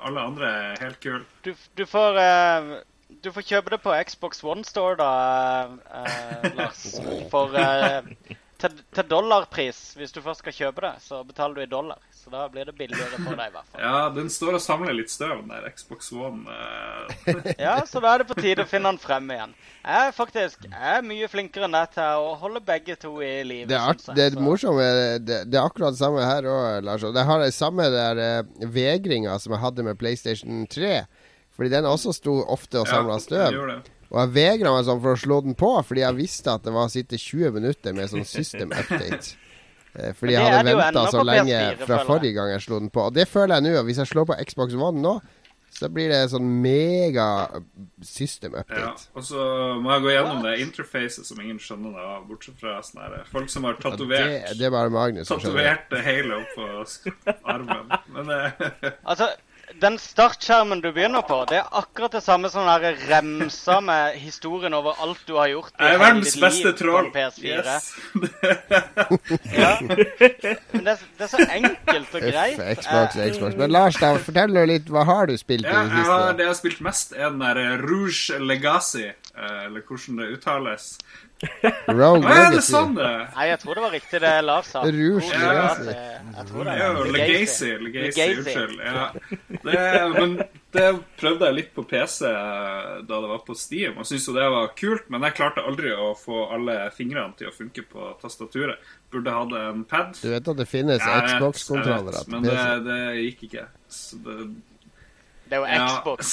Alle 0.00 0.24
andre 0.32 0.50
er 0.70 0.82
helt 0.86 1.00
kule. 1.04 1.22
Du, 1.44 1.52
du 1.76 1.84
får 1.88 2.20
Du 3.24 3.30
får 3.32 3.46
kjøpe 3.48 3.72
det 3.72 3.80
på 3.80 3.92
Xbox 4.04 4.42
One 4.44 4.64
Store, 4.68 4.96
da, 5.00 5.68
eh, 5.96 6.48
Lars. 6.58 6.82
For 7.32 7.54
eh, 7.56 8.02
til, 8.60 8.74
til 8.92 9.06
dollarpris. 9.08 9.78
Hvis 9.96 10.12
du 10.12 10.20
først 10.24 10.42
skal 10.44 10.56
kjøpe 10.56 10.84
det, 10.84 10.92
så 11.04 11.22
betaler 11.24 11.56
du 11.56 11.62
i 11.64 11.70
dollar. 11.70 12.00
Så 12.12 12.32
da 12.32 12.46
blir 12.48 12.68
det 12.68 12.74
billigere 12.78 13.18
for 13.20 13.36
deg, 13.36 13.50
i 13.50 13.54
hvert 13.54 13.70
fall. 13.72 13.80
Ja, 13.80 14.02
den 14.14 14.30
står 14.32 14.56
og 14.58 14.62
samler 14.64 14.96
litt 14.96 15.12
støv, 15.12 15.42
den 15.42 15.50
der 15.52 15.66
Xbox 15.72 16.12
One. 16.12 16.44
eh. 16.48 17.50
Ja, 17.60 17.74
så 17.88 18.00
da 18.04 18.14
er 18.14 18.22
det 18.22 18.28
på 18.30 18.38
tide 18.38 18.64
å 18.64 18.68
finne 18.68 18.92
den 18.94 19.00
frem 19.02 19.28
igjen. 19.34 19.52
Jeg 19.84 20.08
er 20.08 20.14
faktisk 20.16 20.64
jeg 20.70 20.94
er 20.94 21.04
mye 21.04 21.28
flinkere 21.28 21.68
enn 21.68 21.76
deg 21.76 21.92
til 21.96 22.22
å 22.24 22.30
holde 22.40 22.62
begge 22.64 22.96
to 23.00 23.18
i 23.24 23.34
live. 23.44 23.68
Det 23.68 23.76
er, 23.76 24.00
det 24.16 24.28
er 24.30 25.20
det, 25.20 25.42
det 25.52 25.60
er 25.60 25.64
akkurat 25.64 25.92
det 25.96 26.00
samme 26.00 26.24
her 26.24 26.48
òg, 26.48 26.80
Lars. 26.88 27.04
Og 27.04 27.16
jeg 27.16 27.28
har 27.28 27.44
det 27.44 27.52
samme 27.56 27.88
der 27.92 28.24
eh, 28.24 28.68
vegringa 28.72 29.36
som 29.40 29.56
jeg 29.56 29.64
hadde 29.64 29.88
med 29.88 30.00
PlayStation 30.00 30.64
3. 30.72 30.96
Fordi 31.54 31.70
den 31.70 31.86
også 31.86 32.12
sto 32.16 32.40
ofte 32.50 32.80
og 32.82 32.88
samla 32.90 33.18
Ja, 33.18 33.22
støv. 33.22 33.58
Og 34.14 34.18
jeg 34.20 34.32
vegra 34.34 34.72
meg 34.74 34.84
sånn 34.86 35.00
for 35.02 35.14
å 35.16 35.18
slå 35.18 35.40
den 35.42 35.54
på, 35.58 35.70
fordi 35.86 36.02
jeg 36.04 36.18
visste 36.18 36.52
at 36.54 36.62
det 36.66 36.72
var 36.74 36.86
å 36.86 36.92
sitte 36.92 37.18
20 37.18 37.54
minutter 37.56 37.94
med 37.96 38.10
sånn 38.12 38.26
system 38.28 38.74
update. 38.74 39.34
Eh, 39.94 40.10
Fordi 40.18 40.32
jeg 40.34 40.42
hadde 40.42 40.72
det 40.72 40.72
venta 40.74 41.04
så 41.06 41.20
lenge 41.22 41.58
fra 41.86 42.00
forrige 42.02 42.34
gang 42.34 42.48
jeg 42.50 42.62
slo 42.64 42.80
den 42.82 42.88
på. 42.90 43.04
Og 43.06 43.12
det 43.14 43.28
føler 43.30 43.60
jeg 43.60 43.62
nå. 43.76 43.82
Hvis 43.86 44.00
jeg 44.02 44.08
slår 44.10 44.24
på 44.26 44.36
Xbox 44.48 44.74
One 44.74 44.98
nå, 45.04 45.12
så 45.70 45.86
blir 45.86 46.10
det 46.10 46.18
sånn 46.32 46.48
mega 46.64 47.26
system 48.02 48.56
Ja, 48.56 48.64
update. 48.64 49.06
og 49.14 49.22
så 49.28 49.44
må 49.78 49.92
jeg 49.94 50.02
gå 50.02 50.10
gjennom 50.16 50.42
det 50.42 50.56
interfacet 50.64 51.28
som 51.30 51.38
ingen 51.38 51.60
skjønner 51.62 51.94
det 51.94 52.08
av, 52.10 52.26
bortsett 52.26 52.58
fra 52.58 52.74
sånne 52.82 53.06
her 53.06 53.30
folk 53.30 53.50
som 53.54 53.68
har 53.68 53.76
Ja, 53.78 53.78
det, 53.78 53.86
tatovert 53.94 54.58
det 54.58 54.66
er 54.66 54.74
bare 54.74 54.90
Magnus 54.98 55.30
som 55.30 55.38
skjønner. 55.38 55.78
Tatoverte 55.78 56.02
Halo 56.08 56.42
på 56.56 57.38
armen. 57.54 57.94
Men 58.18 58.32
det 58.34 58.42
Altså, 59.14 59.30
den 59.80 59.98
startskjermen 59.98 60.80
du 60.80 60.90
begynner 60.92 61.22
på, 61.26 61.40
det 61.50 61.58
er 61.60 61.68
akkurat 61.80 62.12
det 62.16 62.22
samme 62.24 62.48
som 62.52 62.66
den 62.82 62.96
remsa 63.08 63.80
med 63.84 64.18
historien 64.20 64.74
over 64.74 64.94
alt 65.02 65.20
du 65.26 65.34
har 65.36 65.48
gjort 65.50 65.72
jeg 65.80 65.94
er 65.94 65.98
verdens 66.02 66.36
beste 66.40 66.72
troll. 66.78 67.10
Yes. 67.42 67.92
Ja. 69.54 69.76
Men 69.80 70.84
det, 70.84 70.94
det 71.18 71.26
er 71.26 71.30
så 71.30 71.40
enkelt 71.42 72.14
og 72.14 72.20
Uff, 72.20 72.30
greit. 72.30 72.60
Xbox, 72.80 73.16
Eh, 73.16 73.30
Xbox. 73.32 73.56
Men 73.58 73.70
Lars, 73.74 73.98
da, 74.00 74.14
fortell 74.22 74.56
litt. 74.68 74.88
Hva 74.92 75.04
har 75.08 75.26
du 75.30 75.36
spilt 75.38 75.66
i 75.66 75.70
Ja, 75.70 75.84
det 75.84 75.98
jeg 75.98 76.08
har, 76.10 76.32
det 76.32 76.44
jeg 76.46 76.50
har 76.52 76.58
spilt 76.58 76.80
mest, 76.84 77.12
er 77.16 77.30
den 77.30 77.40
der 77.44 77.78
Rouge 77.82 78.38
Legacy, 78.40 79.06
eller 79.34 79.82
hvordan 79.82 80.20
det 80.20 80.26
uttales. 80.36 80.90
Rogue 81.90 82.24
Å 82.24 82.34
er 82.34 82.52
det 82.54 82.60
sånn 82.64 82.94
det 82.96 83.08
Nei, 83.34 83.46
jeg 83.50 83.58
tror 83.60 83.76
det 83.76 83.82
var 83.84 83.92
riktig 83.92 84.20
det 84.22 84.32
Lars 84.46 84.68
sa. 84.70 84.84
Rouge 84.86 85.28
ja, 85.28 85.40
Legacy. 85.42 85.94
Jeg 86.36 86.46
tror 86.50 86.68
det. 86.68 86.74
Ja, 86.78 86.90
Legacy. 87.16 87.70
Legacy. 87.82 88.26
Unnskyld. 88.38 88.84
Ja. 88.84 89.06
Det, 89.64 89.80
men 90.14 90.36
det 90.74 90.86
prøvde 91.20 91.48
jeg 91.50 91.58
litt 91.58 91.72
på 91.76 91.84
PC 91.90 92.28
eh, 92.30 92.92
da 93.06 93.20
det 93.24 93.30
var 93.30 93.42
på 93.46 93.56
Steam, 93.58 93.98
og 93.98 94.08
syntes 94.08 94.28
jo 94.30 94.36
det 94.36 94.46
var 94.54 94.70
kult, 94.78 95.08
men 95.12 95.26
jeg 95.28 95.36
klarte 95.38 95.64
aldri 95.66 95.92
å 95.94 96.12
få 96.18 96.46
alle 96.54 96.78
fingrene 96.94 97.36
til 97.38 97.50
å 97.50 97.54
funke 97.54 97.84
på 97.90 98.12
tastaturet. 98.22 98.92
Burde 99.14 99.34
hatt 99.34 99.56
en 99.58 99.82
pad. 99.88 100.14
Du 100.18 100.30
vet 100.32 100.54
at 100.54 100.60
det 100.62 100.68
finnes 100.70 101.02
Xbox-kontrollere 101.02 102.22
på 102.24 102.30
PC? 102.30 102.32
Men 102.34 102.46
det, 102.48 102.62
det 102.88 103.02
gikk 103.20 103.44
ikke. 103.50 103.66
Så 103.94 104.18
det, 104.24 104.38
Det 105.44 105.58
er 105.58 105.60
jo 105.60 105.66
ja, 105.68 105.88
Xbox. 105.98 106.30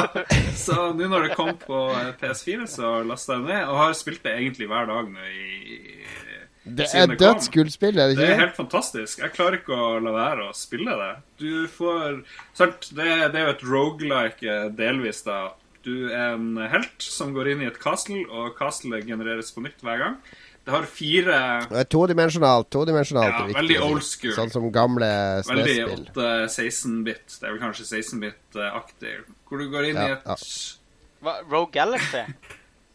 så 0.64 0.90
nå 0.96 1.08
når 1.08 1.28
det 1.28 1.36
kom 1.38 1.54
på 1.60 1.78
PS4, 2.20 2.66
så 2.68 2.98
lasta 3.06 3.38
jeg 3.38 3.46
ned, 3.46 3.62
og 3.70 3.80
har 3.80 3.96
spilt 3.96 4.22
det 4.26 4.34
egentlig 4.36 4.68
hver 4.70 4.90
dag 4.90 5.08
nå 5.08 5.30
i 5.30 5.78
Det 6.62 6.86
er 6.92 7.08
det 7.08 7.16
kom. 7.16 7.22
dødskult 7.24 7.74
spill, 7.74 7.96
er 7.98 8.10
det 8.10 8.18
ikke? 8.18 8.26
Det 8.26 8.34
er 8.36 8.42
helt 8.44 8.60
fantastisk. 8.60 9.24
Jeg 9.24 9.34
klarer 9.34 9.58
ikke 9.58 9.78
å 9.78 9.88
la 10.04 10.12
være 10.14 10.50
å 10.50 10.54
spille 10.56 10.98
det. 11.00 11.10
Du 11.42 11.66
får 11.72 12.20
sant, 12.58 12.92
det, 12.92 13.08
det 13.32 13.40
er 13.40 13.48
jo 13.48 13.56
et 13.56 13.66
rogelike 13.72 14.60
delvis, 14.78 15.24
da. 15.26 15.40
Du 15.82 16.12
er 16.12 16.36
en 16.36 16.60
helt 16.70 17.02
som 17.02 17.32
går 17.34 17.54
inn 17.54 17.64
i 17.64 17.70
et 17.72 17.80
castle, 17.82 18.20
og 18.30 18.52
castlet 18.60 19.08
genereres 19.08 19.50
på 19.50 19.64
nytt 19.64 19.80
hver 19.82 20.04
gang. 20.04 20.20
Det 20.62 20.70
har 20.70 20.84
fire 20.86 21.36
Det 21.70 21.78
er 21.80 21.86
todimensjonalt. 21.90 22.68
Todimensjonalt 22.70 23.26
Ja, 23.32 23.38
er 23.42 23.48
viktig. 23.48 23.58
veldig 23.58 23.78
old 23.82 24.04
school. 24.06 24.34
Sånn 24.36 24.52
som 24.54 24.68
gamle 24.74 25.08
veldig 25.48 25.64
SNES-spill. 25.74 26.04
8-16-bit. 26.14 27.38
Det 27.40 27.48
er 27.48 27.56
vel 27.56 27.62
kanskje 27.64 27.86
16-bit-aktig. 27.90 29.14
Hvor 29.48 29.58
du 29.58 29.66
går 29.72 29.88
inn 29.90 29.98
i 29.98 30.06
et 30.12 30.28
ja. 30.30 30.36
Hva, 31.22 31.34
Rogue 31.50 31.72
Galaxy? 31.74 32.22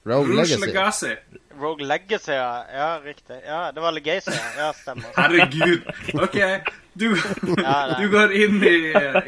Rogue 0.08 0.36
Legacy. 0.38 0.62
Legacy. 0.64 1.14
Rogue 1.60 1.84
Legacy, 1.84 2.32
ja. 2.32 2.52
Ja, 2.72 2.88
riktig. 3.04 3.42
Ja, 3.44 3.72
det 3.76 3.84
var 3.84 3.92
Legacy. 3.92 4.32
ja. 4.32 4.48
Ja, 4.62 4.72
stemmer. 4.74 5.12
Herregud. 5.18 5.84
OK. 6.24 6.40
Du, 6.98 7.12
du 8.00 8.06
går 8.10 8.34
inn 8.34 8.58
i, 8.66 8.78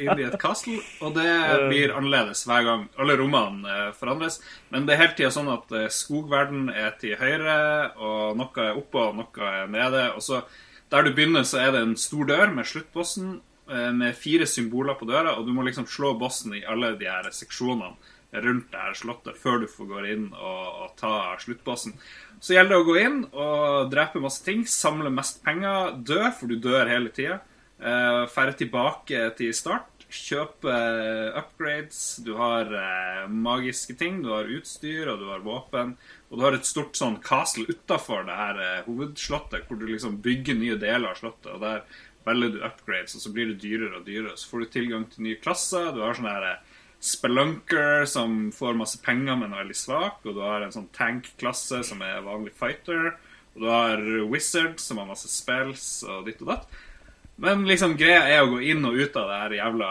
inn 0.01 0.21
i 0.21 0.25
et 0.25 0.37
castle, 0.41 0.79
og 1.05 1.13
det 1.17 1.27
blir 1.67 1.93
annerledes 1.93 2.41
hver 2.49 2.65
gang. 2.65 2.87
Alle 2.99 3.17
rommene 3.19 3.69
eh, 3.69 3.91
forandres. 3.97 4.39
Men 4.73 4.87
det 4.87 4.95
er 4.95 5.03
hele 5.03 5.17
tida 5.17 5.33
sånn 5.33 5.51
at 5.53 5.75
eh, 5.77 5.89
skogverden 5.93 6.71
er 6.73 6.95
til 7.01 7.17
høyre, 7.19 7.59
og 8.01 8.39
noe 8.39 8.65
er 8.65 8.79
oppe, 8.79 9.03
og 9.11 9.19
noe 9.19 9.51
er 9.51 9.69
nede. 9.69 10.07
Og 10.17 10.25
så 10.25 10.41
der 10.89 11.05
du 11.05 11.13
begynner, 11.13 11.45
så 11.45 11.61
er 11.61 11.75
det 11.75 11.83
en 11.85 11.97
stor 11.99 12.25
dør 12.29 12.55
med 12.55 12.65
sluttbossen 12.69 13.35
eh, 13.69 13.91
med 13.93 14.17
fire 14.17 14.47
symboler 14.49 14.97
på 14.97 15.09
døra, 15.09 15.37
og 15.37 15.45
du 15.45 15.53
må 15.53 15.67
liksom 15.67 15.85
slå 15.89 16.15
bossen 16.17 16.57
i 16.57 16.65
alle 16.65 16.95
de 16.97 17.09
her 17.09 17.29
seksjonene 17.35 17.93
rundt 18.29 18.67
det 18.69 18.77
her 18.77 18.93
slottet 18.93 19.37
før 19.41 19.63
du 19.63 19.67
får 19.69 19.87
gå 19.89 20.01
inn 20.13 20.25
og, 20.37 20.65
og 20.83 20.89
ta 20.99 21.13
sluttbossen. 21.41 21.95
Så 22.39 22.53
gjelder 22.53 22.75
det 22.75 22.81
å 22.81 22.87
gå 22.87 22.97
inn 23.01 23.21
og 23.29 23.89
drepe 23.91 24.21
masse 24.21 24.43
ting, 24.45 24.65
samle 24.69 25.09
mest 25.13 25.41
penger, 25.45 25.95
dø, 26.05 26.21
for 26.37 26.51
du 26.51 26.59
dør 26.61 26.89
hele 26.91 27.09
tida. 27.15 27.39
Uh, 27.80 28.26
Ferde 28.27 28.57
tilbake 28.60 29.30
til 29.39 29.53
start, 29.56 29.99
kjøpe 30.10 30.73
eh, 30.73 31.38
upgrades. 31.38 32.18
Du 32.26 32.34
har 32.39 32.69
uh, 32.73 33.30
magiske 33.30 33.93
ting, 33.97 34.23
du 34.23 34.31
har 34.34 34.49
utstyr, 34.49 35.07
og 35.11 35.22
du 35.22 35.27
har 35.30 35.43
våpen. 35.45 35.93
Og 36.30 36.39
du 36.39 36.45
har 36.45 36.57
et 36.57 36.68
stort 36.68 36.97
sånn 36.97 37.19
castle 37.23 37.69
utafor 37.69 38.26
det 38.27 38.38
her 38.38 38.60
uh, 38.60 38.88
hovedslottet, 38.88 39.68
hvor 39.68 39.80
du 39.80 39.85
liksom 39.89 40.19
bygger 40.26 40.57
nye 40.57 40.80
deler 40.81 41.14
av 41.14 41.22
slottet. 41.22 41.51
og 41.53 41.61
der 41.61 41.85
velger 42.26 42.56
du 42.56 42.65
upgrades, 42.65 43.15
og 43.15 43.23
så 43.23 43.31
blir 43.34 43.53
det 43.53 43.61
dyrere 43.61 44.01
og 44.01 44.10
dyrere. 44.10 44.35
Så 44.38 44.49
får 44.49 44.65
du 44.65 44.73
tilgang 44.73 45.06
til 45.10 45.30
nye 45.30 45.39
klasser. 45.41 45.93
Du 45.93 46.01
har 46.03 46.18
sånn 46.18 46.30
her 46.30 46.49
eh, 46.49 46.84
spelunker 46.99 48.06
som 48.10 48.49
får 48.56 48.77
masse 48.81 48.99
penger, 49.06 49.38
men 49.39 49.53
er 49.53 49.64
veldig 49.64 49.77
svak. 49.77 50.19
Og 50.26 50.35
du 50.35 50.43
har 50.43 50.65
en 50.65 50.76
sånn 50.76 50.89
tank-klasse 50.97 51.84
som 51.88 52.03
er 52.06 52.26
vanlig 52.26 52.53
fighter. 52.60 53.14
Og 53.53 53.64
du 53.64 53.72
har 53.72 54.03
wizard 54.30 54.81
som 54.84 55.01
har 55.01 55.10
masse 55.10 55.30
spells 55.31 56.01
og 56.10 56.27
ditt 56.27 56.41
og 56.43 56.56
datt. 56.56 56.80
Men 57.40 57.61
liksom 57.68 57.94
greia 57.99 58.26
er 58.28 58.44
å 58.44 58.49
gå 58.52 58.60
inn 58.74 58.84
og 58.88 58.98
ut 58.99 59.16
av 59.20 59.30
det 59.30 59.38
her 59.41 59.53
jævla 59.60 59.90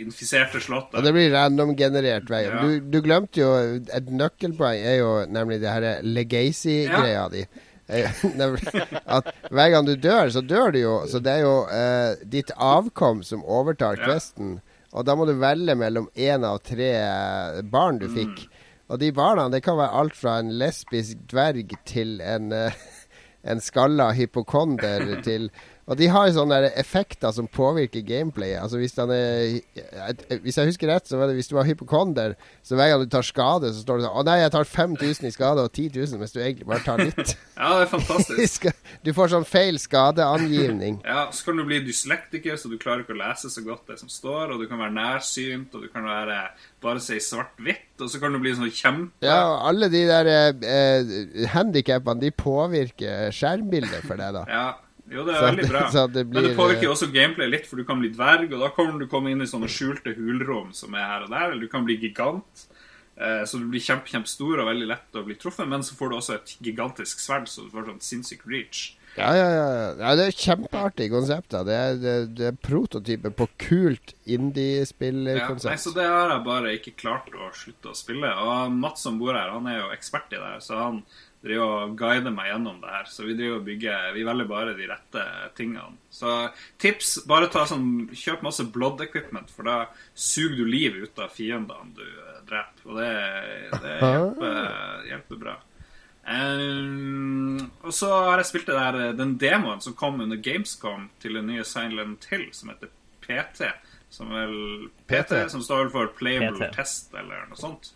infiserte 0.00 0.60
slottet. 0.62 0.96
Og 0.98 1.06
det 1.06 1.12
blir 1.14 1.30
random-generert 1.34 2.30
vei. 2.30 2.40
Ja. 2.48 2.62
Du, 2.64 2.80
du 2.90 2.98
glemte 3.04 3.42
jo 3.42 3.50
Et 3.94 4.08
nøkkelpoeng 4.10 4.80
er 4.82 4.96
jo 4.98 5.10
nemlig 5.30 5.60
det 5.62 5.70
her 5.70 5.86
legacy-greia 6.02 7.28
di. 7.30 7.44
Eh, 7.90 8.24
At 9.16 9.30
hver 9.50 9.70
gang 9.74 9.86
du 9.86 9.94
dør, 9.96 10.30
så 10.34 10.42
dør 10.42 10.74
du 10.74 10.80
jo. 10.82 10.96
Så 11.10 11.22
det 11.22 11.36
er 11.38 11.44
jo 11.46 11.54
eh, 11.70 12.24
ditt 12.26 12.50
avkom 12.56 13.22
som 13.26 13.44
overtar 13.46 14.00
Ja. 14.02 14.18
Og 14.90 15.06
da 15.06 15.14
må 15.14 15.22
du 15.28 15.36
velge 15.38 15.76
mellom 15.78 16.08
én 16.18 16.42
av 16.46 16.58
tre 16.66 16.90
eh, 16.98 17.60
barn 17.62 17.98
du 18.02 18.08
Mm. 18.08 18.16
fikk. 18.16 18.48
Og 18.90 18.98
de 18.98 19.12
barna, 19.14 19.48
det 19.48 19.62
kan 19.62 19.76
være 19.78 19.94
alt 19.94 20.16
fra 20.18 20.40
en 20.40 20.50
lesbisk 20.58 21.18
dverg 21.30 21.76
til 21.86 22.18
en 22.20 22.50
eh, 22.52 22.74
en 23.50 23.60
skalla 23.62 24.10
hypokonder 24.12 25.22
til 25.22 25.46
Og 25.90 25.98
de 25.98 26.06
har 26.06 26.30
sånne 26.30 26.58
effekter 26.78 27.32
som 27.34 27.48
påvirker 27.50 28.04
gameplayet. 28.06 28.60
Altså 28.62 28.78
hvis, 28.78 28.94
er, 28.94 30.38
hvis 30.44 30.58
jeg 30.60 30.70
husker 30.70 30.90
rett, 30.92 31.08
så 31.10 31.18
var 31.18 31.26
det 31.26 31.34
hvis 31.34 31.50
du 31.50 31.56
var 31.56 31.66
hypokonder, 31.66 32.36
så 32.62 32.78
hver 32.78 32.92
gang 32.92 33.02
du 33.02 33.10
tar 33.10 33.26
skade, 33.26 33.72
så 33.74 33.82
står 33.82 33.98
det 33.98 34.06
sånn 34.06 34.18
Å 34.20 34.24
nei, 34.28 34.36
jeg 34.44 34.52
tar 34.54 34.68
5000 34.70 35.26
i 35.26 35.32
skade 35.34 35.64
og 35.66 35.72
10 35.72 35.88
000, 35.98 36.20
mens 36.20 36.34
du 36.36 36.38
egentlig 36.38 36.68
bare 36.70 36.84
tar 36.86 37.02
litt. 37.02 37.34
Ja, 37.60 37.74
det 37.76 37.84
er 37.84 37.90
fantastisk. 37.90 38.68
du 39.04 39.10
får 39.12 39.32
sånn 39.34 39.44
feil 39.44 39.76
skadeangivning. 39.82 41.00
Ja, 41.04 41.26
Så 41.34 41.44
kan 41.44 41.58
du 41.60 41.66
bli 41.68 41.82
dyslektiker, 41.84 42.54
så 42.56 42.70
du 42.72 42.78
klarer 42.80 43.02
ikke 43.04 43.12
å 43.12 43.20
lese 43.20 43.50
så 43.52 43.60
godt 43.66 43.90
det 43.90 43.98
som 44.00 44.08
står. 44.08 44.54
Og 44.54 44.62
du 44.62 44.68
kan 44.70 44.80
være 44.80 44.94
nærsynt, 44.94 45.74
og 45.74 45.84
du 45.84 45.90
kan 45.92 46.06
være 46.08 46.38
bare 46.80 47.02
si 47.04 47.18
svart-hvitt. 47.20 47.90
Og 48.00 48.08
så 48.08 48.20
kan 48.22 48.32
du 48.32 48.40
bli 48.40 48.54
sånn 48.56 48.70
kjempe 48.72 49.26
Ja, 49.26 49.42
og 49.50 49.66
alle 49.68 49.90
de 49.92 50.04
der 50.08 50.30
eh, 50.30 50.70
eh, 50.70 51.50
handikappene, 51.52 52.22
de 52.22 52.30
påvirker 52.32 53.34
skjermbildet 53.34 54.06
for 54.06 54.16
deg, 54.16 54.38
da. 54.38 54.46
Ja, 54.48 54.64
jo, 55.10 55.24
det 55.26 55.34
er 55.34 55.40
Så 55.40 55.46
veldig 55.48 55.68
bra. 55.70 55.84
det 56.14 56.24
Men 56.30 56.46
det 56.46 56.52
påvirker 56.58 56.84
eh, 56.84 56.88
jo 56.88 56.92
også 56.94 57.10
gameplay 57.14 57.50
litt, 57.50 57.66
for 57.70 57.80
du 57.80 57.86
kan 57.88 58.00
bli 58.02 58.12
dverg, 58.14 58.52
og 58.54 58.62
da 58.62 58.70
kan 58.76 59.00
du 59.00 59.08
komme 59.10 59.32
inn 59.32 59.42
i 59.42 59.48
sånne 59.50 59.70
skjulte 59.70 60.14
hulrom 60.18 60.70
som 60.76 60.94
er 60.94 61.08
her 61.08 61.26
og 61.26 61.34
der, 61.34 61.48
eller 61.50 61.66
du 61.66 61.72
kan 61.72 61.86
bli 61.88 61.98
gigant. 62.00 62.68
Eh, 63.20 63.42
Så 63.44 63.58
du 63.60 63.66
blir 63.68 63.82
kjempe, 63.84 64.08
kjempestor 64.08 64.62
og 64.62 64.70
veldig 64.70 64.88
lett 64.88 65.18
å 65.18 65.26
bli 65.26 65.36
truffet, 65.40 65.68
men 65.68 65.84
så 65.84 65.98
får 65.98 66.10
du 66.10 66.16
også 66.20 66.38
et 66.38 66.56
gigantisk 66.64 67.20
sverd, 67.20 67.50
så 67.50 67.66
du 67.66 67.74
får 67.74 67.90
sånn 67.90 68.02
sinnssyk 68.06 68.46
reach. 68.48 68.94
Ja, 69.18 69.32
ja, 69.34 69.48
ja. 69.50 69.64
ja 69.98 70.12
det 70.16 70.28
er 70.28 70.36
kjempeartig 70.38 71.08
konsept. 71.12 71.54
Det 71.66 71.74
er, 71.74 71.96
det, 71.98 72.14
det 72.38 72.46
er 72.52 72.60
prototypen 72.62 73.34
på 73.36 73.48
kult 73.58 74.14
Ja, 74.14 74.14
nei, 74.14 74.36
indie-spillkonsept. 74.36 75.82
så 75.82 75.92
det 75.96 76.06
har 76.06 76.30
jeg 76.30 76.44
bare 76.46 76.74
ikke 76.76 76.94
klart 77.00 77.34
å 77.34 77.50
slutte 77.56 77.90
å 77.90 77.98
spille. 77.98 78.30
Og 78.30 78.70
Mats 78.78 79.02
som 79.06 79.18
bor 79.20 79.34
her, 79.34 79.50
han 79.50 79.66
er 79.70 79.80
jo 79.82 79.90
ekspert 79.96 80.30
i 80.36 80.40
det 80.40 80.54
så 80.64 80.78
han 80.78 81.02
driver 81.44 81.86
og 81.86 81.94
guider 81.98 82.34
meg 82.34 82.50
gjennom 82.50 82.80
det 82.82 82.92
her. 82.92 83.08
Så 83.08 83.24
vi 83.24 83.36
driver 83.38 83.60
og 83.60 83.64
bygger 83.68 84.12
Vi 84.16 84.26
velger 84.28 84.50
bare 84.50 84.76
de 84.76 84.90
rette 84.90 85.24
tingene. 85.56 85.96
Så 86.12 86.34
tips, 86.80 87.14
bare 87.30 87.48
ta 87.52 87.64
sånn 87.68 88.10
Kjøp 88.12 88.44
masse 88.44 88.66
blood 88.74 89.00
equipment, 89.04 89.50
for 89.54 89.68
da 89.68 89.78
suger 90.14 90.60
du 90.60 90.68
liv 90.68 91.00
ut 91.00 91.22
av 91.22 91.32
fiendene 91.34 91.96
du 91.96 92.04
eh, 92.04 92.38
dreper. 92.50 92.86
Og 92.86 93.00
det, 93.00 93.10
det 93.80 93.96
hjelper, 94.04 94.62
hjelper 95.10 95.44
bra. 95.46 95.58
Um, 96.30 97.70
og 97.80 97.94
så 97.96 98.10
har 98.12 98.38
jeg 98.38 98.50
spilt 98.50 98.68
det 98.68 98.76
der, 98.76 98.98
eh, 99.00 99.14
den 99.18 99.38
demoen 99.40 99.80
som 99.82 99.96
kom 99.98 100.20
under 100.20 100.38
Gamescom 100.38 101.08
til 101.22 101.38
den 101.40 101.48
nye 101.50 101.64
Silent 101.66 102.28
Hill, 102.30 102.50
som 102.54 102.70
heter 102.70 102.92
PT. 103.24 103.70
Som 104.10 104.32
vel 104.34 104.54
PT, 105.06 105.30
PT. 105.30 105.50
som 105.52 105.62
står 105.62 105.84
vel 105.84 105.92
for 105.94 106.12
Playable 106.18 106.58
PT. 106.58 106.74
Test, 106.76 107.12
eller 107.14 107.48
noe 107.48 107.58
sånt. 107.58 107.92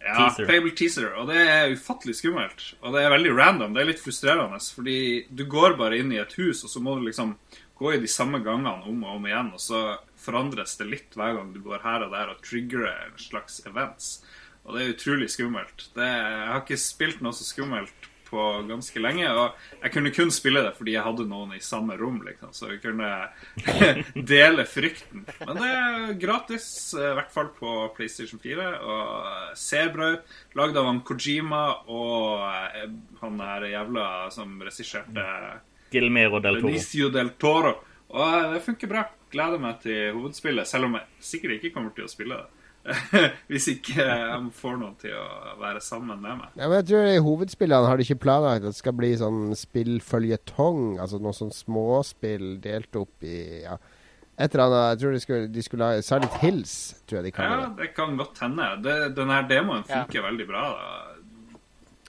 Ja, 0.00 0.14
Teaser. 0.14 0.46
Playable 0.46 0.74
Teaser. 0.78 1.08
Og 1.18 1.30
det 1.30 1.38
er 1.42 1.72
ufattelig 1.74 2.16
skummelt. 2.20 2.66
Og 2.80 2.94
det 2.94 3.04
er 3.04 3.14
veldig 3.14 3.32
random. 3.36 3.74
Det 3.74 3.82
er 3.82 3.90
litt 3.90 4.02
frustrerende, 4.02 4.60
fordi 4.74 4.98
du 5.28 5.44
går 5.50 5.78
bare 5.80 5.98
inn 5.98 6.12
i 6.14 6.20
et 6.22 6.36
hus, 6.38 6.62
og 6.64 6.72
så 6.72 6.82
må 6.82 6.96
du 6.98 7.06
liksom 7.08 7.34
gå 7.78 7.94
i 7.94 8.02
de 8.02 8.10
samme 8.10 8.40
gangene 8.42 8.90
om 8.90 9.04
og 9.06 9.16
om 9.18 9.26
igjen, 9.28 9.52
og 9.54 9.62
så 9.62 9.82
forandres 10.18 10.74
det 10.80 10.88
litt 10.90 11.18
hver 11.18 11.36
gang 11.36 11.52
du 11.54 11.60
går 11.62 11.84
her 11.84 12.04
og 12.06 12.14
der 12.14 12.32
og 12.32 12.40
triggerer 12.42 13.06
en 13.06 13.18
slags 13.22 13.60
events. 13.70 14.18
Og 14.66 14.74
det 14.74 14.82
er 14.82 14.94
utrolig 14.96 15.28
skummelt. 15.32 15.86
Det, 15.94 16.06
jeg 16.06 16.48
har 16.50 16.62
ikke 16.64 16.80
spilt 16.80 17.22
noe 17.24 17.36
så 17.36 17.46
skummelt 17.46 18.07
på 18.28 18.44
ganske 18.68 19.02
lenge, 19.02 19.28
og 19.32 19.82
jeg 19.82 19.92
kunne 19.94 20.12
kun 20.14 20.32
spille 20.34 20.62
det 20.64 20.74
fordi 20.76 20.94
jeg 20.96 21.04
hadde 21.06 21.26
noen 21.30 21.54
i 21.56 21.62
samme 21.64 21.96
rom, 21.98 22.20
liksom, 22.26 22.52
så 22.56 22.70
vi 22.70 22.78
kunne 22.82 23.10
dele 24.34 24.66
frykten. 24.68 25.24
Men 25.44 25.60
det 25.60 25.70
er 25.72 26.12
gratis, 26.20 26.68
i 26.98 27.12
hvert 27.18 27.32
fall 27.34 27.50
på 27.56 27.74
PlayStation 27.96 28.42
4, 28.42 28.68
og 28.82 29.56
ser 29.58 29.92
bra 29.94 30.12
ut. 30.16 30.36
Lagd 30.58 30.78
av 30.78 30.88
han 30.90 31.02
Kojima 31.06 31.64
og 31.92 32.44
eh, 32.48 32.88
han 33.22 33.40
der 33.40 33.68
jævla 33.72 34.06
som 34.34 34.58
regisserte 34.64 35.24
Gilmero 35.92 36.40
del 36.44 36.60
Toro. 36.60 36.68
Benicio 36.68 37.08
del 37.12 37.32
Toro. 37.40 37.74
Og 38.12 38.24
eh, 38.26 38.52
det 38.54 38.64
funker 38.64 38.90
bra. 38.90 39.06
Gleder 39.32 39.60
meg 39.60 39.82
til 39.82 40.14
hovedspillet, 40.16 40.68
selv 40.68 40.88
om 40.88 40.96
jeg 40.96 41.24
sikkert 41.30 41.58
ikke 41.58 41.74
kommer 41.74 41.92
til 41.96 42.06
å 42.06 42.12
spille 42.12 42.38
det. 42.38 42.57
Hvis 43.50 43.66
ikke 43.74 44.00
jeg 44.00 44.38
får 44.56 44.78
noen 44.80 44.94
til 45.00 45.12
å 45.18 45.56
være 45.60 45.80
sammen 45.84 46.20
med 46.22 46.38
meg. 46.40 46.54
Ja, 46.56 46.68
men 46.70 46.78
jeg 46.80 46.86
tror 46.88 47.08
i 47.10 47.20
hovedspillene 47.24 47.90
har 47.90 48.00
de 48.00 48.06
ikke 48.06 48.22
planlagt 48.22 48.64
at 48.64 48.72
det 48.72 48.80
skal 48.80 48.96
bli 48.96 49.12
sånn 49.20 49.52
spillføljetong. 49.58 50.98
Altså 51.02 51.20
noe 51.22 51.36
sånn 51.36 51.52
småspill 51.54 52.56
delt 52.64 52.96
opp 53.00 53.26
i 53.28 53.64
ja, 53.66 53.76
et 54.38 54.54
eller 54.54 54.64
annet. 54.68 54.88
Jeg 54.94 55.02
tror 55.02 55.16
de 55.16 55.20
skulle, 55.24 55.50
de 55.52 55.66
skulle 55.66 55.90
ha 55.90 56.00
Silent 56.04 56.38
Hills, 56.42 56.74
tror 57.04 57.20
jeg 57.20 57.28
de 57.28 57.34
Ja, 57.34 57.36
kaller 57.40 57.66
det. 57.66 57.76
det 57.82 57.90
kan 57.98 58.16
godt 58.20 58.40
hende. 58.44 58.70
Det, 58.86 58.96
denne 59.18 59.42
demoen 59.50 59.84
funker 59.88 60.24
veldig 60.30 60.48
bra. 60.48 60.64
da. 60.72 61.04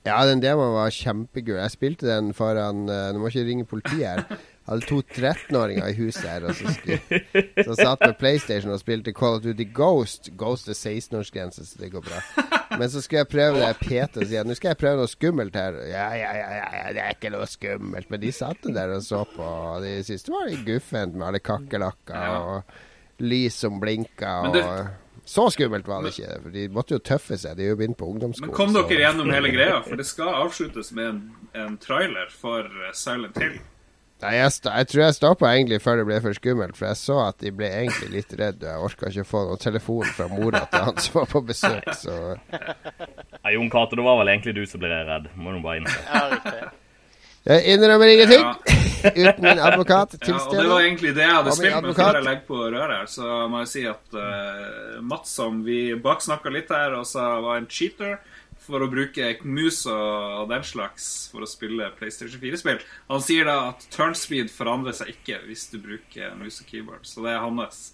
Ja, 0.08 0.22
den 0.26 0.40
demoen 0.40 0.78
var 0.78 0.94
kjempegul. 0.96 1.58
Jeg 1.60 1.74
spilte 1.76 2.08
den 2.08 2.32
foran 2.34 2.86
uh, 2.88 3.10
Nå 3.12 3.20
må 3.20 3.28
ikke 3.34 3.44
ringe 3.50 3.68
politiet 3.68 4.08
her. 4.08 4.40
Hadde 4.70 4.86
to 4.86 5.00
13-åringer 5.02 5.88
i 5.90 5.96
huset 5.98 6.28
her, 6.30 6.44
så, 6.54 6.74
skulle, 6.76 7.22
så 7.66 7.74
satt 7.80 8.04
med 8.06 8.18
PlayStation 8.20 8.70
og 8.76 8.78
spilte 8.84 9.14
Call 9.18 9.40
of 9.40 9.42
Duty 9.42 9.66
Ghost. 9.74 10.30
Ghost 10.38 10.70
er 10.70 10.78
16-årsgrense, 10.78 11.66
så 11.66 11.80
det 11.82 11.90
går 11.96 12.04
bra. 12.06 12.20
Men 12.78 12.86
så 12.94 13.02
skulle 13.02 13.24
jeg 13.24 13.32
prøve 13.32 13.64
det 13.64 13.72
PT 13.82 14.20
og 14.22 14.28
si 14.30 14.38
at 14.38 14.46
nå 14.46 14.54
skal 14.60 14.76
jeg 14.76 14.80
prøve 14.84 15.02
noe 15.02 15.10
skummelt 15.10 15.58
her. 15.58 15.80
Ja, 15.90 16.06
ja, 16.14 16.30
ja, 16.38 16.52
ja, 16.60 16.68
ja, 16.84 16.84
det 16.94 17.02
er 17.08 17.16
ikke 17.18 17.32
noe 17.34 17.48
skummelt. 17.50 18.12
Men 18.14 18.22
de 18.22 18.30
satt 18.36 18.70
der 18.78 18.94
og 19.00 19.02
så 19.08 19.24
på, 19.34 19.42
og 19.74 19.82
de 19.88 19.96
syntes 20.06 20.28
det 20.30 20.36
var 20.38 20.48
litt 20.52 20.64
guffent 20.70 21.18
med 21.18 21.28
alle 21.32 21.42
kakerlakker 21.42 22.38
og 22.38 23.26
lys 23.26 23.58
som 23.66 23.82
blinka. 23.82 24.36
Og, 24.54 25.26
så 25.30 25.48
skummelt 25.54 25.90
var 25.90 26.06
det 26.06 26.14
ikke, 26.14 26.38
for 26.46 26.54
de 26.60 26.68
måtte 26.74 26.96
jo 26.96 27.02
tøffe 27.10 27.38
seg. 27.42 27.58
De 27.58 27.66
er 27.66 27.74
jo 27.74 27.80
begynt 27.82 27.98
på 28.00 28.08
ungdomsskolen. 28.14 28.50
Men 28.54 28.58
kom 28.62 28.72
så- 28.74 28.86
dere 28.90 29.04
gjennom 29.08 29.34
hele 29.34 29.52
greia? 29.54 29.82
For 29.86 29.98
det 30.00 30.06
skal 30.10 30.32
avsluttes 30.46 30.94
med 30.98 31.10
en, 31.10 31.20
en 31.66 31.76
trailer 31.82 32.30
for 32.34 32.66
eh, 32.70 32.94
Silent 32.98 33.38
Hill. 33.42 33.60
Nei, 34.20 34.34
jeg, 34.36 34.52
sta- 34.52 34.74
jeg 34.82 34.88
tror 34.92 35.02
jeg 35.06 35.16
stoppa 35.16 35.52
egentlig 35.56 35.78
før 35.80 36.02
det 36.02 36.06
ble 36.10 36.18
for 36.26 36.36
skummelt, 36.36 36.76
for 36.76 36.90
jeg 36.90 37.00
så 37.00 37.20
at 37.30 37.38
de 37.40 37.54
ble 37.56 37.70
egentlig 37.72 38.10
litt 38.18 38.34
redd. 38.36 38.66
og 38.66 38.68
Jeg 38.68 38.84
orka 38.90 39.12
ikke 39.14 39.24
å 39.24 39.30
få 39.30 39.44
noen 39.48 39.62
telefon 39.64 40.10
fra 40.18 40.28
mora 40.28 40.66
til 40.74 40.84
han 40.90 41.00
som 41.06 41.22
var 41.22 41.30
på 41.32 41.42
besøk, 41.48 41.88
så 41.96 42.18
Ja, 43.40 43.54
Jon 43.56 43.70
Cato, 43.72 43.96
det 43.96 44.04
var 44.04 44.20
vel 44.20 44.34
egentlig 44.34 44.58
du 44.60 44.66
som 44.68 44.84
ble 44.84 44.92
redd. 45.08 45.30
Må 45.40 45.56
du 45.56 45.62
bare 45.64 45.80
innse. 45.80 45.96
Ja, 46.10 46.26
riktig. 46.36 46.70
Jeg 47.48 47.72
innrømmer 47.72 48.12
ingenting 48.12 48.42
Ja, 48.44 48.52
uten 49.30 49.46
min 49.46 49.62
advokat 49.64 50.18
til 50.20 50.34
ja, 50.36 50.42
og 50.44 50.58
det 50.60 50.66
var 50.68 50.82
egentlig 50.84 51.14
det 51.16 51.24
jeg 51.24 51.36
hadde 51.38 51.54
spilt, 51.56 51.78
med 51.86 51.96
før 51.96 52.18
jeg 52.20 52.26
legger 52.28 52.44
på 52.50 52.58
røret 52.66 52.92
her, 52.98 53.06
så 53.08 53.38
må 53.50 53.62
jeg 53.64 53.70
si 53.72 53.84
at 53.88 54.18
uh, 54.20 54.98
Mats, 55.08 55.32
som 55.40 55.62
vi 55.64 55.78
baksnakka 56.04 56.52
litt 56.52 56.74
her, 56.76 56.98
og 57.00 57.08
sa 57.08 57.30
var 57.40 57.62
en 57.62 57.70
cheater 57.72 58.18
for 58.70 58.86
å 58.86 58.90
bruke 58.92 59.32
mus 59.44 59.84
og 59.90 60.50
den 60.52 60.66
slags 60.68 61.06
for 61.32 61.46
å 61.46 61.50
spille 61.50 61.92
PlayStation 62.00 62.42
4-spill. 62.42 62.82
Han 63.10 63.24
sier 63.26 63.50
da 63.50 63.58
at 63.72 63.88
turnspeed 63.94 64.52
forandrer 64.54 64.96
seg 64.98 65.14
ikke 65.16 65.42
hvis 65.48 65.70
du 65.74 65.80
bruker 65.84 66.36
mus 66.40 66.62
og 66.64 66.70
keyboard. 66.70 67.08
Så 67.10 67.26
det 67.26 67.34
er 67.34 67.44
hans 67.44 67.90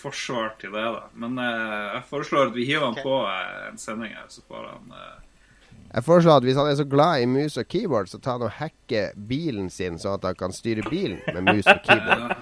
forsvar 0.00 0.54
til 0.60 0.72
det, 0.76 0.84
da. 0.96 1.08
Men 1.18 1.40
eh, 1.40 1.96
jeg 1.96 2.06
foreslår 2.10 2.50
at 2.50 2.54
vi 2.56 2.68
hiver 2.68 2.86
han 2.88 2.96
okay. 2.96 3.04
på 3.04 3.18
eh, 3.28 3.66
en 3.70 3.80
sending 3.80 4.14
her, 4.16 4.30
så 4.32 4.44
får 4.48 4.70
han 4.70 4.94
eh, 4.96 5.18
Jeg 5.90 6.06
foreslår 6.06 6.40
at 6.40 6.46
hvis 6.46 6.60
han 6.60 6.70
er 6.70 6.78
så 6.78 6.86
glad 6.88 7.24
i 7.24 7.28
mus 7.28 7.58
og 7.60 7.68
keyboard, 7.68 8.08
så 8.12 8.22
tar 8.22 8.38
han 8.38 8.46
og 8.48 8.56
hacker 8.60 9.12
bilen 9.28 9.68
sin, 9.72 9.98
sånn 10.00 10.16
at 10.18 10.30
han 10.30 10.40
kan 10.40 10.56
styre 10.56 10.86
bilen 10.88 11.20
med 11.34 11.50
mus 11.50 11.68
og 11.68 11.84
keyboard. 11.84 12.38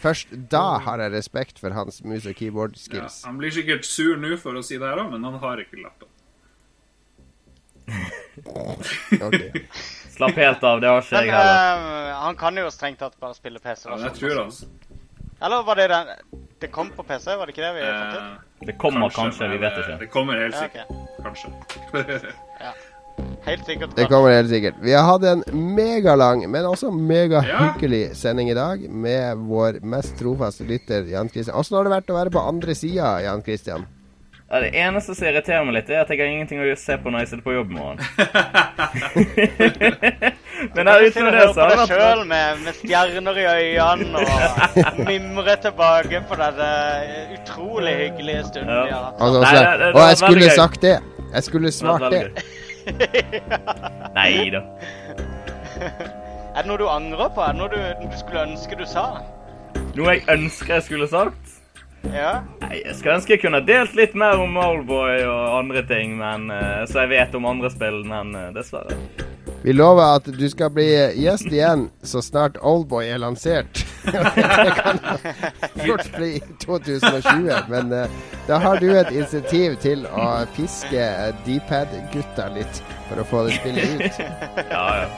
Først 0.00 0.30
da 0.52 0.78
har 0.80 1.02
jeg 1.02 1.12
respekt 1.12 1.60
for 1.60 1.76
hans 1.76 2.00
mus 2.08 2.24
og 2.28 2.38
keyboard-skills. 2.38 3.20
Han 3.28 3.36
blir 3.40 3.52
sikkert 3.52 3.84
sur 3.84 4.16
nå 4.16 4.32
for 4.40 4.56
å 4.56 4.62
si 4.64 4.78
det 4.80 4.88
her 4.88 5.02
òg, 5.02 5.10
men 5.12 5.26
han 5.28 5.36
har 5.42 5.60
ikke 5.60 5.82
lappen. 5.82 6.08
Ok. 9.22 9.40
Slapp 10.16 10.36
helt 10.36 10.64
av, 10.64 10.80
det 10.82 10.88
har 10.90 11.00
ikke 11.02 11.22
jeg 11.24 11.32
heller. 11.32 12.10
eh, 12.10 12.14
han 12.24 12.36
kan 12.36 12.56
jo 12.60 12.70
strengt 12.70 12.98
tatt 13.00 13.14
bare 13.20 13.34
spille 13.34 13.58
PC. 13.58 13.88
Ja, 13.88 13.96
men 13.96 14.04
jeg 14.10 14.18
tror 14.20 14.44
altså. 14.44 14.66
Eller 15.42 15.62
var 15.64 15.74
det 15.80 15.86
den 15.88 16.06
Det 16.60 16.68
kom 16.70 16.90
på 16.92 17.02
PC, 17.08 17.32
var 17.40 17.46
det 17.48 17.54
ikke 17.56 17.64
det 17.64 17.74
vi 17.78 17.86
fant 17.86 18.16
ut? 18.16 18.20
Eh, 18.20 18.66
Det 18.66 18.74
kommer 18.78 19.08
kanskje, 19.08 19.48
vi 19.48 19.56
men, 19.58 19.60
vet 19.60 19.72
eh, 19.72 19.78
ikke. 19.86 19.98
Det 20.02 20.10
kommer 20.12 20.34
helt 20.42 20.54
Ja, 20.54 20.60
sikkert. 20.60 20.86
Kanskje. 21.24 22.32
Helt 23.44 23.64
sikkert. 23.66 23.94
Det 23.96 24.06
kommer 24.08 24.30
helt 24.32 24.48
sikkert. 24.48 24.74
Vi 24.80 24.92
har 24.92 25.02
hatt 25.04 25.24
en 25.28 25.42
megalang, 25.76 26.44
men 26.50 26.64
også 26.64 26.90
megahyggelig 26.92 28.00
Ja. 28.08 28.14
sending 28.14 28.50
i 28.50 28.54
dag 28.54 28.80
med 28.90 29.36
vår 29.48 29.80
mest 29.82 30.16
trofaste 30.18 30.64
lytter 30.64 31.04
Jan 31.08 31.28
Christian. 31.28 31.56
Åssen 31.56 31.76
har 31.76 31.84
det 31.84 31.92
vært 31.92 32.10
å 32.12 32.16
være 32.16 32.30
på 32.32 32.40
andre 32.48 32.74
sida, 32.74 33.20
Jan 33.24 33.42
Christian? 33.42 33.86
Ja, 34.50 34.58
det 34.64 34.70
eneste 34.74 35.14
som 35.14 35.26
irriterer 35.28 35.62
meg 35.64 35.74
litt, 35.76 35.90
er 35.94 36.00
at 36.02 36.08
jeg 36.10 36.18
har 36.18 36.26
ingenting 36.26 36.58
å 36.58 36.64
se 36.74 36.96
på 36.98 37.06
når 37.12 37.18
jeg 37.22 37.28
sitter 37.30 37.44
på 37.46 37.52
jobb 37.54 37.70
i 37.70 37.74
morgen. 37.76 37.98
Men 40.74 40.86
du 40.90 41.06
sitte 41.14 41.30
det, 41.30 41.44
så 41.54 41.60
har 41.62 41.68
det 41.70 41.78
vært 41.78 41.92
sjøl 41.92 42.24
med, 42.28 42.58
med 42.64 42.74
stjerner 42.80 43.36
i 43.38 43.44
øynene 43.52 44.18
og 44.24 44.32
mimre 45.10 45.54
tilbake 45.62 46.18
på 46.28 46.34
den 46.40 46.58
utrolig 47.38 47.94
hyggelige 48.00 48.42
stunden 48.50 48.74
Ja. 48.74 48.78
vi. 48.88 48.92
Altså, 49.22 49.38
Nei, 49.44 49.52
det- 49.54 49.62
det- 49.62 49.78
det 49.78 49.86
og 49.94 50.00
jeg 50.08 50.16
skulle 50.24 50.42
gøy. 50.48 50.56
sagt 50.58 50.80
det. 50.82 50.96
Jeg 51.34 51.42
skulle 51.46 51.70
svart 51.72 52.10
det. 52.10 52.24
Nei 54.18 54.50
da. 54.50 54.60
Er 56.50 56.58
det 56.62 56.66
noe 56.66 56.78
du 56.82 56.88
angrer 56.90 57.28
på? 57.34 57.40
Er 57.46 57.52
det 57.54 57.58
noe 57.62 57.70
du, 57.70 57.78
du 58.10 58.16
skulle 58.18 58.42
ønske 58.50 58.74
du 58.76 58.82
sa? 58.86 59.06
Noe 59.94 60.10
jeg 60.18 60.26
ønsker 60.28 60.74
jeg 60.74 60.82
skulle 60.90 61.06
sagt? 61.08 61.59
Ja? 62.02 62.42
Nei, 62.60 62.82
Jeg 62.84 62.96
skulle 62.98 63.16
ønske 63.18 63.34
jeg 63.36 63.42
kunne 63.44 63.60
delt 63.66 63.96
litt 63.98 64.14
mer 64.18 64.40
om 64.40 64.56
Oldboy 64.60 65.22
og 65.26 65.58
andre 65.58 65.82
ting, 65.88 66.16
men 66.20 66.48
uh, 66.52 66.86
så 66.88 67.04
jeg 67.04 67.12
vet 67.14 67.36
om 67.36 67.48
andre 67.50 67.70
spill, 67.72 68.02
men 68.08 68.32
uh, 68.36 68.48
dessverre. 68.56 68.96
Vi 69.60 69.74
lover 69.76 70.16
at 70.16 70.28
du 70.32 70.46
skal 70.48 70.70
bli 70.72 70.86
gjest 71.20 71.50
igjen 71.52 71.90
så 72.06 72.22
snart 72.24 72.56
Oldboy 72.64 73.10
er 73.12 73.20
lansert. 73.20 73.82
det 74.08 74.72
kan 74.78 75.02
fort 75.76 76.08
bli 76.16 76.32
2020, 76.64 77.68
men 77.68 77.92
uh, 77.92 78.18
da 78.48 78.60
har 78.64 78.80
du 78.80 78.88
et 78.94 79.12
insentiv 79.12 79.76
til 79.84 80.08
å 80.08 80.30
piske 80.56 81.06
D-pad-gutta 81.44 82.50
litt 82.56 82.82
for 83.10 83.20
å 83.20 83.28
få 83.28 83.46
det 83.48 83.60
spillet 83.60 83.96
ut. 84.00 84.22
Ja, 84.72 84.84
ja. 85.04 85.08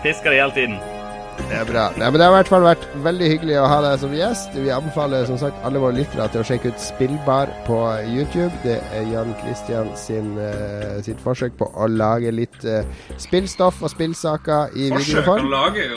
Pisker 0.00 0.32
de 0.32 0.40
hele 0.40 0.56
tiden. 0.56 0.99
Det 1.48 1.56
er 1.56 1.64
bra. 1.68 1.84
Nei, 1.96 2.10
men 2.10 2.18
Det 2.20 2.26
har 2.26 2.34
i 2.34 2.36
hvert 2.38 2.50
fall 2.52 2.66
vært 2.66 2.84
veldig 3.04 3.30
hyggelig 3.32 3.56
å 3.60 3.68
ha 3.70 3.78
deg 3.84 4.02
som 4.02 4.12
gjest. 4.14 4.54
Vi 4.54 4.72
anbefaler 4.74 5.26
som 5.28 5.38
sagt 5.40 5.64
alle 5.66 5.82
våre 5.82 5.96
lyttere 5.96 6.28
til 6.32 6.42
å 6.42 6.46
sjekke 6.46 6.72
ut 6.72 6.84
Spillbar 6.84 7.52
på 7.66 7.78
YouTube. 8.10 8.52
Det 8.64 8.76
er 8.96 9.08
Jan 9.10 9.32
Christian 9.40 9.90
sin, 9.98 10.34
uh, 10.38 11.00
sitt 11.06 11.20
forsøk 11.24 11.56
på 11.60 11.70
å 11.70 11.88
lage 11.90 12.34
litt 12.34 12.60
uh, 12.68 12.84
spillstoff 13.16 13.82
og 13.82 13.92
spillsaker 13.94 14.76
i 14.76 14.92
videoform. 14.94 15.50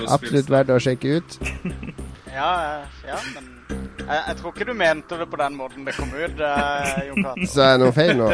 Absolutt 0.08 0.52
verdt 0.54 0.74
å 0.74 0.82
sjekke 0.84 1.20
ut. 1.20 1.40
Ja, 2.34 2.80
eh, 2.82 3.08
ja 3.08 3.18
men 3.36 3.50
jeg, 4.08 4.22
jeg 4.28 4.38
tror 4.40 4.54
ikke 4.54 4.66
du 4.66 4.74
mente 4.74 5.18
det 5.20 5.28
på 5.30 5.38
den 5.38 5.58
måten 5.58 5.86
det 5.86 5.94
kom 5.94 6.10
ut, 6.16 6.40
eh, 6.42 7.04
Jon 7.08 7.24
Cato. 7.24 7.50
Så 7.52 7.62
er 7.62 7.76
det 7.76 7.84
noe 7.84 7.94
feil 7.96 8.16
nå. 8.18 8.30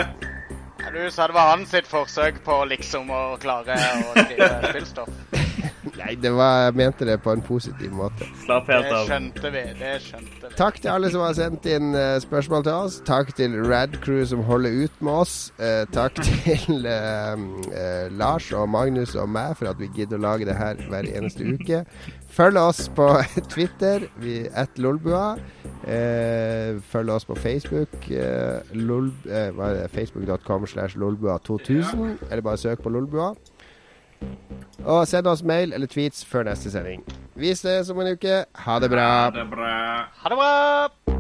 Du 0.89 1.01
sa 1.11 1.27
det 1.27 1.35
var 1.35 1.51
hans 1.51 1.69
sitt 1.73 1.89
forsøk 1.89 2.39
på 2.45 2.61
liksom 2.71 3.11
å 3.11 3.23
klare 3.41 3.75
å 3.75 4.13
skrive 4.15 4.49
spillstoff. 4.71 5.11
Nei, 5.99 6.15
det 6.19 6.31
var, 6.35 6.65
jeg 6.65 6.75
mente 6.79 7.07
det 7.07 7.17
på 7.23 7.33
en 7.35 7.43
positiv 7.45 7.91
måte. 7.95 8.27
Slapp 8.45 8.69
helt 8.71 8.87
Det 8.89 9.01
skjønte 9.09 9.51
vi. 9.53 9.63
Det 9.79 9.93
skjønte 10.05 10.43
vi. 10.45 10.53
Takk 10.59 10.79
til 10.81 10.93
alle 10.93 11.11
som 11.13 11.23
har 11.25 11.35
sendt 11.37 11.67
inn 11.69 11.91
uh, 11.97 12.17
spørsmål 12.23 12.65
til 12.67 12.73
oss. 12.75 12.99
Takk 13.07 13.33
til 13.37 13.57
Rad 13.67 13.99
Crew 14.03 14.23
som 14.29 14.43
holder 14.47 14.85
ut 14.85 15.03
med 15.03 15.23
oss. 15.25 15.35
Uh, 15.59 15.83
takk 15.95 16.21
til 16.29 16.87
uh, 16.87 18.07
Lars 18.19 18.51
og 18.55 18.69
Magnus 18.71 19.15
og 19.19 19.29
meg 19.29 19.57
for 19.59 19.71
at 19.71 19.81
vi 19.81 19.91
gidder 19.95 20.19
å 20.19 20.25
lage 20.29 20.49
det 20.49 20.57
her 20.59 20.79
hver 20.89 21.09
eneste 21.11 21.47
uke. 21.47 21.83
Følg 22.29 22.57
oss 22.61 22.85
på 22.95 23.07
Twitter, 23.53 24.05
vi 24.21 24.43
at 24.53 24.77
Lolbua. 24.79 25.35
Eh, 25.89 26.77
følg 26.91 27.09
oss 27.09 27.25
på 27.25 27.35
Facebook. 27.35 28.11
Eh, 28.11 28.59
eh, 28.59 29.49
hva 29.55 29.69
er 29.69 29.77
det? 29.81 29.89
Facebook.com 29.91 30.67
slash 30.67 30.97
lolbua2000. 30.97 32.29
Eller 32.29 32.41
bare 32.41 32.57
søk 32.57 32.83
på 32.83 32.89
Lolbua. 32.89 33.33
Og 34.85 35.07
send 35.07 35.27
oss 35.27 35.43
mail 35.43 35.73
eller 35.75 35.89
tweets 35.91 36.23
før 36.25 36.47
neste 36.47 36.71
sending. 36.71 37.03
Vi 37.39 37.53
ses 37.55 37.91
om 37.91 37.99
en 38.01 38.13
uke. 38.15 38.43
Ha 38.65 38.79
det 38.79 38.91
bra. 38.91 39.07
Ha 39.27 39.31
det 39.35 39.47
bra. 39.51 39.75
Ha 40.23 40.33
det 40.33 40.39
bra! 40.39 41.19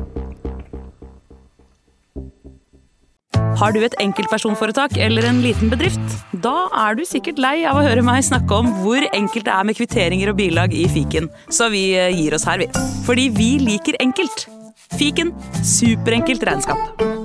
Har 3.59 3.73
du 3.75 3.81
et 3.83 3.95
enkeltpersonforetak 3.99 4.95
eller 5.03 5.25
en 5.27 5.41
liten 5.43 5.71
bedrift? 5.71 6.15
Da 6.45 6.69
er 6.85 6.95
du 6.95 7.03
sikkert 7.07 7.41
lei 7.43 7.57
av 7.67 7.79
å 7.79 7.83
høre 7.83 8.05
meg 8.07 8.23
snakke 8.23 8.55
om 8.55 8.71
hvor 8.85 9.03
enkelt 9.09 9.49
det 9.49 9.55
er 9.55 9.67
med 9.67 9.75
kvitteringer 9.79 10.31
og 10.31 10.39
bilag 10.39 10.75
i 10.75 10.85
fiken, 10.91 11.27
så 11.51 11.67
vi 11.73 11.89
eh, 11.99 12.13
gir 12.15 12.37
oss 12.37 12.47
her, 12.47 12.63
vi. 12.63 12.69
Fordi 13.07 13.27
vi 13.35 13.51
liker 13.65 13.99
enkelt. 13.99 14.47
Fiken 14.95 15.35
superenkelt 15.59 16.47
regnskap. 16.47 17.18